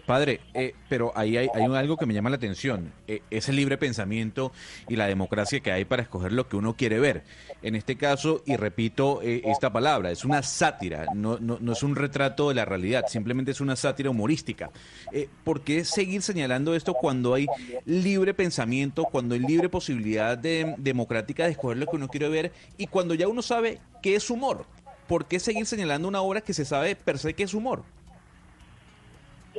Padre, 0.05 0.39
eh, 0.53 0.75
pero 0.87 1.11
ahí 1.15 1.35
hay, 1.37 1.49
algo 1.53 1.97
que 1.97 2.05
me 2.05 2.13
llama 2.13 2.29
la 2.29 2.35
atención, 2.35 2.93
eh, 3.07 3.21
ese 3.31 3.51
libre 3.53 3.77
pensamiento 3.77 4.51
y 4.87 4.95
la 4.95 5.07
democracia 5.07 5.59
que 5.61 5.71
hay 5.71 5.85
para 5.85 6.03
escoger 6.03 6.31
lo 6.31 6.47
que 6.47 6.55
uno 6.55 6.75
quiere 6.75 6.99
ver. 6.99 7.23
En 7.63 7.75
este 7.75 7.95
caso, 7.95 8.43
y 8.45 8.55
repito 8.55 9.21
eh, 9.23 9.41
esta 9.45 9.73
palabra, 9.73 10.11
es 10.11 10.23
una 10.23 10.43
sátira, 10.43 11.07
no, 11.15 11.39
no, 11.39 11.57
no 11.59 11.73
es 11.73 11.81
un 11.81 11.95
retrato 11.95 12.49
de 12.49 12.55
la 12.55 12.65
realidad, 12.65 13.05
simplemente 13.07 13.51
es 13.51 13.61
una 13.61 13.75
sátira 13.75 14.11
humorística. 14.11 14.69
Eh, 15.11 15.27
¿Por 15.43 15.61
qué 15.61 15.83
seguir 15.83 16.21
señalando 16.21 16.75
esto 16.75 16.93
cuando 16.93 17.33
hay 17.33 17.47
libre 17.85 18.33
pensamiento, 18.33 19.05
cuando 19.05 19.33
hay 19.33 19.41
libre 19.41 19.69
posibilidad 19.69 20.37
de- 20.37 20.75
democrática 20.77 21.45
de 21.45 21.51
escoger 21.51 21.77
lo 21.77 21.87
que 21.87 21.95
uno 21.95 22.07
quiere 22.09 22.29
ver 22.29 22.51
y 22.77 22.87
cuando 22.87 23.15
ya 23.15 23.27
uno 23.27 23.41
sabe 23.41 23.79
qué 24.03 24.15
es 24.15 24.29
humor? 24.29 24.65
¿Por 25.07 25.25
qué 25.25 25.39
seguir 25.39 25.65
señalando 25.65 26.07
una 26.07 26.21
obra 26.21 26.41
que 26.41 26.53
se 26.53 26.65
sabe 26.65 26.95
per 26.95 27.19
se 27.19 27.33
que 27.33 27.43
es 27.43 27.53
humor? 27.53 27.83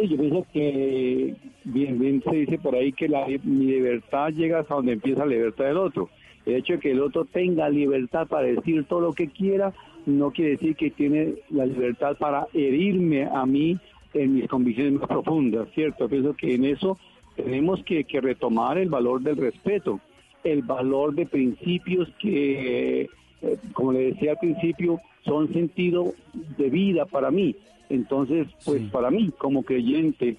Yo 0.02 0.16
pienso 0.16 0.47
que 0.52 1.35
bien, 1.64 1.98
bien 1.98 2.23
se 2.23 2.36
dice 2.36 2.59
por 2.59 2.74
ahí 2.74 2.93
que 2.93 3.09
la, 3.09 3.27
mi 3.44 3.66
libertad 3.66 4.31
llega 4.31 4.60
hasta 4.60 4.74
donde 4.74 4.93
empieza 4.93 5.20
la 5.20 5.32
libertad 5.32 5.64
del 5.64 5.78
otro. 5.78 6.10
El 6.44 6.56
hecho 6.56 6.74
de 6.74 6.78
que 6.81 6.90
el 6.93 7.01
otro 7.01 7.24
tenga 7.24 7.68
libertad 7.68 8.27
para 8.27 8.47
decir 8.47 8.85
todo 8.85 9.01
lo 9.01 9.12
que 9.12 9.28
quiera 9.28 9.73
no 10.05 10.31
quiere 10.31 10.52
decir 10.52 10.77
que 10.77 10.90
tiene 10.90 11.35
la 11.51 11.66
libertad 11.66 12.16
para 12.16 12.47
herirme 12.52 13.24
a 13.24 13.44
mí 13.44 13.78
en 14.14 14.35
mis 14.35 14.48
convicciones 14.48 15.01
más 15.01 15.09
profundas, 15.09 15.68
¿cierto? 15.74 16.09
Pienso 16.09 16.35
que 16.35 16.55
en 16.55 16.64
eso 16.64 16.97
tenemos 17.35 17.82
que, 17.85 18.05
que 18.05 18.20
retomar 18.20 18.78
el 18.78 18.89
valor 18.89 19.20
del 19.23 19.36
respeto, 19.36 20.01
el 20.44 20.62
valor 20.62 21.14
de 21.14 21.27
principios 21.27 22.09
que, 22.20 23.02
eh, 23.02 23.56
como 23.73 23.93
le 23.93 24.12
decía 24.12 24.32
al 24.32 24.39
principio, 24.39 25.01
son 25.24 25.52
sentido 25.52 26.14
de 26.56 26.70
vida 26.70 27.05
para 27.05 27.31
mí. 27.31 27.56
Entonces, 27.89 28.49
pues 28.65 28.83
para 28.91 29.11
mí, 29.11 29.31
como 29.39 29.63
creyente, 29.63 30.37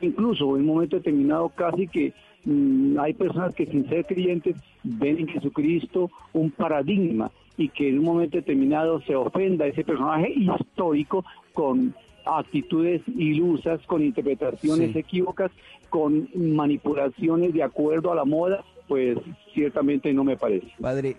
incluso 0.00 0.44
en 0.56 0.62
un 0.62 0.66
momento 0.66 0.96
determinado 0.96 1.48
casi 1.50 1.86
que 1.86 2.12
mm, 2.44 2.98
hay 2.98 3.14
personas 3.14 3.54
que 3.54 3.66
sin 3.66 3.88
ser 3.88 4.04
creyentes 4.06 4.56
ven 4.82 5.18
en 5.18 5.28
Jesucristo 5.28 6.10
un 6.32 6.50
paradigma 6.50 7.30
y 7.56 7.68
que 7.68 7.88
en 7.90 7.98
un 7.98 8.04
momento 8.06 8.36
determinado 8.38 9.00
se 9.02 9.14
ofenda 9.14 9.64
a 9.66 9.68
ese 9.68 9.84
personaje 9.84 10.32
histórico 10.34 11.24
con 11.52 11.94
actitudes 12.24 13.02
ilusas, 13.16 13.80
con 13.86 14.02
interpretaciones 14.02 14.92
Sí. 14.92 14.98
equívocas, 15.00 15.50
con 15.88 16.28
manipulaciones 16.34 17.52
de 17.52 17.62
acuerdo 17.62 18.12
a 18.12 18.14
la 18.14 18.24
moda, 18.24 18.62
pues 18.88 19.18
ciertamente 19.54 20.12
no 20.12 20.24
me 20.24 20.36
parece. 20.36 20.68
Padre, 20.80 21.16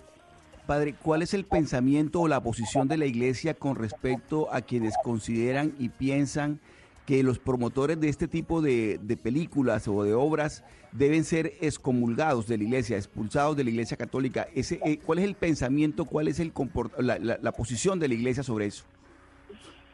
padre, 0.61 0.93
¿cuál 1.01 1.21
es 1.21 1.33
el 1.33 1.45
pensamiento 1.45 2.21
o 2.21 2.27
la 2.27 2.41
posición 2.41 2.87
de 2.87 2.97
la 2.97 3.05
iglesia 3.05 3.53
con 3.53 3.75
respecto 3.75 4.51
a 4.53 4.61
quienes 4.61 4.93
consideran 5.03 5.73
y 5.79 5.89
piensan 5.89 6.59
que 7.05 7.23
los 7.23 7.39
promotores 7.39 7.99
de 7.99 8.09
este 8.09 8.27
tipo 8.27 8.61
de, 8.61 8.99
de 9.01 9.17
películas 9.17 9.87
o 9.87 10.03
de 10.03 10.13
obras 10.13 10.63
deben 10.91 11.23
ser 11.23 11.53
excomulgados 11.61 12.47
de 12.47 12.57
la 12.57 12.63
iglesia, 12.63 12.97
expulsados 12.97 13.57
de 13.57 13.63
la 13.63 13.69
iglesia 13.71 13.97
católica? 13.97 14.47
Ese, 14.55 14.79
eh, 14.85 14.99
¿Cuál 15.03 15.19
es 15.19 15.25
el 15.25 15.35
pensamiento, 15.35 16.05
cuál 16.05 16.27
es 16.27 16.39
el 16.39 16.53
la- 16.99 17.17
la 17.19 17.51
posición 17.51 17.99
de 17.99 18.07
la 18.07 18.13
iglesia 18.13 18.43
sobre 18.43 18.67
eso? 18.67 18.85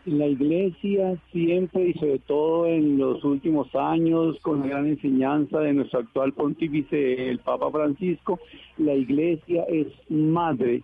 La 0.08 0.26
iglesia 0.26 1.18
siempre 1.34 1.90
y 1.90 1.94
sobre 1.96 2.20
todo 2.20 2.66
en 2.66 2.98
los 2.98 3.26
últimos 3.26 3.68
años, 3.76 4.40
con 4.42 4.62
la 4.62 4.68
gran 4.68 4.88
enseñanza 4.88 5.60
de 5.60 5.74
nuestro 5.74 6.00
actual 6.00 6.32
pontífice, 6.32 7.30
el 7.30 7.40
Papa 7.40 7.70
Francisco, 7.70 8.40
la 8.78 8.94
iglesia 8.94 9.66
es 9.68 9.88
madre, 10.08 10.84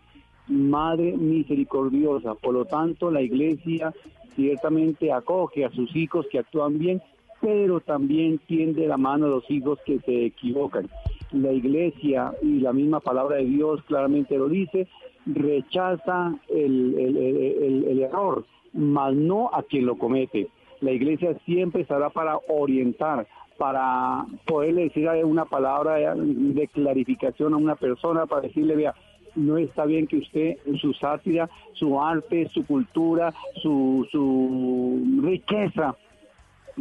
madre 0.50 1.16
misericordiosa. 1.16 2.36
Por 2.36 2.54
lo 2.54 2.66
tanto, 2.66 3.12
la 3.12 3.22
iglesia 3.22 3.94
ciertamente 4.36 5.14
acoge 5.14 5.64
a 5.64 5.72
sus 5.72 5.95
hijos 5.95 6.28
que 6.30 6.40
actúan 6.40 6.78
bien, 6.78 7.02
pero 7.44 7.82
también 7.82 8.40
tiende 8.48 8.88
la 8.88 8.95
mano 8.95 9.26
a 9.26 9.30
los 9.30 9.52
hijos 9.52 9.78
que 9.86 9.99
se 9.99 10.28
equivocan. 10.28 10.90
La 11.34 11.52
iglesia 11.52 12.32
y 12.41 12.61
la 12.61 12.72
misma 12.72 13.02
palabra 13.02 13.36
de 13.36 13.44
Dios 13.45 13.84
claramente 13.84 14.38
lo 14.38 14.48
dice, 14.48 14.88
rechaza 15.26 16.34
el, 16.48 16.95
el- 16.98 17.86
el- 17.90 17.99
error, 17.99 18.45
mas 18.72 19.14
no 19.14 19.49
a 19.53 19.61
quien 19.64 19.86
lo 19.86 19.98
comete. 19.98 20.48
La 20.80 20.91
iglesia 20.91 21.38
siempre 21.45 21.82
estará 21.82 22.10
para 22.11 22.40
orientar, 22.48 23.28
para 23.57 24.26
poderle 24.45 24.84
decir 24.84 25.10
una 25.26 25.44
palabra 25.44 26.15
de 26.15 26.68
clarificación 26.70 27.53
a 27.53 27.57
una 27.57 27.76
persona, 27.76 28.26
para 28.26 28.44
decirle, 28.44 28.76
vea, 28.78 28.94
no 29.36 29.57
está 29.57 29.86
bien 29.86 30.07
que 30.07 30.18
usted, 30.18 30.57
su 30.80 30.94
sátira, 30.94 31.49
su 31.74 31.99
arte, 31.99 32.48
su 32.53 32.65
cultura, 32.65 33.34
su, 33.62 34.07
su 34.12 35.22
riqueza 35.23 35.97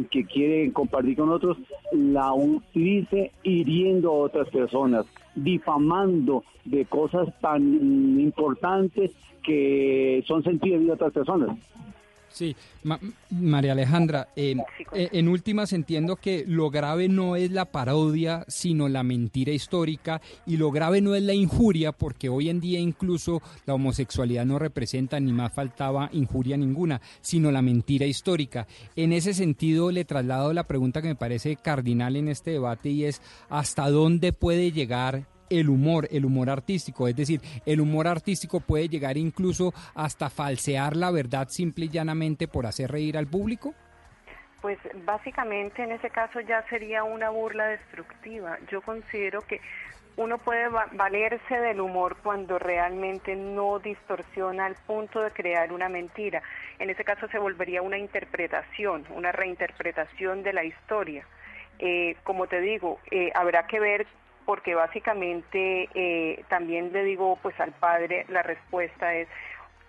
que 0.09 0.25
quiere 0.25 0.71
compartir 0.71 1.17
con 1.17 1.29
otros, 1.29 1.57
la 1.91 2.33
utilice 2.33 3.31
hiriendo 3.43 4.09
a 4.09 4.23
otras 4.23 4.49
personas, 4.49 5.05
difamando 5.35 6.43
de 6.65 6.85
cosas 6.85 7.27
tan 7.41 8.19
importantes 8.19 9.11
que 9.43 10.23
son 10.27 10.43
sentidas 10.43 10.81
de 10.81 10.91
otras 10.91 11.13
personas. 11.13 11.57
Sí, 12.33 12.55
Ma- 12.81 12.99
María 13.29 13.73
Alejandra, 13.73 14.29
eh, 14.35 14.55
eh, 14.91 15.09
en 15.11 15.27
últimas 15.27 15.71
entiendo 15.71 16.15
que 16.15 16.43
lo 16.47 16.71
grave 16.71 17.07
no 17.07 17.35
es 17.35 17.51
la 17.51 17.65
parodia, 17.65 18.43
sino 18.47 18.89
la 18.89 19.03
mentira 19.03 19.51
histórica, 19.53 20.19
y 20.47 20.57
lo 20.57 20.71
grave 20.71 20.99
no 20.99 21.13
es 21.13 21.21
la 21.21 21.35
injuria, 21.35 21.91
porque 21.91 22.29
hoy 22.29 22.49
en 22.49 22.59
día 22.59 22.79
incluso 22.79 23.43
la 23.67 23.75
homosexualidad 23.75 24.45
no 24.47 24.57
representa 24.57 25.19
ni 25.19 25.31
más 25.31 25.53
faltaba 25.53 26.09
injuria 26.11 26.57
ninguna, 26.57 27.01
sino 27.21 27.51
la 27.51 27.61
mentira 27.61 28.07
histórica. 28.07 28.65
En 28.95 29.13
ese 29.13 29.35
sentido, 29.35 29.91
le 29.91 30.03
traslado 30.03 30.53
la 30.53 30.63
pregunta 30.65 31.03
que 31.03 31.09
me 31.09 31.15
parece 31.15 31.55
cardinal 31.55 32.15
en 32.15 32.29
este 32.29 32.49
debate 32.49 32.89
y 32.89 33.05
es, 33.05 33.21
¿hasta 33.49 33.91
dónde 33.91 34.33
puede 34.33 34.71
llegar 34.71 35.27
el 35.59 35.69
humor, 35.69 36.07
el 36.11 36.25
humor 36.25 36.49
artístico. 36.49 37.07
Es 37.07 37.15
decir, 37.15 37.41
el 37.65 37.79
humor 37.81 38.07
artístico 38.07 38.59
puede 38.59 38.87
llegar 38.89 39.17
incluso 39.17 39.73
hasta 39.95 40.29
falsear 40.29 40.95
la 40.95 41.11
verdad 41.11 41.47
simple 41.49 41.85
y 41.85 41.89
llanamente 41.89 42.47
por 42.47 42.65
hacer 42.65 42.91
reír 42.91 43.17
al 43.17 43.27
público. 43.27 43.73
Pues 44.61 44.79
básicamente 45.05 45.83
en 45.83 45.91
ese 45.91 46.09
caso 46.09 46.39
ya 46.39 46.63
sería 46.69 47.03
una 47.03 47.29
burla 47.29 47.65
destructiva. 47.67 48.57
Yo 48.71 48.81
considero 48.81 49.41
que 49.41 49.59
uno 50.15 50.37
puede 50.37 50.69
va- 50.69 50.87
valerse 50.93 51.55
del 51.59 51.81
humor 51.81 52.17
cuando 52.23 52.59
realmente 52.59 53.35
no 53.35 53.79
distorsiona 53.79 54.65
al 54.67 54.75
punto 54.87 55.19
de 55.21 55.31
crear 55.31 55.73
una 55.73 55.89
mentira. 55.89 56.41
En 56.79 56.89
ese 56.89 57.03
caso 57.03 57.27
se 57.29 57.39
volvería 57.39 57.81
una 57.81 57.97
interpretación, 57.97 59.05
una 59.15 59.31
reinterpretación 59.31 60.43
de 60.43 60.53
la 60.53 60.63
historia. 60.63 61.25
Eh, 61.79 62.15
como 62.23 62.47
te 62.47 62.61
digo, 62.61 62.99
eh, 63.11 63.31
habrá 63.35 63.65
que 63.67 63.79
ver 63.79 64.05
porque 64.45 64.75
básicamente 64.75 65.89
eh, 65.93 66.43
también 66.49 66.91
le 66.91 67.03
digo 67.03 67.37
pues 67.41 67.59
al 67.59 67.71
padre 67.71 68.25
la 68.29 68.43
respuesta 68.43 69.13
es 69.13 69.27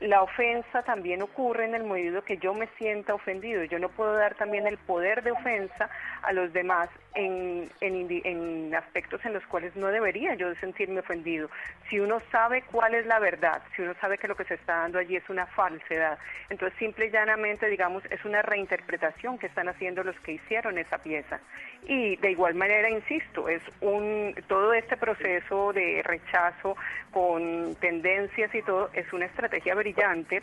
la 0.00 0.22
ofensa 0.22 0.82
también 0.82 1.22
ocurre 1.22 1.64
en 1.64 1.74
el 1.74 1.84
momento 1.84 2.24
que 2.24 2.36
yo 2.36 2.52
me 2.52 2.66
sienta 2.78 3.14
ofendido. 3.14 3.64
Yo 3.64 3.78
no 3.78 3.88
puedo 3.88 4.12
dar 4.14 4.34
también 4.34 4.66
el 4.66 4.76
poder 4.76 5.22
de 5.22 5.30
ofensa 5.30 5.88
a 6.22 6.32
los 6.32 6.52
demás 6.52 6.88
en, 7.14 7.70
en, 7.80 8.74
aspectos 8.74 9.24
en 9.24 9.32
los 9.34 9.46
cuales 9.46 9.74
no 9.76 9.86
debería 9.86 10.34
yo 10.34 10.52
sentirme 10.56 11.00
ofendido. 11.00 11.48
Si 11.88 12.00
uno 12.00 12.20
sabe 12.32 12.62
cuál 12.62 12.94
es 12.94 13.06
la 13.06 13.20
verdad, 13.20 13.62
si 13.74 13.82
uno 13.82 13.94
sabe 14.00 14.18
que 14.18 14.26
lo 14.26 14.34
que 14.34 14.44
se 14.44 14.54
está 14.54 14.78
dando 14.78 14.98
allí 14.98 15.16
es 15.16 15.28
una 15.28 15.46
falsedad, 15.46 16.18
entonces 16.50 16.76
simple 16.78 17.06
y 17.06 17.10
llanamente, 17.10 17.68
digamos, 17.68 18.04
es 18.10 18.24
una 18.24 18.42
reinterpretación 18.42 19.38
que 19.38 19.46
están 19.46 19.68
haciendo 19.68 20.02
los 20.02 20.18
que 20.20 20.32
hicieron 20.32 20.76
esa 20.76 20.98
pieza. 20.98 21.40
Y 21.86 22.16
de 22.16 22.30
igual 22.32 22.54
manera, 22.54 22.90
insisto, 22.90 23.48
es 23.48 23.62
un 23.80 24.34
todo 24.48 24.72
este 24.72 24.96
proceso 24.96 25.72
de 25.72 26.02
rechazo 26.02 26.76
con 27.12 27.76
tendencias 27.76 28.52
y 28.54 28.62
todo 28.62 28.90
es 28.94 29.12
una 29.12 29.26
estrategia 29.26 29.74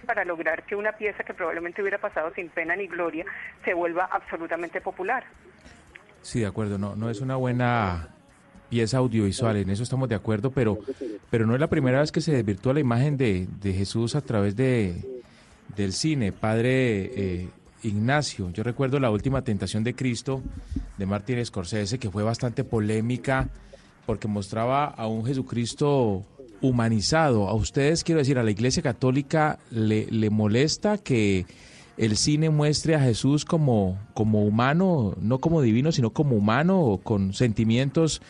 para 0.06 0.26
lograr 0.26 0.64
que 0.64 0.76
una 0.76 0.92
pieza 0.94 1.24
que 1.24 1.34
probablemente 1.34 1.82
hubiera 1.82 1.98
pasado 1.98 2.32
sin 2.34 2.50
pena 2.50 2.76
ni 2.76 2.88
gloria 2.88 3.26
se 3.64 3.74
vuelva 3.74 4.06
absolutamente 4.12 4.82
popular. 4.82 5.24
Sí, 6.22 6.42
de 6.42 6.46
acuerdo, 6.46 6.78
no, 6.78 6.96
no 6.96 7.10
es 7.10 7.22
una 7.22 7.36
buena 7.36 8.10
pieza 8.70 8.98
audiovisual, 8.98 9.58
en 9.58 9.70
eso 9.70 9.84
estamos 9.84 10.08
de 10.08 10.16
acuerdo, 10.16 10.52
pero, 10.52 10.80
pero 11.30 11.46
no 11.46 11.54
es 11.54 11.60
la 11.60 11.68
primera 11.68 12.00
vez 12.00 12.12
que 12.12 12.22
se 12.22 12.32
desvirtúa 12.32 12.74
la 12.74 12.80
imagen 12.80 13.18
de, 13.18 13.48
de 13.60 13.74
Jesús 13.74 14.16
a 14.16 14.22
través 14.22 14.56
de, 14.56 15.22
del 15.76 15.92
cine. 15.92 16.32
Padre 16.32 17.12
eh, 17.16 17.50
Ignacio, 17.84 18.50
yo 18.52 18.64
recuerdo 18.64 19.00
la 19.00 19.12
última 19.12 19.42
tentación 19.42 19.84
de 19.84 19.96
Cristo 19.96 20.42
de 20.98 21.06
Martin 21.06 21.44
Scorsese, 21.46 22.00
que 22.00 22.10
fue 22.10 22.24
bastante 22.24 22.64
polémica 22.64 23.50
porque 24.06 24.28
mostraba 24.28 24.86
a 24.86 25.08
un 25.08 25.26
Jesucristo 25.26 26.24
humanizado. 26.62 27.48
A 27.48 27.54
ustedes, 27.54 28.04
quiero 28.04 28.20
decir, 28.20 28.38
a 28.38 28.44
la 28.44 28.52
Iglesia 28.52 28.84
Católica 28.84 29.60
le, 29.72 30.08
le 30.12 30.30
molesta 30.30 30.98
que 30.98 31.46
el 31.98 32.16
cine 32.16 32.50
muestre 32.50 32.96
a 32.96 33.00
Jesús 33.00 33.46
como, 33.46 33.98
como 34.14 34.44
humano, 34.44 35.14
no 35.22 35.40
como 35.40 35.62
divino, 35.62 35.92
sino 35.92 36.12
como 36.12 36.36
humano, 36.36 37.00
con 37.04 37.34
sentimientos 37.34 38.22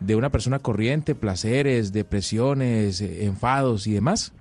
de 0.00 0.16
una 0.16 0.30
persona 0.30 0.58
corriente, 0.58 1.14
placeres, 1.14 1.92
depresiones, 1.92 3.00
enfados 3.00 3.86
y 3.86 3.92
demás? 3.92 4.32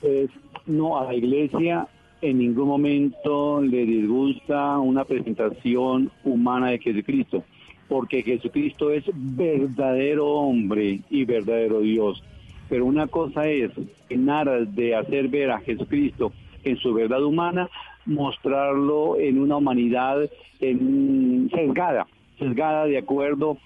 Pues, 0.00 0.30
no, 0.66 0.98
a 0.98 1.04
la 1.04 1.14
iglesia 1.14 1.88
en 2.20 2.38
ningún 2.38 2.68
momento 2.68 3.60
le 3.60 3.84
disgusta 3.84 4.78
una 4.78 5.04
presentación 5.04 6.10
humana 6.24 6.70
de 6.70 6.78
Jesucristo, 6.78 7.44
porque 7.88 8.22
Jesucristo 8.22 8.90
es 8.90 9.04
verdadero 9.14 10.26
hombre 10.26 11.00
y 11.10 11.24
verdadero 11.24 11.80
Dios. 11.80 12.22
Pero 12.68 12.86
una 12.86 13.06
cosa 13.06 13.46
es, 13.48 13.70
en 14.08 14.30
aras 14.30 14.74
de 14.74 14.94
hacer 14.94 15.28
ver 15.28 15.50
a 15.50 15.60
Jesucristo 15.60 16.32
en 16.64 16.76
su 16.78 16.94
verdad 16.94 17.22
humana, 17.22 17.68
mostrarlo 18.06 19.18
en 19.18 19.38
una 19.38 19.56
humanidad 19.56 20.28
en, 20.60 21.50
sesgada, 21.52 22.06
sesgada 22.38 22.86
de 22.86 22.98
acuerdo 22.98 23.58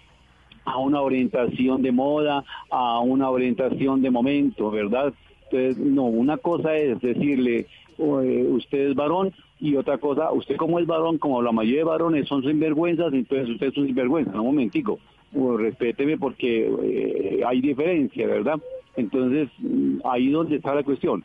a 0.64 0.78
una 0.78 1.00
orientación 1.00 1.82
de 1.82 1.92
moda, 1.92 2.44
a 2.70 3.00
una 3.00 3.30
orientación 3.30 4.02
de 4.02 4.10
momento, 4.10 4.70
¿verdad? 4.70 5.14
Entonces, 5.44 5.78
no, 5.78 6.04
una 6.04 6.36
cosa 6.36 6.76
es 6.76 7.00
decirle, 7.00 7.66
usted 7.96 8.90
es 8.90 8.94
varón, 8.94 9.32
y 9.60 9.76
otra 9.76 9.98
cosa, 9.98 10.32
usted 10.32 10.56
como 10.56 10.78
es 10.78 10.86
varón, 10.86 11.18
como 11.18 11.42
la 11.42 11.52
mayoría 11.52 11.80
de 11.80 11.84
varones 11.84 12.28
son 12.28 12.42
sinvergüenzas, 12.42 13.12
entonces 13.12 13.48
usted 13.48 13.68
es 13.68 13.76
un 13.76 13.86
sinvergüenza, 13.86 14.40
un 14.40 14.46
momentico, 14.46 14.98
o 15.34 15.56
respéteme 15.56 16.16
porque 16.16 16.70
eh, 16.82 17.40
hay 17.44 17.60
diferencia, 17.60 18.26
¿verdad? 18.26 18.60
Entonces, 18.96 19.48
mm, 19.58 19.98
ahí 20.04 20.30
donde 20.30 20.56
está 20.56 20.74
la 20.74 20.84
cuestión. 20.84 21.24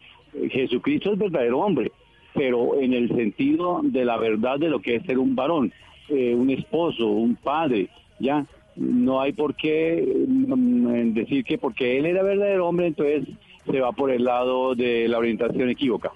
Jesucristo 0.49 1.13
es 1.13 1.19
verdadero 1.19 1.59
hombre, 1.59 1.91
pero 2.33 2.79
en 2.79 2.93
el 2.93 3.09
sentido 3.09 3.81
de 3.83 4.03
la 4.03 4.17
verdad 4.17 4.57
de 4.57 4.69
lo 4.69 4.79
que 4.79 4.95
es 4.95 5.05
ser 5.05 5.19
un 5.19 5.35
varón, 5.35 5.71
eh, 6.09 6.33
un 6.33 6.49
esposo, 6.49 7.07
un 7.07 7.35
padre, 7.35 7.89
¿ya? 8.19 8.45
No 8.75 9.21
hay 9.21 9.33
por 9.33 9.53
qué 9.55 10.25
mm, 10.27 11.13
decir 11.13 11.43
que 11.43 11.59
porque 11.59 11.99
él 11.99 12.07
era 12.07 12.23
verdadero 12.23 12.67
hombre, 12.67 12.87
entonces 12.87 13.27
se 13.69 13.79
va 13.79 13.91
por 13.91 14.09
el 14.09 14.23
lado 14.23 14.73
de 14.73 15.07
la 15.07 15.19
orientación 15.19 15.69
equívoca. 15.69 16.11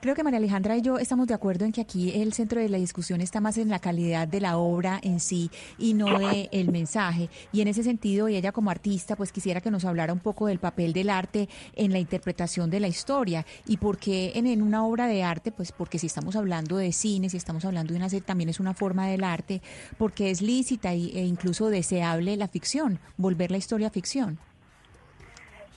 Creo 0.00 0.14
que 0.14 0.22
María 0.22 0.38
Alejandra 0.38 0.76
y 0.76 0.82
yo 0.82 0.98
estamos 0.98 1.26
de 1.26 1.34
acuerdo 1.34 1.64
en 1.64 1.72
que 1.72 1.80
aquí 1.80 2.20
el 2.20 2.32
centro 2.32 2.60
de 2.60 2.68
la 2.68 2.78
discusión 2.78 3.20
está 3.20 3.40
más 3.40 3.58
en 3.58 3.68
la 3.68 3.78
calidad 3.78 4.26
de 4.28 4.40
la 4.40 4.56
obra 4.58 4.98
en 5.02 5.20
sí 5.20 5.50
y 5.78 5.94
no 5.94 6.18
de 6.18 6.48
el 6.52 6.70
mensaje. 6.70 7.30
Y 7.52 7.60
en 7.60 7.68
ese 7.68 7.82
sentido, 7.82 8.28
y 8.28 8.36
ella 8.36 8.52
como 8.52 8.70
artista, 8.70 9.16
pues 9.16 9.32
quisiera 9.32 9.60
que 9.60 9.70
nos 9.70 9.84
hablara 9.84 10.12
un 10.12 10.20
poco 10.20 10.46
del 10.46 10.58
papel 10.58 10.92
del 10.92 11.10
arte 11.10 11.48
en 11.74 11.92
la 11.92 11.98
interpretación 11.98 12.70
de 12.70 12.80
la 12.80 12.88
historia 12.88 13.46
y 13.66 13.76
por 13.78 13.98
qué 13.98 14.32
en, 14.34 14.62
una 14.62 14.84
obra 14.84 15.06
de 15.06 15.22
arte, 15.22 15.52
pues 15.52 15.72
porque 15.72 15.98
si 15.98 16.06
estamos 16.06 16.36
hablando 16.36 16.76
de 16.76 16.92
cine, 16.92 17.28
si 17.30 17.36
estamos 17.36 17.64
hablando 17.64 17.92
de 17.92 17.98
una 17.98 18.08
serie, 18.08 18.24
también 18.24 18.48
es 18.50 18.60
una 18.60 18.74
forma 18.74 19.06
del 19.08 19.24
arte, 19.24 19.62
porque 19.98 20.30
es 20.30 20.42
lícita 20.42 20.94
y- 20.94 21.10
e 21.16 21.24
incluso 21.24 21.68
deseable 21.70 22.36
la 22.36 22.48
ficción, 22.48 22.98
volver 23.16 23.50
la 23.50 23.56
historia 23.58 23.90
ficción. 23.90 24.38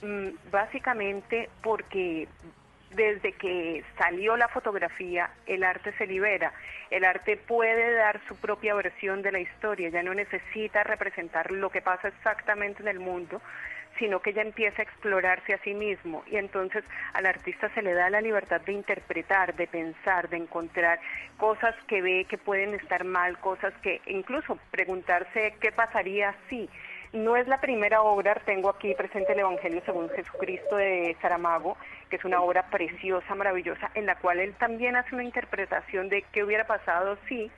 Mm, 0.02 0.50
Básicamente 0.50 1.48
porque 1.62 2.28
desde 2.96 3.32
que 3.32 3.84
salió 3.98 4.36
la 4.36 4.48
fotografía, 4.48 5.30
el 5.46 5.62
arte 5.62 5.92
se 5.92 6.06
libera. 6.06 6.52
El 6.90 7.04
arte 7.04 7.36
puede 7.36 7.92
dar 7.92 8.20
su 8.26 8.36
propia 8.36 8.74
versión 8.74 9.22
de 9.22 9.32
la 9.32 9.40
historia, 9.40 9.90
ya 9.90 10.02
no 10.02 10.14
necesita 10.14 10.82
representar 10.82 11.50
lo 11.52 11.70
que 11.70 11.82
pasa 11.82 12.08
exactamente 12.08 12.82
en 12.82 12.88
el 12.88 12.98
mundo, 12.98 13.40
sino 13.98 14.20
que 14.20 14.32
ya 14.32 14.42
empieza 14.42 14.82
a 14.82 14.84
explorarse 14.84 15.54
a 15.54 15.58
sí 15.58 15.74
mismo. 15.74 16.22
Y 16.26 16.36
entonces 16.36 16.84
al 17.12 17.26
artista 17.26 17.68
se 17.74 17.82
le 17.82 17.92
da 17.92 18.10
la 18.10 18.20
libertad 18.20 18.60
de 18.60 18.72
interpretar, 18.72 19.54
de 19.54 19.66
pensar, 19.66 20.28
de 20.28 20.38
encontrar 20.38 20.98
cosas 21.36 21.74
que 21.86 22.02
ve 22.02 22.26
que 22.28 22.38
pueden 22.38 22.74
estar 22.74 23.04
mal, 23.04 23.38
cosas 23.38 23.74
que 23.82 24.00
incluso 24.06 24.58
preguntarse 24.70 25.54
qué 25.60 25.72
pasaría 25.72 26.34
si. 26.48 26.68
No 27.12 27.36
es 27.36 27.46
la 27.48 27.60
primera 27.60 28.02
obra, 28.02 28.34
tengo 28.44 28.68
aquí 28.68 28.94
presente 28.94 29.32
el 29.32 29.40
Evangelio 29.40 29.82
según 29.84 30.10
Jesucristo 30.10 30.76
de 30.76 31.16
Saramago, 31.20 31.76
que 32.10 32.16
es 32.16 32.24
una 32.24 32.40
obra 32.40 32.68
preciosa, 32.70 33.34
maravillosa, 33.34 33.90
en 33.94 34.06
la 34.06 34.16
cual 34.16 34.40
él 34.40 34.54
también 34.54 34.96
hace 34.96 35.14
una 35.14 35.24
interpretación 35.24 36.08
de 36.08 36.22
qué 36.32 36.44
hubiera 36.44 36.66
pasado 36.66 37.16
si, 37.28 37.50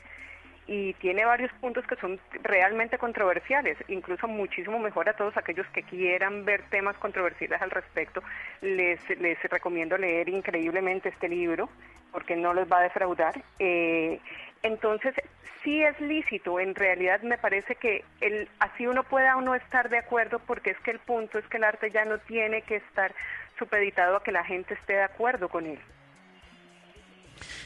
y 0.67 0.93
tiene 0.95 1.25
varios 1.25 1.51
puntos 1.55 1.87
que 1.87 1.97
son 1.97 2.21
realmente 2.43 2.99
controversiales, 2.99 3.79
incluso 3.89 4.29
muchísimo 4.29 4.79
mejor 4.79 5.09
a 5.09 5.17
todos 5.17 5.37
aquellos 5.37 5.67
que 5.69 5.83
quieran 5.83 6.45
ver 6.45 6.63
temas 6.69 6.97
controversiales 6.99 7.61
al 7.63 7.71
respecto. 7.71 8.23
Les, 8.61 9.01
les 9.19 9.43
recomiendo 9.45 9.97
leer 9.97 10.29
increíblemente 10.29 11.09
este 11.09 11.29
libro 11.29 11.71
porque 12.13 12.37
no 12.37 12.53
les 12.53 12.71
va 12.71 12.79
a 12.79 12.83
defraudar. 12.83 13.43
Eh, 13.59 14.21
entonces, 14.63 15.15
sí 15.63 15.83
es 15.83 16.01
lícito, 16.01 16.61
en 16.61 16.75
realidad 16.75 17.21
me 17.23 17.39
parece 17.39 17.75
que 17.77 18.05
el, 18.21 18.49
así 18.59 18.87
uno 18.87 19.03
pueda 19.05 19.37
o 19.37 19.41
no 19.41 19.55
estar 19.55 19.89
de 19.89 19.99
acuerdo 19.99 20.39
porque 20.41 20.71
es 20.71 20.79
que 20.81 20.91
el 20.91 20.99
punto 20.99 21.39
es 21.39 21.47
que 21.47 21.57
el 21.57 21.65
arte 21.65 21.91
ya 21.91 22.05
no 22.05 22.19
tiene 22.19 22.63
que 22.63 22.77
estar 22.77 23.15
supeditado 23.59 24.17
a 24.17 24.23
que 24.23 24.33
la 24.33 24.45
gente 24.45 24.75
esté 24.75 24.95
de 24.95 25.03
acuerdo 25.03 25.49
con 25.49 25.67
él. 25.67 25.79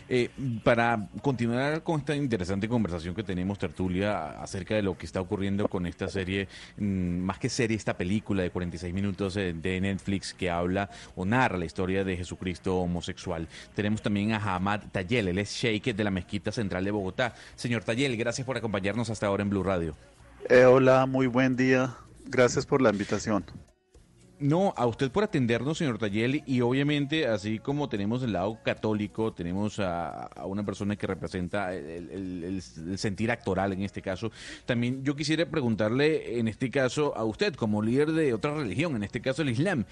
Eh, 0.09 0.31
para 0.65 1.09
continuar 1.23 1.83
con 1.83 2.01
esta 2.01 2.15
interesante 2.15 2.69
conversación 2.69 3.15
que 3.15 3.23
tenemos, 3.23 3.59
Tertulia, 3.59 4.43
acerca 4.43 4.75
de 4.75 4.83
lo 4.83 4.97
que 4.97 5.07
está 5.07 5.21
ocurriendo 5.21 5.69
con 5.69 5.87
esta 5.87 6.09
serie, 6.09 6.49
mm, 6.77 7.19
más 7.19 7.39
que 7.39 7.49
serie, 7.49 7.77
esta 7.77 7.97
película 7.97 8.43
de 8.43 8.51
46 8.51 8.93
minutos 8.93 9.37
eh, 9.37 9.55
de 9.55 9.81
Netflix 9.81 10.35
que 10.35 10.51
habla 10.51 10.91
o 11.17 11.25
narra 11.25 11.59
la 11.59 11.65
historia 11.65 12.05
de 12.05 12.17
Jesucristo 12.17 12.77
homosexual. 12.77 13.49
Tenemos 13.75 14.03
también 14.03 14.33
a 14.33 14.39
Hamad 14.39 14.81
Tayel, 14.93 15.29
él 15.29 15.39
es 15.39 15.51
sheikh 15.51 15.95
de 15.95 16.05
la 16.05 16.11
Mezquita 16.11 16.53
Central 16.53 16.85
de 16.85 16.91
Bogotá. 16.91 17.35
Señor 17.55 17.85
Tayel, 17.85 18.17
gracias 18.17 18.47
por 18.47 18.57
acompañarnos 18.57 19.11
hasta 19.11 19.27
ahora 19.27 19.43
en 19.43 19.51
Blue 19.51 19.63
Radio. 19.63 19.95
Eh, 20.49 20.65
hola, 20.65 21.07
muy 21.07 21.27
buen 21.27 21.57
día. 21.57 21.95
Gracias 22.27 22.67
por 22.67 22.83
la 22.83 22.91
invitación. 22.91 23.45
No, 24.43 24.75
a 24.77 24.87
usted 24.87 25.13
por 25.13 25.23
atendernos, 25.23 25.79
señor 25.79 25.99
Tayel, 25.99 26.43
y 26.47 26.63
obviamente, 26.63 27.29
así 27.29 27.61
como 27.61 27.89
tenemos 27.89 28.25
el 28.25 28.33
lado 28.33 28.59
católico, 28.65 29.33
tenemos 29.33 29.79
a, 29.79 30.31
una 30.45 30.65
persona 30.65 30.97
que 30.97 31.07
representa 31.07 31.73
el, 31.73 32.11
el- 32.11 32.99
sentir 32.99 33.31
actoral 33.31 33.73
en 33.73 33.83
este 33.83 34.03
caso, 34.03 34.33
también 34.67 35.05
yo 35.05 35.15
quisiera 35.15 35.47
preguntarle, 35.47 36.41
en 36.41 36.49
este 36.49 36.71
caso, 36.73 37.17
a 37.17 37.25
usted, 37.25 37.55
como 37.55 37.83
líder 37.83 38.11
de 38.11 38.35
otra 38.35 38.53
religión, 38.55 38.97
en 38.97 39.05
este 39.05 39.21
caso 39.21 39.43
el 39.43 39.51
Islam, 39.51 39.85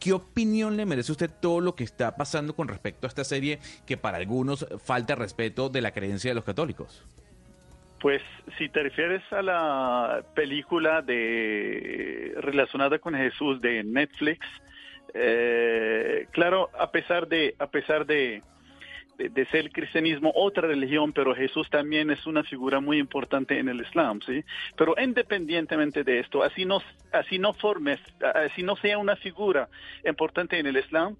¿qué 0.00 0.14
opinión 0.14 0.78
le 0.78 0.86
merece 0.86 1.12
usted 1.12 1.30
todo 1.30 1.60
lo 1.60 1.74
que 1.74 1.84
está 1.84 2.16
pasando 2.16 2.56
con 2.56 2.66
respecto 2.68 3.06
a 3.06 3.08
esta 3.08 3.24
serie 3.24 3.58
que 3.84 3.98
para 3.98 4.16
algunos 4.16 4.66
falta 4.82 5.16
respeto 5.16 5.68
de 5.68 5.82
la 5.82 5.92
creencia 5.92 6.30
de 6.30 6.34
los 6.34 6.44
católicos? 6.44 7.02
Pues 8.00 8.22
si 8.56 8.68
te 8.68 8.82
refieres 8.82 9.22
a 9.32 9.42
la 9.42 10.22
película 10.34 11.02
de 11.02 12.32
relacionada 12.36 12.98
con 12.98 13.14
Jesús 13.14 13.60
de 13.60 13.82
Netflix, 13.82 14.46
eh, 15.14 16.26
claro, 16.30 16.70
a 16.78 16.90
pesar 16.90 17.26
de 17.26 17.54
a 17.58 17.66
pesar 17.66 18.06
de, 18.06 18.42
de, 19.16 19.46
ser 19.46 19.60
el 19.60 19.72
cristianismo 19.72 20.32
otra 20.34 20.68
religión, 20.68 21.12
pero 21.12 21.34
Jesús 21.34 21.68
también 21.70 22.10
es 22.10 22.24
una 22.26 22.44
figura 22.44 22.78
muy 22.78 22.98
importante 22.98 23.58
en 23.58 23.68
el 23.68 23.80
Islam, 23.80 24.20
sí. 24.24 24.44
Pero 24.76 24.94
independientemente 24.96 26.04
de 26.04 26.20
esto, 26.20 26.42
así 26.42 26.64
no 26.64 26.80
así 27.12 27.38
no 27.38 27.52
formes, 27.54 27.98
así 28.34 28.62
no 28.62 28.76
sea 28.76 28.98
una 28.98 29.16
figura 29.16 29.68
importante 30.04 30.58
en 30.58 30.66
el 30.66 30.76
Islam, 30.76 31.16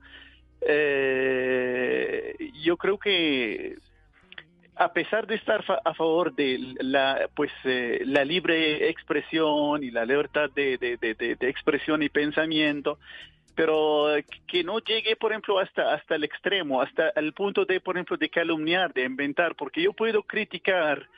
eh, 0.60 2.36
yo 2.62 2.76
creo 2.76 2.98
que 2.98 3.76
a 4.78 4.92
pesar 4.92 5.26
de 5.26 5.34
estar 5.34 5.64
a 5.84 5.94
favor 5.94 6.32
de 6.34 6.58
la 6.80 7.28
pues 7.34 7.50
eh, 7.64 8.02
la 8.06 8.24
libre 8.24 8.88
expresión 8.88 9.82
y 9.82 9.90
la 9.90 10.04
libertad 10.04 10.50
de, 10.54 10.78
de- 10.78 10.96
de- 10.96 11.14
de- 11.14 11.48
expresión 11.48 12.02
y 12.02 12.08
pensamiento 12.08 12.98
pero 13.54 14.06
que 14.46 14.62
no 14.62 14.78
llegue 14.78 15.16
por 15.16 15.32
ejemplo 15.32 15.58
hasta 15.58 15.92
hasta 15.94 16.14
el 16.14 16.24
extremo 16.24 16.80
hasta 16.80 17.10
el 17.16 17.32
punto 17.32 17.64
de 17.64 17.80
por 17.80 17.96
ejemplo 17.96 18.16
de 18.16 18.28
calumniar 18.28 18.92
de 18.94 19.02
inventar 19.04 19.54
porque 19.56 19.82
yo 19.82 19.92
puedo 19.92 20.22
criticar 20.22 21.08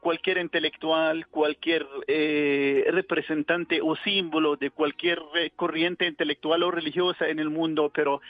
cualquier 0.00 0.38
intelectual, 0.38 1.26
cualquier 1.28 1.86
eh, 2.08 2.86
representante 2.90 3.80
o 3.82 3.94
símbolo 3.96 4.56
de 4.56 4.70
cualquier 4.70 5.20
eh, 5.36 5.50
corriente 5.54 6.06
intelectual 6.06 6.62
o 6.62 6.70
religiosa 6.70 7.28
en 7.28 7.38
el 7.38 7.50
mundo, 7.50 7.92
pero 7.94 8.20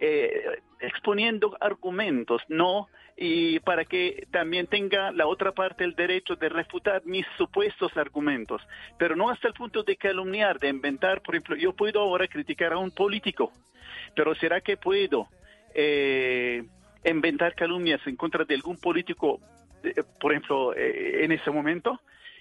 eh, 0.00 0.60
exponiendo 0.80 1.56
argumentos, 1.60 2.42
¿no? 2.48 2.88
Y 3.16 3.58
para 3.60 3.84
que 3.84 4.26
también 4.30 4.68
tenga 4.68 5.10
la 5.10 5.26
otra 5.26 5.52
parte 5.52 5.82
el 5.82 5.94
derecho 5.94 6.36
de 6.36 6.48
refutar 6.48 7.02
mis 7.04 7.26
supuestos 7.36 7.96
argumentos, 7.96 8.62
pero 8.96 9.16
no 9.16 9.28
hasta 9.28 9.48
el 9.48 9.54
punto 9.54 9.82
de 9.82 9.96
calumniar, 9.96 10.60
de 10.60 10.68
inventar, 10.68 11.20
por 11.22 11.34
ejemplo, 11.34 11.56
yo 11.56 11.72
puedo 11.72 12.00
ahora 12.00 12.28
criticar 12.28 12.72
a 12.72 12.78
un 12.78 12.92
político, 12.92 13.52
pero 14.14 14.34
¿será 14.36 14.60
que 14.60 14.76
puedo 14.76 15.28
eh, 15.74 16.62
inventar 17.04 17.54
calumnias 17.54 18.00
en 18.06 18.14
contra 18.14 18.44
de 18.44 18.54
algún 18.54 18.78
político, 18.78 19.40
eh, 19.82 20.02
por 20.20 20.32
ejemplo, 20.32 20.74
eh, 20.74 21.24
en 21.24 21.32
ese 21.32 21.50
momento? 21.50 22.00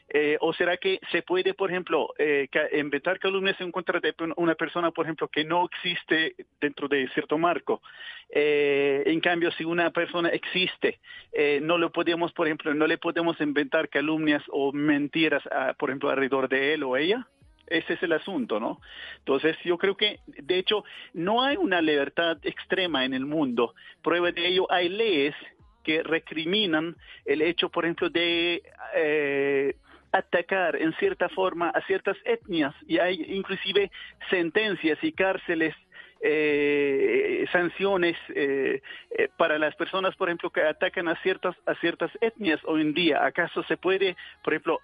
Eh, 0.09 0.37
¿O 0.39 0.53
será 0.53 0.77
que 0.77 0.99
se 1.11 1.21
puede, 1.21 1.53
por 1.53 1.69
ejemplo, 1.69 2.13
eh, 2.17 2.47
inventar 2.73 3.19
calumnias 3.19 3.59
en 3.59 3.71
contra 3.71 3.99
de 3.99 4.13
una 4.37 4.55
persona, 4.55 4.91
por 4.91 5.05
ejemplo, 5.05 5.27
que 5.27 5.43
no 5.43 5.65
existe 5.65 6.35
dentro 6.61 6.87
de 6.87 7.09
cierto 7.09 7.37
marco? 7.37 7.81
Eh, 8.29 9.03
en 9.05 9.19
cambio, 9.19 9.51
si 9.51 9.65
una 9.65 9.91
persona 9.91 10.29
existe, 10.29 10.99
eh, 11.33 11.59
no 11.61 11.77
le 11.77 11.89
podemos, 11.89 12.31
por 12.31 12.47
ejemplo, 12.47 12.73
no 12.73 12.87
le 12.87 12.97
podemos 12.97 13.39
inventar 13.41 13.89
calumnias 13.89 14.43
o 14.49 14.71
mentiras, 14.71 15.45
a, 15.47 15.73
por 15.73 15.89
ejemplo, 15.89 16.09
alrededor 16.09 16.47
de 16.47 16.73
él 16.73 16.83
o 16.83 16.95
ella. 16.95 17.27
Ese 17.67 17.93
es 17.93 18.03
el 18.03 18.13
asunto, 18.13 18.61
¿no? 18.61 18.79
Entonces, 19.17 19.57
yo 19.65 19.77
creo 19.77 19.97
que, 19.97 20.19
de 20.25 20.57
hecho, 20.57 20.85
no 21.13 21.43
hay 21.43 21.57
una 21.57 21.81
libertad 21.81 22.37
extrema 22.43 23.03
en 23.03 23.13
el 23.13 23.25
mundo. 23.25 23.75
Prueba 24.01 24.31
de 24.31 24.47
ello, 24.47 24.71
hay 24.71 24.87
leyes 24.87 25.35
que 25.83 26.01
recriminan 26.01 26.95
el 27.25 27.41
hecho, 27.41 27.69
por 27.69 27.85
ejemplo, 27.85 28.09
de 28.09 28.61
eh, 28.95 29.75
atacar 30.11 30.75
en 30.75 30.93
cierta 30.93 31.29
forma 31.29 31.69
a 31.69 31.81
ciertas 31.81 32.17
etnias 32.25 32.73
y 32.87 32.99
hay 32.99 33.21
inclusive 33.27 33.91
sentencias 34.29 34.97
y 35.01 35.11
cárceles 35.11 35.75
eh, 36.19 37.45
sanciones 37.51 38.15
eh, 38.33 38.81
eh, 39.11 39.29
para 39.37 39.59
las 39.59 39.75
personas, 39.75 40.15
por 40.15 40.29
ejemplo, 40.29 40.49
que 40.49 40.61
atacan 40.61 41.07
a 41.07 41.21
ciertas 41.21 41.55
a 41.67 41.75
ciertas 41.75 42.11
etnias 42.21 42.59
hoy 42.65 42.81
en 42.81 42.93
día. 42.93 43.23
¿Acaso 43.23 43.61
se 43.63 43.77
puede, 43.77 44.15
por 44.43 44.53
ejemplo, 44.53 44.81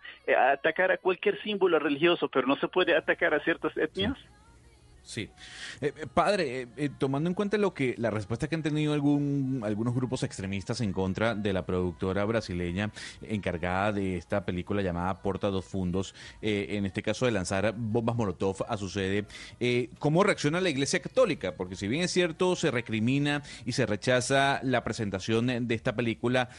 atacar 0.51 0.91
a 0.91 0.97
cualquier 0.97 1.41
símbolo 1.41 1.79
religioso, 1.79 2.29
pero 2.29 2.45
no 2.45 2.55
se 2.57 2.67
puede 2.67 2.95
atacar 2.95 3.33
a 3.33 3.39
ciertas 3.39 3.75
etnias? 3.77 4.17
Eh, 5.15 5.29
eh, 5.81 6.07
padre, 6.13 6.61
eh, 6.61 6.67
eh, 6.77 6.89
tomando 6.97 7.29
en 7.29 7.33
cuenta 7.33 7.57
lo 7.57 7.73
que 7.73 7.93
la 7.97 8.09
respuesta 8.09 8.47
que 8.47 8.55
han 8.55 8.63
tenido 8.63 8.93
algún, 8.93 9.61
algunos 9.63 9.93
grupos 9.93 10.23
extremistas 10.23 10.81
en 10.81 10.93
contra 10.93 11.35
de 11.35 11.51
la 11.53 11.65
productora 11.65 12.23
brasileña 12.25 12.91
encargada 13.21 13.91
de 13.91 14.17
esta 14.17 14.45
película 14.45 14.81
llamada 14.81 15.21
Porta 15.21 15.49
dos 15.49 15.65
Fundos, 15.65 16.15
eh, 16.41 16.67
en 16.71 16.85
este 16.85 17.03
caso 17.03 17.25
de 17.25 17.31
lanzar 17.31 17.73
bombas 17.77 18.15
Molotov 18.15 18.63
a 18.67 18.77
su 18.77 18.89
sede, 18.89 19.25
eh, 19.59 19.89
¿cómo 19.99 20.23
reacciona 20.23 20.61
la 20.61 20.69
Iglesia 20.69 21.01
Católica? 21.01 21.55
Porque 21.55 21.75
si 21.75 21.87
bien 21.87 22.03
es 22.03 22.11
cierto, 22.11 22.55
se 22.55 22.71
recrimina 22.71 23.43
y 23.65 23.73
se 23.73 23.85
rechaza 23.85 24.61
la 24.63 24.83
presentación 24.83 25.67
de 25.67 25.75
esta 25.75 25.95
película, 25.95 26.49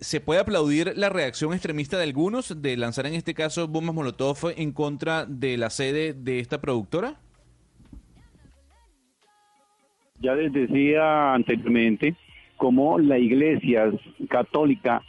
¿se 0.00 0.20
puede 0.20 0.40
aplaudir 0.40 0.92
la 0.96 1.08
reacción 1.08 1.52
extremista 1.52 1.98
de 1.98 2.04
algunos 2.04 2.62
de 2.62 2.76
lanzar 2.76 3.06
en 3.06 3.14
este 3.14 3.34
caso 3.34 3.68
bombas 3.68 3.94
Molotov 3.94 4.52
en 4.56 4.72
contra 4.72 5.26
de 5.26 5.56
la 5.56 5.70
sede 5.70 6.14
de 6.14 6.40
esta 6.40 6.60
productora? 6.60 7.20
Ya 10.22 10.34
les 10.34 10.52
decía 10.52 11.34
anteriormente, 11.34 12.14
como 12.56 12.98
la 12.98 13.18
iglesia 13.18 13.90
católica, 14.28 15.02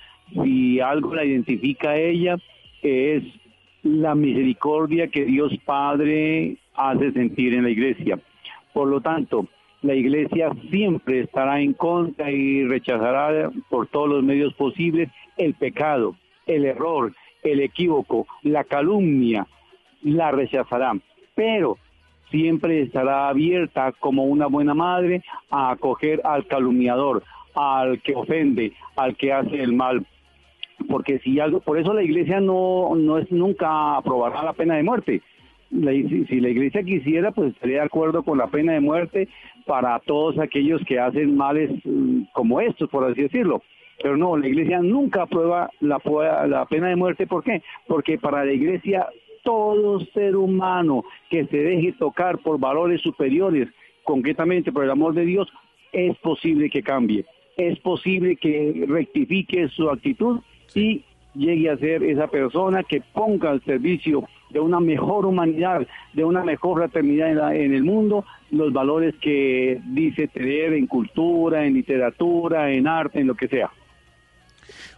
si 0.43 0.79
algo 0.79 1.13
la 1.13 1.23
identifica 1.23 1.91
a 1.91 1.97
ella, 1.97 2.37
es 2.81 3.23
la 3.83 4.15
misericordia 4.15 5.07
que 5.07 5.25
Dios 5.25 5.53
Padre 5.65 6.57
hace 6.73 7.11
sentir 7.11 7.53
en 7.53 7.63
la 7.63 7.69
iglesia. 7.69 8.19
Por 8.73 8.87
lo 8.87 9.01
tanto, 9.01 9.47
la 9.83 9.93
iglesia 9.93 10.49
siempre 10.71 11.19
estará 11.19 11.61
en 11.61 11.73
contra 11.73 12.31
y 12.31 12.63
rechazará 12.63 13.51
por 13.69 13.87
todos 13.87 14.09
los 14.09 14.23
medios 14.23 14.53
posibles 14.55 15.09
el 15.37 15.53
pecado, 15.53 16.15
el 16.47 16.65
error, 16.65 17.13
el 17.43 17.59
equívoco, 17.59 18.25
la 18.41 18.63
calumnia, 18.63 19.45
la 20.01 20.31
rechazará. 20.31 20.93
Pero 21.35 21.77
siempre 22.33 22.81
estará 22.81 23.29
abierta 23.29 23.91
como 23.99 24.23
una 24.23 24.47
buena 24.47 24.73
madre 24.73 25.21
a 25.51 25.69
acoger 25.69 26.19
al 26.23 26.47
calumniador, 26.47 27.23
al 27.53 28.01
que 28.01 28.15
ofende, 28.15 28.73
al 28.95 29.15
que 29.15 29.31
hace 29.31 29.61
el 29.61 29.73
mal. 29.73 30.03
Porque 30.89 31.19
si 31.19 31.39
algo, 31.39 31.59
por 31.59 31.77
eso 31.77 31.93
la 31.93 32.01
iglesia 32.01 32.39
no, 32.39 32.95
no 32.95 33.19
es 33.19 33.31
nunca 33.31 33.97
aprobará 33.97 34.43
la 34.43 34.53
pena 34.53 34.75
de 34.75 34.83
muerte. 34.83 35.21
Si, 35.69 36.39
la 36.39 36.49
iglesia 36.49 36.83
quisiera, 36.83 37.31
pues 37.31 37.53
estaría 37.53 37.77
de 37.77 37.85
acuerdo 37.85 38.23
con 38.23 38.39
la 38.39 38.47
pena 38.47 38.73
de 38.73 38.79
muerte 38.79 39.27
para 39.67 39.99
todos 39.99 40.39
aquellos 40.39 40.81
que 40.85 40.99
hacen 40.99 41.37
males 41.37 41.69
mm, 41.83 42.23
como 42.33 42.61
estos, 42.61 42.89
por 42.89 43.09
así 43.09 43.21
decirlo. 43.21 43.61
Pero 44.01 44.17
no, 44.17 44.35
la 44.37 44.47
iglesia 44.47 44.79
nunca 44.81 45.23
aprueba 45.23 45.69
la, 45.81 45.99
la 46.47 46.65
pena 46.65 46.89
de 46.89 46.95
muerte. 46.95 47.27
¿Por 47.27 47.43
qué? 47.43 47.61
Porque 47.87 48.17
para 48.17 48.43
la 48.43 48.53
iglesia 48.53 49.07
todo 49.43 49.99
ser 50.13 50.35
humano 50.35 51.03
que 51.29 51.45
se 51.45 51.57
deje 51.57 51.93
tocar 51.93 52.37
por 52.39 52.59
valores 52.59 53.01
superiores, 53.01 53.67
concretamente 54.03 54.71
por 54.71 54.83
el 54.83 54.91
amor 54.91 55.13
de 55.13 55.25
Dios, 55.25 55.47
es 55.91 56.17
posible 56.17 56.69
que 56.69 56.81
cambie, 56.81 57.25
es 57.57 57.77
posible 57.79 58.35
que 58.35 58.85
rectifique 58.87 59.67
su 59.69 59.89
actitud 59.89 60.39
y 60.73 61.03
llegue 61.35 61.69
a 61.69 61.77
ser 61.77 62.03
esa 62.03 62.27
persona 62.27 62.83
que 62.83 63.01
ponga 63.13 63.51
al 63.51 63.61
servicio 63.63 64.23
de 64.49 64.59
una 64.59 64.79
mejor 64.79 65.25
humanidad, 65.25 65.85
de 66.13 66.23
una 66.23 66.43
mejor 66.43 66.77
fraternidad 66.79 67.29
en, 67.31 67.37
la- 67.37 67.55
en 67.55 67.73
el 67.73 67.83
mundo, 67.83 68.23
los 68.51 68.71
valores 68.71 69.15
que 69.21 69.79
dice 69.87 70.27
tener 70.27 70.73
en 70.73 70.85
cultura, 70.87 71.65
en 71.65 71.73
literatura, 71.73 72.71
en 72.71 72.87
arte, 72.87 73.19
en 73.19 73.27
lo 73.27 73.35
que 73.35 73.47
sea. 73.47 73.71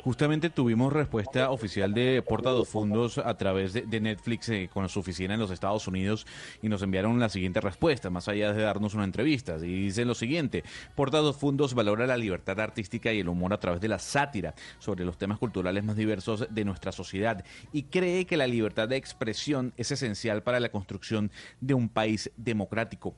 Justamente 0.04 0.50
tuvimos 0.50 0.94
respuesta 0.94 1.50
oficial 1.52 1.94
de 1.94 2.22
Porta 2.22 2.50
dos 2.50 2.68
Fundos 2.68 3.18
a 3.18 3.36
través 3.38 3.74
de, 3.74 4.00
Netflix 4.00 4.50
eh, 4.50 4.70
con 4.72 4.88
su 4.90 5.00
oficina 5.00 5.34
en 5.34 5.40
los 5.40 5.52
Estados 5.52 5.88
Unidos 5.88 6.28
y 6.62 6.70
nos 6.70 6.82
enviaron 6.82 7.20
la 7.20 7.30
siguiente 7.30 7.62
respuesta, 7.62 8.10
más 8.10 8.28
allá 8.28 8.54
de 8.54 8.62
darnos 8.62 8.94
una 8.94 9.04
entrevista. 9.04 9.58
Y 9.58 9.86
dice 9.86 10.06
lo 10.06 10.16
siguiente, 10.16 10.64
Porta 10.96 11.20
dos 11.20 11.38
Fundos 11.38 11.74
valora 11.74 12.06
la 12.08 12.18
libertad 12.18 12.60
artística 12.60 13.12
y 13.14 13.20
el 13.20 13.30
humor 13.30 13.54
a 13.54 13.60
través 13.60 13.82
de 13.82 13.88
la 13.88 14.00
sátira 14.00 14.54
sobre 14.80 15.06
los 15.06 15.18
temas 15.18 15.40
culturales 15.40 15.84
más 15.84 15.96
diversos 15.96 16.48
de 16.50 16.66
nuestra 16.66 16.92
sociedad 16.92 17.44
y 17.72 17.84
cree 17.84 18.26
que 18.26 18.38
la 18.38 18.48
libertad 18.48 18.88
de 18.88 18.98
expresión 18.98 19.74
es 19.78 19.92
esencial 19.92 20.44
para 20.44 20.60
la 20.60 20.70
construcción 20.70 21.32
de 21.62 21.74
un 21.74 21.90
país 21.90 22.32
democrático. 22.38 23.16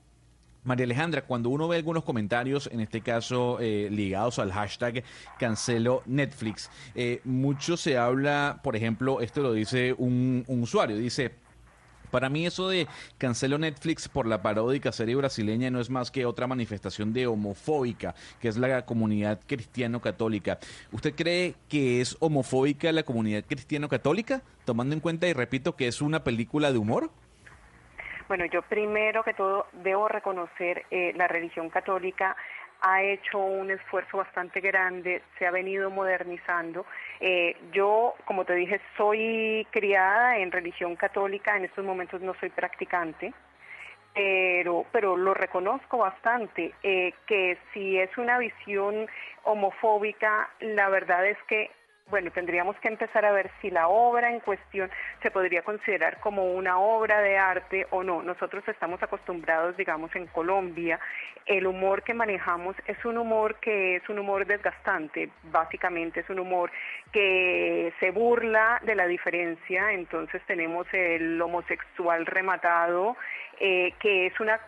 María 0.67 0.83
Alejandra, 0.83 1.21
cuando 1.21 1.47
uno 1.47 1.69
ve 1.69 1.77
algunos 1.77 2.03
comentarios, 2.03 2.69
en 2.73 2.81
este 2.81 2.99
caso 2.99 3.57
eh, 3.61 3.87
ligados 3.89 4.37
al 4.37 4.51
hashtag 4.51 5.01
cancelo 5.39 6.03
Netflix, 6.05 6.69
eh, 6.93 7.21
mucho 7.23 7.77
se 7.77 7.97
habla, 7.97 8.59
por 8.63 8.75
ejemplo, 8.75 9.21
esto 9.21 9.41
lo 9.41 9.53
dice 9.53 9.95
un, 9.97 10.43
un 10.47 10.63
usuario, 10.63 10.97
dice... 10.97 11.31
Para 12.11 12.29
mí 12.29 12.45
eso 12.45 12.69
de 12.69 12.87
cancelo 13.17 13.57
Netflix 13.57 14.07
por 14.07 14.27
la 14.27 14.41
paródica 14.41 14.93
serie 14.93 15.15
brasileña 15.15 15.69
no 15.69 15.81
es 15.81 15.89
más 15.89 16.09
que 16.09 16.25
otra 16.25 16.47
manifestación 16.47 17.11
de 17.11 17.27
homofóbica, 17.27 18.15
que 18.39 18.47
es 18.47 18.55
la 18.55 18.85
comunidad 18.85 19.41
cristiano-católica. 19.45 20.57
¿Usted 20.93 21.13
cree 21.15 21.55
que 21.67 21.99
es 21.99 22.15
homofóbica 22.21 22.89
la 22.93 23.03
comunidad 23.03 23.43
cristiano-católica, 23.45 24.41
tomando 24.63 24.95
en 24.95 25.01
cuenta, 25.01 25.27
y 25.27 25.33
repito, 25.33 25.75
que 25.75 25.89
es 25.89 26.01
una 26.01 26.23
película 26.23 26.71
de 26.71 26.77
humor? 26.77 27.11
Bueno, 28.27 28.45
yo 28.45 28.61
primero 28.61 29.23
que 29.23 29.33
todo 29.33 29.67
debo 29.71 30.09
reconocer 30.09 30.85
eh, 30.91 31.13
la 31.15 31.29
religión 31.29 31.69
católica 31.69 32.35
ha 32.81 33.01
hecho 33.01 33.39
un 33.39 33.71
esfuerzo 33.71 34.17
bastante 34.17 34.59
grande, 34.59 35.23
se 35.39 35.47
ha 35.47 35.51
venido 35.51 35.89
modernizando. 35.89 36.85
Eh, 37.21 37.55
yo, 37.71 38.15
como 38.25 38.43
te 38.43 38.53
dije, 38.53 38.81
soy 38.97 39.65
criada 39.71 40.37
en 40.37 40.51
religión 40.51 40.95
católica, 40.95 41.55
en 41.55 41.65
estos 41.65 41.85
momentos 41.85 42.21
no 42.21 42.33
soy 42.39 42.49
practicante, 42.49 43.33
pero, 44.13 44.85
pero 44.91 45.15
lo 45.15 45.33
reconozco 45.33 45.99
bastante, 45.99 46.73
eh, 46.83 47.13
que 47.27 47.57
si 47.73 47.97
es 47.97 48.15
una 48.17 48.37
visión 48.39 49.07
homofóbica, 49.43 50.49
la 50.59 50.89
verdad 50.89 51.25
es 51.25 51.37
que 51.47 51.71
bueno, 52.09 52.31
tendríamos 52.31 52.75
que 52.77 52.87
empezar 52.87 53.25
a 53.25 53.31
ver 53.31 53.51
si 53.61 53.69
la 53.69 53.87
obra 53.87 54.31
en 54.31 54.39
cuestión 54.39 54.89
se 55.21 55.31
podría 55.31 55.61
considerar 55.61 56.19
como 56.19 56.53
una 56.53 56.79
obra 56.79 57.21
de 57.21 57.37
arte 57.37 57.87
o 57.89 58.03
no. 58.03 58.23
Nosotros 58.23 58.63
estamos 58.67 59.01
acostumbrados, 59.03 59.75
digamos, 59.77 60.15
en 60.15 60.27
Colombia, 60.27 60.99
el 61.45 61.65
humor 61.65 62.03
que 62.03 62.13
manejamos 62.13 62.75
es 62.87 63.03
un 63.05 63.17
humor 63.17 63.55
que 63.55 63.95
es 63.97 64.09
un 64.09 64.19
humor 64.19 64.45
desgastante, 64.45 65.29
básicamente 65.43 66.19
es 66.19 66.29
un 66.29 66.39
humor 66.39 66.71
que 67.11 67.93
se 67.99 68.11
burla 68.11 68.81
de 68.83 68.95
la 68.95 69.07
diferencia, 69.07 69.93
entonces 69.93 70.41
tenemos 70.45 70.85
el 70.93 71.41
homosexual 71.41 72.25
rematado, 72.25 73.15
eh, 73.59 73.93
que 73.99 74.27
es 74.27 74.39
una 74.39 74.59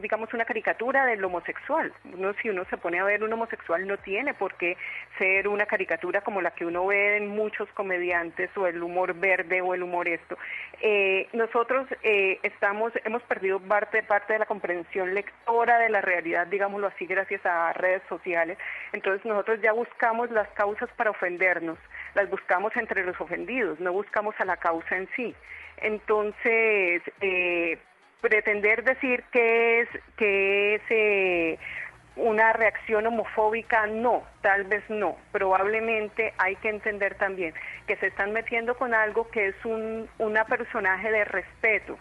digamos 0.00 0.32
una 0.32 0.44
caricatura 0.44 1.04
del 1.04 1.22
homosexual. 1.24 1.92
Uno, 2.04 2.32
si 2.40 2.48
uno 2.48 2.64
se 2.70 2.76
pone 2.78 3.00
a 3.00 3.04
ver 3.04 3.22
un 3.22 3.32
homosexual 3.32 3.86
no 3.86 3.98
tiene 3.98 4.32
por 4.34 4.54
qué 4.54 4.76
ser 5.18 5.48
una 5.48 5.66
caricatura 5.66 6.22
como 6.22 6.40
la 6.40 6.52
que 6.52 6.64
uno 6.64 6.86
ve 6.86 7.16
en 7.16 7.28
muchos 7.28 7.68
comediantes 7.70 8.50
o 8.56 8.66
el 8.66 8.82
humor 8.82 9.14
verde 9.14 9.60
o 9.60 9.74
el 9.74 9.82
humor 9.82 10.08
esto. 10.08 10.38
Eh, 10.80 11.28
nosotros 11.32 11.86
eh, 12.02 12.38
estamos 12.42 12.92
hemos 13.04 13.22
perdido 13.24 13.60
parte 13.60 14.02
parte 14.02 14.32
de 14.32 14.38
la 14.38 14.46
comprensión 14.46 15.14
lectora 15.14 15.78
de 15.78 15.90
la 15.90 16.00
realidad, 16.00 16.46
digámoslo 16.46 16.86
así, 16.86 17.06
gracias 17.06 17.44
a 17.44 17.72
redes 17.72 18.02
sociales. 18.08 18.56
Entonces 18.92 19.24
nosotros 19.26 19.60
ya 19.60 19.72
buscamos 19.72 20.30
las 20.30 20.48
causas 20.50 20.88
para 20.96 21.10
ofendernos, 21.10 21.78
las 22.14 22.30
buscamos 22.30 22.74
entre 22.76 23.04
los 23.04 23.20
ofendidos, 23.20 23.80
no 23.80 23.92
buscamos 23.92 24.34
a 24.38 24.44
la 24.44 24.56
causa 24.56 24.96
en 24.96 25.08
sí. 25.16 25.34
Entonces, 25.78 27.02
eh, 27.20 27.78
pretender 28.22 28.84
decir 28.84 29.24
que 29.32 29.82
es 29.82 29.88
que 30.16 30.76
es 30.76 30.82
eh, 30.88 31.58
una 32.16 32.52
reacción 32.52 33.06
homofóbica 33.06 33.86
no 33.86 34.22
tal 34.40 34.64
vez 34.64 34.82
no. 34.88 35.16
Probablemente 35.32 36.32
hay 36.38 36.56
que 36.56 36.70
entender 36.70 37.16
también 37.16 37.52
que 37.86 37.96
se 37.96 38.06
están 38.06 38.32
metiendo 38.32 38.76
con 38.78 38.94
algo 38.94 39.28
que 39.28 39.48
es 39.48 39.64
un 39.64 40.08
una 40.18 40.46
personaje 40.46 41.10
de 41.10 41.24
respeto 41.24 41.98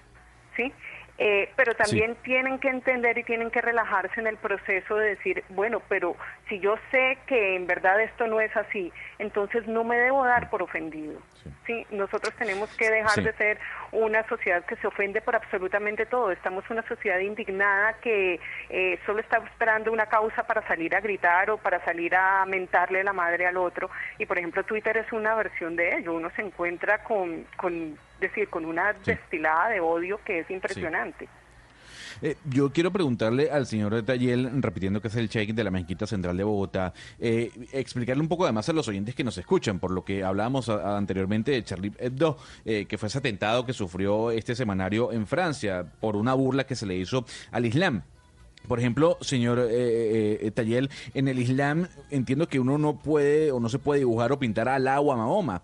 sí 0.55 0.71
Eh, 1.17 1.51
pero 1.55 1.75
también 1.75 2.15
tienen 2.23 2.57
que 2.57 2.69
entender 2.69 3.17
y 3.17 3.23
tienen 3.23 3.51
que 3.51 3.61
relajarse 3.61 4.19
en 4.19 4.25
el 4.27 4.37
proceso 4.37 4.95
de 4.95 5.09
decir, 5.09 5.43
bueno, 5.49 5.81
pero 5.87 6.15
si 6.49 6.59
yo 6.59 6.77
sé 6.89 7.17
que 7.27 7.55
en 7.55 7.67
verdad 7.67 8.01
esto 8.01 8.25
no 8.25 8.41
es 8.41 8.55
así, 8.57 8.91
entonces 9.19 9.67
no 9.67 9.83
me 9.83 9.97
debo 9.97 10.25
dar 10.25 10.49
por 10.49 10.63
ofendido. 10.63 11.19
Sí, 11.67 11.85
nosotros 11.91 12.33
tenemos 12.35 12.75
que 12.75 12.89
dejar 12.89 13.11
Sí. 13.15 13.21
de 13.21 13.33
ser 13.33 13.59
una 13.91 14.23
sociedad 14.27 14.65
que 14.65 14.75
se 14.77 14.87
ofende 14.87 15.21
por 15.21 15.35
absolutamente 15.35 16.05
todo. 16.07 16.31
Estamos 16.31 16.67
una 16.71 16.81
sociedad 16.87 17.19
indignada 17.19 17.93
que 18.01 18.39
eh, 18.69 18.99
solo 19.05 19.19
está 19.19 19.37
esperando 19.37 19.91
una 19.91 20.07
causa 20.07 20.43
para 20.43 20.65
salir 20.67 20.95
a 20.95 21.01
gritar 21.01 21.51
o 21.51 21.57
para 21.57 21.83
salir 21.85 22.15
a 22.15 22.45
mentarle 22.45 23.03
la 23.03 23.13
madre 23.13 23.45
al 23.45 23.57
otro. 23.57 23.89
Y 24.17 24.25
por 24.25 24.37
ejemplo, 24.39 24.63
Twitter 24.63 24.97
es 24.97 25.11
una 25.11 25.35
versión 25.35 25.75
de 25.75 25.97
ello. 25.97 26.13
Uno 26.13 26.31
se 26.35 26.41
encuentra 26.41 27.03
con, 27.03 27.45
con 27.57 27.97
decir, 28.21 28.47
con 28.49 28.63
una 28.65 28.93
destilada 29.05 29.69
de 29.69 29.81
odio 29.81 30.19
que 30.25 30.39
es 30.39 30.49
impresionante. 30.49 31.27
Eh, 32.21 32.35
yo 32.49 32.71
quiero 32.71 32.91
preguntarle 32.91 33.49
al 33.49 33.65
señor 33.65 34.03
Tayel, 34.03 34.61
repitiendo 34.61 35.01
que 35.01 35.07
es 35.07 35.15
el 35.15 35.27
check 35.29 35.51
de 35.51 35.63
la 35.63 35.71
Mezquita 35.71 36.05
Central 36.05 36.37
de 36.37 36.43
Bogotá, 36.43 36.93
eh, 37.19 37.51
explicarle 37.71 38.21
un 38.21 38.27
poco 38.27 38.43
además 38.43 38.69
a 38.69 38.73
los 38.73 38.87
oyentes 38.87 39.15
que 39.15 39.23
nos 39.23 39.37
escuchan, 39.37 39.79
por 39.79 39.91
lo 39.91 40.03
que 40.05 40.23
hablábamos 40.23 40.69
a- 40.69 40.75
a- 40.75 40.97
anteriormente 40.97 41.51
de 41.51 41.63
Charlie 41.63 41.93
Hebdo, 41.97 42.37
eh, 42.65 42.85
que 42.85 42.97
fue 42.97 43.07
ese 43.07 43.17
atentado 43.17 43.65
que 43.65 43.73
sufrió 43.73 44.29
este 44.29 44.55
semanario 44.55 45.11
en 45.11 45.25
Francia 45.25 45.85
por 45.99 46.15
una 46.15 46.33
burla 46.35 46.65
que 46.65 46.75
se 46.75 46.85
le 46.85 46.95
hizo 46.95 47.25
al 47.51 47.65
Islam. 47.65 48.03
Por 48.67 48.77
ejemplo, 48.77 49.17
señor 49.21 49.57
eh, 49.59 50.37
eh, 50.41 50.51
Tayel, 50.51 50.91
en 51.15 51.27
el 51.27 51.39
Islam 51.39 51.87
entiendo 52.11 52.47
que 52.47 52.59
uno 52.59 52.77
no 52.77 52.99
puede 52.99 53.51
o 53.51 53.59
no 53.59 53.69
se 53.69 53.79
puede 53.79 54.01
dibujar 54.01 54.31
o 54.31 54.37
pintar 54.37 54.69
al 54.69 54.87
agua 54.87 55.15
Mahoma. 55.15 55.63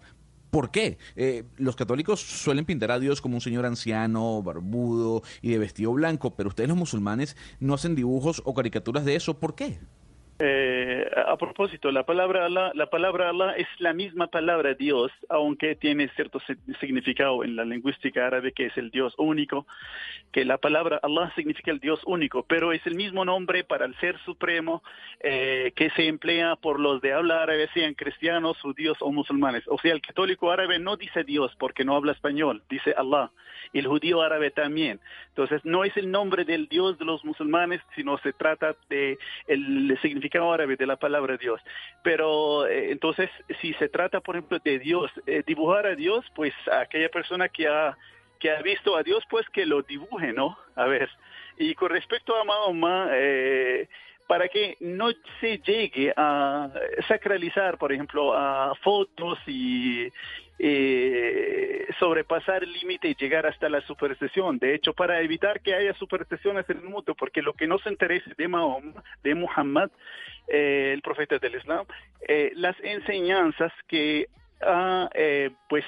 ¿Por 0.58 0.72
qué? 0.72 0.98
Eh, 1.16 1.44
los 1.58 1.76
católicos 1.76 2.20
suelen 2.20 2.66
pintar 2.66 2.90
a 2.90 2.98
Dios 2.98 3.22
como 3.22 3.36
un 3.36 3.42
señor 3.42 3.68
anciano, 3.68 4.42
barbudo 4.42 5.22
y 5.44 5.52
de 5.52 5.60
vestido 5.60 5.94
blanco, 5.94 6.36
pero 6.36 6.50
ustedes 6.50 6.68
los 6.68 6.76
musulmanes 6.76 7.38
no 7.60 7.76
hacen 7.76 7.94
dibujos 7.94 8.42
o 8.44 8.56
caricaturas 8.56 9.06
de 9.06 9.16
eso. 9.16 9.40
¿Por 9.40 9.54
qué? 9.54 9.78
Eh, 10.40 11.10
a 11.26 11.36
propósito, 11.36 11.92
la 11.92 12.04
palabra 12.06 12.46
Allah, 12.46 12.72
la 12.76 12.92
palabra 12.92 13.30
Allah 13.30 13.54
es 13.58 13.68
la 13.80 13.94
misma 13.94 14.28
palabra 14.28 14.76
Dios, 14.76 15.12
aunque 15.30 15.74
tiene 15.76 16.10
cierto 16.10 16.40
si- 16.46 16.54
significado 16.80 17.44
en 17.44 17.56
la 17.56 17.66
lingüística 17.66 18.28
árabe 18.28 18.52
que 18.52 18.68
es 18.68 18.78
el 18.78 18.92
Dios 18.92 19.16
único, 19.18 19.66
que 20.32 20.46
la 20.46 20.60
palabra 20.60 21.00
Allah 21.02 21.32
significa 21.36 21.72
el 21.72 21.80
Dios 21.80 22.02
único, 22.06 22.44
pero 22.44 22.72
es 22.72 22.86
el 22.86 22.94
mismo 22.94 23.26
nombre 23.26 23.64
para 23.64 23.86
el 23.86 23.96
Ser 23.96 24.20
Supremo 24.26 24.84
eh, 25.22 25.74
que 25.76 25.90
se 25.92 26.08
emplea 26.08 26.56
por 26.56 26.80
los 26.80 27.02
de 27.02 27.14
habla 27.14 27.42
árabe, 27.42 27.68
sean 27.74 27.96
cristianos, 27.96 28.62
judíos 28.62 28.98
o 29.00 29.12
musulmanes. 29.12 29.64
O 29.68 29.80
sea, 29.80 29.94
el 29.94 30.02
católico 30.02 30.52
árabe 30.52 30.78
no 30.78 30.98
dice 30.98 31.24
Dios 31.24 31.56
porque 31.58 31.84
no 31.84 31.96
habla 31.96 32.12
español, 32.12 32.62
dice 32.70 32.94
Allah. 32.96 33.32
El 33.74 33.88
judío 33.88 34.22
árabe 34.22 34.52
también. 34.52 35.00
Entonces, 35.30 35.66
no 35.66 35.84
es 35.84 35.96
el 35.98 36.10
nombre 36.10 36.46
del 36.46 36.68
Dios 36.68 36.98
de 37.00 37.06
los 37.06 37.26
musulmanes, 37.26 37.82
sino 37.96 38.18
se 38.20 38.32
trata 38.34 38.76
de 38.90 39.18
el 39.48 39.98
significado 40.02 40.27
árabe 40.36 40.76
de 40.76 40.86
la 40.86 40.98
palabra 40.98 41.38
Dios. 41.38 41.62
Pero 42.04 42.68
eh, 42.68 42.92
entonces, 42.92 43.30
si 43.62 43.74
se 43.74 43.90
trata, 43.90 44.20
por 44.20 44.36
ejemplo, 44.36 44.60
de 44.60 44.80
Dios, 44.80 45.12
eh, 45.26 45.44
dibujar 45.46 45.88
a 45.88 45.96
Dios, 45.96 46.26
pues 46.36 46.54
aquella 46.72 47.10
persona 47.10 47.50
que 47.50 47.68
ha 47.68 47.98
que 48.40 48.52
ha 48.52 48.62
visto 48.62 48.96
a 48.96 49.02
Dios, 49.02 49.24
pues 49.30 49.50
que 49.50 49.66
lo 49.66 49.82
dibuje, 49.82 50.32
¿no? 50.32 50.58
A 50.76 50.86
ver. 50.86 51.10
Y 51.58 51.74
con 51.74 51.90
respecto 51.90 52.36
a 52.36 52.44
Mahoma, 52.44 53.10
eh, 53.14 53.90
para 54.28 54.50
que 54.50 54.76
no 54.82 55.10
se 55.40 55.60
llegue 55.60 56.14
a 56.16 56.70
sacralizar, 57.08 57.78
por 57.78 57.94
ejemplo, 57.94 58.34
a 58.34 58.76
fotos 58.76 59.40
y 59.48 60.12
eh, 60.60 61.86
sobrepasar 62.00 62.64
el 62.64 62.74
límite 62.74 63.10
y 63.10 63.16
llegar 63.16 63.46
hasta 63.46 63.70
la 63.70 63.82
superstición. 63.82 64.60
De 64.60 64.76
hecho, 64.76 64.94
para 64.94 65.22
evitar 65.22 65.62
que 65.62 65.74
haya 65.74 65.94
supersticiones 65.94 66.70
en 66.70 66.78
el 66.78 66.84
mundo, 66.84 67.16
porque 67.16 67.42
lo 67.42 67.54
que 67.54 67.68
no 67.68 67.78
se 67.80 67.90
interesa 67.90 68.32
de 68.38 68.48
Mahoma, 68.48 69.04
de 69.24 69.36
Muhammad, 69.36 69.90
eh, 70.48 70.92
el 70.94 71.02
profeta 71.02 71.38
del 71.40 71.56
Islam, 71.56 71.86
eh, 72.28 72.52
las 72.56 72.76
enseñanzas 72.82 73.72
que 73.88 74.28
ha, 74.62 75.10
eh, 75.14 75.52
pues, 75.70 75.86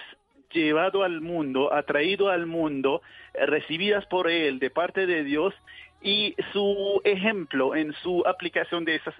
llevado 0.52 1.04
al 1.04 1.22
mundo, 1.22 1.74
ha 1.74 1.84
traído 1.84 2.30
al 2.30 2.46
mundo, 2.46 3.02
eh, 3.34 3.46
recibidas 3.46 4.06
por 4.08 4.30
él 4.30 4.60
de 4.60 4.70
parte 4.70 5.06
de 5.06 5.24
Dios 5.24 5.54
y 6.02 6.36
su 6.54 7.02
ejemplo 7.04 7.76
en 7.76 7.94
su 8.02 8.24
aplicación 8.26 8.86
de 8.86 8.96
esas 8.96 9.16